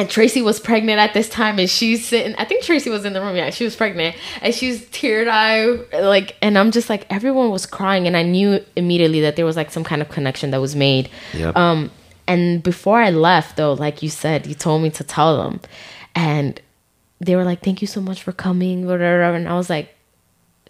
and 0.00 0.08
Tracy 0.08 0.40
was 0.40 0.58
pregnant 0.58 0.98
at 0.98 1.12
this 1.12 1.28
time, 1.28 1.58
and 1.58 1.68
she's 1.68 2.08
sitting. 2.08 2.34
I 2.36 2.46
think 2.46 2.64
Tracy 2.64 2.88
was 2.88 3.04
in 3.04 3.12
the 3.12 3.20
room. 3.20 3.36
Yeah, 3.36 3.50
she 3.50 3.64
was 3.64 3.76
pregnant, 3.76 4.16
and 4.40 4.54
she's 4.54 4.86
teared 4.86 5.28
eyed, 5.28 5.92
like. 6.02 6.36
And 6.40 6.56
I'm 6.56 6.70
just 6.70 6.88
like, 6.88 7.04
everyone 7.10 7.50
was 7.50 7.66
crying, 7.66 8.06
and 8.06 8.16
I 8.16 8.22
knew 8.22 8.64
immediately 8.76 9.20
that 9.20 9.36
there 9.36 9.44
was 9.44 9.56
like 9.56 9.70
some 9.70 9.84
kind 9.84 10.00
of 10.00 10.08
connection 10.08 10.52
that 10.52 10.60
was 10.60 10.74
made. 10.74 11.10
Yep. 11.34 11.54
Um, 11.54 11.90
and 12.26 12.62
before 12.62 12.98
I 12.98 13.10
left, 13.10 13.58
though, 13.58 13.74
like 13.74 14.02
you 14.02 14.08
said, 14.08 14.46
you 14.46 14.54
told 14.54 14.82
me 14.82 14.88
to 14.88 15.04
tell 15.04 15.36
them, 15.36 15.60
and 16.14 16.58
they 17.20 17.36
were 17.36 17.44
like, 17.44 17.62
"Thank 17.62 17.82
you 17.82 17.86
so 17.86 18.00
much 18.00 18.22
for 18.22 18.32
coming," 18.32 18.86
whatever. 18.86 19.34
And 19.34 19.46
I 19.46 19.52
was 19.52 19.68
like, 19.68 19.94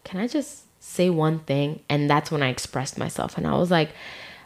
"Can 0.02 0.18
I 0.18 0.26
just 0.26 0.64
say 0.80 1.08
one 1.08 1.38
thing?" 1.38 1.84
And 1.88 2.10
that's 2.10 2.32
when 2.32 2.42
I 2.42 2.48
expressed 2.48 2.98
myself, 2.98 3.38
and 3.38 3.46
I 3.46 3.56
was 3.56 3.70
like, 3.70 3.90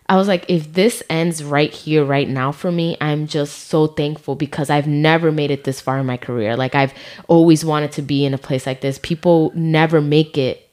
I 0.07 0.17
was 0.17 0.29
like, 0.29 0.45
if 0.49 0.73
this 0.75 1.03
ends 1.09 1.43
right 1.43 1.73
here, 1.73 2.05
right 2.05 2.29
now 2.29 2.53
for 2.53 2.71
me, 2.71 2.97
I'm 3.01 3.27
just 3.27 3.69
so 3.69 3.87
thankful 3.87 4.35
because 4.35 4.69
I've 4.69 4.87
never 4.87 5.33
made 5.33 5.51
it 5.51 5.65
this 5.65 5.81
far 5.81 5.99
in 5.99 6.07
my 6.07 6.19
career. 6.19 6.57
Like, 6.57 6.75
I've 6.75 6.93
always 7.27 7.65
wanted 7.65 7.93
to 7.93 8.03
be 8.03 8.25
in 8.25 8.35
a 8.35 8.39
place 8.39 8.67
like 8.67 8.83
this. 8.83 8.99
People 8.99 9.51
never 9.55 10.03
make 10.03 10.37
it, 10.37 10.69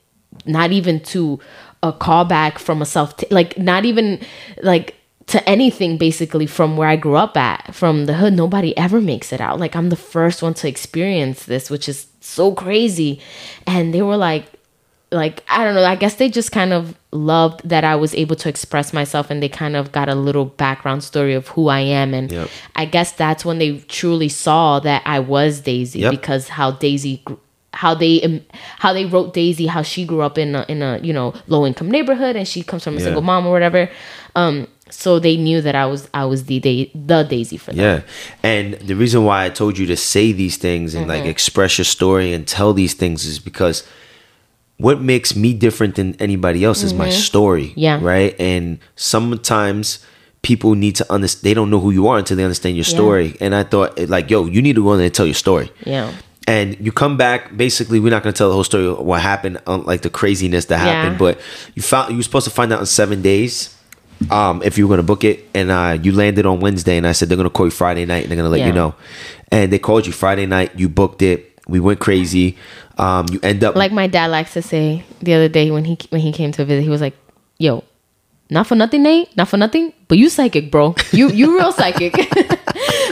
not 0.46 0.72
even 0.72 1.00
to 1.00 1.40
a 1.82 1.94
callback 1.94 2.60
from 2.60 2.82
a 2.82 2.86
self, 2.86 3.16
t- 3.18 3.28
like, 3.32 3.58
not 3.58 3.86
even 3.86 4.20
like 4.62 4.96
to 5.28 5.50
anything 5.50 5.98
basically 5.98 6.46
from 6.46 6.76
where 6.76 6.90
I 6.90 6.98
grew 6.98 7.16
up 7.16 7.38
at, 7.38 7.74
from 7.74 8.08
the 8.08 8.16
hood. 8.16 8.34
Nobody 8.34 8.78
ever 8.78 9.00
makes 9.00 9.32
it 9.32 9.40
out. 9.40 9.62
Like, 9.62 9.78
I'm 9.78 9.90
the 9.90 9.96
first 9.96 10.42
one 10.44 10.56
to 10.56 10.68
experience 10.68 11.46
this, 11.46 11.70
which 11.70 11.88
is 11.88 12.08
so 12.20 12.54
crazy. 12.54 13.22
And 13.66 13.94
they 13.94 14.02
were 14.02 14.18
like, 14.18 14.51
like 15.12 15.44
I 15.50 15.64
don't 15.66 15.76
know, 15.76 15.84
I 15.84 15.96
guess 15.96 16.16
they 16.16 16.30
just 16.30 16.52
kind 16.52 16.72
of 16.72 16.96
loved 17.12 17.68
that 17.68 17.84
I 17.84 17.96
was 17.96 18.14
able 18.16 18.36
to 18.38 18.48
express 18.50 18.94
myself 18.94 19.30
and 19.30 19.44
they 19.44 19.50
kind 19.50 19.76
of 19.76 19.92
got 19.92 20.08
a 20.08 20.16
little 20.16 20.46
background 20.46 21.04
story 21.04 21.34
of 21.34 21.50
who 21.50 21.68
I 21.68 21.82
am 21.82 22.14
and 22.14 22.32
Yep. 22.32 22.50
I 22.76 22.86
guess 22.86 23.12
that's 23.12 23.44
when 23.44 23.58
they 23.60 23.80
truly 23.80 24.30
saw 24.30 24.80
that 24.80 25.02
I 25.06 25.20
was 25.20 25.60
Daisy 25.62 26.00
Yep. 26.00 26.12
because 26.12 26.48
how 26.50 26.72
Daisy 26.72 27.24
how 27.74 27.94
they 27.94 28.44
how 28.80 28.94
they 28.94 29.06
wrote 29.06 29.34
Daisy 29.34 29.66
how 29.68 29.82
she 29.82 30.06
grew 30.06 30.22
up 30.22 30.38
in 30.38 30.56
a, 30.56 30.66
in 30.70 30.82
a 30.82 31.00
you 31.00 31.12
know 31.14 31.34
low 31.48 31.66
income 31.66 31.90
neighborhood 31.92 32.36
and 32.38 32.48
she 32.48 32.64
comes 32.64 32.84
from 32.84 32.96
a 32.96 33.00
Yeah. 33.00 33.06
single 33.06 33.22
mom 33.22 33.46
or 33.46 33.52
whatever 33.52 33.90
um 34.36 34.68
so 34.90 35.20
they 35.20 35.38
knew 35.38 35.62
that 35.62 35.74
I 35.76 35.86
was 35.86 36.10
I 36.14 36.24
was 36.26 36.46
the 36.46 36.60
da- 36.60 36.92
the 36.96 37.24
Daisy 37.24 37.58
for 37.58 37.72
them 37.74 37.80
Yeah. 37.80 38.02
And 38.44 38.74
the 38.76 38.96
reason 38.96 39.24
why 39.26 39.46
I 39.46 39.50
told 39.50 39.78
you 39.78 39.86
to 39.88 39.98
say 39.98 40.32
these 40.32 40.56
things 40.58 40.94
and 40.96 41.08
Mm-hmm. 41.08 41.24
like 41.24 41.26
express 41.26 41.78
your 41.78 41.86
story 41.86 42.32
and 42.34 42.48
tell 42.48 42.74
these 42.74 42.94
things 42.94 43.26
is 43.26 43.40
because 43.40 43.84
what 44.82 45.02
makes 45.02 45.36
me 45.36 45.54
different 45.54 45.96
than 45.96 46.16
anybody 46.20 46.64
else 46.64 46.82
is 46.84 46.94
my 46.94 47.10
story. 47.10 47.68
Mm-hmm. 47.68 47.80
Yeah. 47.80 48.00
Right. 48.02 48.36
And 48.40 48.80
sometimes 48.96 50.06
people 50.42 50.74
need 50.76 50.96
to 50.96 51.06
understand, 51.14 51.44
they 51.44 51.54
don't 51.54 51.70
know 51.70 51.80
who 51.80 51.92
you 51.92 52.08
are 52.08 52.18
until 52.18 52.36
they 52.38 52.44
understand 52.44 52.76
your 52.76 52.84
story. 52.84 53.38
And 53.40 53.54
I 53.54 53.64
thought, 53.64 54.00
like, 54.10 54.30
yo, 54.32 54.46
you 54.46 54.62
need 54.62 54.76
to 54.76 54.84
go 54.84 54.94
in 54.94 54.98
there 54.98 55.06
and 55.06 55.14
tell 55.14 55.28
your 55.28 55.36
story. 55.36 55.72
yeah 55.86 56.12
And 56.48 56.76
you 56.80 56.92
come 56.92 57.16
back. 57.16 57.56
Basically, 57.56 58.00
we're 58.00 58.10
not 58.10 58.24
going 58.24 58.34
to 58.34 58.38
tell 58.38 58.50
the 58.50 58.56
whole 58.56 58.64
story 58.64 58.88
of 58.88 59.00
what 59.00 59.22
happened, 59.22 59.62
um, 59.68 59.86
like 59.86 60.02
the 60.02 60.10
craziness 60.10 60.66
that 60.66 60.80
happened, 60.80 61.14
Yeah. 61.14 61.26
But 61.26 61.40
you 61.76 61.84
found 61.84 62.10
you 62.12 62.18
were 62.18 62.24
supposed 62.24 62.46
to 62.46 62.52
find 62.52 62.74
out 62.74 62.80
in 62.80 62.88
seven 62.88 63.22
days, 63.22 63.78
um, 64.32 64.62
if 64.64 64.78
you 64.78 64.88
were 64.88 64.92
going 64.96 65.06
to 65.06 65.12
book 65.14 65.24
it. 65.24 65.46
And 65.54 65.70
uh, 65.70 66.00
you 66.02 66.12
landed 66.12 66.46
on 66.48 66.60
Wednesday, 66.60 66.98
and 66.98 67.06
I 67.06 67.12
said 67.12 67.30
they're 67.30 67.38
going 67.38 67.50
to 67.50 67.54
call 67.54 67.68
you 67.68 67.72
Friday 67.72 68.06
night, 68.06 68.24
and 68.24 68.32
they're 68.32 68.38
going 68.38 68.52
to 68.52 68.58
let 68.58 68.66
you 68.66 68.74
know. 68.74 68.96
And 69.52 69.72
they 69.72 69.78
called 69.80 70.08
you 70.08 70.14
Friday 70.14 70.48
night. 70.48 70.72
You 70.76 70.90
booked 70.90 71.22
it. 71.22 71.51
We 71.72 71.80
went 71.80 72.00
crazy. 72.00 72.58
Um, 72.98 73.26
you 73.32 73.40
end 73.42 73.64
up 73.64 73.76
like 73.76 73.92
my 73.92 74.08
dad 74.08 74.28
likes 74.28 74.54
to 74.54 74.62
say 74.62 75.04
the 75.22 75.34
other 75.34 75.50
day 75.50 75.72
when 75.72 75.86
he 75.86 75.98
when 76.10 76.22
he 76.22 76.32
came 76.32 76.52
to 76.52 76.66
visit, 76.66 76.84
he 76.84 76.90
was 76.90 77.02
like, 77.02 77.16
"Yo, 77.58 77.84
not 78.50 78.68
for 78.68 78.76
nothing, 78.76 79.04
Nate, 79.04 79.36
not 79.38 79.48
for 79.48 79.58
nothing, 79.58 79.94
but 80.08 80.18
you 80.18 80.30
psychic, 80.30 80.70
bro. 80.70 80.96
You 81.12 81.30
you 81.30 81.58
real 81.58 81.72
psychic." 81.72 82.14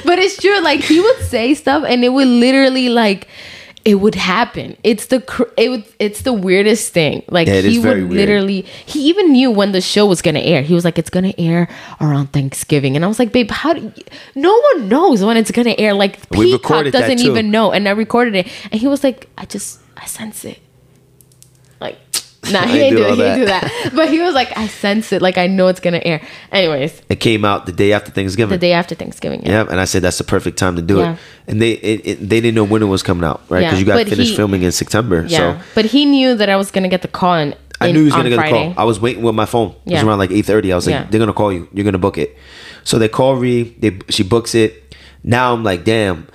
but 0.06 0.20
it's 0.20 0.38
true. 0.38 0.60
Like 0.62 0.82
he 0.82 1.00
would 1.00 1.20
say 1.22 1.54
stuff, 1.56 1.84
and 1.88 2.04
it 2.04 2.10
would 2.10 2.28
literally 2.28 2.90
like 2.90 3.28
it 3.86 3.96
would 3.96 4.16
happen. 4.16 4.76
It's 4.84 5.06
the 5.08 5.22
cr- 5.22 5.44
it 5.58 5.70
would 5.70 5.84
it's 6.00 6.22
the 6.22 6.34
weirdest 6.34 6.94
thing. 6.94 7.24
Like 7.30 7.48
Yeah, 7.48 7.56
it 7.56 7.66
is 7.66 7.76
he 7.76 7.80
very 7.82 8.02
would 8.02 8.10
weird. 8.12 8.28
literally 8.30 8.62
he 8.86 9.08
even 9.10 9.32
knew 9.32 9.50
when 9.52 9.72
the 9.72 9.82
show 9.82 10.06
was 10.06 10.22
gonna 10.22 10.40
air. 10.40 10.62
He 10.62 10.74
was 10.74 10.84
like, 10.86 10.98
"It's 11.00 11.10
gonna 11.10 11.34
air 11.38 11.70
around 12.02 12.34
Thanksgiving," 12.34 12.96
and 12.96 13.06
I 13.06 13.08
was 13.08 13.20
like, 13.20 13.32
"Babe, 13.32 13.50
how 13.52 13.74
do 13.74 13.82
you, 13.82 14.04
no 14.36 14.54
one 14.74 14.90
knows 14.90 15.24
when 15.24 15.38
it's 15.38 15.52
gonna 15.52 15.76
air? 15.78 15.94
Like 15.94 16.20
We 16.32 16.52
Peacock 16.52 16.92
doesn't 16.92 17.20
even 17.20 17.52
know." 17.52 17.72
And 17.72 17.88
I 17.88 17.92
recorded 17.92 18.36
it, 18.36 18.48
and 18.72 18.80
he 18.82 18.88
was 18.88 19.04
like, 19.04 19.28
"I 19.38 19.46
just 19.46 19.80
I 19.98 20.06
sense 20.06 20.46
it." 20.46 20.60
Nah, 22.54 22.66
he 22.68 22.78
do 22.78 22.84
ain't 22.84 22.96
do, 22.98 23.04
he 23.04 23.16
that. 23.22 23.36
do 23.38 23.46
that. 23.46 23.92
But 23.96 24.10
he 24.10 24.20
was 24.20 24.34
like, 24.34 24.56
I 24.58 24.68
sense 24.68 25.12
it. 25.12 25.22
Like, 25.22 25.38
I 25.38 25.48
know 25.48 25.68
it's 25.68 25.80
gonna 25.80 26.02
air. 26.04 26.22
Anyways, 26.52 27.02
it 27.10 27.18
came 27.20 27.46
out 27.46 27.66
the 27.66 27.72
day 27.72 27.94
after 27.94 28.12
Thanksgiving. 28.12 28.52
the 28.52 28.58
day 28.58 28.74
after 28.74 28.96
Thanksgiving. 28.96 29.42
Yeah. 29.46 29.64
Yeah, 29.64 29.68
and 29.72 29.80
I 29.80 29.86
said 29.86 30.02
that's 30.02 30.18
the 30.18 30.24
perfect 30.24 30.58
time 30.58 30.76
to 30.76 30.82
do 30.82 30.98
Yeah. 30.98 31.14
it. 31.14 31.20
And 31.48 31.62
they 31.62 31.72
it, 31.74 32.02
it, 32.08 32.16
they 32.30 32.42
didn't 32.42 32.56
know 32.56 32.64
when 32.64 32.82
it 32.82 32.86
was 32.88 33.04
coming 33.04 33.24
out, 33.24 33.42
right? 33.50 33.62
Yeah, 33.62 33.70
Because 33.70 33.80
you 33.80 33.86
got 33.86 34.08
finished 34.08 34.32
he- 34.32 34.36
filming 34.36 34.64
in 34.64 34.72
September. 34.72 35.26
Yeah. 35.28 35.38
So 35.60 35.66
but 35.76 35.86
he 35.86 36.06
knew 36.06 36.36
that 36.36 36.50
I 36.50 36.56
was 36.56 36.72
gonna 36.72 36.90
get 36.90 37.02
the 37.02 37.08
call 37.08 37.34
and 37.36 37.56
I 37.82 37.92
knew 37.92 38.00
he 38.00 38.06
was 38.06 38.14
gonna 38.14 38.30
get 38.30 38.36
Friday. 38.36 38.72
a 38.72 38.74
call. 38.74 38.82
I 38.82 38.86
was 38.86 39.00
waiting 39.00 39.24
with 39.24 39.36
my 39.36 39.46
phone. 39.46 39.74
It 39.86 39.94
was 39.94 40.04
around 40.04 40.18
like 40.20 40.32
eight 40.32 40.46
thirty. 40.46 40.72
I 40.72 40.76
was 40.76 40.86
like, 40.86 40.94
Yeah. 40.94 41.08
they're 41.10 41.20
gonna 41.20 41.34
call 41.34 41.52
you. 41.54 41.68
You're 41.74 41.86
gonna 41.86 41.98
book 41.98 42.18
it. 42.18 42.38
So 42.84 42.98
they 43.00 43.08
call 43.10 43.36
Ree. 43.36 43.76
They 43.80 44.00
she 44.10 44.24
books 44.24 44.54
it. 44.56 44.96
Now 45.24 45.54
I'm 45.54 45.64
like, 45.64 45.84
damn, 45.84 46.28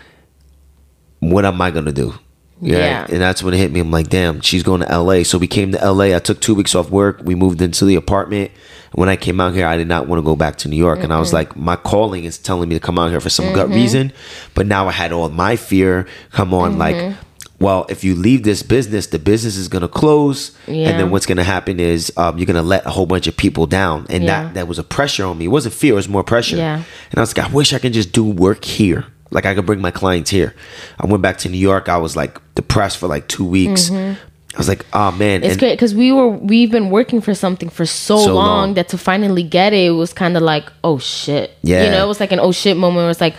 what 1.21 1.45
am 1.45 1.61
I 1.61 1.71
gonna 1.71 1.93
do? 1.93 2.15
Yeah. 2.61 3.07
And 3.09 3.21
that's 3.21 3.43
when 3.43 3.53
it 3.55 3.59
hit 3.59 3.73
me. 3.73 3.81
I'm 3.81 3.91
like, 3.91 4.09
damn, 4.09 4.41
she's 4.41 4.63
going 4.63 4.81
to 4.81 4.99
LA. 4.99 5.23
So 5.25 5.39
we 5.39 5.47
came 5.47 5.73
to 5.73 5.91
LA. 5.93 6.15
I 6.17 6.19
took 6.19 6.41
two 6.41 6.55
weeks 6.55 6.75
off 6.75 6.91
work. 6.91 7.21
We 7.23 7.35
moved 7.35 7.61
into 7.61 7.85
the 7.85 7.95
apartment. 7.97 8.51
When 8.93 9.09
I 9.09 9.17
came 9.17 9.41
out 9.41 9.55
here, 9.55 9.67
I 9.67 9.77
did 9.77 9.89
not 9.89 10.07
want 10.07 10.19
to 10.19 10.25
go 10.25 10.37
back 10.37 10.57
to 10.59 10.69
New 10.69 10.77
York. 10.77 11.01
And 11.01 11.13
I 11.13 11.19
was 11.19 11.33
like, 11.33 11.57
my 11.57 11.75
calling 11.77 12.25
is 12.25 12.39
telling 12.39 12.69
me 12.69 12.77
to 12.77 12.81
come 12.81 12.99
out 12.99 13.11
here 13.11 13.21
for 13.21 13.29
some 13.31 13.53
gut 13.53 13.67
Mm-hmm. 13.67 13.75
reason. 13.75 14.13
But 14.55 14.67
now 14.67 14.87
I 14.89 14.93
had 14.93 15.13
all 15.13 15.29
my 15.31 15.57
fear 15.57 16.07
come 16.31 16.55
on. 16.55 16.79
Like, 16.79 16.95
Mm-hmm. 16.97 17.21
well, 17.59 17.87
if 17.89 18.05
you 18.05 18.15
leave 18.15 18.45
this 18.45 18.63
business, 18.63 19.09
the 19.09 19.19
business 19.19 19.57
is 19.57 19.67
going 19.69 19.83
to 19.83 19.89
close. 19.89 20.57
Yeah. 20.69 20.91
And 20.91 21.01
then 21.01 21.11
what's 21.11 21.27
going 21.27 21.39
to 21.39 21.45
happen 21.45 21.81
is 21.81 22.13
um, 22.17 22.39
you're 22.39 22.47
going 22.47 22.55
to 22.55 22.63
let 22.63 22.87
a 22.87 22.91
whole 22.91 23.07
bunch 23.07 23.27
of 23.27 23.37
people 23.37 23.67
down. 23.67 24.07
And 24.09 24.23
Yeah. 24.25 24.45
that, 24.45 24.55
that 24.55 24.69
was 24.69 24.79
a 24.79 24.85
pressure 24.85 25.25
on 25.27 25.39
me. 25.39 25.47
It 25.47 25.49
wasn't 25.49 25.75
fear, 25.75 25.93
it 25.95 25.97
was 25.97 26.09
more 26.09 26.23
pressure. 26.25 26.57
Yeah. 26.57 26.77
And 26.77 27.19
I 27.19 27.21
was 27.21 27.37
like, 27.37 27.51
I 27.51 27.53
wish 27.53 27.73
I 27.73 27.81
could 27.81 27.93
just 27.93 28.13
do 28.13 28.25
work 28.25 28.65
here. 28.65 29.07
Like 29.35 29.47
I 29.47 29.55
could 29.55 29.67
bring 29.67 29.81
my 29.81 29.91
clients 29.91 30.31
here. 30.31 30.55
I 31.01 31.07
went 31.07 31.23
back 31.23 31.39
to 31.39 31.49
New 31.49 31.59
York. 31.59 31.89
I 31.89 31.97
was 31.99 32.17
like 32.17 32.41
depressed 32.55 32.99
for 32.99 33.09
like 33.09 33.29
two 33.29 33.45
weeks. 33.45 33.91
I 33.91 34.59
was 34.59 34.69
like, 34.69 34.87
oh 34.93 35.11
man. 35.11 35.41
Mm-hmm. 35.41 35.45
It's 35.45 35.53
And- 35.55 35.59
great 35.61 35.73
because 35.75 35.95
we 35.95 36.13
were 36.13 36.29
we've 36.29 36.71
been 36.71 36.91
working 36.91 37.21
for 37.21 37.35
something 37.35 37.69
for 37.69 37.85
so, 37.85 38.19
So 38.19 38.35
long, 38.35 38.47
long. 38.47 38.75
that 38.75 38.89
to 38.91 38.99
finally 38.99 39.43
get 39.43 39.73
it, 39.73 39.87
it 39.87 39.91
was 39.91 40.13
kind 40.13 40.37
of 40.37 40.43
like 40.45 40.71
oh 40.85 40.99
shit. 40.99 41.51
Yeah. 41.63 41.85
You 41.85 41.91
know, 41.91 42.05
it 42.05 42.09
was 42.09 42.21
like 42.21 42.31
an 42.33 42.39
oh 42.41 42.53
shit 42.53 42.77
moment. 42.77 43.03
Where 43.05 43.11
it's 43.11 43.21
like, 43.21 43.35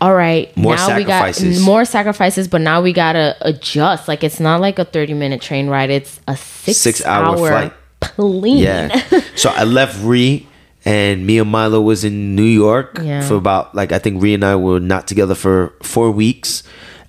all 0.00 0.14
right, 0.14 0.54
More 0.56 0.76
now 0.76 0.94
we 0.96 1.04
got 1.04 1.34
more 1.64 1.84
sacrifices, 1.86 2.46
but 2.48 2.60
now 2.60 2.82
we 2.82 2.92
gotta 2.92 3.34
adjust. 3.40 4.06
Like 4.08 4.22
it's 4.22 4.38
not 4.40 4.60
like 4.60 4.78
a 4.78 4.84
thirty 4.84 5.14
minute 5.14 5.40
train 5.40 5.68
ride; 5.68 5.90
it's 5.90 6.20
a 6.28 6.36
six, 6.36 6.76
Six-hour 6.78 7.24
hour 7.24 7.48
flight. 7.48 7.72
plane. 8.00 8.58
Yeah. 8.58 9.00
so 9.34 9.50
I 9.50 9.64
left 9.64 9.98
Ree 10.04 10.46
and 10.84 11.26
me 11.26 11.38
and 11.38 11.50
Milo 11.50 11.80
was 11.80 12.04
in 12.04 12.34
New 12.36 12.42
York 12.44 12.98
Yeah. 13.02 13.20
for 13.26 13.34
about 13.36 13.74
like 13.74 13.92
I 13.92 13.98
think 13.98 14.22
Ree 14.22 14.34
and 14.34 14.44
I 14.44 14.56
were 14.56 14.80
not 14.80 15.06
together 15.06 15.34
for 15.34 15.74
four 15.82 16.10
weeks. 16.10 16.62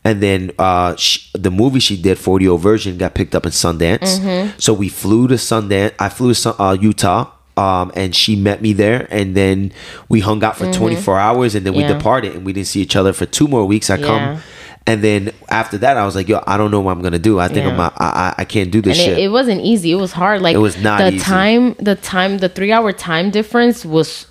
And 0.04 0.24
then 0.24 0.52
uh, 0.58 0.96
sh 0.96 1.30
the 1.34 1.52
movie 1.52 1.80
she 1.82 1.98
did, 2.02 2.18
40 2.18 2.48
O 2.48 2.58
version, 2.58 2.98
got 2.98 3.14
picked 3.16 3.36
up 3.36 3.46
in 3.46 3.52
Sundance. 3.52 4.20
Mm-hmm. 4.20 4.58
So 4.58 4.74
we 4.74 4.88
flew 4.88 5.28
to 5.28 5.36
Sundance. 5.36 5.94
I 6.00 6.08
flew 6.08 6.34
to 6.34 6.56
uh, 6.62 6.72
Utah, 6.72 7.30
um, 7.58 7.91
and 7.96 8.16
she 8.16 8.38
met 8.38 8.62
me 8.62 8.72
there. 8.72 9.08
And 9.12 9.36
then 9.36 9.74
we 10.08 10.22
hung 10.22 10.41
out 10.41 10.56
for 10.58 10.72
24 10.72 11.20
hours, 11.20 11.54
and 11.54 11.66
then 11.66 11.74
we 11.74 11.84
Mm-hmm. 11.84 11.98
Departed, 11.98 12.34
and 12.36 12.46
we 12.46 12.54
didn't 12.54 12.68
see 12.68 12.82
each 12.82 12.96
other 12.96 13.12
for 13.12 13.26
two 13.26 13.48
more 13.50 13.66
weeks. 13.66 13.90
I 13.90 13.98
Yeah. 13.98 14.06
come, 14.08 14.41
and 14.90 14.98
then 15.03 15.22
after 15.61 15.78
that, 15.84 15.95
I 15.98 16.03
was 16.06 16.16
like, 16.16 16.28
"Yo, 16.32 16.38
I 16.48 16.56
don't 16.57 16.72
know 16.72 16.82
what 16.82 16.91
I'm 16.95 17.02
gonna 17.02 17.20
do. 17.32 17.40
I 17.40 17.48
think 17.48 17.66
Yeah. 17.66 17.74
I'm 17.74 17.80
I, 17.80 17.91
I 17.98 18.34
I 18.40 18.45
can't 18.45 18.72
do 18.72 18.82
this 18.82 18.98
and 18.98 19.06
shit." 19.06 19.18
it, 19.20 19.26
it 19.26 19.32
wasn't 19.40 19.61
easy. 19.61 19.91
It 19.91 19.99
was 20.06 20.11
hard. 20.22 20.41
Like 20.41 20.56
It 20.56 20.60
was 20.70 20.78
not 20.82 20.99
the 20.99 21.14
easy. 21.14 21.20
time. 21.20 21.64
The 21.90 21.95
time. 21.95 22.32
The 22.40 22.49
three 22.49 22.72
hour 22.72 22.91
time 22.91 23.30
difference 23.32 23.86
was 23.86 24.26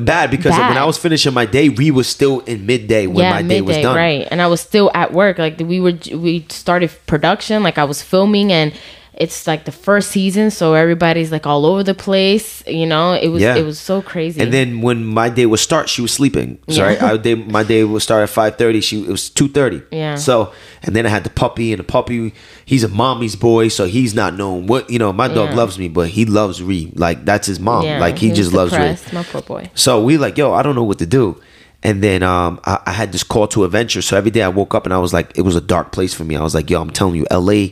bad 0.00 0.30
because 0.30 0.52
when 0.52 0.78
I 0.78 0.84
was 0.86 0.96
finishing 0.96 1.34
my 1.34 1.44
day, 1.44 1.68
we 1.68 1.90
were 1.90 2.04
still 2.16 2.40
in 2.40 2.64
midday 2.64 3.06
when 3.06 3.18
yeah 3.24 3.32
my 3.38 3.42
day 3.42 3.60
was 3.60 3.76
done. 3.76 3.96
right. 3.96 4.26
And 4.30 4.40
I 4.40 4.46
was 4.46 4.60
still 4.62 4.90
at 4.94 5.12
work. 5.12 5.38
Like 5.38 5.58
we 5.60 5.78
were, 5.80 5.96
we 6.26 6.46
started 6.48 6.90
production. 7.06 7.62
Like 7.62 7.76
I 7.78 7.84
was 7.84 8.00
filming, 8.02 8.50
and 8.52 8.72
it's 9.18 9.48
like 9.48 9.64
the 9.64 9.72
first 9.72 10.10
season, 10.12 10.50
so 10.52 10.74
everybody's 10.74 11.32
like 11.32 11.44
all 11.44 11.66
over 11.66 11.82
the 11.82 11.92
place. 11.94 12.62
You 12.68 12.86
know, 12.86 13.14
it 13.14 13.28
was 13.28 13.42
Yeah. 13.42 13.56
it 13.56 13.64
was 13.64 13.78
so 13.80 14.00
crazy. 14.00 14.40
And 14.40 14.52
then 14.52 14.80
when 14.80 15.04
my 15.04 15.28
day 15.28 15.44
would 15.44 15.58
start, 15.58 15.88
she 15.88 16.00
was 16.02 16.12
sleeping. 16.12 16.58
So 16.68 16.88
Yeah. 16.88 17.04
I, 17.04 17.16
day, 17.16 17.34
my 17.34 17.64
day 17.64 17.82
would 17.84 18.02
start 18.02 18.22
at 18.22 18.30
five 18.30 18.56
thirty. 18.56 18.80
She 18.80 19.02
it 19.02 19.08
was 19.10 19.28
two 19.28 19.48
thirty. 19.48 19.82
Yeah. 19.90 20.14
So 20.14 20.52
and 20.84 20.94
then 20.94 21.04
I 21.04 21.08
had 21.08 21.24
the 21.24 21.30
puppy, 21.30 21.72
and 21.72 21.80
the 21.80 21.84
puppy, 21.84 22.32
he's 22.64 22.84
a 22.84 22.88
mommy's 22.88 23.34
boy, 23.34 23.68
so 23.68 23.86
he's 23.86 24.14
not 24.14 24.34
known 24.36 24.66
what 24.68 24.88
you 24.88 24.98
know. 25.00 25.12
My 25.12 25.26
dog 25.28 25.50
Yeah. 25.50 25.56
loves 25.56 25.78
me, 25.78 25.88
but 25.88 26.08
he 26.08 26.24
loves 26.24 26.62
Ree. 26.62 26.92
Like 26.94 27.24
that's 27.24 27.46
his 27.48 27.58
mom. 27.58 27.84
like 27.98 28.18
he, 28.18 28.30
just 28.30 28.52
loves 28.52 28.72
Ree. 28.72 28.96
My 29.12 29.24
poor 29.24 29.42
boy. 29.42 29.68
So 29.74 30.00
we 30.02 30.16
like, 30.16 30.38
yo, 30.38 30.52
I 30.52 30.62
don't 30.62 30.76
know 30.76 30.84
what 30.84 30.98
to 31.00 31.06
do. 31.06 31.40
And 31.80 32.02
then 32.02 32.24
um, 32.24 32.58
I, 32.64 32.80
I 32.86 32.90
had 32.92 33.12
this 33.12 33.22
call 33.22 33.46
to 33.48 33.62
adventure. 33.62 34.02
So 34.02 34.16
every 34.16 34.32
day 34.32 34.42
I 34.42 34.48
woke 34.48 34.74
up 34.74 34.84
and 34.84 34.92
I 34.92 34.98
was 34.98 35.12
like, 35.12 35.38
it 35.38 35.42
was 35.42 35.54
a 35.54 35.60
dark 35.60 35.92
place 35.92 36.12
for 36.12 36.24
me. 36.24 36.34
I 36.34 36.42
was 36.42 36.52
like, 36.52 36.68
yo, 36.70 36.80
I'm 36.80 36.90
telling 36.90 37.14
you, 37.14 37.24
LA. 37.30 37.68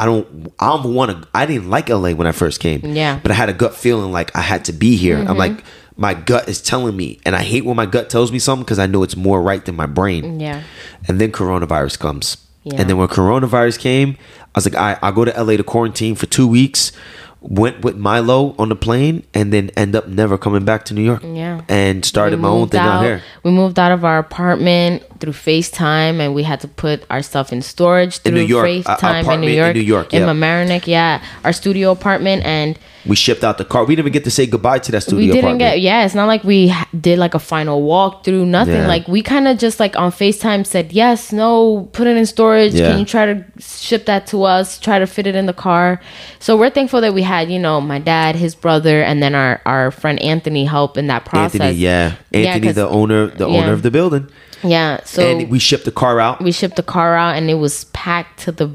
I 0.00 0.06
don't. 0.06 0.50
I 0.58 0.68
don't 0.68 0.94
want 0.94 1.10
to. 1.10 1.28
I 1.34 1.44
didn't 1.44 1.68
like 1.68 1.90
LA 1.90 2.12
when 2.12 2.26
I 2.26 2.32
first 2.32 2.58
came. 2.58 2.80
Yeah. 2.82 3.12
Mm-hmm. 3.12 3.22
But 3.22 3.32
I 3.32 3.34
had 3.34 3.50
a 3.50 3.52
gut 3.52 3.74
feeling 3.74 4.12
like 4.12 4.34
I 4.34 4.40
had 4.40 4.64
to 4.64 4.72
be 4.72 4.96
here. 4.96 5.18
I'm 5.18 5.36
like, 5.36 5.62
my 5.94 6.14
gut 6.14 6.48
is 6.48 6.62
telling 6.62 6.96
me, 6.96 7.20
and 7.26 7.36
I 7.36 7.42
hate 7.42 7.66
when 7.66 7.76
my 7.76 7.84
gut 7.84 8.08
tells 8.08 8.32
me 8.32 8.38
something 8.38 8.64
because 8.64 8.78
I 8.78 8.86
know 8.86 9.02
it's 9.02 9.14
more 9.14 9.42
right 9.42 9.62
than 9.62 9.76
my 9.76 9.84
brain. 9.84 10.40
Yeah. 10.40 10.62
And 11.06 11.20
then 11.20 11.32
coronavirus 11.32 11.98
comes. 11.98 12.38
Yeah. 12.64 12.80
And 12.80 12.88
then 12.88 12.96
when 12.96 13.08
coronavirus 13.08 13.78
came, 13.78 14.16
I 14.40 14.48
was 14.54 14.64
like, 14.64 14.74
I 14.74 14.98
I'll 15.02 15.12
go 15.12 15.26
to 15.26 15.42
LA 15.42 15.58
to 15.58 15.64
quarantine 15.64 16.14
for 16.14 16.24
two 16.24 16.48
weeks. 16.48 16.92
Went 17.42 17.82
with 17.82 17.96
Milo 17.96 18.54
on 18.58 18.68
the 18.68 18.76
plane, 18.76 19.24
and 19.32 19.50
then 19.50 19.70
end 19.70 19.96
up 19.96 20.06
never 20.06 20.36
coming 20.36 20.64
back 20.66 20.84
to 20.86 20.94
New 20.94 21.02
York. 21.02 21.22
Yeah. 21.22 21.62
And 21.70 22.04
started 22.04 22.38
my 22.38 22.48
own 22.48 22.68
thing 22.68 22.80
out 22.80 23.02
here. 23.02 23.22
We 23.42 23.50
moved 23.50 23.78
out 23.78 23.92
of 23.92 24.04
our 24.04 24.18
apartment 24.18 25.02
through 25.20 25.32
FaceTime, 25.32 26.20
and 26.20 26.34
we 26.34 26.42
had 26.42 26.60
to 26.60 26.68
put 26.68 27.04
our 27.08 27.22
stuff 27.22 27.50
in 27.50 27.62
storage 27.62 28.18
In 28.18 28.22
through 28.22 28.40
New 28.42 28.46
York, 28.46 28.68
FaceTime 28.68 29.32
in 29.32 29.40
New 29.40 29.48
in 29.48 29.54
York. 29.56 29.74
New 29.74 29.80
York, 29.80 30.12
in. 30.12 30.22
Mamaroneck, 30.22 30.86
yeah, 30.86 31.24
our 31.42 31.54
studio 31.54 31.92
apartment, 31.92 32.44
and 32.44 32.78
We 33.06 33.16
shipped 33.16 33.42
out 33.44 33.56
the 33.58 33.64
car. 33.64 33.84
We 33.84 33.94
didn't 33.96 34.04
even 34.04 34.12
get 34.12 34.24
to 34.24 34.30
say 34.30 34.46
goodbye 34.46 34.78
to 34.80 34.92
that 34.92 35.02
studio 35.02 35.18
we 35.18 35.26
didn't 35.26 35.38
apartment. 35.38 35.58
get 35.60 35.80
yeah 35.80 36.04
it's 36.04 36.14
not 36.14 36.26
like 36.26 36.44
we 36.44 36.72
did 37.00 37.18
like 37.18 37.34
a 37.34 37.38
final 37.38 37.82
walkthrough 37.82 38.46
nothing 38.46 38.74
Yeah. 38.74 38.86
like 38.88 39.08
we 39.08 39.22
kind 39.22 39.48
of 39.48 39.56
just 39.58 39.80
like 39.80 39.96
on 39.96 40.10
facetime 40.12 40.66
said 40.66 40.92
yes 40.92 41.32
no 41.32 41.88
put 41.92 42.06
it 42.06 42.16
in 42.16 42.26
storage 42.26 42.74
Yeah. 42.74 42.90
can 42.90 42.98
you 42.98 43.04
try 43.06 43.24
to 43.32 43.44
ship 43.58 44.04
that 44.06 44.26
to 44.28 44.42
us 44.44 44.78
try 44.78 44.98
to 44.98 45.06
fit 45.06 45.26
it 45.26 45.34
in 45.34 45.46
the 45.46 45.52
car 45.54 46.00
so 46.40 46.56
we're 46.58 46.68
thankful 46.70 47.00
that 47.00 47.14
we 47.14 47.22
had 47.22 47.50
you 47.50 47.58
know 47.58 47.80
my 47.80 47.98
dad 47.98 48.36
his 48.36 48.54
brother 48.54 49.02
and 49.02 49.22
then 49.22 49.34
our 49.34 49.60
our 49.64 49.90
friend 49.90 50.20
anthony 50.20 50.64
help 50.66 50.98
in 50.98 51.06
that 51.06 51.24
process 51.24 51.60
Anthony, 51.60 51.78
yeah, 51.78 52.14
Anthony, 52.32 52.66
'cause- 52.66 52.74
the 52.76 52.88
owner, 52.88 53.28
the 53.28 53.48
yeah. 53.48 53.56
owner 53.62 53.72
of 53.72 53.82
the 53.82 53.90
building, 53.90 54.28
yeah 54.62 55.00
so 55.04 55.22
and 55.26 55.48
we 55.50 55.58
shipped 55.58 55.84
the 55.86 55.92
car 55.92 56.20
out. 56.20 56.42
we 56.42 56.52
shipped 56.52 56.76
the 56.76 56.82
car 56.82 57.16
out 57.16 57.36
and 57.36 57.48
it 57.48 57.54
was 57.54 57.84
packed 57.94 58.40
to 58.44 58.52
the 58.52 58.70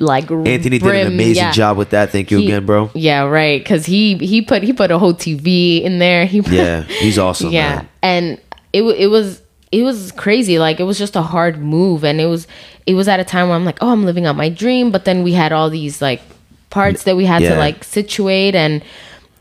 like 0.00 0.30
Anthony 0.30 0.78
did 0.78 0.84
an 0.84 1.06
amazing 1.08 1.44
Yeah. 1.44 1.52
job 1.52 1.76
with 1.76 1.90
that. 1.90 2.10
Thank 2.10 2.30
you 2.30 2.38
He- 2.38 2.46
again, 2.46 2.66
bro. 2.66 2.90
Yeah, 2.94 3.22
right. 3.24 3.60
Because 3.62 3.86
he 3.86 4.16
he 4.18 4.42
put 4.42 4.62
he 4.62 4.72
put 4.72 4.90
a 4.90 4.98
whole 4.98 5.14
TV 5.14 5.82
in 5.82 5.98
there. 5.98 6.24
He 6.26 6.40
put, 6.42 6.52
Yeah, 6.52 6.82
he's 6.84 7.18
awesome. 7.18 7.50
yeah, 7.50 7.76
man. 7.76 7.88
and 8.02 8.38
it 8.72 8.82
it 8.82 9.06
was 9.08 9.42
it 9.72 9.82
was 9.82 10.12
crazy. 10.12 10.58
Like 10.58 10.80
it 10.80 10.84
was 10.84 10.98
just 10.98 11.16
a 11.16 11.22
hard 11.22 11.58
move, 11.58 12.04
and 12.04 12.20
it 12.20 12.26
was 12.26 12.46
it 12.86 12.94
was 12.94 13.08
at 13.08 13.20
a 13.20 13.24
time 13.24 13.48
where 13.48 13.56
I'm 13.56 13.64
like, 13.64 13.78
oh, 13.80 13.90
I'm 13.90 14.04
living 14.04 14.26
out 14.26 14.36
my 14.36 14.48
dream. 14.48 14.90
But 14.90 15.04
then 15.04 15.22
we 15.22 15.32
had 15.32 15.52
all 15.52 15.68
these 15.70 16.00
like 16.00 16.20
parts 16.70 17.02
that 17.04 17.16
we 17.16 17.24
had 17.26 17.42
Yeah. 17.42 17.54
to 17.54 17.56
like 17.58 17.84
situate, 17.84 18.54
and 18.54 18.82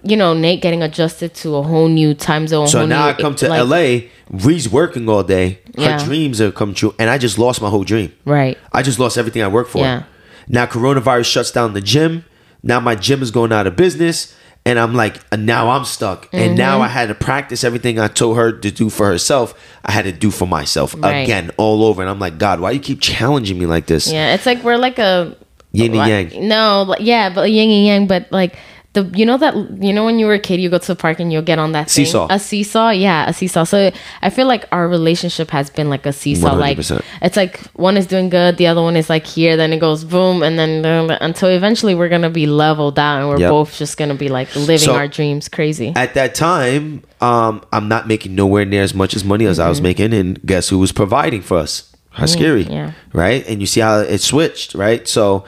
you 0.04 0.16
know, 0.16 0.34
Nate 0.34 0.62
getting 0.62 0.84
adjusted 0.84 1.34
to 1.36 1.56
a 1.56 1.64
whole 1.64 1.88
new 1.90 2.14
time 2.14 2.48
zone. 2.48 2.68
So 2.68 2.86
now 2.86 3.04
new- 3.06 3.10
I 3.10 3.14
come 3.14 3.36
to 3.36 3.50
like- 3.50 3.60
LA. 3.60 4.00
Ree's 4.30 4.68
working 4.70 5.08
all 5.08 5.24
day. 5.24 5.60
Her 5.78 5.84
Yeah. 5.84 6.04
dreams 6.04 6.40
have 6.40 6.54
come 6.54 6.74
true, 6.74 6.94
and 7.00 7.10
I 7.10 7.18
just 7.18 7.40
lost 7.40 7.62
my 7.62 7.70
whole 7.70 7.86
dream. 7.86 8.12
Right. 8.26 8.58
I 8.74 8.82
just 8.84 9.00
lost 9.00 9.18
everything 9.18 9.42
I 9.42 9.48
worked 9.48 9.70
for. 9.72 9.80
Yeah. 9.80 10.04
Now 10.48 10.66
coronavirus 10.66 11.26
shuts 11.26 11.52
down 11.52 11.74
the 11.74 11.82
gym. 11.82 12.26
Now 12.64 12.80
my 12.80 12.96
gym 12.96 13.22
is 13.22 13.32
going 13.32 13.52
out 13.52 13.68
of 13.68 13.76
business. 13.76 14.36
And 14.66 14.78
I'm 14.78 14.94
like, 14.96 15.16
now 15.32 15.70
I'm 15.70 15.86
stuck. 15.86 16.28
And 16.34 16.42
Mm-hmm. 16.50 16.56
now 16.58 16.82
I 16.82 16.90
had 16.90 17.08
to 17.08 17.16
practice 17.16 17.64
everything 17.64 18.00
I 18.00 18.08
told 18.10 18.36
her 18.36 18.52
to 18.52 18.70
do 18.72 18.90
for 18.90 19.08
herself. 19.08 19.54
I 19.86 19.94
had 19.94 20.04
to 20.04 20.12
do 20.12 20.30
for 20.30 20.46
myself 20.46 20.94
Right. 20.98 21.20
again, 21.24 21.52
all 21.56 21.86
over. 21.86 22.02
And 22.02 22.10
I'm 22.12 22.20
like, 22.20 22.38
God, 22.38 22.60
why 22.60 22.72
you 22.72 22.82
keep 22.82 23.00
challenging 23.00 23.58
me 23.58 23.66
like 23.66 23.86
this? 23.86 24.12
Yeah, 24.12 24.34
it's 24.36 24.46
like 24.46 24.62
we're 24.64 24.76
like 24.78 25.00
a 25.00 25.38
Yin 25.72 25.96
and 25.96 26.10
yang. 26.34 26.48
No, 26.50 26.84
like, 26.84 27.00
yeah, 27.02 27.30
but 27.34 27.50
yin 27.52 27.70
and 27.70 27.86
yang. 27.86 28.08
But 28.08 28.30
like 28.32 28.56
the 28.98 29.04
you 29.20 29.26
know 29.26 29.38
that 29.38 29.54
you 29.88 29.94
know 29.94 30.04
when 30.06 30.18
you 30.20 30.26
were 30.26 30.34
a 30.34 30.40
kid, 30.40 30.60
you 30.60 30.70
go 30.70 30.78
to 30.78 30.88
the 30.88 30.96
park 30.96 31.20
and 31.20 31.32
you'll 31.32 31.42
get 31.52 31.60
on 31.60 31.72
that 31.74 31.90
thing? 31.90 32.06
Seesaw. 32.06 32.28
a 32.30 32.40
seesaw. 32.40 32.90
Yeah, 32.90 33.30
a 33.30 33.34
seesaw. 33.34 33.64
So 33.64 33.92
I 34.22 34.30
feel 34.30 34.48
like 34.48 34.66
our 34.72 34.88
relationship 34.88 35.50
has 35.52 35.70
been 35.70 35.90
like 35.90 36.06
a 36.06 36.14
seesaw. 36.14 36.54
Like 36.56 36.78
100%. 36.78 37.04
it's 37.22 37.38
like 37.38 37.60
one 37.76 37.96
is 37.98 38.08
doing 38.08 38.30
good, 38.30 38.58
the 38.58 38.68
other 38.68 38.82
one 38.82 38.96
is 38.96 39.10
like 39.10 39.26
here, 39.26 39.56
then 39.58 39.74
it 39.74 39.80
goes 39.80 40.04
boom, 40.04 40.44
and 40.44 40.58
then 40.60 40.86
uh, 40.86 41.18
until 41.22 41.50
eventually 41.50 41.96
we're 41.96 42.10
gonna 42.10 42.30
be 42.30 42.48
leveled 42.48 42.98
out 43.00 43.20
and 43.20 43.30
we're 43.30 43.40
Yep. 43.40 43.50
both 43.52 43.78
just 43.78 43.98
gonna 43.98 44.16
be 44.16 44.30
like 44.30 44.54
living 44.56 44.78
So- 44.80 44.96
our 44.96 45.08
dreams 45.08 45.48
crazy. 45.50 45.94
At 45.96 46.14
that 46.16 46.36
time, 46.36 47.04
um, 47.22 47.62
I'm 47.72 47.88
not 47.88 48.08
making 48.08 48.36
nowhere 48.36 48.66
near 48.66 48.84
as 48.84 48.94
much 48.94 49.16
as 49.16 49.24
money 49.24 49.46
as 49.46 49.60
I 49.60 49.70
was 49.70 49.82
making, 49.82 50.14
and 50.14 50.40
guess 50.46 50.70
who 50.70 50.80
was 50.80 50.92
providing 50.92 51.42
for 51.42 51.58
us? 51.58 51.94
How 52.12 52.26
scary, 52.26 52.64
Mm-hmm. 52.64 52.74
yeah. 52.74 52.92
right? 53.14 53.48
And 53.48 53.62
you 53.62 53.68
see 53.68 53.82
how 53.82 54.00
it 54.00 54.18
switched, 54.22 54.74
right? 54.74 55.08
So, 55.08 55.46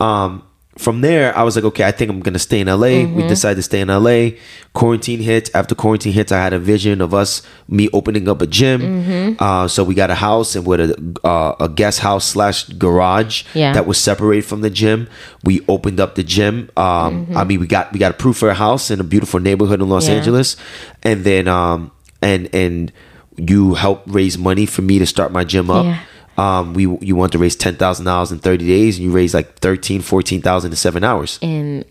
um, 0.00 0.42
from 0.80 1.00
there, 1.02 1.36
I 1.36 1.42
was 1.42 1.54
like, 1.56 1.64
okay, 1.66 1.84
I 1.84 1.92
think 1.92 2.10
I'm 2.10 2.20
gonna 2.20 2.38
stay 2.38 2.60
in 2.60 2.66
LA. 2.66 3.04
Mm-hmm. 3.04 3.14
We 3.16 3.22
decided 3.28 3.56
to 3.56 3.62
stay 3.62 3.80
in 3.80 3.88
LA. 3.88 4.30
Quarantine 4.72 5.20
hits. 5.20 5.50
After 5.54 5.74
quarantine 5.74 6.12
hits, 6.12 6.32
I 6.32 6.38
had 6.42 6.52
a 6.52 6.58
vision 6.58 7.00
of 7.00 7.12
us, 7.12 7.42
me 7.68 7.88
opening 7.92 8.28
up 8.28 8.40
a 8.40 8.46
gym. 8.46 8.80
Mm-hmm. 8.80 9.42
Uh, 9.42 9.68
so 9.68 9.84
we 9.84 9.94
got 9.94 10.10
a 10.10 10.14
house 10.14 10.56
and 10.56 10.66
with 10.66 10.80
a 10.80 10.94
uh, 11.26 11.54
a 11.60 11.68
guest 11.68 12.00
house 12.00 12.24
slash 12.24 12.64
garage 12.70 13.44
Yeah. 13.54 13.72
that 13.74 13.86
was 13.86 13.98
separated 13.98 14.44
from 14.46 14.60
the 14.62 14.70
gym. 14.70 15.08
We 15.44 15.60
opened 15.68 16.00
up 16.00 16.14
the 16.14 16.22
gym. 16.24 16.70
Um, 16.76 17.28
I 17.36 17.44
mean, 17.44 17.60
we 17.60 17.66
got 17.66 17.92
we 17.92 17.98
got 17.98 18.12
approved 18.12 18.38
for 18.38 18.48
a 18.48 18.54
house 18.54 18.90
in 18.90 19.00
a 19.00 19.04
beautiful 19.04 19.40
neighborhood 19.40 19.80
in 19.82 19.88
Los 19.88 20.04
Mm-hmm. 20.04 20.12
Yeah. 20.12 20.18
Angeles, 20.18 20.56
and 21.02 21.24
then 21.24 21.46
um, 21.48 21.90
and 22.22 22.48
and 22.54 22.92
you 23.36 23.74
helped 23.74 24.08
raise 24.08 24.36
money 24.36 24.66
for 24.66 24.82
me 24.82 24.98
to 24.98 25.06
start 25.06 25.32
my 25.32 25.44
gym 25.44 25.70
up. 25.70 25.84
Yeah. 25.84 25.98
Um, 26.40 26.74
we 26.74 26.82
you 27.08 27.14
want 27.16 27.32
to 27.32 27.38
raise 27.38 27.56
ten 27.56 27.74
thousand 27.76 28.04
dollars 28.06 28.30
in 28.32 28.38
thirty 28.38 28.66
days, 28.66 28.96
and 28.96 29.04
you 29.04 29.12
raise 29.12 29.32
like 29.34 29.48
thirteen, 29.58 30.00
fourteen 30.00 30.40
thousand 30.40 30.70
in 30.72 30.76
seven 30.76 31.02
hours. 31.04 31.38
and 31.42 31.84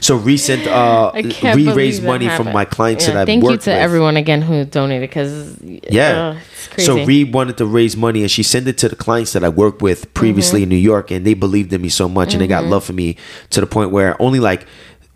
So 0.00 0.16
recent, 0.16 0.66
uh, 0.66 1.12
I 1.14 1.54
we 1.56 1.72
raised 1.72 2.02
money 2.02 2.28
from 2.28 2.52
my 2.52 2.64
clients 2.64 3.04
Yeah, 3.06 3.14
that 3.14 3.20
I've 3.22 3.26
Thank 3.26 3.42
you 3.42 3.48
to 3.50 3.54
with. 3.56 3.68
everyone 3.68 4.16
again 4.16 4.42
who 4.42 4.64
donated 4.64 5.08
because 5.08 5.56
Yeah. 5.98 6.36
it's 6.36 6.68
crazy. 6.68 6.86
So 6.86 7.04
Ree 7.08 7.24
wanted 7.24 7.56
to 7.58 7.66
raise 7.66 7.96
money 7.96 8.20
and 8.22 8.30
she 8.30 8.42
sent 8.42 8.68
it 8.68 8.76
to 8.78 8.88
the 8.88 8.96
clients 8.96 9.32
that 9.32 9.42
I 9.44 9.48
worked 9.48 9.80
with 9.82 10.12
previously 10.14 10.60
Mm-hmm. 10.60 10.72
in 10.72 10.76
New 10.76 10.84
York 10.92 11.10
and 11.10 11.24
they 11.26 11.34
believed 11.34 11.72
in 11.72 11.80
me 11.80 11.88
so 11.88 12.08
much 12.08 12.32
and 12.34 12.40
they 12.42 12.46
got 12.46 12.64
love 12.64 12.84
for 12.84 12.92
me 12.92 13.16
to 13.50 13.60
the 13.60 13.66
point 13.66 13.90
where 13.90 14.20
only 14.20 14.40
like 14.40 14.66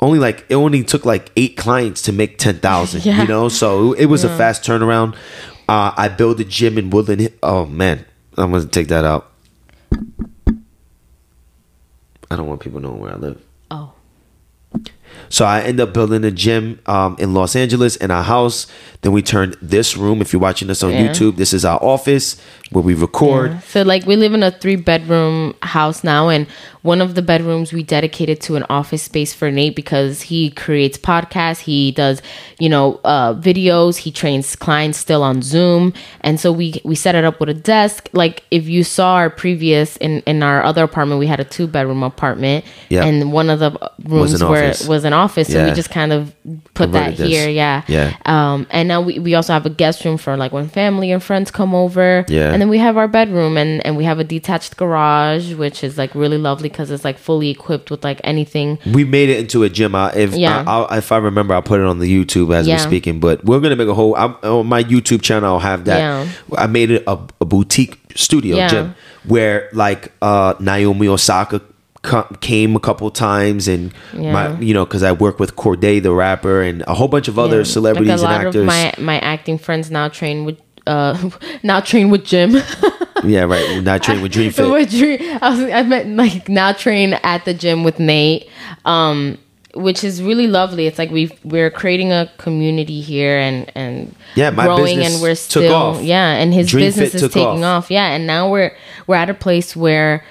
only 0.00 0.18
like 0.18 0.46
it 0.48 0.54
only 0.54 0.82
took 0.84 1.04
like 1.04 1.30
eight 1.36 1.56
clients 1.56 2.00
to 2.02 2.12
make 2.12 2.38
ten 2.38 2.56
thousand. 2.58 3.04
Yeah. 3.08 3.22
You 3.22 3.28
know, 3.28 3.48
so 3.50 3.92
it 3.92 4.06
was 4.06 4.24
a 4.24 4.28
fast 4.40 4.62
turnaround. 4.62 5.14
Uh, 5.68 5.92
I 5.96 6.08
built 6.08 6.40
a 6.40 6.44
gym 6.44 6.78
in 6.78 6.88
Woodland. 6.90 7.28
Oh 7.42 7.66
man, 7.66 8.04
I'm 8.38 8.50
gonna 8.52 8.66
take 8.66 8.88
that 8.88 9.04
out. 9.04 9.30
I 12.30 12.36
don't 12.36 12.46
want 12.46 12.60
people 12.60 12.80
knowing 12.80 13.00
where 13.00 13.12
I 13.12 13.16
live. 13.16 13.42
oh. 13.70 13.92
So 15.30 15.44
I 15.46 15.60
end 15.62 15.80
up 15.80 15.92
building 15.94 16.22
a 16.24 16.30
gym 16.30 16.78
um, 16.86 17.16
in 17.18 17.32
Los 17.34 17.56
Angeles 17.56 17.96
in 17.96 18.10
our 18.10 18.22
house. 18.22 18.66
Then 19.00 19.12
we 19.12 19.22
turned 19.22 19.56
this 19.62 19.96
room. 19.96 20.20
If 20.20 20.32
you're 20.32 20.40
watching 20.40 20.68
this 20.68 20.82
on 20.82 20.92
Yeah. 20.92 21.08
YouTube, 21.08 21.36
this 21.36 21.52
is 21.54 21.64
our 21.64 21.82
office 21.82 22.40
where 22.70 22.82
we 22.82 22.94
record. 22.94 23.50
Yeah. 23.52 23.60
So 23.60 23.82
like 23.82 24.04
we 24.06 24.16
live 24.16 24.34
in 24.34 24.42
a 24.42 24.50
three 24.50 24.76
bedroom 24.76 25.54
house 25.62 26.04
now 26.04 26.28
and 26.28 26.46
one 26.82 27.00
of 27.00 27.14
the 27.16 27.22
bedrooms 27.22 27.72
we 27.72 27.82
dedicated 27.82 28.40
to 28.42 28.54
an 28.56 28.64
office 28.70 29.02
space 29.02 29.34
for 29.34 29.50
Nate 29.50 29.74
because 29.74 30.22
he 30.22 30.50
creates 30.50 30.96
podcasts, 30.96 31.60
he 31.60 31.90
does, 31.92 32.22
you 32.58 32.68
know, 32.68 33.00
uh 33.04 33.34
videos, 33.34 33.96
he 33.96 34.10
trains 34.12 34.54
clients 34.56 34.98
still 34.98 35.22
on 35.22 35.42
Zoom. 35.42 35.92
And 36.20 36.38
so 36.38 36.52
we 36.52 36.80
we 36.84 36.94
set 36.94 37.14
it 37.14 37.24
up 37.24 37.40
with 37.40 37.48
a 37.48 37.54
desk. 37.54 38.08
Like 38.12 38.44
if 38.50 38.68
you 38.68 38.84
saw 38.84 39.14
our 39.14 39.28
previous 39.30 39.96
in 39.98 40.20
in 40.20 40.42
our 40.42 40.62
other 40.62 40.84
apartment, 40.84 41.18
we 41.18 41.26
had 41.26 41.40
a 41.40 41.44
two 41.44 41.66
bedroom 41.66 42.02
apartment 42.02 42.64
Yeah. 42.90 43.04
and 43.04 43.32
one 43.32 43.50
of 43.50 43.58
the 43.58 43.70
rooms 44.04 44.40
an 44.40 44.48
where 44.48 44.68
office. 44.70 44.86
was 44.86 45.04
an 45.04 45.12
office. 45.12 45.48
So 45.48 45.58
Yeah. 45.58 45.66
we 45.68 45.72
just 45.72 45.90
kind 45.90 46.12
of 46.12 46.32
put 46.74 46.92
that 46.92 46.98
Converted 47.16 47.16
this. 47.18 47.28
here, 47.28 47.48
yeah. 47.48 47.82
Yeah. 47.88 48.14
Um 48.24 48.66
and 48.70 48.88
now 48.88 49.00
we, 49.00 49.18
we 49.18 49.34
also 49.34 49.52
have 49.52 49.66
a 49.66 49.70
guest 49.70 50.04
room 50.04 50.16
for 50.16 50.36
like 50.36 50.52
when 50.52 50.68
family 50.68 51.10
and 51.10 51.22
friends 51.22 51.50
come 51.50 51.74
over. 51.74 52.24
Yeah. 52.28 52.52
And 52.58 52.62
then 52.62 52.70
we 52.70 52.78
have 52.78 52.96
our 52.96 53.06
bedroom 53.06 53.56
and, 53.56 53.86
and 53.86 53.96
we 53.96 54.02
have 54.02 54.18
a 54.18 54.24
detached 54.24 54.76
garage, 54.76 55.54
which 55.54 55.84
is 55.84 55.96
like 55.96 56.12
really 56.16 56.38
lovely 56.38 56.68
because 56.68 56.90
it's 56.90 57.04
like 57.04 57.16
fully 57.16 57.50
equipped 57.50 57.88
with 57.88 58.02
like 58.02 58.20
anything. 58.24 58.80
We 58.84 59.04
made 59.04 59.28
it 59.28 59.38
into 59.38 59.62
a 59.62 59.68
gym. 59.68 59.94
I, 59.94 60.12
if 60.16 60.34
Yeah. 60.34 60.64
I, 60.66 60.72
I'll, 60.72 60.98
if 60.98 61.12
I 61.12 61.18
remember, 61.18 61.54
I'll 61.54 61.62
put 61.62 61.78
it 61.78 61.86
on 61.86 62.00
the 62.00 62.12
YouTube 62.12 62.52
as 62.52 62.66
we're 62.66 62.78
speaking. 62.80 63.20
But 63.20 63.44
we're 63.44 63.60
gonna 63.60 63.76
make 63.76 63.86
a 63.86 63.94
whole 63.94 64.16
I'm, 64.16 64.34
on 64.42 64.66
my 64.66 64.82
YouTube 64.82 65.22
channel. 65.22 65.52
I'll 65.54 65.60
have 65.60 65.84
that. 65.84 65.98
Yeah. 65.98 66.28
I 66.58 66.66
made 66.66 66.90
it 66.90 67.04
a, 67.06 67.16
a 67.40 67.44
boutique 67.44 67.96
studio 68.16 68.56
Yeah. 68.56 68.66
gym 68.68 68.94
where 69.24 69.68
like 69.72 70.10
uh, 70.20 70.54
Naomi 70.58 71.06
Osaka 71.06 71.60
came 72.40 72.74
a 72.76 72.80
couple 72.80 73.10
times 73.10 73.68
and 73.68 73.92
Yeah. 74.14 74.32
my 74.32 74.60
you 74.60 74.72
know 74.74 74.84
because 74.84 75.02
I 75.02 75.12
work 75.12 75.38
with 75.38 75.56
Cordae 75.56 76.02
the 76.02 76.12
rapper 76.12 76.62
and 76.62 76.82
a 76.86 76.94
whole 76.94 77.08
bunch 77.08 77.28
of 77.28 77.38
other 77.38 77.58
Yeah. 77.58 77.62
celebrities 77.64 78.22
like 78.22 78.36
and 78.38 78.46
actors. 78.48 78.66
My 78.66 78.94
my 78.98 79.18
acting 79.20 79.58
friends 79.58 79.90
now 79.90 80.08
train 80.08 80.44
with 80.44 80.58
uh 80.88 81.30
now 81.62 81.80
train 81.80 82.10
with 82.10 82.24
Jim. 82.24 82.56
yeah, 83.24 83.44
right. 83.44 83.82
Not 83.82 84.02
train 84.02 84.22
with 84.22 84.32
Dream 84.32 84.50
Fit. 84.56 84.70
with 84.70 84.90
Dream, 84.90 85.20
I 85.42 85.50
was 85.50 85.60
I 85.60 85.82
meant 85.82 86.16
like 86.16 86.48
now 86.48 86.72
train 86.72 87.14
at 87.22 87.44
the 87.44 87.54
gym 87.54 87.84
with 87.84 87.98
Nate. 88.00 88.48
Um 88.84 89.38
which 89.74 90.02
is 90.02 90.22
really 90.22 90.46
lovely. 90.46 90.86
It's 90.86 90.98
like 90.98 91.10
we 91.10 91.30
we're 91.44 91.70
creating 91.70 92.10
a 92.10 92.30
community 92.38 93.00
here 93.00 93.38
and 93.38 93.70
and 93.74 94.14
Yeah, 94.34 94.50
my 94.50 94.64
growing 94.64 95.00
and 95.00 95.20
we're 95.22 95.34
still 95.36 96.00
yeah, 96.00 96.32
and 96.40 96.52
his 96.54 96.68
Dream 96.68 96.86
business 96.86 97.12
Fit 97.12 97.22
is 97.22 97.32
taking 97.32 97.64
off. 97.64 97.84
off. 97.84 97.90
Yeah, 97.90 98.08
and 98.08 98.26
now 98.26 98.50
we're 98.50 98.74
we're 99.06 99.16
at 99.16 99.30
a 99.30 99.34
place 99.34 99.76
where 99.76 100.24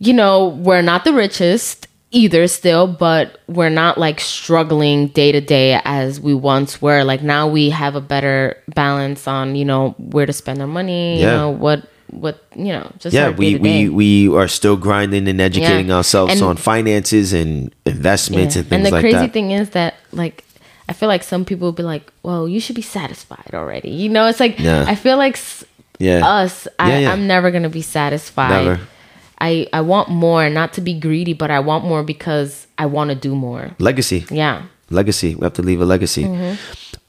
you 0.00 0.14
know, 0.14 0.48
we're 0.48 0.80
not 0.82 1.04
the 1.04 1.12
richest 1.12 1.86
either 2.12 2.46
still, 2.48 2.86
but 2.86 3.40
we're 3.46 3.68
not 3.68 3.98
like 3.98 4.20
struggling 4.20 5.08
day 5.08 5.32
to 5.32 5.40
day 5.40 5.80
as 5.84 6.20
we 6.20 6.34
once 6.34 6.82
were. 6.82 7.04
Like 7.04 7.22
now 7.22 7.46
we 7.48 7.70
have 7.70 7.94
a 7.94 8.00
better 8.00 8.56
balance 8.74 9.26
on, 9.28 9.54
you 9.54 9.64
know, 9.64 9.90
where 9.98 10.26
to 10.26 10.32
spend 10.32 10.60
our 10.60 10.66
money, 10.66 11.20
yeah. 11.20 11.30
you 11.30 11.36
know, 11.36 11.50
what 11.50 11.86
what 12.10 12.42
you 12.56 12.72
know, 12.72 12.90
just 12.98 13.14
yeah 13.14 13.28
we, 13.30 13.54
we 13.56 13.88
we 13.88 14.28
are 14.36 14.48
still 14.48 14.76
grinding 14.76 15.28
and 15.28 15.40
educating 15.40 15.88
Yeah. 15.88 15.96
ourselves 15.98 16.32
And- 16.34 16.42
on 16.42 16.56
finances 16.56 17.32
and 17.32 17.72
investments 17.86 18.56
Yeah. 18.56 18.62
and 18.62 18.68
things 18.68 18.70
like 18.70 18.70
that 18.70 18.74
and 18.74 18.86
the 18.86 18.90
like 18.90 19.02
crazy 19.02 19.26
that 19.26 19.32
thing 19.32 19.50
is 19.52 19.70
that 19.70 19.94
like 20.10 20.42
I 20.88 20.92
feel 20.92 21.08
like 21.08 21.22
some 21.22 21.44
people 21.44 21.68
will 21.68 21.72
be 21.72 21.84
like, 21.84 22.10
"Well, 22.24 22.48
you 22.48 22.58
should 22.58 22.74
be 22.74 22.82
satisfied 22.82 23.50
already." 23.54 23.90
You 23.90 24.08
know, 24.08 24.26
it's 24.26 24.40
like 24.40 24.58
Yeah. 24.58 24.84
I 24.88 24.96
feel 24.96 25.16
like 25.18 25.34
s- 25.34 25.62
yeah 26.00 26.26
us, 26.26 26.66
I. 26.80 27.06
I'm 27.06 27.28
never 27.28 27.52
gonna 27.52 27.68
be 27.68 27.82
satisfied. 27.82 28.64
Never. 28.64 28.80
I 29.40 29.66
I 29.72 29.80
want 29.80 30.08
more, 30.08 30.48
not 30.50 30.72
to 30.74 30.80
be 30.80 30.94
greedy, 30.98 31.32
but 31.32 31.50
I 31.50 31.60
want 31.60 31.84
more 31.84 32.02
because 32.02 32.66
I 32.78 32.86
want 32.86 33.10
to 33.10 33.16
do 33.16 33.34
more. 33.34 33.70
legacy 33.78 34.26
Yeah, 34.30 34.62
legacy 34.90 35.34
we 35.34 35.44
have 35.44 35.54
to 35.54 35.62
leave 35.62 35.80
a 35.80 35.86
legacy 35.86 36.24
Mm-hmm. 36.24 36.54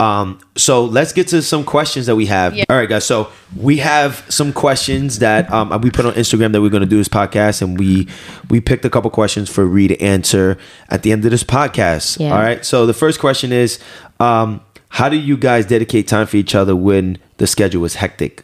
Um, 0.01 0.39
so 0.55 0.83
let's 0.85 1.13
get 1.13 1.27
to 1.27 1.43
some 1.43 1.63
questions 1.63 2.07
that 2.07 2.15
we 2.15 2.25
have. 2.25 2.55
Yeah. 2.55 2.63
All 2.69 2.75
right, 2.75 2.89
guys. 2.89 3.05
So 3.05 3.31
we 3.55 3.77
have 3.77 4.25
some 4.29 4.51
questions 4.51 5.19
that 5.19 5.51
um, 5.51 5.69
we 5.81 5.91
put 5.91 6.07
on 6.07 6.13
Instagram 6.13 6.53
that 6.53 6.61
we're 6.61 6.71
going 6.71 6.81
to 6.81 6.89
do 6.89 6.97
this 6.97 7.07
podcast, 7.07 7.61
and 7.61 7.77
we 7.77 8.07
we 8.49 8.59
picked 8.59 8.83
a 8.83 8.89
couple 8.89 9.11
questions 9.11 9.47
for 9.47 9.63
Ree 9.63 9.87
to 9.89 10.01
answer 10.01 10.57
at 10.89 11.03
the 11.03 11.11
end 11.11 11.23
of 11.23 11.29
this 11.29 11.43
podcast. 11.43 12.19
Yeah. 12.19 12.33
All 12.33 12.39
right. 12.39 12.65
So 12.65 12.87
the 12.87 12.95
first 12.95 13.19
question 13.19 13.51
is, 13.51 13.77
um, 14.19 14.61
how 14.89 15.07
do 15.07 15.17
you 15.17 15.37
guys 15.37 15.67
dedicate 15.67 16.07
time 16.07 16.25
for 16.25 16.37
each 16.37 16.55
other 16.55 16.75
when 16.75 17.19
the 17.37 17.45
schedule 17.45 17.85
is 17.85 17.95
hectic? 17.95 18.43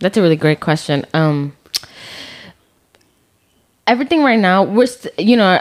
That's 0.00 0.16
a 0.16 0.22
really 0.22 0.36
great 0.36 0.58
question. 0.58 1.06
Um, 1.14 1.56
everything 3.88 4.22
right 4.22 4.38
now, 4.38 4.62
we're 4.62 4.86
st- 4.86 5.18
you 5.18 5.36
know, 5.36 5.60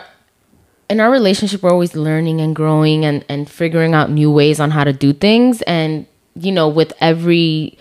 in 0.89 0.99
our 0.99 1.09
relationship, 1.09 1.63
we're 1.63 1.71
always 1.71 1.95
learning 1.95 2.39
and 2.41 2.55
growing 2.55 3.05
and 3.05 3.25
and 3.27 3.49
figuring 3.49 3.93
out 3.93 4.11
new 4.11 4.31
ways 4.31 4.59
on 4.59 4.71
how 4.71 4.83
to 4.83 4.93
do 4.93 5.13
things. 5.13 5.61
And 5.63 6.05
you 6.35 6.51
know, 6.51 6.69
with 6.69 6.93
every 7.01 7.77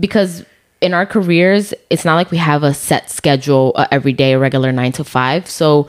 because 0.00 0.44
in 0.80 0.94
our 0.94 1.06
careers, 1.06 1.72
it's 1.90 2.04
not 2.04 2.16
like 2.16 2.30
we 2.30 2.38
have 2.38 2.62
a 2.62 2.74
set 2.74 3.10
schedule 3.10 3.72
uh, 3.76 3.86
every 3.90 4.12
day, 4.12 4.32
a 4.32 4.38
regular 4.38 4.72
nine 4.72 4.92
to 4.92 5.04
five. 5.04 5.48
So 5.48 5.88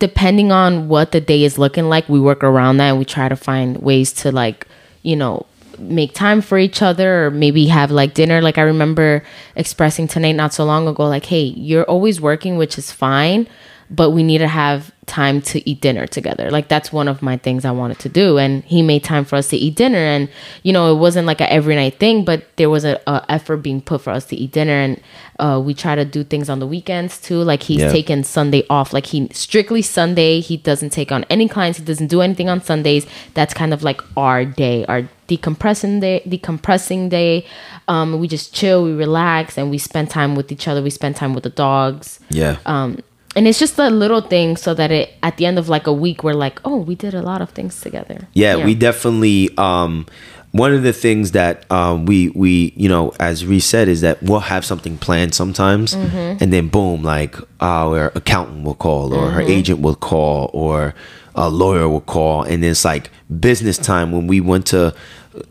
depending 0.00 0.50
on 0.50 0.88
what 0.88 1.12
the 1.12 1.20
day 1.20 1.44
is 1.44 1.58
looking 1.58 1.88
like, 1.88 2.08
we 2.08 2.20
work 2.20 2.42
around 2.42 2.78
that 2.78 2.88
and 2.88 2.98
we 2.98 3.04
try 3.04 3.28
to 3.28 3.36
find 3.36 3.76
ways 3.78 4.12
to 4.12 4.32
like, 4.32 4.66
you 5.02 5.14
know, 5.14 5.46
make 5.82 6.14
time 6.14 6.40
for 6.40 6.58
each 6.58 6.82
other 6.82 7.26
or 7.26 7.30
maybe 7.30 7.66
have 7.66 7.90
like 7.90 8.14
dinner. 8.14 8.40
Like 8.40 8.58
I 8.58 8.62
remember 8.62 9.22
expressing 9.56 10.08
tonight 10.08 10.32
not 10.32 10.54
so 10.54 10.64
long 10.64 10.88
ago, 10.88 11.06
like, 11.06 11.26
hey, 11.26 11.42
you're 11.42 11.84
always 11.84 12.20
working, 12.20 12.56
which 12.56 12.78
is 12.78 12.90
fine, 12.90 13.48
but 13.94 14.10
we 14.10 14.22
need 14.22 14.38
to 14.38 14.48
have 14.48 14.90
time 15.04 15.42
to 15.42 15.68
eat 15.68 15.80
dinner 15.82 16.06
together. 16.06 16.50
Like 16.50 16.68
that's 16.68 16.90
one 16.92 17.08
of 17.08 17.20
my 17.20 17.36
things 17.36 17.64
I 17.66 17.72
wanted 17.72 17.98
to 18.00 18.08
do. 18.08 18.38
And 18.38 18.64
he 18.64 18.80
made 18.80 19.04
time 19.04 19.24
for 19.26 19.36
us 19.36 19.48
to 19.48 19.56
eat 19.56 19.74
dinner. 19.76 19.98
And, 19.98 20.28
you 20.62 20.72
know, 20.72 20.90
it 20.94 20.98
wasn't 20.98 21.26
like 21.26 21.40
a 21.42 21.52
every 21.52 21.74
night 21.74 21.98
thing, 21.98 22.24
but 22.24 22.44
there 22.56 22.70
was 22.70 22.84
a, 22.86 22.98
a 23.06 23.22
effort 23.28 23.58
being 23.58 23.82
put 23.82 24.00
for 24.00 24.10
us 24.10 24.24
to 24.26 24.36
eat 24.36 24.52
dinner. 24.52 24.72
And 24.72 25.00
uh, 25.38 25.60
we 25.62 25.74
try 25.74 25.94
to 25.94 26.04
do 26.06 26.24
things 26.24 26.48
on 26.48 26.58
the 26.60 26.66
weekends 26.66 27.20
too. 27.20 27.42
Like 27.42 27.62
he's 27.64 27.80
Yeah. 27.80 27.92
taken 27.92 28.24
Sunday 28.24 28.64
off. 28.70 28.94
Like 28.94 29.06
he 29.06 29.28
strictly 29.32 29.82
Sunday. 29.82 30.40
He 30.40 30.56
doesn't 30.56 30.90
take 30.90 31.12
on 31.12 31.24
any 31.28 31.46
clients. 31.48 31.78
He 31.78 31.84
doesn't 31.84 32.06
do 32.08 32.22
anything 32.22 32.48
on 32.48 32.62
Sundays. 32.62 33.06
That's 33.34 33.52
kind 33.52 33.74
of 33.74 33.82
like 33.82 34.00
our 34.16 34.44
day, 34.46 34.86
our 34.86 35.02
decompressing 35.28 36.00
day, 36.00 36.22
decompressing 36.26 37.10
day. 37.10 37.44
Um, 37.88 38.18
we 38.20 38.28
just 38.28 38.54
chill, 38.54 38.84
we 38.84 38.92
relax, 38.92 39.58
and 39.58 39.70
we 39.70 39.76
spend 39.78 40.08
time 40.08 40.36
with 40.36 40.50
each 40.52 40.68
other. 40.68 40.80
We 40.80 40.90
spend 40.90 41.16
time 41.16 41.34
with 41.34 41.42
the 41.44 41.50
dogs. 41.50 42.20
Yeah. 42.30 42.56
Um, 42.64 43.00
and 43.34 43.48
it's 43.48 43.58
just 43.58 43.78
a 43.78 43.90
little 43.90 44.20
thing 44.20 44.56
so 44.56 44.74
that 44.74 44.90
it 44.90 45.14
at 45.22 45.36
the 45.36 45.46
end 45.46 45.58
of 45.58 45.68
like 45.68 45.86
a 45.86 45.92
week 45.92 46.22
we're 46.22 46.34
like, 46.34 46.60
oh, 46.64 46.76
we 46.76 46.94
did 46.94 47.14
a 47.14 47.22
lot 47.22 47.40
of 47.40 47.50
things 47.50 47.80
together. 47.80 48.28
Yeah, 48.34 48.64
we 48.64 48.74
definitely. 48.74 49.50
Um, 49.56 50.06
one 50.52 50.74
of 50.74 50.82
the 50.82 50.92
things 50.92 51.30
that 51.32 51.70
um, 51.70 52.04
we 52.04 52.28
we 52.28 52.74
you 52.76 52.88
know 52.88 53.12
as 53.18 53.46
Ree 53.46 53.58
said 53.60 53.88
is 53.88 54.02
that 54.02 54.22
we'll 54.22 54.40
have 54.40 54.64
something 54.66 54.98
planned 54.98 55.34
sometimes, 55.34 55.94
and 55.94 56.52
then 56.52 56.68
boom, 56.68 57.02
like 57.02 57.36
our 57.60 58.12
accountant 58.14 58.62
will 58.64 58.74
call, 58.74 59.14
or 59.14 59.30
her 59.30 59.40
agent 59.40 59.80
will 59.80 59.94
call, 59.94 60.50
or 60.52 60.94
a 61.34 61.48
lawyer 61.48 61.88
will 61.88 62.02
call, 62.02 62.42
and 62.42 62.62
it's 62.62 62.84
like 62.84 63.10
business 63.40 63.78
time 63.78 64.12
when 64.12 64.26
we 64.26 64.40
went 64.42 64.66
to 64.66 64.94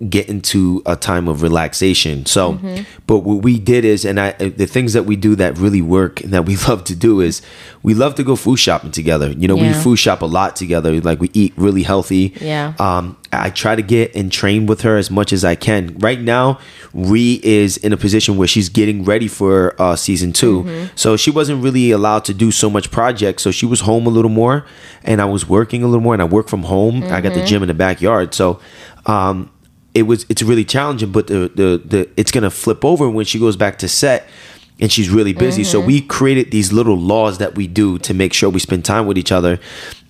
get 0.09 0.29
into 0.29 0.81
a 0.85 0.95
time 0.95 1.27
of 1.27 1.41
relaxation. 1.41 2.25
So, 2.25 2.59
but 3.07 3.19
what 3.19 3.43
we 3.43 3.59
did 3.59 3.85
is, 3.85 4.05
and 4.05 4.19
I 4.19 4.31
the 4.31 4.67
things 4.67 4.93
that 4.93 5.03
we 5.03 5.15
do 5.15 5.35
that 5.35 5.57
really 5.57 5.81
work 5.81 6.21
and 6.21 6.31
that 6.33 6.45
we 6.45 6.55
love 6.67 6.83
to 6.85 6.95
do 6.95 7.21
is 7.21 7.41
we 7.83 7.93
love 7.93 8.15
to 8.15 8.23
go 8.23 8.35
food 8.35 8.57
shopping 8.57 8.91
together. 8.91 9.31
You 9.31 9.47
know, 9.47 9.55
we 9.55 9.73
food 9.73 9.97
shop 9.97 10.21
a 10.21 10.25
lot 10.25 10.55
together. 10.55 10.99
Like 11.01 11.19
we 11.19 11.29
eat 11.33 11.53
really 11.55 11.83
healthy. 11.83 12.33
Yeah. 12.39 12.73
Um, 12.79 13.17
I 13.33 13.49
try 13.49 13.75
to 13.75 13.81
get 13.81 14.13
and 14.13 14.31
train 14.31 14.65
with 14.65 14.81
her 14.81 14.97
as 14.97 15.09
much 15.09 15.31
as 15.31 15.45
I 15.45 15.55
can. 15.55 15.97
Right 15.99 16.19
now, 16.19 16.59
Ree 16.93 17.39
is 17.43 17.77
in 17.77 17.93
a 17.93 17.97
position 17.97 18.37
where 18.37 18.47
she's 18.47 18.67
getting 18.67 19.05
ready 19.05 19.27
for 19.29 19.81
uh, 19.81 19.95
season 19.95 20.33
2 20.33 20.89
So 20.95 21.15
she 21.15 21.31
wasn't 21.31 21.63
really 21.63 21.91
allowed 21.91 22.25
to 22.25 22.33
do 22.33 22.51
so 22.51 22.69
much 22.69 22.91
project. 22.91 23.39
So 23.41 23.51
she 23.51 23.65
was 23.65 23.81
home 23.81 24.05
a 24.05 24.09
little 24.09 24.29
more, 24.29 24.65
and 25.03 25.21
I 25.21 25.25
was 25.25 25.47
working 25.47 25.81
a 25.81 25.87
little 25.87 26.01
more. 26.01 26.13
And 26.13 26.21
I 26.21 26.25
work 26.25 26.49
from 26.49 26.63
home. 26.63 27.03
I 27.03 27.21
got 27.21 27.33
the 27.33 27.45
gym 27.45 27.63
in 27.63 27.67
the 27.67 27.73
backyard. 27.73 28.33
So. 28.33 28.59
Um, 29.05 29.49
it 29.93 30.03
was 30.03 30.25
it's 30.29 30.41
really 30.41 30.63
challenging 30.65 31.11
but 31.11 31.27
the, 31.27 31.51
the 31.55 31.81
the 31.83 32.09
it's 32.17 32.31
gonna 32.31 32.49
flip 32.49 32.83
over 32.85 33.09
when 33.09 33.25
she 33.25 33.37
goes 33.39 33.55
back 33.57 33.77
to 33.79 33.87
set 33.87 34.27
and 34.79 34.91
she's 34.91 35.09
really 35.11 35.33
busy. 35.33 35.63
So 35.63 35.79
we 35.79 36.01
created 36.01 36.49
these 36.49 36.73
little 36.73 36.97
laws 36.97 37.37
that 37.37 37.53
we 37.55 37.67
do 37.67 37.99
to 37.99 38.15
make 38.15 38.33
sure 38.33 38.49
we 38.49 38.59
spend 38.59 38.83
time 38.83 39.05
with 39.05 39.15
each 39.17 39.31
other. 39.31 39.59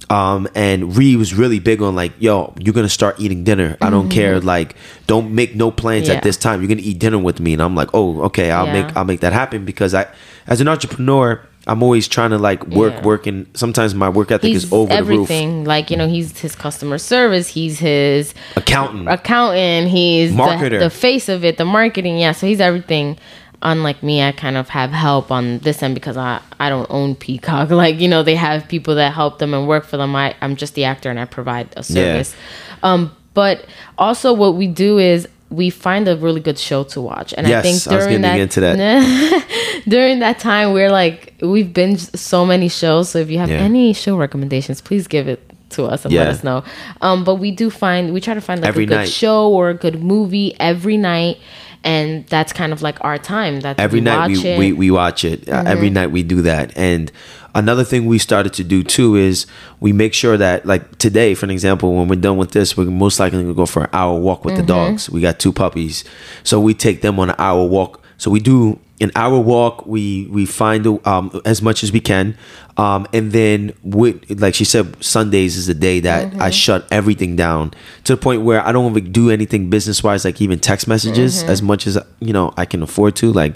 Um 0.10 0.48
and 0.56 0.95
Ree 0.95 1.16
was 1.18 1.34
really 1.34 1.60
big 1.60 1.82
on 1.82 1.94
like 1.95 2.14
yo 2.20 2.53
you're 2.58 2.74
gonna 2.74 2.88
start 2.90 3.20
eating 3.20 3.44
dinner. 3.44 3.76
I 3.82 3.90
don't 3.90 4.10
care 4.10 4.40
like 4.40 4.76
don't 5.08 5.32
make 5.34 5.56
no 5.56 5.72
plans 5.72 6.08
Yeah. 6.08 6.16
at 6.16 6.24
this 6.24 6.38
time. 6.38 6.62
You're 6.62 6.70
gonna 6.70 6.82
eat 6.88 6.99
dinner 6.99 7.18
with 7.20 7.40
me. 7.40 7.53
And 7.53 7.62
i'm 7.62 7.76
like 7.76 7.90
oh 7.94 8.22
okay 8.24 8.52
i'll 8.52 8.68
Yeah. 8.68 8.84
make 8.84 8.95
i'll 8.95 9.06
make 9.06 9.20
that 9.22 9.34
happen 9.34 9.66
because 9.66 9.94
i 9.94 10.08
as 10.48 10.62
an 10.62 10.68
entrepreneur 10.68 11.41
i'm 11.68 11.84
always 11.84 12.08
trying 12.08 12.32
to 12.32 12.38
like 12.38 12.66
work 12.68 12.94
Yeah. 12.94 13.02
work 13.04 13.28
and 13.28 13.46
sometimes 13.54 13.94
my 13.94 14.10
work 14.10 14.32
ethic 14.32 14.50
He's 14.50 14.64
is 14.66 14.74
over 14.74 14.92
the 14.94 15.04
roof 15.04 15.30
everything. 15.30 15.64
Like, 15.66 15.92
you 15.92 15.98
know, 15.98 16.08
he's 16.08 16.38
his 16.40 16.56
customer 16.56 16.98
service, 16.98 17.48
he's 17.50 17.80
his 17.80 18.34
accountant 18.56 19.08
accountant, 19.08 19.90
he's 19.90 20.32
the, 20.32 20.38
Marketer. 20.42 20.80
the 20.80 20.90
face 20.90 21.30
of 21.30 21.46
it, 21.46 21.58
the 21.58 21.66
marketing. 21.66 22.18
Yeah, 22.18 22.32
so 22.32 22.48
he's 22.48 22.60
everything. 22.60 23.18
Unlike 23.64 24.02
me, 24.02 24.24
I 24.24 24.32
kind 24.32 24.58
of 24.58 24.70
have 24.70 24.90
help 24.90 25.30
on 25.32 25.60
this 25.60 25.84
end 25.84 25.94
because 25.94 26.18
I, 26.18 26.42
I 26.60 26.68
don't 26.70 26.90
own 26.90 27.14
Peacock. 27.16 27.70
Like, 27.84 28.00
you 28.00 28.08
know, 28.08 28.24
they 28.24 28.34
have 28.36 28.68
people 28.68 28.96
that 28.96 29.14
help 29.14 29.38
them 29.38 29.54
and 29.54 29.68
work 29.68 29.86
for 29.86 29.98
them. 29.98 30.16
I, 30.16 30.36
I'm 30.42 30.56
just 30.56 30.74
the 30.74 30.86
actor 30.86 31.12
and 31.12 31.20
I 31.20 31.26
provide 31.26 31.70
a 31.78 31.84
service. 31.84 32.36
Um, 32.82 33.16
but 33.36 33.66
also, 34.00 34.34
what 34.34 34.56
we 34.56 34.66
do 34.66 34.98
is 34.98 35.28
we 35.52 35.69
find 35.69 36.07
a 36.07 36.15
really 36.15 36.40
good 36.40 36.57
show 36.57 36.84
to 36.86 37.02
watch. 37.02 37.34
And 37.38 37.45
I 37.45 37.49
Yes, 37.52 37.64
think 37.64 37.94
I 37.94 37.95
was 37.98 38.06
during 38.06 38.22
getting 38.22 38.48
that, 38.48 38.78
that. 38.78 39.82
during 39.88 40.19
that 40.19 40.40
time, 40.40 40.72
we're 40.73 40.90
like, 40.91 41.34
we've 41.41 41.68
binged 41.68 42.18
so 42.18 42.45
many 42.45 42.69
shows. 42.69 43.10
So 43.10 43.19
if 43.19 43.30
you 43.30 43.38
have 43.40 43.49
Yeah. 43.49 43.57
any 43.57 43.94
show 43.94 44.15
recommendations, 44.18 44.80
please 44.82 45.07
give 45.07 45.28
it 45.28 45.41
to 45.72 45.86
us 45.86 46.06
and 46.06 46.14
let 46.14 46.28
us 46.28 46.44
know. 46.44 46.64
Um, 47.02 47.23
but 47.23 47.36
we 47.36 47.52
do 47.52 47.69
find, 47.69 48.14
we 48.14 48.22
try 48.22 48.34
to 48.34 48.41
find 48.41 48.61
like 48.61 48.69
Every 48.69 48.84
a 48.84 48.88
good 48.88 48.95
night. 48.95 49.10
show 49.10 49.49
or 49.49 49.69
a 49.69 49.73
good 49.73 50.02
movie 50.02 50.56
every 50.60 50.98
night. 50.98 51.38
And 51.84 52.28
that's 52.28 52.53
kind 52.53 52.74
of 52.74 52.82
like 52.84 53.03
our 53.03 53.18
time. 53.18 53.60
That's 53.60 53.80
every 53.80 53.99
we 53.99 54.03
night 54.06 54.18
watch 54.18 54.30
we, 54.30 54.36
it. 54.38 54.44
Mm-hmm. 54.44 54.60
we 54.60 54.74
we 54.74 54.91
watch 54.91 55.26
it 55.26 55.49
Uh, 55.49 55.64
every 55.66 55.90
night 55.90 56.12
we 56.12 56.22
do 56.24 56.41
that 56.44 56.78
and 56.78 57.12
another 57.56 57.84
thing 57.84 58.06
we 58.06 58.18
started 58.18 58.53
to 58.53 58.64
do 58.64 58.82
too 58.84 59.16
is 59.16 59.45
we 59.80 59.91
make 59.91 60.14
sure 60.14 60.38
that 60.38 60.66
like 60.66 60.98
today 60.99 61.34
for 61.34 61.45
an 61.48 61.49
example 61.52 61.95
when 61.95 62.08
we're 62.08 62.16
done 62.16 62.38
with 62.38 62.52
this 62.52 62.78
we're 62.78 62.86
most 62.86 63.20
likely 63.20 63.40
going 63.40 63.48
to 63.49 63.53
go 63.56 63.66
for 63.66 63.84
an 63.84 63.90
hour 63.94 64.18
walk 64.20 64.45
with 64.45 64.56
the 64.56 64.62
Mm-hmm. 64.62 64.68
dogs 64.91 65.10
we 65.10 65.20
got 65.22 65.40
two 65.40 65.52
puppies 65.52 66.03
so 66.44 66.60
we 66.62 66.74
take 66.74 67.02
them 67.02 67.20
on 67.20 67.30
an 67.32 67.36
hour 67.40 67.66
walk 67.68 68.02
so 68.18 68.30
we 68.32 68.40
do 68.40 68.80
an 69.02 69.11
our 69.15 69.40
walk 69.40 69.86
we 69.86 70.28
we 70.32 70.45
find 70.45 70.86
um, 71.07 71.41
as 71.45 71.61
much 71.61 71.84
as 71.84 71.91
we 71.91 71.99
can 71.99 72.38
um, 72.78 73.06
and 73.14 73.32
then 73.32 73.73
with 73.84 74.40
like 74.40 74.53
she 74.56 74.64
said 74.64 74.95
sundays 75.03 75.57
is 75.57 75.68
the 75.68 75.73
day 75.73 75.99
that 75.99 76.28
Mm-hmm. 76.32 76.41
i 76.41 76.49
shut 76.52 76.88
everything 76.91 77.36
down 77.36 77.72
to 78.06 78.15
the 78.15 78.22
point 78.22 78.44
where 78.44 78.65
i 78.65 78.72
don't 78.72 78.90
even 78.95 79.11
do 79.11 79.30
anything 79.32 79.69
business 79.69 80.03
wise 80.03 80.23
like 80.23 80.40
even 80.41 80.60
text 80.60 80.88
messages 80.88 81.41
Mm-hmm. 81.41 81.49
as 81.52 81.61
much 81.61 81.88
as 81.88 81.98
you 82.19 82.32
know 82.34 82.53
i 82.57 82.65
can 82.65 82.82
afford 82.84 83.15
to 83.18 83.32
like 83.34 83.56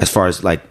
as 0.00 0.10
far 0.10 0.26
as 0.26 0.42
like 0.42 0.62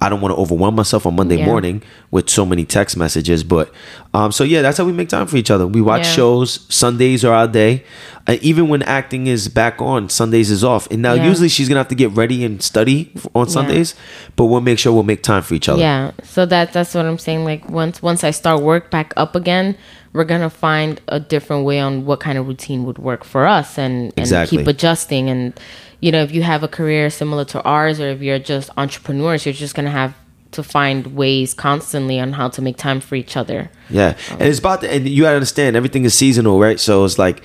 I 0.00 0.08
don't 0.08 0.22
want 0.22 0.32
to 0.34 0.40
overwhelm 0.40 0.76
myself 0.76 1.04
on 1.04 1.14
Monday 1.14 1.36
Yeah. 1.36 1.44
morning 1.44 1.82
with 2.10 2.30
so 2.30 2.46
many 2.46 2.64
text 2.64 2.96
messages, 2.96 3.44
but 3.44 3.70
um, 4.14 4.32
so 4.32 4.42
yeah, 4.42 4.62
that's 4.62 4.78
how 4.78 4.86
we 4.86 4.92
make 4.94 5.10
time 5.10 5.26
for 5.26 5.36
each 5.36 5.50
other. 5.50 5.66
We 5.66 5.82
watch 5.82 6.06
Yeah. 6.06 6.12
shows. 6.12 6.64
Sundays 6.74 7.22
are 7.22 7.34
our 7.34 7.46
day. 7.46 7.84
Uh, 8.28 8.36
even 8.42 8.68
when 8.68 8.82
acting 8.82 9.26
is 9.26 9.48
back 9.48 9.80
on, 9.80 10.08
Sundays 10.10 10.50
is 10.50 10.62
off. 10.62 10.86
And 10.90 11.00
now 11.00 11.14
Yeah. 11.14 11.24
usually 11.26 11.48
she's 11.48 11.66
gonna 11.68 11.80
have 11.80 11.88
to 11.88 11.94
get 11.94 12.10
ready 12.14 12.44
and 12.44 12.62
study 12.62 13.10
on 13.34 13.48
Sundays, 13.48 13.94
but 14.36 14.44
we'll 14.46 14.60
make 14.60 14.78
sure 14.78 14.92
we'll 14.92 15.02
make 15.02 15.22
time 15.22 15.40
for 15.42 15.54
each 15.54 15.66
other. 15.68 15.80
Yeah, 15.80 16.10
so 16.22 16.44
that 16.44 16.72
that's 16.74 16.94
what 16.94 17.06
I'm 17.06 17.18
saying. 17.18 17.44
Like 17.44 17.68
once 17.70 18.02
once 18.02 18.22
I 18.24 18.30
start 18.30 18.60
work 18.62 18.90
back 18.90 19.14
up 19.16 19.34
again, 19.34 19.76
we're 20.12 20.24
gonna 20.24 20.50
find 20.50 21.00
a 21.08 21.18
different 21.18 21.64
way 21.64 21.80
on 21.80 22.04
what 22.04 22.20
kind 22.20 22.36
of 22.36 22.46
routine 22.46 22.84
would 22.84 22.98
work 22.98 23.24
for 23.24 23.46
us, 23.46 23.78
and 23.78 24.12
and 24.16 24.18
Exactly. 24.18 24.58
keep 24.58 24.66
adjusting. 24.66 25.30
And 25.30 25.54
you 26.00 26.12
know, 26.12 26.22
if 26.22 26.30
you 26.30 26.42
have 26.42 26.62
a 26.62 26.68
career 26.68 27.08
similar 27.10 27.44
to 27.46 27.62
ours, 27.62 27.98
or 27.98 28.08
if 28.10 28.20
you're 28.20 28.38
just 28.38 28.68
entrepreneurs, 28.76 29.46
you're 29.46 29.54
just 29.54 29.74
gonna 29.74 29.90
have 29.90 30.12
to 30.52 30.62
find 30.62 31.14
ways 31.16 31.54
constantly 31.54 32.20
on 32.20 32.32
how 32.34 32.48
to 32.48 32.60
make 32.62 32.76
time 32.76 33.00
for 33.00 33.14
each 33.14 33.36
other. 33.36 33.70
Yeah, 33.90 34.14
and 34.32 34.42
it's 34.42 34.58
about 34.58 34.82
the, 34.82 34.92
and 34.92 35.08
you 35.08 35.22
gotta 35.22 35.36
understand 35.36 35.76
everything 35.76 36.04
is 36.04 36.14
seasonal, 36.14 36.58
right? 36.60 36.78
So 36.78 37.04
it's 37.06 37.18
like 37.18 37.42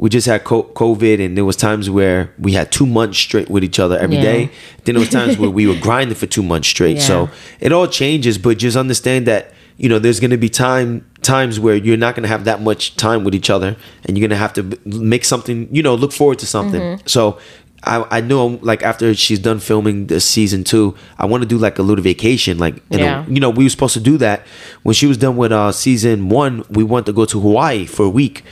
we 0.00 0.08
just 0.08 0.26
had 0.26 0.44
COVID, 0.44 1.16
and 1.24 1.36
there 1.36 1.44
was 1.44 1.56
times 1.56 1.90
where 1.90 2.32
we 2.38 2.52
had 2.52 2.72
two 2.72 2.86
months 2.86 3.18
straight 3.18 3.50
with 3.50 3.62
each 3.62 3.78
other 3.78 3.98
every 3.98 4.16
Yeah. 4.16 4.22
day. 4.32 4.50
Then 4.84 4.94
there 4.94 5.00
was 5.00 5.10
times 5.10 5.36
where 5.38 5.50
we 5.50 5.66
were 5.66 5.78
grinding 5.86 6.16
for 6.16 6.26
two 6.26 6.42
months 6.42 6.68
straight. 6.68 6.96
Yeah. 6.96 7.02
So 7.10 7.16
it 7.60 7.70
all 7.72 7.86
changes, 7.86 8.38
but 8.38 8.56
just 8.58 8.76
understand 8.78 9.26
that 9.26 9.52
you 9.76 9.88
know 9.90 9.98
there's 9.98 10.18
gonna 10.18 10.38
be 10.38 10.48
time 10.48 11.04
times 11.22 11.60
where 11.60 11.76
you're 11.76 11.98
not 12.06 12.14
gonna 12.16 12.28
have 12.36 12.44
that 12.44 12.62
much 12.62 12.96
time 12.96 13.24
with 13.24 13.34
each 13.34 13.50
other, 13.50 13.76
and 14.06 14.16
you're 14.16 14.26
gonna 14.26 14.38
have 14.46 14.54
to 14.54 14.62
make 14.86 15.24
something. 15.24 15.68
You 15.70 15.82
know, 15.82 15.94
look 15.94 16.12
forward 16.12 16.38
to 16.40 16.46
something. 16.46 16.80
Mm-hmm. 16.80 17.06
So. 17.06 17.38
I, 17.82 18.04
I 18.18 18.20
know 18.20 18.58
like 18.60 18.82
after 18.82 19.14
she's 19.14 19.38
done 19.38 19.58
filming 19.58 20.08
this 20.08 20.26
season 20.26 20.64
two, 20.64 20.94
I 21.18 21.24
want 21.24 21.44
to 21.44 21.48
do 21.48 21.56
like 21.56 21.78
a 21.78 21.82
little 21.82 22.04
vacation. 22.04 22.58
Like 22.58 22.74
you 22.90 22.98
know, 22.98 23.04
Yeah. 23.04 23.24
you 23.26 23.40
know, 23.40 23.48
we 23.48 23.64
were 23.64 23.70
supposed 23.70 23.94
to 23.94 24.00
do 24.00 24.18
that 24.18 24.46
when 24.82 24.92
she 24.92 25.06
was 25.06 25.16
done 25.16 25.38
with 25.38 25.50
uh 25.50 25.72
season 25.72 26.28
one. 26.28 26.62
We 26.68 26.84
wanted 26.84 27.06
to 27.06 27.12
go 27.14 27.24
to 27.24 27.40
Hawaii 27.40 27.86
for 27.86 28.04
a 28.04 28.10
week, 28.10 28.44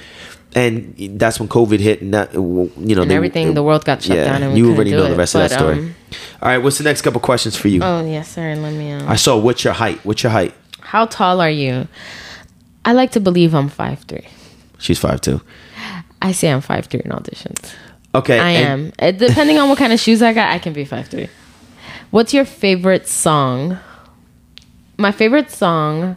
and 0.54 0.94
that's 1.20 1.38
when 1.38 1.48
COVID 1.48 1.78
hit, 1.80 2.00
and 2.02 2.14
that 2.14 2.32
you 2.34 2.40
know 2.76 3.02
And 3.02 3.10
they- 3.10 3.14
everything, 3.16 3.54
the 3.54 3.62
world 3.62 3.84
got 3.84 4.02
shut 4.02 4.16
down 4.16 4.42
and 4.42 4.56
you 4.56 4.72
already 4.72 4.90
know 4.90 5.04
the 5.04 5.12
it, 5.14 5.16
rest 5.16 5.34
of 5.34 5.40
that 5.42 5.50
story. 5.52 5.78
um, 5.78 5.94
All 6.42 6.48
right, 6.48 6.58
what's 6.58 6.78
the 6.78 6.84
next 6.84 7.02
couple 7.02 7.20
questions 7.20 7.56
for 7.56 7.68
you? 7.68 7.80
Oh 7.82 8.04
yes, 8.04 8.28
sir. 8.30 8.54
Let 8.56 8.72
me. 8.74 8.92
Um, 8.92 9.08
I 9.08 9.16
saw 9.16 9.36
what's 9.38 9.62
your 9.64 9.74
height? 9.74 9.98
What's 10.04 10.22
your 10.22 10.32
height? 10.32 10.54
how 10.80 11.04
tall 11.04 11.40
are 11.42 11.50
you? 11.50 11.86
I 12.84 12.92
like 12.94 13.10
to 13.12 13.20
believe 13.20 13.54
I'm 13.54 13.68
five 13.68 14.00
three. 14.08 14.26
She's 14.78 14.98
five 14.98 15.20
two. 15.20 15.42
I 16.22 16.32
say 16.32 16.50
I'm 16.50 16.62
five 16.62 16.86
three 16.86 17.02
in 17.04 17.10
auditions. 17.10 17.72
Okay, 18.14 18.38
I 18.38 18.50
am. 18.52 18.90
Depending 18.98 19.58
on 19.58 19.68
what 19.68 19.76
kind 19.78 19.92
of 19.92 20.00
shoes 20.00 20.22
I 20.22 20.32
got, 20.32 20.50
I 20.50 20.58
can 20.58 20.72
be 20.72 20.84
five 20.86 21.08
three. 21.08 21.28
What's 22.10 22.32
your 22.32 22.46
favorite 22.46 23.06
song? 23.06 23.78
My 24.96 25.12
favorite 25.12 25.50
song. 25.50 26.16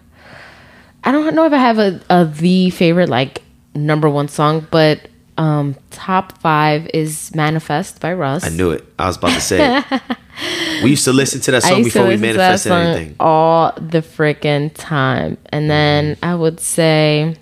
I 1.03 1.12
don't 1.12 1.36
know 1.36 1.45
if 1.45 1.52
I 1.53 1.58
have 1.58 1.78
a, 1.80 1.99
a 2.10 2.26
the 2.26 2.70
favorite 2.70 3.10
like 3.10 3.40
number 3.73 4.10
one 4.10 4.27
song, 4.27 4.68
but 4.72 5.07
um 5.38 5.76
top 5.91 6.38
five 6.39 6.89
is 6.93 7.34
"Manifest" 7.34 7.99
by 8.02 8.14
Russ. 8.14 8.43
I 8.45 8.49
knew 8.49 8.72
it. 8.72 8.85
I 8.99 9.07
was 9.07 9.18
about 9.18 9.34
to 9.34 9.41
say 9.41 9.84
we 10.84 10.91
used 10.91 11.06
to 11.06 11.14
listen 11.14 11.39
to 11.41 11.52
that 11.52 11.64
song 11.64 11.84
before 11.84 12.07
we 12.07 12.18
manifested 12.18 12.72
anything. 12.72 13.15
all 13.19 13.72
the 13.77 13.99
freaking 14.02 14.72
time. 14.73 15.38
And 15.49 15.69
then 15.69 16.18
I 16.22 16.35
would 16.35 16.60
say, 16.60 17.35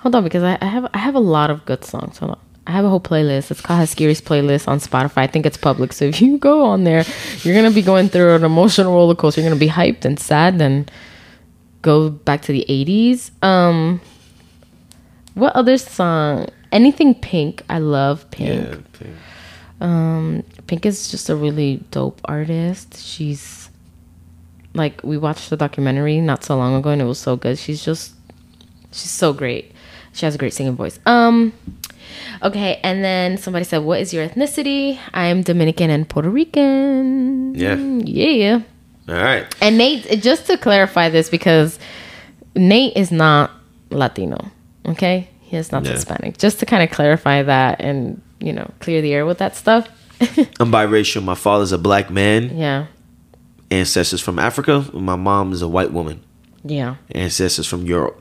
hold 0.00 0.14
on, 0.14 0.24
because 0.24 0.42
I, 0.42 0.58
I 0.60 0.66
have 0.66 0.90
I 0.92 0.98
have 0.98 1.14
a 1.14 1.20
lot 1.20 1.50
of 1.50 1.64
good 1.64 1.84
songs. 1.84 2.18
Hold 2.18 2.32
on. 2.32 2.38
I 2.66 2.70
have 2.72 2.84
a 2.84 2.88
whole 2.88 3.00
playlist. 3.00 3.50
It's 3.50 3.60
called 3.60 3.80
Haskiri's 3.80 4.20
playlist 4.20 4.68
on 4.68 4.78
Spotify. 4.78 5.18
I 5.18 5.26
think 5.26 5.46
it's 5.46 5.56
public. 5.56 5.92
So 5.92 6.04
if 6.04 6.20
you 6.20 6.38
go 6.50 6.64
on 6.64 6.84
there, 6.84 7.04
you're 7.42 7.54
gonna 7.54 7.70
be 7.74 7.82
going 7.82 8.08
through 8.08 8.34
an 8.36 8.44
emotional 8.44 8.92
roller 8.92 9.14
coaster. 9.14 9.40
You're 9.40 9.50
gonna 9.50 9.58
be 9.58 9.68
hyped 9.68 10.04
and 10.04 10.18
sad 10.18 10.60
and 10.60 10.90
go 11.82 12.10
back 12.10 12.42
to 12.42 12.52
the 12.52 12.64
80s. 12.68 13.30
Um, 13.44 14.00
what 15.34 15.54
other 15.54 15.78
song? 15.78 16.46
Anything 16.70 17.14
Pink. 17.14 17.62
I 17.68 17.78
love 17.78 18.30
Pink. 18.30 18.82
Um, 19.80 20.44
Pink 20.66 20.86
is 20.86 21.10
just 21.10 21.28
a 21.28 21.36
really 21.36 21.82
dope 21.90 22.20
artist. 22.24 22.98
She's 23.04 23.68
like 24.74 25.02
we 25.02 25.18
watched 25.18 25.50
the 25.50 25.56
documentary 25.56 26.20
not 26.20 26.44
so 26.44 26.56
long 26.56 26.74
ago 26.74 26.90
and 26.90 27.02
it 27.02 27.04
was 27.04 27.18
so 27.18 27.36
good. 27.36 27.58
She's 27.58 27.84
just 27.84 28.14
she's 28.90 29.10
so 29.10 29.32
great. 29.32 29.72
She 30.12 30.24
has 30.26 30.34
a 30.34 30.38
great 30.38 30.54
singing 30.54 30.76
voice. 30.76 30.98
Um 31.04 31.52
okay, 32.42 32.80
and 32.82 33.02
then 33.04 33.38
somebody 33.38 33.64
said, 33.64 33.78
"What 33.78 34.00
is 34.00 34.12
your 34.14 34.26
ethnicity?" 34.26 34.98
I 35.12 35.26
am 35.26 35.42
Dominican 35.42 35.90
and 35.90 36.08
Puerto 36.08 36.30
Rican. 36.30 37.54
Yeah. 37.54 37.76
Yeah. 37.76 38.60
All 39.08 39.14
right. 39.16 39.52
And 39.60 39.76
Nate, 39.78 40.22
just 40.22 40.46
to 40.46 40.56
clarify 40.56 41.08
this 41.08 41.28
because 41.28 41.78
Nate 42.54 42.96
is 42.96 43.10
not 43.10 43.50
Latino, 43.90 44.50
okay? 44.86 45.28
He 45.40 45.56
is 45.56 45.70
not 45.72 45.84
Yeah. 45.84 45.92
Hispanic. 45.92 46.38
Just 46.38 46.58
to 46.60 46.66
kind 46.66 46.82
of 46.82 46.90
clarify 46.90 47.42
that 47.42 47.80
and, 47.80 48.20
you 48.40 48.52
know, 48.52 48.70
clear 48.80 49.02
the 49.02 49.12
air 49.12 49.26
with 49.26 49.38
that 49.38 49.56
stuff. 49.56 49.88
I'm 50.60 50.70
biracial. 50.70 51.22
My 51.22 51.34
father's 51.34 51.72
a 51.72 51.78
black 51.78 52.10
man, 52.10 52.56
yeah. 52.56 52.86
ancestors 53.70 54.20
from 54.20 54.38
Africa. 54.38 54.84
My 54.92 55.16
mom 55.16 55.52
is 55.52 55.62
a 55.62 55.68
white 55.68 55.92
woman, 55.92 56.20
Yeah. 56.64 56.96
ancestors 57.10 57.66
from 57.66 57.86
Europe. 57.86 58.18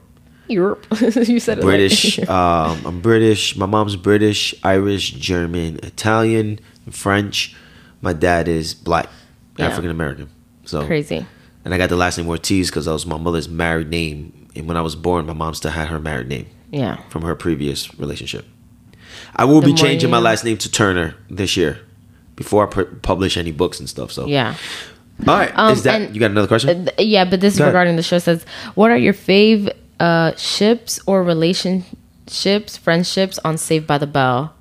Europe. 0.47 0.85
you 1.01 1.39
said 1.39 1.59
it 1.59 1.63
like- 1.63 1.71
British. 1.71 2.19
um, 2.27 2.81
I'm 2.85 3.01
British. 3.01 3.55
My 3.55 3.65
mom's 3.65 3.95
British, 3.95 4.53
Irish, 4.63 5.11
German, 5.11 5.79
Italian, 5.83 6.59
French. 6.89 7.55
My 8.01 8.13
dad 8.13 8.47
is 8.47 8.73
black, 8.73 9.07
Yeah. 9.57 9.67
African 9.67 9.91
American. 9.91 10.29
So 10.65 10.85
Crazy. 10.85 11.25
And 11.63 11.73
I 11.73 11.77
got 11.77 11.89
the 11.89 11.95
last 11.95 12.17
name 12.17 12.27
Ortiz 12.27 12.69
because 12.69 12.85
that 12.85 12.91
was 12.93 13.05
my 13.05 13.17
mother's 13.17 13.47
married 13.47 13.89
name. 13.89 14.40
And 14.55 14.67
when 14.67 14.77
I 14.77 14.81
was 14.81 14.95
born, 14.95 15.25
my 15.27 15.33
mom 15.33 15.53
still 15.53 15.71
had 15.71 15.87
her 15.87 15.99
married 15.99 16.27
name 16.27 16.47
Yeah. 16.71 16.97
from 17.09 17.21
her 17.23 17.35
previous 17.35 17.97
relationship. 17.99 18.45
I 19.35 19.45
will 19.45 19.61
The 19.61 19.67
be 19.67 19.73
changing 19.73 20.09
my 20.09 20.19
last 20.19 20.43
name 20.43 20.57
to 20.57 20.69
Turner 20.71 21.15
this 21.29 21.55
year 21.55 21.79
before 22.35 22.67
I 22.67 22.69
pu- 22.69 22.85
publish 23.01 23.37
any 23.37 23.51
books 23.51 23.79
and 23.79 23.87
stuff. 23.89 24.11
So 24.11 24.27
Yeah. 24.27 24.55
all 25.27 25.37
right, 25.37 25.51
Um, 25.55 25.71
is 25.73 25.83
that 25.83 26.13
you 26.13 26.19
got 26.19 26.31
another 26.31 26.47
question? 26.47 26.85
Th- 26.87 27.07
yeah, 27.07 27.23
but 27.25 27.39
this 27.41 27.53
is 27.53 27.59
Go 27.59 27.65
ahead. 27.65 27.73
regarding 27.73 27.95
the 27.95 28.03
show 28.03 28.17
says, 28.19 28.45
what 28.75 28.91
are 28.91 28.97
your 28.97 29.13
fave 29.13 29.69
uh, 29.99 30.31
ships 30.35 30.99
or 31.05 31.23
relationships, 31.23 32.77
friendships 32.77 33.39
on 33.45 33.57
Saved 33.57 33.85
by 33.87 33.97
the 33.97 34.07
Bell? 34.07 34.53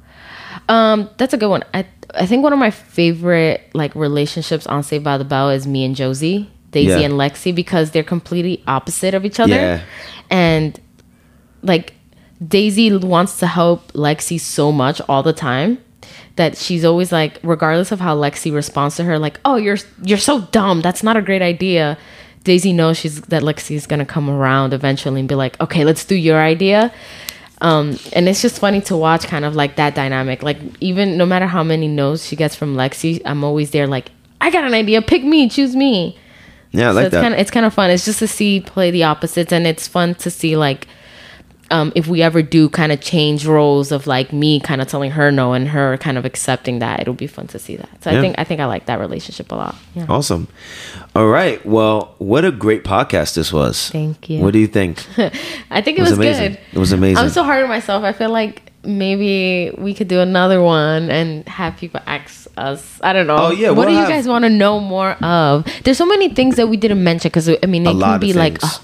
Um, 0.68 1.08
that's 1.16 1.32
a 1.34 1.36
good 1.36 1.48
one. 1.50 1.62
I 1.74 1.86
I 2.14 2.26
think 2.26 2.42
one 2.42 2.52
of 2.52 2.58
my 2.58 2.70
favorite 2.72 3.70
like 3.72 3.94
relationships 3.94 4.66
on 4.66 4.82
Saved 4.82 5.04
by 5.04 5.16
the 5.16 5.24
Bell 5.24 5.48
is 5.50 5.66
me 5.66 5.84
and 5.84 5.94
Josie, 5.94 6.50
Daisy 6.72 6.90
Yeah. 7.00 7.06
and 7.06 7.14
Lexi, 7.14 7.54
because 7.54 7.90
they're 7.90 8.02
completely 8.04 8.62
opposite 8.66 9.14
of 9.14 9.24
each 9.24 9.40
other. 9.40 9.54
Yeah. 9.54 9.80
And 10.30 10.78
like 11.62 11.94
Daisy 12.46 12.94
wants 12.96 13.38
to 13.40 13.46
help 13.46 13.92
Lexi 13.92 14.40
so 14.40 14.72
much 14.72 15.00
all 15.08 15.22
the 15.22 15.32
time 15.32 15.78
that 16.36 16.56
she's 16.56 16.84
always 16.84 17.12
like 17.12 17.38
regardless 17.42 17.92
of 17.92 18.00
how 18.00 18.16
Lexi 18.16 18.54
responds 18.54 18.96
to 18.96 19.04
her 19.04 19.18
like 19.18 19.38
oh 19.44 19.56
you're 19.56 19.76
you're 20.02 20.16
so 20.18 20.40
dumb. 20.52 20.80
That's 20.80 21.02
not 21.02 21.16
a 21.16 21.22
great 21.22 21.42
idea. 21.42 21.98
Daisy 22.44 22.72
knows 22.72 22.96
she's 22.96 23.20
that 23.22 23.42
Lexi's 23.42 23.86
going 23.86 23.98
to 23.98 24.06
come 24.06 24.30
around 24.30 24.72
eventually 24.72 25.20
and 25.20 25.28
be 25.28 25.34
like 25.34 25.60
okay 25.60 25.84
let's 25.84 26.04
do 26.04 26.14
your 26.14 26.40
idea. 26.40 26.92
Um 27.60 27.98
and 28.14 28.26
it's 28.28 28.40
just 28.40 28.58
funny 28.58 28.80
to 28.82 28.96
watch 28.96 29.26
kind 29.26 29.44
of 29.44 29.54
like 29.54 29.76
that 29.76 29.94
dynamic. 29.94 30.42
Like 30.42 30.58
even 30.80 31.18
no 31.18 31.26
matter 31.26 31.46
how 31.46 31.62
many 31.62 31.88
no's 31.88 32.24
she 32.24 32.36
gets 32.36 32.54
from 32.54 32.74
Lexi 32.74 33.20
I'm 33.26 33.44
always 33.44 33.72
there 33.72 33.86
like 33.86 34.10
I 34.40 34.50
got 34.50 34.64
an 34.64 34.72
idea. 34.72 35.02
Pick 35.02 35.22
me. 35.24 35.50
Choose 35.50 35.76
me 35.76 36.16
yeah, 36.72 36.88
I 36.88 36.90
so 36.90 36.94
like 36.96 37.06
it's 37.06 37.12
that. 37.14 37.22
kind 37.22 37.34
of 37.34 37.40
it's 37.40 37.50
kind 37.50 37.66
of 37.66 37.74
fun. 37.74 37.90
It's 37.90 38.04
just 38.04 38.18
to 38.20 38.28
see 38.28 38.60
play 38.60 38.90
the 38.90 39.04
opposites, 39.04 39.52
and 39.52 39.66
it's 39.66 39.86
fun 39.88 40.14
to 40.16 40.30
see 40.30 40.56
like 40.56 40.86
um, 41.72 41.92
if 41.94 42.08
we 42.08 42.20
ever 42.20 42.42
do 42.42 42.68
kind 42.68 42.90
of 42.90 43.00
change 43.00 43.46
roles 43.46 43.92
of 43.92 44.08
like 44.08 44.32
me 44.32 44.58
kind 44.58 44.80
of 44.80 44.88
telling 44.88 45.12
her 45.12 45.30
no 45.30 45.52
and 45.52 45.68
her 45.68 45.96
kind 45.98 46.18
of 46.18 46.24
accepting 46.24 46.80
that. 46.80 46.98
It'll 47.00 47.14
be 47.14 47.28
fun 47.28 47.46
to 47.48 47.60
see 47.60 47.76
that. 47.76 47.88
So 48.02 48.10
Yeah. 48.10 48.18
I 48.18 48.20
think 48.20 48.34
I 48.38 48.44
think 48.44 48.60
I 48.60 48.64
like 48.66 48.86
that 48.86 48.98
relationship 48.98 49.52
a 49.52 49.54
lot. 49.54 49.76
Yeah. 49.94 50.06
awesome. 50.08 50.48
All 51.14 51.28
right. 51.28 51.64
Well, 51.64 52.16
what 52.18 52.44
a 52.44 52.50
great 52.50 52.82
podcast 52.82 53.34
this 53.34 53.52
was. 53.52 53.88
Thank 53.90 54.28
you. 54.28 54.40
What 54.42 54.52
do 54.52 54.58
you 54.58 54.66
think? 54.66 54.98
I 55.70 55.80
think 55.80 55.98
it, 55.98 56.00
It 56.00 56.02
was 56.02 56.10
was, 56.10 56.18
amazing. 56.18 56.52
good. 56.54 56.60
It 56.72 56.78
was 56.78 56.90
amazing. 56.92 57.18
I'm 57.18 57.30
so 57.30 57.44
hard 57.44 57.62
on 57.62 57.68
myself. 57.68 58.02
I 58.02 58.12
feel 58.14 58.30
like 58.30 58.72
maybe 58.82 59.72
we 59.78 59.94
could 59.94 60.08
do 60.08 60.18
another 60.20 60.60
one 60.62 61.08
and 61.10 61.46
have 61.48 61.76
people 61.76 62.00
ask 62.06 62.48
us. 62.60 62.98
I 63.02 63.12
don't 63.12 63.26
know. 63.26 63.36
Oh, 63.36 63.50
yeah, 63.50 63.68
What 63.70 63.78
we'll 63.78 63.86
do 63.88 63.92
you 63.92 63.98
have- 64.00 64.08
guys 64.08 64.28
want 64.28 64.44
to 64.44 64.50
know 64.50 64.80
more 64.80 65.12
of? 65.22 65.64
There's 65.84 65.98
so 65.98 66.06
many 66.06 66.28
things 66.28 66.56
that 66.56 66.68
we 66.68 66.76
didn't 66.76 67.02
mention 67.02 67.28
because 67.28 67.48
I 67.48 67.66
mean 67.66 67.86
it 67.86 67.96
a 67.96 67.98
can 67.98 68.20
be 68.20 68.32
like. 68.32 68.58
Oh, 68.62 68.82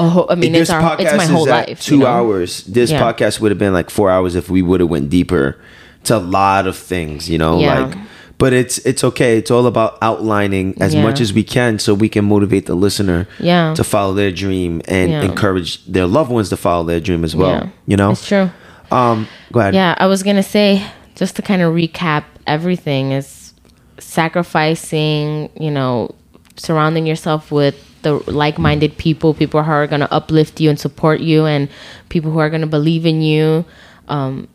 Oh, 0.00 0.26
I 0.30 0.36
mean, 0.36 0.54
it's 0.54 0.70
our, 0.70 0.94
it's 1.00 1.16
my 1.16 1.24
whole 1.26 1.44
life. 1.48 1.80
Two 1.82 1.96
you 1.96 2.00
know? 2.02 2.06
hours. 2.06 2.62
This 2.64 2.92
Yeah. 2.92 3.02
podcast 3.02 3.40
would 3.40 3.50
have 3.50 3.58
been 3.58 3.72
like 3.72 3.90
four 3.90 4.08
hours 4.12 4.36
if 4.36 4.48
we 4.48 4.62
would 4.62 4.78
have 4.78 4.88
went 4.88 5.10
deeper 5.10 5.56
to 6.04 6.16
a 6.16 6.22
lot 6.22 6.68
of 6.68 6.76
things. 6.76 7.28
You 7.28 7.38
know, 7.38 7.58
Yeah. 7.58 7.80
like. 7.86 7.98
But 8.38 8.52
it's 8.52 8.78
it's 8.86 9.02
okay. 9.02 9.36
It's 9.38 9.50
all 9.50 9.66
about 9.66 9.98
outlining 10.00 10.76
as 10.80 10.94
Yeah. 10.94 11.02
much 11.02 11.20
as 11.20 11.32
we 11.32 11.42
can 11.42 11.80
so 11.80 11.94
we 11.94 12.08
can 12.08 12.24
motivate 12.26 12.66
the 12.66 12.76
listener 12.76 13.26
Yeah. 13.40 13.74
to 13.74 13.82
follow 13.82 14.14
their 14.14 14.30
dream 14.30 14.80
and 14.86 15.10
Yeah. 15.10 15.22
encourage 15.22 15.84
their 15.86 16.06
loved 16.06 16.30
ones 16.30 16.48
to 16.50 16.56
follow 16.56 16.84
their 16.84 17.00
dream 17.00 17.24
as 17.24 17.34
well. 17.34 17.50
Yeah. 17.50 17.66
You 17.88 17.96
know? 17.96 18.10
It's 18.12 18.24
true. 18.24 18.50
Um 18.92 19.26
go 19.50 19.58
ahead. 19.58 19.74
Yeah, 19.74 19.96
I 19.98 20.06
was 20.06 20.22
gonna 20.22 20.44
say 20.44 20.80
just 21.18 21.34
to 21.36 21.42
kind 21.42 21.60
of 21.62 21.74
recap 21.74 22.24
everything 22.46 23.10
is 23.12 23.52
sacrificing, 23.98 25.50
you 25.58 25.70
know, 25.70 26.14
surrounding 26.56 27.06
yourself 27.06 27.50
with 27.50 27.74
the 28.02 28.14
like-minded 28.30 28.96
people, 28.96 29.34
people 29.34 29.62
who 29.62 29.70
are 29.70 29.86
gonna 29.88 30.08
uplift 30.12 30.60
you 30.60 30.70
and 30.70 30.78
support 30.78 31.20
you, 31.20 31.44
and 31.46 31.68
people 32.08 32.30
who 32.30 32.38
are 32.38 32.48
gonna 32.48 32.66
believe 32.68 33.04
in 33.04 33.20
you, 33.20 33.64
um, 34.08 34.46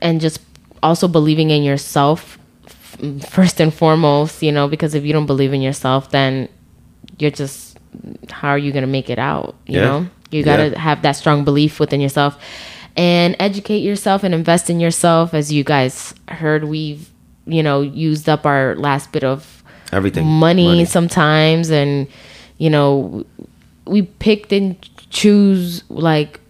and 0.00 0.20
just 0.20 0.40
also 0.82 1.08
believing 1.08 1.50
in 1.50 1.64
yourself 1.64 2.38
f- 2.66 2.98
first 3.28 3.60
and 3.60 3.74
foremost. 3.74 4.42
You 4.42 4.52
know, 4.52 4.68
because 4.68 4.94
if 4.94 5.04
you 5.04 5.12
don't 5.12 5.26
believe 5.26 5.52
in 5.52 5.60
yourself, 5.60 6.10
then 6.10 6.48
you're 7.18 7.32
just 7.32 7.76
how 8.30 8.50
are 8.50 8.58
you 8.58 8.70
gonna 8.72 8.86
make 8.86 9.10
it 9.10 9.18
out? 9.18 9.56
You 9.66 9.80
Yeah. 9.80 9.84
know, 9.86 10.06
you 10.30 10.44
gotta 10.44 10.68
Yeah. 10.70 10.78
have 10.78 11.02
that 11.02 11.12
strong 11.16 11.42
belief 11.44 11.80
within 11.80 12.00
yourself 12.00 12.38
and 12.96 13.36
educate 13.38 13.78
yourself 13.80 14.22
and 14.22 14.34
invest 14.34 14.70
in 14.70 14.80
yourself. 14.80 15.34
As 15.34 15.52
you 15.52 15.64
guys 15.64 16.14
heard 16.28 16.64
we've 16.64 17.10
you 17.46 17.62
know 17.62 17.80
used 17.80 18.28
up 18.28 18.44
our 18.46 18.74
last 18.76 19.12
bit 19.12 19.24
of 19.24 19.62
Everything. 19.92 20.26
money, 20.26 20.84
sometimes 20.84 21.70
and 21.70 22.08
you 22.58 22.70
know 22.70 23.24
we 23.86 24.02
picked 24.02 24.52
and 24.52 24.76
choose 25.10 25.82
like 25.88 26.40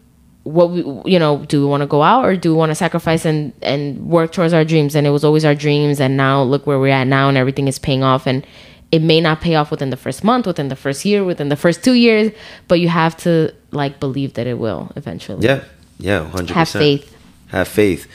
what 0.44 0.70
we 0.70 0.80
you 1.10 1.18
know 1.18 1.44
do 1.46 1.60
we 1.60 1.66
want 1.66 1.82
to 1.82 1.86
go 1.86 2.02
out 2.02 2.24
or 2.24 2.36
do 2.36 2.52
we 2.52 2.56
want 2.56 2.70
to 2.70 2.74
sacrifice 2.74 3.24
and 3.24 3.52
and 3.62 4.08
work 4.08 4.32
towards 4.32 4.52
our 4.52 4.64
dreams? 4.64 4.94
And 4.94 5.06
it 5.06 5.10
was 5.10 5.24
always 5.24 5.44
our 5.44 5.54
dreams 5.54 6.00
and 6.00 6.16
now 6.16 6.42
look 6.42 6.66
where 6.66 6.78
we're 6.78 6.88
at 6.92 7.06
now 7.06 7.28
and 7.28 7.36
everything 7.36 7.68
is 7.68 7.78
paying 7.78 8.02
off. 8.02 8.26
And 8.26 8.46
it 8.92 9.02
may 9.02 9.20
not 9.20 9.40
pay 9.40 9.56
off 9.56 9.72
within 9.72 9.90
the 9.90 9.96
first 9.96 10.22
month 10.22 10.46
within 10.46 10.68
the 10.68 10.76
first 10.76 11.04
year 11.04 11.24
within 11.24 11.48
the 11.48 11.56
first 11.56 11.82
two 11.82 11.94
years 11.94 12.30
but 12.68 12.78
you 12.78 12.88
have 12.88 13.16
to 13.16 13.52
like 13.72 13.98
believe 13.98 14.34
that 14.34 14.46
it 14.46 14.58
will 14.58 14.92
eventually. 14.94 15.44
Yeah. 15.44 15.64
Yeah, 15.98 16.28
100%. 16.32 16.50
have 16.50 16.68
faith 16.68 17.16
Have 17.48 17.68
faith. 17.68 18.06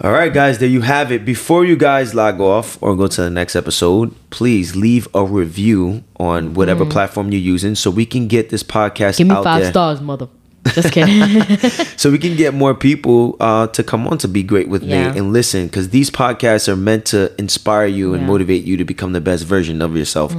All 0.00 0.10
right, 0.10 0.32
guys, 0.32 0.58
there 0.58 0.68
you 0.68 0.80
have 0.80 1.12
it. 1.12 1.24
Before 1.24 1.64
you 1.64 1.76
guys 1.76 2.14
log 2.14 2.40
off 2.40 2.76
or 2.82 2.96
go 2.96 3.06
to 3.06 3.20
the 3.22 3.30
next 3.30 3.54
episode, 3.54 4.14
please 4.30 4.74
leave 4.74 5.06
a 5.14 5.24
review 5.24 6.02
on 6.18 6.54
whatever 6.54 6.84
platform 6.86 7.30
you're 7.30 7.40
using 7.40 7.74
so 7.76 7.90
we 7.90 8.06
can 8.06 8.26
get 8.26 8.48
this 8.50 8.62
podcast 8.64 9.14
Mm. 9.14 9.18
give 9.18 9.26
me 9.28 9.34
five 9.44 9.60
there. 9.62 9.70
stars 9.70 10.00
mother 10.00 10.28
Just 10.74 10.92
kidding. 10.96 11.40
so 11.96 12.10
we 12.10 12.18
can 12.18 12.34
get 12.36 12.54
more 12.54 12.74
people 12.74 13.36
uh, 13.40 13.66
to 13.68 13.82
come 13.84 14.08
on 14.08 14.16
to 14.18 14.28
be 14.28 14.42
great 14.42 14.68
with 14.68 14.82
Yeah. 14.82 15.08
Nate 15.08 15.16
and 15.18 15.32
listen 15.32 15.66
because 15.66 15.90
these 15.90 16.10
podcasts 16.10 16.66
are 16.68 16.76
meant 16.76 17.04
to 17.06 17.30
inspire 17.38 17.86
you 17.86 18.14
and 18.14 18.14
Yeah. 18.14 18.18
Mm-hmm. 18.22 18.32
motivate 18.32 18.64
you 18.64 18.76
to 18.78 18.84
become 18.84 19.12
the 19.12 19.20
best 19.20 19.44
version 19.44 19.82
of 19.82 19.96
yourself. 19.96 20.34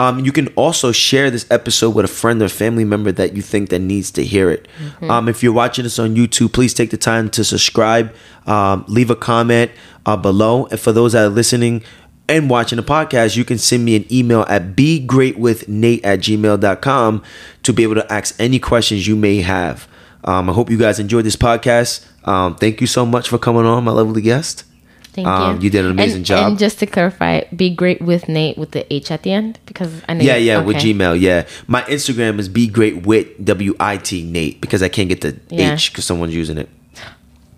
Um, 0.00 0.24
you 0.24 0.32
can 0.32 0.48
also 0.54 0.92
share 0.92 1.30
this 1.30 1.46
episode 1.50 1.90
with 1.90 2.06
a 2.06 2.08
friend 2.08 2.40
or 2.40 2.48
family 2.48 2.86
member 2.86 3.12
that 3.12 3.36
you 3.36 3.42
think 3.42 3.68
that 3.68 3.80
needs 3.80 4.10
to 4.12 4.24
hear 4.24 4.48
it. 4.50 4.66
Mm-hmm. 4.78 5.10
Um, 5.10 5.28
if 5.28 5.42
you're 5.42 5.52
watching 5.52 5.82
this 5.82 5.98
on 5.98 6.16
YouTube, 6.16 6.54
please 6.54 6.72
take 6.72 6.88
the 6.88 6.96
time 6.96 7.28
to 7.28 7.44
subscribe, 7.44 8.14
um, 8.46 8.86
leave 8.88 9.10
a 9.10 9.14
comment 9.14 9.70
uh, 10.06 10.16
below, 10.16 10.64
and 10.68 10.80
for 10.80 10.92
those 10.92 11.12
that 11.12 11.24
are 11.26 11.28
listening 11.28 11.82
and 12.30 12.48
watching 12.48 12.76
the 12.76 12.82
podcast, 12.82 13.36
you 13.36 13.44
can 13.44 13.58
send 13.58 13.84
me 13.84 13.94
an 13.94 14.06
email 14.10 14.46
at 14.48 14.74
begreatwithnate 14.74 16.00
at 16.02 16.20
gmail.com 16.20 17.22
to 17.62 17.72
be 17.74 17.82
able 17.82 17.96
to 17.96 18.10
ask 18.10 18.34
any 18.40 18.58
questions 18.58 19.06
you 19.06 19.16
may 19.16 19.42
have. 19.42 19.86
Um, 20.24 20.48
I 20.48 20.54
hope 20.54 20.70
you 20.70 20.78
guys 20.78 20.98
enjoyed 20.98 21.26
this 21.26 21.36
podcast. 21.36 22.06
Um, 22.26 22.54
thank 22.54 22.80
you 22.80 22.86
so 22.86 23.04
much 23.04 23.28
for 23.28 23.36
coming 23.36 23.66
on, 23.66 23.84
my 23.84 23.92
lovely 23.92 24.22
guest. 24.22 24.64
Thank 25.10 25.26
Um, 25.26 25.56
you. 25.56 25.62
you 25.64 25.70
did 25.70 25.84
an 25.84 25.90
amazing 25.90 26.16
and, 26.18 26.24
job. 26.26 26.48
And 26.48 26.58
just 26.58 26.78
to 26.80 26.86
clarify, 26.86 27.42
be 27.54 27.68
great 27.70 28.00
with 28.00 28.28
Nate 28.28 28.56
with 28.56 28.70
the 28.70 28.90
H 28.92 29.10
at 29.10 29.22
the 29.22 29.32
end 29.32 29.58
because 29.66 30.02
I 30.08 30.14
know. 30.14 30.24
Yeah, 30.24 30.36
yeah, 30.36 30.58
with. 30.62 30.76
Gmail. 30.76 31.20
Yeah, 31.20 31.46
my 31.66 31.82
Instagram 31.82 32.38
is 32.38 32.48
be 32.48 32.66
great 32.68 33.04
wit 33.06 33.44
w 33.44 33.74
i 33.80 33.96
t 33.96 34.22
Nate 34.22 34.60
because 34.60 34.82
I 34.82 34.88
can't 34.88 35.08
get 35.08 35.20
the 35.20 35.36
Yeah. 35.50 35.74
H 35.74 35.92
because 35.92 36.04
someone's 36.04 36.34
using 36.34 36.58
it. 36.58 36.68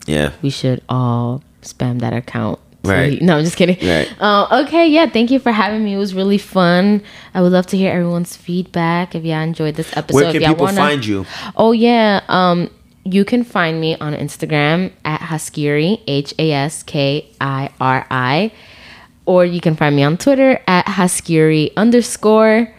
Yeah, 0.07 0.33
We 0.43 0.51
should 0.51 0.83
all 0.89 1.43
spam 1.63 2.01
that 2.01 2.13
account. 2.13 2.59
Right. 2.85 3.13
he- 3.21 3.25
no, 3.25 3.37
I'm 3.39 3.45
just 3.45 3.57
kidding. 3.57 3.77
Right. 3.81 4.09
Uh, 4.21 4.65
okay, 4.67 4.89
yeah. 4.89 5.07
Thank 5.07 5.31
you 5.31 5.39
for 5.39 5.53
having 5.53 5.85
me. 5.85 5.95
It 5.95 5.99
was 5.99 6.15
really 6.15 6.39
fun. 6.39 7.03
I 7.33 7.41
would 7.41 7.53
love 7.53 7.67
to 7.69 7.77
hear 7.77 7.93
everyone's 7.93 8.35
feedback. 8.37 9.15
If 9.15 9.23
y'all 9.25 9.41
enjoyed 9.43 9.77
this 9.77 9.97
episode, 9.97 10.15
where 10.17 10.25
if 10.27 10.33
can 10.33 10.43
y'all 10.43 10.51
people 10.51 10.65
wanna- 10.67 10.77
find 10.79 11.07
you? 11.07 11.25
Oh 11.55 11.71
yeah. 11.71 12.23
Um, 12.29 12.71
you 13.05 13.25
can 13.25 13.45
find 13.45 13.81
me 13.81 13.97
on 13.97 14.15
Instagram 14.15 14.93
at 15.05 15.21
Haskiri 15.21 16.01
H 16.07 16.35
A 16.39 16.53
S 16.53 16.83
K 16.83 17.29
I 17.41 17.71
R 17.81 18.07
I, 18.11 18.53
or 19.27 19.45
you 19.45 19.61
can 19.61 19.75
find 19.77 19.97
me 19.97 20.03
on 20.05 20.17
Twitter 20.17 20.61
at 20.67 20.87
Haskiri 20.87 21.73
underscore, 21.77 22.73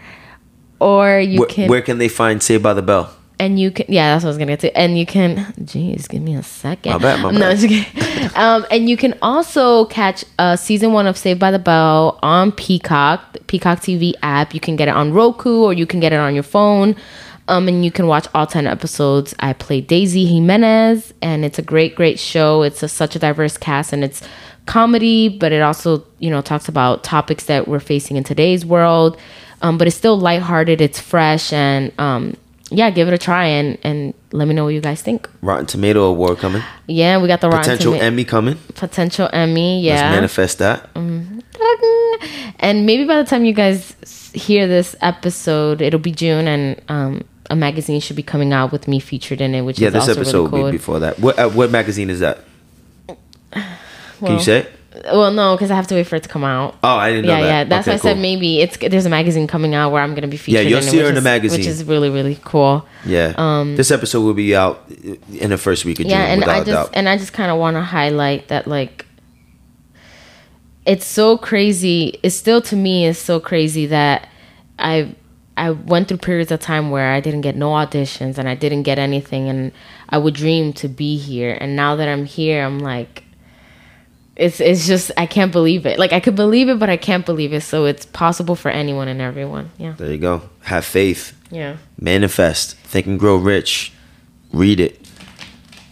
or 0.79 1.19
you 1.19 1.39
Where, 1.39 1.49
can 1.49 1.69
where 1.69 1.81
can 1.81 1.97
they 1.97 2.07
find 2.09 2.41
Saved 2.41 2.63
by 2.63 2.73
the 2.73 2.81
Bell? 2.81 3.13
and 3.39 3.59
you 3.59 3.71
can 3.71 3.87
yeah 3.89 4.13
that's 4.13 4.23
what 4.23 4.27
I 4.27 4.31
was 4.31 4.37
gonna 4.37 4.51
get 4.51 4.59
to 4.59 4.77
and 4.77 4.95
you 4.97 5.07
can 5.07 5.37
jeez 5.61 6.07
give 6.07 6.21
me 6.21 6.35
a 6.35 6.43
second 6.43 6.91
My 6.93 6.97
bad, 6.99 7.19
my 7.23 7.31
no 7.31 7.39
bad. 7.39 7.63
it's 7.63 7.63
okay. 7.65 8.25
um, 8.39 8.63
and 8.69 8.87
you 8.87 8.95
can 8.95 9.17
also 9.23 9.85
catch 9.85 10.23
uh, 10.37 10.55
season 10.55 10.93
one 10.93 11.07
of 11.07 11.17
Saved 11.17 11.39
by 11.39 11.49
the 11.49 11.57
Bell 11.57 12.19
on 12.21 12.51
Peacock 12.51 13.33
the 13.33 13.39
Peacock 13.39 13.79
TV 13.79 14.13
app 14.21 14.53
you 14.53 14.59
can 14.59 14.75
get 14.75 14.87
it 14.87 14.91
on 14.93 15.13
Roku 15.13 15.63
or 15.63 15.73
you 15.73 15.87
can 15.87 15.99
get 15.99 16.13
it 16.13 16.17
on 16.19 16.35
your 16.35 16.43
phone 16.43 16.95
um, 17.47 17.67
and 17.67 17.83
you 17.83 17.91
can 17.91 18.07
watch 18.07 18.27
all 18.33 18.47
10 18.47 18.67
episodes 18.67 19.33
I 19.39 19.53
play 19.53 19.81
Daisy 19.81 20.25
Jimenez 20.25 21.13
and 21.21 21.43
it's 21.45 21.59
a 21.59 21.61
great 21.61 21.95
great 21.95 22.19
show 22.19 22.61
it's 22.63 22.81
a, 22.83 22.87
such 22.87 23.15
a 23.15 23.19
diverse 23.19 23.57
cast 23.57 23.93
and 23.93 24.03
it's 24.03 24.21
comedy 24.65 25.27
but 25.29 25.51
it 25.51 25.61
also 25.61 26.05
you 26.19 26.29
know 26.29 26.41
talks 26.41 26.67
about 26.69 27.03
topics 27.03 27.45
that 27.45 27.67
we're 27.67 27.79
facing 27.81 28.15
in 28.17 28.23
today's 28.23 28.65
world 28.65 29.17
um, 29.61 29.77
but 29.77 29.87
it's 29.87 29.95
still 29.97 30.17
lighthearted 30.17 30.79
it's 30.81 30.99
fresh 30.99 31.51
and 31.53 31.91
um, 31.99 32.35
yeah, 32.69 32.89
give 32.89 33.07
it 33.07 33.13
a 33.13 33.17
try 33.19 33.45
and 33.45 33.77
and 33.83 34.13
let 34.31 34.47
me 34.47 34.55
know 34.55 34.63
what 34.63 34.73
you 34.73 34.81
guys 34.81 34.99
think. 35.01 35.29
Rotten 35.43 35.67
Tomato 35.67 36.05
Award 36.05 36.39
coming. 36.39 36.63
Yeah, 36.87 37.21
we 37.21 37.27
got 37.27 37.39
the 37.39 37.47
Rotten 37.47 37.61
Potential 37.63 37.91
Toma- 37.93 38.03
Emmy 38.03 38.23
coming. 38.25 38.55
potential 38.73 39.29
Emmy. 39.31 39.83
Let's 39.83 40.01
Yeah, 40.01 40.09
manifest 40.11 40.57
that. 40.57 40.89
and 42.59 42.85
maybe 42.85 43.05
by 43.05 43.17
the 43.21 43.25
time 43.29 43.45
you 43.45 43.53
guys 43.53 43.95
hear 44.33 44.67
this 44.67 44.95
episode, 45.01 45.81
it'll 45.81 45.99
be 45.99 46.11
June, 46.11 46.47
and 46.47 46.81
um, 46.87 47.23
a 47.49 47.55
magazine 47.55 47.99
should 47.99 48.15
be 48.15 48.23
coming 48.23 48.53
out 48.53 48.71
with 48.71 48.87
me 48.87 48.99
featured 48.99 49.41
in 49.41 49.53
it, 49.55 49.61
which 49.61 49.79
Yeah, 49.79 49.87
is 49.89 49.93
this 49.93 50.07
also 50.09 50.21
episode 50.21 50.37
really 50.37 50.49
cool. 50.49 50.63
will 50.63 50.71
be 50.71 50.77
before 50.77 50.99
that. 50.99 51.19
What 51.19 51.37
uh, 51.39 51.49
what 51.49 51.71
magazine 51.71 52.09
is 52.09 52.19
that? 52.21 52.39
Can 53.07 53.17
Well, 54.21 54.33
you 54.33 54.39
say? 54.39 54.59
it? 54.59 54.71
Well, 55.05 55.31
no, 55.31 55.55
because 55.55 55.71
I 55.71 55.75
have 55.75 55.87
to 55.87 55.95
wait 55.95 56.05
for 56.05 56.15
it 56.17 56.23
to 56.23 56.29
come 56.29 56.43
out. 56.43 56.75
Oh, 56.83 56.87
I 56.95 57.09
didn't 57.09 57.25
know 57.25 57.33
yeah, 57.35 57.41
that. 57.41 57.47
yeah. 57.47 57.63
That's 57.65 57.87
Okay, 57.87 57.95
why 57.95 58.11
I 58.11 58.13
said 58.13 58.19
maybe 58.19 58.61
it's 58.61 58.77
there's 58.77 59.07
a 59.07 59.09
magazine 59.09 59.47
coming 59.47 59.73
out 59.73 59.91
where 59.91 60.01
I'm 60.03 60.13
gonna 60.13 60.27
be 60.27 60.37
featured. 60.37 60.63
Yeah, 60.63 60.69
you'll 60.69 60.79
in 60.79 60.87
it, 60.87 60.91
see 60.91 60.97
her 60.99 61.03
which 61.05 61.09
in 61.09 61.15
the 61.15 61.19
is- 61.19 61.23
magazine. 61.23 61.59
which 61.59 61.67
is 61.67 61.83
really 61.83 62.09
really 62.11 62.39
cool. 62.45 62.85
Yeah. 63.05 63.33
Um, 63.37 63.75
this 63.75 63.89
episode 63.91 64.21
will 64.21 64.35
be 64.35 64.55
out 64.55 64.83
in 65.33 65.49
the 65.49 65.57
first 65.57 65.83
week 65.83 65.99
of 65.99 66.03
June. 66.05 66.11
yeah 66.11 66.25
and 66.25 66.41
without 66.41 66.55
i 66.55 66.59
a 66.59 66.65
just 66.65 66.75
doubt. 66.75 66.89
and 66.93 67.09
i 67.09 67.17
just 67.17 67.33
kind 67.33 67.49
of 67.51 67.57
want 67.57 67.75
to 67.75 67.81
highlight 67.81 68.47
that 68.49 68.67
like 68.67 69.05
it's 70.85 71.05
so 71.05 71.37
crazy 71.37 72.19
it's 72.23 72.35
still 72.35 72.61
to 72.61 72.75
me 72.75 73.05
is 73.05 73.17
so 73.17 73.39
crazy 73.39 73.85
that 73.87 74.27
i 74.79 75.13
i 75.57 75.69
went 75.69 76.07
through 76.07 76.17
periods 76.17 76.51
of 76.51 76.59
time 76.59 76.89
where 76.91 77.11
i 77.13 77.19
didn't 77.19 77.41
get 77.41 77.55
no 77.55 77.69
auditions 77.69 78.37
and 78.37 78.47
i 78.49 78.55
didn't 78.55 78.83
get 78.83 78.97
anything 78.99 79.49
and 79.49 79.71
i 80.09 80.17
would 80.17 80.33
dream 80.33 80.73
to 80.73 80.87
be 80.87 81.17
here 81.17 81.57
and 81.61 81.75
now 81.75 81.95
that 81.95 82.07
i'm 82.07 82.25
here 82.25 82.63
i'm 82.63 82.79
like 82.79 83.23
it's 84.35 84.59
it's 84.59 84.87
just 84.87 85.11
i 85.17 85.25
can't 85.27 85.51
believe 85.51 85.85
it 85.85 85.99
like 85.99 86.11
i 86.11 86.19
could 86.19 86.35
believe 86.35 86.67
it 86.69 86.79
but 86.79 86.89
i 86.89 86.97
can't 86.97 87.25
believe 87.25 87.53
it 87.53 87.61
so 87.61 87.85
it's 87.85 88.05
possible 88.07 88.55
for 88.55 88.71
anyone 88.71 89.07
and 89.07 89.21
everyone 89.21 89.69
yeah 89.77 89.93
There 89.97 90.11
you 90.11 90.17
go. 90.17 90.41
Have 90.63 90.85
faith. 90.85 91.33
yeah 91.51 91.77
Manifest. 91.99 92.75
Think 92.77 93.05
and 93.05 93.19
grow 93.19 93.35
rich. 93.35 93.91
Read 94.51 94.79
it. 94.79 94.99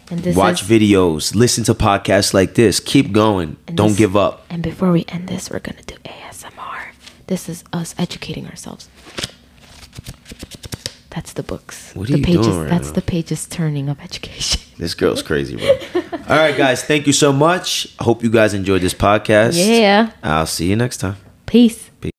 and 0.10 0.22
this 0.22 0.36
Watch 0.36 0.62
is, 0.64 0.68
videos. 0.70 1.36
Listen 1.36 1.64
to 1.66 1.74
podcasts 1.74 2.34
like 2.34 2.56
this. 2.56 2.80
Keep 2.80 3.12
going. 3.12 3.58
Don't 3.66 3.90
this- 3.90 3.98
give 3.98 4.16
up. 4.16 4.46
And 4.50 4.62
before 4.64 4.92
we 4.92 5.06
end 5.10 5.28
this, 5.28 5.50
we're 5.52 5.60
gonna 5.60 5.84
do 5.86 5.96
ASMR. 6.06 6.94
This 7.28 7.48
is 7.50 7.64
us 7.74 7.94
educating 7.98 8.48
ourselves. 8.48 8.88
That's 11.12 11.34
the 11.34 11.44
books. 11.44 11.92
What 11.94 12.10
are 12.10 12.14
the 12.14 12.20
you 12.20 12.24
pages, 12.26 12.48
doing 12.48 12.60
right 12.62 12.70
That's 12.70 12.88
now? 12.88 12.94
the 12.94 13.02
pages 13.04 13.46
turning 13.48 13.88
of 13.90 14.00
education. 14.02 14.62
This 14.82 14.96
girl's 14.96 15.22
crazy, 15.22 15.58
bro. 15.58 15.68
All 16.28 16.38
right, 16.38 16.58
guys. 16.58 16.84
Thank 16.84 17.06
you 17.06 17.14
so 17.14 17.32
much. 17.32 17.88
I 18.00 18.04
hope 18.04 18.24
you 18.24 18.32
guys 18.32 18.56
enjoyed 18.56 18.82
this 18.82 18.96
podcast. 18.96 19.54
Yeah. 19.56 20.10
I'll 20.24 20.48
see 20.48 20.68
you 20.72 20.76
next 20.76 20.98
time. 20.98 21.18
Peace. 21.46 21.91